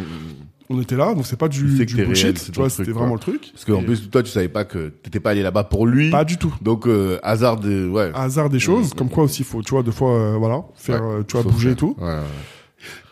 On 0.68 0.82
était 0.82 0.96
là, 0.96 1.14
donc 1.14 1.28
c'est 1.28 1.36
pas 1.38 1.46
Il 1.46 1.50
du, 1.76 1.86
du 1.86 1.96
bullshit. 2.06 2.24
réel, 2.24 2.34
tu 2.40 2.52
vois, 2.54 2.70
c'était 2.72 2.92
vraiment 2.92 3.14
le 3.14 3.20
truc. 3.20 3.52
Parce 3.54 3.66
qu'en 3.66 3.84
plus, 3.84 4.10
toi, 4.10 4.24
tu 4.24 4.32
savais 4.32 4.48
pas 4.48 4.64
que 4.66 4.88
t'étais 5.04 5.20
pas 5.20 5.30
allé 5.32 5.44
là-bas 5.44 5.66
pour 5.66 5.86
lui. 5.86 6.10
pas 6.10 6.24
du 6.26 6.38
tout. 6.38 6.56
Donc, 6.62 6.88
euh, 6.88 7.20
hasard 7.22 7.60
de. 7.60 7.88
Ouais. 7.88 8.10
Hasard 8.16 8.50
des 8.50 8.60
choses, 8.60 8.94
comme 8.96 9.10
quoi 9.10 9.26
aussi, 9.26 9.44
faut, 9.44 9.62
tu 9.62 9.72
vois, 9.72 9.84
deux 9.84 9.92
fois, 9.92 10.14
euh, 10.16 10.36
voilà, 10.40 10.64
faire, 10.76 11.04
Ouais, 11.06 11.16
euh, 11.20 11.24
tu 11.28 11.38
vois, 11.38 11.44
bouger 11.44 11.72
et 11.72 11.76
tout. 11.76 11.96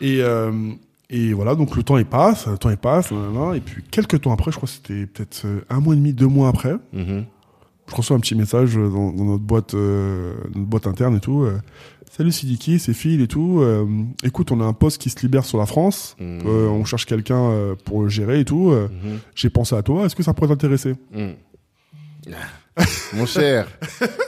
Et, 0.00 0.20
et 1.16 1.32
voilà, 1.32 1.54
donc 1.54 1.76
le 1.76 1.82
temps 1.82 1.96
il 1.98 2.04
passe, 2.06 2.46
le 2.46 2.58
temps 2.58 2.70
il 2.70 2.76
passe, 2.76 3.12
et 3.54 3.60
puis 3.60 3.82
quelques 3.90 4.20
temps 4.22 4.32
après, 4.32 4.50
je 4.50 4.56
crois 4.56 4.66
que 4.66 4.74
c'était 4.74 5.06
peut-être 5.06 5.42
euh, 5.44 5.60
un 5.70 5.80
mois 5.80 5.94
et 5.94 5.96
demi, 5.96 6.12
deux 6.12 6.26
mois 6.26 6.48
après, 6.48 6.74
Mhm. 6.92 7.24
je 7.88 7.94
reçois 7.94 8.16
un 8.16 8.20
petit 8.20 8.34
message 8.34 8.74
dans, 8.76 9.12
dans 9.12 9.24
notre 9.24 9.44
boîte, 9.44 9.74
euh, 9.74 10.34
notre 10.54 10.66
boîte 10.66 10.86
interne 10.86 11.16
et 11.16 11.20
tout. 11.20 11.42
euh, 11.42 11.58
Salut 12.10 12.30
Sidiki, 12.30 12.78
c'est 12.78 12.94
Phil 12.94 13.20
et 13.22 13.26
tout. 13.26 13.58
euh, 13.60 13.86
écoute, 14.22 14.52
on 14.52 14.60
a 14.60 14.64
un 14.64 14.72
poste 14.72 15.00
qui 15.02 15.10
se 15.10 15.18
libère 15.22 15.44
sur 15.44 15.58
la 15.58 15.66
France. 15.66 16.14
Mhm. 16.20 16.42
euh, 16.46 16.68
on 16.68 16.84
cherche 16.84 17.06
quelqu'un 17.06 17.40
euh, 17.50 17.74
pour 17.84 18.02
le 18.02 18.08
gérer 18.08 18.38
et 18.40 18.44
tout. 18.44 18.70
euh, 18.70 18.88
Mhm. 18.88 19.18
J'ai 19.34 19.50
pensé 19.50 19.74
à 19.74 19.82
toi. 19.82 20.04
Est-ce 20.06 20.14
que 20.14 20.22
ça 20.22 20.32
pourrait 20.32 20.48
t'intéresser? 20.48 20.94
Mhm. 21.12 21.34
Mon 23.14 23.26
cher, 23.26 23.68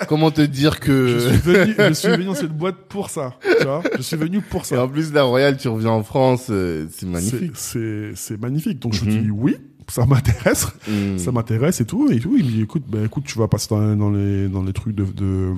comment 0.09 0.31
te 0.31 0.41
dire 0.43 0.75
je, 0.75 0.79
que. 0.81 1.19
suis 1.31 1.39
venu, 1.39 1.75
je 1.89 1.93
suis 1.95 2.09
venu 2.09 2.25
dans 2.27 2.35
cette 2.35 2.57
boîte 2.57 2.77
pour 2.89 3.11
ça. 3.11 3.35
Tu 3.59 3.65
vois 3.65 3.83
je 3.97 4.03
suis 4.03 4.17
venu 4.17 4.41
pour 4.41 4.63
Et 4.63 4.65
ça. 4.67 4.85
en 4.85 4.89
plus, 4.89 5.13
la 5.13 5.25
Royale, 5.25 5.57
tu 5.57 5.67
reviens 5.69 5.91
en 5.91 6.05
France, 6.05 6.47
euh, 6.51 6.87
c'est 6.97 7.07
magnifique. 7.07 7.53
C'est- 7.57 8.41
magnifique. 8.41 8.79
Donc 8.79 8.93
je 8.95 9.05
Mhm. 9.05 9.11
dis 9.23 9.31
oui, 9.31 9.57
ça 9.89 10.05
m'intéresse. 10.07 10.67
Mhm. 10.89 11.19
ça 11.19 11.33
m'intéresse 11.33 11.81
et 11.81 11.85
tout 11.85 12.11
et 12.11 12.19
tout 12.19 12.35
il 12.37 12.45
me 12.45 12.51
dit 12.51 12.63
écoute 12.63 12.83
ben 12.89 13.05
écoute 13.05 13.25
tu 13.27 13.39
vas 13.39 13.47
passer 13.49 13.69
dans, 13.71 13.97
dans 13.97 14.11
les 14.11 14.49
dans 14.49 14.63
les 14.63 14.73
trucs 14.73 14.95
de, 14.95 15.05
de, 15.05 15.53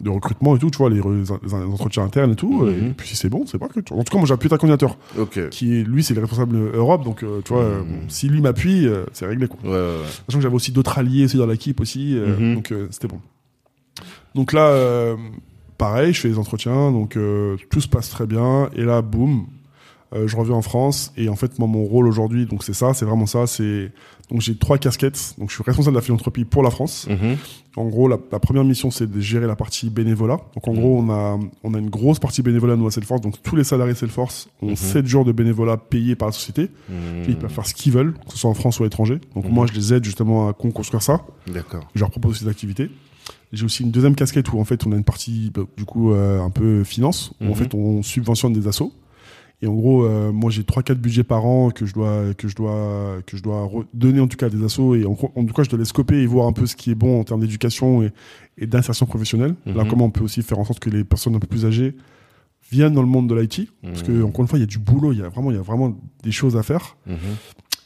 de 0.00 0.10
recrutement 0.10 0.56
et 0.56 0.58
tout 0.58 0.70
tu 0.70 0.78
vois 0.78 0.90
les, 0.90 1.00
re- 1.00 1.38
les 1.42 1.54
entretiens 1.54 2.04
internes 2.04 2.32
et 2.32 2.36
tout 2.36 2.66
et 2.68 2.92
puis 2.96 3.08
si 3.08 3.16
c'est 3.16 3.28
bon 3.28 3.44
c'est 3.46 3.58
pas 3.58 3.68
que 3.68 3.80
en 3.92 4.02
tout 4.04 4.12
cas 4.12 4.18
moi 4.18 4.26
j'appuie 4.26 4.48
ta 4.48 4.58
candidature 4.58 4.96
Ok. 5.18 5.48
qui 5.50 5.82
lui 5.84 6.02
c'est 6.02 6.14
le 6.14 6.20
responsable 6.22 6.56
Europe 6.74 7.04
donc 7.04 7.22
euh, 7.22 7.40
tu 7.44 7.52
vois 7.52 7.62
euh, 7.62 7.80
Mhm. 7.82 7.88
bon, 7.88 7.98
si 8.08 8.28
lui 8.28 8.40
m'appuie 8.40 8.86
euh, 8.86 9.04
c'est 9.12 9.26
réglé 9.26 9.46
quoi 9.48 9.58
Ouais, 9.64 9.70
ouais, 9.70 9.76
ouais. 9.76 10.02
sachant 10.26 10.38
que 10.38 10.42
j'avais 10.42 10.54
aussi 10.54 10.72
d'autres 10.72 10.98
alliés 10.98 11.24
aussi 11.24 11.36
dans 11.36 11.46
l'équipe 11.46 11.80
aussi 11.80 12.16
euh, 12.16 12.54
donc 12.54 12.72
euh, 12.72 12.88
c'était 12.90 13.08
bon 13.08 13.20
donc 14.34 14.52
là 14.52 14.68
euh, 14.68 15.16
pareil 15.78 16.12
je 16.12 16.20
fais 16.20 16.28
les 16.28 16.38
entretiens 16.38 16.90
donc 16.90 17.16
euh, 17.16 17.56
tout 17.70 17.80
se 17.80 17.88
passe 17.88 18.08
très 18.10 18.26
bien 18.26 18.70
et 18.74 18.82
là 18.82 19.02
boum 19.02 19.46
euh, 20.12 20.28
je 20.28 20.36
reviens 20.36 20.54
en 20.56 20.62
France 20.62 21.12
et 21.16 21.28
en 21.28 21.36
fait 21.36 21.58
moi 21.58 21.66
mon 21.68 21.84
rôle 21.84 22.06
aujourd'hui 22.06 22.46
donc 22.46 22.62
c'est 22.64 22.74
ça 22.74 22.92
c'est 22.94 23.04
vraiment 23.04 23.26
ça 23.26 23.46
c'est 23.46 23.90
donc 24.30 24.40
j'ai 24.40 24.56
trois 24.56 24.78
casquettes 24.78 25.34
donc 25.38 25.50
je 25.50 25.54
suis 25.54 25.64
responsable 25.64 25.94
de 25.94 25.98
la 25.98 26.02
philanthropie 26.04 26.44
pour 26.44 26.62
la 26.62 26.70
France 26.70 27.06
Mhm. 27.08 27.36
en 27.76 27.86
gros 27.86 28.06
la, 28.08 28.18
la 28.32 28.38
première 28.38 28.64
mission 28.64 28.90
c'est 28.90 29.10
de 29.10 29.20
gérer 29.20 29.46
la 29.46 29.56
partie 29.56 29.90
bénévolat 29.90 30.38
donc 30.54 30.68
en 30.68 30.72
gros 30.74 30.98
on 30.98 31.10
a 31.10 31.38
on 31.62 31.74
a 31.74 31.78
une 31.78 31.90
grosse 31.90 32.18
partie 32.18 32.42
bénévolat 32.42 32.76
nous 32.76 32.86
à 32.86 32.90
Salesforce 32.90 33.20
donc 33.22 33.42
tous 33.42 33.56
les 33.56 33.64
salariés 33.64 33.94
Salesforce 33.94 34.48
ont 34.62 34.68
Mhm. 34.70 34.76
7 34.76 35.06
jours 35.06 35.24
de 35.24 35.32
bénévolat 35.32 35.76
payés 35.76 36.14
par 36.16 36.28
la 36.28 36.32
société 36.32 36.70
Mhm. 36.88 37.24
ils 37.28 37.36
peuvent 37.36 37.50
faire 37.52 37.66
ce 37.66 37.74
qu'ils 37.74 37.92
veulent 37.92 38.12
que 38.26 38.32
ce 38.32 38.38
soit 38.38 38.50
en 38.50 38.54
France 38.54 38.78
ou 38.80 38.82
à 38.82 38.86
l'étranger 38.86 39.20
donc 39.34 39.44
Mhm. 39.46 39.52
moi 39.52 39.66
je 39.66 39.72
les 39.72 39.94
aide 39.94 40.04
justement 40.04 40.48
à 40.48 40.52
con- 40.52 40.70
construire 40.70 41.02
ça 41.02 41.22
D'accord. 41.46 41.84
je 41.94 42.00
leur 42.00 42.10
propose 42.10 42.32
aussi 42.32 42.44
des 42.44 42.50
activités. 42.50 42.90
J'ai 43.52 43.64
aussi 43.64 43.84
une 43.84 43.90
deuxième 43.92 44.16
casquette 44.16 44.52
où 44.52 44.58
en 44.60 44.64
fait 44.64 44.84
on 44.86 44.92
a 44.92 44.96
une 44.96 45.04
partie 45.04 45.50
bah, 45.54 45.62
du 45.76 45.84
coup 45.84 46.12
euh, 46.12 46.40
un 46.42 46.50
peu 46.50 46.82
finance 46.84 47.32
où 47.40 47.44
en 47.44 47.48
Mhm. 47.50 47.54
fait 47.54 47.74
on 47.74 48.02
subventionne 48.02 48.52
des 48.52 48.66
assos. 48.66 48.92
Et 49.64 49.66
en 49.66 49.72
gros, 49.72 50.04
euh, 50.04 50.30
moi 50.30 50.50
j'ai 50.50 50.62
trois 50.62 50.82
quatre 50.82 50.98
budgets 51.00 51.24
par 51.24 51.46
an 51.46 51.70
que 51.70 51.86
je 51.86 51.94
dois 51.94 52.34
que 52.36 52.48
je 52.48 52.54
dois 52.54 53.22
que 53.26 53.36
je 53.38 53.42
dois 53.42 53.70
donner 53.94 54.20
en 54.20 54.26
tout 54.28 54.36
cas 54.36 54.46
à 54.46 54.50
des 54.50 54.62
assos 54.62 54.94
et 54.94 55.06
en, 55.06 55.12
en 55.12 55.44
tout 55.46 55.54
cas 55.54 55.62
je 55.62 55.70
dois 55.70 55.78
les 55.78 55.86
scoper 55.86 56.16
et 56.22 56.26
voir 56.26 56.46
un 56.46 56.52
peu 56.52 56.66
ce 56.66 56.76
qui 56.76 56.90
est 56.90 56.94
bon 56.94 57.18
en 57.20 57.24
termes 57.24 57.40
d'éducation 57.40 58.02
et, 58.02 58.12
et 58.58 58.66
d'insertion 58.66 59.06
professionnelle. 59.06 59.54
Là 59.64 59.84
Mhm. 59.84 59.88
comment 59.88 60.04
on 60.04 60.10
peut 60.10 60.22
aussi 60.22 60.42
faire 60.42 60.58
en 60.58 60.64
sorte 60.64 60.80
que 60.80 60.90
les 60.90 61.02
personnes 61.02 61.34
un 61.34 61.38
peu 61.38 61.46
plus 61.46 61.64
âgées 61.64 61.96
viennent 62.70 62.92
dans 62.92 63.00
le 63.02 63.08
monde 63.08 63.26
de 63.28 63.34
l'IT 63.34 63.70
parce 63.82 64.02
que 64.02 64.12
Mhm. 64.12 64.24
encore 64.26 64.42
une 64.42 64.48
fois 64.48 64.58
il 64.58 64.62
y 64.62 64.64
a 64.64 64.66
du 64.66 64.78
boulot, 64.78 65.12
il 65.12 65.20
y 65.20 65.22
a 65.22 65.28
vraiment 65.30 65.50
il 65.50 65.56
y 65.56 65.60
a 65.60 65.62
vraiment 65.62 65.96
des 66.22 66.32
choses 66.32 66.56
à 66.58 66.62
faire. 66.62 66.96
Mhm. 67.06 67.16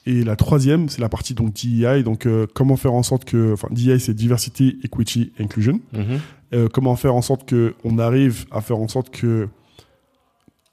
Et 0.07 0.25
la 0.25 0.37
troisième, 0.37 0.89
c'est 0.89 1.01
la 1.03 1.09
partie 1.11 1.35
donc 1.35 1.53
DEI, 1.53 2.03
donc 2.03 2.27
euh, 2.27 2.47
comment 2.55 2.77
faire 2.77 2.95
en 2.95 3.03
sorte 3.05 3.25
que, 3.25 3.53
enfin 3.53 3.69
DEI 3.71 3.99
c'est 4.01 4.15
diversity, 4.15 4.79
equity, 4.83 5.33
inclusion. 5.39 5.79
Euh, 6.55 6.67
comment 6.73 6.97
faire 6.97 7.15
en 7.15 7.23
sorte 7.23 7.47
que 7.47 7.75
on 7.85 7.99
arrive 7.99 8.47
à 8.51 8.63
faire 8.63 8.79
en 8.79 8.89
sorte 8.89 9.11
que 9.11 9.49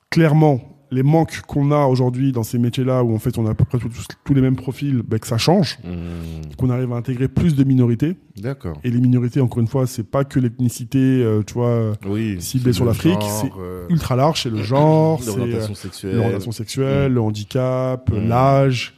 clairement 0.09 0.61
les 0.91 1.03
manques 1.03 1.41
qu'on 1.47 1.71
a 1.71 1.85
aujourd'hui 1.85 2.31
dans 2.31 2.43
ces 2.43 2.57
métiers-là 2.59 3.03
où 3.03 3.13
en 3.15 3.19
fait 3.19 3.37
on 3.37 3.45
a 3.47 3.51
à 3.51 3.53
peu 3.53 3.65
près 3.65 3.79
tous, 3.79 3.89
tous 4.23 4.33
les 4.33 4.41
mêmes 4.41 4.55
profils, 4.55 5.01
ben, 5.05 5.19
que 5.19 5.27
ça 5.27 5.37
change, 5.37 5.79
Mhm. 5.83 6.55
qu'on 6.57 6.69
arrive 6.69 6.93
à 6.93 6.95
intégrer 6.95 7.27
plus 7.27 7.55
de 7.55 7.63
minorités. 7.63 8.15
D'accord. 8.37 8.77
Et 8.83 8.89
les 8.91 8.99
minorités, 8.99 9.41
encore 9.41 9.59
une 9.61 9.67
fois, 9.67 9.87
c'est 9.87 10.03
pas 10.09 10.23
que 10.25 10.39
l'ethnicité, 10.39 10.99
euh, 10.99 11.41
tu 11.45 11.53
vois, 11.55 11.93
Oui. 12.07 12.37
ciblé 12.39 12.71
c'est 12.71 12.77
sur 12.77 12.85
l'Afrique, 12.85 13.17
c'est 13.21 13.51
euh, 13.59 13.85
ultra 13.89 14.15
large, 14.15 14.43
c'est 14.43 14.49
le 14.49 14.61
genre, 14.63 15.19
c'est 15.23 15.31
euh, 15.31 15.37
l'orientation 15.37 15.75
sexuelle. 15.75 16.15
l'orientation 16.17 16.51
sexuelle, 16.51 17.13
le 17.13 17.21
handicap, 17.21 18.09
Mm. 18.11 18.27
l'âge. 18.27 18.93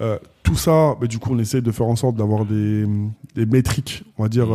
Euh, 0.00 0.18
tout 0.42 0.56
ça, 0.56 0.96
bah, 1.00 1.06
du 1.06 1.18
coup, 1.18 1.30
on 1.32 1.38
essaie 1.38 1.60
de 1.60 1.70
faire 1.70 1.86
en 1.86 1.94
sorte 1.94 2.16
d'avoir 2.16 2.44
des, 2.44 2.84
des 3.36 3.46
métriques, 3.46 4.02
on 4.18 4.24
va 4.24 4.28
dire, 4.28 4.48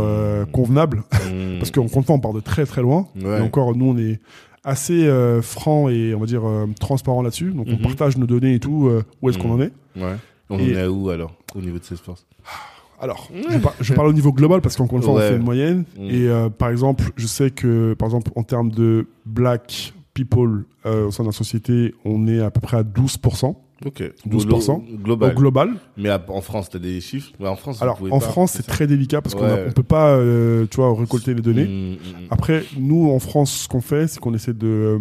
convenables. 0.52 1.04
Parce 1.60 1.72
qu'en 1.72 1.88
compte 1.88 2.10
on 2.10 2.20
part 2.20 2.34
de 2.34 2.40
très 2.41 2.66
très 2.66 2.82
loin. 2.82 3.08
Ouais. 3.16 3.40
Et 3.40 3.41
encore, 3.41 3.76
nous, 3.76 3.86
on 3.86 3.98
est 3.98 4.20
assez 4.68 5.07
euh, 5.07 5.41
franc 5.41 5.88
et, 5.89 6.14
on 6.14 6.19
va 6.19 6.26
dire, 6.26 6.45
euh, 6.45 6.68
transparent 6.80 7.22
là-dessus. 7.22 7.52
Donc, 7.52 7.68
Mhm. 7.68 7.76
on 7.80 7.84
partage 7.84 8.18
nos 8.18 8.27
données 8.27 8.53
et 8.56 8.60
tout, 8.60 8.88
euh, 8.88 9.03
où 9.22 9.30
est-ce 9.30 9.38
Mhm. 9.38 9.44
qu'on 9.44 9.52
en 9.53 9.61
est. 9.61 9.72
Ouais. 9.95 10.15
On 10.49 10.60
Et- 10.60 10.64
en 10.64 10.68
est 10.77 10.81
à 10.81 10.91
où 10.91 11.10
alors 11.10 11.34
Au 11.56 11.61
niveau 11.61 11.80
de 11.80 11.84
Salesforce 11.84 12.26
Alors, 12.99 13.30
je, 13.34 13.57
par- 13.60 13.73
je 13.80 13.94
parle 13.94 14.07
au 14.10 14.14
niveau 14.14 14.31
global 14.34 14.60
parce 14.61 14.76
qu'encore 14.76 14.98
une 14.98 15.03
fois, 15.03 15.14
Ouais. 15.15 15.26
on 15.26 15.30
fait 15.30 15.35
une 15.38 15.44
moyenne. 15.44 15.85
Mm. 15.98 16.10
Et 16.10 16.49
par 16.57 16.69
exemple, 16.69 17.06
je 17.15 17.27
sais 17.27 17.52
que, 17.52 17.94
par 17.94 18.07
exemple, 18.07 18.31
en 18.35 18.44
termes 18.44 18.72
de 18.72 19.07
black 19.26 19.94
people 20.14 20.65
au 20.85 21.11
sein 21.11 21.23
de 21.23 21.30
la 21.30 21.34
société, 21.34 21.94
on 22.06 22.27
est 22.27 22.41
à 22.41 22.49
peu 22.52 22.60
près 22.60 22.77
à 22.77 22.84
12%. 22.84 23.61
Ok. 23.86 24.04
12%. 24.26 24.84
Glo- 24.88 24.98
Global. 25.04 25.32
Au 25.32 25.36
global. 25.36 25.74
Mais 25.98 26.10
à- 26.10 26.24
en 26.30 26.41
France, 26.41 26.70
t'as 26.70 26.80
des 26.80 26.99
chiffres 27.02 27.32
Ouais, 27.40 27.48
En 27.48 27.56
France, 27.56 27.82
Alors, 27.82 27.99
en 28.10 28.20
pas, 28.20 28.26
France, 28.26 28.54
c'est 28.54 28.66
très 28.66 28.88
délicat 28.88 29.22
parce 29.22 29.36
qu'on 29.36 29.45
Ouais. 29.45 29.66
on 29.68 29.72
peut 29.72 29.84
pas, 29.84 30.16
euh, 30.16 30.66
tu 30.70 30.78
vois, 30.78 30.94
récolter 30.98 31.34
les 31.34 31.41
données. 31.41 31.66
Mhm, 31.66 31.91
mhm. 31.91 32.28
Après, 32.32 32.64
nous, 32.80 33.10
en 33.12 33.20
France, 33.20 33.52
ce 33.52 33.68
qu'on 33.68 33.82
fait, 33.82 34.08
c'est 34.08 34.20
qu'on 34.20 34.34
essaie 34.34 34.54
de, 34.54 34.68
euh, 34.68 34.99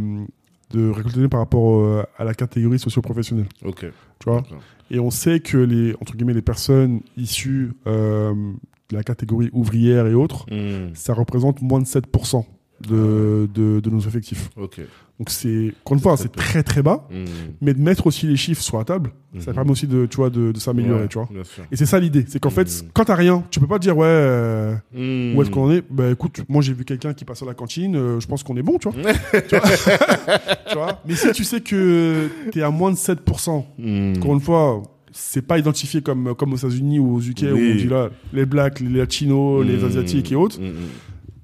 de 0.73 0.89
récolter 0.91 1.11
des 1.11 1.15
données 1.17 1.29
par 1.29 1.41
rapport 1.41 1.81
euh, 1.81 2.03
à 2.19 2.25
la 2.25 2.35
catégorie 2.35 2.79
socio-professionnelle. 2.79 3.47
Ok. 3.65 3.87
Tu 4.19 4.29
vois. 4.31 4.43
Et 4.91 4.99
on 5.01 5.11
sait 5.11 5.41
que 5.41 5.57
les, 5.59 5.95
entre 6.01 6.15
guillemets, 6.17 6.35
les 6.35 6.43
personnes 6.43 7.01
issues 7.17 7.73
de 7.87 8.97
la 8.97 9.03
catégorie 9.03 9.51
ouvrière 9.53 10.07
et 10.07 10.15
autres, 10.15 10.47
ça 10.95 11.13
représente 11.15 11.61
moins 11.63 11.81
de 11.81 11.87
7% 11.87 12.45
de, 12.89 13.49
de, 13.55 13.81
de 13.81 13.91
nos 13.91 14.01
effectifs. 14.01 14.51
Ok. 14.57 14.81
Donc 15.19 15.31
c'est, 15.31 15.73
encore 15.83 15.95
une 15.95 16.01
fois, 16.03 16.17
c'est 16.19 16.31
très 16.31 16.63
très 16.63 16.83
bas, 16.83 17.09
Hmm. 17.11 17.25
mais 17.63 17.73
de 17.73 17.81
mettre 17.81 18.07
aussi 18.07 18.27
les 18.27 18.37
chiffres 18.37 18.61
sur 18.63 18.77
la 18.77 18.85
table, 18.85 19.13
ça 19.39 19.51
Mhm. 19.51 19.55
permet 19.55 19.71
aussi 19.71 19.87
de, 19.87 20.05
tu 20.05 20.17
vois, 20.19 20.29
de, 20.29 20.53
de 20.53 20.59
s'améliorer, 20.59 21.03
Ouais, 21.03 21.09
tu 21.09 21.17
vois. 21.19 21.29
Et 21.73 21.77
c'est 21.77 21.87
ça 21.87 21.99
l'idée, 21.99 22.25
c'est 22.29 22.39
qu'en 22.39 22.51
fait, 22.51 22.67
Mhm. 22.69 22.91
quand 22.93 23.05
t'as 23.07 23.15
rien, 23.15 23.43
tu 23.51 23.59
peux 23.59 23.67
pas 23.67 23.79
dire 23.79 23.97
ouais, 23.97 24.05
euh, 24.07 24.75
où 24.95 25.41
est-ce 25.41 25.51
qu'on 25.51 25.65
en 25.65 25.71
est? 25.73 25.83
Bah 25.91 26.11
écoute, 26.11 26.43
moi 26.51 26.61
j'ai 26.61 26.75
vu 26.75 26.85
quelqu'un 26.85 27.15
qui 27.15 27.25
passe 27.25 27.43
à 27.43 27.47
la 27.47 27.55
cantine, 27.55 27.97
euh, 27.97 28.21
je 28.21 28.27
pense 28.27 28.43
qu'on 28.43 28.57
est 28.59 28.63
bon, 28.63 28.77
tu 28.79 28.91
vois. 28.91 29.03
tu, 29.49 29.57
vois? 29.57 29.61
Tu 30.69 30.75
vois? 30.75 31.01
Mais 31.07 31.15
si 31.15 31.33
tu 31.33 31.45
sais 31.45 31.61
que 31.63 32.29
t'es 32.53 32.61
à 32.63 32.71
moins 32.71 32.91
de 32.91 32.97
7%, 32.97 33.65
Hmm. 33.79 34.15
encore 34.19 34.35
une 34.35 34.41
fois, 34.41 34.83
c'est 35.13 35.41
pas 35.41 35.59
identifié 35.59 36.03
comme, 36.03 36.35
comme 36.35 36.53
aux 36.53 36.57
États-Unis 36.57 36.99
ou 36.99 37.15
aux 37.17 37.21
UK 37.23 37.45
où 37.45 37.57
on 37.57 37.75
dit 37.75 37.87
là, 37.89 38.11
les 38.35 38.45
blacks, 38.45 38.81
les 38.81 38.99
latinos, 38.99 39.65
les 39.65 39.83
asiatiques 39.83 40.31
et 40.31 40.35
autres. 40.35 40.59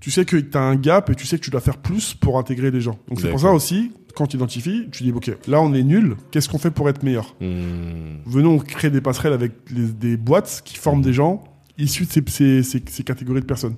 Tu 0.03 0.11
sais 0.11 0.25
que 0.27 0.37
t'as 0.37 0.61
un 0.61 0.75
gap 0.77 1.09
et 1.11 1.15
tu 1.15 1.27
sais 1.27 1.39
que 1.39 1.45
tu 1.45 1.51
dois 1.51 1.61
faire 1.61 1.79
plus 1.79 2.13
pour 2.13 2.39
intégrer 2.39 2.71
les 2.71 2.81
gens. 2.81 2.99
Donc 3.09 3.21
c'est 3.21 3.31
pour 3.31 3.41
ça 3.41 3.53
aussi, 3.53 3.93
quand 4.17 4.27
tu 4.27 4.37
identifies, 4.37 4.89
tu 4.91 5.05
dis 5.05 5.13
ok, 5.13 5.31
là 5.47 5.63
on 5.63 5.73
est 5.73 5.85
nul, 5.85 6.17
qu'est-ce 6.33 6.49
qu'on 6.49 6.59
fait 6.59 6.73
pour 6.73 6.89
être 6.89 7.03
meilleur? 7.05 7.35
Hmm. 7.41 8.19
Venons 8.27 8.59
créer 8.59 8.91
des 8.91 9.01
passerelles 9.01 9.33
avec 9.33 9.53
les- 9.71 9.87
des 9.93 10.17
boîtes 10.17 10.63
qui 10.65 10.77
forment 10.77 11.03
des 11.03 11.13
gens 11.13 11.45
issus 11.79 12.05
de 12.07 12.11
ces, 12.11 12.23
ces- 12.27 12.63
ces- 12.63 12.83
ces 12.87 13.03
catégories 13.05 13.41
de 13.41 13.47
personnes. 13.47 13.77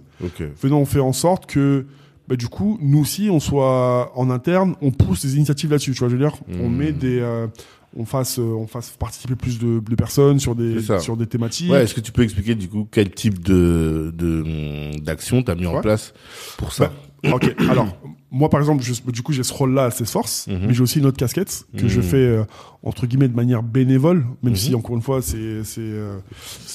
Venons 0.60 0.84
faire 0.86 1.04
en 1.04 1.12
sorte 1.12 1.46
que 1.46 1.86
bah, 2.26 2.36
du 2.36 2.48
coup, 2.48 2.78
nous 2.80 3.00
aussi, 3.00 3.28
on 3.30 3.38
soit 3.38 4.10
en 4.18 4.30
interne, 4.30 4.76
on 4.80 4.90
pousse 4.92 5.26
des 5.26 5.36
initiatives 5.36 5.70
là-dessus. 5.70 5.92
Tu 5.92 5.98
vois, 5.98 6.08
je 6.08 6.14
veux 6.16 6.22
dire, 6.22 6.34
on 6.58 6.70
Hmm. 6.70 6.74
met 6.76 6.92
des, 6.92 7.18
euh, 7.20 7.48
on 7.96 8.04
fasse, 8.04 8.38
euh, 8.38 8.42
on 8.42 8.66
fasse 8.66 8.90
participer 8.90 9.34
plus 9.36 9.58
de, 9.58 9.80
de 9.80 9.94
personnes 9.94 10.40
sur 10.40 10.54
des, 10.54 10.80
sur 11.00 11.16
des 11.16 11.26
thématiques. 11.26 11.70
Ouais, 11.70 11.84
est-ce 11.84 11.94
que 11.94 12.00
tu 12.00 12.12
peux 12.12 12.22
expliquer 12.22 12.54
du 12.54 12.68
coup 12.68 12.88
quel 12.90 13.10
type 13.10 13.42
de 13.42 14.12
de 14.14 14.98
d'action 15.00 15.42
t'as 15.42 15.54
mis 15.54 15.66
en 15.66 15.80
place 15.80 16.12
pour 16.58 16.72
ça 16.72 16.92
Ok, 17.32 17.54
alors 17.70 17.86
moi 18.36 18.50
par 18.50 18.58
exemple, 18.60 18.82
je- 18.82 19.10
du 19.12 19.22
coup 19.22 19.32
j'ai 19.32 19.44
ce 19.44 19.52
rôle-là 19.52 19.84
à 19.84 19.90
Salesforce, 19.90 20.46
Mhm. 20.48 20.66
mais 20.66 20.74
j'ai 20.74 20.82
aussi 20.82 20.98
une 20.98 21.06
autre 21.06 21.16
casquette 21.16 21.64
que 21.78 21.86
je 21.88 21.98
Mhm. 22.00 22.02
fais 22.06 22.16
euh, 22.16 22.44
entre 22.82 23.06
guillemets 23.06 23.28
de 23.28 23.36
manière 23.36 23.62
bénévole, 23.62 24.26
même 24.42 24.52
Mhm. 24.52 24.56
si 24.56 24.74
encore 24.74 24.96
une 24.96 25.02
fois 25.02 25.22
c'est 25.22 25.62
c'est 25.62 25.80
euh, 25.80 26.18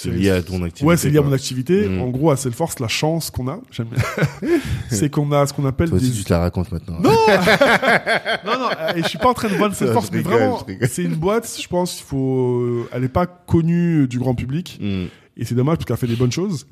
lié 0.06 0.30
à 0.31 0.41
ton 0.41 0.64
activité. 0.64 0.86
ouais 0.86 0.95
c'est 0.98 1.10
lié 1.10 1.18
à 1.18 1.22
mon 1.22 1.27
quoi. 1.27 1.36
activité. 1.36 1.88
En 1.99 2.07
gros 2.10 2.31
à 2.31 2.38
Salesforce 2.38 2.80
la 2.80 2.88
chance 2.88 3.30
qu'on 3.30 3.48
a, 3.49 3.60
j'aime 3.72 3.88
bien, 3.88 4.02
c'est 4.90 5.10
qu'on 5.10 5.31
a 5.34 5.45
ce 5.45 5.53
qu'on 5.53 5.65
appelle 5.65 5.90
Toi 5.90 5.98
aussi, 5.98 6.10
des 6.11 6.18
tu 6.18 6.23
te 6.23 6.31
la 6.34 6.40
racontes 6.40 6.72
maintenant. 6.72 6.99
non 7.02 7.10
non 8.45 8.60
non 8.60 8.69
et 8.95 9.03
je 9.03 9.07
suis 9.07 9.18
pas 9.19 9.30
en 9.30 9.34
train 9.34 9.49
de 9.49 9.56
vendre 9.56 9.76
Je 9.77 9.86
mais 10.14 10.22
vraiment 10.22 10.65
c'est 10.90 11.03
une 11.03 11.15
boîte, 11.15 11.60
je 11.61 11.68
pense 11.68 11.99
il 11.99 12.03
faut, 12.03 12.61
euh, 12.61 12.90
elle 12.94 13.03
est 13.03 13.10
pas 13.10 13.26
connue 13.26 14.07
du 14.07 14.18
grand 14.19 14.34
public 14.34 14.80
et 14.81 15.45
c'est 15.45 15.56
dommage 15.56 15.77
parce 15.77 15.86
qu'elle 15.86 15.98
fait 15.98 16.07
des 16.07 16.15
bonnes 16.15 16.31
choses. 16.31 16.65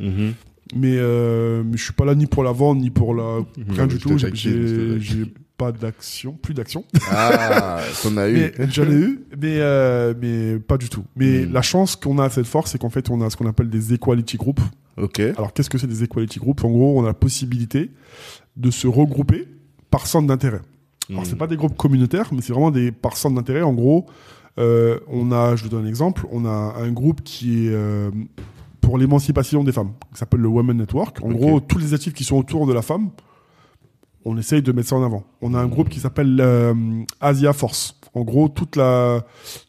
Mais 0.76 0.96
euh, 0.98 1.64
mais 1.66 1.78
je 1.78 1.84
suis 1.84 1.94
pas 1.94 2.06
là 2.06 2.16
ni 2.16 2.26
pour 2.26 2.44
la 2.44 2.52
vendre 2.52 2.82
ni 2.82 2.90
pour 2.90 3.14
la 3.16 3.38
rien 3.70 3.84
Non, 3.84 3.86
du 3.88 3.98
tout. 3.98 4.18
J'ai- 4.18 5.26
pas 5.58 5.72
d'action, 5.72 6.34
plus 6.34 6.54
d'action. 6.54 6.86
Ah, 7.10 7.80
t'en 8.04 8.16
as 8.18 8.30
eu. 8.30 8.52
J'en 8.70 8.84
ai 8.84 8.94
eu, 8.94 9.22
mais 9.42 9.56
euh, 9.58 10.14
mais 10.22 10.60
pas 10.60 10.78
du 10.78 10.88
tout. 10.88 11.04
Mais 11.16 11.48
Mm. 11.48 11.52
la 11.52 11.64
chance 11.64 11.96
qu'on 11.96 12.20
a 12.20 12.26
à 12.26 12.30
cette 12.30 12.46
force, 12.46 12.72
c'est 12.74 12.78
qu'en 12.78 12.92
fait, 12.92 13.10
on 13.10 13.22
a 13.22 13.30
ce 13.32 13.38
qu'on 13.38 13.48
appelle 13.48 13.68
des 13.70 13.92
equality 13.92 14.38
groups. 14.38 14.62
Ok. 14.98 15.20
Alors, 15.20 15.54
qu'est-ce 15.54 15.72
que 15.72 15.80
c'est 15.80 15.88
des 15.88 16.04
equality 16.04 16.38
groups? 16.40 16.64
En 16.64 16.70
gros, 16.70 17.00
on 17.00 17.04
a 17.06 17.08
la 17.08 17.14
possibilité 17.16 17.90
de 18.56 18.70
se 18.70 18.86
regrouper 18.86 19.48
par 19.90 20.06
centre 20.06 20.28
d'intérêt. 20.28 20.62
Alors, 21.10 21.24
Hmm. 21.24 21.26
c'est 21.26 21.38
pas 21.38 21.48
des 21.48 21.58
groupes 21.58 21.76
communautaires, 21.76 22.30
mais 22.34 22.42
c'est 22.42 22.54
vraiment 22.54 22.70
des 22.70 22.92
par 22.92 23.18
centre 23.18 23.34
d'intérêt. 23.36 23.64
En 23.64 23.74
gros, 23.74 24.06
euh, 24.60 25.00
on 25.08 25.32
a, 25.32 25.56
je 25.56 25.64
vous 25.64 25.70
donne 25.70 25.86
un 25.86 25.90
exemple, 25.90 26.28
on 26.32 26.46
a 26.46 26.76
un 26.80 26.92
groupe 26.92 27.24
qui 27.24 27.66
est 27.66 27.72
euh, 27.72 28.12
pour 28.88 28.98
l'émancipation 28.98 29.66
des 29.66 29.74
femmes, 29.74 29.92
qui 30.14 30.18
s'appelle 30.20 30.40
le 30.40 30.48
Women 30.48 30.78
Network. 30.78 31.18
En 31.22 31.28
gros, 31.28 31.60
tous 31.60 31.78
les 31.78 31.94
actifs 31.94 32.14
qui 32.14 32.24
sont 32.24 32.38
autour 32.38 32.66
de 32.66 32.72
la 32.72 32.82
femme, 32.82 33.10
on 34.24 34.38
essaye 34.38 34.62
de 34.62 34.72
mettre 34.72 34.88
ça 34.88 34.96
en 34.96 35.04
avant. 35.04 35.26
On 35.42 35.54
a 35.54 35.60
un 35.60 35.68
groupe 35.68 35.90
qui 35.90 36.00
s'appelle 36.00 36.38
euh, 36.40 36.74
Asia 37.20 37.52
Force. 37.52 38.00
En 38.14 38.22
gros, 38.24 38.48
toute 38.48 38.78
la 38.78 39.26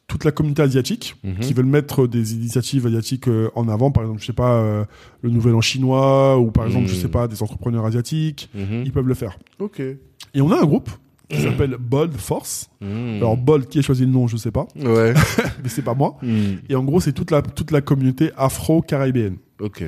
toute 0.06 0.24
la 0.24 0.30
communauté 0.30 0.62
asiatique 0.62 1.16
Mhm. 1.24 1.40
qui 1.40 1.52
veulent 1.52 1.66
mettre 1.66 2.06
des 2.06 2.32
initiatives 2.34 2.86
asiatiques 2.86 3.26
euh, 3.26 3.50
en 3.56 3.68
avant, 3.68 3.90
par 3.90 4.04
exemple, 4.04 4.20
je 4.20 4.26
sais 4.26 4.32
pas, 4.32 4.52
euh, 4.52 4.84
le 5.22 5.30
Nouvel 5.30 5.54
An 5.56 5.60
chinois 5.60 6.38
ou 6.38 6.52
par 6.52 6.66
exemple, 6.66 6.86
je 6.86 6.94
sais 6.94 7.08
pas, 7.08 7.26
des 7.26 7.42
entrepreneurs 7.42 7.84
asiatiques, 7.86 8.48
Mhm. 8.54 8.84
ils 8.86 8.92
peuvent 8.92 9.08
le 9.08 9.14
faire. 9.14 9.36
Ok. 9.58 9.80
Et 9.80 10.40
on 10.40 10.50
a 10.52 10.62
un 10.62 10.64
groupe 10.64 10.90
qui 11.28 11.42
s'appelle 11.42 11.76
Bold 11.78 12.16
Force. 12.16 12.70
Hmm. 12.80 13.16
Alors 13.16 13.36
Bold, 13.36 13.66
qui 13.68 13.78
a 13.78 13.82
choisi 13.82 14.04
le 14.06 14.10
nom, 14.10 14.26
je 14.28 14.36
sais 14.36 14.50
pas, 14.50 14.66
Ouais. 14.76 15.12
mais 15.62 15.68
c'est 15.68 15.82
pas 15.82 15.94
moi. 15.94 16.16
Hmm. 16.22 16.56
Et 16.68 16.74
en 16.74 16.84
gros, 16.84 17.00
c'est 17.00 17.12
toute 17.12 17.30
la 17.30 17.42
toute 17.42 17.70
la 17.70 17.80
communauté 17.80 18.30
afro-caribéenne. 18.36 19.36
Ok. 19.60 19.84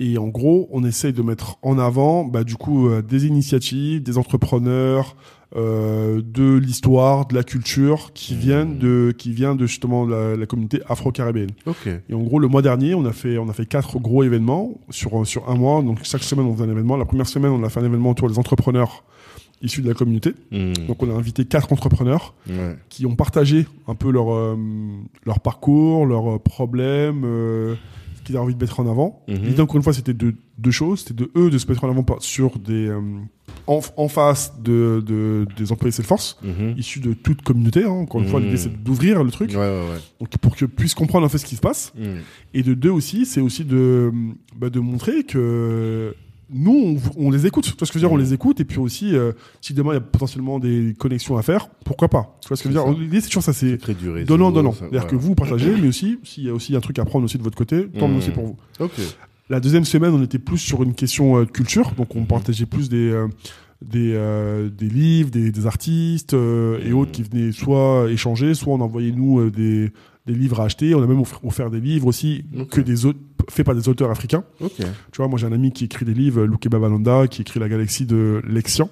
Et 0.00 0.16
en 0.16 0.28
gros, 0.28 0.68
on 0.70 0.84
essaye 0.84 1.12
de 1.12 1.22
mettre 1.22 1.56
en 1.62 1.76
avant, 1.78 2.22
bah, 2.24 2.44
du 2.44 2.54
coup, 2.54 2.88
euh, 2.88 3.02
des 3.02 3.26
initiatives, 3.26 4.00
des 4.00 4.16
entrepreneurs, 4.16 5.16
euh, 5.56 6.20
de 6.24 6.54
l'histoire, 6.56 7.26
de 7.26 7.34
la 7.34 7.42
culture 7.42 8.12
qui 8.12 8.34
Mmh. 8.34 8.38
viennent 8.38 8.78
de, 8.78 9.12
qui 9.16 9.32
vient 9.32 9.56
de 9.56 9.66
justement 9.66 10.06
la, 10.06 10.36
la 10.36 10.46
communauté 10.46 10.80
afro-caribéenne. 10.88 11.50
Ok. 11.66 11.88
Et 12.08 12.14
en 12.14 12.20
gros, 12.22 12.38
le 12.38 12.46
mois 12.46 12.62
dernier, 12.62 12.94
on 12.94 13.04
a 13.06 13.12
fait, 13.12 13.38
on 13.38 13.48
a 13.48 13.52
fait 13.52 13.66
quatre 13.66 13.98
gros 13.98 14.22
événements 14.22 14.74
sur 14.90 15.26
sur 15.26 15.48
un 15.50 15.54
mois. 15.56 15.82
Donc 15.82 15.98
chaque 16.04 16.22
semaine, 16.22 16.46
on 16.46 16.54
faisait 16.54 16.68
un 16.68 16.70
événement. 16.70 16.96
La 16.96 17.04
première 17.06 17.26
semaine, 17.26 17.50
on 17.50 17.64
a 17.64 17.68
fait 17.68 17.80
un 17.80 17.84
événement 17.86 18.10
autour 18.10 18.28
des 18.28 18.38
entrepreneurs 18.38 19.02
issus 19.62 19.82
de 19.82 19.88
la 19.88 19.94
communauté. 19.94 20.34
Hmm. 20.52 20.72
Donc 20.86 21.02
on 21.02 21.10
a 21.10 21.14
invité 21.14 21.44
quatre 21.44 21.72
entrepreneurs 21.72 22.34
Ouais. 22.48 22.76
qui 22.88 23.06
ont 23.06 23.16
partagé 23.16 23.66
un 23.86 23.94
peu 23.94 24.10
leur 24.10 24.32
euh, 24.32 24.56
leur 25.26 25.40
parcours, 25.40 26.06
leurs 26.06 26.36
euh, 26.36 26.38
problèmes, 26.38 27.22
euh, 27.24 27.74
ce 28.16 28.22
qu'ils 28.22 28.36
avaient 28.36 28.44
envie 28.44 28.54
de 28.54 28.60
mettre 28.60 28.80
en 28.80 28.88
avant. 28.88 29.22
Mhm. 29.28 29.36
L'idée 29.44 29.60
encore 29.62 29.76
une 29.76 29.82
fois, 29.82 29.92
c'était 29.92 30.14
de 30.14 30.34
deux 30.58 30.70
choses, 30.70 31.00
c'était 31.00 31.14
de 31.14 31.30
eux 31.36 31.50
de 31.50 31.58
se 31.58 31.66
mettre 31.68 31.84
en 31.84 31.90
avant 31.90 32.04
sur 32.20 32.58
des 32.58 32.88
euh, 32.88 33.00
en, 33.66 33.80
en 33.96 34.08
face 34.08 34.52
de, 34.62 35.02
de 35.06 35.46
des 35.56 35.72
employés 35.72 35.92
Salesforce 35.92 36.38
Mhm. 36.42 36.74
issus 36.76 37.00
de 37.00 37.12
toute 37.14 37.42
communauté. 37.42 37.84
hein. 37.84 37.88
Encore 37.90 38.20
une 38.22 38.28
fois, 38.28 38.40
l'idée 38.40 38.56
c'est 38.56 38.82
d'ouvrir 38.82 39.24
le 39.24 39.30
truc, 39.30 39.50
Ouais, 39.50 39.56
ouais, 39.56 39.62
ouais. 39.90 39.98
donc 40.20 40.28
pour 40.38 40.54
qu'ils 40.56 40.68
puissent 40.68 40.94
comprendre 40.94 41.26
en 41.26 41.28
fait 41.28 41.38
ce 41.38 41.46
qui 41.46 41.56
se 41.56 41.60
passe. 41.60 41.92
Hmm. 41.98 42.20
Et 42.54 42.62
de 42.62 42.74
deux 42.74 42.90
aussi, 42.90 43.26
c'est 43.26 43.40
aussi 43.40 43.64
de 43.64 44.12
bah, 44.56 44.70
de 44.70 44.80
montrer 44.80 45.24
que 45.24 46.14
nous, 46.50 46.98
on, 47.16 47.26
on 47.26 47.30
les 47.30 47.46
écoute. 47.46 47.64
Tu 47.64 47.72
vois 47.76 47.86
ce 47.86 47.92
que 47.92 47.98
je 47.98 48.04
veux 48.04 48.08
dire 48.08 48.12
On 48.12 48.16
les 48.16 48.32
écoute. 48.34 48.60
Et 48.60 48.64
puis 48.64 48.78
aussi, 48.78 49.14
euh, 49.14 49.32
si 49.60 49.74
demain 49.74 49.90
il 49.92 49.94
y 49.94 49.98
a 49.98 50.00
potentiellement 50.00 50.58
des 50.58 50.94
connexions 50.98 51.36
à 51.36 51.42
faire, 51.42 51.68
pourquoi 51.84 52.08
pas? 52.08 52.38
Tu 52.42 52.48
vois 52.48 52.56
ce 52.56 52.62
que 52.62 52.70
je 52.70 52.74
veux 52.74 52.80
C'est 52.84 52.90
dire? 52.90 52.98
L'idée, 53.00 53.20
c'est 53.20 53.28
toujours 53.28 53.42
ça. 53.42 53.52
C'est 53.52 53.78
donnant, 54.26 54.50
donnant. 54.50 54.72
C'est-à-dire 54.72 55.06
que 55.06 55.16
vous 55.16 55.34
partagez, 55.34 55.74
mais 55.80 55.88
aussi, 55.88 56.18
s'il 56.24 56.44
y 56.44 56.48
a 56.48 56.54
aussi 56.54 56.74
un 56.76 56.80
truc 56.80 56.98
à 56.98 57.04
prendre 57.04 57.24
aussi 57.24 57.38
de 57.38 57.42
votre 57.42 57.56
côté, 57.58 57.86
tant 57.98 58.06
mieux 58.08 58.14
Mhm. 58.14 58.18
aussi 58.18 58.30
pour 58.30 58.44
vous. 58.46 58.56
Ok. 58.80 58.92
La 59.50 59.60
deuxième 59.60 59.84
semaine, 59.84 60.12
on 60.14 60.22
était 60.22 60.38
plus 60.38 60.58
sur 60.58 60.82
une 60.82 60.94
question 60.94 61.38
euh, 61.38 61.44
de 61.46 61.50
culture. 61.50 61.92
Donc, 61.96 62.14
on 62.16 62.24
partageait 62.24 62.66
plus 62.66 62.88
des, 62.90 63.10
euh, 63.10 63.26
des, 63.80 64.12
euh, 64.14 64.68
des 64.68 64.88
livres, 64.88 65.30
des, 65.30 65.50
des 65.52 65.66
artistes 65.66 66.34
euh, 66.34 66.78
et 66.84 66.90
Mhm. 66.90 66.98
autres 66.98 67.12
qui 67.12 67.22
venaient 67.22 67.52
soit 67.52 68.08
échanger, 68.10 68.52
soit 68.54 68.74
on 68.74 68.80
envoyait 68.80 69.12
nous 69.12 69.40
euh, 69.40 69.50
des, 69.50 69.90
des 70.28 70.34
livres 70.34 70.60
à 70.60 70.64
acheter. 70.66 70.94
On 70.94 71.02
a 71.02 71.06
même 71.06 71.22
offert, 71.42 71.70
des 71.70 71.80
livres 71.80 72.06
aussi 72.06 72.44
que 72.70 72.80
des 72.80 73.04
autres, 73.06 73.18
faits 73.50 73.66
par 73.66 73.74
des 73.74 73.88
auteurs 73.88 74.10
africains. 74.10 74.44
Tu 74.60 74.82
vois, 75.16 75.26
moi 75.28 75.38
j'ai 75.38 75.46
un 75.46 75.52
ami 75.52 75.72
qui 75.72 75.84
écrit 75.86 76.04
des 76.04 76.14
livres, 76.14 76.44
Luke 76.44 76.68
Babalanda, 76.68 77.26
qui 77.26 77.42
écrit 77.42 77.58
La 77.60 77.68
Galaxie 77.68 78.06
de 78.06 78.40
Lexian. 78.46 78.88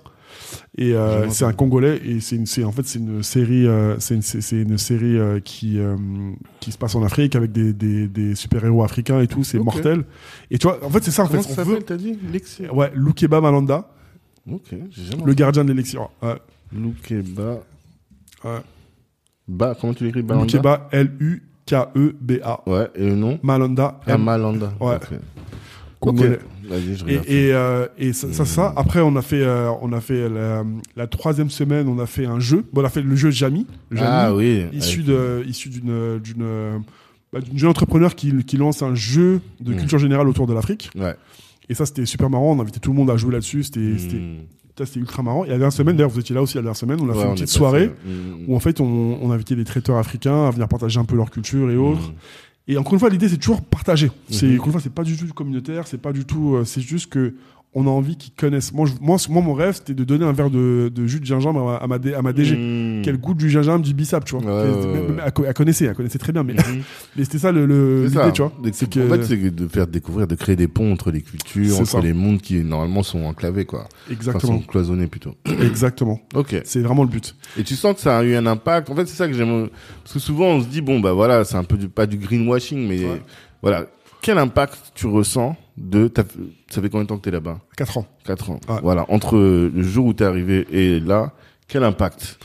Et 0.78 0.94
euh, 0.94 1.28
c'est 1.30 1.44
un 1.44 1.52
Congolais 1.52 2.00
et 2.04 2.20
c'est 2.20 2.36
une, 2.36 2.46
c'est 2.46 2.62
en 2.62 2.70
fait 2.70 2.86
c'est 2.86 2.98
une 2.98 3.22
série, 3.22 3.66
euh, 3.66 3.96
c'est 3.98 4.14
une, 4.14 4.22
c'est 4.22 4.40
c'est 4.42 4.60
une 4.62 4.76
série 4.78 5.16
euh, 5.18 5.40
qui 5.40 5.78
qui 6.60 6.72
se 6.72 6.78
passe 6.78 6.94
en 6.94 7.02
Afrique 7.02 7.34
avec 7.34 7.52
des, 7.52 7.72
des, 7.72 8.06
des 8.06 8.34
super 8.34 8.64
héros 8.64 8.82
africains 8.84 9.20
et 9.20 9.26
tout, 9.28 9.44
c'est 9.44 9.58
mortel. 9.58 10.04
Et 10.50 10.58
tu 10.58 10.66
vois, 10.68 10.84
en 10.84 10.90
fait 10.90 11.02
c'est 11.02 11.10
ça 11.10 11.24
en 11.24 11.28
Comment 11.28 11.42
fait. 11.42 11.54
ça 11.54 11.62
on 11.62 11.64
veut- 11.64 11.78
t'as 11.82 11.96
dit? 11.96 12.16
Lexi 12.32 12.66
Ouais, 12.68 12.92
Lukeba 12.94 13.40
Malanda, 13.40 13.88
Ok, 14.50 14.74
j'ai 14.90 15.04
jamais 15.10 15.24
le 15.24 15.34
gardien 15.34 15.64
de 15.64 15.70
l'élection. 15.70 16.08
Ouais, 16.22 16.36
Lukeba. 16.72 17.60
ouais. 18.44 18.50
Ba, 19.48 19.76
comment 19.80 19.94
tu 19.94 20.04
l'écris 20.04 20.22
Balanda 20.22 20.46
Lukeba, 20.46 20.88
L-U-K-E-B-A. 20.92 22.60
Ouais, 22.66 22.88
et 22.94 23.06
le 23.06 23.14
nom 23.14 23.38
Malanda, 23.42 24.00
M. 24.06 24.14
Amalanda. 24.14 24.72
Ouais. 24.80 24.96
Ok. 24.96 25.08
Congolais. 26.00 26.34
Ok. 26.36 26.40
Vas-y, 26.68 26.96
je 26.96 27.06
Et, 27.06 27.14
et, 27.46 27.52
euh, 27.54 27.86
et 27.96 28.12
ça, 28.12 28.32
ça, 28.32 28.44
ça. 28.44 28.70
Hmm. 28.70 28.78
Après, 28.78 29.00
on 29.00 29.14
a 29.14 29.22
fait, 29.22 29.40
euh, 29.42 29.70
on 29.82 29.92
a 29.92 30.00
fait 30.00 30.28
la, 30.28 30.64
la 30.96 31.06
troisième 31.06 31.48
semaine, 31.48 31.86
on 31.88 31.98
a 32.00 32.06
fait 32.06 32.26
un 32.26 32.40
jeu. 32.40 32.64
Bon, 32.72 32.82
on 32.82 32.84
a 32.84 32.88
fait 32.88 33.02
le 33.02 33.14
jeu 33.14 33.30
Jamy. 33.30 33.66
Jamy 33.92 34.06
ah 34.10 34.34
oui. 34.34 34.64
issu 34.72 35.02
de, 35.04 35.44
issu 35.46 35.68
d'une, 35.68 36.18
d'une, 36.18 36.82
bah, 37.32 37.40
d'une 37.40 37.56
jeune 37.56 37.70
entrepreneur 37.70 38.16
qui, 38.16 38.32
qui 38.44 38.56
lance 38.56 38.82
un 38.82 38.96
jeu 38.96 39.40
de 39.60 39.72
Mm. 39.74 39.76
culture 39.76 39.98
générale 40.00 40.28
autour 40.28 40.48
de 40.48 40.54
l'Afrique. 40.54 40.90
Ouais. 40.98 41.14
Et 41.68 41.74
ça, 41.74 41.86
c'était 41.86 42.04
super 42.04 42.30
marrant. 42.30 42.52
On 42.56 42.60
invitait 42.60 42.80
tout 42.80 42.90
le 42.90 42.96
monde 42.96 43.10
à 43.10 43.16
jouer 43.16 43.32
là-dessus. 43.32 43.62
C'était, 43.62 43.96
c'était, 43.98 44.16
Hmm. 44.16 44.38
Ça, 44.78 44.86
c'était 44.86 45.00
ultra 45.00 45.22
marrant. 45.22 45.44
Et 45.44 45.48
la 45.48 45.54
dernière 45.58 45.72
semaine, 45.72 45.96
d'ailleurs, 45.96 46.10
vous 46.10 46.20
étiez 46.20 46.34
là 46.34 46.42
aussi 46.42 46.54
la 46.56 46.62
dernière 46.62 46.76
semaine. 46.76 46.98
On 47.00 47.08
a 47.08 47.12
Ouais, 47.12 47.22
fait 47.22 47.28
une 47.28 47.34
petite 47.34 47.48
soirée 47.48 47.88
hmm. 47.88 48.44
où 48.48 48.56
en 48.56 48.60
fait, 48.60 48.80
on, 48.80 49.18
on 49.22 49.30
invitait 49.30 49.56
des 49.56 49.64
traiteurs 49.64 49.96
africains 49.96 50.46
à 50.46 50.50
venir 50.50 50.68
partager 50.68 50.98
un 51.00 51.04
peu 51.04 51.16
leur 51.16 51.30
culture 51.30 51.70
et 51.70 51.76
autres. 51.76 52.10
Hmm. 52.10 52.14
Et 52.68 52.76
encore 52.76 52.94
une 52.94 52.98
fois, 52.98 53.08
l'idée, 53.10 53.28
c'est 53.28 53.36
toujours 53.36 53.62
partager. 53.62 54.10
C'est, 54.28 54.46
Mhm. 54.46 54.54
encore 54.56 54.66
une 54.66 54.72
fois, 54.72 54.80
c'est 54.80 54.92
pas 54.92 55.04
du 55.04 55.16
tout 55.16 55.26
communautaire, 55.32 55.86
c'est 55.86 56.00
pas 56.02 56.12
du 56.12 56.24
tout, 56.24 56.56
euh, 56.56 56.64
c'est 56.64 56.80
juste 56.80 57.08
que 57.10 57.34
on 57.78 57.86
a 57.86 57.90
envie 57.90 58.16
qu'ils 58.16 58.32
connaissent. 58.32 58.72
Moi, 58.72 58.86
je- 58.86 58.94
moi, 59.02 59.18
moi, 59.28 59.42
mon 59.42 59.52
rêve, 59.52 59.74
c'était 59.74 59.92
de 59.92 60.02
donner 60.02 60.24
un 60.24 60.32
verre 60.32 60.48
de, 60.48 60.90
de 60.94 61.06
jus 61.06 61.20
de 61.20 61.26
gingembre 61.26 61.60
à 61.60 61.64
ma, 61.64 61.76
à 61.76 61.86
ma, 61.86 61.98
D- 61.98 62.14
à 62.14 62.22
ma 62.22 62.32
DG. 62.32 62.56
Mmh. 62.56 63.02
Quel 63.02 63.18
goût 63.18 63.34
du 63.34 63.50
gingembre 63.50 63.84
du 63.84 63.92
bissap, 63.92 64.24
tu 64.24 64.34
vois. 64.34 64.44
Ouais, 64.64 64.70
Elle- 65.36 65.44
ouais, 65.44 65.52
connaissait, 65.52 65.84
elle 65.84 65.94
connaissait 65.94 66.18
très 66.18 66.32
bien, 66.32 66.42
mais, 66.42 66.54
Mhm. 66.54 66.60
mais 67.16 67.24
c'était 67.24 67.38
ça 67.38 67.52
le, 67.52 67.66
le- 67.66 68.06
l'idée, 68.06 68.32
tu 68.32 68.40
vois. 68.40 68.52
C'est 68.72 68.96
En 68.98 69.08
fait, 69.08 69.24
c'est 69.24 69.54
de 69.54 69.68
faire 69.68 69.86
découvrir, 69.86 70.26
de 70.26 70.34
créer 70.36 70.56
des 70.56 70.68
ponts 70.68 70.90
entre 70.90 71.10
les 71.10 71.20
cultures, 71.20 71.76
entre 71.80 71.86
ça. 71.86 72.00
les 72.00 72.14
mondes 72.14 72.40
qui 72.40 72.56
normalement 72.64 73.02
sont 73.02 73.24
enclavés, 73.24 73.66
quoi. 73.66 73.80
Enfin, 73.80 74.12
Exactement. 74.14 74.52
sont 74.54 74.66
cloisonnés 74.66 75.06
plutôt. 75.06 75.34
Exactement. 75.62 76.18
Ok. 76.34 76.56
C'est 76.64 76.80
vraiment 76.80 77.02
le 77.02 77.10
but. 77.10 77.36
Et 77.58 77.62
tu 77.62 77.74
sens 77.76 77.94
que 77.96 78.00
ça 78.00 78.18
a 78.18 78.24
eu 78.24 78.34
un 78.36 78.46
impact? 78.46 78.88
En 78.88 78.94
fait, 78.96 79.04
c'est 79.06 79.16
ça 79.16 79.28
que 79.28 79.34
j'aime. 79.34 79.68
Parce 80.02 80.14
que 80.14 80.18
souvent, 80.18 80.46
on 80.46 80.62
se 80.62 80.66
dit, 80.66 80.80
bon, 80.80 81.00
bah 81.00 81.12
voilà, 81.12 81.44
c'est 81.44 81.56
un 81.56 81.64
peu 81.64 81.76
du, 81.76 81.88
pas 81.90 82.06
du 82.06 82.16
greenwashing, 82.16 82.88
mais 82.88 83.00
Ouais. 83.04 83.20
voilà. 83.60 83.84
Quel 84.22 84.38
impact 84.38 84.92
tu 84.94 85.06
ressens 85.06 85.56
de. 85.76 86.10
Ça 86.70 86.80
fait 86.82 86.88
combien 86.88 87.02
de 87.04 87.08
temps 87.08 87.16
que 87.18 87.22
t'es 87.24 87.30
là-bas? 87.30 87.60
4 87.76 87.98
ans. 87.98 88.06
4 88.24 88.50
ans. 88.50 88.60
Ouais. 88.68 88.78
Voilà. 88.82 89.04
Entre 89.10 89.36
le 89.36 89.82
jour 89.82 90.06
où 90.06 90.12
t'es 90.14 90.24
arrivé 90.24 90.66
et 90.70 91.00
là, 91.00 91.32
quel 91.68 91.84
impact? 91.84 92.38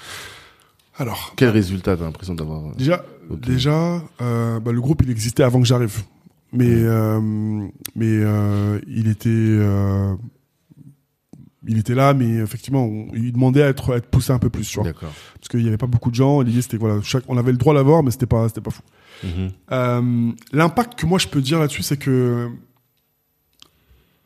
Alors, 0.98 1.34
Quel 1.38 1.50
résultat 1.50 1.96
t'as 1.98 2.04
l'impression 2.04 2.36
d'avoir 2.36 2.66
euh, 2.68 2.72
déjà, 2.78 3.04
déjà 3.32 4.02
euh, 4.22 4.60
bah, 4.60 4.72
le 4.72 4.82
groupe, 4.82 5.02
il 5.04 5.10
existait 5.10 5.42
avant 5.44 5.60
que 5.60 5.66
j'arrive. 5.68 6.04
Mais, 6.54 6.66
euh, 6.70 7.20
mais 7.96 8.06
euh, 8.10 8.80
il 8.88 9.08
était... 9.08 9.30
euh, 9.30 10.14
il 11.68 11.78
était 11.78 11.94
là, 11.96 12.14
mais 12.16 12.28
effectivement, 12.38 12.84
on- 12.86 13.08
il 13.14 13.32
demandait 13.32 13.62
à 13.62 13.68
être, 13.70 13.94
à 13.94 13.98
être 13.98 14.08
poussé 14.08 14.32
un 14.34 14.40
peu 14.40 14.50
plus, 14.50 14.68
tu 14.68 14.80
vois. 14.80 14.92
Parce 14.94 15.48
qu'il 15.50 15.62
y 15.62 15.68
avait 15.68 15.78
pas 15.78 15.86
beaucoup 15.88 16.10
de 16.10 16.16
gens. 16.16 16.42
L'idée, 16.42 16.62
c'était 16.62 16.78
voilà, 16.78 17.00
chaque, 17.04 17.24
on 17.28 17.38
avait 17.38 17.52
le 17.52 17.58
droit 17.58 17.74
d'avoir, 17.76 18.02
mais 18.04 18.10
c'était 18.12 18.26
pas, 18.26 18.48
c'était 18.48 18.62
pas 18.62 18.72
fou. 18.72 18.82
Mhm. 19.24 19.50
Euh, 19.72 20.32
L'impact 20.54 21.00
que 21.00 21.06
moi 21.06 21.20
je 21.20 21.28
peux 21.28 21.40
dire 21.42 21.60
là-dessus, 21.60 21.84
c'est 21.84 21.98
que 21.98 22.50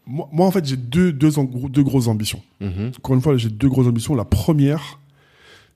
moi, 0.07 0.30
moi, 0.32 0.45
en 0.48 0.52
fait, 0.52 0.65
j'ai 0.65 0.77
deux, 0.77 1.11
deux, 1.11 1.32
deux 1.69 1.84
grosses 1.84 2.07
ambitions. 2.07 2.41
Mhm. 2.61 2.91
Encore 2.98 3.15
une 3.15 3.22
fois, 3.22 3.38
j'ai 3.38 3.49
deux 3.49 3.69
grosses 3.69 3.88
ambitions. 3.88 4.15
La 4.15 4.26
première, 4.26 4.99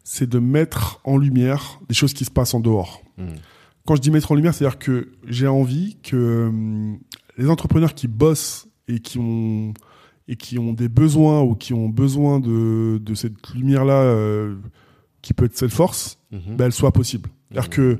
c'est 0.03 0.29
de 0.29 0.39
mettre 0.39 0.99
en 1.03 1.17
lumière 1.17 1.79
des 1.87 1.95
choses 1.95 2.13
qui 2.13 2.25
se 2.25 2.31
passent 2.31 2.53
en 2.53 2.59
dehors. 2.59 3.01
Mhm. 3.17 3.27
Quand 3.85 3.95
je 3.95 4.01
dis 4.01 4.11
mettre 4.11 4.31
en 4.31 4.35
lumière, 4.35 4.53
c'est-à-dire 4.53 4.77
que 4.79 5.09
j'ai 5.27 5.47
envie 5.47 5.97
que 6.03 6.47
hum, 6.49 6.99
les 7.37 7.49
entrepreneurs 7.49 7.93
qui 7.95 8.07
bossent 8.07 8.67
et 8.87 8.99
qui 8.99 9.17
ont 9.19 9.73
et 10.27 10.35
qui 10.35 10.59
ont 10.59 10.73
des 10.73 10.89
besoins 10.89 11.41
ou 11.41 11.55
qui 11.55 11.73
ont 11.73 11.89
besoin 11.89 12.39
de, 12.39 12.99
de 13.03 13.15
cette 13.15 13.49
lumière-là, 13.55 13.93
euh, 14.03 14.55
qui 15.23 15.33
peut 15.33 15.45
être 15.45 15.57
cette 15.57 15.71
force, 15.71 16.19
Mhm. 16.31 16.55
ben, 16.55 16.65
elle 16.65 16.71
soit 16.71 16.91
possible. 16.91 17.29
C'est-à-dire 17.49 17.69
que 17.71 17.99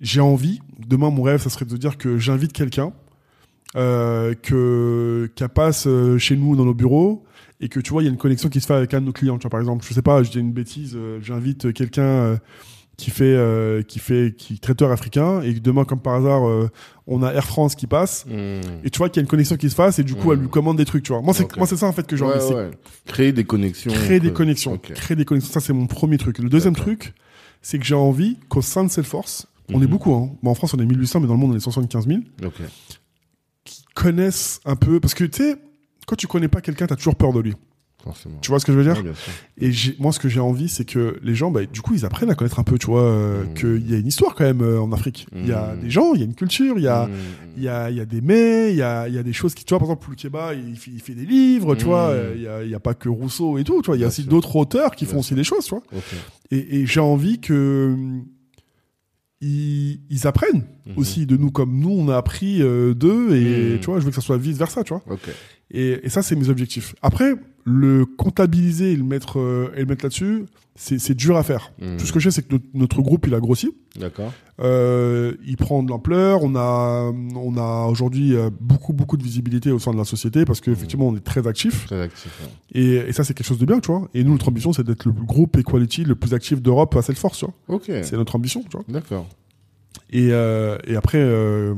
j'ai 0.00 0.20
envie, 0.20 0.58
demain 0.84 1.10
mon 1.10 1.22
rêve, 1.22 1.40
ça 1.40 1.48
serait 1.50 1.64
de 1.64 1.76
dire 1.76 1.96
que 1.96 2.18
j'invite 2.18 2.52
quelqu'un 2.52 2.92
euh, 3.76 4.34
que 4.34 5.30
qu'elle 5.34 5.48
passe 5.48 5.86
euh, 5.86 6.18
chez 6.18 6.36
nous 6.36 6.56
dans 6.56 6.64
nos 6.64 6.74
bureaux 6.74 7.24
et 7.60 7.68
que 7.68 7.80
tu 7.80 7.90
vois 7.90 8.02
il 8.02 8.06
y 8.06 8.08
a 8.08 8.10
une 8.10 8.18
connexion 8.18 8.48
qui 8.48 8.60
se 8.60 8.66
fait 8.66 8.74
avec 8.74 8.94
un 8.94 9.00
de 9.00 9.06
nos 9.06 9.12
clients. 9.12 9.36
Tu 9.38 9.42
vois 9.42 9.50
par 9.50 9.60
exemple, 9.60 9.84
je 9.88 9.92
sais 9.94 10.02
pas, 10.02 10.22
je 10.22 10.30
dis 10.30 10.38
une 10.38 10.52
bêtise, 10.52 10.94
euh, 10.96 11.18
j'invite 11.22 11.72
quelqu'un 11.72 12.02
euh, 12.02 12.36
qui 12.96 13.10
fait 13.10 13.24
euh, 13.24 13.82
qui 13.82 13.98
fait 13.98 14.34
qui 14.38 14.54
est 14.54 14.58
traiteur 14.62 14.92
africain 14.92 15.42
et 15.42 15.52
demain 15.54 15.84
comme 15.84 15.98
par 15.98 16.14
hasard 16.14 16.46
euh, 16.48 16.68
on 17.08 17.24
a 17.24 17.32
Air 17.32 17.44
France 17.46 17.74
qui 17.74 17.88
passe 17.88 18.24
Mhm. 18.26 18.60
et 18.84 18.90
tu 18.90 18.98
vois 18.98 19.08
qu'il 19.08 19.16
y 19.16 19.22
a 19.22 19.24
une 19.24 19.28
connexion 19.28 19.56
qui 19.56 19.68
se 19.68 19.74
fasse 19.74 19.98
et 19.98 20.04
du 20.04 20.14
coup 20.14 20.32
elle 20.32 20.38
lui 20.38 20.48
commande 20.48 20.76
des 20.76 20.84
trucs. 20.84 21.02
Tu 21.02 21.12
vois. 21.12 21.20
Moi 21.20 21.34
c'est 21.34 21.56
moi 21.56 21.66
c'est 21.66 21.76
ça 21.76 21.86
en 21.86 21.92
fait 21.92 22.06
que 22.06 22.14
j'ai 22.16 22.24
Ouais, 22.24 22.34
envie. 22.36 22.44
c'est 22.46 22.54
ouais. 22.54 22.70
Créer 23.06 23.32
des 23.32 23.44
connexions. 23.44 23.90
créer 23.92 24.20
des 24.20 24.32
connexions. 24.32 24.74
Ok. 24.74 24.92
Créer 24.92 25.16
des 25.16 25.24
connexions. 25.24 25.52
Ça, 25.52 25.60
c'est 25.60 25.72
mon 25.72 25.86
premier 25.86 26.18
truc. 26.18 26.38
Le 26.38 26.48
deuxième 26.48 26.76
truc, 26.76 27.14
c'est 27.62 27.78
que 27.80 27.84
j'ai 27.84 27.94
envie 27.96 28.38
qu'au 28.48 28.62
sein 28.62 28.84
de 28.84 28.90
Salesforce, 28.90 29.46
on 29.72 29.78
Mhm. 29.78 29.84
est 29.84 29.86
beaucoup, 29.88 30.14
hein. 30.14 30.30
Bon, 30.42 30.50
en 30.50 30.54
France, 30.54 30.74
on 30.74 30.78
est 30.78 30.84
1800, 30.86 31.18
mais 31.20 31.26
dans 31.26 31.32
le 31.34 31.40
monde, 31.40 31.52
on 31.52 31.56
est 31.56 31.60
75 31.60 32.06
000, 32.06 32.20
Ok. 32.44 32.54
Connaissent 33.94 34.60
un 34.64 34.76
peu. 34.76 35.00
Parce 35.00 35.14
que, 35.14 35.24
tu 35.24 35.42
sais, 35.42 35.56
quand 36.06 36.16
tu 36.16 36.26
connais 36.26 36.48
pas 36.48 36.60
quelqu'un, 36.60 36.86
t'as 36.86 36.96
toujours 36.96 37.16
peur 37.16 37.32
de 37.32 37.40
lui. 37.40 37.54
Forcément. 38.02 38.36
Tu 38.42 38.50
vois 38.50 38.60
ce 38.60 38.66
que 38.66 38.72
je 38.72 38.76
veux 38.76 38.84
dire. 38.84 39.02
Et 39.58 39.70
moi, 39.98 40.12
ce 40.12 40.18
que 40.18 40.28
j'ai 40.28 40.38
envie, 40.40 40.68
c'est 40.68 40.84
que 40.84 41.18
les 41.22 41.34
gens, 41.34 41.50
bah, 41.50 41.64
du 41.64 41.80
coup, 41.80 41.94
ils 41.94 42.04
apprennent 42.04 42.28
à 42.30 42.34
connaître 42.34 42.58
un 42.58 42.62
peu, 42.62 42.76
tu 42.76 42.84
vois, 42.88 43.00
euh, 43.00 43.44
Mhm. 43.44 43.54
qu'il 43.54 43.90
y 43.90 43.94
a 43.94 43.98
une 43.98 44.06
histoire 44.06 44.34
quand 44.34 44.44
même 44.44 44.60
euh, 44.60 44.78
en 44.78 44.92
Afrique. 44.92 45.26
Il 45.34 45.48
y 45.48 45.52
a 45.52 45.74
Mhm. 45.74 45.80
des 45.80 45.88
gens, 45.90 46.12
il 46.12 46.20
y 46.20 46.22
a 46.22 46.26
une 46.26 46.34
culture, 46.34 46.76
il 46.76 46.82
y 46.84 46.88
a. 46.88 47.06
Mhm. 47.06 47.62
Y 47.62 47.68
a, 47.68 47.90
y 47.90 48.00
a 48.00 48.04
des 48.04 48.20
mets, 48.20 48.72
il 48.72 48.76
y 48.76 48.82
a, 48.82 49.08
y 49.08 49.16
a 49.16 49.22
des 49.22 49.32
choses 49.32 49.54
qui, 49.54 49.64
tu 49.64 49.70
vois, 49.70 49.78
par 49.78 49.86
exemple, 49.88 50.10
Loukeba, 50.10 50.52
il, 50.54 50.76
fait- 50.76 50.90
il 50.90 51.00
fait 51.00 51.14
des 51.14 51.24
livres, 51.24 51.76
tu 51.76 51.84
Mhm. 51.84 51.90
vois, 51.90 52.08
euh, 52.08 52.32
il 52.36 52.42
y 52.42 52.48
a, 52.48 52.62
y 52.64 52.74
a 52.74 52.80
pas 52.80 52.92
que 52.94 53.08
Rousseau 53.08 53.56
et 53.56 53.64
tout, 53.64 53.80
tu 53.80 53.86
vois, 53.86 53.96
il 53.96 54.00
y 54.00 54.02
a 54.02 54.08
Bien 54.08 54.08
aussi 54.08 54.24
d'autres 54.24 54.54
auteurs 54.56 54.90
qui 54.96 55.04
Bien 55.06 55.14
font 55.14 55.20
aussi 55.20 55.34
des 55.34 55.44
choses, 55.44 55.64
tu 55.64 55.70
vois. 55.74 55.82
Et, 56.50 56.80
et 56.80 56.86
j'ai 56.86 57.00
envie 57.00 57.40
que 57.40 57.92
hum, 57.94 58.26
ils, 59.40 60.00
ils 60.10 60.26
apprennent 60.26 60.64
Mhm. 60.86 60.98
aussi 60.98 61.24
de 61.26 61.36
nous 61.36 61.50
comme 61.50 61.78
nous 61.78 61.90
on 61.90 62.08
a 62.10 62.16
appris 62.16 62.60
euh, 62.62 62.92
d'eux 62.94 63.34
et 63.36 63.78
tu 63.80 63.86
vois 63.86 63.98
je 64.00 64.04
veux 64.04 64.10
que 64.10 64.14
ça 64.16 64.20
soit 64.20 64.36
vice 64.36 64.58
versa 64.58 64.84
tu 64.84 64.90
vois 64.92 65.02
Ok. 65.10 65.28
et, 65.70 66.00
et 66.04 66.08
ça 66.10 66.22
c'est 66.22 66.36
mes 66.36 66.48
objectifs 66.50 66.94
après 67.00 67.34
le 67.64 68.04
comptabiliser 68.06 68.92
et 68.92 68.96
le 68.96 69.04
mettre 69.04 69.38
euh, 69.40 69.72
et 69.74 69.80
le 69.80 69.86
mettre 69.86 70.04
là-dessus 70.04 70.44
c'est 70.76 70.98
c'est 70.98 71.14
dur 71.14 71.36
à 71.36 71.42
faire 71.42 71.72
Mhm. 71.80 71.96
tout 71.98 72.04
ce 72.06 72.12
que 72.12 72.20
je 72.20 72.28
sais 72.28 72.42
c'est 72.42 72.46
que 72.48 72.52
notre, 72.54 72.64
notre 72.74 73.00
groupe 73.02 73.26
il 73.26 73.34
a 73.34 73.40
grossi 73.40 73.72
D'accord. 73.98 74.32
euh, 74.60 75.34
il 75.46 75.56
prend 75.56 75.82
de 75.82 75.88
l'ampleur 75.88 76.42
on 76.42 76.56
a 76.56 77.10
on 77.36 77.56
a 77.56 77.86
aujourd'hui 77.86 78.34
euh, 78.36 78.50
beaucoup 78.60 78.92
beaucoup 78.92 79.16
de 79.16 79.22
visibilité 79.22 79.70
au 79.70 79.78
sein 79.78 79.92
de 79.92 79.96
la 79.96 80.04
société 80.04 80.44
parce 80.44 80.60
qu'effectivement 80.60 81.08
on 81.08 81.16
est 81.16 81.24
très 81.24 81.46
actif 81.46 81.86
Très 81.86 82.02
actif. 82.02 82.30
ouais. 82.42 82.80
et, 82.82 82.94
et 83.08 83.12
ça 83.12 83.24
c'est 83.24 83.34
quelque 83.34 83.46
chose 83.46 83.58
de 83.58 83.66
bien 83.66 83.80
tu 83.80 83.86
vois 83.92 84.08
et 84.14 84.24
nous 84.24 84.32
notre 84.32 84.48
ambition 84.48 84.72
c'est 84.72 84.84
d'être 84.84 85.04
le 85.06 85.12
groupe 85.12 85.56
Equality 85.56 86.04
le 86.04 86.16
plus 86.16 86.34
actif 86.34 86.60
d'Europe 86.60 86.94
à 86.96 87.02
Salesforce 87.02 87.38
tu 87.38 87.44
vois 87.46 87.54
Ok. 87.68 87.84
c'est 88.02 88.12
notre 88.16 88.36
ambition, 88.36 88.62
tu 88.62 88.76
vois. 88.76 88.84
D'accord. 88.88 89.26
Et, 90.10 90.28
euh, 90.32 90.76
et 90.86 90.96
après, 90.96 91.18
euh, 91.18 91.74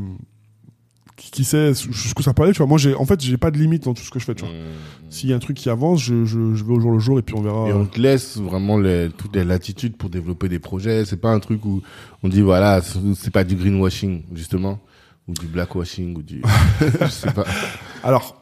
qui, 1.26 1.30
qui 1.32 1.44
sait 1.44 1.72
jusqu'où 1.74 2.22
ça 2.22 2.32
peut 2.34 2.42
aller, 2.42 2.52
tu 2.52 2.58
vois. 2.58 2.66
Moi, 2.66 2.78
j'ai, 2.78 2.94
en 2.94 3.04
fait, 3.04 3.20
j'ai 3.20 3.36
pas 3.36 3.50
de 3.50 3.58
limite 3.58 3.84
dans 3.84 3.94
tout 3.94 4.02
ce 4.02 4.10
que 4.10 4.18
je 4.18 4.24
fais, 4.24 4.34
tu 4.34 4.44
vois. 4.44 4.52
Mhm. 4.52 4.60
S'il 5.10 5.28
y 5.30 5.32
a 5.32 5.36
un 5.36 5.40
truc 5.40 5.56
qui 5.56 5.68
avance, 5.68 6.02
je, 6.02 6.24
je, 6.24 6.54
je 6.54 6.64
vais 6.64 6.72
au 6.72 6.80
jour 6.80 6.90
le 6.92 6.98
jour 6.98 7.18
et 7.18 7.22
puis 7.22 7.34
on 7.36 7.42
verra. 7.42 7.68
Et 7.68 7.72
on 7.72 7.84
te 7.86 8.00
laisse 8.00 8.36
vraiment 8.38 8.78
les, 8.78 9.08
toutes 9.16 9.34
les 9.36 9.44
latitudes 9.44 9.96
pour 9.96 10.10
développer 10.10 10.48
des 10.48 10.58
projets. 10.58 11.04
C'est 11.04 11.16
pas 11.20 11.30
un 11.32 11.38
truc 11.40 11.64
où 11.64 11.82
on 12.22 12.28
dit 12.28 12.40
voilà, 12.40 12.80
c'est 13.14 13.30
pas 13.32 13.44
du 13.44 13.54
greenwashing 13.56 14.22
justement 14.34 14.80
ou 15.28 15.32
du 15.34 15.46
blackwashing 15.46 16.16
ou 16.16 16.22
du 16.22 16.42
je 17.00 17.06
sais 17.08 17.32
pas. 17.32 17.44
Alors, 18.02 18.40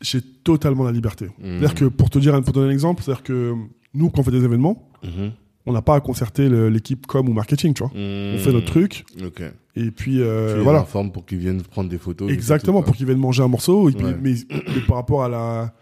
j'ai 0.00 0.20
totalement 0.20 0.84
la 0.84 0.92
liberté. 0.92 1.26
Mhm. 1.26 1.58
C'est-à-dire 1.60 1.74
que 1.74 1.84
pour 1.86 2.10
te 2.10 2.18
dire, 2.18 2.40
pour 2.42 2.52
donner 2.52 2.68
un 2.68 2.72
exemple, 2.72 3.02
c'est-à-dire 3.02 3.22
que 3.22 3.54
nous, 3.94 4.10
quand 4.10 4.20
on 4.20 4.24
fait 4.24 4.30
des 4.32 4.44
événements, 4.44 4.88
Mhm. 5.04 5.32
on 5.66 5.72
n'a 5.72 5.82
pas 5.82 5.94
à 5.96 6.00
concerter 6.00 6.48
l'équipe 6.70 7.06
com 7.06 7.28
ou 7.28 7.32
marketing, 7.32 7.74
tu 7.74 7.82
vois. 7.82 7.92
On 7.94 8.38
fait 8.38 8.52
notre 8.52 8.66
truc 8.66 9.04
Ok. 9.24 9.42
Et 9.76 9.90
puis 9.90 10.20
euh, 10.22 10.56
tu 10.56 10.60
voilà. 10.62 10.80
informes 10.80 11.10
pour 11.10 11.24
qu'ils 11.26 11.38
viennent 11.38 11.62
prendre 11.62 11.88
des 11.90 11.98
photos. 11.98 12.30
Exactement, 12.30 12.82
pour 12.82 12.94
qu'ils 12.94 13.06
viennent 13.06 13.18
manger 13.18 13.42
un 13.42 13.48
morceau. 13.48 13.88
Et 13.88 13.92
puis, 13.92 14.06
Ouais. 14.06 14.16
mais, 14.20 14.34
mais 14.50 14.80
par 14.86 14.96
rapport 14.96 15.24
à 15.24 15.28
la, 15.28 15.74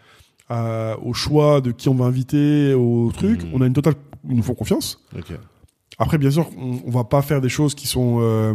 à- 0.49 0.97
au 1.03 1.13
choix 1.13 1.61
de 1.61 1.71
qui 1.73 1.89
on 1.89 1.95
va 1.95 2.07
inviter, 2.07 2.75
au 2.75 3.11
truc, 3.13 3.43
Mhm. 3.45 3.51
on 3.55 3.61
a 3.61 3.67
une 3.67 3.73
totale, 3.73 3.95
ils 4.29 4.37
nous 4.37 4.43
font 4.43 4.55
confiance. 4.55 5.01
quoi. 5.11 5.21
Ok. 5.21 5.39
Après, 5.99 6.17
bien 6.19 6.31
sûr, 6.31 6.49
on, 6.59 6.79
on 6.87 6.91
va 6.91 7.05
pas 7.05 7.21
faire 7.23 7.41
des 7.41 7.51
choses 7.51 7.75
qui 7.75 7.87
sont, 7.87 8.19
euh, 8.21 8.55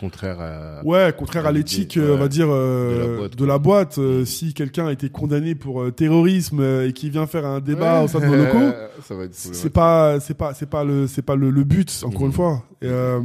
Contraire 0.00 0.40
à. 0.40 0.84
ouais, 0.84 1.12
contraires 1.16 1.44
à 1.44 1.50
à 1.50 1.52
l'éthique, 1.52 1.98
euh, 1.98 2.14
on 2.14 2.18
va 2.18 2.28
dire, 2.28 2.46
euh, 2.48 3.28
De 3.28 3.44
la 3.44 3.58
boîte. 3.58 3.98
Euh, 3.98 4.24
si 4.24 4.54
quelqu'un 4.54 4.86
a 4.86 4.92
été 4.92 5.10
condamné 5.10 5.54
pour 5.54 5.82
euh, 5.82 5.90
terrorisme 5.90 6.62
et 6.86 6.92
qui 6.94 7.10
vient 7.10 7.26
faire 7.26 7.44
un 7.46 7.60
débat 7.60 8.02
au 8.02 8.08
sein 8.08 8.20
de 8.20 8.26
nos 8.26 8.36
locaux, 8.36 8.72
c'est 9.32 9.70
pas, 9.72 10.18
c'est 10.18 10.34
pas, 10.34 10.54
c'est 10.54 10.68
pas 10.68 10.82
le, 10.82 11.06
c'est 11.06 11.22
pas 11.22 11.36
le, 11.36 11.50
le 11.50 11.62
but. 11.62 12.02
Encore 12.04 12.22
Mhm. 12.22 12.26
une 12.28 12.32
fois. 12.32 12.64
Et, 12.80 12.86
euh, 12.86 13.20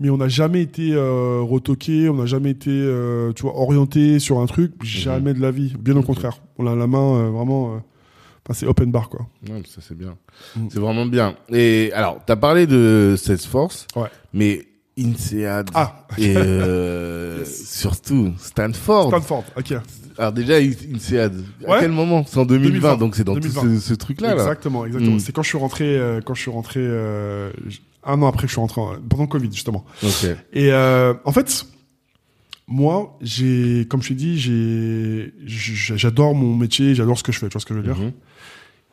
mais 0.00 0.10
on 0.10 0.16
n'a 0.16 0.28
jamais 0.28 0.62
été 0.62 0.92
euh, 0.94 1.40
retoqué, 1.42 2.08
on 2.08 2.14
n'a 2.14 2.26
jamais 2.26 2.50
été, 2.50 2.70
euh, 2.70 3.32
tu 3.34 3.42
vois, 3.42 3.56
orienté 3.56 4.18
sur 4.18 4.40
un 4.40 4.46
truc, 4.46 4.72
jamais 4.82 5.34
de 5.34 5.40
la 5.40 5.50
vie. 5.50 5.74
Bien 5.78 5.94
au 5.94 5.98
Mhm. 5.98 6.04
Contraire, 6.06 6.40
on 6.58 6.66
a 6.66 6.74
la 6.74 6.86
main 6.86 7.14
euh, 7.16 7.30
vraiment. 7.30 7.74
euh, 7.74 7.78
Enfin, 8.48 8.58
c'est 8.58 8.66
open 8.66 8.90
bar 8.90 9.10
quoi. 9.10 9.26
Non, 9.46 9.60
ça 9.68 9.80
c'est 9.86 9.96
bien. 9.96 10.16
Mm. 10.56 10.68
C'est 10.70 10.78
vraiment 10.80 11.04
bien. 11.04 11.34
Et 11.50 11.92
alors, 11.94 12.20
t'as 12.26 12.36
parlé 12.36 12.66
de 12.66 13.14
Salesforce, 13.18 13.86
Ouais. 13.94 14.08
mais 14.32 14.66
INSEAD 14.98 15.68
Ah, 15.74 16.06
et 16.18 16.34
surtout 17.44 18.32
Stanford. 18.38 19.08
Stanford. 19.08 19.44
Ok. 19.56 19.74
Alors 20.18 20.32
déjà 20.32 20.58
INSEAD. 20.58 21.34
À 21.66 21.70
Ouais. 21.70 21.76
quel 21.80 21.92
moment? 21.92 22.24
C'est 22.26 22.38
en 22.38 22.44
2020, 22.44 22.68
2020, 22.70 22.96
donc 22.96 23.16
c'est 23.16 23.24
dans 23.24 23.34
2020. 23.34 23.60
tout 23.62 23.74
ce, 23.74 23.80
ce 23.80 23.94
truc-là. 23.94 24.28
Là. 24.34 24.42
Exactement, 24.42 24.84
exactement. 24.86 25.16
Mm. 25.16 25.20
C'est 25.20 25.32
quand 25.32 25.42
je 25.42 25.48
suis 25.48 25.58
rentré, 25.58 25.84
euh, 25.98 26.20
quand 26.24 26.34
je 26.34 26.40
suis 26.42 26.50
rentré 26.50 26.80
euh, 26.82 27.50
un 28.04 28.20
an 28.22 28.26
après 28.28 28.42
que 28.42 28.48
je 28.48 28.52
suis 28.54 28.60
rentré 28.60 28.80
en- 28.80 28.96
pendant 29.08 29.22
le 29.24 29.28
Covid 29.28 29.50
justement. 29.52 29.84
Et 30.52 30.72
euh, 30.72 31.14
en 31.24 31.32
fait, 31.32 31.66
moi, 32.66 33.18
j'ai, 33.20 33.86
comme 33.88 34.02
je 34.02 34.08
t'ai 34.08 34.14
dit, 34.14 34.38
j'ai, 34.38 35.32
j'adore 35.46 36.34
mon 36.34 36.54
métier, 36.54 36.94
j'adore 36.94 37.18
ce 37.18 37.22
que 37.22 37.32
je 37.32 37.38
fais. 37.38 37.48
Tu 37.48 37.52
vois 37.54 37.60
ce 37.60 37.66
que 37.66 37.74
je 37.74 37.80
veux 37.80 37.84
dire? 37.86 37.96
Mhm. 37.98 38.12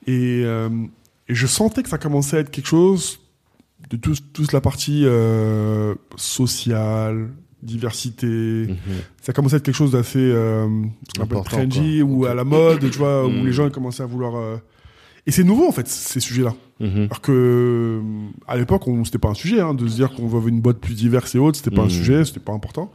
Et, 0.07 0.41
et 1.30 1.35
je 1.35 1.48
sentais 1.48 1.84
que 1.84 1.89
ça 1.89 1.98
commençait 1.98 2.38
à 2.38 2.39
être 2.39 2.49
quelque 2.52 2.68
chose 2.68 3.19
de 3.89 3.98
tout, 3.98 4.15
toute 4.34 4.52
la 4.53 4.61
partie 4.61 5.06
sociale, 6.15 7.30
diversité. 7.64 8.28
Mhm. 8.28 8.78
Ça 9.22 9.34
commençait 9.34 9.56
à 9.56 9.58
être 9.58 9.64
quelque 9.66 9.76
chose 9.76 9.92
d'assez 9.92 10.20
euh, 10.20 10.68
trendy 11.46 12.00
quoi. 12.02 12.10
ou 12.10 12.26
à 12.26 12.34
la 12.34 12.44
mode, 12.44 12.90
tu 12.90 12.98
vois, 12.98 13.28
Mm. 13.28 13.42
où 13.42 13.46
les 13.46 13.52
gens 13.54 13.70
commençaient 13.70 14.04
à 14.04 14.08
vouloir. 14.08 14.36
euh, 14.36 14.58
Et 15.26 15.32
c'est 15.32 15.44
nouveau 15.44 15.68
en 15.68 15.72
fait 15.74 15.88
ces 15.88 16.20
sujets-là. 16.22 16.54
Mhm. 16.80 17.04
Alors 17.06 17.22
que 17.22 17.32
euh, 17.34 18.02
à 18.48 18.56
l'époque, 18.58 18.88
on 18.88 19.04
c'était 19.04 19.18
pas 19.18 19.30
un 19.30 19.34
sujet 19.34 19.60
hein, 19.60 19.74
de 19.74 19.88
se 19.88 19.96
dire 19.96 20.14
qu'on 20.14 20.28
veut 20.28 20.48
une 20.50 20.62
boîte 20.62 20.78
plus 20.78 20.94
diverse 20.94 21.34
et 21.36 21.40
autres, 21.40 21.58
c'était 21.58 21.76
pas 21.76 21.82
un 21.84 21.90
sujet, 21.90 22.24
c'était 22.24 22.40
pas 22.40 22.54
important. 22.54 22.92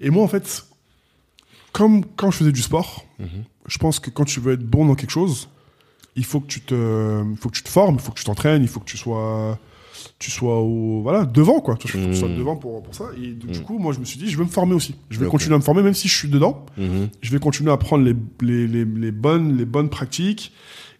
Et 0.00 0.10
moi 0.10 0.22
en 0.24 0.28
fait, 0.28 0.66
comme 1.72 2.04
quand 2.16 2.30
je 2.30 2.38
faisais 2.38 2.52
du 2.52 2.62
sport, 2.62 3.04
Mhm. 3.18 3.28
je 3.66 3.78
pense 3.78 4.00
que 4.00 4.10
quand 4.10 4.24
tu 4.24 4.40
veux 4.40 4.52
être 4.54 4.64
bon 4.66 4.84
dans 4.86 4.94
quelque 4.96 5.10
chose, 5.12 5.48
il 6.16 6.24
faut 6.24 6.40
que 6.40 6.46
tu 6.48 6.60
te, 6.60 6.74
il 7.30 7.36
faut 7.36 7.48
que 7.48 7.54
tu 7.56 7.62
te 7.62 7.68
formes, 7.68 7.94
il 7.94 8.00
faut 8.00 8.10
que 8.12 8.18
tu 8.18 8.24
t'entraînes, 8.24 8.62
il 8.62 8.68
faut 8.68 8.80
que 8.80 8.84
tu 8.90 8.96
sois, 8.98 9.58
tu 10.18 10.30
sois 10.30 10.60
au, 10.60 11.00
voilà, 11.02 11.24
devant, 11.24 11.60
quoi. 11.60 11.76
Tu 11.76 11.88
sois 12.14 12.28
Mhm. 12.28 12.36
devant 12.36 12.56
pour, 12.56 12.82
pour 12.82 12.94
ça. 12.94 13.04
Et 13.16 13.28
du, 13.32 13.46
du 13.46 13.58
Mhm. 13.58 13.64
coup, 13.64 13.78
moi, 13.78 13.92
je 13.92 14.00
me 14.00 14.04
suis 14.04 14.18
dit, 14.18 14.28
je 14.30 14.36
vais 14.38 14.44
me 14.44 14.48
former 14.50 14.74
aussi. 14.74 14.94
Je 15.10 15.18
vais 15.18 15.26
continuer 15.26 15.54
à 15.54 15.58
me 15.58 15.62
former, 15.62 15.82
même 15.82 15.94
si 15.94 16.08
je 16.08 16.14
suis 16.16 16.28
dedans. 16.28 16.64
Mhm. 16.76 17.08
Je 17.20 17.30
vais 17.30 17.38
continuer 17.38 17.70
à 17.72 17.76
prendre 17.76 18.04
les, 18.04 18.14
les, 18.40 18.66
les, 18.66 18.84
les 18.84 19.12
bonnes, 19.12 19.56
les 19.56 19.64
bonnes 19.64 19.88
pratiques 19.88 20.52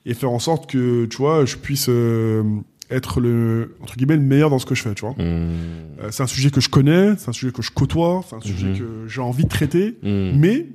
et 0.06 0.14
faire 0.14 0.30
en 0.30 0.38
sorte 0.38 0.70
que, 0.70 1.04
tu 1.06 1.16
vois, 1.18 1.44
je 1.44 1.56
puisse 1.56 1.86
euh, 1.88 2.42
être 2.90 3.20
le, 3.20 3.76
entre 3.82 3.96
guillemets, 3.96 4.16
le 4.16 4.22
meilleur 4.22 4.50
dans 4.50 4.58
ce 4.58 4.66
que 4.66 4.74
je 4.74 4.82
fais, 4.82 4.94
tu 4.94 5.02
vois. 5.04 5.14
Euh, 5.18 6.08
c'est 6.10 6.22
un 6.22 6.26
sujet 6.26 6.50
que 6.50 6.60
je 6.60 6.68
connais, 6.68 7.14
c'est 7.18 7.28
un 7.28 7.32
sujet 7.32 7.52
que 7.52 7.62
je 7.62 7.70
côtoie, 7.70 8.24
c'est 8.28 8.34
un 8.36 8.40
sujet 8.40 8.72
que 8.78 9.06
j'ai 9.06 9.20
envie 9.20 9.44
de 9.44 9.48
traiter, 9.48 9.96
mais 10.02 10.66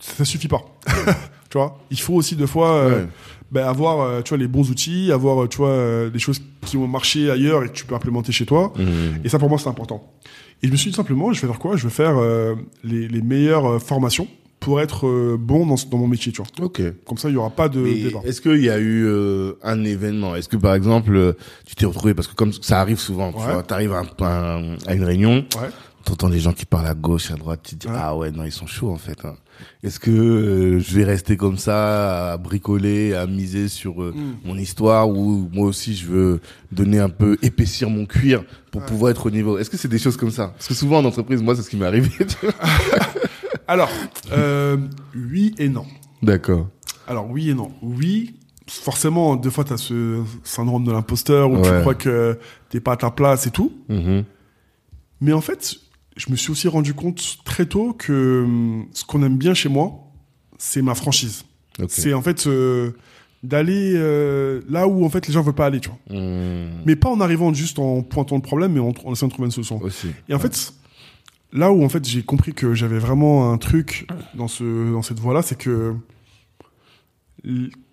ça 0.00 0.24
suffit 0.24 0.46
pas. 0.48 0.62
tu 1.50 1.58
vois, 1.58 1.78
il 1.90 1.98
faut 1.98 2.14
aussi 2.14 2.36
deux 2.36 2.46
fois 2.46 2.72
euh, 2.74 3.02
Ouais. 3.04 3.08
Ben, 3.50 3.66
avoir, 3.66 4.00
euh, 4.00 4.20
tu 4.22 4.30
vois, 4.30 4.38
les 4.38 4.48
bons 4.48 4.70
outils, 4.70 5.10
avoir, 5.12 5.42
euh, 5.42 5.46
tu 5.48 5.56
vois, 5.58 5.68
euh, 5.70 6.10
des 6.10 6.18
choses 6.18 6.40
qui 6.66 6.76
vont 6.76 6.86
marcher 6.86 7.30
ailleurs 7.30 7.64
et 7.64 7.68
que 7.68 7.72
tu 7.72 7.84
peux 7.86 7.94
implémenter 7.94 8.32
chez 8.32 8.44
toi. 8.46 8.72
Mhm. 8.76 9.20
Et 9.24 9.28
ça, 9.28 9.38
pour 9.38 9.48
moi, 9.48 9.58
c'est 9.58 9.68
important. 9.68 10.12
Et 10.62 10.66
je 10.66 10.72
me 10.72 10.76
suis 10.76 10.90
dit 10.90 10.96
simplement, 10.96 11.32
je 11.32 11.40
vais 11.40 11.46
faire 11.48 11.58
quoi? 11.58 11.76
Je 11.76 11.84
vais 11.84 11.92
faire 11.92 12.16
euh, 12.18 12.54
les, 12.84 13.08
les 13.08 13.22
meilleures 13.22 13.80
formations 13.82 14.26
pour 14.60 14.80
être 14.80 15.36
bon 15.36 15.64
dans, 15.66 15.76
dans 15.88 15.98
mon 15.98 16.08
métier, 16.08 16.32
tu 16.32 16.42
vois. 16.42 16.66
Ok. 16.66 16.82
Comme 17.06 17.16
ça, 17.16 17.28
il 17.28 17.34
y 17.34 17.36
aura 17.36 17.50
pas 17.50 17.68
de 17.68 17.78
Mais 17.80 17.94
débat. 17.94 18.20
est-ce 18.24 18.40
qu'il 18.40 18.62
y 18.64 18.68
a 18.68 18.78
eu 18.78 19.04
euh, 19.06 19.52
un 19.62 19.84
événement? 19.84 20.34
Est-ce 20.34 20.48
que 20.48 20.56
par 20.56 20.74
exemple, 20.74 21.36
tu 21.64 21.76
t'es 21.76 21.86
retrouvé? 21.86 22.12
Parce 22.12 22.26
que 22.26 22.34
comme 22.34 22.52
ça 22.52 22.80
arrive 22.80 22.98
souvent, 22.98 23.32
tu 23.32 23.38
vois, 23.38 23.62
t'arrives 23.62 23.92
à, 23.92 24.02
un- 24.20 24.76
à 24.86 24.94
une 24.94 25.04
réunion, 25.04 25.44
Ouais. 25.56 25.68
T'entends 26.08 26.28
des 26.30 26.40
gens 26.40 26.52
qui 26.52 26.64
parlent 26.64 26.86
à 26.86 26.94
gauche, 26.94 27.30
à 27.30 27.34
droite, 27.36 27.60
tu 27.62 27.76
te 27.76 27.86
dis 27.86 27.92
Ouais. 27.92 27.98
ah 28.00 28.16
ouais 28.16 28.30
non 28.30 28.44
ils 28.44 28.52
sont 28.52 28.66
chauds 28.66 28.90
en 28.90 28.96
fait. 28.98 29.24
hein. 29.24 29.34
Est-ce 29.82 29.98
que 30.00 30.10
euh, 30.10 30.78
je 30.80 30.94
vais 30.96 31.04
rester 31.04 31.36
comme 31.36 31.58
ça 31.58 32.32
à 32.32 32.36
bricoler, 32.36 33.14
à 33.14 33.26
miser 33.26 33.68
sur 33.68 34.02
euh, 34.02 34.12
Mm. 34.14 34.36
mon 34.48 34.56
histoire 34.56 35.08
ou 35.10 35.48
moi 35.52 35.66
aussi 35.66 35.94
je 35.96 36.06
veux 36.06 36.40
donner 36.72 36.98
un 36.98 37.08
peu 37.08 37.36
épaissir 37.42 37.90
mon 37.90 38.06
cuir 38.06 38.44
pour 38.70 38.80
Ouais. 38.82 38.86
pouvoir 38.88 39.10
être 39.10 39.26
au 39.26 39.30
niveau? 39.30 39.58
Est-ce 39.58 39.70
que 39.70 39.76
c'est 39.76 39.88
des 39.88 39.98
choses 39.98 40.16
comme 40.16 40.30
ça? 40.30 40.48
Parce 40.56 40.68
que 40.68 40.74
souvent 40.74 40.98
en 40.98 41.04
entreprise, 41.04 41.42
moi 41.42 41.54
c'est 41.56 41.62
ce 41.62 41.70
qui 41.70 41.76
m'est 41.76 41.86
arrivé. 41.86 42.10
Alors, 43.66 43.90
euh, 44.32 44.76
oui 45.14 45.54
et 45.58 45.68
non. 45.68 45.84
D'accord. 46.22 46.68
Alors 47.06 47.28
oui 47.30 47.50
et 47.50 47.54
non. 47.54 47.72
Oui, 47.82 48.34
forcément, 48.66 49.36
des 49.36 49.50
fois, 49.50 49.64
tu 49.64 49.72
as 49.72 49.76
ce 49.76 50.22
syndrome 50.44 50.84
de 50.84 50.92
l'imposteur 50.92 51.50
où 51.50 51.62
tu 51.62 51.70
crois 51.80 51.94
que 51.94 52.38
t'es 52.70 52.80
pas 52.80 52.92
à 52.92 52.96
ta 52.96 53.10
place 53.10 53.46
et 53.46 53.50
tout. 53.50 53.72
Mhm. 53.88 54.24
Mais 55.20 55.32
en 55.32 55.40
fait, 55.40 55.76
je 56.18 56.30
me 56.30 56.36
suis 56.36 56.50
aussi 56.50 56.68
rendu 56.68 56.92
compte 56.92 57.38
très 57.44 57.64
tôt 57.64 57.94
que 57.94 58.42
hum, 58.44 58.86
ce 58.92 59.04
qu'on 59.04 59.22
aime 59.22 59.38
bien 59.38 59.54
chez 59.54 59.68
moi, 59.68 60.12
c'est 60.58 60.82
ma 60.82 60.94
franchise. 60.94 61.44
C'est 61.86 62.12
en 62.12 62.22
fait 62.22 62.48
euh, 62.48 62.90
d'aller 63.44 63.92
euh, 63.94 64.60
là 64.68 64.88
où 64.88 65.04
en 65.04 65.08
fait 65.08 65.28
les 65.28 65.32
gens 65.32 65.42
veulent 65.42 65.54
pas 65.54 65.66
aller, 65.66 65.78
tu 65.78 65.90
vois. 65.90 66.18
Mhm. 66.18 66.82
Mais 66.84 66.96
pas 66.96 67.08
en 67.08 67.20
arrivant 67.20 67.54
juste 67.54 67.78
en 67.78 68.02
pointant 68.02 68.34
le 68.34 68.42
problème, 68.42 68.72
mais 68.72 68.80
en, 68.80 68.92
en 69.04 69.12
essayant 69.12 69.28
de 69.28 69.32
trouver 69.32 69.46
une 69.46 69.52
solution. 69.52 69.80
Aussi. 69.80 70.08
Et 70.28 70.34
en 70.34 70.40
fait, 70.40 70.74
là 71.52 71.70
où 71.70 71.84
en 71.84 71.88
fait 71.88 72.04
j'ai 72.04 72.24
compris 72.24 72.52
que 72.52 72.74
j'avais 72.74 72.98
vraiment 72.98 73.52
un 73.52 73.58
truc 73.58 74.08
dans 74.34 74.48
ce 74.48 74.92
dans 74.92 75.02
cette 75.02 75.20
voie-là, 75.20 75.42
c'est 75.42 75.56
que 75.58 75.94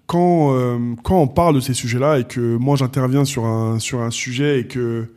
quand 0.08 0.56
euh, 0.56 0.96
quand 1.04 1.22
on 1.22 1.28
parle 1.28 1.54
de 1.54 1.60
ces 1.60 1.76
sujets-là 1.76 2.20
et 2.20 2.24
que 2.24 2.56
moi 2.58 2.76
j'interviens 2.76 3.24
sur 3.24 3.46
un 3.46 3.78
sur 3.78 4.02
un 4.02 4.10
sujet 4.10 4.62
et 4.62 4.68
que 4.68 5.14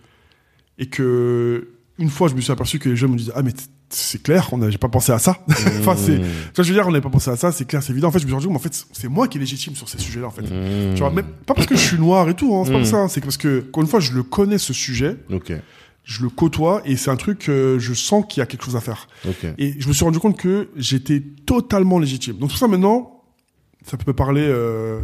et 0.78 0.90
que 0.90 1.77
une 1.98 2.10
fois 2.10 2.28
je 2.28 2.34
me 2.34 2.40
suis 2.40 2.52
aperçu 2.52 2.78
que 2.78 2.88
les 2.88 2.96
gens 2.96 3.08
me 3.08 3.16
disaient 3.16 3.32
ah 3.34 3.42
mais 3.42 3.52
c'est 3.90 4.22
clair, 4.22 4.48
on 4.52 4.70
j'ai 4.70 4.76
pas 4.78 4.88
pensé 4.90 5.12
à 5.12 5.18
ça. 5.18 5.38
enfin 5.48 5.96
c'est, 5.96 6.16
tu 6.18 6.22
vois, 6.54 6.62
je 6.64 6.68
veux 6.68 6.74
dire, 6.74 6.86
on 6.86 6.90
n'avait 6.90 7.00
pas 7.02 7.08
pensé 7.10 7.30
à 7.30 7.36
ça, 7.36 7.52
c'est 7.52 7.66
clair, 7.66 7.82
c'est 7.82 7.92
évident. 7.92 8.08
En 8.08 8.10
fait, 8.12 8.18
je 8.18 8.24
me 8.24 8.28
suis 8.28 8.34
rendu 8.34 8.46
compte, 8.46 8.52
mais 8.54 8.58
en 8.60 8.62
fait, 8.62 8.86
c'est 8.92 9.08
moi 9.08 9.28
qui 9.28 9.38
est 9.38 9.40
légitime 9.40 9.74
sur 9.74 9.88
ces 9.88 9.98
sujets-là, 9.98 10.26
en 10.26 10.30
fait. 10.30 10.42
Tu 10.42 10.98
vois, 11.00 11.10
même 11.10 11.24
pas 11.46 11.54
parce 11.54 11.66
que 11.66 11.74
je 11.74 11.80
suis 11.80 11.98
noir 11.98 12.28
et 12.28 12.34
tout, 12.34 12.54
hein, 12.54 12.64
c'est 12.66 12.72
pas 12.72 12.78
Mm. 12.78 12.82
pour 12.82 12.90
ça. 12.90 12.96
hein, 12.98 13.08
c'est 13.08 13.22
parce 13.22 13.38
que, 13.38 13.64
encore 13.68 13.82
une 13.82 13.88
fois, 13.88 14.00
je 14.00 14.12
le 14.12 14.22
connais 14.22 14.58
ce 14.58 14.74
sujet, 14.74 15.16
Ok. 15.32 15.52
je 16.04 16.22
le 16.22 16.28
côtoie 16.28 16.82
et 16.84 16.96
c'est 16.96 17.10
un 17.10 17.16
truc 17.16 17.38
que 17.38 17.78
je 17.80 17.94
sens 17.94 18.26
qu'il 18.28 18.40
y 18.40 18.42
a 18.42 18.46
quelque 18.46 18.64
chose 18.64 18.76
à 18.76 18.80
faire. 18.82 19.08
Ok. 19.26 19.46
Et 19.56 19.74
je 19.80 19.88
me 19.88 19.94
suis 19.94 20.04
rendu 20.04 20.18
compte 20.18 20.36
que 20.36 20.68
j'étais 20.76 21.22
totalement 21.46 21.98
légitime. 21.98 22.36
Donc 22.36 22.50
tout 22.50 22.56
ça 22.56 22.68
maintenant, 22.68 23.22
ça 23.86 23.96
peut 23.96 24.04
me 24.06 24.14
parler 24.14 24.44
euh, 24.46 25.00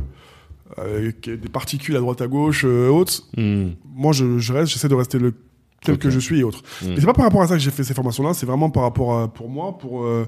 avec 0.77 1.29
des 1.31 1.49
particules 1.49 1.97
à 1.97 2.01
droite 2.01 2.21
à 2.21 2.27
gauche, 2.27 2.65
euh, 2.67 2.89
autres. 2.91 3.23
Mhm. 3.37 3.77
Moi, 3.95 4.13
je, 4.13 4.39
je 4.39 4.53
reste, 4.53 4.73
j'essaie 4.73 4.89
de 4.89 4.95
rester 4.95 5.19
le 5.19 5.33
tel 5.85 5.99
que 5.99 6.11
je 6.11 6.19
suis 6.19 6.41
et 6.41 6.45
autres. 6.45 6.63
Mm. 6.83 6.89
Mais 6.89 6.97
c'est 7.01 7.07
pas 7.07 7.13
par 7.13 7.25
rapport 7.25 7.43
à 7.43 7.47
ça 7.47 7.55
que 7.55 7.61
j'ai 7.61 7.71
fait 7.71 7.85
ces 7.85 7.95
formations-là, 7.95 8.35
c'est 8.35 8.47
vraiment 8.47 8.71
par 8.71 8.83
rapport 8.83 9.19
à, 9.19 9.29
pour 9.29 9.49
moi, 9.49 9.79
pour 9.79 10.05
euh, 10.05 10.27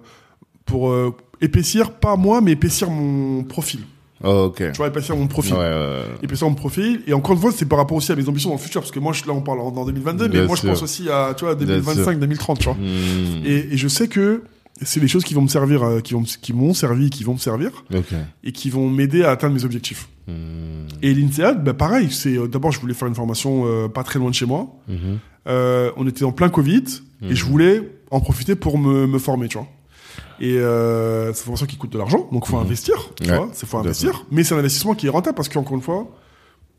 pour 0.65 0.91
euh, 0.91 1.15
épaissir, 1.41 1.93
pas 1.93 2.16
moi, 2.16 2.41
mais 2.41 2.53
épaissir 2.53 2.91
mon 2.91 3.45
profil. 3.45 3.81
Oh, 4.24 4.47
ok. 4.49 4.73
Tu 4.73 4.77
vois, 4.78 4.89
épaissir 4.89 5.16
mon 5.16 5.27
profil. 5.27 5.55
Ouais. 5.55 6.03
Épaissir 6.23 6.49
mon 6.49 6.55
profil. 6.55 7.03
Et 7.07 7.12
encore 7.12 7.35
une 7.35 7.41
fois, 7.41 7.53
c'est 7.53 7.66
par 7.66 7.78
rapport 7.78 7.97
aussi 7.97 8.11
à 8.12 8.16
mes 8.16 8.28
ambitions 8.28 8.51
dans 8.51 8.57
le 8.57 8.61
futur, 8.61 8.81
parce 8.81 8.91
que 8.91 8.99
moi, 8.99 9.12
je, 9.12 9.24
là, 9.27 9.33
on 9.33 9.43
parle 9.43 9.61
en, 9.61 9.69
en 9.69 9.85
2022, 9.85 10.28
Bien 10.28 10.41
mais 10.41 10.47
moi, 10.47 10.57
sûr. 10.57 10.66
je 10.66 10.73
pense 10.73 10.83
aussi 10.83 11.09
à, 11.11 11.35
tu 11.37 11.45
vois, 11.45 11.55
Bien 11.55 11.66
2025, 11.66 12.19
2030, 12.19 12.59
tu 12.59 12.65
vois. 12.65 12.74
Mhm. 12.74 13.43
Et, 13.45 13.74
et 13.74 13.77
je 13.77 13.89
sais 13.89 14.09
que 14.09 14.43
c'est 14.83 15.01
les 15.01 15.09
choses 15.09 15.24
qui 15.24 15.35
vont 15.35 15.43
me 15.43 15.49
servir, 15.49 15.83
euh, 15.83 16.01
qui 16.01 16.15
vont, 16.15 16.23
qui 16.23 16.53
m'ont 16.53 16.74
servi, 16.74 17.11
qui 17.11 17.24
vont 17.24 17.35
me 17.35 17.39
servir, 17.39 17.85
et 18.43 18.53
qui 18.53 18.70
vont 18.70 18.89
m'aider 18.89 19.23
à 19.23 19.31
atteindre 19.31 19.55
mes 19.55 19.65
objectifs. 19.65 20.09
Mhm. 20.27 20.35
Et 21.03 21.15
l'INSEAD, 21.15 21.62
bah, 21.62 21.74
pareil, 21.74 22.09
c'est, 22.11 22.37
euh, 22.37 22.49
d'abord, 22.49 22.73
je 22.73 22.81
voulais 22.81 22.95
faire 22.95 23.09
une 23.09 23.15
formation 23.15 23.89
pas 23.91 24.03
très 24.03 24.19
loin 24.19 24.31
de 24.31 24.35
chez 24.35 24.47
moi. 24.47 24.66
Mhm. 24.89 25.19
Euh, 25.47 25.90
on 25.97 26.06
était 26.06 26.24
en 26.24 26.32
plein 26.32 26.48
Covid, 26.48 26.85
Mhm. 27.23 27.31
et 27.31 27.35
je 27.35 27.44
voulais 27.44 27.89
en 28.10 28.20
profiter 28.20 28.55
pour 28.56 28.78
me, 28.78 29.06
me 29.06 29.18
former, 29.18 29.48
tu 29.48 29.59
vois. 29.59 29.66
Et 30.40 30.59
euh, 30.59 31.32
c'est 31.32 31.40
une 31.40 31.44
formation 31.44 31.66
qui 31.66 31.77
coûte 31.77 31.90
de 31.93 31.98
l'argent, 31.98 32.28
donc 32.32 32.47
faut 32.47 32.56
Mhm. 32.56 32.62
investir, 32.62 33.10
tu 33.20 33.31
Ouais, 33.31 33.36
vois, 33.36 33.48
c'est 33.52 33.66
faut 33.66 33.78
investir. 33.78 34.24
Mais 34.31 34.44
c'est 34.44 34.55
un 34.55 34.59
investissement 34.59 34.94
qui 34.94 35.06
est 35.06 35.10
rentable 35.10 35.35
parce 35.35 35.48
qu'encore 35.48 35.74
une 35.77 35.82
fois, 35.82 36.06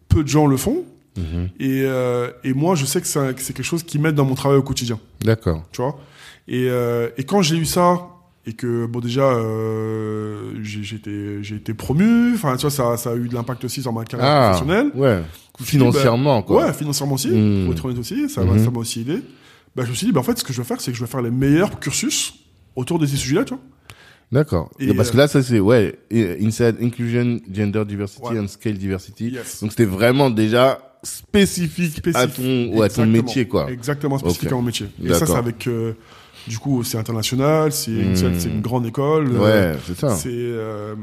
peu 0.09 0.23
de 0.23 0.27
gens 0.27 0.45
le 0.47 0.57
font. 0.57 0.83
Mhm. 1.17 1.49
Et, 1.59 1.81
euh, 1.83 2.29
et 2.43 2.53
moi, 2.53 2.75
je 2.75 2.85
sais 2.85 3.01
que 3.01 3.07
c'est 3.07 3.17
un- 3.19 3.33
que 3.33 3.41
c'est 3.41 3.53
quelque 3.53 3.65
chose 3.65 3.81
qui 3.83 3.97
m'aide 3.97 4.13
dans 4.13 4.25
mon 4.25 4.35
travail 4.35 4.57
au 4.59 4.63
quotidien, 4.63 4.99
D'accord. 5.21 5.63
tu 5.71 5.81
vois. 5.81 5.97
Et, 6.47 6.67
euh, 6.69 7.09
et 7.17 7.23
quand 7.23 7.41
j'ai 7.41 7.55
eu 7.57 7.65
ça, 7.65 8.01
et 8.47 8.53
que, 8.53 8.85
bon, 8.85 8.99
déjà, 9.01 9.23
euh, 9.23 10.53
j'ai 10.63 10.81
j'ai 10.83 10.95
été, 10.95 11.43
j'ai 11.43 11.55
été 11.55 11.73
promu, 11.73 12.33
enfin, 12.33 12.55
tu 12.55 12.61
vois, 12.61 12.71
ça, 12.71 12.95
ça 12.97 13.11
a 13.11 13.15
eu 13.15 13.27
de 13.27 13.33
l'impact 13.35 13.63
aussi 13.65 13.81
sur 13.81 13.91
ma 13.93 14.05
carrière 14.05 14.27
Ah, 14.29 14.51
professionnelle. 14.55 14.91
ouais. 14.95 15.17
Dit, 15.17 15.23
bah, 15.59 15.65
Financièrement, 15.65 16.41
quoi. 16.43 16.65
Ouais, 16.67 16.73
financièrement 16.73 17.15
aussi, 17.15 17.29
Mm. 17.29 17.65
pour 17.65 17.73
être 17.73 17.85
honnête 17.85 17.99
aussi, 17.99 18.29
ça 18.29 18.43
m'a 18.43 18.53
Mhm. 18.53 18.63
ça 18.65 18.71
m'a 18.71 18.79
aussi 18.79 19.01
aidé. 19.01 19.21
Bah, 19.75 19.83
je 19.85 19.89
me 19.89 19.95
suis 19.95 20.07
dit, 20.07 20.13
bah, 20.13 20.21
en 20.21 20.23
fait, 20.23 20.37
ce 20.39 20.43
que 20.43 20.53
je 20.53 20.61
vais 20.61 20.67
faire, 20.67 20.79
c'est 20.81 20.91
que 20.91 20.97
je 20.97 21.03
vais 21.03 21.09
faire 21.11 21.21
les 21.21 21.29
meilleurs 21.31 21.79
cursus 21.79 22.33
autour 22.75 22.99
de 22.99 23.05
ces 23.05 23.17
sujets-là, 23.17 23.43
tu 23.43 23.53
vois. 23.53 23.63
D'accord. 24.31 24.69
Et, 24.79 24.93
Parce 24.93 25.11
que 25.11 25.17
là, 25.17 25.27
ça 25.27 25.41
c'est, 25.43 25.59
ouais, 25.59 25.97
Inside 26.11 26.77
Inclusion, 26.81 27.39
Gender 27.51 27.83
Diversity 27.85 28.27
Ouais. 28.27 28.39
and 28.39 28.47
Scale 28.47 28.77
Diversity. 28.77 29.29
Yes. 29.31 29.61
Donc 29.61 29.71
c'était 29.71 29.85
vraiment 29.85 30.29
déjà 30.29 30.79
spécifique, 31.03 32.01
à 32.13 32.27
ton, 32.27 32.69
ou 32.73 32.81
à 32.81 32.89
ton 32.89 33.05
métier, 33.05 33.47
quoi. 33.47 33.69
Exactement, 33.71 34.17
spécifique 34.17 34.51
à 34.51 34.55
mon 34.55 34.61
métier. 34.63 34.87
Et 35.03 35.13
ça, 35.13 35.25
c'est 35.25 35.33
avec, 35.35 35.67
euh, 35.67 35.93
du 36.47 36.57
coup, 36.59 36.83
c'est 36.83 36.97
international, 36.97 37.71
c'est 37.71 37.91
une, 37.91 38.11
Mm. 38.13 38.39
c'est 38.39 38.49
une 38.49 38.61
grande 38.61 38.85
école. 38.85 39.29
euh, 39.35 39.73
Ouais, 39.73 39.79
c'est 39.85 39.97
ça. 39.97 40.15
Euh, 40.27 40.95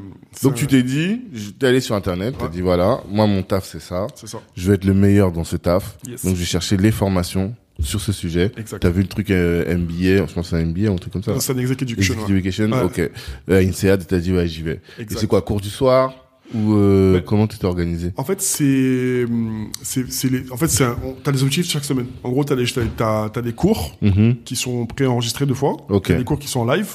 Donc 0.43 0.55
tu 0.55 0.66
t'es 0.66 0.83
dit, 0.83 1.21
t'es 1.59 1.66
allé 1.66 1.81
sur 1.81 1.95
Internet, 1.95 2.35
t'as 2.39 2.45
Ouais. 2.47 2.51
dit 2.51 2.61
voilà, 2.61 3.01
moi 3.11 3.27
mon 3.27 3.43
taf 3.43 3.65
c'est 3.66 3.81
ça, 3.81 4.07
C'est 4.15 4.27
ça. 4.29 4.39
je 4.57 4.69
veux 4.69 4.75
être 4.75 4.85
le 4.85 4.95
meilleur 4.95 5.33
dans 5.33 5.45
ce 5.45 5.57
taf. 5.57 5.97
Yes. 6.07 6.25
Donc 6.25 6.37
j'ai 6.37 6.45
cherché 6.45 6.77
les 6.77 6.91
formations 6.91 7.55
sur 7.81 8.01
ce 8.01 8.12
sujet. 8.12 8.53
Exact. 8.57 8.81
T'as 8.81 8.91
vu 8.91 9.03
le 9.03 9.09
truc 9.09 9.31
euh, 9.31 9.77
MBA, 9.77 10.27
je 10.27 10.33
pense 10.33 10.49
c'est 10.51 10.57
un 10.57 10.65
MBA 10.65 10.89
ou 10.91 10.95
un 10.95 10.97
truc 10.97 11.12
comme 11.12 11.23
ça. 11.23 11.39
C'est 11.41 11.53
un 11.53 11.59
exec 11.59 11.83
education. 11.83 12.15
Executive 12.15 12.37
Education, 12.37 12.71
Ouais. 12.73 12.83
ok. 12.85 13.11
Euh, 13.51 13.61
INSEAD, 13.66 14.07
t'as 14.07 14.19
dit 14.19 14.33
ouais 14.33 14.47
j'y 14.47 14.62
vais. 14.62 14.81
Et 14.99 15.03
Exact. 15.03 15.21
c'est 15.21 15.27
quoi, 15.27 15.43
cours 15.43 15.61
du 15.61 15.71
soir? 15.71 16.15
Ou 16.53 16.75
euh, 16.75 17.15
Ouais. 17.15 17.23
comment 17.25 17.47
tu 17.47 17.59
t'es 17.59 17.65
organisé? 17.66 18.12
En 18.16 18.25
fait, 18.25 18.41
c'est, 18.43 19.25
hum, 19.25 19.69
c'est, 19.83 20.11
c'est 20.11 20.31
les, 20.31 20.51
en 20.51 20.57
fait, 20.57 20.69
c'est 20.69 20.85
t'as 21.23 21.33
des 21.33 21.43
objectifs 21.43 21.71
chaque 21.73 21.85
semaine. 21.85 22.07
En 22.23 22.31
gros, 22.31 22.45
t'as 22.45 22.57
des, 22.57 22.65
t'as, 22.97 23.29
t'as, 23.29 23.43
des 23.43 23.53
cours 23.53 23.97
Mhm. 24.03 24.37
qui 24.45 24.57
sont 24.57 24.87
préenregistrés 24.87 25.47
deux 25.47 25.55
fois. 25.55 25.77
Ok. 25.89 26.09
T'as 26.09 26.15
des 26.16 26.25
cours 26.25 26.39
qui 26.39 26.49
sont 26.49 26.61
en 26.61 26.66
live. 26.75 26.89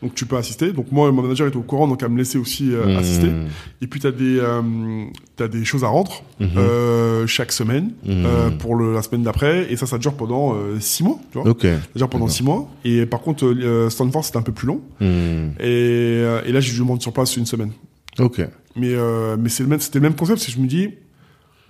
Donc 0.00 0.14
tu 0.14 0.26
peux 0.26 0.36
assister. 0.36 0.72
Donc 0.72 0.92
moi, 0.92 1.10
mon 1.10 1.22
manager 1.22 1.48
était 1.48 1.56
au 1.56 1.62
courant, 1.62 1.88
donc 1.88 2.04
à 2.04 2.08
me 2.08 2.16
laisser 2.16 2.38
aussi 2.38 2.72
euh, 2.72 2.86
Mhm. 2.86 2.96
assister. 2.98 3.30
Et 3.82 3.88
puis 3.88 3.98
t'as 3.98 4.12
des 4.12 4.38
euh, 4.38 4.62
t'as 5.34 5.48
des 5.48 5.64
choses 5.64 5.82
à 5.82 5.88
rendre 5.88 6.22
Mhm. 6.38 6.50
euh, 6.56 7.26
chaque 7.26 7.50
semaine 7.50 7.90
pour 8.60 8.76
le, 8.76 8.94
la 8.94 9.02
semaine 9.02 9.24
d'après. 9.24 9.66
Et 9.72 9.76
ça, 9.76 9.86
ça 9.86 9.98
dure 9.98 10.14
pendant 10.14 10.54
six 10.78 11.02
mois. 11.02 11.18
Tu 11.32 11.38
vois 11.40 11.50
Ok. 11.50 11.62
Ça 11.62 11.78
dure 11.96 12.08
pendant 12.08 12.28
six 12.28 12.44
mois. 12.44 12.68
Et 12.84 13.06
par 13.06 13.22
contre, 13.22 13.52
Stanford 13.88 14.24
c'était 14.24 14.38
un 14.38 14.42
peu 14.42 14.52
plus 14.52 14.68
long. 14.68 14.80
Et, 15.58 16.22
et 16.46 16.52
là, 16.52 16.60
dû 16.60 16.80
me 16.82 16.86
rendre 16.88 17.02
sur 17.02 17.12
place 17.12 17.36
une 17.36 17.46
semaine. 17.46 17.72
Ok. 18.20 18.40
Mais 18.78 18.92
euh, 18.94 19.36
mais 19.38 19.48
c'est 19.48 19.62
le 19.62 19.68
même 19.68 19.80
c'était 19.80 19.98
le 19.98 20.04
même 20.04 20.14
concept. 20.14 20.38
C'est 20.40 20.46
que 20.52 20.52
je 20.58 20.62
me 20.62 20.66
dis 20.68 20.90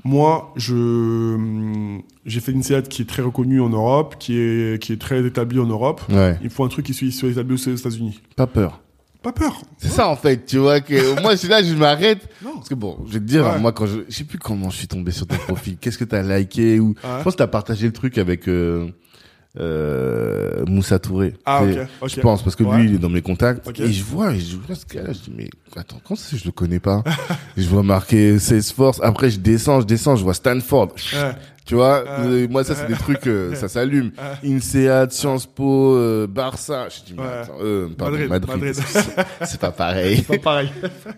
moi, 0.04 0.52
je 0.56 1.98
j'ai 2.24 2.40
fait 2.40 2.52
une 2.52 2.62
CEAD 2.62 2.88
qui 2.88 3.02
est 3.02 3.04
très 3.04 3.22
reconnue 3.22 3.60
en 3.60 3.68
Europe, 3.68 4.16
qui 4.18 4.38
est 4.38 4.80
qui 4.82 4.92
est 4.92 5.00
très 5.00 5.24
établie 5.26 5.58
en 5.58 5.66
Europe. 5.66 6.00
Ouais. 6.10 6.38
Il 6.42 6.50
faut 6.50 6.64
un 6.64 6.68
truc 6.68 6.86
qui 6.86 6.94
soit, 6.94 7.10
soit 7.10 7.28
établi 7.30 7.54
aux 7.54 7.56
États-Unis. 7.76 8.20
Pas 8.36 8.46
peur. 8.46 8.80
Pas 9.22 9.32
peur. 9.32 9.60
C'est 9.78 9.88
ça 9.88 10.08
en 10.08 10.14
fait, 10.14 10.46
tu 10.46 10.58
vois 10.58 10.80
que 10.80 11.20
moi 11.20 11.32
je 11.32 11.38
suis 11.38 11.48
là, 11.48 11.60
je 11.62 11.74
m'arrête 11.74 12.28
parce 12.54 12.68
que 12.68 12.74
bon, 12.76 12.98
je 13.08 13.14
vais 13.14 13.18
te 13.18 13.24
dire, 13.24 13.44
Ouais. 13.44 13.58
moi 13.58 13.72
quand 13.72 13.86
je, 13.86 13.98
je 14.08 14.14
sais 14.14 14.22
plus 14.24 14.38
comment 14.38 14.70
je 14.70 14.76
suis 14.76 14.86
tombé 14.86 15.10
sur 15.10 15.26
ton 15.26 15.34
profil, 15.36 15.76
qu'est-ce 15.80 15.98
que 15.98 16.04
t'as 16.04 16.22
liké 16.22 16.78
ou 16.78 16.94
je 17.02 17.22
pense 17.24 17.34
que 17.34 17.38
t'as 17.38 17.48
partagé 17.48 17.86
le 17.86 17.92
truc 17.92 18.16
avec 18.16 18.48
euh, 18.48 18.88
euh, 19.58 20.64
Moussa 20.66 20.98
Touré. 20.98 21.34
Ah, 21.44 21.62
C'est- 21.64 21.80
ok, 21.82 21.88
ok. 22.02 22.08
Je 22.16 22.20
pense 22.20 22.42
parce 22.42 22.56
que 22.56 22.62
Ouais. 22.64 22.78
lui 22.78 22.88
il 22.90 22.94
est 22.94 22.98
dans 22.98 23.08
mes 23.08 23.22
contacts. 23.22 23.66
Ok. 23.66 23.80
et 23.80 23.92
je 23.92 24.04
vois 24.04 24.32
et 24.34 24.40
je 24.40 24.56
vois 24.56 24.74
ce 24.76 24.86
gars-là 24.86 25.12
je 25.12 25.18
dis 25.30 25.32
mais 25.36 25.48
attends 25.76 26.00
quand 26.06 26.16
c'est 26.16 26.36
je 26.36 26.44
le 26.44 26.52
connais 26.52 26.80
pas? 26.80 27.02
Je 27.56 27.68
vois 27.68 27.82
marqué 27.82 28.38
Salesforce. 28.38 29.00
Après 29.02 29.30
je 29.30 29.38
descends 29.40 29.80
je 29.80 29.86
descends 29.86 30.16
je 30.16 30.22
vois 30.24 30.34
Stanford. 30.34 30.92
Ouais. 31.12 31.32
tu 31.64 31.74
vois? 31.74 32.04
Euh, 32.08 32.46
moi 32.48 32.62
ça 32.64 32.74
c'est 32.74 32.86
des 32.86 32.94
trucs 32.94 33.26
euh, 33.26 33.54
ça 33.54 33.68
s'allume. 33.68 34.12
INSEAD 34.44 35.12
Sciences 35.12 35.46
Po 35.46 35.96
euh, 35.96 36.26
Barça. 36.26 36.88
Je 36.88 37.04
dis 37.12 37.14
mais 37.16 37.24
attends 37.24 37.54
euh, 37.60 37.88
pardon, 37.96 38.18
Madrid, 38.28 38.48
Madrid, 38.60 38.74
c'est- 38.86 39.16
c'est 39.44 39.60
pas 39.60 39.72
pareil. 39.72 40.22
Pas 40.22 40.38
pareil. 40.38 40.70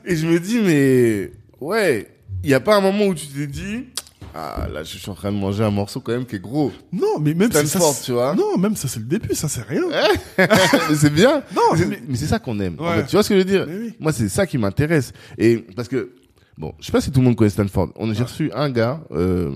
et 0.05 0.17
je 0.17 0.27
me 0.27 0.41
dis, 0.41 0.59
mais 0.61 1.33
ouais, 1.61 2.09
il 2.43 2.51
y 2.51 2.55
a 2.55 2.61
pas 2.61 2.77
un 2.77 2.81
moment 2.81 3.07
où 3.07 3.15
tu 3.15 3.27
t'es 3.27 3.47
dit, 3.47 3.87
ah 4.35 4.67
là, 4.73 4.83
je 4.83 4.97
suis 4.99 5.11
en 5.11 5.15
train 5.15 5.33
de 5.33 5.37
manger 5.37 5.65
un 5.65 5.71
morceau 5.71 6.01
quand 6.01 6.13
même 6.13 6.27
qui 6.27 6.37
est 6.37 6.41
gros. 6.41 6.73
Non, 6.93 7.19
mais 7.21 7.35
même 7.35 7.51
Stanford, 7.51 7.95
ça, 7.95 8.05
tu 8.05 8.13
vois. 8.13 8.35
Non, 8.35 8.57
même 8.59 8.77
ça 8.77 8.89
c'est 8.89 9.01
le 9.01 9.07
début, 9.07 9.35
ça 9.35 9.49
c'est 9.49 9.63
rien. 9.63 9.83
mais 10.39 10.95
c'est 10.97 11.11
bien. 11.13 11.43
Non, 11.55 11.77
mais, 12.09 12.17
c'est 12.17 12.27
ça 12.27 12.39
qu'on 12.39 12.59
aime. 12.61 12.77
en 12.79 12.85
Ouais. 12.85 12.97
fait. 12.97 13.07
tu 13.07 13.17
vois 13.17 13.23
ce 13.23 13.29
que 13.29 13.35
je 13.35 13.41
veux 13.41 13.45
dire 13.45 13.67
oui. 13.69 13.95
Moi, 13.99 14.13
c'est 14.13 14.29
ça 14.29 14.47
qui 14.47 14.59
m'intéresse. 14.59 15.13
Et 15.39 15.59
parce 15.77 15.89
que, 15.89 16.13
bon, 16.59 16.73
je 16.81 16.87
sais 16.87 16.93
pas 16.93 17.01
si 17.01 17.11
tout 17.11 17.21
le 17.21 17.27
monde 17.27 17.37
connaît 17.37 17.51
Stanford. 17.51 17.91
On 17.97 18.13
j'ai 18.15 18.23
reçu 18.25 18.51
un 18.55 18.71
gars, 18.71 19.01
euh, 19.13 19.51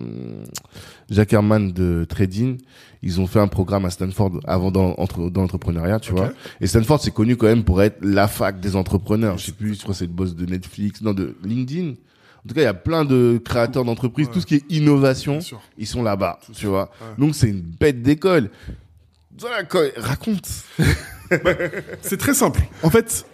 Jack 1.11 1.33
Herman 1.33 1.73
de 1.73 2.05
Trading. 2.09 2.59
Ils 3.03 3.21
ont 3.21 3.27
fait 3.27 3.39
un 3.41 3.49
programme 3.49 3.85
à 3.85 3.91
Stanford 3.91 4.41
avant 4.47 4.71
dans, 4.71 4.95
entre, 4.97 5.29
dans 5.29 5.43
l'entrepreneuriat, 5.43 6.01
tu 6.01 6.13
vois. 6.13 6.33
Et 6.63 6.67
Stanford, 6.67 7.01
c'est 7.03 7.13
connu 7.13 7.37
quand 7.37 7.47
même 7.47 7.63
pour 7.63 7.83
être 7.83 7.99
la 8.03 8.29
fac 8.29 8.61
des 8.61 8.77
entrepreneurs. 8.77 9.37
Je 9.37 9.47
sais 9.47 9.53
plus, 9.53 9.75
je 9.75 9.81
crois 9.83 9.93
que 9.93 9.99
c'est 9.99 10.07
le 10.07 10.13
boss 10.13 10.35
de 10.35 10.47
Netflix, 10.47 11.03
non, 11.03 11.13
de 11.13 11.37
LinkedIn. 11.45 11.95
En 12.45 12.49
tout 12.49 12.55
cas, 12.55 12.61
il 12.61 12.65
y 12.65 12.67
a 12.67 12.75
plein 12.75 13.05
de 13.07 13.41
créateurs 13.43 13.85
d'entreprises, 13.85 14.27
Ouais. 14.27 14.33
tout 14.35 14.41
ce 14.41 14.47
qui 14.47 14.57
est 14.57 14.65
innovation, 14.71 15.39
ils 15.79 15.87
sont 15.87 16.03
là-bas, 16.03 16.41
tu 16.55 16.67
vois. 16.67 16.91
Ouais. 17.01 17.15
Donc 17.19 17.35
c'est 17.35 17.49
une 17.49 17.63
bête 17.63 18.03
d'école. 18.03 18.51
Raconte. 19.97 20.49
C'est 22.03 22.19
très 22.19 22.35
simple. 22.35 22.61
En 22.83 22.91
fait, 22.91 23.27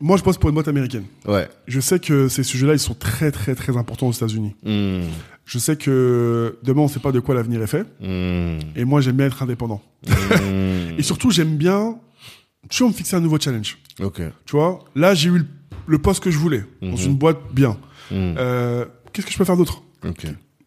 moi 0.00 0.16
je 0.16 0.22
bosse 0.22 0.38
pour 0.38 0.48
une 0.48 0.54
boîte 0.54 0.68
américaine. 0.68 1.04
Ouais. 1.26 1.48
Je 1.66 1.80
sais 1.80 1.98
que 1.98 2.28
ces 2.28 2.42
sujets-là, 2.42 2.72
ils 2.74 2.78
sont 2.78 2.94
très 2.94 3.30
très 3.32 3.54
très 3.54 3.76
importants 3.76 4.06
aux 4.08 4.12
États-Unis. 4.12 4.54
Hmm. 4.64 5.02
Je 5.44 5.58
sais 5.58 5.76
que 5.76 6.58
demain, 6.62 6.82
on 6.82 6.88
sait 6.88 7.00
pas 7.00 7.12
de 7.12 7.20
quoi 7.20 7.34
l'avenir 7.34 7.62
est 7.62 7.66
fait. 7.66 7.84
Hmm. 8.00 8.58
Et 8.76 8.84
moi, 8.84 9.00
j'aime 9.00 9.16
bien 9.16 9.26
être 9.26 9.42
indépendant. 9.42 9.82
Hmm. 10.06 10.94
Et 10.98 11.02
surtout, 11.02 11.30
j'aime 11.30 11.56
bien 11.56 11.98
toujours 12.70 12.88
me 12.88 12.94
fixer 12.94 13.16
un 13.16 13.20
nouveau 13.20 13.38
challenge. 13.38 13.76
Ok. 14.00 14.20
Tu 14.44 14.56
vois, 14.56 14.84
là, 14.94 15.14
j'ai 15.14 15.28
eu 15.28 15.38
le, 15.38 15.46
le 15.86 15.98
poste 15.98 16.22
que 16.22 16.30
je 16.30 16.38
voulais 16.38 16.64
dans 16.80 16.96
une 16.96 17.14
boîte 17.16 17.38
bien. 17.52 17.76
Hmm. 18.10 18.34
Euh, 18.38 18.84
Qu'est-ce 19.12 19.26
que 19.26 19.32
je 19.32 19.38
peux 19.38 19.44
faire 19.44 19.56
d'autre. 19.56 19.82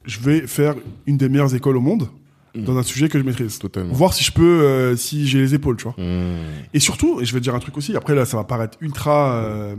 Je 0.06 0.20
vais 0.20 0.48
faire 0.48 0.76
une 1.06 1.18
des 1.18 1.30
meilleures 1.30 1.54
écoles 1.54 1.78
au 1.78 1.82
monde 1.82 2.10
dans 2.56 2.78
un 2.78 2.84
sujet 2.84 3.10
que 3.10 3.20
je 3.20 3.24
maîtrise. 3.24 3.60
Totalement. 3.60 3.94
Voir 3.94 4.14
si 4.14 4.24
je 4.24 4.32
peux, 4.32 4.62
euh, 4.64 4.96
si 4.96 5.28
j'ai 5.28 5.40
les 5.40 5.54
épaules, 5.54 5.78
tu 5.78 5.84
vois. 5.84 5.94
Hmm. 5.98 6.38
Et 6.74 6.80
surtout, 6.80 7.22
et 7.22 7.26
je 7.26 7.34
vais 7.34 7.40
te 7.40 7.44
dire 7.44 7.56
un 7.56 7.60
truc 7.60 7.78
aussi, 7.78 7.96
après 7.96 8.16
là, 8.16 8.26
ça 8.26 8.38
va 8.38 8.44
paraître 8.44 8.78
ultra 8.82 9.34
euh, 9.36 9.76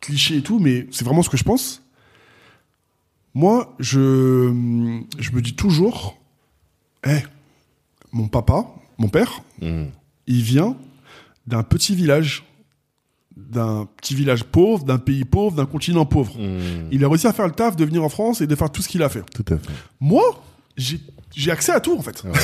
cliché 0.00 0.36
et 0.36 0.42
tout, 0.42 0.58
mais 0.60 0.86
c'est 0.92 1.04
vraiment 1.04 1.22
ce 1.22 1.28
que 1.30 1.36
je 1.36 1.44
pense. 1.44 1.82
Moi, 3.34 3.74
je, 3.78 4.48
je 5.18 5.30
me 5.32 5.40
dis 5.42 5.54
toujours, 5.54 6.16
eh, 7.06 7.18
mon 8.12 8.28
papa, 8.28 8.66
mon 8.98 9.08
père, 9.08 9.42
Hmm. 9.60 9.86
il 10.26 10.42
vient 10.42 10.76
d'un 11.46 11.62
petit 11.62 11.94
village, 11.94 12.44
d'un 13.36 13.86
petit 14.00 14.14
village 14.14 14.44
pauvre, 14.44 14.84
d'un 14.84 14.98
pays 14.98 15.24
pauvre, 15.24 15.56
d'un 15.56 15.66
continent 15.66 16.06
pauvre. 16.06 16.34
Hmm. 16.38 16.88
Il 16.90 17.04
a 17.04 17.08
réussi 17.08 17.26
à 17.26 17.32
faire 17.32 17.46
le 17.46 17.52
taf 17.52 17.76
de 17.76 17.84
venir 17.84 18.02
en 18.02 18.08
France 18.08 18.40
et 18.40 18.46
de 18.46 18.54
faire 18.54 18.70
tout 18.70 18.82
ce 18.82 18.88
qu'il 18.88 19.02
a 19.02 19.08
fait. 19.08 19.22
Tout 19.34 19.44
à 19.52 19.56
fait. 19.58 19.72
Moi, 20.00 20.22
j'ai 20.76 21.50
accès 21.50 21.72
à 21.72 21.80
tout 21.80 21.96
en 21.96 22.02
fait. 22.02 22.22
Ouais. 22.24 22.32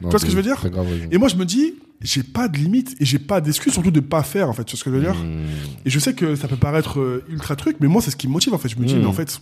Tu 0.00 0.06
vois 0.08 0.18
ce 0.18 0.24
que 0.26 0.30
je 0.30 0.36
veux 0.36 0.42
dire 0.42 0.68
grave. 0.70 0.86
Et 1.10 1.16
moi, 1.18 1.28
je 1.28 1.36
me 1.36 1.44
dis, 1.44 1.74
j'ai 2.02 2.22
pas 2.22 2.48
de 2.48 2.58
limite 2.58 2.94
et 3.00 3.04
j'ai 3.06 3.18
pas 3.18 3.40
d'excuse, 3.40 3.72
surtout 3.72 3.90
de 3.90 4.00
pas 4.00 4.22
faire 4.22 4.48
en 4.48 4.52
fait. 4.52 4.62
Tu 4.64 4.76
vois 4.76 4.78
ce 4.78 4.84
que 4.84 4.90
je 4.90 4.96
veux 4.96 5.02
dire 5.02 5.14
Hmm. 5.16 5.46
Et 5.84 5.90
je 5.90 5.98
sais 5.98 6.12
que 6.14 6.36
ça 6.36 6.46
peut 6.46 6.56
paraître 6.56 7.00
euh, 7.00 7.24
ultra 7.30 7.56
truc, 7.56 7.78
mais 7.80 7.88
moi, 7.88 8.00
c'est 8.02 8.10
ce 8.10 8.16
qui 8.16 8.28
me 8.28 8.32
motive 8.32 8.52
en 8.54 8.58
fait. 8.58 8.68
Je 8.68 8.76
me 8.78 8.84
dis, 8.84 8.94
Mm. 8.94 9.00
mais 9.00 9.06
en 9.06 9.12
fait, 9.12 9.40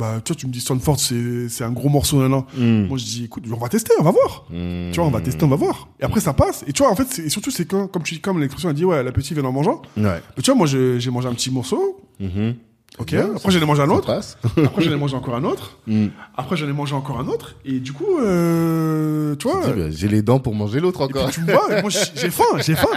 bah, 0.00 0.20
tu 0.24 0.32
vois, 0.32 0.36
tu 0.40 0.46
me 0.46 0.52
dis 0.52 0.60
Stanford, 0.60 0.98
c'est 0.98 1.48
c'est 1.48 1.62
un 1.62 1.70
gros 1.72 1.88
morceau, 1.88 2.26
là. 2.26 2.28
Hmm. 2.56 2.86
Moi, 2.88 2.98
je 2.98 3.04
dis, 3.04 3.24
écoute, 3.24 3.44
on 3.52 3.56
va 3.56 3.68
tester, 3.68 3.92
on 4.00 4.02
va 4.02 4.10
voir. 4.10 4.46
Hmm. 4.50 4.90
Tu 4.90 4.96
vois, 4.98 5.06
on 5.06 5.10
va 5.10 5.20
tester, 5.20 5.44
on 5.44 5.48
va 5.48 5.56
voir. 5.56 5.88
Et 6.00 6.04
après, 6.04 6.20
ça 6.20 6.32
passe. 6.32 6.64
Et 6.66 6.72
tu 6.72 6.82
vois, 6.82 6.90
en 6.90 6.96
fait, 6.96 7.18
et 7.20 7.28
surtout, 7.28 7.50
c'est 7.50 7.66
quand, 7.66 7.86
comme 7.86 8.02
tu 8.02 8.14
dis, 8.14 8.20
comme 8.20 8.40
l'expression 8.40 8.70
a 8.70 8.72
dit, 8.72 8.84
ouais, 8.84 9.02
la 9.02 9.12
petite 9.12 9.34
vient 9.38 9.44
en 9.44 9.52
mangeant. 9.52 9.82
Ouais. 9.96 10.20
Mais 10.36 10.42
tu 10.42 10.50
vois, 10.50 10.56
moi, 10.56 10.66
j'ai 10.66 11.10
mangé 11.10 11.28
un 11.28 11.34
petit 11.34 11.50
morceau. 11.50 12.00
Mhm. 12.18 12.54
Ok. 12.98 13.12
Bien, 13.12 13.30
Après, 13.36 13.52
j'en 13.52 13.60
ai 13.60 13.66
mangé 13.66 13.82
un 13.82 13.88
autre. 13.90 14.10
Après, 14.64 14.82
j'en 14.82 14.90
ai 14.90 14.96
mangé 14.96 15.14
encore 15.16 15.36
un 15.36 15.44
autre. 15.44 15.78
Hmm. 15.86 16.08
Après, 16.36 16.56
j'en 16.56 16.68
ai 16.68 16.72
mangé 16.72 16.94
encore 16.94 17.20
un 17.20 17.28
autre. 17.28 17.54
Et 17.64 17.78
du 17.78 17.92
coup, 17.92 18.18
euh, 18.20 19.36
tu 19.36 19.48
vois. 19.48 19.60
Bah, 19.64 19.90
J'ai 19.90 20.08
les 20.08 20.22
dents 20.22 20.40
pour 20.40 20.54
manger 20.56 20.80
l'autre 20.80 21.04
et 21.04 21.08
puis, 21.08 21.18
encore. 21.18 21.30
tu 21.30 21.40
me 21.42 21.52
vois, 21.52 21.80
moi, 21.82 21.90
j'ai 22.16 22.30
faim, 22.30 22.44
j'ai 22.58 22.74
faim. 22.74 22.88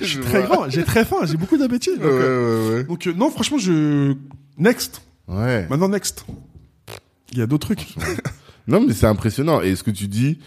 Je 0.00 0.04
suis 0.06 0.20
très 0.20 0.42
grand, 0.44 0.68
j'ai 0.70 0.84
très 0.84 1.04
faim, 1.04 1.16
j'ai 1.24 1.36
beaucoup 1.36 1.56
d'appétit. 1.58 1.90
Donc, 1.96 2.02
Ouais, 2.04 2.08
euh, 2.12 2.76
ouais, 2.78 2.84
donc, 2.84 3.06
euh, 3.06 3.12
non, 3.16 3.30
franchement, 3.30 3.58
je. 3.58 4.14
Next. 4.58 5.02
Ouais. 5.32 5.66
Maintenant, 5.68 5.88
next. 5.88 6.24
Il 7.32 7.38
y 7.38 7.42
a 7.42 7.46
d'autres 7.46 7.74
trucs. 7.74 7.94
Non, 8.68 8.80
mais 8.80 8.92
c'est 8.92 9.06
impressionnant. 9.06 9.60
Et 9.60 9.74
ce 9.74 9.82
que 9.82 9.90
tu 9.90 10.06
dis, 10.06 10.38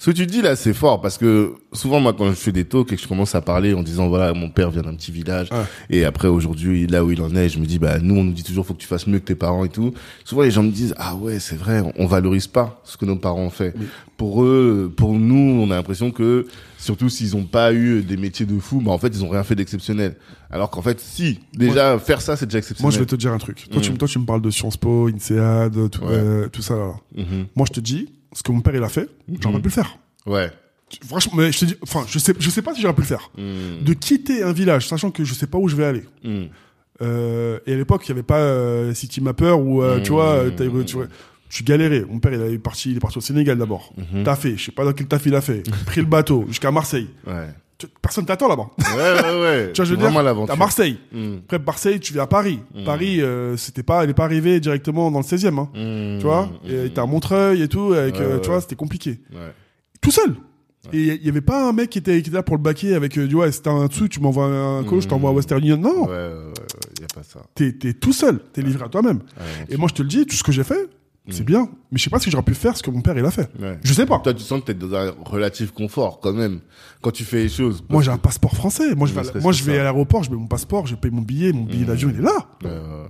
ce 0.00 0.10
que 0.10 0.16
tu 0.16 0.26
dis 0.26 0.42
là, 0.42 0.54
c'est 0.54 0.74
fort 0.74 1.00
parce 1.00 1.18
que 1.18 1.54
souvent, 1.72 1.98
moi, 2.00 2.12
quand 2.12 2.26
je 2.28 2.36
fais 2.36 2.52
des 2.52 2.64
talks 2.64 2.92
et 2.92 2.96
que 2.96 3.02
je 3.02 3.08
commence 3.08 3.34
à 3.34 3.40
parler 3.40 3.74
en 3.74 3.82
disant, 3.82 4.08
voilà, 4.08 4.32
mon 4.32 4.48
père 4.48 4.70
vient 4.70 4.82
d'un 4.82 4.94
petit 4.94 5.10
village 5.10 5.48
Ouais. 5.50 5.64
et 5.90 6.04
après, 6.04 6.28
aujourd'hui, 6.28 6.86
là 6.86 7.04
où 7.04 7.10
il 7.10 7.20
en 7.20 7.34
est, 7.34 7.48
je 7.48 7.58
me 7.58 7.66
dis, 7.66 7.78
bah, 7.80 7.98
nous, 8.00 8.14
on 8.16 8.22
nous 8.24 8.32
dit 8.32 8.44
toujours, 8.44 8.64
faut 8.64 8.74
que 8.74 8.78
tu 8.80 8.86
fasses 8.86 9.06
mieux 9.08 9.18
que 9.18 9.24
tes 9.24 9.34
parents 9.34 9.64
et 9.64 9.68
tout. 9.68 9.92
Souvent, 10.24 10.42
les 10.42 10.50
gens 10.52 10.62
me 10.62 10.70
disent, 10.70 10.94
ah 10.98 11.16
ouais, 11.16 11.40
c'est 11.40 11.56
vrai, 11.56 11.82
on 11.96 12.06
valorise 12.06 12.46
pas 12.46 12.80
ce 12.84 12.96
que 12.96 13.04
nos 13.06 13.16
parents 13.16 13.42
ont 13.42 13.50
fait. 13.50 13.74
Pour 14.16 14.44
eux, 14.44 14.92
pour 14.96 15.14
nous, 15.14 15.60
on 15.62 15.70
a 15.70 15.74
l'impression 15.76 16.10
que, 16.12 16.46
surtout 16.78 17.08
s'ils 17.08 17.36
ont 17.36 17.44
pas 17.44 17.72
eu 17.72 18.02
des 18.02 18.16
métiers 18.16 18.46
de 18.46 18.58
fou, 18.60 18.80
bah, 18.80 18.92
en 18.92 18.98
fait, 18.98 19.08
ils 19.08 19.24
ont 19.24 19.28
rien 19.30 19.42
fait 19.42 19.56
d'exceptionnel. 19.56 20.16
Alors 20.50 20.70
qu'en 20.70 20.80
fait, 20.82 21.00
si, 21.00 21.40
déjà, 21.54 21.98
faire 21.98 22.22
ça, 22.22 22.36
c'est 22.36 22.46
déjà 22.46 22.56
Moi, 22.56 22.60
exceptionnel. 22.60 22.92
je 22.94 22.98
vais 23.00 23.06
te 23.06 23.16
dire 23.16 23.32
un 23.32 23.38
truc. 23.38 23.66
Toi, 23.70 23.82
tu, 23.82 23.90
Mm. 23.92 23.96
toi, 23.98 24.08
tu 24.08 24.18
me 24.20 24.24
parles 24.24 24.42
de 24.42 24.50
Sciences 24.50 24.76
Po, 24.76 25.08
INSEAD, 25.08 25.90
tout, 25.90 26.02
Ouais. 26.02 26.08
euh, 26.12 26.48
tout 26.48 26.62
ça. 26.62 26.76
Là. 26.76 26.92
Mhm. 27.16 27.46
Moi, 27.56 27.66
je 27.68 27.72
te 27.74 27.80
dis, 27.80 28.08
ce 28.32 28.42
que 28.42 28.52
mon 28.52 28.60
père, 28.60 28.74
il 28.76 28.82
a 28.82 28.88
fait, 28.88 29.08
j'aurais 29.40 29.56
Mhm. 29.56 29.62
pu 29.62 29.68
le 29.68 29.72
faire. 29.74 29.98
Ouais. 30.26 30.50
Franchement, 31.06 31.34
mais 31.36 31.52
je 31.52 31.58
te 31.60 31.64
dis, 31.66 31.76
enfin, 31.82 32.04
je 32.08 32.18
sais, 32.18 32.34
je 32.38 32.48
sais 32.50 32.62
pas 32.62 32.74
si 32.74 32.80
j'aurais 32.80 32.94
pu 32.94 33.02
le 33.02 33.06
faire. 33.06 33.30
Mhm. 33.36 33.84
De 33.84 33.92
quitter 33.92 34.42
un 34.42 34.52
village, 34.52 34.88
sachant 34.88 35.10
que 35.10 35.22
je 35.24 35.34
sais 35.34 35.46
pas 35.46 35.58
où 35.58 35.68
je 35.68 35.76
vais 35.76 35.84
aller. 35.84 36.04
Mhm. 36.24 36.48
Euh, 37.02 37.58
et 37.66 37.74
à 37.74 37.76
l'époque, 37.76 38.02
il 38.06 38.08
y 38.08 38.12
avait 38.12 38.22
pas 38.22 38.38
euh, 38.40 38.92
City 38.94 39.20
Mapper 39.20 39.52
où, 39.52 39.82
euh, 39.82 40.00
tu 40.00 40.10
vois, 40.12 40.44
tu 40.56 40.66
vois, 40.96 41.06
tu 41.48 41.62
galérais. 41.62 42.04
Mon 42.08 42.18
père, 42.18 42.32
il 42.34 42.54
est 42.54 42.58
parti, 42.58 42.90
il 42.90 42.96
est 42.96 43.00
parti 43.00 43.18
au 43.18 43.20
Sénégal 43.20 43.56
d'abord. 43.58 43.92
T'as 44.24 44.36
fait, 44.36 44.56
je 44.56 44.64
sais 44.66 44.72
pas 44.72 44.84
dans 44.84 44.92
quel 44.92 45.06
taf 45.06 45.24
il 45.26 45.34
a 45.34 45.40
fait. 45.40 45.62
Pris 45.86 46.00
le 46.00 46.06
bateau 46.06 46.44
jusqu'à 46.48 46.70
Marseille. 46.70 47.08
Ouais. 47.26 47.48
Personne 48.02 48.26
t'attend 48.26 48.48
là-bas. 48.48 48.70
Ouais, 48.78 48.96
ouais, 48.96 49.40
ouais. 49.40 49.70
Tu 49.72 49.76
vois, 49.80 49.84
je 49.84 49.94
veux 49.94 49.96
dire, 49.96 50.46
t'as 50.46 50.56
Marseille. 50.56 50.98
Mm. 51.12 51.36
Après 51.44 51.58
Marseille, 51.60 52.00
tu 52.00 52.12
viens 52.12 52.22
à 52.22 52.26
Paris. 52.26 52.58
Mhm. 52.74 52.84
Paris, 52.84 53.22
euh, 53.22 53.56
c'était 53.56 53.84
pas, 53.84 54.02
il 54.04 54.10
est 54.10 54.14
pas 54.14 54.24
arrivé 54.24 54.58
directement 54.58 55.10
dans 55.12 55.20
le 55.20 55.24
16e, 55.24 55.58
hein. 55.58 55.68
Mm. 55.74 56.18
Tu 56.18 56.24
vois, 56.24 56.50
et 56.68 56.90
à 56.98 57.06
Montreuil 57.06 57.62
et 57.62 57.68
tout, 57.68 57.92
avec, 57.92 58.16
Ouais, 58.16 58.22
euh, 58.22 58.34
ouais. 58.34 58.40
tu 58.40 58.48
vois, 58.48 58.60
c'était 58.60 58.74
compliqué. 58.74 59.20
Ouais. 59.32 59.52
Tout 60.00 60.10
seul. 60.10 60.34
Et 60.92 61.02
il 61.02 61.26
y 61.26 61.28
avait 61.28 61.40
pas 61.40 61.68
un 61.68 61.72
mec 61.72 61.90
qui 61.90 61.98
était, 61.98 62.14
qui 62.22 62.30
était 62.30 62.36
là 62.36 62.42
pour 62.42 62.56
le 62.56 62.62
baquer 62.62 62.94
avec, 62.94 63.16
euh, 63.18 63.26
du 63.26 63.34
ouais, 63.34 63.52
c'était 63.52 63.68
un 63.68 63.86
truc, 63.88 64.10
tu 64.10 64.20
m'envoies 64.20 64.46
un 64.46 64.84
coach, 64.84 65.02
je 65.02 65.08
t'envoie 65.08 65.30
à 65.30 65.32
Western 65.34 65.60
Union. 65.62 65.76
Non. 65.76 66.06
Ouais, 66.06 66.08
ouais, 66.08 66.16
ouais, 66.16 67.00
y 67.00 67.04
a 67.04 67.14
pas 67.14 67.22
ça. 67.22 67.40
T'es, 67.54 67.72
t'es 67.72 67.92
tout 67.92 68.12
seul. 68.12 68.40
T'es 68.52 68.62
livré 68.62 68.84
à 68.84 68.88
toi-même. 68.88 69.20
Et 69.68 69.76
moi, 69.76 69.88
je 69.88 69.94
te 69.94 70.02
le 70.02 70.08
dis, 70.08 70.24
tout 70.26 70.34
ce 70.36 70.42
que 70.42 70.52
j'ai 70.52 70.64
fait, 70.64 70.88
c'est 71.30 71.44
bien. 71.44 71.68
Mais 71.90 71.98
je 71.98 72.04
sais 72.04 72.10
pas 72.10 72.18
si 72.18 72.30
j'aurais 72.30 72.42
pu 72.44 72.54
faire 72.54 72.76
ce 72.76 72.82
que 72.82 72.90
mon 72.90 73.00
père, 73.00 73.16
il 73.18 73.24
a 73.24 73.30
fait. 73.30 73.48
ouais. 73.60 73.78
Je 73.82 73.92
sais 73.92 74.06
pas. 74.06 74.18
Toi, 74.20 74.34
tu 74.34 74.42
sens 74.42 74.60
que 74.60 74.66
t'es 74.66 74.74
dans 74.74 74.94
un 74.94 75.12
relatif 75.24 75.72
confort, 75.72 76.20
quand 76.20 76.32
même, 76.32 76.60
quand 77.02 77.10
tu 77.10 77.24
fais 77.24 77.42
les 77.44 77.48
choses. 77.48 77.84
Moi, 77.88 78.02
j'ai 78.02 78.10
un 78.10 78.18
passeport 78.18 78.54
français. 78.54 78.94
Moi, 78.94 79.06
je 79.06 79.12
vais, 79.14 79.20
à- 79.20 79.24
serait-ce 79.24 79.42
moi, 79.42 79.52
que 79.52 79.58
je 79.58 79.64
vais 79.64 79.74
ça. 79.74 79.80
à 79.80 79.84
l'aéroport, 79.84 80.22
je 80.24 80.30
mets 80.30 80.36
mon 80.36 80.46
passeport, 80.46 80.86
je 80.86 80.94
paye 80.94 81.10
mon 81.10 81.22
billet, 81.22 81.52
mon 81.52 81.64
billet 81.64 81.80
Mhm. 81.82 81.86
d'avion, 81.86 82.10
il 82.12 82.18
est 82.18 82.22
là. 82.22 82.36
Ouais, 82.64 82.70
ouais, 82.70 83.08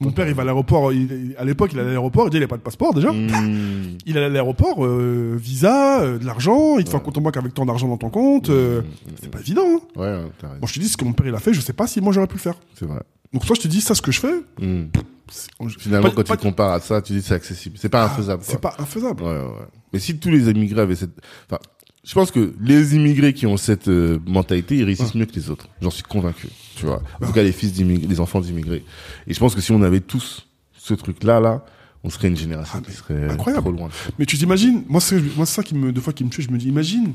Mon 0.00 0.12
père, 0.12 0.26
il 0.28 0.34
va 0.34 0.42
à 0.42 0.44
l'aéroport. 0.46 0.92
il- 0.92 1.34
à 1.38 1.44
l'époque, 1.44 1.70
il 1.72 1.78
allait 1.78 1.88
à 1.88 1.92
l'aéroport. 1.92 2.26
Il 2.26 2.30
dit, 2.30 2.38
il 2.38 2.42
a 2.42 2.48
pas 2.48 2.56
de 2.56 2.62
passeport 2.62 2.94
déjà. 2.94 3.10
ouais. 3.10 3.16
Mm. 3.18 3.98
Il 4.06 4.16
allait 4.16 4.26
à 4.26 4.28
l'aéroport, 4.30 4.84
euh, 4.84 5.36
visa, 5.38 6.00
euh, 6.00 6.18
de 6.18 6.24
l'argent. 6.24 6.78
Il 6.78 6.84
te 6.84 6.90
fait 6.90 6.96
un 6.96 7.00
compte 7.00 7.18
en 7.18 7.20
banque 7.20 7.36
avec 7.36 7.52
tant 7.52 7.66
d'argent 7.66 7.86
dans 7.88 7.98
ton 7.98 8.08
compte. 8.10 8.48
euh, 8.50 8.80
Mm. 8.80 8.84
c'est 9.20 9.30
pas 9.30 9.40
évident. 9.40 9.62
Hein. 9.66 9.80
Ouais, 9.96 10.06
ouais. 10.06 10.30
Moi, 10.42 10.66
je 10.66 10.72
te 10.74 10.78
dis 10.80 10.88
ce 10.88 10.96
que 10.96 11.04
mon 11.04 11.12
père 11.12 11.26
il 11.26 11.34
a 11.34 11.38
fait. 11.38 11.52
Je 11.52 11.60
sais 11.60 11.72
pas 11.74 11.86
si 11.86 12.00
moi 12.00 12.12
j'aurais 12.14 12.26
pu 12.26 12.36
le 12.36 12.40
faire. 12.40 12.54
C'est 12.74 12.86
vrai. 12.86 13.00
Donc 13.32 13.44
toi, 13.44 13.54
je 13.54 13.60
te 13.60 13.68
dis 13.68 13.80
ça, 13.80 13.94
ce 13.94 14.02
que 14.02 14.10
je 14.10 14.20
fais. 14.20 14.34
Mm. 14.60 14.86
c'est- 15.30 15.50
Finalement, 15.78 16.08
pas- 16.08 16.14
quand 16.16 16.26
pas- 16.26 16.36
tu 16.36 16.42
compares 16.42 16.72
à 16.72 16.80
ça, 16.80 17.02
tu 17.02 17.12
dis 17.12 17.22
c'est 17.22 17.34
accessible. 17.34 17.76
C'est 17.78 17.88
pas 17.90 18.04
infaisable. 18.06 18.42
C'est 18.44 18.60
pas 18.60 18.74
infaisable. 18.78 19.22
Ouais, 19.22 19.28
ouais. 19.38 19.66
Mais 19.92 19.98
si 19.98 20.16
tous 20.18 20.30
les 20.30 20.48
immigrés 20.50 20.80
avaient 20.80 20.96
cette, 20.96 21.12
enfin, 21.46 21.60
je 22.04 22.14
pense 22.14 22.30
que 22.30 22.54
les 22.60 22.94
immigrés 22.96 23.32
qui 23.34 23.46
ont 23.46 23.56
cette 23.56 23.88
euh, 23.88 24.18
mentalité, 24.26 24.76
ils 24.78 24.84
réussissent 24.84 25.14
mieux 25.14 25.26
que 25.26 25.34
les 25.34 25.50
autres. 25.50 25.68
J'en 25.82 25.90
suis 25.90 26.02
convaincu. 26.02 26.48
Tu 26.76 26.86
vois. 26.86 27.02
En 27.20 27.26
tout 27.26 27.32
cas, 27.32 27.42
les 27.42 27.52
fils 27.52 27.72
d'immigrés, 27.72 28.06
les 28.08 28.20
enfants 28.20 28.40
d'immigrés. 28.40 28.84
Et 29.26 29.34
je 29.34 29.38
pense 29.38 29.54
que 29.54 29.60
si 29.60 29.70
on 29.72 29.82
avait 29.82 30.00
tous 30.00 30.46
ce 30.78 30.94
truc-là, 30.94 31.40
là, 31.40 31.64
on 32.02 32.08
serait 32.08 32.28
une 32.28 32.36
génération 32.36 32.80
Ah, 32.82 32.86
qui 32.90 32.96
serait 32.96 33.28
incroyable. 33.30 33.62
trop 33.64 33.72
loin. 33.72 33.88
Mais 34.18 34.24
tu 34.24 34.38
t'imagines, 34.38 34.82
moi 34.88 35.02
c'est 35.02 35.20
moi 35.36 35.44
c'est 35.44 35.56
ça 35.56 35.62
qui 35.62 35.74
me 35.74 35.92
deux 35.92 36.00
fois 36.00 36.14
qui 36.14 36.24
me 36.24 36.30
tue, 36.30 36.40
je 36.40 36.50
me 36.50 36.56
dis 36.56 36.68
imagine 36.68 37.12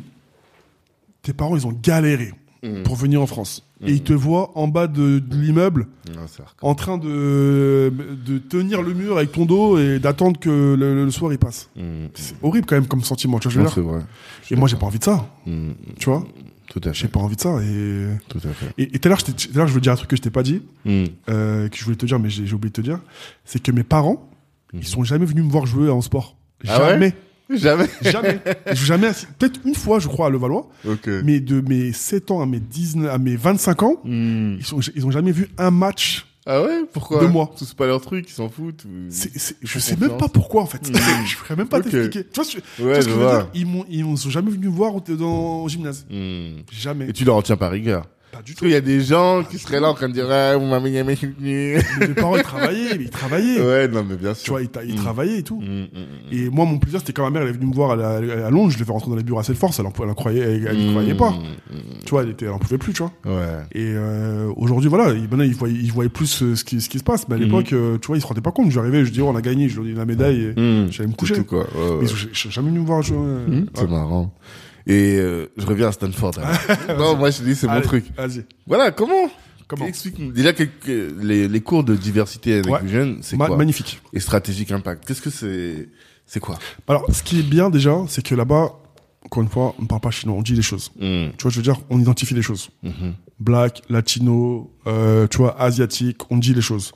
tes 1.23 1.33
parents 1.33 1.57
ils 1.57 1.65
ont 1.65 1.71
galéré. 1.71 2.33
Mm. 2.65 2.83
pour 2.83 2.95
venir 2.95 3.21
en 3.21 3.27
France. 3.27 3.63
Et 3.85 3.91
ils 3.91 4.01
te 4.03 4.13
voient 4.13 4.51
en 4.57 4.67
bas 4.67 4.87
de, 4.87 5.19
de 5.19 5.35
l'immeuble, 5.35 5.87
en 6.61 6.75
train 6.75 6.97
de, 6.97 7.91
de 8.25 8.37
tenir 8.39 8.81
le 8.81 8.93
mur 8.93 9.17
avec 9.17 9.31
ton 9.33 9.45
dos 9.45 9.77
et 9.77 9.99
d'attendre 9.99 10.39
que 10.39 10.49
le, 10.75 11.05
le 11.05 11.11
soir 11.11 11.31
il 11.33 11.37
passe. 11.37 11.69
Mm. 11.75 12.05
C'est 12.15 12.35
horrible 12.41 12.65
quand 12.65 12.75
même 12.75 12.87
comme 12.87 13.03
sentiment, 13.03 13.37
tu 13.39 13.49
vois, 13.49 13.67
je 13.69 13.81
veux. 13.81 14.01
Et 14.51 14.55
moi, 14.55 14.67
j'ai 14.67 14.77
pas 14.77 14.85
envie 14.85 14.99
de 14.99 15.03
ça, 15.03 15.27
Mm. 15.45 15.71
tu 15.99 16.09
vois. 16.09 16.25
Tout 16.69 16.81
à 16.83 16.91
J'ai 16.93 17.03
fait. 17.03 17.07
pas 17.09 17.19
envie 17.19 17.35
de 17.35 17.41
ça. 17.41 17.59
Et, 17.61 18.07
Tout 18.27 18.39
à 18.39 18.51
fait. 18.51 18.65
et, 18.79 18.95
et 18.95 18.99
tout 18.99 19.07
à 19.07 19.09
l'heure, 19.09 19.67
je 19.67 19.73
veux 19.73 19.79
dire 19.81 19.91
un 19.93 19.95
truc 19.95 20.09
que 20.09 20.15
je 20.15 20.21
t'ai 20.21 20.31
pas 20.31 20.41
dit, 20.43 20.61
euh, 20.87 21.69
que 21.69 21.77
je 21.77 21.83
voulais 21.83 21.95
te 21.95 22.05
dire, 22.05 22.19
mais 22.19 22.29
j'ai 22.29 22.45
j'ai 22.47 22.53
oublié 22.55 22.69
de 22.71 22.73
te 22.75 22.81
dire. 22.81 22.99
C'est 23.45 23.61
que 23.61 23.71
mes 23.71 23.83
parents, 23.83 24.29
Mhm. 24.73 24.79
ils 24.81 24.87
sont 24.87 25.03
jamais 25.03 25.25
venus 25.25 25.43
me 25.45 25.51
voir 25.51 25.65
jouer 25.67 25.89
en 25.89 26.01
sport. 26.01 26.35
Ah 26.67 26.79
ouais? 26.97 27.13
Jamais. 27.55 27.87
Jamais. 28.01 28.39
jamais. 28.73 29.07
Assis. 29.07 29.27
Peut-être 29.37 29.59
une 29.65 29.75
fois, 29.75 29.99
je 29.99 30.07
crois, 30.07 30.27
à 30.27 30.29
Levallois. 30.29 30.67
Ok. 30.87 31.07
Mais 31.23 31.39
de 31.39 31.61
mes 31.61 31.91
7 31.93 32.31
ans 32.31 32.41
à 32.41 32.45
mes 32.45 32.59
19, 32.59 33.11
à 33.13 33.17
mes 33.17 33.35
25 33.35 33.83
ans, 33.83 33.95
Mm. 34.03 34.55
ils, 34.59 34.65
sont, 34.65 34.79
ils 34.95 35.05
ont 35.05 35.11
jamais 35.11 35.31
vu 35.31 35.47
un 35.57 35.71
match. 35.71 36.25
Ah 36.47 36.61
ouais? 36.61 36.83
Pourquoi? 36.93 37.21
De 37.21 37.27
moi. 37.27 37.51
C'est 37.55 37.73
pas 37.75 37.87
leur 37.87 37.99
truc, 38.01 38.25
ils 38.29 38.33
s'en 38.33 38.49
foutent. 38.49 38.85
ou- 38.85 39.07
C'est, 39.09 39.35
c'est- 39.35 39.55
je 39.63 39.79
sais 39.79 39.93
même 39.95 40.09
confiance. 40.11 40.21
pas 40.21 40.27
pourquoi, 40.27 40.61
en 40.61 40.67
fait. 40.67 40.87
Mhm. 40.89 40.95
je 41.27 41.37
pourrais 41.37 41.55
même 41.55 41.67
pas 41.67 41.79
Ok. 41.79 41.89
t'expliquer. 41.89 42.23
Tu 42.23 42.35
vois, 42.35 42.43
ce- 42.43 42.57
tu 42.57 42.61
vois 42.83 42.91
Ouais, 42.91 42.95
ce 42.95 43.01
je 43.01 43.05
que 43.05 43.11
je 43.11 43.15
veux 43.19 43.25
vois. 43.25 43.37
dire? 43.37 43.47
Ils 43.55 43.65
m'ont, 43.65 43.85
ils 43.89 44.05
m'ont- 44.05 44.15
sont 44.15 44.29
jamais 44.29 44.51
venus 44.51 44.69
me 44.69 44.75
voir 44.75 44.95
au, 44.95 44.99
dans, 44.99 45.63
au 45.63 45.69
gymnase. 45.69 46.05
Mm. 46.09 46.61
Jamais. 46.71 47.09
Et 47.09 47.13
tu 47.13 47.25
leur 47.25 47.35
en 47.35 47.41
tiens 47.41 47.57
pas 47.57 47.69
rigueur. 47.69 48.05
Pas 48.35 48.41
du 48.41 48.53
tout. 48.53 48.59
qu'il 48.65 48.71
y 48.71 48.75
a 48.75 48.81
des 48.81 48.99
gens 49.01 49.43
qui 49.49 49.57
seraient 49.57 49.79
là 49.79 49.89
en 49.89 49.93
train 49.93 50.09
de 50.09 50.13
dire 50.13 50.27
Ah, 50.29 50.57
vous 50.57 50.65
m'avez 50.65 50.91
jamais 50.93 51.15
soutenu. 51.15 51.77
Mes 51.99 52.07
parents, 52.09 52.35
ils 52.35 52.43
travaillaient, 52.43 52.97
mais 52.97 53.05
ils 53.05 53.09
travaillaient. 53.09 53.61
Ouais, 53.61 53.87
non, 53.87 54.03
mais 54.07 54.15
bien 54.17 54.33
sûr. 54.33 54.43
Tu 54.43 54.49
vois, 54.51 54.61
ils, 54.61 54.69
ils 54.89 54.95
Mhm. 54.95 55.01
travaillaient 55.01 55.37
et 55.39 55.43
tout. 55.43 55.61
Mm, 55.61 55.63
mm, 55.63 55.83
mm. 55.83 56.33
Et 56.33 56.49
moi, 56.49 56.65
mon 56.65 56.77
plaisir, 56.77 56.99
c'était 56.99 57.13
quand 57.13 57.23
ma 57.23 57.29
mère, 57.29 57.43
elle 57.43 57.49
est 57.49 57.53
venue 57.53 57.67
me 57.67 57.73
voir 57.73 57.91
à, 57.91 57.95
la- 57.95 58.45
à 58.47 58.49
Londres, 58.49 58.71
je 58.71 58.77
l'ai 58.77 58.83
fait 58.85 58.91
rentrer 58.91 59.09
dans 59.09 59.15
les 59.15 59.23
bureaux 59.23 59.39
à 59.39 59.43
cette 59.43 59.57
force, 59.57 59.79
elle 59.79 59.85
elle 60.01 60.09
en 60.09 60.13
croyait, 60.13 60.41
elle, 60.41 60.67
elle 60.67 60.91
croyait 60.91 61.13
Mm, 61.13 61.17
pas. 61.17 61.31
mm, 61.31 61.75
Tu 62.03 62.09
vois, 62.11 62.23
elle 62.23 62.29
était, 62.31 62.45
elle 62.45 62.51
en 62.51 62.59
pouvait 62.59 62.77
plus, 62.77 62.91
tu 62.93 63.03
vois. 63.03 63.11
Ouais. 63.25 63.63
Et 63.73 63.85
euh, 63.95 64.51
aujourd'hui, 64.57 64.89
voilà, 64.89 65.13
maintenant, 65.13 65.43
ils 65.43 65.55
voyaient, 65.55 65.75
ils 65.81 65.91
voyaient 65.91 66.09
plus 66.09 66.43
euh, 66.43 66.55
ce 66.55 66.63
qui, 66.65 66.81
ce 66.81 66.89
qui 66.89 66.99
se 66.99 67.03
passe. 67.03 67.27
Mais 67.29 67.35
à 67.35 67.37
l'époque, 67.37 67.71
euh, 67.73 67.97
tu 67.99 68.07
vois, 68.07 68.17
ils 68.17 68.21
se 68.21 68.27
rendaient 68.27 68.41
pas 68.41 68.51
compte. 68.51 68.69
J'arrivais, 68.71 69.05
je 69.05 69.11
dis, 69.11 69.21
oh, 69.21 69.29
on 69.29 69.35
a 69.35 69.41
gagné, 69.41 69.69
je 69.69 69.77
leur 69.77 69.85
dis 69.85 69.93
la 69.93 70.05
médaille 70.05 70.53
et 70.55 70.59
Mm. 70.59 70.91
j'allais 70.91 71.09
me 71.09 71.13
coucher. 71.15 71.35
tout, 71.35 71.43
quoi. 71.45 71.59
Ouais, 71.73 71.89
ouais. 71.89 71.97
Mais 72.01 72.07
ils 72.07 72.51
jamais 72.51 72.69
venus 72.69 72.81
me 72.81 72.87
voir 72.87 72.99
Mm, 73.01 73.65
C'est 73.75 73.89
marrant. 73.89 74.33
Et 74.87 75.17
euh, 75.17 75.47
je 75.57 75.65
reviens 75.65 75.87
à 75.87 75.91
Stanford. 75.91 76.33
non, 76.97 77.15
moi 77.15 77.31
je 77.31 77.39
te 77.39 77.43
dis 77.43 77.55
c'est 77.55 77.67
mon 77.67 77.73
Allez, 77.73 77.83
truc. 77.83 78.05
Vas-y. 78.15 78.45
Voilà, 78.67 78.91
comment? 78.91 79.29
Comment? 79.67 79.85
Explique-nous. 79.87 80.31
Déjà 80.31 80.53
quelques, 80.53 80.85
les, 81.21 81.47
les 81.47 81.61
cours 81.61 81.83
de 81.83 81.95
diversité 81.95 82.59
avec 82.59 82.83
les 82.83 82.89
jeunes, 82.89 83.17
c'est 83.21 83.35
Ma- 83.35 83.47
quoi? 83.47 83.57
Magnifique. 83.57 83.99
Et 84.13 84.19
stratégique 84.19 84.71
impact. 84.71 85.05
Qu'est-ce 85.07 85.21
que 85.23 85.31
c'est 85.31 85.89
C'est 86.27 86.39
quoi? 86.39 86.59
Alors, 86.87 87.05
ce 87.11 87.23
qui 87.23 87.39
est 87.39 87.43
bien 87.43 87.71
déjà, 87.71 87.95
c'est 88.07 88.23
que 88.23 88.35
là-bas, 88.35 88.73
encore 89.23 89.41
une 89.41 89.49
fois, 89.49 89.73
on 89.79 89.81
ne 89.81 89.87
parle 89.87 90.01
pas 90.01 90.11
chinois, 90.11 90.35
on 90.37 90.43
dit 90.43 90.53
les 90.53 90.61
choses. 90.61 90.91
Mm, 90.99 91.29
Tu 91.35 91.41
vois, 91.41 91.49
je 91.49 91.55
veux 91.57 91.63
dire, 91.63 91.77
on 91.89 91.99
identifie 91.99 92.35
les 92.35 92.43
choses. 92.43 92.69
mhm, 92.83 93.15
Black, 93.39 93.81
latino, 93.89 94.71
euh, 94.85 95.25
tu 95.27 95.37
vois, 95.37 95.59
asiatique, 95.59 96.19
on 96.29 96.37
dit 96.37 96.53
les 96.53 96.61
choses. 96.61 96.91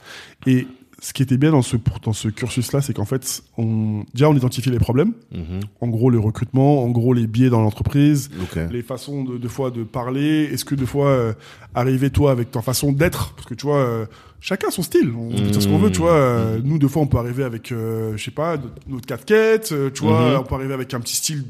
Et 0.45 0.67
ce 1.01 1.13
qui 1.13 1.23
était 1.23 1.37
bien 1.37 1.51
dans 1.51 1.61
ce, 1.61 1.77
dans 2.03 2.11
ce 2.13 2.27
cursus-là, 2.27 2.81
c'est 2.81 2.93
qu'en 2.93 3.05
fait, 3.05 3.41
on, 3.57 4.03
déjà, 4.13 4.29
on 4.29 4.35
identifie 4.35 4.69
les 4.69 4.79
problèmes. 4.79 5.13
mhm. 5.31 5.61
En 5.79 5.87
gros, 5.87 6.09
le 6.09 6.19
recrutement, 6.19 6.83
en 6.83 6.89
gros, 6.89 7.13
les 7.13 7.25
biais 7.27 7.49
dans 7.49 7.61
l'entreprise, 7.61 8.29
Ok. 8.41 8.59
les 8.71 8.81
façons 8.81 9.23
de, 9.23 9.37
de 9.37 9.47
fois 9.47 9.71
de 9.71 9.83
parler. 9.83 10.43
Est-ce 10.51 10.65
que 10.65 10.75
de 10.75 10.85
fois, 10.85 11.07
euh, 11.07 11.33
arriver 11.73 12.09
toi 12.09 12.31
avec 12.31 12.51
ta 12.51 12.61
façon 12.61 12.91
d'être, 12.91 13.33
parce 13.35 13.47
que 13.47 13.53
tu 13.53 13.65
vois, 13.65 13.77
euh, 13.77 14.05
chacun 14.41 14.69
son 14.71 14.81
style. 14.83 15.11
On 15.17 15.29
peut 15.29 15.35
dire 15.51 15.61
ce 15.61 15.67
qu'on 15.69 15.77
veut, 15.77 15.91
tu 15.91 15.99
vois. 15.99 16.11
euh, 16.13 16.59
nous, 16.63 16.77
deux 16.79 16.87
fois, 16.89 17.01
on 17.01 17.07
peut 17.07 17.17
arriver 17.17 17.43
avec, 17.45 17.71
euh, 17.71 18.17
je 18.17 18.23
sais 18.25 18.31
pas, 18.31 18.57
notre, 18.87 19.05
casquette, 19.05 19.71
euh, 19.71 19.89
tu 19.93 20.03
vois. 20.03 20.31
Mhm. 20.31 20.37
On 20.39 20.43
peut 20.43 20.55
arriver 20.55 20.73
avec 20.73 20.93
un 20.93 20.99
petit 20.99 21.15
style 21.15 21.45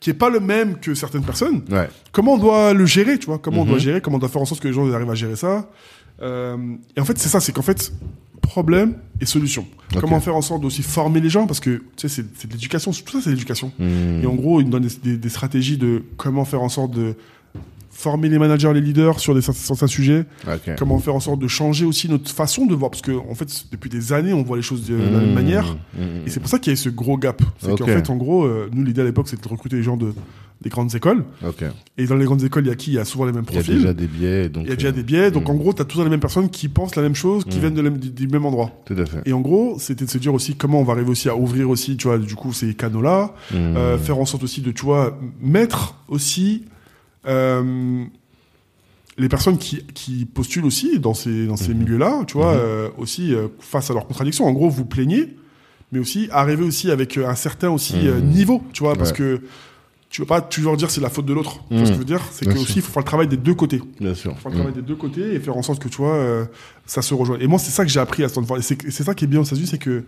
qui 0.00 0.08
est 0.08 0.14
pas 0.14 0.30
le 0.30 0.40
même 0.40 0.78
que 0.80 0.94
certaines 0.94 1.24
personnes. 1.24 1.62
Ouais. 1.70 1.88
Comment 2.12 2.34
on 2.34 2.38
doit 2.38 2.72
le 2.72 2.86
gérer, 2.86 3.18
tu 3.18 3.26
vois? 3.26 3.38
Comment 3.38 3.60
on 3.60 3.64
Mhm. 3.64 3.70
doit 3.70 3.78
gérer? 3.78 4.00
Comment 4.00 4.16
on 4.16 4.20
doit 4.20 4.30
faire 4.30 4.40
en 4.40 4.46
sorte 4.46 4.60
que 4.62 4.68
les 4.68 4.74
gens 4.74 4.90
arrivent 4.90 5.10
à 5.10 5.14
gérer 5.14 5.36
ça? 5.36 5.68
Euh, 6.22 6.56
Et 6.96 7.00
en 7.00 7.04
fait, 7.04 7.18
c'est 7.18 7.28
ça, 7.28 7.40
c'est 7.40 7.52
qu'en 7.52 7.60
fait, 7.62 7.92
problème 8.42 8.94
et 9.20 9.26
solution. 9.26 9.66
Comment 10.00 10.20
faire 10.20 10.36
en 10.36 10.42
sorte 10.42 10.60
d'aussi 10.62 10.82
former 10.82 11.20
les 11.20 11.28
gens 11.30 11.46
Parce 11.46 11.60
que, 11.60 11.70
tu 11.76 11.82
sais, 11.96 12.08
c'est 12.08 12.24
c'est 12.36 12.48
de 12.48 12.52
l'éducation. 12.52 12.90
Tout 12.92 13.12
ça, 13.12 13.20
c'est 13.22 13.30
de 13.30 13.34
l'éducation. 13.34 13.72
Mm. 13.78 14.22
Et 14.22 14.26
en 14.26 14.34
gros, 14.34 14.60
il 14.60 14.64
nous 14.64 14.70
donne 14.70 14.82
des, 14.86 14.94
des- 15.12 15.16
des 15.16 15.28
stratégies 15.28 15.78
de 15.78 16.02
comment 16.16 16.44
faire 16.44 16.62
en 16.62 16.68
sorte 16.68 16.90
de 16.92 17.14
former 17.96 18.28
les 18.28 18.38
managers, 18.38 18.72
les 18.74 18.80
leaders 18.80 19.18
sur 19.20 19.34
des 19.34 19.40
cer- 19.40 19.52
certains 19.54 19.86
sujets. 19.86 20.24
Comment 20.78 20.98
faire 20.98 21.14
en 21.14 21.20
sorte 21.20 21.40
de 21.40 21.48
changer 21.48 21.84
aussi 21.86 22.08
notre 22.08 22.30
façon 22.30 22.66
de 22.66 22.74
voir. 22.74 22.90
Parce 22.90 23.02
que, 23.02 23.12
en 23.12 23.34
fait, 23.34 23.64
depuis 23.72 23.88
des 23.90 24.12
années, 24.12 24.32
on 24.32 24.42
voit 24.42 24.56
les 24.56 24.62
choses 24.62 24.86
de, 24.86 24.94
la 24.96 25.20
même 25.20 25.32
manière. 25.32 25.74
mm, 25.94 26.00
mm. 26.02 26.26
Et 26.26 26.30
c'est 26.30 26.40
pour 26.40 26.48
ça 26.48 26.58
qu'il 26.58 26.72
y 26.72 26.74
a 26.74 26.76
ce 26.76 26.88
gros 26.90 27.16
gap. 27.16 27.42
C'est 27.58 27.76
qu'en 27.78 27.86
fait, 27.86 28.10
en 28.10 28.16
gros, 28.16 28.44
euh, 28.44 28.68
nous, 28.72 28.84
l'idée 28.84 29.00
à 29.00 29.04
l'époque, 29.04 29.28
c'était 29.28 29.42
de 29.44 29.48
recruter 29.48 29.76
les 29.76 29.82
gens 29.82 29.96
de, 29.96 30.12
des 30.62 30.68
grandes 30.70 30.94
écoles. 30.94 31.24
Et 31.98 32.06
dans 32.06 32.16
les 32.16 32.24
grandes 32.26 32.42
écoles, 32.44 32.64
il 32.66 32.68
y 32.68 32.72
a 32.72 32.74
qui? 32.76 32.90
Il 32.90 32.94
y 32.94 32.98
a 32.98 33.04
souvent 33.04 33.24
les 33.24 33.32
mêmes 33.32 33.44
Il 33.48 33.54
y 33.54 33.58
a 33.58 33.62
profils. 33.62 33.74
déjà 33.80 33.94
des 33.94 34.06
biais. 34.06 34.48
Donc, 34.48 34.64
Il 34.64 34.70
y 34.70 34.72
a 34.72 34.76
déjà 34.76 34.88
euh, 34.88 34.92
des 34.92 35.02
biais. 35.02 35.30
Donc, 35.30 35.48
en 35.48 35.54
gros, 35.54 35.72
tu 35.72 35.80
as 35.82 35.84
toujours 35.84 36.04
les 36.04 36.10
mêmes 36.10 36.20
personnes 36.20 36.50
qui 36.50 36.68
pensent 36.68 36.96
la 36.96 37.02
même 37.02 37.14
chose, 37.14 37.44
qui 37.44 37.58
viennent 37.58 37.74
de 37.74 37.80
la- 37.82 37.90
du, 37.90 38.10
du 38.10 38.28
même 38.28 38.44
endroit. 38.44 38.70
Tout 38.84 38.94
à 38.98 39.06
fait. 39.06 39.22
Et 39.26 39.32
en 39.32 39.40
gros, 39.40 39.76
c'était 39.78 40.04
de 40.04 40.10
se 40.10 40.18
dire 40.18 40.34
aussi 40.34 40.54
comment 40.54 40.80
on 40.80 40.84
va 40.84 40.92
arriver 40.92 41.10
aussi 41.10 41.28
à 41.28 41.36
ouvrir 41.36 41.70
aussi, 41.70 41.96
tu 41.96 42.08
vois, 42.08 42.18
du 42.18 42.34
coup, 42.34 42.52
ces 42.52 42.74
canaux-là. 42.74 43.34
Euh, 43.54 43.96
faire 43.98 44.18
en 44.18 44.26
sorte 44.26 44.42
aussi 44.44 44.60
de, 44.60 44.70
tu 44.70 44.84
vois, 44.84 45.18
mettre 45.40 45.94
aussi 46.08 46.64
euh, 47.26 48.04
les 49.18 49.28
personnes 49.28 49.56
qui, 49.58 49.82
qui 49.94 50.26
postulent 50.26 50.66
aussi 50.66 50.98
dans 50.98 51.14
ces, 51.14 51.46
dans 51.46 51.56
ces 51.56 51.72
Mhm. 51.72 51.78
milieux-là, 51.78 52.24
tu 52.26 52.34
vois, 52.34 52.54
Mhm. 52.54 52.60
euh, 52.62 52.88
aussi 52.98 53.34
euh, 53.34 53.48
face 53.60 53.90
à 53.90 53.94
leurs 53.94 54.06
contradictions. 54.06 54.44
En 54.44 54.52
gros, 54.52 54.68
vous 54.68 54.84
plaignez, 54.84 55.34
mais 55.92 55.98
aussi 55.98 56.28
arriver 56.30 56.64
aussi 56.64 56.90
avec 56.90 57.16
un 57.16 57.34
certain 57.34 57.70
aussi 57.70 57.96
Mhm. 57.96 58.24
niveau, 58.26 58.62
tu 58.72 58.82
vois, 58.82 58.94
parce 58.94 59.12
que 59.12 59.40
tu 60.10 60.20
veux 60.22 60.26
pas 60.26 60.40
toujours 60.40 60.76
dire 60.76 60.90
c'est 60.90 61.00
la 61.00 61.08
faute 61.10 61.26
de 61.26 61.32
l'autre. 61.32 61.60
Tu 61.68 61.76
vois 61.76 61.84
ce 61.86 61.90
que 61.90 61.94
je 61.94 61.98
veux 61.98 62.04
dire? 62.04 62.20
C'est 62.30 62.44
que 62.46 62.52
sûr. 62.52 62.60
aussi 62.62 62.74
il 62.76 62.82
faut 62.82 62.92
faire 62.92 63.02
le 63.02 63.06
travail 63.06 63.26
des 63.28 63.36
deux 63.36 63.54
côtés. 63.54 63.82
Bien 64.00 64.14
sûr. 64.14 64.32
Il 64.32 64.34
faut 64.36 64.42
faire 64.42 64.50
le 64.52 64.56
travail 64.58 64.74
des 64.74 64.82
deux 64.82 64.94
côtés 64.96 65.34
et 65.34 65.40
faire 65.40 65.56
en 65.56 65.62
sorte 65.62 65.82
que 65.82 65.88
tu 65.88 65.96
vois 65.98 66.46
ça 66.86 67.02
se 67.02 67.12
rejoigne. 67.12 67.40
Et 67.42 67.46
moi 67.46 67.58
c'est 67.58 67.70
ça 67.72 67.84
que 67.84 67.90
j'ai 67.90 68.00
appris 68.00 68.22
à 68.22 68.28
Stanford. 68.28 68.58
Et 68.58 68.62
c'est 68.62 69.02
ça 69.02 69.14
qui 69.14 69.24
est 69.24 69.28
bien 69.28 69.40
aux 69.40 69.44
États-Unis, 69.44 69.66
c'est 69.66 69.78
que 69.78 70.04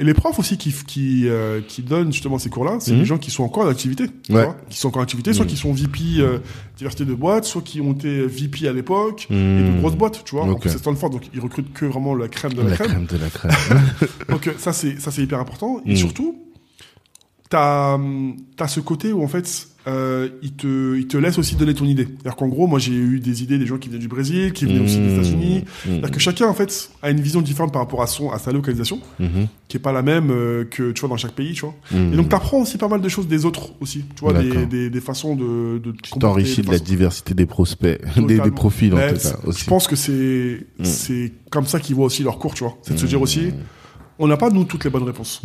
et 0.00 0.04
les 0.04 0.14
profs 0.14 0.38
aussi 0.38 0.58
qui 0.58 0.72
qui 0.86 1.28
euh, 1.28 1.60
qui 1.60 1.82
donnent 1.82 2.12
justement 2.12 2.38
ces 2.38 2.50
cours-là, 2.50 2.78
c'est 2.80 2.92
Mhm. 2.92 2.98
des 2.98 3.04
gens 3.04 3.18
qui 3.18 3.30
sont 3.30 3.44
encore 3.44 3.64
en 3.64 3.68
activité, 3.68 4.04
Ouais. 4.28 4.44
vois, 4.44 4.56
qui 4.68 4.76
sont 4.78 4.88
encore 4.88 5.00
en 5.00 5.04
activité, 5.04 5.32
soit 5.32 5.44
Mhm. 5.44 5.50
qui 5.50 5.56
sont 5.56 5.72
VP 5.72 6.00
euh, 6.18 6.38
diversité 6.76 7.04
de 7.04 7.14
boîtes, 7.14 7.44
soit 7.44 7.62
qui 7.62 7.80
ont 7.80 7.92
été 7.92 8.26
VP 8.26 8.66
à 8.68 8.72
l'époque 8.72 9.26
et 9.30 9.34
Mm. 9.34 9.76
de 9.76 9.78
grosses 9.80 9.94
boîtes, 9.96 10.24
tu 10.24 10.34
vois. 10.34 10.44
En 10.44 10.50
Ok. 10.50 10.60
plus, 10.62 10.70
c'est 10.70 10.78
Stanford, 10.78 11.10
donc 11.10 11.22
ils 11.32 11.40
recrutent 11.40 11.72
que 11.72 11.84
vraiment 11.86 12.14
la 12.14 12.28
crème 12.28 12.54
de 12.54 12.62
la, 12.62 12.70
La 12.70 12.76
crème. 12.76 12.88
crème 12.90 13.06
de 13.06 13.16
la 13.18 13.30
crème. 13.30 13.52
Donc 14.28 14.48
euh, 14.48 14.52
ça 14.58 14.72
c'est 14.72 14.98
ça 15.00 15.10
c'est 15.12 15.22
hyper 15.22 15.38
important 15.38 15.80
et 15.86 15.92
Mm. 15.92 15.96
surtout 15.96 16.38
t'as 17.48 17.98
as 18.58 18.68
ce 18.68 18.80
côté 18.80 19.12
où 19.12 19.22
en 19.22 19.28
fait 19.28 19.68
euh, 19.86 20.28
il 20.42 20.52
te 20.54 20.96
il 20.96 21.06
te 21.06 21.16
laisse 21.18 21.38
aussi 21.38 21.56
donner 21.56 21.74
ton 21.74 21.84
idée. 21.84 22.04
C'est-à-dire 22.06 22.36
qu'en 22.36 22.48
gros 22.48 22.66
moi 22.66 22.78
j'ai 22.78 22.92
eu 22.94 23.20
des 23.20 23.42
idées 23.42 23.58
des 23.58 23.66
gens 23.66 23.76
qui 23.78 23.88
venaient 23.88 23.98
du 24.00 24.08
Brésil, 24.08 24.52
qui 24.52 24.64
venaient 24.64 24.80
aussi 24.80 24.96
des 24.98 25.08
Mm. 25.08 25.12
États-Unis. 25.14 25.58
Mm. 25.60 25.64
C'est-à-dire 25.84 26.10
que 26.10 26.20
chacun 26.20 26.46
en 26.48 26.54
fait 26.54 26.90
a 27.02 27.10
une 27.10 27.20
vision 27.20 27.42
différente 27.42 27.72
par 27.72 27.82
rapport 27.82 28.02
à 28.02 28.06
son 28.06 28.30
à 28.30 28.38
sa 28.38 28.50
localisation 28.52 29.00
Mhm. 29.18 29.48
qui 29.68 29.76
est 29.76 29.80
pas 29.80 29.92
la 29.92 30.02
même 30.02 30.30
euh, 30.30 30.64
que 30.64 30.92
tu 30.92 31.00
vois 31.00 31.08
dans 31.10 31.16
chaque 31.16 31.32
pays, 31.34 31.52
tu 31.52 31.62
vois. 31.66 31.74
Et 31.92 32.16
donc 32.16 32.28
t'apprends 32.30 32.62
aussi 32.62 32.78
pas 32.78 32.88
mal 32.88 33.00
de 33.02 33.08
choses 33.08 33.28
des 33.28 33.44
autres 33.44 33.72
aussi, 33.80 34.04
tu 34.16 34.20
vois 34.20 34.32
des, 34.32 34.66
des, 34.66 34.88
des 34.90 35.00
façons 35.00 35.36
de 35.36 35.78
de 35.78 35.92
Tu 36.02 36.18
t'enrichis 36.18 36.62
de 36.62 36.70
la 36.70 36.78
diversité 36.78 37.34
des 37.34 37.46
prospects, 37.46 38.00
des, 38.16 38.38
des 38.38 38.50
profils 38.50 38.94
en 38.94 38.96
tout 38.96 39.14
c'est- 39.18 39.32
cas 39.32 39.38
aussi. 39.44 39.60
Je 39.60 39.66
pense 39.66 39.86
que 39.86 39.96
c'est 39.96 40.66
c'est 40.82 41.32
comme 41.50 41.66
ça 41.66 41.78
qu'ils 41.78 41.94
voient 41.94 42.06
aussi 42.06 42.22
leur 42.22 42.38
cours, 42.38 42.54
tu 42.54 42.64
vois. 42.64 42.76
C'est 42.82 42.94
de 42.94 42.98
se 42.98 43.06
dire 43.06 43.20
aussi 43.20 43.50
on 44.18 44.28
n'a 44.28 44.36
pas 44.36 44.48
nous 44.48 44.64
toutes 44.64 44.84
les 44.84 44.90
bonnes 44.90 45.02
réponses. 45.02 45.42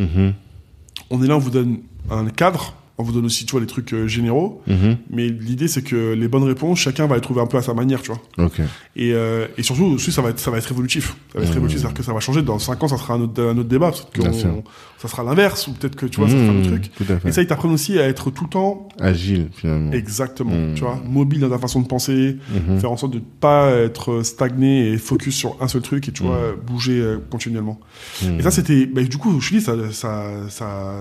On 1.09 1.23
est 1.23 1.27
là, 1.27 1.35
on 1.35 1.39
vous 1.39 1.49
donne 1.49 1.79
un 2.11 2.27
cadre, 2.29 2.75
on 2.99 3.03
vous 3.03 3.11
donne 3.13 3.25
aussi, 3.25 3.45
tu 3.45 3.51
vois, 3.53 3.61
les 3.61 3.65
trucs 3.67 3.93
euh, 3.93 4.07
généraux. 4.07 4.61
Mhm. 4.67 4.97
Mais 5.09 5.27
l'idée, 5.29 5.67
c'est 5.67 5.81
que 5.81 6.13
les 6.13 6.27
bonnes 6.27 6.43
réponses, 6.43 6.79
chacun 6.79 7.07
va 7.07 7.15
les 7.15 7.21
trouver 7.21 7.41
un 7.41 7.47
peu 7.47 7.57
à 7.57 7.61
sa 7.61 7.73
manière, 7.73 8.01
tu 8.01 8.11
vois. 8.11 8.21
Ok. 8.45 8.59
Et, 8.95 9.13
euh, 9.13 9.47
et 9.57 9.63
surtout, 9.63 9.85
aussi, 9.85 10.11
ça 10.11 10.21
va 10.21 10.29
être, 10.29 10.39
ça 10.39 10.51
va 10.51 10.57
être 10.57 10.71
évolutif. 10.71 11.15
Ça 11.33 11.39
va 11.39 11.45
être 11.45 11.53
Mmh. 11.53 11.57
évolutif, 11.57 11.79
c'est-à-dire 11.79 11.97
que 11.97 12.03
ça 12.03 12.13
va 12.13 12.19
changer. 12.19 12.41
Dans 12.41 12.59
5 12.59 12.83
ans, 12.83 12.87
ça 12.87 12.97
sera 12.97 13.13
un 13.15 13.21
autre, 13.21 13.41
un 13.41 13.57
autre 13.57 13.69
débat. 13.69 13.91
Que 14.13 14.21
on- 14.21 14.63
ça 14.97 15.07
sera 15.07 15.23
l'inverse, 15.23 15.65
ou 15.67 15.71
peut-être 15.71 15.95
que, 15.95 16.05
tu 16.05 16.19
vois, 16.19 16.27
ça 16.29 16.33
sera 16.35 16.43
un 16.51 16.59
autre 16.59 16.69
Mhm. 16.71 16.81
truc. 16.81 16.91
Et 17.25 17.31
ça, 17.31 17.41
ils 17.41 17.47
t'apprennent 17.47 17.71
aussi 17.71 17.97
à 17.97 18.05
être 18.07 18.31
tout 18.31 18.43
le 18.43 18.49
temps 18.49 18.89
Agile 18.99 19.47
finalement. 19.55 19.93
exactement, 19.93 20.51
Mmh. 20.53 20.73
tu 20.75 20.81
vois, 20.81 20.99
mobile 21.07 21.39
dans 21.39 21.49
ta 21.49 21.57
façon 21.57 21.79
de 21.81 21.87
penser, 21.87 22.35
Mhm. 22.67 22.79
faire 22.79 22.91
en 22.91 22.97
sorte 22.97 23.13
de 23.13 23.21
pas 23.39 23.71
être 23.71 24.23
stagné 24.23 24.89
et 24.91 24.97
focus 24.97 25.35
sur 25.35 25.55
un 25.61 25.69
seul 25.69 25.81
truc 25.81 26.09
et, 26.09 26.11
tu 26.11 26.23
vois, 26.23 26.53
bouger 26.67 26.99
euh, 26.99 27.17
continuellement. 27.29 27.79
Mhm. 28.23 28.39
Et 28.39 28.43
ça, 28.43 28.51
c'était, 28.51 28.85
bah, 28.87 29.01
du 29.03 29.17
coup, 29.17 29.39
je 29.39 29.51
dis, 29.55 29.61
ça, 29.61 29.73
ça, 29.91 30.23
ça, 30.49 30.93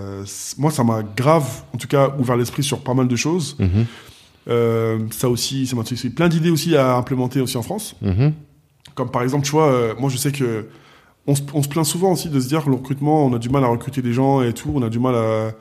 moi, 0.58 0.70
ça 0.70 0.84
m'a 0.84 1.02
grave, 1.02 1.46
en 1.74 1.78
tout 1.78 1.87
cas, 1.88 2.14
ouvert 2.18 2.36
l'esprit 2.36 2.62
sur 2.62 2.80
pas 2.80 2.94
mal 2.94 3.08
de 3.08 3.16
choses. 3.16 3.56
Mhm. 3.58 3.86
Euh, 4.48 4.98
ça 5.10 5.28
aussi, 5.28 5.66
ça 5.66 5.76
m'a 5.76 5.82
plein 6.14 6.28
d'idées 6.28 6.50
aussi 6.50 6.76
à 6.76 6.96
implémenter 6.96 7.40
aussi 7.40 7.56
en 7.56 7.62
France. 7.62 7.96
Mhm. 8.00 8.32
Comme 8.94 9.10
par 9.10 9.22
exemple, 9.22 9.44
tu 9.44 9.52
vois, 9.52 9.70
euh, 9.70 9.94
moi, 9.98 10.10
je 10.10 10.16
sais 10.16 10.32
que 10.32 10.66
on 11.26 11.34
se, 11.34 11.42
on 11.52 11.62
se 11.62 11.68
plaint 11.68 11.84
souvent 11.84 12.12
aussi 12.12 12.30
de 12.30 12.40
se 12.40 12.48
dire 12.48 12.64
que 12.64 12.70
le 12.70 12.76
recrutement, 12.76 13.26
on 13.26 13.34
a 13.34 13.38
du 13.38 13.50
mal 13.50 13.62
à 13.62 13.68
recruter 13.68 14.00
des 14.00 14.14
gens 14.14 14.40
et 14.42 14.54
tout, 14.54 14.72
on 14.74 14.82
a 14.82 14.88
du 14.88 14.98
mal 14.98 15.14
à. 15.14 15.52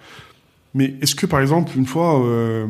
Mais 0.74 0.96
est-ce 1.02 1.16
que 1.16 1.26
par 1.26 1.42
exemple, 1.42 1.72
une 1.76 1.86
fois, 1.86 2.24
euh, 2.24 2.66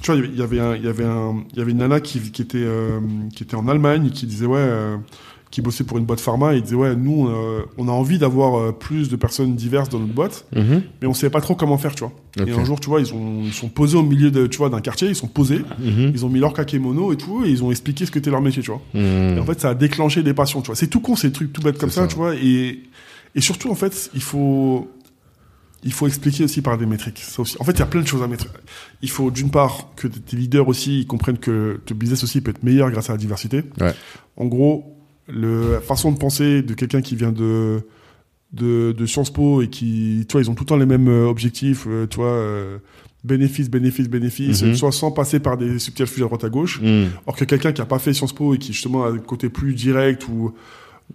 tu 0.00 0.12
vois, 0.12 0.20
il 0.24 0.36
y 0.36 0.42
avait 0.42 0.56
il 0.78 0.84
y 0.84 0.88
avait 0.88 1.04
un, 1.04 1.44
il 1.52 1.58
y 1.58 1.60
avait 1.60 1.72
une 1.72 1.78
nana 1.78 2.00
qui, 2.00 2.20
qui 2.30 2.40
était, 2.40 2.58
euh, 2.58 3.00
qui 3.34 3.42
était 3.42 3.56
en 3.56 3.68
Allemagne 3.68 4.06
et 4.06 4.10
qui 4.10 4.26
disait 4.26 4.46
ouais. 4.46 4.66
Qui 5.52 5.60
bossait 5.60 5.84
pour 5.84 5.98
une 5.98 6.04
boîte 6.04 6.18
pharma. 6.20 6.54
Et 6.54 6.56
il 6.56 6.62
disait 6.62 6.74
ouais, 6.74 6.96
nous, 6.96 7.28
euh, 7.28 7.60
on 7.78 7.86
a 7.86 7.92
envie 7.92 8.18
d'avoir 8.18 8.58
euh, 8.58 8.72
plus 8.72 9.08
de 9.08 9.14
personnes 9.16 9.54
diverses 9.54 9.88
dans 9.90 10.00
notre 10.00 10.12
boîte, 10.14 10.46
Mhm. 10.56 10.82
mais 11.00 11.06
on 11.06 11.14
savait 11.14 11.30
pas 11.30 11.40
trop 11.42 11.54
comment 11.54 11.78
faire, 11.78 11.94
tu 11.94 12.02
vois. 12.04 12.12
Et 12.44 12.50
un 12.50 12.64
jour, 12.64 12.80
tu 12.80 12.88
vois, 12.88 13.00
ils, 13.00 13.12
ont, 13.14 13.42
ils 13.44 13.52
sont 13.52 13.68
posés 13.68 13.96
au 13.96 14.02
milieu 14.02 14.30
de, 14.32 14.46
tu 14.48 14.58
vois, 14.58 14.70
d'un 14.70 14.80
quartier, 14.80 15.08
ils 15.08 15.14
sont 15.14 15.28
posés, 15.28 15.60
Mhm. 15.78 16.10
ils 16.14 16.24
ont 16.26 16.28
mis 16.30 16.40
leur 16.40 16.54
kakémono 16.54 17.12
et 17.12 17.16
tout, 17.16 17.44
et 17.44 17.50
ils 17.50 17.62
ont 17.62 17.70
expliqué 17.70 18.06
ce 18.06 18.10
que 18.10 18.18
était 18.18 18.30
leur 18.30 18.40
métier, 18.40 18.62
tu 18.62 18.70
vois. 18.72 18.80
Mhm. 18.94 19.36
Et 19.36 19.38
en 19.38 19.44
fait, 19.44 19.60
ça 19.60 19.68
a 19.68 19.74
déclenché 19.74 20.22
des 20.24 20.34
passions, 20.34 20.62
tu 20.62 20.66
vois. 20.66 20.74
C'est 20.74 20.88
tout 20.88 21.00
con, 21.00 21.14
des 21.22 21.30
trucs 21.30 21.52
tout 21.52 21.60
bêtes 21.62 21.78
comme 21.78 21.90
ça, 21.90 22.00
ça. 22.02 22.06
tu 22.08 22.16
vois. 22.16 22.34
Et, 22.34 22.80
et 23.34 23.40
surtout, 23.40 23.70
en 23.70 23.74
fait, 23.74 24.10
il 24.14 24.22
faut, 24.22 24.88
il 25.84 25.92
faut 25.92 26.06
expliquer 26.06 26.44
aussi 26.44 26.62
par 26.62 26.78
des 26.78 26.86
métriques. 26.86 27.18
Ça 27.18 27.42
aussi. 27.42 27.56
En 27.60 27.64
fait, 27.64 27.72
il 27.72 27.80
y 27.80 27.82
a 27.82 27.86
plein 27.86 28.00
de 28.00 28.06
choses 28.06 28.22
à 28.22 28.26
mettre. 28.28 28.46
Il 29.02 29.10
faut, 29.10 29.30
d'une 29.30 29.50
part, 29.50 29.88
que 29.96 30.06
tes 30.06 30.36
leaders 30.36 30.66
aussi 30.68 31.00
ils 31.00 31.06
comprennent 31.06 31.38
que 31.38 31.80
ton 31.84 31.94
business 31.94 32.22
aussi 32.24 32.40
peut 32.40 32.52
être 32.52 32.62
meilleur 32.62 32.90
grâce 32.90 33.10
à 33.10 33.14
la 33.14 33.18
diversité. 33.18 33.64
Ouais. 33.80 33.92
En 34.36 34.46
gros, 34.46 34.96
la 35.32 35.80
façon 35.80 36.12
de 36.12 36.18
penser 36.18 36.62
de 36.62 36.74
quelqu'un 36.74 37.00
qui 37.00 37.16
vient 37.16 37.32
de, 37.32 37.80
de, 38.52 38.92
de 38.92 39.06
Sciences 39.06 39.30
Po 39.32 39.62
et 39.62 39.68
qui, 39.68 40.24
tu 40.28 40.32
vois, 40.32 40.40
ils 40.42 40.50
ont 40.50 40.54
tout 40.54 40.64
le 40.64 40.68
temps 40.68 40.76
les 40.76 40.86
mêmes 40.86 41.08
euh, 41.08 41.26
objectifs, 41.26 41.86
euh, 41.88 42.06
tu 42.06 42.16
vois, 42.16 42.26
euh, 42.26 42.78
bénéfice, 43.24 43.70
bénéfice, 43.70 44.08
bénéfice, 44.08 44.62
Mhm. 44.62 44.74
soit 44.74 44.92
sans 44.92 45.10
passer 45.10 45.38
par 45.40 45.56
des 45.56 45.78
subterfuges 45.78 46.22
à 46.22 46.26
droite 46.26 46.44
à 46.44 46.48
gauche. 46.48 46.80
Mhm. 46.82 47.08
Or 47.26 47.36
que 47.36 47.44
quelqu'un 47.44 47.72
qui 47.72 47.80
a 47.80 47.86
pas 47.86 47.98
fait 47.98 48.12
Sciences 48.12 48.32
Po 48.34 48.54
et 48.54 48.58
qui 48.58 48.72
justement 48.72 49.04
a 49.04 49.10
un 49.10 49.18
côté 49.18 49.48
plus 49.48 49.74
direct 49.74 50.26
ou, 50.28 50.52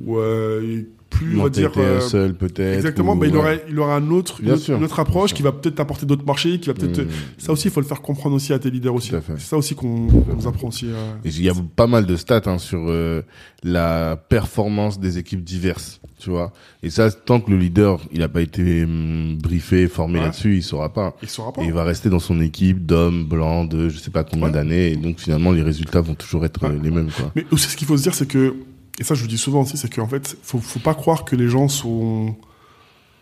ou 0.06 0.18
euh, 0.18 0.82
plus, 1.10 1.40
on 1.40 1.44
va 1.44 1.49
dire, 1.49 1.72
seul 2.02 2.36
peut-être. 2.36 2.76
exactement, 2.76 3.14
ou- 3.14 3.15
bah, 3.15 3.26
il 3.28 3.32
ouais. 3.34 3.40
aura, 3.40 3.53
il 3.69 3.80
aura 3.80 3.95
un 3.95 4.10
autre, 4.11 4.41
une, 4.44 4.52
autre, 4.52 4.61
sûr. 4.61 4.78
une 4.78 4.84
autre 4.84 4.99
approche 4.99 5.34
qui 5.34 5.41
va 5.41 5.52
peut-être 5.53 5.80
apporter 5.80 6.06
d'autres 6.06 6.26
marchés, 6.26 6.60
qui 6.60 6.68
va 6.68 6.74
peut-être. 6.76 6.99
Mhm. 6.99 7.07
Ça 7.38 7.53
aussi, 7.53 7.69
il 7.69 7.72
faut 7.72 7.80
le 7.80 7.86
faire 7.88 8.02
comprendre 8.02 8.36
aussi 8.36 8.52
à 8.53 8.60
tes 8.60 8.69
leaders 8.69 8.94
aussi. 8.94 9.11
C'est 9.38 9.40
ça 9.40 9.57
aussi 9.57 9.74
qu'on 9.74 10.07
nous 10.36 10.48
apprend 10.48 10.68
aussi. 10.68 10.86
euh. 10.88 11.14
Il 11.24 11.41
y 11.41 11.49
a 11.49 11.53
pas 11.76 11.88
mal 11.88 12.06
de 12.06 12.15
stats 12.18 12.41
hein, 12.45 12.57
sur 12.60 12.86
euh, 12.90 13.22
la 13.64 14.18
performance 14.18 14.99
des 14.99 15.18
équipes 15.18 15.44
diverses, 15.44 16.02
tu 16.19 16.30
vois. 16.30 16.52
Et 16.84 16.90
ça, 16.90 17.10
tant 17.10 17.40
que 17.40 17.49
le 17.52 17.57
leader, 17.57 17.99
il 18.11 18.22
a 18.22 18.30
pas 18.30 18.41
été 18.41 18.84
hum, 18.84 19.38
briefé, 19.41 19.88
formé 19.88 20.19
Ouais. 20.19 20.26
là-dessus, 20.26 20.57
il 20.57 20.61
saura 20.64 20.91
pas. 20.94 21.15
Il 21.24 21.30
saura 21.30 21.53
pas. 21.53 21.64
Et 21.64 21.68
il 21.68 21.74
va 21.74 21.84
rester 21.86 22.10
dans 22.10 22.19
son 22.19 22.40
équipe 22.41 22.86
d'hommes 22.86 23.24
blancs 23.26 23.69
de 23.69 23.88
je 23.90 23.98
sais 23.98 24.11
pas 24.11 24.24
combien 24.26 24.48
Ouais. 24.48 24.52
d'années. 24.52 24.91
Et 24.91 24.95
donc 24.98 25.19
finalement, 25.19 25.52
les 25.53 25.64
résultats 25.64 26.02
vont 26.02 26.15
toujours 26.15 26.45
être 26.45 26.65
euh, 26.65 26.78
les 26.84 26.91
mêmes, 26.91 27.10
quoi. 27.15 27.32
Mais 27.36 27.45
aussi, 27.52 27.69
ce 27.69 27.78
qu'il 27.78 27.88
faut 27.88 27.98
se 27.98 28.03
dire, 28.03 28.14
c'est 28.14 28.28
que, 28.28 28.53
et 28.99 29.03
ça 29.03 29.15
je 29.15 29.22
le 29.24 29.28
dis 29.28 29.38
souvent 29.38 29.61
aussi, 29.61 29.78
c'est 29.78 29.94
qu'en 29.94 30.07
fait, 30.07 30.38
faut, 30.44 30.60
faut 30.60 30.80
pas 30.80 30.94
croire 30.95 31.24
que 31.26 31.36
les 31.36 31.48
gens 31.49 31.68
sont, 31.68 32.36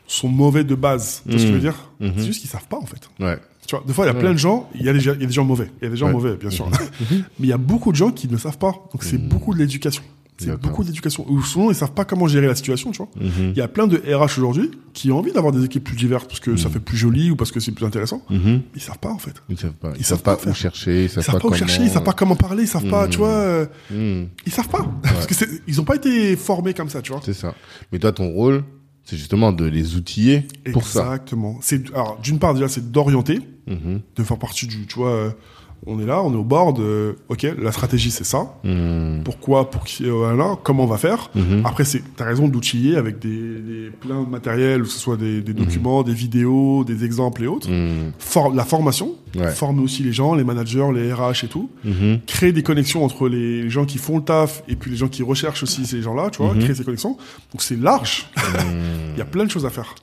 sont 0.07 0.27
mauvais 0.27 0.63
de 0.63 0.75
base. 0.75 1.21
Tu 1.25 1.31
vois 1.31 1.39
ce 1.39 1.43
que 1.43 1.49
je 1.49 1.53
veux 1.55 1.59
dire 1.59 1.89
Mhm. 1.99 2.13
C'est 2.17 2.25
juste 2.25 2.41
qu'ils 2.41 2.49
savent 2.49 2.67
pas, 2.67 2.77
en 2.77 2.85
fait. 2.85 3.09
Ouais. 3.19 3.37
Tu 3.67 3.75
vois, 3.75 3.83
des 3.87 3.93
fois, 3.93 4.05
il 4.05 4.09
y 4.09 4.11
a 4.11 4.13
Ouais. 4.13 4.19
plein 4.19 4.33
de 4.33 4.37
gens, 4.37 4.69
il 4.75 4.83
y, 4.83 4.89
a 4.89 4.93
des, 4.93 4.99
gens- 4.99 5.13
il 5.15 5.21
y 5.21 5.23
a 5.23 5.27
des 5.27 5.33
gens 5.33 5.43
mauvais. 5.45 5.71
Il 5.81 5.85
y 5.85 5.87
a 5.87 5.89
des 5.89 5.97
gens 5.97 6.07
Ouais. 6.07 6.11
mauvais, 6.13 6.35
bien 6.35 6.49
sûr. 6.51 6.69
Mais 7.09 7.17
il 7.39 7.47
y 7.47 7.53
a 7.53 7.57
beaucoup 7.57 7.91
de 7.91 7.97
gens 7.97 8.11
qui 8.11 8.27
ne 8.27 8.37
savent 8.37 8.57
pas. 8.59 8.71
Donc, 8.93 9.01
c'est 9.03 9.17
beaucoup 9.17 9.53
de 9.53 9.59
l'éducation. 9.59 10.03
C'est 10.37 10.59
beaucoup 10.59 10.83
d'éducation. 10.83 11.25
Ou 11.29 11.41
souvent, 11.41 11.69
ils 11.69 11.75
savent 11.75 11.93
pas 11.93 12.03
comment 12.03 12.27
gérer 12.27 12.47
la 12.47 12.55
situation, 12.55 12.91
tu 12.91 12.97
vois. 12.97 13.07
Mhm. 13.15 13.51
Il 13.51 13.57
y 13.57 13.61
a 13.61 13.67
plein 13.69 13.87
de 13.87 13.95
RH 13.97 14.37
aujourd'hui 14.37 14.69
qui 14.93 15.09
ont 15.11 15.19
envie 15.19 15.31
d'avoir 15.31 15.53
des 15.53 15.63
équipes 15.63 15.83
plus 15.85 15.95
diverses 15.95 16.25
parce 16.27 16.41
que 16.41 16.57
ça 16.57 16.67
Mhm. 16.67 16.73
fait 16.73 16.79
plus 16.81 16.97
joli 16.97 17.31
ou 17.31 17.35
parce 17.37 17.51
que 17.53 17.59
c'est 17.61 17.71
plus 17.71 17.85
intéressant. 17.85 18.21
Mhm. 18.29 18.39
Mais 18.45 18.61
ils 18.75 18.81
savent 18.81 18.99
pas, 18.99 19.11
en 19.11 19.17
fait. 19.17 19.35
Ils 19.49 19.57
savent 19.57 19.71
pas. 19.71 19.91
Ils, 19.95 20.01
Ils 20.01 20.03
savent 20.05 20.21
pas, 20.21 20.35
pas 20.35 20.49
où 20.49 20.53
chercher. 20.53 21.03
Ils 21.03 21.03
Ils 21.05 21.09
savent, 21.09 21.23
savent 21.23 21.33
pas, 21.35 21.37
où 21.39 21.41
comment... 21.51 21.55
chercher, 21.55 21.83
ils 21.83 21.89
savent 21.89 22.03
pas 22.03 22.11
comment 22.13 22.35
parler, 22.35 22.63
ils 22.63 22.67
savent 22.67 22.89
pas, 22.89 23.07
tu 23.07 23.17
vois, 23.19 23.29
euh, 23.29 23.65
Mhm. 23.91 24.27
ils 24.45 24.51
savent 24.51 24.67
pas. 24.67 24.85
Parce 25.03 25.25
que 25.27 25.33
ils 25.67 25.79
ont 25.79 25.85
pas 25.85 25.95
été 25.95 26.35
formés 26.35 26.73
comme 26.73 26.89
ça, 26.89 27.01
tu 27.01 27.13
vois. 27.13 27.21
C'est 27.23 27.33
ça. 27.33 27.55
Mais 27.93 27.99
toi, 27.99 28.11
ton 28.11 28.27
rôle, 28.29 28.63
c'est 29.05 29.15
justement 29.17 29.53
de 29.53 29.63
les 29.65 29.95
outiller 29.95 30.45
pour 30.73 30.85
ça. 30.85 31.01
Exactement. 31.01 31.59
C'est, 31.61 31.87
alors, 31.93 32.19
d'une 32.21 32.39
part, 32.39 32.53
déjà, 32.55 32.67
c'est 32.67 32.91
d'orienter, 32.91 33.39
de 33.67 34.23
faire 34.23 34.37
partie 34.37 34.67
du, 34.67 34.85
tu 34.85 34.95
vois, 34.95 35.11
euh, 35.11 35.29
on 35.87 35.99
est 35.99 36.05
là, 36.05 36.21
on 36.23 36.33
est 36.33 36.37
au 36.37 36.43
board, 36.43 36.79
euh, 36.79 37.13
ok, 37.29 37.45
la 37.61 37.71
stratégie 37.71 38.09
c'est 38.11 38.23
ça. 38.23 38.55
Mhm. 38.63 39.21
Pourquoi, 39.23 39.69
pour 39.69 39.83
qui, 39.83 40.05
euh, 40.05 40.11
voilà, 40.13 40.57
comment 40.63 40.83
on 40.83 40.87
va 40.87 40.97
faire. 40.97 41.29
Mhm. 41.35 41.61
Après, 41.65 41.85
c'est, 41.85 42.01
t'as 42.15 42.25
raison 42.25 42.47
d'outiller 42.47 42.95
avec 42.97 43.19
des, 43.19 43.29
des 43.59 43.89
plein 43.91 44.23
de 44.23 44.29
matériel, 44.29 44.81
que 44.81 44.87
ce 44.87 44.97
soit 44.99 45.17
des, 45.17 45.41
des 45.41 45.53
documents, 45.53 46.01
des 46.03 46.13
vidéos, 46.13 46.83
des 46.83 47.03
exemples 47.05 47.43
et 47.43 47.47
autres. 47.47 47.69
For- 48.19 48.53
la 48.53 48.63
formation, 48.65 49.15
Ouais. 49.35 49.51
former 49.51 49.81
aussi 49.83 50.01
les 50.01 50.13
gens, 50.13 50.33
les 50.33 50.45
managers, 50.45 50.87
les 50.93 51.11
RH 51.11 51.43
et 51.43 51.47
tout. 51.49 51.69
Créer 52.25 52.53
des 52.53 52.63
connexions 52.63 53.03
entre 53.03 53.27
les 53.27 53.69
gens 53.69 53.83
qui 53.85 53.97
font 53.97 54.17
le 54.19 54.23
taf 54.23 54.63
et 54.69 54.77
puis 54.77 54.91
les 54.91 54.97
gens 54.97 55.09
qui 55.09 55.23
recherchent 55.23 55.61
aussi 55.63 55.85
ces 55.85 56.01
gens-là, 56.01 56.29
tu 56.31 56.41
vois, 56.41 56.55
créer 56.55 56.73
ces 56.73 56.85
connexions. 56.85 57.17
Donc 57.51 57.61
c'est 57.61 57.75
large. 57.79 58.27
Il 59.13 59.17
y 59.17 59.21
a 59.21 59.25
plein 59.25 59.43
de 59.43 59.51
choses 59.51 59.65
à 59.65 59.69
faire. 59.69 59.93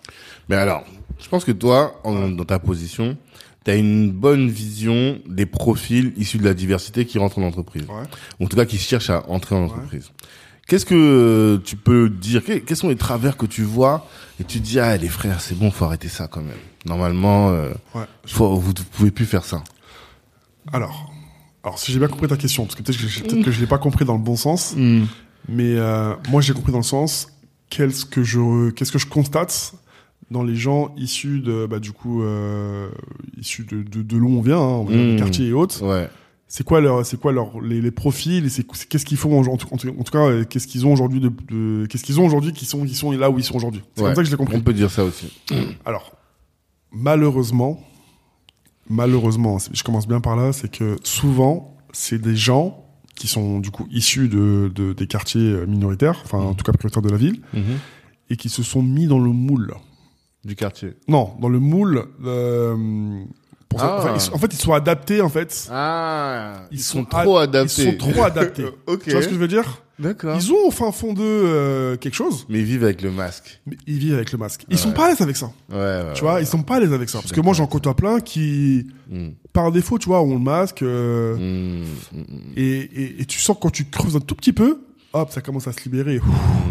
Mais 0.50 0.56
alors, 0.56 0.84
je 1.18 1.28
pense 1.30 1.44
que 1.46 1.52
toi, 1.52 1.94
en- 2.04 2.28
dans 2.28 2.44
ta 2.44 2.58
position, 2.58 3.16
tu 3.64 3.70
as 3.70 3.76
une 3.76 4.10
bonne 4.10 4.48
vision 4.50 5.18
des 5.26 5.46
profils 5.46 6.12
issus 6.16 6.38
de 6.38 6.44
la 6.44 6.54
diversité 6.54 7.04
qui 7.06 7.18
rentrent 7.18 7.38
en 7.38 7.42
entreprise. 7.42 7.84
Ouais. 7.88 8.02
Ou 8.40 8.44
en 8.44 8.48
tout 8.48 8.56
cas, 8.56 8.64
qui 8.64 8.78
cherchent 8.78 9.10
à 9.10 9.28
entrer 9.30 9.54
en 9.54 9.64
entreprise. 9.64 10.10
Qu'est-ce 10.68 10.86
que 10.86 11.60
tu 11.64 11.76
peux 11.76 12.08
dire? 12.08 12.44
Que- 12.44 12.58
Quels 12.58 12.76
sont 12.76 12.88
les 12.88 12.96
travers 12.96 13.36
que 13.36 13.46
tu 13.46 13.62
vois 13.62 14.08
et 14.40 14.44
tu 14.44 14.60
te 14.60 14.64
dis 14.64 14.78
ah 14.80 14.96
les 14.96 15.08
frères 15.08 15.40
c'est 15.40 15.56
bon 15.58 15.70
faut 15.70 15.84
arrêter 15.84 16.08
ça 16.08 16.28
quand 16.28 16.40
même. 16.40 16.56
Normalement 16.86 17.50
euh, 17.50 17.70
Ouais. 17.94 18.04
faut, 18.26 18.56
vous 18.56 18.70
ne 18.70 18.82
pouvez 18.92 19.10
plus 19.10 19.26
faire 19.26 19.44
ça. 19.44 19.62
Alors, 20.72 21.12
alors 21.64 21.78
si 21.78 21.92
j'ai 21.92 21.98
bien 21.98 22.08
compris 22.08 22.28
ta 22.28 22.36
question, 22.36 22.64
parce 22.64 22.76
que 22.76 22.82
peut-être 22.82 22.98
que 22.98 23.42
que 23.44 23.50
je 23.50 23.60
l'ai 23.60 23.66
pas 23.66 23.78
compris 23.78 24.04
dans 24.04 24.14
le 24.14 24.22
bon 24.22 24.36
sens, 24.36 24.74
mais 25.48 25.74
euh, 25.76 26.14
moi 26.30 26.40
j'ai 26.40 26.54
compris 26.54 26.72
dans 26.72 26.78
le 26.78 26.84
sens 26.84 27.28
qu'est-ce 27.68 28.04
que 28.04 28.22
je 28.22 28.70
qu'est-ce 28.70 28.92
que 28.92 28.98
je 28.98 29.06
constate 29.06 29.74
dans 30.30 30.42
les 30.42 30.54
gens 30.56 30.94
issus 30.96 31.40
de 31.40 31.66
bah 31.66 31.78
du 31.78 31.92
coup 31.92 32.22
euh, 32.22 32.88
issus 33.38 33.64
de 33.64 33.82
de, 33.82 34.02
de 34.02 34.16
l'où 34.16 34.28
on 34.38 34.40
vient, 34.40 34.58
hein, 34.58 34.60
on 34.80 34.84
Mm. 34.84 35.10
des 35.12 35.16
quartiers 35.16 35.48
et 35.48 35.52
autres. 35.52 35.82
Ouais. 35.84 36.08
C'est 36.48 36.64
quoi 36.64 36.80
leur 36.82 37.04
c'est 37.06 37.18
quoi 37.18 37.32
leur 37.32 37.60
les, 37.60 37.80
les 37.80 37.90
profils 37.90 38.44
et 38.44 38.48
c'est 38.50 38.64
qu'est-ce 38.88 39.06
qu'ils 39.06 39.16
font 39.16 39.38
aujourd'hui 39.38 39.66
en, 39.70 39.76
tout- 39.78 39.88
en 39.98 40.02
tout 40.04 40.12
cas 40.12 40.44
qu'est-ce 40.44 40.66
qu'ils 40.66 40.84
ont 40.86 40.92
aujourd'hui 40.92 41.18
de, 41.20 41.30
de- 41.50 41.86
qu'est-ce 41.86 42.04
qu'ils 42.04 42.20
ont 42.20 42.26
aujourd'hui 42.26 42.52
qui 42.52 42.64
sont 42.66 42.84
qui 42.84 42.94
sont 42.94 43.10
là 43.12 43.30
où 43.30 43.38
ils 43.38 43.44
sont 43.44 43.56
aujourd'hui. 43.56 43.80
C'est 43.94 44.02
Ouais. 44.02 44.08
comme 44.08 44.16
ça 44.16 44.22
que 44.22 44.26
je 44.26 44.30
l'ai 44.32 44.36
compris. 44.36 44.56
On 44.56 44.60
peut 44.60 44.74
dire 44.74 44.90
ça 44.90 45.02
aussi. 45.04 45.32
Alors, 45.86 46.12
malheureusement, 46.92 47.80
malheureusement, 48.88 49.58
je 49.72 49.82
commence 49.82 50.06
bien 50.08 50.20
par 50.20 50.36
là, 50.36 50.52
c'est 50.52 50.70
que 50.70 50.96
souvent, 51.04 51.76
c'est 51.92 52.20
des 52.20 52.36
gens 52.36 52.84
qui 53.14 53.28
sont 53.28 53.60
du 53.60 53.70
coup 53.70 53.86
issus 53.90 54.28
de, 54.28 54.70
de- 54.74 54.92
des 54.92 55.06
quartiers 55.06 55.66
minoritaires, 55.66 56.20
enfin 56.24 56.38
en 56.38 56.54
tout 56.54 56.64
cas 56.64 56.72
prioritaires 56.72 57.02
de 57.02 57.10
la 57.10 57.16
ville, 57.16 57.40
et 58.30 58.36
qui 58.36 58.48
se 58.48 58.62
sont 58.62 58.82
mis 58.82 59.06
dans 59.06 59.18
le 59.20 59.30
moule. 59.30 59.74
Du 60.44 60.56
quartier. 60.56 60.94
Non, 61.08 61.34
dans 61.40 61.48
le 61.48 61.58
moule. 61.60 62.04
euh, 62.24 63.22
pour 63.68 63.80
ça- 63.80 63.86
Ah. 63.90 63.98
enfin, 64.00 64.14
ils 64.16 64.20
sont- 64.20 64.34
en 64.34 64.38
fait, 64.38 64.52
ils 64.52 64.58
sont 64.58 64.72
adaptés 64.72 65.20
en 65.22 65.28
fait. 65.28 65.68
Ah 65.70 66.64
ils, 66.70 66.76
Ils 66.78 66.80
sont, 66.82 66.98
sont 66.98 67.04
trop 67.04 67.38
ad- 67.38 67.48
adaptés. 67.56 67.82
Ils 67.84 67.90
sont 67.92 67.96
trop 68.12 68.22
adaptés. 68.24 68.64
ok. 68.86 69.04
Tu 69.04 69.10
vois 69.12 69.22
ce 69.22 69.28
que 69.28 69.34
je 69.34 69.38
veux 69.38 69.48
dire? 69.48 69.82
D'accord. 69.98 70.36
Ils 70.36 70.52
ont 70.52 70.66
au 70.66 70.70
fin 70.72 70.90
fond 70.90 71.12
d'eux 71.12 71.22
euh, 71.22 71.96
quelque 71.96 72.14
chose, 72.14 72.44
Mais 72.48 72.58
ils 72.58 72.64
vivent 72.64 72.82
avec 72.82 73.02
le 73.02 73.10
masque. 73.12 73.60
mais 73.66 73.76
ils 73.86 73.98
vivent 73.98 74.14
avec 74.14 74.32
le 74.32 74.38
masque. 74.38 74.64
Ils 74.68 74.74
Ouais. 74.74 74.80
sont 74.80 74.90
pas 74.92 75.04
à 75.06 75.08
l'aise 75.10 75.20
avec 75.20 75.36
ça. 75.36 75.52
Ouais. 75.70 75.76
ouais 75.76 76.12
Tu 76.14 76.22
vois, 76.22 76.34
ouais. 76.34 76.42
ils 76.42 76.46
sont 76.46 76.62
pas 76.62 76.76
à 76.76 76.80
l'aise 76.80 76.92
avec 76.92 77.08
ça. 77.08 77.20
Parce 77.20 77.30
que 77.32 77.40
moi, 77.40 77.54
j'en 77.54 77.66
côtoie 77.68 77.94
plein 77.94 78.18
qui, 78.20 78.88
Mm. 79.10 79.28
par 79.52 79.70
défaut, 79.70 79.98
tu 79.98 80.08
vois, 80.08 80.20
ont 80.22 80.32
le 80.34 80.40
masque. 80.40 80.82
euh, 80.82 81.36
Mm, 81.36 81.84
mm, 82.12 82.18
mm. 82.20 82.24
et, 82.56 82.62
et, 82.80 83.20
et 83.22 83.24
tu 83.26 83.38
sens 83.38 83.56
que 83.56 83.62
quand 83.62 83.70
tu 83.70 83.84
creuses 83.84 84.16
un 84.16 84.20
tout 84.20 84.34
petit 84.34 84.52
peu, 84.52 84.80
hop, 85.12 85.30
ça 85.30 85.40
commence 85.40 85.66
à 85.68 85.72
se 85.72 85.82
libérer. 85.84 86.20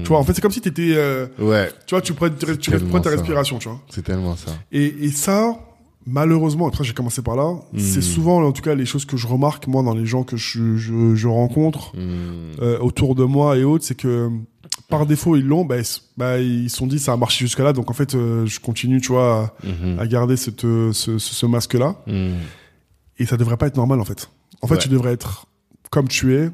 Tu 0.03 0.07
vois, 0.09 0.19
en 0.19 0.23
fait, 0.23 0.33
c'est 0.33 0.41
comme 0.41 0.51
si 0.51 0.61
t'étais, 0.61 0.93
euh, 0.95 1.27
Ouais, 1.39 1.69
tu 1.85 1.95
vois, 1.95 2.01
tu 2.01 2.13
prends, 2.13 2.29
tu, 2.29 2.57
tu 2.57 2.71
prends 2.79 2.99
ta 3.01 3.09
respiration, 3.11 3.59
tu 3.59 3.67
vois. 3.69 3.79
c'est 3.89 4.03
tellement 4.03 4.35
ça. 4.35 4.51
Et, 4.71 4.85
et 5.05 5.11
ça, 5.11 5.55
malheureusement, 6.07 6.67
après 6.67 6.83
j'ai 6.83 6.93
commencé 6.93 7.21
par 7.21 7.35
là, 7.35 7.53
Mm. 7.73 7.79
c'est 7.79 8.01
souvent, 8.01 8.43
en 8.43 8.51
tout 8.51 8.61
cas, 8.61 8.73
les 8.75 8.85
choses 8.85 9.05
que 9.05 9.17
je 9.17 9.27
remarque, 9.27 9.67
moi, 9.67 9.83
dans 9.83 9.93
les 9.93 10.05
gens 10.05 10.23
que 10.23 10.37
je, 10.37 10.75
je, 10.77 11.15
je 11.15 11.27
rencontre 11.27 11.95
Mm. 11.95 11.99
euh, 12.61 12.79
autour 12.79 13.15
de 13.15 13.23
moi 13.23 13.57
et 13.57 13.63
autres, 13.63 13.85
c'est 13.85 13.95
que 13.95 14.29
par 14.89 15.05
défaut, 15.05 15.35
ils 15.37 15.45
l'ont, 15.45 15.63
bah, 15.63 15.77
bah, 16.17 16.39
ils 16.39 16.69
se 16.69 16.75
sont 16.77 16.87
dit, 16.87 16.99
ça 16.99 17.13
a 17.13 17.17
marché 17.17 17.45
jusqu'à 17.45 17.63
là, 17.63 17.71
donc 17.71 17.89
en 17.89 17.93
fait, 17.93 18.13
euh, 18.15 18.45
je 18.45 18.59
continue, 18.59 18.99
tu 18.99 19.13
vois, 19.13 19.53
à, 19.97 20.01
à 20.01 20.07
garder 20.07 20.35
cette, 20.35 20.65
euh, 20.65 20.91
ce, 20.91 21.17
ce, 21.17 21.33
ce 21.33 21.45
masque-là. 21.45 21.95
Et 23.17 23.25
ça 23.25 23.37
devrait 23.37 23.57
pas 23.57 23.67
être 23.67 23.77
normal, 23.77 23.99
en 24.01 24.05
fait. 24.05 24.29
En 24.61 24.67
fait, 24.67 24.73
Ouais. 24.75 24.79
tu 24.81 24.89
devrais 24.89 25.13
être 25.13 25.45
comme 25.91 26.07
tu 26.07 26.35
es 26.35 26.49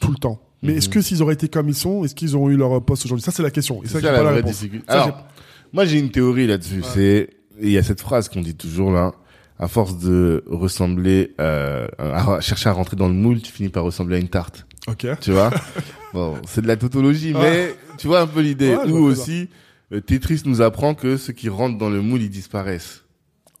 tout 0.00 0.10
le 0.10 0.16
temps. 0.16 0.40
Mais 0.62 0.72
Mhm. 0.72 0.78
est-ce 0.78 0.88
que 0.88 1.00
s'ils 1.00 1.22
auraient 1.22 1.34
été 1.34 1.48
comme 1.48 1.68
ils 1.68 1.74
sont, 1.74 2.04
est-ce 2.04 2.14
qu'ils 2.14 2.36
auront 2.36 2.48
eu 2.50 2.56
leur 2.56 2.82
poste 2.84 3.04
aujourd'hui? 3.04 3.24
Ça, 3.24 3.32
c'est 3.32 3.42
la 3.42 3.50
question. 3.50 3.82
Et 3.82 3.88
ça, 3.88 4.00
ça 4.00 4.12
la 4.12 4.22
vraie. 4.22 4.52
Ça, 4.52 4.66
Alors, 4.88 5.26
moi 5.72 5.84
j'ai 5.84 5.98
une 5.98 6.10
théorie 6.10 6.46
là-dessus. 6.46 6.82
C'est 6.94 7.30
il 7.60 7.70
y 7.70 7.78
a 7.78 7.82
cette 7.82 8.00
phrase 8.00 8.28
qu'on 8.28 8.40
dit 8.42 8.54
toujours 8.54 8.90
là. 8.92 9.12
À 9.58 9.68
force 9.68 9.98
de 9.98 10.42
ressembler, 10.48 11.34
euh, 11.40 11.86
à 11.98 12.40
chercher 12.40 12.68
à 12.68 12.72
rentrer 12.72 12.96
dans 12.96 13.06
le 13.06 13.14
moule, 13.14 13.40
tu 13.42 13.52
finis 13.52 13.68
par 13.68 13.84
ressembler 13.84 14.16
à 14.16 14.18
une 14.18 14.28
tarte. 14.28 14.66
Ok. 14.88 15.06
Tu 15.20 15.30
vois? 15.32 15.50
Bon, 16.14 16.34
c'est 16.46 16.60
de 16.62 16.66
la 16.66 16.76
tautologie, 16.76 17.32
Ouais. 17.32 17.40
mais 17.40 17.74
tu 17.96 18.06
vois 18.08 18.20
un 18.20 18.26
peu 18.26 18.40
l'idée. 18.40 18.74
Ouais, 18.74 18.84
Ou 18.90 19.12
très 19.12 19.20
aussi, 19.20 19.48
euh, 19.92 20.00
Tetris 20.00 20.42
nous 20.44 20.60
apprend 20.60 20.94
que 20.94 21.16
ceux 21.16 21.32
qui 21.32 21.48
rentrent 21.48 21.78
dans 21.78 21.88
le 21.90 22.02
moule, 22.02 22.20
ils 22.22 22.28
disparaissent. 22.30 23.02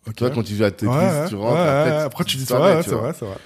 Ok. 0.06 0.16
Tu 0.16 0.24
vois, 0.24 0.34
quand 0.34 0.42
tu 0.42 0.54
joues 0.56 0.64
à 0.64 0.70
Tetris, 0.70 0.88
Ouais, 0.88 0.96
ouais, 0.96 1.28
tu 1.28 1.34
rentres, 1.36 1.54
ouais, 1.54 1.60
après, 1.60 1.90
ouais, 1.92 1.96
tu- 1.98 2.04
après, 2.04 2.24
tu 2.24 2.30
tu 2.32 2.36
dis 2.36 2.42
disparais, 2.42 2.76
ouais, 2.76 2.82
c'est 2.82 2.94
vrai, 2.94 3.12
c'est 3.18 3.24
vrai. 3.24 3.36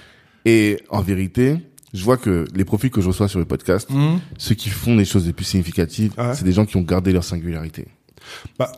Et 0.45 0.79
en 0.89 1.01
vérité, 1.01 1.57
je 1.93 2.03
vois 2.03 2.17
que 2.17 2.45
les 2.53 2.65
profils 2.65 2.89
que 2.91 3.01
je 3.01 3.07
reçois 3.07 3.27
sur 3.27 3.39
le 3.39 3.45
podcast, 3.45 3.89
ceux 4.37 4.55
qui 4.55 4.69
font 4.69 4.95
les 4.95 5.05
choses 5.05 5.25
les 5.25 5.33
plus 5.33 5.45
significatives, 5.45 6.13
Ouais. 6.17 6.33
c'est 6.35 6.43
des 6.45 6.51
gens 6.53 6.65
qui 6.65 6.77
ont 6.77 6.81
gardé 6.81 7.11
leur 7.13 7.23
singularité. 7.23 7.87
Bah, 8.59 8.71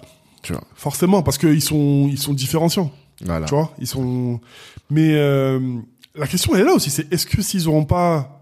Tu 0.44 0.54
vois. 0.54 0.64
forcément, 0.76 1.22
parce 1.24 1.38
qu'ils 1.38 1.62
sont, 1.62 2.08
ils 2.10 2.20
sont 2.20 2.34
différenciants. 2.34 2.92
Voilà. 3.26 3.46
Tu 3.48 3.54
vois, 3.56 3.74
ils 3.80 3.88
sont. 3.88 4.40
Mais 4.90 5.14
euh, 5.16 5.60
la 6.16 6.26
question 6.28 6.56
elle 6.56 6.62
est 6.62 6.66
là 6.66 6.74
aussi, 6.74 6.90
c'est 6.90 7.12
est-ce 7.12 7.26
que 7.26 7.42
s'ils 7.42 7.68
auront 7.68 7.86
pas 7.86 8.36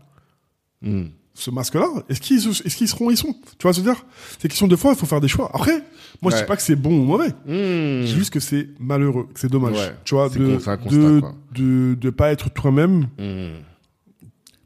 Mm. 0.83 1.05
ce 1.33 1.49
masque-là, 1.49 1.87
est-ce 2.09 2.21
qu'ils 2.21 2.37
est-ce 2.47 2.75
qu'ils 2.75 2.87
seront 2.87 3.07
où 3.07 3.11
ils 3.11 3.17
sont? 3.17 3.33
Tu 3.57 3.63
vois 3.63 3.73
ce 3.73 3.79
que 3.79 3.85
je 3.85 3.89
veux 3.89 3.95
dire? 3.95 4.05
C'est 4.37 4.47
question 4.47 4.67
de 4.67 4.75
fois, 4.75 4.91
il 4.93 4.97
faut 4.97 5.07
faire 5.07 5.21
des 5.21 5.27
choix. 5.27 5.49
Après, 5.53 5.81
moi 6.21 6.29
je 6.31 6.35
Ouais. 6.35 6.41
dis 6.43 6.47
pas 6.47 6.55
que 6.55 6.61
c'est 6.61 6.75
bon 6.75 6.99
ou 6.99 7.03
mauvais. 7.03 7.29
Hmm. 7.47 8.05
Je 8.05 8.05
dis 8.05 8.13
juste 8.15 8.31
que 8.31 8.39
c'est 8.39 8.67
malheureux, 8.79 9.27
que 9.33 9.39
c'est 9.39 9.49
dommage. 9.51 9.73
Ouais. 9.75 9.95
Tu 10.03 10.13
vois 10.13 10.29
de 10.29 10.57
constat, 10.57 10.77
de, 10.91 11.21
de 11.55 11.97
de 11.99 12.09
pas 12.11 12.31
être 12.31 12.51
toi-même. 12.51 13.07
Hmm. 13.17 13.55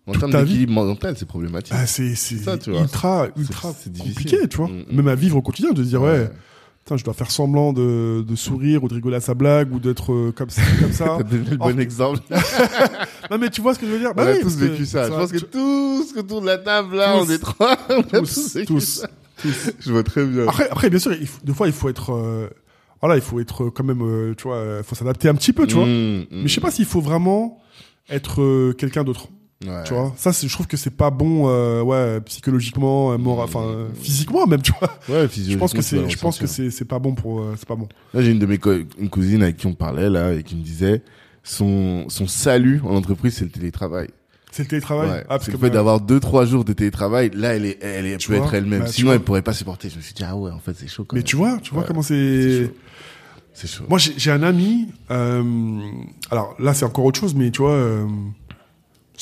En 0.08 0.14
termes 0.14 0.32
d'équilibre 0.32 0.74
mental, 0.74 1.16
c'est 1.18 1.28
problématique. 1.28 1.74
Ah, 1.78 1.86
c'est 1.86 2.16
ça, 2.16 2.58
ultra 2.68 3.28
ultra 3.38 3.72
compliqué, 4.00 4.48
tu 4.50 4.58
vois. 4.58 4.68
Mm, 4.68 4.86
mm. 4.92 4.96
Même 4.96 5.08
à 5.08 5.16
vivre 5.16 5.38
au 5.38 5.42
quotidien, 5.42 5.72
de 5.72 5.84
se 5.84 5.90
dire 5.90 6.02
ouais, 6.02 6.10
Ouais. 6.12 6.32
putain, 6.84 6.98
je 6.98 7.04
dois 7.04 7.14
faire 7.14 7.30
semblant 7.32 7.72
de, 7.72 8.24
de 8.28 8.36
sourire 8.36 8.84
ou 8.84 8.88
de 8.88 8.96
rigoler 8.96 9.18
à 9.18 9.22
sa 9.22 9.36
blague 9.36 9.72
ou 9.74 9.80
d'être 9.80 10.12
euh, 10.12 10.32
comme 10.36 10.50
ça, 10.50 10.62
comme 10.80 10.92
ça. 10.92 11.06
T'as 11.18 11.24
donné 11.24 11.50
le 11.52 11.58
bon 11.58 11.74
Oh. 11.76 11.80
exemple. 11.80 12.20
non 13.32 13.38
mais 13.38 13.50
tu 13.50 13.62
vois 13.62 13.74
ce 13.76 13.80
que 13.80 13.86
je 13.86 13.92
veux 13.92 14.00
dire? 14.00 14.12
On 14.12 14.16
Bah 14.16 14.26
a 14.26 14.36
tous 14.38 14.56
vécu 14.58 14.86
ça. 14.86 15.06
Je 15.06 15.10
pense 15.12 15.32
que 15.32 15.38
tous 15.38 16.18
autour 16.18 16.42
de 16.42 16.48
la 16.48 16.58
table, 16.58 16.96
là, 16.96 17.14
Tous. 17.20 17.28
on 17.28 17.30
est 17.30 17.38
trois, 17.40 17.78
on 17.90 18.02
tous, 18.02 18.20
tous, 18.20 18.54
vécu 18.56 18.74
tous, 18.74 18.80
ça. 19.02 19.08
tous. 19.42 19.72
Je 19.80 19.92
vois 19.92 20.04
très 20.04 20.26
bien. 20.26 20.48
Après, 20.48 20.68
après, 20.70 20.90
bien 20.90 21.00
sûr, 21.00 21.14
il 21.14 21.28
faut, 21.28 21.40
des 21.44 21.54
fois, 21.54 21.68
il 21.68 21.74
faut 21.74 21.90
être, 21.90 22.12
euh, 22.14 22.48
voilà, 23.02 23.16
il 23.16 23.22
faut 23.22 23.40
être 23.40 23.70
quand 23.70 23.84
même, 23.84 24.02
euh, 24.02 24.34
tu 24.36 24.44
vois, 24.44 24.58
euh, 24.58 24.84
faut 24.84 24.96
s'adapter 24.96 25.30
un 25.30 25.36
petit 25.36 25.54
peu, 25.54 25.66
tu 25.68 25.76
vois. 25.76 25.86
Hmm. 25.86 26.26
Mais 26.32 26.48
je 26.48 26.54
sais 26.54 26.62
pas 26.62 26.72
s'il 26.72 26.86
faut 26.86 27.02
vraiment 27.02 27.60
être 28.10 28.42
euh, 28.42 28.74
quelqu'un 28.74 29.04
d'autre, 29.04 29.30
Ouais. 29.66 29.84
tu 29.86 29.94
vois. 29.94 30.12
Ça, 30.18 30.32
je 30.32 30.52
trouve 30.52 30.66
que 30.68 30.78
c'est 30.78 30.96
pas 30.96 31.12
bon, 31.12 31.48
euh, 31.48 31.82
ouais, 31.82 32.20
psychologiquement, 32.22 33.12
euh, 33.14 33.18
moral, 33.18 33.46
enfin, 33.46 33.62
euh, 33.64 33.90
physiquement 33.94 34.48
même, 34.48 34.62
tu 34.62 34.72
vois. 34.80 34.90
Ouais, 35.10 35.28
Je 35.32 35.56
pense 35.58 35.74
que 35.74 35.82
c'est, 35.82 36.10
je 36.10 36.18
pense 36.18 36.40
que 36.40 36.48
c'est, 36.48 36.72
c'est 36.72 36.86
pas 36.86 36.98
bon 37.00 37.14
pour, 37.14 37.42
euh, 37.42 37.54
c'est 37.58 37.68
pas 37.68 37.76
bon. 37.76 37.88
Là, 38.14 38.22
j'ai 38.22 38.32
une 38.32 38.40
de 38.40 38.46
mes 38.48 38.58
co- 38.58 38.74
une 39.00 39.10
cousine 39.10 39.44
avec 39.44 39.58
qui 39.58 39.68
on 39.68 39.74
parlait, 39.74 40.10
là, 40.10 40.34
et 40.34 40.44
qui 40.44 40.56
me 40.56 40.64
disait, 40.64 41.04
son, 41.44 42.06
son 42.10 42.28
salut 42.28 42.82
en 42.84 42.96
entreprise, 42.96 43.36
c'est 43.36 43.46
le 43.46 43.52
télétravail. 43.52 44.08
C'est 44.52 44.64
le 44.64 44.68
télétravail. 44.70 45.10
Ouais. 45.10 45.22
Ah, 45.26 45.38
parce 45.38 45.46
que 45.46 45.52
le 45.54 45.58
fait 45.60 45.70
d'avoir 45.70 46.02
deux, 46.02 46.20
trois 46.20 46.46
jours 46.46 46.66
de 46.66 46.74
télétravail. 46.74 47.32
Là, 47.34 47.56
elle 47.56 47.66
est, 47.66 47.78
elle 47.82 48.06
est, 48.06 48.10
elle 48.12 48.18
peut 48.18 48.36
vois, 48.36 48.46
être 48.46 48.54
elle-même. 48.54 48.82
bah, 48.82 48.88
Sinon, 48.88 49.14
elle 49.14 49.22
pourrait 49.22 49.42
pas 49.44 49.54
supporter. 49.54 49.90
Je 49.90 49.96
me 49.96 50.02
suis 50.02 50.14
dit, 50.14 50.24
ah 50.26 50.36
ouais, 50.36 50.52
en 50.52 50.60
fait, 50.60 50.74
c'est 50.76 50.88
chaud 50.90 51.06
quand 51.08 51.16
mais 51.16 51.20
même. 51.22 51.26
tu 51.26 51.38
vois, 51.38 51.58
tu 51.64 51.72
vois 51.72 51.82
Ouais. 51.84 51.88
comment 51.88 52.02
C'est 52.02 52.68
c'est. 53.54 53.68
chaud. 53.68 53.84
Chaud. 53.84 53.84
Moi, 53.90 53.98
j'ai 54.00 54.14
j'ai 54.18 54.32
un 54.32 54.44
ami. 54.44 54.88
Euh, 55.10 55.44
alors 56.32 56.56
là, 56.60 56.74
c'est 56.74 56.84
encore 56.86 57.06
autre 57.06 57.20
chose, 57.20 57.34
mais 57.36 57.50
tu 57.52 57.62
vois, 57.62 57.72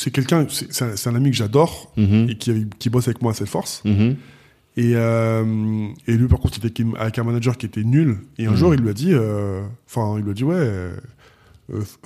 c'est 0.02 0.12
quelqu'un, 0.12 0.48
c'est 0.50 1.08
un, 1.08 1.16
ami 1.16 1.30
que 1.32 1.36
j'adore 1.36 1.92
Mhm. 1.98 2.28
et 2.30 2.36
qui, 2.38 2.68
qui 2.80 2.90
bosse 2.90 3.10
avec 3.10 3.22
moi 3.22 3.32
à 3.32 3.36
cette 3.36 3.50
force. 3.50 3.82
Mhm. 3.84 4.16
Et, 4.78 4.94
euh, 4.96 5.88
et 6.08 6.14
lui, 6.16 6.28
par 6.30 6.40
contre, 6.40 6.58
il 6.62 6.66
était 6.68 6.86
avec 6.98 7.20
un 7.20 7.24
manager 7.26 7.58
qui 7.58 7.66
était 7.66 7.84
nul. 7.84 8.20
Et 8.38 8.46
un 8.46 8.52
Mhm. 8.52 8.56
jour, 8.56 8.74
il 8.74 8.80
lui 8.80 8.90
a 8.90 8.94
dit, 8.94 9.10
euh, 9.12 9.62
enfin, 9.90 10.16
il 10.18 10.24
lui 10.24 10.32
a 10.32 10.34
dit, 10.34 10.46
ouais, 10.46 10.56
euh, 10.56 10.96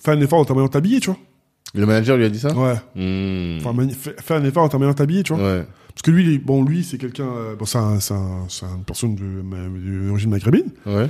fais 0.04 0.12
un 0.12 0.22
effort 0.22 0.40
en 0.40 0.46
terminant 0.46 0.68
t'habiller, 0.68 1.00
tu 1.00 1.12
vois. 1.12 1.20
Le 1.76 1.86
manager 1.86 2.18
lui 2.18 2.26
a 2.26 2.30
dit 2.30 2.40
ça? 2.40 2.50
Ouais. 2.56 2.78
Enfin, 3.60 3.76
fais, 4.24 4.34
un 4.34 4.44
effort 4.44 4.64
en 4.64 4.70
terminant 4.70 4.94
t'habiller, 4.96 5.22
tu 5.22 5.34
vois. 5.34 5.44
Ouais. 5.44 5.66
Parce 5.94 6.02
que 6.02 6.10
lui, 6.10 6.40
bon, 6.40 6.64
lui, 6.64 6.84
c'est 6.84 6.98
quelqu'un, 6.98 7.30
bon, 7.60 7.66
c'est 7.66 7.78
un, 7.78 8.00
un- 8.10 8.48
une 8.76 8.84
personne 8.86 9.16
d'origine 9.16 10.32
maghrébine. 10.32 10.72
Ouais. 10.88 11.08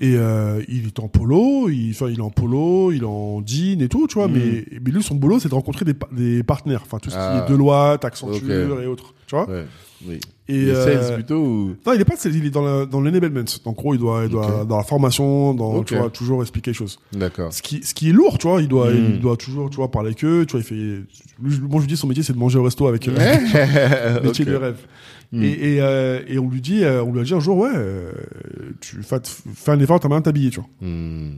Et 0.00 0.14
euh, 0.16 0.60
il 0.68 0.86
est 0.88 0.98
en 0.98 1.06
polo, 1.08 1.68
il, 1.68 1.90
enfin, 1.92 2.08
il 2.10 2.18
est 2.18 2.22
en 2.22 2.30
polo, 2.30 2.90
il 2.90 3.02
est 3.02 3.06
en 3.06 3.42
jean 3.46 3.80
et 3.80 3.88
tout, 3.88 4.06
tu 4.08 4.14
vois. 4.14 4.26
Mhm. 4.28 4.34
Mais, 4.34 4.64
mais 4.84 4.90
lui, 4.90 5.02
son 5.02 5.14
boulot, 5.14 5.38
c'est 5.38 5.48
de 5.48 5.54
rencontrer 5.54 5.84
des, 5.84 5.94
pa- 5.94 6.08
des 6.10 6.42
partenaires. 6.42 6.82
Enfin, 6.84 6.98
tout 6.98 7.10
ce 7.10 7.16
Ah. 7.16 7.44
qui 7.46 7.52
est 7.52 7.54
Deloitte, 7.56 8.04
Accenture 8.04 8.42
Ok. 8.72 8.82
et 8.82 8.86
autres, 8.86 9.14
tu 9.26 9.36
vois. 9.36 9.48
Ouais. 9.48 9.64
Oui. 10.06 10.20
Et, 10.48 10.64
Et 10.64 10.70
euh, 10.70 10.84
sales 11.02 11.14
plutôt 11.14 11.36
ou... 11.36 11.76
Non, 11.86 11.92
il 11.94 12.00
est 12.00 12.04
pas, 12.04 12.16
c'est- 12.18 12.28
il 12.28 12.44
est 12.44 12.50
dans, 12.50 12.62
la, 12.62 12.84
dans 12.84 13.00
l'enablement. 13.00 13.40
En 13.64 13.72
gros, 13.72 13.94
il 13.94 14.00
doit, 14.00 14.24
il 14.24 14.28
doit 14.30 14.66
dans 14.68 14.76
la 14.76 14.82
formation, 14.82 15.54
dans, 15.54 15.82
tu 15.84 15.96
vois, 15.96 16.10
toujours 16.10 16.42
expliquer 16.42 16.72
les 16.72 16.76
choses. 16.76 16.98
D'accord. 17.12 17.50
Ce 17.52 17.62
qui, 17.62 17.82
ce 17.82 17.94
qui 17.94 18.10
est 18.10 18.12
lourd, 18.12 18.36
tu 18.36 18.48
vois. 18.48 18.60
Il 18.60 18.68
doit, 18.68 18.90
Mm. 18.90 19.12
il 19.14 19.20
doit 19.20 19.36
toujours, 19.38 19.70
tu 19.70 19.76
vois, 19.76 19.90
parler 19.90 20.08
avec 20.08 20.22
eux. 20.24 20.44
Tu 20.46 20.52
vois, 20.58 20.60
il 20.60 20.64
fait. 20.66 21.04
Moi, 21.40 21.76
je 21.76 21.80
lui 21.80 21.86
dis, 21.86 21.96
son 21.96 22.08
métier, 22.08 22.22
c'est 22.22 22.34
de 22.34 22.38
manger 22.38 22.58
au 22.58 22.64
resto 22.64 22.86
avec 22.86 23.08
eux. 23.08 23.12
métier 24.22 24.44
Ok. 24.44 24.50
de 24.50 24.56
rêve. 24.56 24.76
Mm. 25.32 25.42
Et, 25.42 25.74
et, 25.74 25.80
euh, 25.80 26.22
et 26.26 26.38
on 26.38 26.48
lui 26.48 26.60
dit, 26.60 26.84
euh, 26.84 27.02
on 27.02 27.12
lui 27.12 27.20
a 27.20 27.24
dit 27.24 27.34
un 27.34 27.40
jour, 27.40 27.56
ouais, 27.58 27.72
euh, 27.74 28.12
tu 28.80 29.02
fais, 29.02 29.20
fais 29.24 29.70
un 29.72 29.80
effort, 29.80 30.00
t'as 30.00 30.08
mal 30.08 30.22
t'habiller, 30.22 30.50
tu 30.50 30.60
vois. 30.60 30.68
Hmm. 30.80 31.34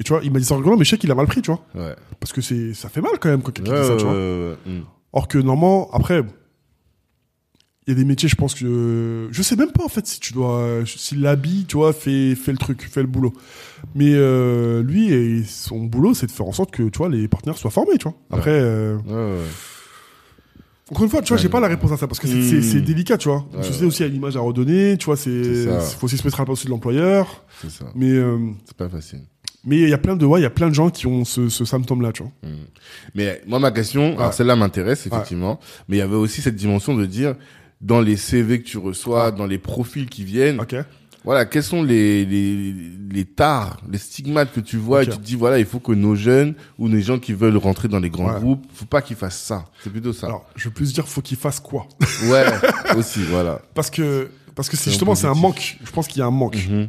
Et 0.00 0.04
tu 0.04 0.12
vois, 0.12 0.20
il 0.22 0.32
m'a 0.32 0.38
dit 0.38 0.44
ça 0.44 0.54
en 0.54 0.58
rigolant, 0.58 0.76
mais 0.76 0.84
je 0.84 0.90
sais 0.90 0.98
qu'il 0.98 1.10
a 1.10 1.14
mal 1.14 1.26
pris, 1.26 1.42
tu 1.42 1.50
vois. 1.50 1.64
Ouais. 1.74 1.94
Parce 2.20 2.32
que 2.32 2.40
c'est, 2.40 2.74
ça 2.74 2.88
fait 2.88 3.00
mal 3.00 3.12
quand 3.20 3.28
même 3.28 3.42
quand 3.42 3.52
quelqu'un 3.52 3.80
dit 3.80 3.86
ça, 3.86 3.96
tu 3.96 4.04
vois. 4.04 4.14
Hmm. 4.14 4.82
Or 5.12 5.26
que 5.26 5.38
normalement, 5.38 5.90
après, 5.92 6.22
il 7.88 7.92
y 7.92 7.94
a 7.94 7.94
des 7.94 8.04
métiers, 8.04 8.28
je 8.28 8.36
pense 8.36 8.54
que 8.54 9.28
je 9.30 9.42
sais 9.42 9.56
même 9.56 9.72
pas 9.72 9.82
en 9.82 9.88
fait 9.88 10.06
si 10.06 10.20
tu 10.20 10.34
dois, 10.34 10.82
si 10.84 11.16
l'habit, 11.16 11.64
tu 11.66 11.78
vois, 11.78 11.94
fait 11.94 12.34
fait 12.34 12.52
le 12.52 12.58
truc, 12.58 12.82
fait 12.82 13.00
le 13.00 13.06
boulot. 13.06 13.32
Mais 13.94 14.12
euh, 14.12 14.82
lui, 14.82 15.10
et 15.10 15.42
son 15.42 15.84
boulot, 15.84 16.12
c'est 16.12 16.26
de 16.26 16.30
faire 16.30 16.46
en 16.46 16.52
sorte 16.52 16.70
que 16.70 16.82
tu 16.82 16.98
vois 16.98 17.08
les 17.08 17.28
partenaires 17.28 17.56
soient 17.56 17.70
formés, 17.70 17.96
tu 17.96 18.04
vois. 18.04 18.14
Après, 18.30 18.50
euh, 18.50 18.98
Ouais, 19.06 19.14
ouais. 19.14 19.44
Encore 20.90 21.04
une 21.04 21.10
fois, 21.10 21.20
tu 21.22 21.28
vois, 21.28 21.36
j'ai 21.36 21.48
pas 21.48 21.60
la 21.60 21.68
réponse 21.68 21.92
à 21.92 21.96
ça 21.96 22.06
parce 22.06 22.18
que 22.20 22.26
c'est 22.26 22.42
c'est- 22.42 22.56
Mm. 22.58 22.62
c'est 22.62 22.80
délicat, 22.80 23.18
tu 23.18 23.28
vois. 23.28 23.46
Ouais, 23.54 23.62
société 23.62 23.80
ouais. 23.82 23.86
aussi 23.88 24.04
a 24.04 24.08
l'image 24.08 24.36
à 24.36 24.40
redonner, 24.40 24.96
tu 24.98 25.06
vois. 25.06 25.16
C'est 25.16 25.66
faut 25.98 26.06
aussi 26.06 26.16
se 26.16 26.24
mettre 26.24 26.40
à 26.40 26.42
la 26.42 26.46
place 26.46 26.64
de 26.64 26.70
l'employeur. 26.70 27.44
C'est 27.62 27.70
ça. 27.70 27.86
Mais 27.94 28.10
euh, 28.10 28.38
C'est 28.64 28.76
pas 28.76 28.88
facile. 28.88 29.20
mais 29.64 29.76
il 29.80 29.88
y 29.88 29.92
a 29.92 29.98
plein 29.98 30.16
de 30.16 30.24
ouais, 30.24 30.40
il 30.40 30.44
y 30.44 30.46
a 30.46 30.50
plein 30.50 30.68
de 30.68 30.74
gens 30.74 30.88
qui 30.90 31.06
ont 31.06 31.24
ce, 31.24 31.48
ce 31.48 31.64
symptôme-là, 31.64 32.12
tu 32.12 32.22
vois. 32.22 32.32
Hmm. 32.42 32.54
Mais 33.14 33.42
moi, 33.46 33.58
ma 33.58 33.70
question, 33.70 34.16
alors 34.18 34.32
celle-là 34.32 34.56
m'intéresse 34.56 35.06
effectivement, 35.06 35.60
mais 35.88 35.96
il 35.96 35.98
y 35.98 36.02
avait 36.02 36.14
aussi 36.16 36.40
cette 36.40 36.56
dimension 36.56 36.94
de 36.94 37.04
dire 37.06 37.34
dans 37.80 38.00
les 38.00 38.16
CV 38.16 38.60
que 38.60 38.66
tu 38.66 38.78
reçois, 38.78 39.30
dans 39.30 39.46
les 39.46 39.58
profils 39.58 40.06
qui 40.08 40.24
viennent, 40.24 40.60
Ok. 40.60 40.74
Voilà, 41.24 41.44
quels 41.46 41.62
sont 41.62 41.82
les 41.82 42.24
les 42.24 42.74
les 43.10 43.24
tares, 43.24 43.80
les 43.90 43.98
stigmates 43.98 44.52
que 44.52 44.60
tu 44.60 44.76
vois 44.76 45.02
et 45.02 45.06
tu 45.06 45.16
te 45.16 45.22
dis 45.22 45.34
voilà, 45.34 45.58
il 45.58 45.64
faut 45.66 45.80
que 45.80 45.92
nos 45.92 46.14
jeunes 46.14 46.54
ou 46.78 46.88
les 46.88 47.02
gens 47.02 47.18
qui 47.18 47.32
veulent 47.32 47.56
rentrer 47.56 47.88
dans 47.88 47.98
les 47.98 48.10
grands 48.10 48.32
Ouais. 48.32 48.40
groupes, 48.40 48.64
faut 48.72 48.84
pas 48.86 49.02
qu'ils 49.02 49.16
fassent 49.16 49.40
ça. 49.42 49.64
C'est 49.82 49.90
plutôt 49.90 50.12
ça. 50.12 50.26
Alors, 50.26 50.46
je 50.56 50.68
veux 50.68 50.74
plus 50.74 50.92
dire, 50.92 51.08
faut 51.08 51.20
qu'ils 51.22 51.36
fassent 51.38 51.60
quoi? 51.60 51.86
Ouais, 52.30 52.44
aussi, 52.96 53.22
voilà. 53.24 53.60
Parce 53.74 53.90
que 53.90 54.30
parce 54.54 54.68
que 54.68 54.76
c'est 54.76 54.90
justement 54.90 55.14
c'est 55.14 55.26
un 55.26 55.34
manque. 55.34 55.78
Je 55.84 55.90
pense 55.90 56.06
qu'il 56.08 56.18
y 56.20 56.22
a 56.22 56.26
un 56.26 56.30
manque 56.30 56.56
Mhm. 56.68 56.88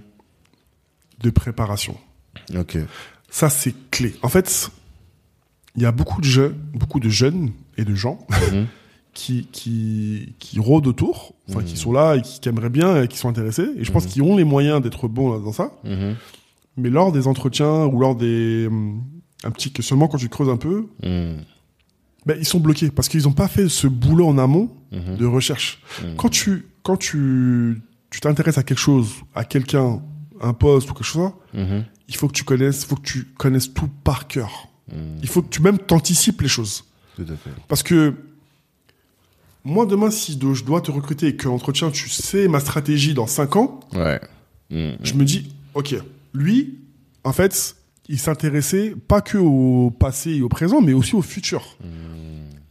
de 1.22 1.30
préparation. 1.30 1.97
Ok. 2.57 2.77
Ça 3.30 3.49
c'est 3.49 3.73
clé. 3.91 4.15
En 4.22 4.30
fait, 4.30 4.69
il 5.76 5.84
y 5.84 5.85
a 5.85 5.91
beaucoup 5.91 6.19
de 6.22 6.26
jeunes, 6.26 6.56
beaucoup 6.73 6.99
de 6.99 7.10
jeunes 7.10 7.51
et 7.77 7.84
de 7.85 7.95
gens 7.95 8.19
Mhm. 8.51 8.68
qui 9.14 9.48
qui 9.52 10.36
qui 10.40 10.60
rôdent 10.60 10.88
autour, 10.88 11.34
enfin 11.49 11.64
qui 11.64 11.77
sont 11.77 11.91
là 11.91 12.15
et 12.15 12.22
qui, 12.22 12.40
qui 12.40 12.49
aimeraient 12.49 12.69
bien 12.69 13.02
et 13.02 13.07
qui 13.07 13.18
sont 13.18 13.30
intéressés. 13.30 13.68
Et 13.77 13.84
je 13.84 13.91
pense 13.91 14.06
qu'ils 14.06 14.23
ont 14.23 14.38
les 14.38 14.44
moyens 14.44 14.81
d'être 14.81 15.07
bons 15.07 15.40
dans 15.40 15.52
ça. 15.52 15.72
Mhm. 15.84 16.15
Mais 16.77 16.90
lors 16.90 17.11
des 17.11 17.27
entretiens 17.27 17.86
ou 17.86 17.99
lors 17.99 18.15
des 18.15 18.68
hum, 18.68 19.03
un 19.44 19.52
petit 19.52 19.72
que 19.72 19.81
seulement 19.81 20.07
quand 20.07 20.18
tu 20.18 20.30
creuses 20.30 20.49
un 20.49 20.57
peu, 20.57 20.88
ben, 21.02 22.38
ils 22.38 22.45
sont 22.45 22.60
bloqués 22.60 22.91
parce 22.91 23.10
qu'ils 23.10 23.23
n'ont 23.23 23.34
pas 23.34 23.48
fait 23.48 23.69
ce 23.69 23.88
boulot 23.88 24.27
en 24.27 24.38
amont 24.38 24.69
de 24.91 25.26
recherche. 25.26 25.81
Quand 26.18 26.30
tu 26.30 26.68
quand 26.84 26.98
tu 26.98 27.81
tu 28.10 28.19
t'intéresses 28.22 28.57
à 28.57 28.64
quelque 28.64 28.80
chose, 28.80 29.11
à 29.36 29.44
quelqu'un, 29.44 30.02
un 30.41 30.53
poste 30.53 30.90
ou 30.90 30.94
quelque 30.94 31.03
chose, 31.03 31.31
il 31.53 32.15
faut 32.15 32.27
que 32.27 32.34
tu 32.34 32.44
connaisses, 32.44 32.86
faut 32.86 32.95
que 32.95 33.07
tu 33.07 33.26
connaisses 33.38 33.73
tout 33.73 33.90
par 34.03 34.27
cœur. 34.27 34.68
Il 35.22 35.27
faut 35.27 35.41
que 35.41 35.49
tu 35.49 35.61
même 35.61 35.77
t'anticipes 35.77 36.41
les 36.41 36.48
choses. 36.48 36.86
Tout 37.15 37.23
à 37.23 37.36
fait. 37.36 37.52
Parce 37.68 37.84
que 37.84 38.15
moi 39.64 39.86
demain, 39.86 40.10
si 40.11 40.36
de- 40.38 40.53
je 40.53 40.64
dois 40.64 40.81
te 40.81 40.91
recruter 40.91 41.27
et 41.27 41.36
que 41.36 41.48
l'entretien, 41.48 41.91
tu 41.91 42.10
sais 42.10 42.48
ma 42.48 42.60
stratégie 42.60 43.14
dans 43.14 43.27
5 43.27 43.56
ans, 43.56 43.80
Ouais. 43.94 44.19
Mhm. 44.69 44.98
je 45.03 45.14
me 45.14 45.23
dis, 45.26 45.53
ok, 45.73 45.95
lui, 46.34 46.80
en 47.23 47.34
fait, 47.34 47.76
il 48.07 48.19
s'intéressait 48.19 48.94
pas 49.07 49.22
que 49.22 49.38
au 49.38 49.91
passé 49.91 50.31
et 50.36 50.41
au 50.41 50.49
présent, 50.49 50.81
mais 50.81 50.94
aussi 50.94 51.15
au 51.15 51.22
futur. 51.22 51.77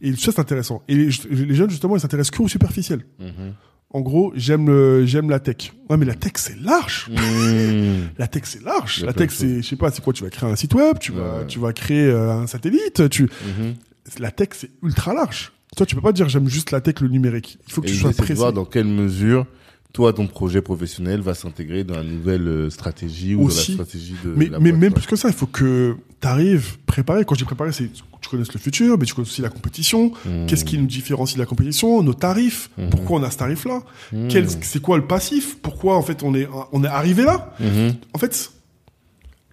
Et 0.01 0.13
ça, 0.15 0.31
c'est 0.31 0.39
intéressant. 0.39 0.81
Et 0.87 0.95
les, 0.95 1.09
les 1.29 1.55
jeunes, 1.55 1.69
justement, 1.69 1.95
ils 1.97 1.99
s'intéressent 1.99 2.31
que 2.37 2.41
au 2.43 2.47
superficiel. 2.47 3.05
Mhm. 3.19 3.53
En 3.91 4.01
gros, 4.01 4.31
j'aime 4.35 5.03
j'aime 5.05 5.29
la 5.31 5.39
tech. 5.39 5.73
Ouais, 5.89 5.97
mais 5.97 6.05
la 6.05 6.13
tech, 6.13 6.33
c'est 6.35 6.59
large. 6.59 7.09
La 8.17 8.27
tech, 8.27 8.43
c'est 8.45 8.61
large. 8.63 9.03
La 9.03 9.13
tech, 9.13 9.29
c'est, 9.31 9.61
je 9.61 9.67
sais 9.67 9.75
pas, 9.75 9.89
c'est 9.91 10.03
quoi? 10.03 10.13
Tu 10.13 10.23
vas 10.23 10.29
créer 10.29 10.49
un 10.49 10.55
site 10.55 10.73
web, 10.75 10.99
tu 10.99 11.11
vas, 11.11 11.39
Ouais. 11.39 11.47
tu 11.47 11.57
vas 11.59 11.73
créer 11.73 12.03
euh, 12.05 12.31
un 12.33 12.47
satellite, 12.47 13.09
tu, 13.09 13.23
Mhm. 13.23 13.73
la 14.19 14.31
tech, 14.31 14.49
c'est 14.53 14.69
ultra 14.83 15.13
large. 15.13 15.51
Toi, 15.75 15.85
tu 15.85 15.95
peux 15.95 16.01
pas 16.01 16.11
dire 16.11 16.27
j'aime 16.29 16.47
juste 16.47 16.71
la 16.71 16.81
tech, 16.81 16.95
le 17.01 17.07
numérique. 17.07 17.57
Il 17.67 17.73
faut 17.73 17.81
que 17.81 17.87
Et 17.87 17.91
tu 17.91 17.97
sois 17.97 18.11
c'est 18.11 18.17
de 18.17 18.23
précis. 18.23 18.37
voir 18.37 18.53
dans 18.53 18.65
quelle 18.65 18.87
mesure 18.87 19.45
toi, 19.91 20.13
ton 20.13 20.27
projet 20.27 20.61
professionnel 20.61 21.19
va 21.21 21.33
s'intégrer 21.33 21.83
dans 21.83 21.95
la 21.95 22.03
nouvelle 22.03 22.47
euh, 22.47 22.69
stratégie 22.69 23.33
ou 23.33 23.45
Aussi. 23.45 23.71
dans 23.73 23.79
la 23.79 23.85
stratégie 23.85 24.15
de 24.23 24.33
Mais, 24.35 24.45
la 24.45 24.59
mais 24.59 24.69
boîte, 24.69 24.81
même 24.81 24.93
plus 24.93 25.07
que 25.07 25.15
ça, 25.15 25.29
il 25.29 25.33
faut 25.33 25.47
que 25.47 25.95
tu 26.21 26.27
arrives 26.27 26.77
préparé. 26.85 27.25
Quand 27.25 27.33
je 27.33 27.39
dis 27.39 27.45
préparé, 27.45 27.71
c'est 27.71 27.85
que 27.85 27.97
tu 28.21 28.29
connaisses 28.29 28.53
le 28.53 28.59
futur, 28.59 28.99
mais 28.99 29.05
tu 29.05 29.15
connais 29.15 29.27
aussi 29.27 29.41
la 29.41 29.49
compétition. 29.49 30.11
Mmh. 30.25 30.45
Qu'est-ce 30.45 30.63
qui 30.63 30.77
nous 30.77 30.85
différencie 30.85 31.37
de 31.37 31.41
la 31.41 31.47
compétition 31.47 32.03
Nos 32.03 32.13
tarifs? 32.13 32.69
Mhm. 32.77 32.91
Pourquoi 32.91 33.19
on 33.19 33.23
a 33.23 33.31
ce 33.31 33.37
tarif-là? 33.39 33.81
Mmh. 34.13 34.27
C'est 34.61 34.79
quoi 34.81 34.97
le 34.97 35.07
passif? 35.07 35.57
Pourquoi 35.59 35.95
en 35.97 36.03
fait 36.03 36.21
on 36.21 36.35
est 36.35 36.47
on 36.71 36.83
est 36.83 36.87
arrivé 36.87 37.23
là? 37.23 37.55
Mhm. 37.59 37.95
En 38.13 38.19
fait, 38.19 38.51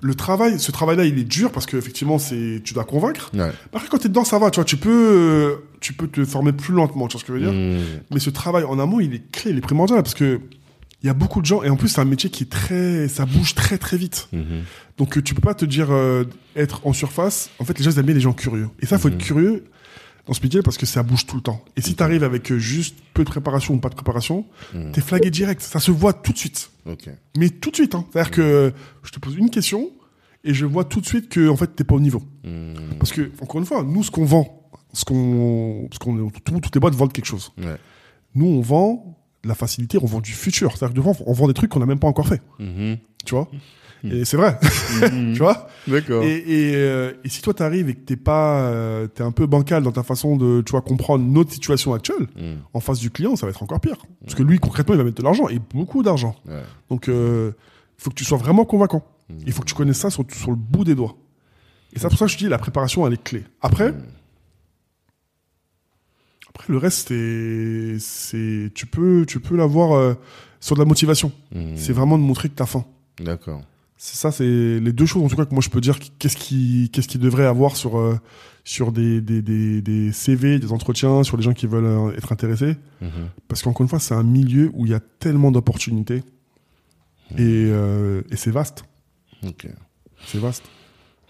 le 0.02 0.14
travail, 0.14 0.60
ce 0.60 0.70
travail-là, 0.70 1.06
il 1.06 1.18
est 1.18 1.24
dur 1.24 1.50
parce 1.50 1.64
que 1.64 1.78
effectivement, 1.78 2.18
c'est 2.18 2.60
tu 2.62 2.74
dois 2.74 2.84
convaincre. 2.84 3.30
Ouais. 3.34 3.50
Après, 3.72 3.88
quand 3.88 3.96
t'es 3.98 4.08
dedans, 4.08 4.24
ça 4.24 4.38
va. 4.38 4.50
Tu 4.50 4.56
vois, 4.56 4.64
tu 4.66 4.76
peux 4.76 4.90
euh, 4.90 5.56
tu 5.80 5.92
peux 5.92 6.08
te 6.08 6.24
former 6.24 6.52
plus 6.52 6.74
lentement. 6.74 7.08
Tu 7.08 7.12
vois 7.16 7.20
ce 7.20 7.24
que 7.26 7.32
je 7.38 7.38
veux 7.44 7.44
dire 7.44 7.52
Mhm. 7.52 7.84
Mais 8.12 8.20
ce 8.20 8.30
travail 8.30 8.64
en 8.64 8.78
amont, 8.78 9.00
il 9.00 9.14
est 9.14 9.30
clé, 9.30 9.50
il 9.52 9.58
est 9.58 9.60
primordial 9.60 10.02
parce 10.02 10.14
que 10.14 10.40
il 11.02 11.06
y 11.06 11.10
a 11.10 11.14
beaucoup 11.14 11.40
de 11.40 11.46
gens 11.46 11.62
et 11.62 11.68
en 11.68 11.76
plus 11.76 11.88
c'est 11.88 12.00
un 12.00 12.04
métier 12.06 12.30
qui 12.30 12.44
est 12.44 12.50
très, 12.50 13.06
ça 13.08 13.26
bouge 13.26 13.54
très 13.54 13.78
très 13.78 13.96
vite. 13.96 14.28
Mhm. 14.32 14.62
Donc 14.96 15.18
euh, 15.18 15.22
tu 15.22 15.34
peux 15.34 15.42
pas 15.42 15.54
te 15.54 15.64
dire 15.64 15.88
euh, 15.90 16.24
être 16.56 16.86
en 16.86 16.92
surface. 16.92 17.50
En 17.58 17.64
fait, 17.64 17.78
les 17.78 17.84
gens 17.84 17.90
ils 17.92 17.98
aiment 17.98 18.06
bien 18.06 18.14
les 18.14 18.20
gens 18.20 18.32
curieux. 18.32 18.68
Et 18.80 18.86
ça, 18.86 18.98
faut 18.98 19.08
être 19.08 19.18
curieux 19.18 19.64
dans 20.26 20.32
ce 20.32 20.40
métier 20.42 20.62
parce 20.62 20.76
que 20.78 20.86
ça 20.86 21.02
bouge 21.04 21.26
tout 21.26 21.36
le 21.36 21.42
temps. 21.42 21.62
Et 21.76 21.80
si 21.82 21.94
tu 21.94 22.02
arrives 22.02 22.24
avec 22.24 22.50
euh, 22.50 22.58
juste 22.58 22.96
peu 23.14 23.22
de 23.22 23.28
préparation 23.28 23.74
ou 23.74 23.78
pas 23.78 23.90
de 23.90 23.94
préparation, 23.94 24.46
Mm. 24.74 24.90
t'es 24.92 25.00
flagué 25.00 25.30
direct. 25.30 25.60
Ça 25.62 25.78
se 25.78 25.90
voit 25.92 26.12
tout 26.14 26.32
de 26.32 26.38
suite. 26.38 26.70
Mais 27.36 27.50
tout 27.50 27.70
de 27.70 27.76
suite. 27.76 27.94
Hein. 27.94 28.04
C'est-à-dire 28.10 28.30
que 28.32 28.72
je 29.04 29.10
te 29.12 29.20
pose 29.20 29.36
une 29.36 29.50
question 29.50 29.90
et 30.44 30.54
je 30.54 30.64
vois 30.64 30.84
tout 30.84 31.00
de 31.00 31.06
suite 31.06 31.28
que 31.28 31.48
en 31.48 31.56
fait 31.56 31.76
t'es 31.76 31.84
pas 31.84 31.94
au 31.94 32.00
niveau. 32.00 32.22
Parce 32.98 33.12
que 33.12 33.30
encore 33.40 33.60
une 33.60 33.66
fois, 33.66 33.82
nous 33.84 34.02
ce 34.02 34.10
qu'on 34.10 34.24
vend, 34.24 34.55
ce 34.96 35.04
qu'on, 35.04 35.88
ce 35.92 35.98
qu'on, 35.98 36.30
tout- 36.44 36.60
toutes 36.60 36.74
les 36.74 36.80
boîtes 36.80 36.94
vendent 36.94 37.12
quelque 37.12 37.26
chose. 37.26 37.52
Ouais. 37.58 37.76
Nous 38.34 38.46
on 38.46 38.60
vend 38.60 39.16
de 39.44 39.48
la 39.48 39.54
facilité, 39.54 39.98
on 40.02 40.06
vend 40.06 40.20
du 40.20 40.32
futur. 40.32 40.70
C'est-à-dire 40.76 40.94
que 40.94 40.96
devant, 41.00 41.14
on 41.26 41.32
vend 41.32 41.46
des 41.48 41.54
trucs 41.54 41.70
qu'on 41.70 41.80
n'a 41.80 41.86
même 41.86 41.98
pas 41.98 42.08
encore 42.08 42.26
fait. 42.26 42.42
Mhm. 42.58 42.96
Tu 43.24 43.34
vois? 43.34 43.48
Et 44.04 44.24
c'est 44.24 44.36
vrai. 44.36 44.58
tu 45.00 45.38
vois? 45.38 45.68
D'accord. 45.88 46.22
et, 46.22 46.36
et, 46.36 46.72
euh, 46.76 47.12
et 47.24 47.28
si 47.28 47.42
toi 47.42 47.54
t'arrives 47.54 47.88
et 47.88 47.94
que 47.94 48.00
t'es 48.00 48.16
pas, 48.16 48.60
euh, 48.68 49.06
t'es 49.08 49.22
un 49.24 49.32
peu 49.32 49.46
bancal 49.46 49.82
dans 49.82 49.90
ta 49.90 50.02
façon 50.04 50.36
de, 50.36 50.62
tu 50.64 50.70
vois, 50.72 50.80
comprendre 50.82 51.24
notre 51.24 51.50
situation 51.52 51.92
actuelle, 51.94 52.26
Mm. 52.36 52.56
en 52.74 52.80
face 52.80 52.98
du 53.00 53.10
client, 53.10 53.34
ça 53.36 53.46
va 53.46 53.50
être 53.50 53.62
encore 53.62 53.80
pire. 53.80 53.96
Parce 54.22 54.34
que 54.34 54.42
lui, 54.44 54.58
concrètement, 54.60 54.94
il 54.94 54.98
va 54.98 55.04
mettre 55.04 55.16
de 55.18 55.22
l'argent 55.24 55.48
et 55.48 55.58
beaucoup 55.74 56.02
d'argent. 56.04 56.36
Ouais. 56.46 56.62
Donc, 56.90 57.08
euh, 57.08 57.52
il 57.98 58.02
faut 58.02 58.10
que 58.10 58.14
tu 58.14 58.24
sois 58.24 58.38
vraiment 58.38 58.64
convaincant. 58.64 59.02
Mm. 59.28 59.34
Il 59.46 59.52
faut 59.52 59.62
que 59.62 59.66
tu 59.68 59.74
connaisses 59.74 59.98
ça 59.98 60.10
sur, 60.10 60.24
sur 60.32 60.50
le 60.50 60.56
bout 60.56 60.84
des 60.84 60.94
doigts. 60.94 61.16
Et 61.94 61.98
c'est 61.98 62.08
pour 62.08 62.18
ça 62.18 62.26
que 62.26 62.32
je 62.32 62.38
dis 62.38 62.48
la 62.48 62.58
préparation, 62.58 63.06
elle 63.06 63.14
est 63.14 63.22
clé. 63.22 63.44
Après, 63.60 63.90
Mm. 63.92 64.02
Après 66.56 66.72
le 66.72 66.78
reste, 66.78 67.08
c'est, 67.98 68.70
tu 68.74 68.86
peux, 68.86 69.26
tu 69.26 69.40
peux 69.40 69.56
l'avoir 69.56 69.92
euh, 69.92 70.14
sur 70.58 70.74
de 70.74 70.80
la 70.80 70.86
motivation. 70.86 71.30
Mm. 71.54 71.76
C'est 71.76 71.92
vraiment 71.92 72.16
de 72.16 72.22
montrer 72.22 72.48
que 72.48 72.54
t'as 72.54 72.66
faim. 72.66 72.84
D'accord. 73.20 73.62
C'est 73.98 74.16
ça, 74.16 74.30
c'est 74.30 74.44
les 74.80 74.92
deux 74.92 75.06
choses 75.06 75.22
en 75.22 75.28
tout 75.28 75.36
cas 75.36 75.44
que 75.44 75.54
moi 75.54 75.62
je 75.62 75.68
peux 75.68 75.80
dire. 75.80 75.98
Qu'est-ce 76.18 76.36
qui, 76.36 76.90
qu'est-ce 76.92 77.08
qui 77.08 77.18
devrait 77.18 77.44
avoir 77.44 77.76
sur 77.76 77.98
euh, 77.98 78.18
sur 78.64 78.90
des, 78.90 79.20
des, 79.20 79.42
des, 79.42 79.80
des 79.82 80.12
CV, 80.12 80.58
des 80.58 80.72
entretiens, 80.72 81.22
sur 81.22 81.36
les 81.36 81.42
gens 81.42 81.52
qui 81.52 81.66
veulent 81.66 81.84
euh, 81.84 82.16
être 82.16 82.32
intéressés. 82.32 82.76
Mhm. 83.00 83.10
Parce 83.48 83.62
qu'encore 83.62 83.82
une 83.82 83.88
fois, 83.88 84.00
c'est 84.00 84.14
un 84.14 84.22
milieu 84.22 84.70
où 84.74 84.86
il 84.86 84.92
y 84.92 84.94
a 84.94 85.00
tellement 85.00 85.50
d'opportunités 85.50 86.24
et, 87.32 87.38
euh, 87.38 88.22
et 88.30 88.36
c'est 88.36 88.50
vaste. 88.50 88.84
Ok. 89.46 89.68
C'est 90.26 90.38
vaste. 90.38 90.64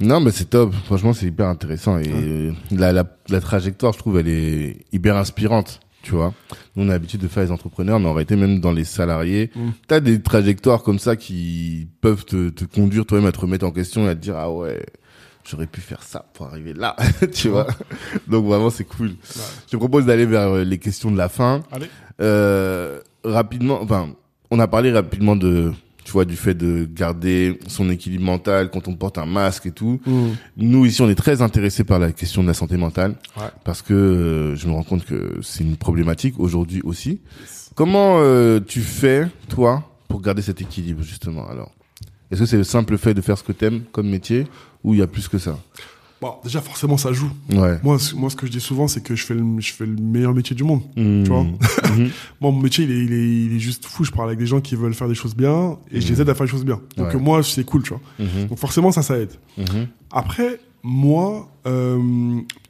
Non, 0.00 0.20
mais 0.20 0.30
c'est 0.30 0.50
top. 0.50 0.74
Franchement, 0.84 1.12
c'est 1.12 1.26
hyper 1.26 1.46
intéressant. 1.48 1.98
Et 1.98 2.52
la, 2.70 2.92
la, 2.92 3.04
la 3.28 3.40
trajectoire, 3.40 3.92
je 3.92 3.98
trouve, 3.98 4.18
elle 4.18 4.28
est 4.28 4.84
hyper 4.92 5.16
inspirante. 5.16 5.80
Tu 6.02 6.12
vois, 6.12 6.32
nous 6.76 6.84
on 6.84 6.88
a 6.88 6.92
l'habitude 6.92 7.20
de 7.20 7.26
faire 7.26 7.42
les 7.42 7.50
entrepreneurs, 7.50 7.98
mais 7.98 8.06
en 8.08 8.12
réalité 8.12 8.36
même 8.36 8.60
dans 8.60 8.70
les 8.70 8.84
salariés, 8.84 9.50
Mm. 9.56 9.70
t'as 9.88 9.98
des 9.98 10.22
trajectoires 10.22 10.84
comme 10.84 11.00
ça 11.00 11.16
qui 11.16 11.88
peuvent 12.00 12.24
te, 12.24 12.50
te 12.50 12.64
conduire 12.64 13.04
toi-même 13.06 13.26
à 13.26 13.32
te 13.32 13.40
remettre 13.40 13.66
en 13.66 13.72
question 13.72 14.06
et 14.06 14.10
à 14.10 14.14
te 14.14 14.20
dire 14.20 14.36
ah 14.36 14.48
ouais, 14.52 14.86
j'aurais 15.44 15.66
pu 15.66 15.80
faire 15.80 16.04
ça 16.04 16.24
pour 16.34 16.46
arriver 16.46 16.74
là, 16.74 16.94
tu 17.34 17.48
vois. 17.48 17.66
Donc 18.28 18.46
vraiment 18.46 18.70
c'est 18.70 18.84
cool. 18.84 19.16
Je 19.66 19.72
te 19.72 19.76
propose 19.76 20.06
d'aller 20.06 20.26
vers 20.26 20.42
euh, 20.52 20.62
les 20.62 20.78
questions 20.78 21.10
de 21.10 21.16
la 21.16 21.28
fin. 21.28 21.64
Allez. 21.72 21.86
Euh, 22.20 23.00
rapidement, 23.24 23.82
enfin, 23.82 24.10
on 24.52 24.60
a 24.60 24.68
parlé 24.68 24.92
rapidement 24.92 25.34
de, 25.34 25.72
tu 26.06 26.12
vois, 26.12 26.24
du 26.24 26.36
fait 26.36 26.54
de 26.54 26.88
garder 26.88 27.58
son 27.66 27.90
équilibre 27.90 28.22
mental 28.24 28.70
quand 28.70 28.86
on 28.86 28.94
porte 28.94 29.18
un 29.18 29.26
masque 29.26 29.66
et 29.66 29.72
tout. 29.72 30.00
Nous 30.56 30.86
ici, 30.86 31.02
on 31.02 31.08
est 31.10 31.16
très 31.16 31.42
intéressés 31.42 31.82
par 31.82 31.98
la 31.98 32.12
question 32.12 32.42
de 32.44 32.46
la 32.46 32.54
santé 32.54 32.76
mentale 32.76 33.16
Ouais. 33.36 33.48
parce 33.64 33.82
que 33.82 33.92
euh, 33.92 34.54
je 34.54 34.68
me 34.68 34.72
rends 34.74 34.84
compte 34.84 35.04
que 35.04 35.40
c'est 35.42 35.64
une 35.64 35.76
problématique 35.76 36.38
aujourd'hui 36.38 36.80
aussi. 36.84 37.18
Comment 37.74 38.18
euh, 38.20 38.60
tu 38.64 38.82
fais 38.82 39.26
toi 39.48 39.82
pour 40.06 40.20
garder 40.22 40.42
cet 40.42 40.60
équilibre 40.62 41.02
justement 41.02 41.48
alors? 41.48 41.72
Est-ce 42.30 42.40
que 42.40 42.46
c'est 42.46 42.56
le 42.56 42.62
simple 42.64 42.96
fait 42.98 43.12
de 43.12 43.20
faire 43.20 43.36
ce 43.36 43.42
que 43.42 43.50
t'aimes 43.52 43.82
comme 43.90 44.08
métier 44.08 44.46
ou 44.84 44.94
il 44.94 45.00
y 45.00 45.02
a 45.02 45.08
plus 45.08 45.26
que 45.26 45.38
ça? 45.38 45.58
Bon, 46.26 46.34
déjà 46.44 46.60
forcément 46.60 46.96
ça 46.96 47.12
joue. 47.12 47.30
Ouais. 47.52 47.78
Moi, 47.82 47.98
ce- 47.98 48.14
moi, 48.14 48.30
ce 48.30 48.36
que 48.36 48.46
je 48.46 48.52
dis 48.52 48.60
souvent, 48.60 48.88
c'est 48.88 49.02
que 49.02 49.14
je 49.14 49.24
fais 49.24 49.34
le, 49.34 49.44
je 49.60 49.72
fais 49.72 49.86
le 49.86 49.94
meilleur 49.96 50.34
métier 50.34 50.56
du 50.56 50.64
monde. 50.64 50.82
Mmh. 50.96 51.22
Tu 51.24 51.30
vois 51.30 51.42
Mhm. 51.44 52.10
Moi, 52.40 52.50
mon 52.50 52.60
métier, 52.60 52.84
il 52.84 52.90
est, 52.90 53.04
il 53.04 53.12
est, 53.12 53.44
il 53.46 53.56
est 53.56 53.58
juste 53.60 53.84
fou. 53.86 54.04
Je 54.04 54.10
parle 54.10 54.28
avec 54.28 54.38
des 54.38 54.46
gens 54.46 54.60
qui 54.60 54.74
veulent 54.76 54.94
faire 54.94 55.08
des 55.08 55.14
choses 55.14 55.34
bien 55.36 55.78
et 55.90 56.00
je 56.00 56.08
les 56.12 56.20
aide 56.20 56.28
à 56.28 56.34
faire 56.34 56.46
des 56.46 56.50
choses 56.52 56.64
bien. 56.64 56.80
Donc 56.96 57.14
Ouais. 57.14 57.20
moi, 57.20 57.42
c'est 57.42 57.64
cool, 57.64 57.82
tu 57.82 57.90
vois. 57.90 58.00
Mhm. 58.18 58.46
Donc 58.48 58.58
forcément, 58.58 58.90
ça, 58.92 59.02
ça 59.02 59.18
aide. 59.18 59.32
Mhm. 59.56 59.86
Après, 60.10 60.60
moi, 60.82 61.48
euh, 61.66 61.98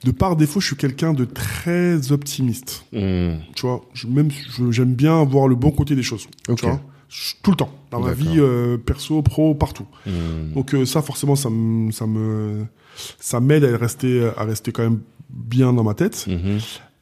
de 0.04 0.10
par 0.10 0.36
défaut, 0.36 0.60
je 0.60 0.66
suis 0.68 0.76
quelqu'un 0.76 1.12
de 1.12 1.24
très 1.24 2.12
optimiste. 2.12 2.84
Mhm. 2.92 3.38
Tu 3.54 3.62
vois, 3.66 3.84
je, 3.94 4.06
même 4.06 4.28
j'aime 4.70 4.94
bien 4.94 5.22
voir 5.24 5.48
le 5.48 5.54
bon 5.54 5.70
côté 5.70 5.94
des 5.94 6.02
choses. 6.02 6.26
Ok. 6.48 6.58
Tu 6.60 6.66
vois, 6.66 6.74
Je- 6.76 6.95
tout 7.42 7.50
le 7.50 7.56
temps, 7.56 7.70
dans 7.90 8.00
ma 8.00 8.12
vie 8.12 8.40
euh, 8.40 8.76
perso, 8.78 9.22
pro, 9.22 9.54
partout. 9.54 9.86
Mhm. 10.06 10.52
Donc 10.54 10.74
euh, 10.74 10.84
ça, 10.84 11.02
forcément, 11.02 11.36
ça 11.36 11.50
me, 11.50 11.90
ça 11.92 12.06
me, 12.06 12.64
ça 13.20 13.40
m'aide 13.40 13.64
à 13.64 13.76
rester, 13.76 14.28
à 14.36 14.44
rester 14.44 14.72
quand 14.72 14.82
même 14.82 15.00
bien 15.30 15.72
dans 15.72 15.84
ma 15.84 15.94
tête. 15.94 16.26
Mhm. 16.28 16.58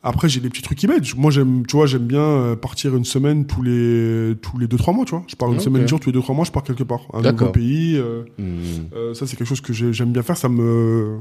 Après, 0.06 0.28
j'ai 0.28 0.40
des 0.40 0.50
petits 0.50 0.60
trucs 0.60 0.76
qui 0.76 0.86
m'aident. 0.86 1.06
Moi, 1.16 1.30
j'aime, 1.30 1.64
tu 1.66 1.76
vois, 1.76 1.86
j'aime 1.86 2.02
bien 2.06 2.20
euh, 2.20 2.56
partir 2.56 2.94
une 2.94 3.06
semaine 3.06 3.46
tous 3.46 3.62
les, 3.62 4.34
tous 4.42 4.58
les 4.58 4.66
deux 4.66 4.76
trois 4.76 4.92
mois, 4.92 5.06
tu 5.06 5.12
vois. 5.12 5.24
Je 5.26 5.34
pars 5.34 5.48
une 5.48 5.54
Ok. 5.56 5.62
semaine 5.62 5.88
jour 5.88 5.98
tous 5.98 6.10
les 6.10 6.12
deux 6.12 6.20
trois 6.20 6.34
mois, 6.34 6.44
je 6.44 6.50
pars 6.52 6.62
quelque 6.62 6.82
part, 6.84 7.00
un 7.14 7.22
nouveau 7.32 7.46
pays. 7.52 7.96
euh, 7.96 8.22
euh, 8.94 9.14
ça, 9.14 9.26
c'est 9.26 9.36
quelque 9.36 9.46
chose 9.48 9.62
que 9.62 9.72
j'ai- 9.72 9.94
j'aime 9.94 10.12
bien 10.12 10.22
faire. 10.22 10.36
Ça 10.36 10.50
me, 10.50 11.16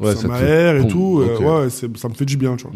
Ouais, 0.00 0.14
ça, 0.16 0.26
m'aère 0.28 0.76
et 0.76 0.88
tout. 0.88 1.20
ouais, 1.22 1.68
ça 1.70 2.08
me 2.08 2.14
fait 2.14 2.24
du 2.24 2.38
bien, 2.38 2.56
tu 2.56 2.64
vois. 2.66 2.72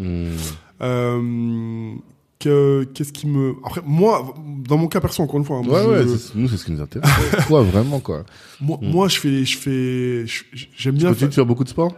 Que, 2.39 2.85
qu'est-ce 2.93 3.11
qui 3.11 3.27
me, 3.27 3.55
après, 3.65 3.81
moi, 3.85 4.33
dans 4.65 4.77
mon 4.77 4.87
cas 4.87 5.01
perso, 5.01 5.21
encore 5.21 5.39
une 5.39 5.43
fois, 5.43 5.57
hein, 5.57 5.67
Ouais, 5.67 5.85
ouais, 5.85 6.05
nous, 6.35 6.47
c'est 6.47 6.55
ce 6.55 6.63
qui 6.63 6.71
nous 6.71 6.79
intéresse. 6.81 7.09
Toi, 7.47 7.63
vraiment, 7.63 7.99
quoi. 7.99 8.23
moi, 8.61 8.77
moi, 8.81 9.09
je 9.09 9.19
fais, 9.19 9.43
je 9.43 9.57
fais, 9.57 10.23
j'aime 10.77 10.95
Tu 10.95 10.99
bien 11.01 11.11
de 11.11 11.33
faire 11.33 11.45
beaucoup 11.45 11.65
de 11.65 11.69
sport? 11.69 11.93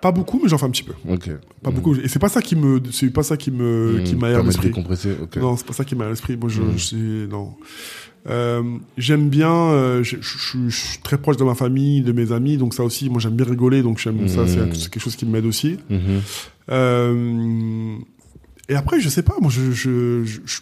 Pas 0.00 0.10
beaucoup, 0.10 0.40
mais 0.42 0.48
j'en 0.48 0.58
fais 0.58 0.66
un 0.66 0.70
petit 0.70 0.82
peu. 0.82 0.94
Ok. 1.08 1.30
Pas 1.62 1.70
beaucoup. 1.70 1.94
Et 1.94 2.08
c'est 2.08 2.18
pas 2.18 2.28
ça 2.28 2.42
qui 2.42 2.56
me, 2.56 2.80
c'est 2.90 3.10
pas 3.10 3.22
ça 3.22 3.36
qui 3.36 3.52
me, 3.52 4.00
qui 4.04 4.16
m'aère 4.16 4.42
l'esprit. 4.42 4.66
décompresser, 4.68 5.12
ok. 5.22 5.36
Non, 5.36 5.56
c'est 5.56 5.66
pas 5.66 5.72
ça 5.72 5.84
qui 5.84 5.94
m'a 5.94 6.06
à 6.06 6.08
l'esprit. 6.10 6.36
Moi, 6.36 6.48
je, 6.48 7.26
non. 7.26 7.54
Euh, 8.28 8.62
j'aime 8.96 9.28
bien. 9.28 9.52
euh, 9.52 10.02
je, 10.02 10.16
je- 10.20 10.38
je- 10.38 10.68
je 10.68 10.76
suis 10.76 10.98
très 11.02 11.18
proche 11.18 11.36
de 11.36 11.44
ma 11.44 11.54
famille, 11.54 12.00
de 12.02 12.10
mes 12.10 12.32
amis, 12.32 12.56
donc 12.56 12.74
ça 12.74 12.82
aussi, 12.82 13.08
moi, 13.10 13.20
j'aime 13.20 13.36
bien 13.36 13.46
rigoler, 13.46 13.82
donc 13.82 13.98
j'aime 13.98 14.26
ça. 14.26 14.44
C'est 14.48 14.68
quelque 14.90 14.98
chose 15.00 15.14
qui 15.14 15.24
m'aide 15.24 15.46
aussi. 15.46 15.76
Euh, 16.70 17.96
et 18.68 18.76
après, 18.76 19.00
je 19.00 19.08
sais 19.08 19.22
pas. 19.22 19.34
Moi, 19.40 19.50
je, 19.50 19.72
je, 19.72 20.24
je, 20.24 20.60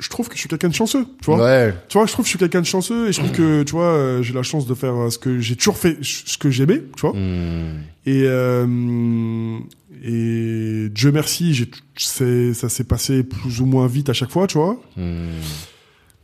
je, 0.00 0.08
trouve 0.08 0.28
que 0.28 0.34
je 0.34 0.40
suis 0.40 0.48
quelqu'un 0.48 0.68
de 0.68 0.74
chanceux. 0.74 1.06
Tu 1.20 1.26
vois. 1.26 1.44
Ouais. 1.44 1.74
Tu 1.88 1.96
vois, 1.96 2.06
je 2.06 2.12
trouve 2.12 2.24
que 2.24 2.26
je 2.26 2.30
suis 2.30 2.38
quelqu'un 2.38 2.60
de 2.60 2.66
chanceux 2.66 3.08
et 3.08 3.12
je 3.12 3.20
trouve 3.20 3.30
que, 3.30 3.62
tu 3.62 3.72
vois, 3.72 3.92
euh, 3.92 4.22
j'ai 4.22 4.34
la 4.34 4.42
chance 4.42 4.66
de 4.66 4.74
faire 4.74 4.94
euh, 4.94 5.10
ce 5.10 5.18
que 5.18 5.38
j'ai 5.38 5.54
toujours 5.54 5.76
fait, 5.76 5.96
ce 6.02 6.36
que 6.36 6.50
j'aimais, 6.50 6.82
tu 6.96 7.02
vois. 7.02 7.12
Mhm. 7.12 7.82
Et 8.06 8.24
euh, 8.26 9.58
et 10.02 10.88
Dieu 10.90 11.12
merci, 11.12 11.70
ça 11.96 12.68
s'est 12.68 12.84
passé 12.84 13.22
plus 13.22 13.60
ou 13.60 13.66
moins 13.66 13.86
vite 13.86 14.10
à 14.10 14.12
chaque 14.12 14.30
fois, 14.30 14.46
tu 14.46 14.58
vois. 14.58 14.76
Mhm. 14.96 15.28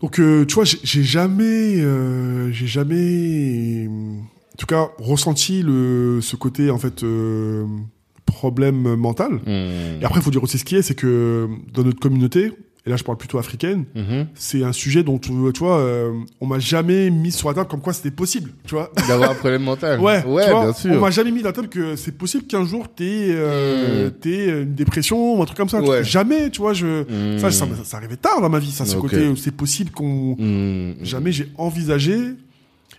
Donc, 0.00 0.18
euh, 0.18 0.44
tu 0.46 0.54
vois, 0.54 0.64
j'ai 0.64 0.78
j'ai 0.82 1.02
jamais, 1.02 1.80
euh, 1.80 2.50
j'ai 2.50 2.66
jamais, 2.66 3.86
en 3.88 4.56
tout 4.58 4.66
cas, 4.66 4.90
ressenti 4.98 5.62
le, 5.62 6.20
ce 6.22 6.36
côté 6.36 6.70
en 6.70 6.78
fait 6.78 7.02
euh, 7.04 7.66
problème 8.30 8.94
mental. 8.96 9.32
Mhm. 9.46 10.00
Et 10.00 10.04
après, 10.04 10.20
il 10.20 10.22
faut 10.22 10.30
dire 10.30 10.42
aussi 10.42 10.58
ce 10.58 10.64
qui 10.64 10.76
est, 10.76 10.82
c'est 10.82 10.94
que 10.94 11.48
dans 11.74 11.82
notre 11.82 12.00
communauté, 12.00 12.52
et 12.86 12.88
là 12.88 12.96
je 12.96 13.04
parle 13.04 13.18
plutôt 13.18 13.36
africaine, 13.38 13.84
Mhm. 13.94 14.28
c'est 14.34 14.64
un 14.64 14.72
sujet 14.72 15.02
dont 15.02 15.18
tu 15.18 15.30
tu 15.52 15.58
vois, 15.60 15.78
euh, 15.80 16.12
on 16.40 16.46
m'a 16.46 16.58
jamais 16.58 17.10
mis 17.10 17.30
sur 17.30 17.48
la 17.48 17.54
table 17.54 17.68
comme 17.68 17.82
quoi 17.82 17.92
c'était 17.92 18.10
possible, 18.10 18.52
tu 18.66 18.74
vois. 18.74 18.90
D'avoir 19.06 19.32
un 19.32 19.34
problème 19.34 19.62
mental. 19.64 20.00
Ouais, 20.00 20.24
ouais 20.24 20.44
tu 20.44 20.50
vois, 20.50 20.60
bien 20.62 20.70
On 20.70 20.72
sûr. 20.72 21.00
m'a 21.00 21.10
jamais 21.10 21.30
mis 21.30 21.42
dans 21.42 21.50
la 21.50 21.52
table 21.52 21.68
que 21.68 21.94
c'est 21.96 22.16
possible 22.16 22.44
qu'un 22.44 22.64
jour 22.64 22.88
t'aies 22.88 23.28
euh, 23.32 24.08
Mm. 24.08 24.10
t'aies 24.12 24.62
une 24.62 24.74
dépression 24.74 25.36
ou 25.38 25.42
un 25.42 25.44
truc 25.44 25.58
comme 25.58 25.68
ça. 25.68 25.82
Ouais. 25.82 26.02
Jamais, 26.04 26.48
tu 26.50 26.62
vois. 26.62 26.72
Je 26.72 27.04
ça, 27.38 27.50
ça, 27.50 27.66
ça 27.84 27.96
arrivait 27.98 28.16
tard 28.16 28.40
dans 28.40 28.48
ma 28.48 28.58
vie. 28.58 28.70
Ça, 28.70 28.86
ce 28.86 28.96
côté 28.96 29.34
c'est 29.36 29.54
possible 29.54 29.90
qu'on 29.90 30.36
jamais 31.02 31.32
j'ai 31.32 31.48
envisagé. 31.58 32.16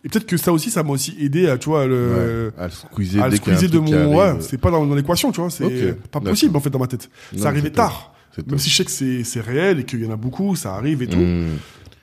Et 0.03 0.09
peut-être 0.09 0.25
que 0.25 0.37
ça 0.37 0.51
aussi, 0.51 0.71
ça 0.71 0.81
m'a 0.81 0.91
aussi 0.91 1.15
aidé 1.19 1.47
à, 1.47 1.57
tu 1.57 1.69
vois, 1.69 1.85
le, 1.85 2.51
Ouais. 2.57 2.63
À 2.63 2.65
le 2.65 2.71
squeezer, 2.71 3.23
à 3.23 3.29
le 3.29 3.67
de 3.67 3.79
mon. 3.79 4.15
Ouais, 4.17 4.33
c'est 4.39 4.57
pas 4.57 4.71
dans, 4.71 4.85
dans 4.85 4.95
l'équation, 4.95 5.31
tu 5.31 5.41
vois. 5.41 5.49
C'est 5.49 5.93
pas 6.09 6.19
possible 6.19 6.55
en 6.55 6.59
fait 6.59 6.69
dans 6.69 6.79
ma 6.79 6.87
tête. 6.87 7.09
Non, 7.33 7.43
ça 7.43 7.49
arrivait 7.49 7.71
tard. 7.71 8.13
Même 8.47 8.59
si 8.59 8.69
je 8.69 8.75
sais 8.77 8.85
que 8.85 9.23
c'est 9.23 9.41
réel 9.41 9.79
et 9.81 9.83
qu'il 9.83 10.03
y 10.03 10.07
en 10.07 10.11
a 10.11 10.15
beaucoup, 10.15 10.55
ça 10.55 10.73
arrive 10.75 11.01
et 11.01 11.07
tout. 11.07 11.17
Mhm. 11.17 11.57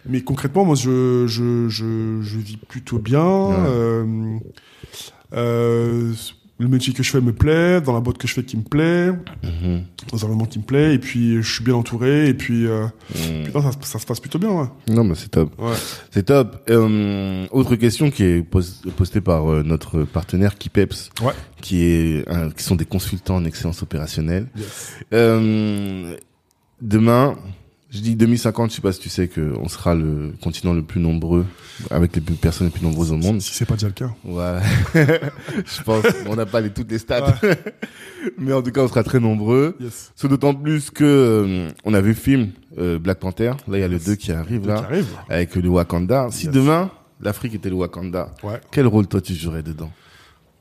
Mais 0.08 0.22
concrètement, 0.22 0.64
moi, 0.64 0.74
je, 0.74 1.26
je, 1.26 1.68
je, 1.68 2.20
je 2.22 2.38
vis 2.38 2.56
plutôt 2.56 2.98
bien. 2.98 3.20
Euh, 3.20 4.38
euh, 5.34 6.12
le 6.60 6.66
métier 6.68 6.92
que 6.92 7.02
je 7.04 7.10
fais 7.10 7.20
me 7.20 7.32
plaît, 7.32 7.80
dans 7.80 7.92
la 7.92 8.00
boîte 8.00 8.18
que 8.18 8.26
je 8.26 8.34
fais 8.34 8.42
qui 8.42 8.56
me 8.56 8.62
plaît, 8.64 9.10
Mhm. 9.44 9.84
dans 10.10 10.16
un 10.18 10.24
environnement 10.24 10.44
qui 10.46 10.58
me 10.58 10.64
plaît, 10.64 10.94
et 10.94 10.98
puis 10.98 11.40
je 11.40 11.52
suis 11.54 11.62
bien 11.62 11.74
entouré, 11.74 12.28
et 12.28 12.34
puis, 12.34 12.66
euh, 12.66 12.86
Mhm. 13.14 13.52
ça, 13.52 13.70
se- 13.72 13.78
ça 13.92 13.98
se 14.00 14.06
passe 14.06 14.18
plutôt 14.18 14.38
bien. 14.40 14.50
Ouais. 14.50 14.66
Non, 14.88 15.04
mais 15.04 15.14
c'est 15.14 15.28
top. 15.28 15.52
Ouais. 15.58 15.74
C'est 16.10 16.24
top. 16.24 16.62
Euh, 16.68 17.46
autre 17.52 17.76
question 17.76 18.10
qui 18.10 18.24
est 18.24 18.42
pos- 18.42 18.60
postée 18.96 19.20
par 19.20 19.48
euh, 19.50 19.62
notre 19.62 20.02
partenaire 20.02 20.58
Kipeps, 20.58 21.10
Ouais. 21.22 21.32
qui 21.60 21.84
est 21.84 22.28
un- 22.28 22.50
qui 22.50 22.64
sont 22.64 22.74
des 22.76 22.84
consultants 22.86 23.36
en 23.36 23.44
excellence 23.44 23.82
opérationnelle. 23.82 24.48
Euh, 25.12 26.16
demain, 26.82 27.36
Je 27.90 28.00
dis 28.00 28.16
2050, 28.16 28.70
je 28.70 28.76
sais 28.76 28.82
pas 28.82 28.92
si 28.92 29.00
tu 29.00 29.08
sais 29.08 29.28
que 29.28 29.54
on 29.62 29.66
sera 29.68 29.94
le 29.94 30.34
continent 30.42 30.74
le 30.74 30.82
plus 30.82 31.00
nombreux, 31.00 31.46
avec 31.90 32.14
les 32.14 32.20
plus- 32.20 32.34
personnes 32.34 32.66
les 32.66 32.70
plus 32.70 32.82
nombreuses 32.82 33.12
au 33.12 33.16
monde. 33.16 33.40
Si 33.40 33.54
c'est 33.54 33.64
pas 33.64 33.74
déjà 33.74 33.86
le 33.86 33.94
cas. 33.94 34.10
Ouais. 34.24 34.60
je 34.94 35.82
pense, 35.84 36.04
on 36.26 36.36
n'a 36.36 36.44
pas 36.44 36.60
les, 36.60 36.68
toutes 36.70 36.90
les 36.90 36.98
stats. 36.98 37.34
Mais 38.38 38.52
en 38.52 38.60
tout 38.60 38.72
cas, 38.72 38.82
on 38.82 38.88
sera 38.88 39.02
très 39.02 39.20
nombreux. 39.20 39.74
Yes. 39.80 40.12
C'est 40.16 40.28
d'autant 40.28 40.54
plus 40.54 40.90
que 40.90 41.02
euh, 41.04 41.70
on 41.84 41.94
a 41.94 42.02
vu 42.02 42.08
le 42.10 42.14
film 42.14 42.50
euh, 42.76 42.98
Black 42.98 43.20
Panther. 43.20 43.52
Là, 43.66 43.78
il 43.78 43.80
y 43.80 43.84
a 43.84 43.88
le 43.88 43.98
2 43.98 44.16
qui 44.16 44.32
arrive 44.32 44.60
Qui 44.62 44.66
là, 44.68 44.78
arrive. 44.80 45.06
avec 45.30 45.54
le 45.56 45.68
Wakanda. 45.70 46.28
Si 46.30 46.44
Yes. 46.44 46.54
demain 46.54 46.90
l'Afrique 47.22 47.54
était 47.54 47.70
le 47.70 47.76
Wakanda, 47.76 48.34
Ouais. 48.42 48.60
quel 48.70 48.86
rôle 48.86 49.06
toi 49.06 49.22
tu 49.22 49.34
jouerais 49.34 49.62
dedans? 49.62 49.90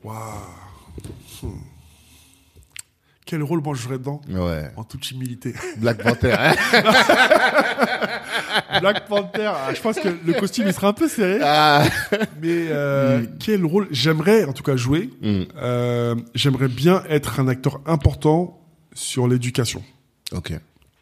Waouh. 0.02 0.16
Hmm. 1.42 1.48
Quel 3.30 3.42
rôle 3.42 3.60
moi 3.62 3.74
je 3.74 3.82
jouerais 3.82 3.98
dedans 3.98 4.22
Ouais. 4.30 4.70
En 4.76 4.84
toute 4.84 5.10
humilité. 5.10 5.52
Black 5.76 6.02
Panther. 6.02 6.34
hein 6.38 6.54
Black 8.80 9.06
Panther, 9.06 9.50
ah, 9.54 9.74
je 9.74 9.80
pense 9.82 9.98
que 9.98 10.08
le 10.08 10.32
costume 10.32 10.66
il 10.66 10.72
serait 10.72 10.86
un 10.86 10.94
peu 10.94 11.08
serré. 11.08 11.38
ah. 11.42 11.84
Mais 12.40 12.68
euh, 12.70 13.22
quel 13.38 13.66
rôle 13.66 13.86
j'aimerais 13.90 14.44
en 14.44 14.54
tout 14.54 14.62
cas 14.62 14.76
jouer 14.76 15.10
Hmm. 15.20 15.42
euh, 15.56 16.14
J'aimerais 16.34 16.68
bien 16.68 17.02
être 17.10 17.38
un 17.40 17.48
acteur 17.48 17.80
important 17.84 18.58
sur 18.94 19.28
l'éducation. 19.28 19.82
Ok. 20.32 20.52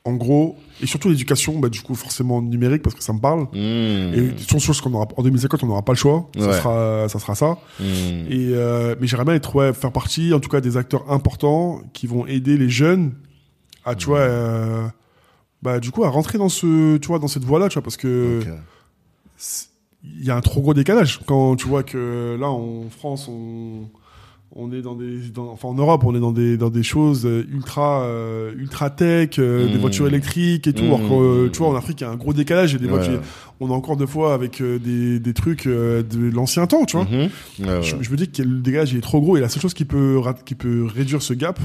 En 0.05 0.15
gros, 0.15 0.59
et 0.82 0.86
surtout 0.86 1.09
l'éducation, 1.09 1.59
bah, 1.59 1.69
du 1.69 1.81
coup 1.81 1.94
forcément 1.94 2.43
numérique 2.43 2.82
parce 2.82 2.94
que 2.94 3.03
ça 3.03 3.12
me 3.12 3.20
parle. 3.20 3.44
Hmm. 3.53 4.15
Et 4.15 4.35
sont 4.48 4.59
choses 4.59 4.81
qu'on 4.81 4.93
aura 4.94 5.07
en 5.16 5.23
2050 5.23 5.62
on 5.65 5.66
n'aura 5.66 5.82
pas 5.82 5.93
le 5.93 5.98
choix. 5.98 6.28
Ça 6.39 6.53
sera 6.53 7.09
ça 7.09 7.19
sera 7.19 7.35
ça. 7.35 7.59
Hmm. 7.81 7.85
Et 8.28 8.51
euh, 8.53 8.94
mais 9.01 9.07
j'aimerais 9.07 9.24
bien 9.24 9.35
être 9.35 9.55
ouais, 9.57 9.73
faire 9.73 9.93
partie 9.93 10.35
en 10.35 10.40
tout 10.40 10.48
cas 10.48 10.61
des 10.61 10.77
acteurs 10.77 11.11
importants 11.11 11.81
qui 11.93 12.07
vont 12.07 12.27
aider 12.27 12.57
les 12.57 12.69
jeunes 12.69 13.15
à 13.85 13.94
tu 13.94 14.07
vois 14.07 14.19
euh, 14.19 14.86
bah 15.62 15.81
du 15.81 15.90
coup 15.90 16.05
à 16.05 16.11
rentrer 16.11 16.39
dans 16.39 16.48
ce 16.48 16.97
tu 16.98 17.09
vois 17.09 17.19
dans 17.19 17.28
cette 17.28 17.44
voie 17.44 17.59
là 17.59 17.69
tu 17.69 17.74
vois 17.74 17.82
parce 17.82 17.97
que 17.97 18.43
il 20.03 20.24
y 20.24 20.31
a 20.31 20.36
un 20.36 20.40
trop 20.40 20.61
gros 20.61 20.74
décalage 20.74 21.20
quand 21.27 21.57
tu 21.57 21.66
vois 21.66 21.82
que 21.82 22.36
là 22.39 22.48
en 22.48 22.90
France 22.90 23.28
on 23.28 23.89
on 24.58 24.72
est 24.72 24.80
dans 24.82 24.94
des 24.94 25.18
dans- 25.34 25.50
enfin 25.50 25.68
en 25.68 25.74
Europe 25.74 26.02
on 26.04 26.14
est 26.16 26.20
dans 26.20 26.32
des 26.32 26.56
dans 26.56 26.70
des 26.70 26.82
choses 26.82 27.26
euh, 27.26 27.44
ultra 27.52 28.02
euh, 28.04 28.52
ultra 28.56 28.88
tech 28.90 29.38
euh, 29.38 29.68
des 29.68 29.74
Mm. 29.74 29.80
voitures 29.80 30.06
électriques 30.08 30.66
et 30.66 30.72
tout 30.72 30.84
alors 30.84 31.00
que 31.00 31.12
euh, 31.14 31.48
tu 31.50 31.58
vois 31.58 31.68
en 31.68 31.74
Afrique 31.76 32.00
il 32.00 32.04
y 32.04 32.06
a 32.06 32.10
un 32.10 32.16
gros 32.16 32.32
décalage 32.32 32.74
et 32.74 32.78
des 32.78 32.86
Ouais. 32.86 32.92
voitures 32.92 33.20
on 33.60 33.70
a 33.70 33.74
encore 33.74 33.96
deux 33.96 34.06
fois 34.06 34.34
avec 34.34 34.60
euh, 34.60 34.78
des 34.78 35.18
des 35.20 35.34
trucs 35.34 35.66
euh, 35.66 36.02
de 36.02 36.30
l'ancien 36.34 36.66
temps 36.66 36.84
tu 36.86 36.96
vois 36.96 37.06
ouais. 37.06 37.30
je, 37.82 37.96
je 38.00 38.10
me 38.10 38.16
dis 38.16 38.28
que 38.28 38.42
le 38.42 38.62
il 38.66 38.96
est 38.96 39.00
trop 39.00 39.20
gros 39.20 39.36
et 39.36 39.40
la 39.40 39.48
seule 39.48 39.62
chose 39.62 39.74
qui 39.74 39.84
peut 39.84 40.20
qui 40.44 40.54
peut 40.54 40.84
réduire 40.84 41.22
ce 41.22 41.34
gap 41.34 41.58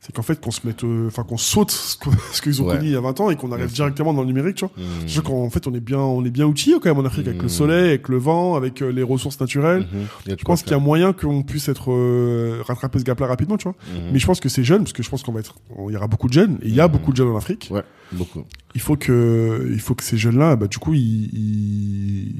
c'est 0.00 0.14
qu'en 0.14 0.22
fait 0.22 0.40
qu'on 0.40 0.52
se 0.52 0.64
mette 0.64 0.84
euh, 0.84 1.08
enfin 1.08 1.24
qu'on 1.24 1.36
saute 1.36 1.72
ce 1.72 2.40
qu'ils 2.40 2.62
ont 2.62 2.66
Ouais. 2.68 2.76
connu 2.76 2.88
il 2.88 2.92
y 2.92 2.96
a 2.96 3.00
20 3.00 3.20
ans 3.20 3.30
et 3.30 3.36
qu'on 3.36 3.50
arrive 3.50 3.72
directement 3.72 4.14
dans 4.14 4.20
le 4.22 4.28
numérique 4.28 4.56
tu 4.56 4.64
vois 4.64 4.72
Hmm. 4.76 5.08
Sachant 5.08 5.22
qu'en 5.22 5.50
fait, 5.50 5.66
on 5.66 5.74
est 5.74 5.80
bien, 5.80 5.98
on 5.98 6.24
est 6.24 6.30
bien 6.30 6.44
outillé 6.46 6.74
quand 6.74 6.86
même 6.94 6.98
en 6.98 7.04
Afrique 7.04 7.26
avec 7.26 7.42
le 7.42 7.48
soleil, 7.48 7.88
avec 7.88 8.08
le 8.08 8.16
vent, 8.18 8.54
avec 8.54 8.80
euh, 8.82 8.90
les 8.92 9.02
ressources 9.02 9.40
naturelles. 9.40 9.86
De 10.26 10.36
Je 10.38 10.44
pense 10.44 10.62
qu'il 10.62 10.70
y 10.72 10.74
a 10.74 10.78
moyen 10.78 11.12
qu'on 11.12 11.42
puisse 11.42 11.68
être 11.68 11.90
euh, 11.90 12.62
rattraper 12.66 12.98
ce 13.00 13.04
gap-là 13.04 13.26
rapidement, 13.26 13.56
tu 13.56 13.64
vois. 13.64 13.74
Mhm. 13.92 14.10
Mais 14.12 14.18
je 14.18 14.26
pense 14.26 14.38
que 14.40 14.48
c'est 14.48 14.62
jeune, 14.64 14.82
parce 14.84 14.92
que 14.92 15.02
je 15.02 15.10
pense 15.10 15.22
qu'on 15.22 15.32
va 15.32 15.40
être, 15.40 15.56
il 15.88 15.92
y 15.94 15.96
aura 15.96 16.06
beaucoup 16.06 16.28
de 16.28 16.32
jeunes, 16.32 16.58
et 16.62 16.68
il 16.68 16.74
y 16.74 16.80
a 16.80 16.86
beaucoup 16.88 17.10
de 17.12 17.16
jeunes 17.16 17.28
en 17.28 17.36
Afrique. 17.36 17.68
Ouais, 17.72 17.82
beaucoup. 18.12 18.44
Il 18.74 18.80
faut 18.80 18.96
que, 18.96 19.68
il 19.72 19.80
faut 19.80 19.94
que 19.94 20.04
ces 20.04 20.16
jeunes-là, 20.18 20.54
bah, 20.56 20.66
du 20.68 20.78
coup, 20.78 20.92
ils, 20.94 21.30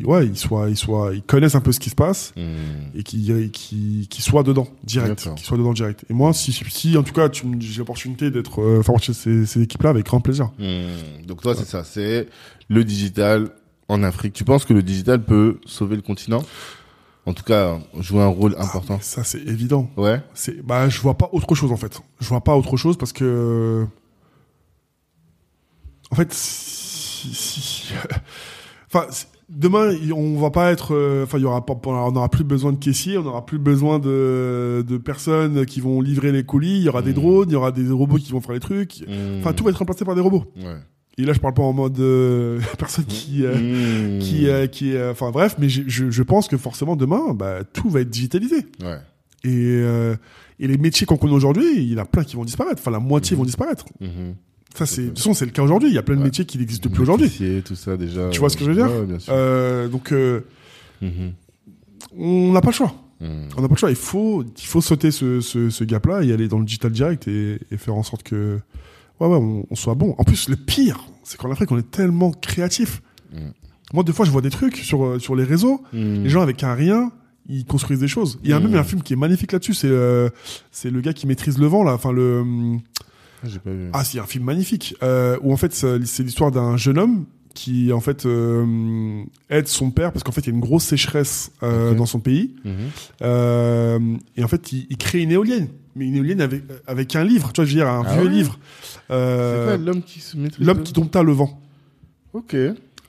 ils- 0.01 0.05
ouais, 0.07 0.27
ils 0.27 0.37
soient, 0.37 0.69
ils 0.69 0.77
soient, 0.77 1.13
ils 1.15 1.23
connaissent 1.23 1.55
un 1.55 1.61
peu 1.61 1.73
ce 1.73 1.81
qui 1.81 1.91
se 1.91 1.95
passe 1.95 2.35
et 2.95 3.03
qu'ils, 3.03 3.51
qu'ils, 3.51 4.07
qu'ils 4.09 4.23
soient 4.25 4.43
dedans 4.43 4.69
direct, 4.85 5.29
qu'ils 5.37 5.45
soient 5.47 5.59
dedans 5.59 5.73
direct. 5.73 6.05
Et 6.11 6.13
moi, 6.15 6.33
si, 6.33 6.53
si 6.53 6.97
en 6.97 7.03
tout 7.03 7.15
cas, 7.15 7.29
tu 7.29 7.47
j'ai 7.61 7.79
l'opportunité 7.79 8.31
d'être, 8.31 8.61
euh, 8.63 8.83
de 8.83 9.13
ces, 9.13 9.47
ces 9.47 9.63
équipes-là, 9.63 9.91
avec 9.91 10.07
grand 10.07 10.21
plaisir. 10.21 10.51
Hmm. 10.59 11.25
Donc 11.27 11.43
toi, 11.43 11.55
c'est 11.55 11.65
ça, 11.67 11.85
c'est 11.85 12.29
le 12.69 12.85
digital 12.85 13.51
en 13.89 14.03
Afrique. 14.03 14.33
Tu 14.35 14.45
penses 14.45 14.65
que 14.65 14.75
le 14.75 14.83
digital 14.83 15.25
peut 15.25 15.59
sauver 15.67 15.97
le 15.97 16.03
continent? 16.03 16.43
En 17.27 17.35
tout 17.35 17.45
cas, 17.45 17.79
jouer 18.01 18.23
un 18.23 18.27
rôle 18.29 18.55
important. 18.59 18.97
Ah, 18.99 19.03
Ça, 19.03 19.23
c'est 19.25 19.41
évident. 19.43 19.91
Ouais. 19.97 20.23
C'est 20.35 20.63
bah 20.65 20.89
je 20.89 20.99
vois 21.01 21.15
pas 21.19 21.29
autre 21.33 21.55
chose 21.55 21.73
en 21.73 21.77
fait. 21.77 22.01
Je 22.21 22.29
vois 22.29 22.41
pas 22.43 22.57
autre 22.57 22.77
chose 22.79 22.97
parce 22.97 23.13
que 23.13 23.87
en 26.11 26.17
fait 26.17 26.33
si, 26.33 27.35
si- 27.35 27.93
enfin 28.87 29.07
si- 29.11 29.27
demain 29.49 29.95
on 30.15 30.39
va 30.39 30.51
pas 30.51 30.71
être 30.73 30.95
euh, 30.95 31.25
enfin 31.25 31.39
il 31.39 31.43
y 31.43 31.45
aura 31.45 31.65
pas 31.65 31.75
on 31.87 32.17
aura 32.17 32.29
plus 32.29 32.45
besoin 32.45 32.73
de 32.73 32.79
caissiers, 32.79 33.17
on 33.19 33.27
aura 33.27 33.47
plus 33.47 33.59
besoin 33.59 33.99
de 33.99 34.85
de 34.87 34.97
personnes 34.99 35.65
qui 35.65 35.81
vont 35.81 36.01
livrer 36.01 36.33
les 36.33 36.45
colis, 36.45 36.79
il 36.79 36.83
y 36.83 36.89
aura 36.89 37.03
des 37.03 37.13
Mm. 37.13 37.15
drones, 37.15 37.49
il 37.49 37.53
y 37.53 37.57
aura 37.57 37.73
des 37.73 37.89
robots 37.91 38.17
qui 38.19 38.33
vont 38.33 38.41
faire 38.41 38.53
les 38.55 38.61
trucs. 38.61 39.05
Hmm. 39.07 39.39
Enfin 39.41 39.53
tout 39.53 39.65
va 39.65 39.71
être 39.71 39.77
remplacé 39.79 40.05
par 40.05 40.15
des 40.15 40.21
robots. 40.21 40.45
Ouais. 40.57 40.77
Et 41.17 41.25
là 41.25 41.33
je 41.33 41.41
parle 41.41 41.55
pas 41.55 41.63
en 41.63 41.73
mode 41.73 41.99
euh, 41.99 42.61
personne 42.79 43.07
qui 43.07 43.45
euh, 43.45 43.55
Hmm. 43.57 44.19
qui 44.19 44.49
euh, 44.49 44.67
qui 44.67 44.93
enfin 45.01 45.31
bref, 45.31 45.57
mais 45.59 45.69
je, 45.69 46.23
pense 46.23 46.47
que 46.49 46.57
forcément 46.57 46.95
demain 46.97 47.33
bah 47.35 47.61
tout 47.73 47.89
va 47.89 48.01
être 48.01 48.11
digitalisé. 48.11 48.67
Ouais. 48.83 48.99
Et, 49.45 49.81
et 50.59 50.67
les 50.67 50.77
métiers 50.79 51.07
qu'on 51.07 51.17
connaît 51.17 51.33
aujourd'hui, 51.33 51.65
il 51.77 51.93
y 51.93 51.95
en 51.95 52.03
a 52.03 52.05
plein 52.05 52.25
qui 52.25 52.35
vont 52.37 52.45
disparaître. 52.45 52.81
Enfin, 52.81 52.91
la 52.91 52.99
moitié 52.99 53.37
vont 53.37 53.45
disparaître. 53.45 53.85
Ça, 54.79 54.87
c'est, 54.87 55.03
de 55.03 55.07
toute 55.09 55.19
façon, 55.19 55.35
c'est 55.35 55.45
le 55.45 55.51
cas 55.51 55.63
aujourd'hui. 55.63 55.89
Il 55.89 55.95
y 55.95 55.99
a 55.99 56.03
plein 56.03 56.15
de 56.15 56.21
Ouais. 56.21 56.27
métiers 56.27 56.45
qui 56.45 56.57
n'existent 56.59 56.89
plus 56.89 57.03
aujourd'hui. 57.03 57.31
Tout 57.65 57.75
ça 57.75 57.97
déjà. 57.97 58.29
Tu 58.31 58.39
vois 58.39 58.49
ce 58.49 58.57
que 58.57 58.65
je 58.65 58.71
veux 58.71 58.77
dire 58.77 58.87
Ouais, 58.91 59.07
bien 59.07 59.19
sûr. 59.19 59.33
Euh, 59.35 59.89
donc, 59.89 60.13
euh, 60.13 60.41
Mhm. 61.03 61.33
on 62.17 62.53
n'a 62.53 62.61
pas 62.61 62.69
le 62.69 62.75
choix. 62.75 62.95
Hmm. 63.21 63.49
On 63.57 63.63
n'a 63.63 63.69
pas 63.69 63.75
le 63.75 63.79
choix. 63.79 63.91
Il 63.91 63.97
faut, 63.97 64.45
il 64.45 64.67
faut 64.67 64.81
sauter 64.81 65.11
ce, 65.11 65.41
ce, 65.41 65.71
ce 65.71 65.85
gap-là 65.85 66.23
et 66.23 66.33
aller 66.33 66.47
dans 66.49 66.59
le 66.61 66.65
digital 66.65 66.93
direct 66.93 67.27
et, 67.29 67.59
et 67.71 67.77
faire 67.77 67.95
en 67.97 68.03
sorte 68.05 68.23
que, 68.23 68.61
ouais, 69.21 69.27
ouais, 69.27 69.37
on, 69.37 69.67
on 69.69 69.75
soit 69.75 69.95
bon. 69.95 70.15
En 70.19 70.25
plus, 70.25 70.49
le 70.49 70.57
pire, 70.57 71.05
c'est 71.25 71.37
qu'en 71.39 71.51
Afrique, 71.51 71.73
on 71.73 71.79
est 71.79 71.91
tellement 71.91 72.31
créatif. 72.31 73.03
Mhm. 73.33 73.53
Moi, 73.95 74.05
des 74.05 74.13
fois, 74.13 74.25
je 74.25 74.31
vois 74.31 74.43
des 74.43 74.51
trucs 74.51 74.77
sur, 74.77 75.05
euh, 75.05 75.19
sur 75.19 75.35
les 75.35 75.45
réseaux. 75.45 75.83
Hmm. 75.93 76.23
Les 76.23 76.29
gens 76.29 76.43
avec 76.43 76.63
un 76.63 76.75
rien, 76.75 77.11
ils 77.49 77.65
construisent 77.65 78.01
des 78.01 78.07
choses. 78.09 78.39
Il 78.45 78.51
y 78.51 78.53
a 78.53 78.61
même 78.61 78.75
un 78.77 78.85
film 78.85 79.03
qui 79.03 79.15
est 79.15 79.17
magnifique 79.17 79.51
là-dessus. 79.53 79.75
C'est 79.75 79.89
euh, 79.91 80.29
c'est 80.71 80.91
le 80.91 81.01
gars 81.01 81.13
qui 81.15 81.27
maîtrise 81.27 81.59
le 81.59 81.67
vent 81.67 81.83
là. 81.83 81.95
Enfin 81.95 82.13
le 82.13 82.45
J'ai 82.45 82.83
pas 83.41 83.71
vu. 83.71 83.89
ah 83.93 84.05
c'est 84.05 84.19
un 84.19 84.27
film 84.27 84.45
magnifique 84.45 84.95
euh, 85.03 85.39
où 85.43 85.53
en 85.53 85.57
fait 85.57 85.73
c'est 85.75 85.99
l'histoire 86.23 86.51
d'un 86.51 86.77
jeune 86.77 86.99
homme 86.99 87.25
qui 87.55 87.93
en 87.93 88.01
fait 88.01 88.25
euh, 88.27 89.23
aide 89.51 89.67
son 89.69 89.91
père 89.91 90.13
parce 90.13 90.23
qu'en 90.23 90.31
fait 90.33 90.43
il 90.43 90.47
y 90.47 90.51
a 90.51 90.55
une 90.55 90.61
grosse 90.61 90.85
sécheresse 90.85 91.51
euh, 91.63 91.95
dans 91.95 92.07
son 92.07 92.21
pays 92.21 92.55
Mhm. 92.65 92.73
euh, 93.23 93.99
et 94.37 94.45
en 94.45 94.49
fait 94.49 94.73
il, 94.73 94.87
il 94.91 94.97
crée 94.97 95.21
une 95.23 95.33
éolienne 95.33 95.69
mais 95.97 96.07
une 96.07 96.15
éolienne 96.17 96.41
avec 96.41 96.63
avec 96.87 97.17
un 97.17 97.25
livre 97.25 97.53
tu 97.53 97.61
vois 97.61 97.65
je 97.67 97.71
veux 97.75 97.77
dire 97.81 97.89
un 97.89 98.03
Ah 98.07 98.15
vieux 98.15 98.25
ouais 98.25 98.31
livre 98.31 98.59
C'est 98.93 99.01
euh, 99.15 99.67
quoi 99.67 99.77
l'homme 99.77 100.03
qui 100.03 100.21
se 100.21 100.37
maîtrise 100.37 100.65
l'homme 100.67 100.79
le- 100.79 100.85
qui 100.85 100.93
dompta 100.93 101.23
le 101.23 101.33
vent 101.33 101.61
Ok. 102.35 102.55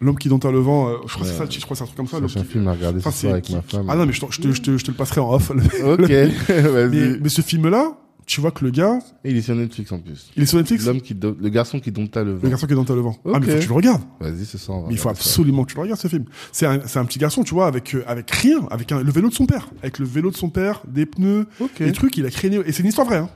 l'homme 0.01 0.18
qui 0.18 0.30
dompta 0.30 0.49
le 0.51 0.60
vent 0.60 0.89
euh, 0.89 0.93
je 1.06 1.14
crois 1.14 1.26
que 1.26 1.31
c'est 1.31 1.38
ça 1.38 1.43
le 1.43 1.49
titre 1.49 1.61
je 1.61 1.65
crois 1.65 1.76
que 1.76 1.77
c'est 1.80 1.84
un 1.84 1.88
truc 1.88 1.97
comme 1.97 2.07
ça 2.07 2.18
C'est 2.34 2.39
un 2.39 2.43
qui- 2.43 2.49
film 2.51 2.68
à 2.68 2.72
regarder 2.73 2.99
Enfin, 2.99 3.11
ce 3.11 3.19
soir 3.22 3.34
avec 3.34 3.45
qui- 3.45 3.53
ma 3.56 3.61
femme. 3.61 3.85
ah 3.89 3.95
non 3.95 4.06
mais 4.06 4.14
je, 4.14 4.22
te- 4.22 4.31
je, 4.31 4.41
te, 4.41 4.51
je, 4.51 4.61
te, 4.61 4.77
je 4.77 4.84
te 4.85 4.91
le 4.91 4.97
passerai 4.97 5.22
en 5.22 5.31
off 5.34 5.51
Ok. 5.51 5.99
mais, 6.10 6.27
Vas-y. 6.49 7.19
mais 7.22 7.30
ce 7.30 7.41
film 7.41 7.68
là 7.69 7.95
tu 8.30 8.41
vois 8.41 8.51
que 8.51 8.64
le 8.64 8.69
gars 8.72 8.99
Et 9.26 9.31
il 9.31 9.38
est 9.38 9.41
sur 9.41 9.56
Netflix 9.56 9.91
en 9.91 9.99
plus. 9.99 10.30
il 10.38 10.43
est 10.43 10.45
sur 10.45 10.57
Netflix 10.60 10.85
L'homme 10.85 11.01
qui 11.01 11.15
do- 11.15 11.35
le 11.39 11.49
garçon 11.49 11.80
qui 11.80 11.91
dompta 11.91 12.23
le 12.23 12.34
vent. 12.34 12.39
le 12.43 12.49
garçon 12.49 12.68
qui 12.68 12.76
dompta 12.76 12.93
le 12.93 13.01
vent 13.01 13.18
ah 13.26 13.39
mais 13.39 13.45
faut 13.47 13.53
que 13.57 13.61
tu 13.64 13.68
le 13.68 13.73
regardes 13.73 14.03
Vas-y, 14.19 14.45
ce 14.45 14.57
soir. 14.60 14.77
on 14.77 14.81
va 14.84 14.88
Mais 14.89 14.93
il 14.93 14.97
faut 14.97 15.06
ça. 15.06 15.10
absolument 15.11 15.64
que 15.64 15.69
tu 15.72 15.76
le 15.77 15.81
regardes 15.81 15.99
ce 15.99 16.07
film. 16.07 16.26
C'est 16.51 16.65
un, 16.68 16.80
c'est 16.85 16.99
un 16.99 17.06
petit 17.06 17.18
garçon, 17.19 17.43
tu 17.43 17.53
vois, 17.56 17.65
avec 17.68 17.95
euh, 17.95 18.03
avec 18.07 18.30
rien, 18.30 18.68
avec 18.69 18.91
un, 18.91 19.01
le 19.01 19.11
vélo 19.11 19.30
de 19.30 19.34
son 19.34 19.45
père, 19.47 19.69
avec 19.81 19.97
le 19.99 20.06
vélo 20.06 20.30
de 20.31 20.38
son 20.38 20.49
père, 20.49 20.84
des 20.88 21.06
pneus, 21.07 21.47
Ok. 21.60 21.80
des 21.81 21.91
trucs. 21.91 22.15
Il 22.18 22.26
a 22.27 22.30
créé 22.30 22.53
une- 22.53 22.64
et 22.65 22.72
c'est 22.72 22.84
une 22.84 22.89
histoire 22.89 23.07
vraie. 23.07 23.18
Hein. 23.18 23.30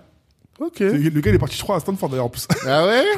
Ok. 0.59 0.79
Le, 0.81 0.91
le 1.09 1.21
gars 1.21 1.31
il 1.31 1.35
est 1.35 1.39
parti, 1.39 1.57
je 1.57 1.63
crois, 1.63 1.77
à 1.77 1.79
Stanford 1.79 2.09
d'ailleurs 2.09 2.25
en 2.25 2.29
plus. 2.29 2.47
Ah 2.67 2.85
ouais 2.85 3.03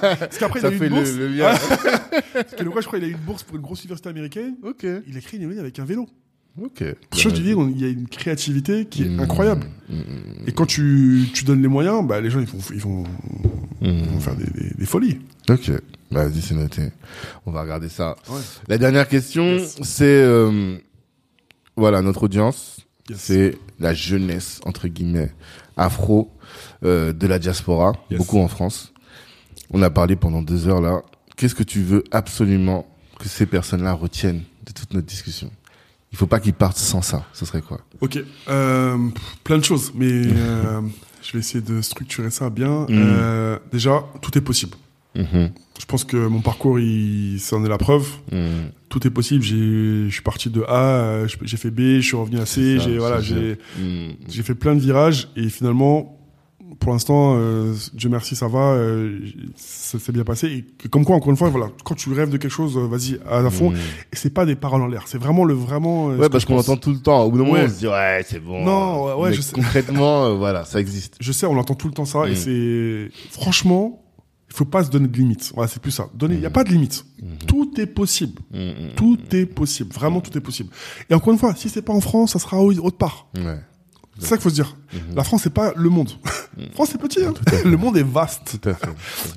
Parce 0.00 0.38
qu'après 0.38 0.60
il 0.60 0.62
Ça 0.62 0.68
a 0.68 0.72
eu 0.72 0.78
fait 0.78 0.86
une 0.86 0.94
le, 0.94 1.00
bourse. 1.02 1.12
le 1.16 1.28
lien. 1.28 1.52
Parce 2.32 2.54
que 2.56 2.64
le 2.64 2.70
gars, 2.70 2.80
je 2.80 2.86
crois, 2.86 2.98
il 2.98 3.04
a 3.04 3.08
eu 3.08 3.12
une 3.12 3.18
bourse 3.18 3.42
pour 3.42 3.56
une 3.56 3.62
grosse 3.62 3.82
université 3.84 4.08
américaine. 4.08 4.54
ok. 4.62 4.86
Il 5.06 5.16
a 5.16 5.20
créé 5.20 5.38
une 5.40 5.58
avec 5.58 5.78
un 5.78 5.84
vélo. 5.84 6.06
Ok. 6.60 6.84
Pour 7.10 7.18
ça, 7.20 7.28
je 7.28 7.34
te 7.34 7.40
dis, 7.40 7.50
il 7.52 7.80
y 7.80 7.84
a 7.84 7.88
une 7.88 8.06
créativité 8.08 8.84
qui 8.84 9.04
est 9.04 9.08
Mmh. 9.08 9.20
incroyable. 9.20 9.66
Mmh. 9.88 9.94
Et 10.46 10.52
quand 10.52 10.66
tu, 10.66 11.24
tu 11.32 11.44
donnes 11.44 11.62
les 11.62 11.68
moyens, 11.68 12.06
bah, 12.06 12.20
les 12.20 12.30
gens 12.30 12.40
ils 12.40 12.46
vont, 12.46 12.58
ils 12.74 12.80
vont, 12.80 13.04
ils 13.80 14.04
vont 14.04 14.20
faire 14.20 14.36
des, 14.36 14.44
des, 14.44 14.70
des 14.74 14.86
folies. 14.86 15.20
Ok. 15.48 15.70
Vas-y, 16.10 16.42
c'est 16.42 16.54
noté. 16.54 16.82
On 17.46 17.52
va 17.52 17.62
regarder 17.62 17.88
ça. 17.88 18.16
Ouais. 18.28 18.40
La 18.68 18.76
dernière 18.76 19.08
question, 19.08 19.44
Yes. 19.54 19.78
c'est 19.82 20.04
euh, 20.04 20.76
voilà 21.76 22.02
notre 22.02 22.24
audience, 22.24 22.80
Yes. 23.08 23.18
c'est 23.18 23.58
la 23.80 23.94
jeunesse 23.94 24.60
entre 24.66 24.88
guillemets 24.88 25.32
afro 25.78 26.30
euh, 26.84 27.12
de 27.14 27.26
la 27.26 27.38
diaspora, 27.38 27.92
Yes. 28.10 28.18
beaucoup 28.18 28.38
en 28.38 28.48
France. 28.48 28.92
On 29.70 29.80
a 29.80 29.88
parlé 29.88 30.16
pendant 30.16 30.42
deux 30.42 30.68
heures 30.68 30.82
là. 30.82 31.00
Qu'est-ce 31.36 31.54
que 31.54 31.62
tu 31.62 31.80
veux 31.82 32.04
absolument 32.10 32.86
que 33.18 33.26
ces 33.28 33.46
personnes-là 33.46 33.94
retiennent 33.94 34.42
de 34.66 34.72
toute 34.72 34.92
notre 34.92 35.06
discussion 35.06 35.50
Il 36.12 36.18
faut 36.18 36.26
pas 36.26 36.40
qu'ils 36.40 36.52
partent 36.54 36.76
sans 36.76 37.00
ça. 37.02 37.24
Ce 37.32 37.44
serait 37.46 37.62
quoi? 37.62 37.80
Ok, 38.00 38.18
euh, 38.48 38.98
plein 39.44 39.58
de 39.58 39.64
choses, 39.64 39.92
mais 39.94 40.10
euh, 40.26 40.80
je 41.22 41.32
vais 41.32 41.38
essayer 41.38 41.62
de 41.62 41.80
structurer 41.80 42.30
ça 42.30 42.50
bien. 42.50 42.82
Mm. 42.82 42.86
Euh, 42.90 43.58
déjà, 43.72 44.04
tout 44.20 44.36
est 44.36 44.42
possible. 44.42 44.76
Mhm. 45.14 45.50
Je 45.78 45.84
pense 45.86 46.04
que 46.04 46.16
mon 46.16 46.40
parcours, 46.40 46.78
il, 46.78 47.38
ça 47.40 47.56
en 47.56 47.64
est 47.64 47.68
la 47.68 47.78
preuve. 47.78 48.06
Mhm. 48.30 48.70
Tout 48.88 49.06
est 49.06 49.10
possible. 49.10 49.42
J'ai, 49.42 49.56
je 49.56 50.10
suis 50.10 50.22
parti 50.22 50.48
de 50.50 50.62
A, 50.68 50.80
euh, 51.24 51.28
j'ai 51.42 51.56
fait 51.56 51.70
B, 51.70 51.80
je 51.96 52.00
suis 52.00 52.16
revenu 52.16 52.38
à 52.40 52.46
C. 52.46 52.78
J'ai 52.78 52.98
voilà, 52.98 53.18
Mhm. 53.20 54.14
j'ai 54.28 54.42
fait 54.42 54.54
plein 54.54 54.74
de 54.74 54.80
virages 54.80 55.28
et 55.36 55.48
finalement, 55.48 56.18
pour 56.80 56.92
l'instant, 56.92 57.34
euh, 57.36 57.74
Dieu 57.94 58.08
merci, 58.08 58.34
ça 58.36 58.48
va, 58.48 58.72
euh, 58.72 59.18
ça 59.56 59.98
s'est 59.98 60.12
bien 60.12 60.24
passé. 60.24 60.46
Et 60.48 60.62
que- 60.64 60.88
comme 60.88 61.04
quoi, 61.04 61.16
encore 61.16 61.30
une 61.30 61.36
fois, 61.36 61.48
voilà, 61.50 61.70
quand 61.84 61.94
tu 61.94 62.12
rêves 62.12 62.30
de 62.30 62.36
quelque 62.36 62.50
chose, 62.50 62.76
vas-y 62.76 63.18
à 63.28 63.48
fond. 63.50 63.70
Mmh. 63.70 63.76
Et 64.12 64.16
c'est 64.16 64.30
pas 64.30 64.46
des 64.46 64.56
paroles 64.56 64.82
en 64.82 64.86
l'air, 64.86 65.04
c'est 65.06 65.18
vraiment 65.18 65.44
le 65.44 65.54
vraiment. 65.54 66.10
euh, 66.10 66.16
Ouais, 66.16 66.28
parce 66.28 66.44
qu'on 66.44 66.56
l'entend 66.56 66.76
tout 66.76 66.90
le 66.90 66.98
temps. 67.00 67.22
Au 67.22 67.30
bout 67.30 67.38
d'un 67.38 67.44
moment, 67.44 67.54
Ouais. 67.56 67.64
on 67.66 67.68
se 67.68 67.78
dit, 67.78 67.86
ouais, 67.86 68.24
c'est 68.28 68.40
bon. 68.40 68.64
Non, 68.64 69.04
ouais, 69.04 69.12
ouais, 69.14 69.30
Mais 69.30 69.36
je 69.36 69.40
sais. 69.42 69.52
concrètement, 69.52 70.24
euh, 70.26 70.34
voilà, 70.34 70.64
ça 70.64 70.80
existe. 70.80 71.16
Je 71.20 71.32
sais, 71.32 71.46
on 71.46 71.56
entend 71.58 71.74
tout 71.74 71.88
le 71.88 71.94
temps 71.94 72.04
ça, 72.04 72.28
et 72.28 72.34
c'est 72.36 73.10
franchement, 73.30 73.98
il 74.50 74.54
faut 74.56 74.64
pas 74.66 74.84
se 74.84 74.90
donner 74.90 75.08
de 75.08 75.16
limites. 75.16 75.52
Voilà, 75.54 75.66
c'est 75.68 75.80
plus 75.80 75.90
ça. 75.92 76.08
Donner, 76.14 76.34
il 76.34 76.40
y 76.42 76.46
a 76.46 76.50
pas 76.50 76.62
de 76.64 76.68
limite. 76.70 77.06
Tout 77.46 77.72
est 77.80 77.86
possible. 77.86 78.40
Tout 78.96 79.18
est 79.32 79.46
possible. 79.46 79.92
Vraiment, 79.94 80.20
tout 80.20 80.36
est 80.36 80.40
possible. 80.42 80.70
Et 81.08 81.14
encore 81.14 81.32
une 81.32 81.38
fois, 81.38 81.54
si 81.54 81.68
c'est 81.70 81.80
pas 81.82 81.92
en 81.94 82.00
France, 82.00 82.32
ça 82.32 82.38
sera 82.38 82.60
au- 82.60 82.72
autre 82.72 82.98
part. 82.98 83.28
Ouais. 83.36 83.58
C'est 84.18 84.26
ça 84.26 84.36
qu'il 84.36 84.42
faut 84.42 84.50
se 84.50 84.54
dire. 84.54 84.76
Mhm. 84.92 85.14
La 85.16 85.24
France, 85.24 85.42
c'est 85.44 85.52
pas 85.52 85.72
le 85.74 85.88
monde. 85.88 86.10
La 86.56 86.68
France, 86.74 86.90
c'est 86.92 87.00
petit. 87.00 87.24
Hein. 87.24 87.32
Le 87.64 87.76
monde 87.76 87.96
est 87.96 88.02
vaste. 88.02 88.58
Tout 88.60 88.68
à 88.68 88.74
fait. 88.74 88.90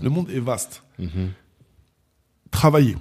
Le 0.04 0.10
monde 0.10 0.30
est 0.30 0.40
vaste. 0.40 0.84
Mhm. 1.00 1.30
Travailler. 2.52 2.98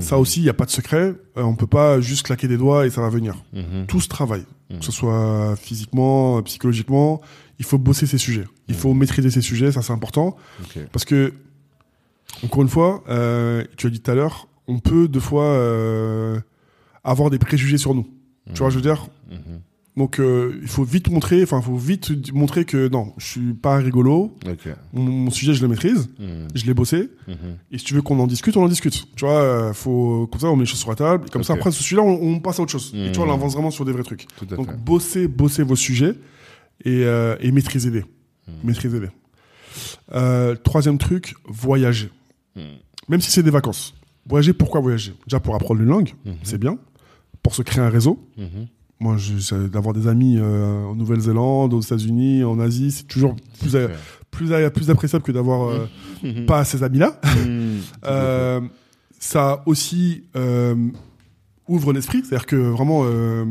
Ça 0.00 0.18
aussi, 0.18 0.40
il 0.40 0.44
n'y 0.44 0.48
a 0.50 0.54
pas 0.54 0.66
de 0.66 0.70
secret. 0.70 1.14
Euh, 1.36 1.42
on 1.42 1.56
peut 1.56 1.66
pas 1.66 2.00
juste 2.00 2.26
claquer 2.26 2.46
des 2.46 2.58
doigts 2.58 2.86
et 2.86 2.90
ça 2.90 3.00
va 3.00 3.08
venir. 3.08 3.42
Mhm. 3.52 3.86
Tout 3.86 4.00
se 4.00 4.08
travaille. 4.08 4.44
Que 4.68 4.84
ce 4.84 4.92
soit 4.92 5.56
physiquement, 5.56 6.42
psychologiquement. 6.42 7.22
Il 7.58 7.64
faut 7.64 7.78
bosser 7.78 8.06
ces 8.06 8.18
sujets. 8.18 8.44
Il 8.68 8.74
faut 8.74 8.92
maîtriser 8.92 9.30
ces 9.30 9.40
sujets. 9.40 9.72
Ça, 9.72 9.80
c'est 9.80 9.94
important. 9.94 10.36
Parce 10.92 11.06
que, 11.06 11.32
encore 12.44 12.62
une 12.62 12.68
fois, 12.68 13.02
euh, 13.08 13.64
tu 13.78 13.86
as 13.86 13.90
dit 13.90 14.00
tout 14.00 14.10
à 14.10 14.14
l'heure, 14.14 14.46
on 14.66 14.78
peut 14.78 15.08
deux 15.08 15.20
fois 15.20 15.44
euh, 15.44 16.38
avoir 17.02 17.30
des 17.30 17.38
préjugés 17.38 17.78
sur 17.78 17.94
nous. 17.94 18.06
Tu 18.52 18.58
vois, 18.58 18.68
je 18.68 18.76
veux 18.76 18.82
dire? 18.82 19.06
Mhm. 19.98 20.04
Donc, 20.04 20.20
euh, 20.20 20.58
il 20.62 20.68
faut 20.68 20.84
vite 20.84 21.10
montrer, 21.10 21.42
enfin, 21.42 21.60
faut 21.60 21.76
vite 21.76 22.32
montrer 22.32 22.64
que 22.64 22.88
non, 22.88 23.12
je 23.18 23.26
suis 23.26 23.52
pas 23.54 23.76
rigolo. 23.78 24.36
Mon, 24.92 25.02
mon 25.02 25.30
sujet, 25.30 25.54
je 25.54 25.62
le 25.62 25.68
maîtrise. 25.68 26.08
Mhm. 26.18 26.48
Je 26.54 26.64
l'ai 26.66 26.74
bossé. 26.74 27.10
Mhm. 27.26 27.36
Et 27.72 27.78
si 27.78 27.84
tu 27.84 27.94
veux 27.94 28.02
qu'on 28.02 28.18
en 28.20 28.26
discute, 28.26 28.56
on 28.56 28.62
en 28.64 28.68
discute. 28.68 29.06
Tu 29.16 29.24
vois, 29.24 29.40
euh, 29.42 29.72
faut 29.72 30.26
comme 30.30 30.40
ça, 30.40 30.46
on 30.48 30.56
met 30.56 30.62
les 30.62 30.66
choses 30.66 30.78
sur 30.80 30.90
la 30.90 30.96
table. 30.96 31.24
Et 31.26 31.30
comme 31.30 31.42
ça, 31.44 31.54
Ok. 31.54 31.58
après, 31.60 31.72
ce 31.72 31.82
sujet-là, 31.82 32.02
on, 32.02 32.34
on 32.34 32.40
passe 32.40 32.58
à 32.60 32.62
autre 32.62 32.72
chose. 32.72 32.92
Et 32.94 33.10
tu 33.12 33.16
vois, 33.18 33.24
on 33.24 33.28
Mhm. 33.28 33.34
avance 33.34 33.52
vraiment 33.54 33.70
sur 33.72 33.84
des 33.84 33.92
vrais 33.92 34.04
trucs. 34.04 34.26
Donc, 34.48 34.76
bossez, 34.84 35.26
bossez 35.28 35.62
vos 35.64 35.76
sujets 35.76 36.14
et, 36.84 37.02
euh, 37.04 37.36
et 37.40 37.50
maîtrisez-les. 37.50 38.00
Mhm. 38.02 38.54
Maîtrisez-les. 38.64 39.08
Euh, 40.14 40.54
troisième 40.56 40.98
truc, 40.98 41.34
voyager. 41.46 42.10
Mhm. 42.56 42.62
Même 43.08 43.20
si 43.20 43.30
c'est 43.30 43.42
des 43.42 43.50
vacances. 43.50 43.94
Voyager, 44.26 44.52
pourquoi 44.52 44.80
voyager? 44.80 45.14
Déjà 45.26 45.40
pour 45.40 45.54
apprendre 45.54 45.80
une 45.80 45.88
langue, 45.88 46.10
Mhm. 46.24 46.34
c'est 46.42 46.58
bien. 46.58 46.78
Pour 47.42 47.54
se 47.54 47.62
créer 47.62 47.82
un 47.82 47.88
réseau. 47.88 48.22
Mhm. 49.00 49.06
Moi, 49.06 49.68
d'avoir 49.68 49.94
des 49.94 50.06
amis 50.08 50.36
euh, 50.38 50.84
en 50.86 50.94
Nouvelle-Zélande, 50.94 51.72
aux 51.74 51.80
États-Unis, 51.80 52.44
en 52.44 52.58
Asie, 52.58 52.90
c'est 52.90 53.06
toujours 53.06 53.36
plus, 53.60 53.76
plus, 54.30 54.52
a- 54.52 54.70
plus 54.70 54.90
appréciable 54.90 55.24
que 55.24 55.32
d'avoir 55.32 55.68
euh, 55.70 55.86
Mhm. 56.22 56.46
pas 56.46 56.64
ces 56.64 56.82
amis-là. 56.82 57.20
Mhm. 57.46 57.78
Euh, 58.06 58.60
ça 59.20 59.62
aussi 59.66 60.24
euh, 60.36 60.74
ouvre 61.68 61.92
l'esprit, 61.92 62.22
c'est-à-dire 62.24 62.46
que 62.46 62.56
vraiment, 62.56 63.02
euh, 63.04 63.44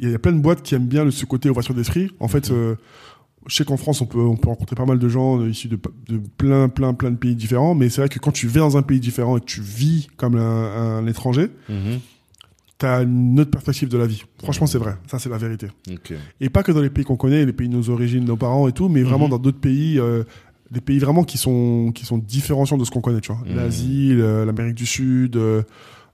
il 0.00 0.10
y 0.10 0.14
a 0.14 0.18
plein 0.18 0.32
de 0.32 0.38
boîtes 0.40 0.62
qui 0.62 0.74
aiment 0.74 0.86
bien 0.86 1.10
ce 1.10 1.24
côté 1.26 1.48
ouverture 1.50 1.74
d'esprit. 1.74 2.10
En 2.20 2.28
fait, 2.28 2.50
euh, 2.50 2.76
je 3.46 3.54
sais 3.56 3.64
qu'en 3.64 3.76
France, 3.76 4.00
on 4.00 4.06
peut, 4.06 4.20
on 4.20 4.36
peut 4.36 4.48
rencontrer 4.48 4.76
pas 4.76 4.86
mal 4.86 4.98
de 4.98 5.08
gens 5.08 5.44
issus 5.44 5.68
de, 5.68 5.78
de 6.08 6.20
plein, 6.38 6.68
plein, 6.68 6.94
plein 6.94 7.10
de 7.10 7.16
pays 7.16 7.34
différents, 7.34 7.74
mais 7.74 7.88
c'est 7.90 8.00
vrai 8.00 8.08
que 8.08 8.18
quand 8.18 8.32
tu 8.32 8.46
viens 8.48 8.62
dans 8.62 8.76
un 8.78 8.82
pays 8.82 9.00
différent 9.00 9.36
et 9.36 9.40
que 9.40 9.44
tu 9.46 9.60
vis 9.60 10.08
comme 10.16 10.36
un, 10.36 10.98
un 10.98 11.06
étranger, 11.06 11.50
Mhm. 11.68 12.00
T'as 12.78 13.02
une 13.04 13.38
autre 13.40 13.50
perspective 13.50 13.88
de 13.88 13.98
la 13.98 14.06
vie. 14.06 14.22
Franchement, 14.42 14.66
c'est 14.66 14.78
vrai. 14.78 14.96
Ça, 15.06 15.18
c'est 15.18 15.28
la 15.28 15.38
vérité. 15.38 15.68
Et 16.40 16.48
pas 16.50 16.62
que 16.62 16.72
dans 16.72 16.80
les 16.82 16.90
pays 16.90 17.04
qu'on 17.04 17.16
connaît, 17.16 17.44
les 17.46 17.52
pays 17.52 17.68
de 17.68 17.74
nos 17.76 17.88
origines, 17.90 18.24
nos 18.24 18.36
parents 18.36 18.66
et 18.68 18.72
tout, 18.72 18.88
mais 18.88 19.02
vraiment 19.02 19.26
Mhm. 19.26 19.30
dans 19.30 19.38
d'autres 19.38 19.60
pays, 19.60 19.98
euh, 19.98 20.24
des 20.70 20.80
pays 20.80 20.98
vraiment 20.98 21.22
qui 21.24 21.38
sont 21.38 21.92
qui 21.94 22.04
sont 22.04 22.18
différenciants 22.18 22.76
de 22.78 22.84
ce 22.84 22.90
qu'on 22.90 23.00
connaît, 23.00 23.20
tu 23.20 23.32
vois. 23.32 23.42
Mhm. 23.46 23.56
L'Asie, 23.56 24.14
l'Amérique 24.16 24.74
du 24.74 24.86
Sud, 24.86 25.36
euh, 25.36 25.62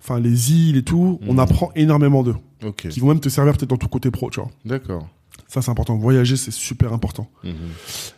enfin 0.00 0.20
les 0.20 0.52
îles 0.52 0.76
et 0.76 0.82
tout, 0.82 1.18
on 1.26 1.32
Mhm. 1.34 1.38
apprend 1.38 1.70
énormément 1.76 2.22
d'eux, 2.22 2.36
Ok. 2.64 2.88
qui 2.88 3.00
vont 3.00 3.08
même 3.08 3.20
te 3.20 3.28
servir 3.30 3.56
peut-être 3.56 3.70
dans 3.70 3.76
tout 3.78 3.88
côté 3.88 4.10
pro, 4.10 4.28
tu 4.30 4.40
vois. 4.40 4.50
D'accord. 4.64 5.08
Ça, 5.48 5.62
c'est 5.62 5.70
important. 5.70 5.96
Voyager, 5.96 6.36
c'est 6.36 6.50
super 6.52 6.92
important. 6.92 7.28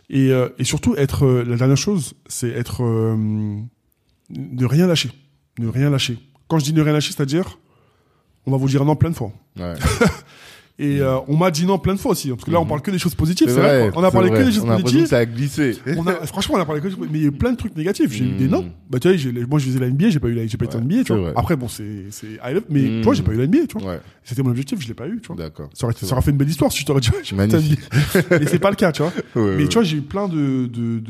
Et, 0.09 0.31
euh, 0.31 0.49
et 0.59 0.63
surtout, 0.65 0.95
être 0.97 1.25
euh, 1.25 1.43
la 1.43 1.55
dernière 1.55 1.77
chose, 1.77 2.13
c'est 2.27 2.49
être 2.49 2.83
ne 4.29 4.65
rien 4.65 4.87
lâcher, 4.87 5.11
ne 5.59 5.67
rien 5.67 5.89
lâcher. 5.89 6.17
Quand 6.47 6.59
je 6.59 6.65
dis 6.65 6.73
ne 6.73 6.81
rien 6.81 6.93
lâcher, 6.93 7.13
c'est-à-dire, 7.13 7.57
on 8.45 8.51
va 8.51 8.57
vous 8.57 8.67
dire 8.67 8.85
non 8.85 8.95
plein 8.95 9.09
de 9.09 9.15
fois. 9.15 9.31
Ouais. 9.57 9.73
Et 10.79 11.01
euh, 11.01 11.17
on 11.27 11.37
m'a 11.37 11.51
dit 11.51 11.67
non 11.67 11.77
plein 11.77 11.93
de 11.93 11.99
fois 11.99 12.13
aussi, 12.13 12.29
hein, 12.29 12.33
parce 12.35 12.45
que 12.45 12.51
là, 12.51 12.59
on 12.59 12.63
Mhm. 12.63 12.67
parle 12.69 12.81
que 12.81 12.89
des 12.89 12.97
choses 12.97 13.13
positives. 13.13 13.47
C'est 13.47 13.53
vrai. 13.59 13.89
vrai, 13.89 13.91
On 13.95 14.03
a 14.03 14.09
parlé 14.09 14.29
vrai. 14.29 14.39
que 14.39 14.45
des 14.45 14.51
choses 14.53 14.63
On 14.65 14.71
a 14.71 14.79
positives. 14.79 15.05
ça 15.05 15.19
a 15.19 15.25
glissé. 15.25 15.77
On 15.97 16.07
a, 16.07 16.13
franchement, 16.25 16.55
on 16.57 16.59
a 16.61 16.65
parlé 16.65 16.81
que 16.81 16.87
des 16.87 16.95
choses, 16.95 17.07
mais 17.11 17.19
il 17.19 17.21
y 17.21 17.25
a 17.25 17.27
eu 17.27 17.31
plein 17.31 17.51
de 17.51 17.57
trucs 17.57 17.75
négatifs. 17.77 18.11
J'ai 18.11 18.23
eu 18.25 18.29
des 18.35 18.45
Mhm. 18.45 18.51
non. 18.51 18.65
Bah, 18.89 18.99
tu 18.99 19.07
vois, 19.15 19.45
moi, 19.47 19.59
je 19.59 19.65
faisais 19.65 19.79
la 19.79 19.85
NBA, 19.87 20.09
j'ai 20.09 20.19
pas 20.19 20.29
eu 20.29 20.33
la, 20.33 20.47
j'ai 20.47 20.57
pas 20.57 20.65
été 20.65 20.75
en 20.75 20.79
Ouais, 20.79 20.85
NBA, 20.85 21.03
tu 21.03 21.13
vois. 21.13 21.21
vrai. 21.21 21.33
Après, 21.35 21.55
bon, 21.55 21.67
c'est, 21.67 22.05
c'est 22.09 22.39
mais 22.71 23.01
vois, 23.03 23.13
j'ai 23.13 23.21
pas 23.21 23.33
eu 23.33 23.37
la 23.37 23.43
NBA, 23.45 23.67
tu 23.67 23.77
vois. 23.77 23.91
Ouais. 23.91 23.99
C'était 24.23 24.41
mon 24.41 24.49
objectif, 24.49 24.79
je 24.81 24.87
l'ai 24.87 24.93
pas 24.95 25.07
eu, 25.07 25.19
tu 25.21 25.27
vois. 25.27 25.35
D'accord. 25.35 25.69
Ça 25.75 25.85
aurait, 25.85 25.95
ça 25.95 26.11
aurait 26.11 26.21
fait 26.23 26.31
une 26.31 26.37
belle 26.37 26.49
histoire 26.49 26.71
si 26.71 26.79
je 26.79 26.85
t'aurais 26.87 27.01
dit, 27.01 27.09
Magnifique. 27.35 27.79
Mais 28.31 28.47
c'est 28.47 28.57
pas 28.59 28.69
le 28.71 28.75
cas, 28.75 28.91
tu 28.91 29.03
vois. 29.03 29.11
Ouais, 29.35 29.55
Mais 29.57 29.67
tu 29.67 29.73
vois, 29.75 29.83
j'ai 29.83 29.97
eu 29.97 30.01
plein 30.01 30.27
de, 30.27 30.67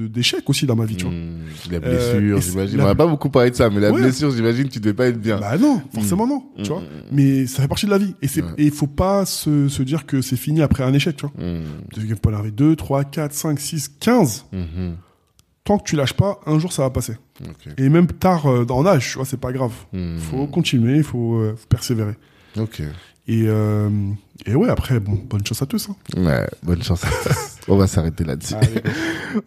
d'échecs 0.07 0.49
aussi 0.49 0.65
dans 0.65 0.75
ma 0.75 0.83
vie, 0.85 0.97
tu 0.97 1.05
vois. 1.05 1.13
La 1.71 1.77
Euh, 1.77 1.79
blessure, 2.19 2.41
j'imagine. 2.41 2.81
On 2.81 2.85
n'a 2.85 2.95
pas 2.95 3.07
beaucoup 3.07 3.29
parlé 3.29 3.49
de 3.51 3.55
ça, 3.55 3.69
mais 3.69 3.79
la 3.79 3.91
blessure, 3.93 4.31
j'imagine, 4.31 4.67
tu 4.67 4.79
devais 4.79 4.93
pas 4.93 5.07
être 5.07 5.19
bien. 5.21 5.39
Bah 5.39 5.57
non, 5.57 5.81
forcément 5.93 6.27
non, 6.27 6.43
tu 6.61 6.69
vois. 6.69 6.83
Mais 7.13 7.45
ça 7.47 7.61
fait 7.61 7.67
partie 7.69 7.85
de 7.85 7.91
la 7.91 7.97
vie. 7.97 8.13
Et 8.21 8.27
c'est, 8.27 8.41
et 8.57 8.65
il 8.65 8.71
faut 8.71 8.87
pas 8.87 9.25
se, 9.25 9.52
se 9.69 9.83
dire 9.83 10.05
que 10.05 10.21
c'est 10.21 10.35
fini 10.35 10.61
après 10.61 10.83
un 10.83 10.93
échec, 10.93 11.15
tu 11.15 11.25
vois. 11.25 11.33
Tu 11.93 12.15
peux 12.15 12.29
en 12.29 12.33
arriver 12.33 12.51
2, 12.51 12.75
3, 12.75 13.03
4, 13.05 13.33
5, 13.33 13.59
6, 13.59 13.87
15. 13.99 14.45
Mhm. 14.51 14.95
Tant 15.63 15.77
que 15.77 15.83
tu 15.83 15.95
lâches 15.95 16.13
pas, 16.13 16.41
un 16.45 16.59
jour 16.59 16.73
ça 16.73 16.81
va 16.81 16.89
passer. 16.89 17.15
Et 17.77 17.87
même 17.89 18.07
tard 18.07 18.47
euh, 18.47 18.65
en 18.69 18.85
âge, 18.85 19.11
tu 19.11 19.15
vois, 19.15 19.25
c'est 19.25 19.39
pas 19.39 19.51
grave. 19.51 19.73
Mhm. 19.93 20.19
Faut 20.19 20.47
continuer, 20.47 20.97
il 20.97 21.03
faut, 21.03 21.35
euh, 21.35 21.55
faut 21.57 21.67
persévérer. 21.67 22.15
Ok. 22.57 22.81
Et, 23.27 23.43
euh, 23.47 23.89
et 24.45 24.53
ouais, 24.55 24.67
après, 24.67 24.99
bon, 24.99 25.13
bonne 25.29 25.45
chance 25.45 25.61
à 25.61 25.65
tous. 25.65 25.89
Hein. 25.89 25.95
Ouais, 26.17 26.45
bonne 26.61 26.83
chance. 26.83 27.03
On 27.69 27.77
va 27.77 27.87
s'arrêter 27.87 28.23
là-dessus. 28.23 28.55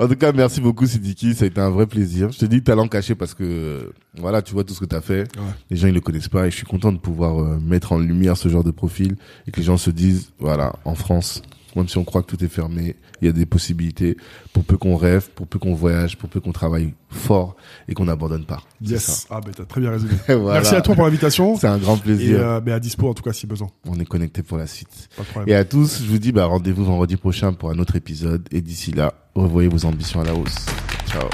En 0.01 0.09
tout 0.09 0.17
cas, 0.17 0.33
merci 0.33 0.61
beaucoup, 0.61 0.85
Sidiki. 0.85 1.35
Ça 1.35 1.45
a 1.45 1.49
été 1.49 1.61
un 1.61 1.71
vrai 1.71 1.87
plaisir. 1.87 2.33
Je 2.33 2.39
te 2.39 2.45
dis 2.45 2.61
talent 2.61 2.89
caché 2.89 3.15
parce 3.15 3.35
que, 3.35 3.93
voilà, 4.19 4.43
tu 4.43 4.53
vois 4.53 4.65
tout 4.65 4.75
ce 4.75 4.81
que 4.81 4.85
tu 4.85 4.97
as 4.97 5.01
fait. 5.01 5.21
Ouais. 5.37 5.45
Les 5.71 5.77
gens, 5.77 5.87
ils 5.87 5.95
le 5.95 6.01
connaissent 6.01 6.29
pas 6.29 6.47
et 6.47 6.51
je 6.51 6.57
suis 6.57 6.67
content 6.67 6.91
de 6.91 6.99
pouvoir 6.99 7.39
euh, 7.39 7.61
mettre 7.61 7.93
en 7.93 7.99
lumière 7.99 8.37
ce 8.37 8.49
genre 8.49 8.65
de 8.65 8.73
profil 8.73 9.15
et 9.47 9.53
que 9.53 9.59
les 9.59 9.63
gens 9.67 9.77
se 9.77 9.91
disent, 9.91 10.33
voilà, 10.41 10.73
en 10.85 10.97
France, 10.97 11.43
même 11.77 11.89
si 11.89 11.99
on 11.99 12.05
croit 12.05 12.23
que 12.23 12.35
tout 12.35 12.43
est 12.45 12.49
fermé, 12.49 12.97
il 13.21 13.27
y 13.27 13.29
a 13.29 13.33
des 13.33 13.47
possibilités 13.47 14.17
pour 14.53 14.65
peu 14.65 14.77
qu'on 14.77 14.97
rêve, 14.97 15.29
pour 15.35 15.47
peu 15.47 15.59
qu'on 15.59 15.75
voyage, 15.75 16.17
pour 16.17 16.29
peu 16.29 16.41
qu'on 16.41 16.53
travaille 16.53 16.93
fort 17.09 17.57
et 17.89 17.95
qu'on 17.95 18.05
n'abandonne 18.07 18.45
pas. 18.45 18.63
Yes. 18.83 19.27
Ah, 19.31 19.41
ben, 19.45 19.53
t'as 19.57 19.65
très 19.65 19.81
bien 19.81 19.91
résumé. 19.91 20.13
Voilà. 20.29 20.55
Merci 20.61 20.75
à 20.75 20.81
toi 20.81 20.95
pour 20.95 21.05
l'invitation. 21.05 21.57
C'est 21.57 21.67
un 21.67 21.79
grand 21.79 21.97
Et 21.97 22.01
plaisir. 22.01 22.41
euh, 22.41 22.61
ben, 22.61 22.75
à 22.75 22.81
dispo, 22.81 23.09
en 23.09 23.15
tout 23.15 23.23
cas, 23.23 23.33
si 23.33 23.47
besoin. 23.47 23.69
On 23.87 23.99
est 23.99 24.05
connecté 24.05 24.43
pour 24.43 24.59
la 24.59 24.67
suite. 24.67 25.09
Pas 25.17 25.23
de 25.23 25.29
problème. 25.29 25.49
Et 25.55 25.57
à 25.57 25.65
tous, 25.65 26.03
je 26.03 26.09
vous 26.11 26.19
dis 26.19 26.33
bah, 26.33 26.45
rendez-vous 26.47 26.85
vendredi 26.85 27.17
prochain 27.17 27.53
pour 27.53 27.71
un 27.71 27.79
autre 27.79 27.97
épisode. 27.97 28.47
Et 28.51 28.61
d'ici 28.61 28.93
là, 28.93 29.15
revoyez 29.35 29.69
vos 29.69 29.85
ambitions 29.87 30.21
à 30.21 30.25
la 30.25 30.35
hausse. 30.35 30.67
Ciao. 31.11 31.29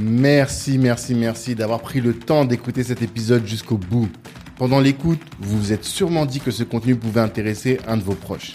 Merci, 0.00 0.78
merci, 0.78 1.14
merci 1.14 1.54
d'avoir 1.54 1.80
pris 1.80 2.00
le 2.00 2.14
temps 2.14 2.44
d'écouter 2.44 2.82
cet 2.82 3.02
épisode 3.02 3.46
jusqu'au 3.46 3.76
bout. 3.76 4.08
Pendant 4.56 4.80
l'écoute, 4.80 5.20
vous 5.40 5.58
vous 5.58 5.72
êtes 5.72 5.84
sûrement 5.84 6.24
dit 6.26 6.40
que 6.40 6.50
ce 6.50 6.62
contenu 6.62 6.94
pouvait 6.96 7.20
intéresser 7.20 7.78
un 7.86 7.96
de 7.96 8.02
vos 8.02 8.14
proches. 8.14 8.54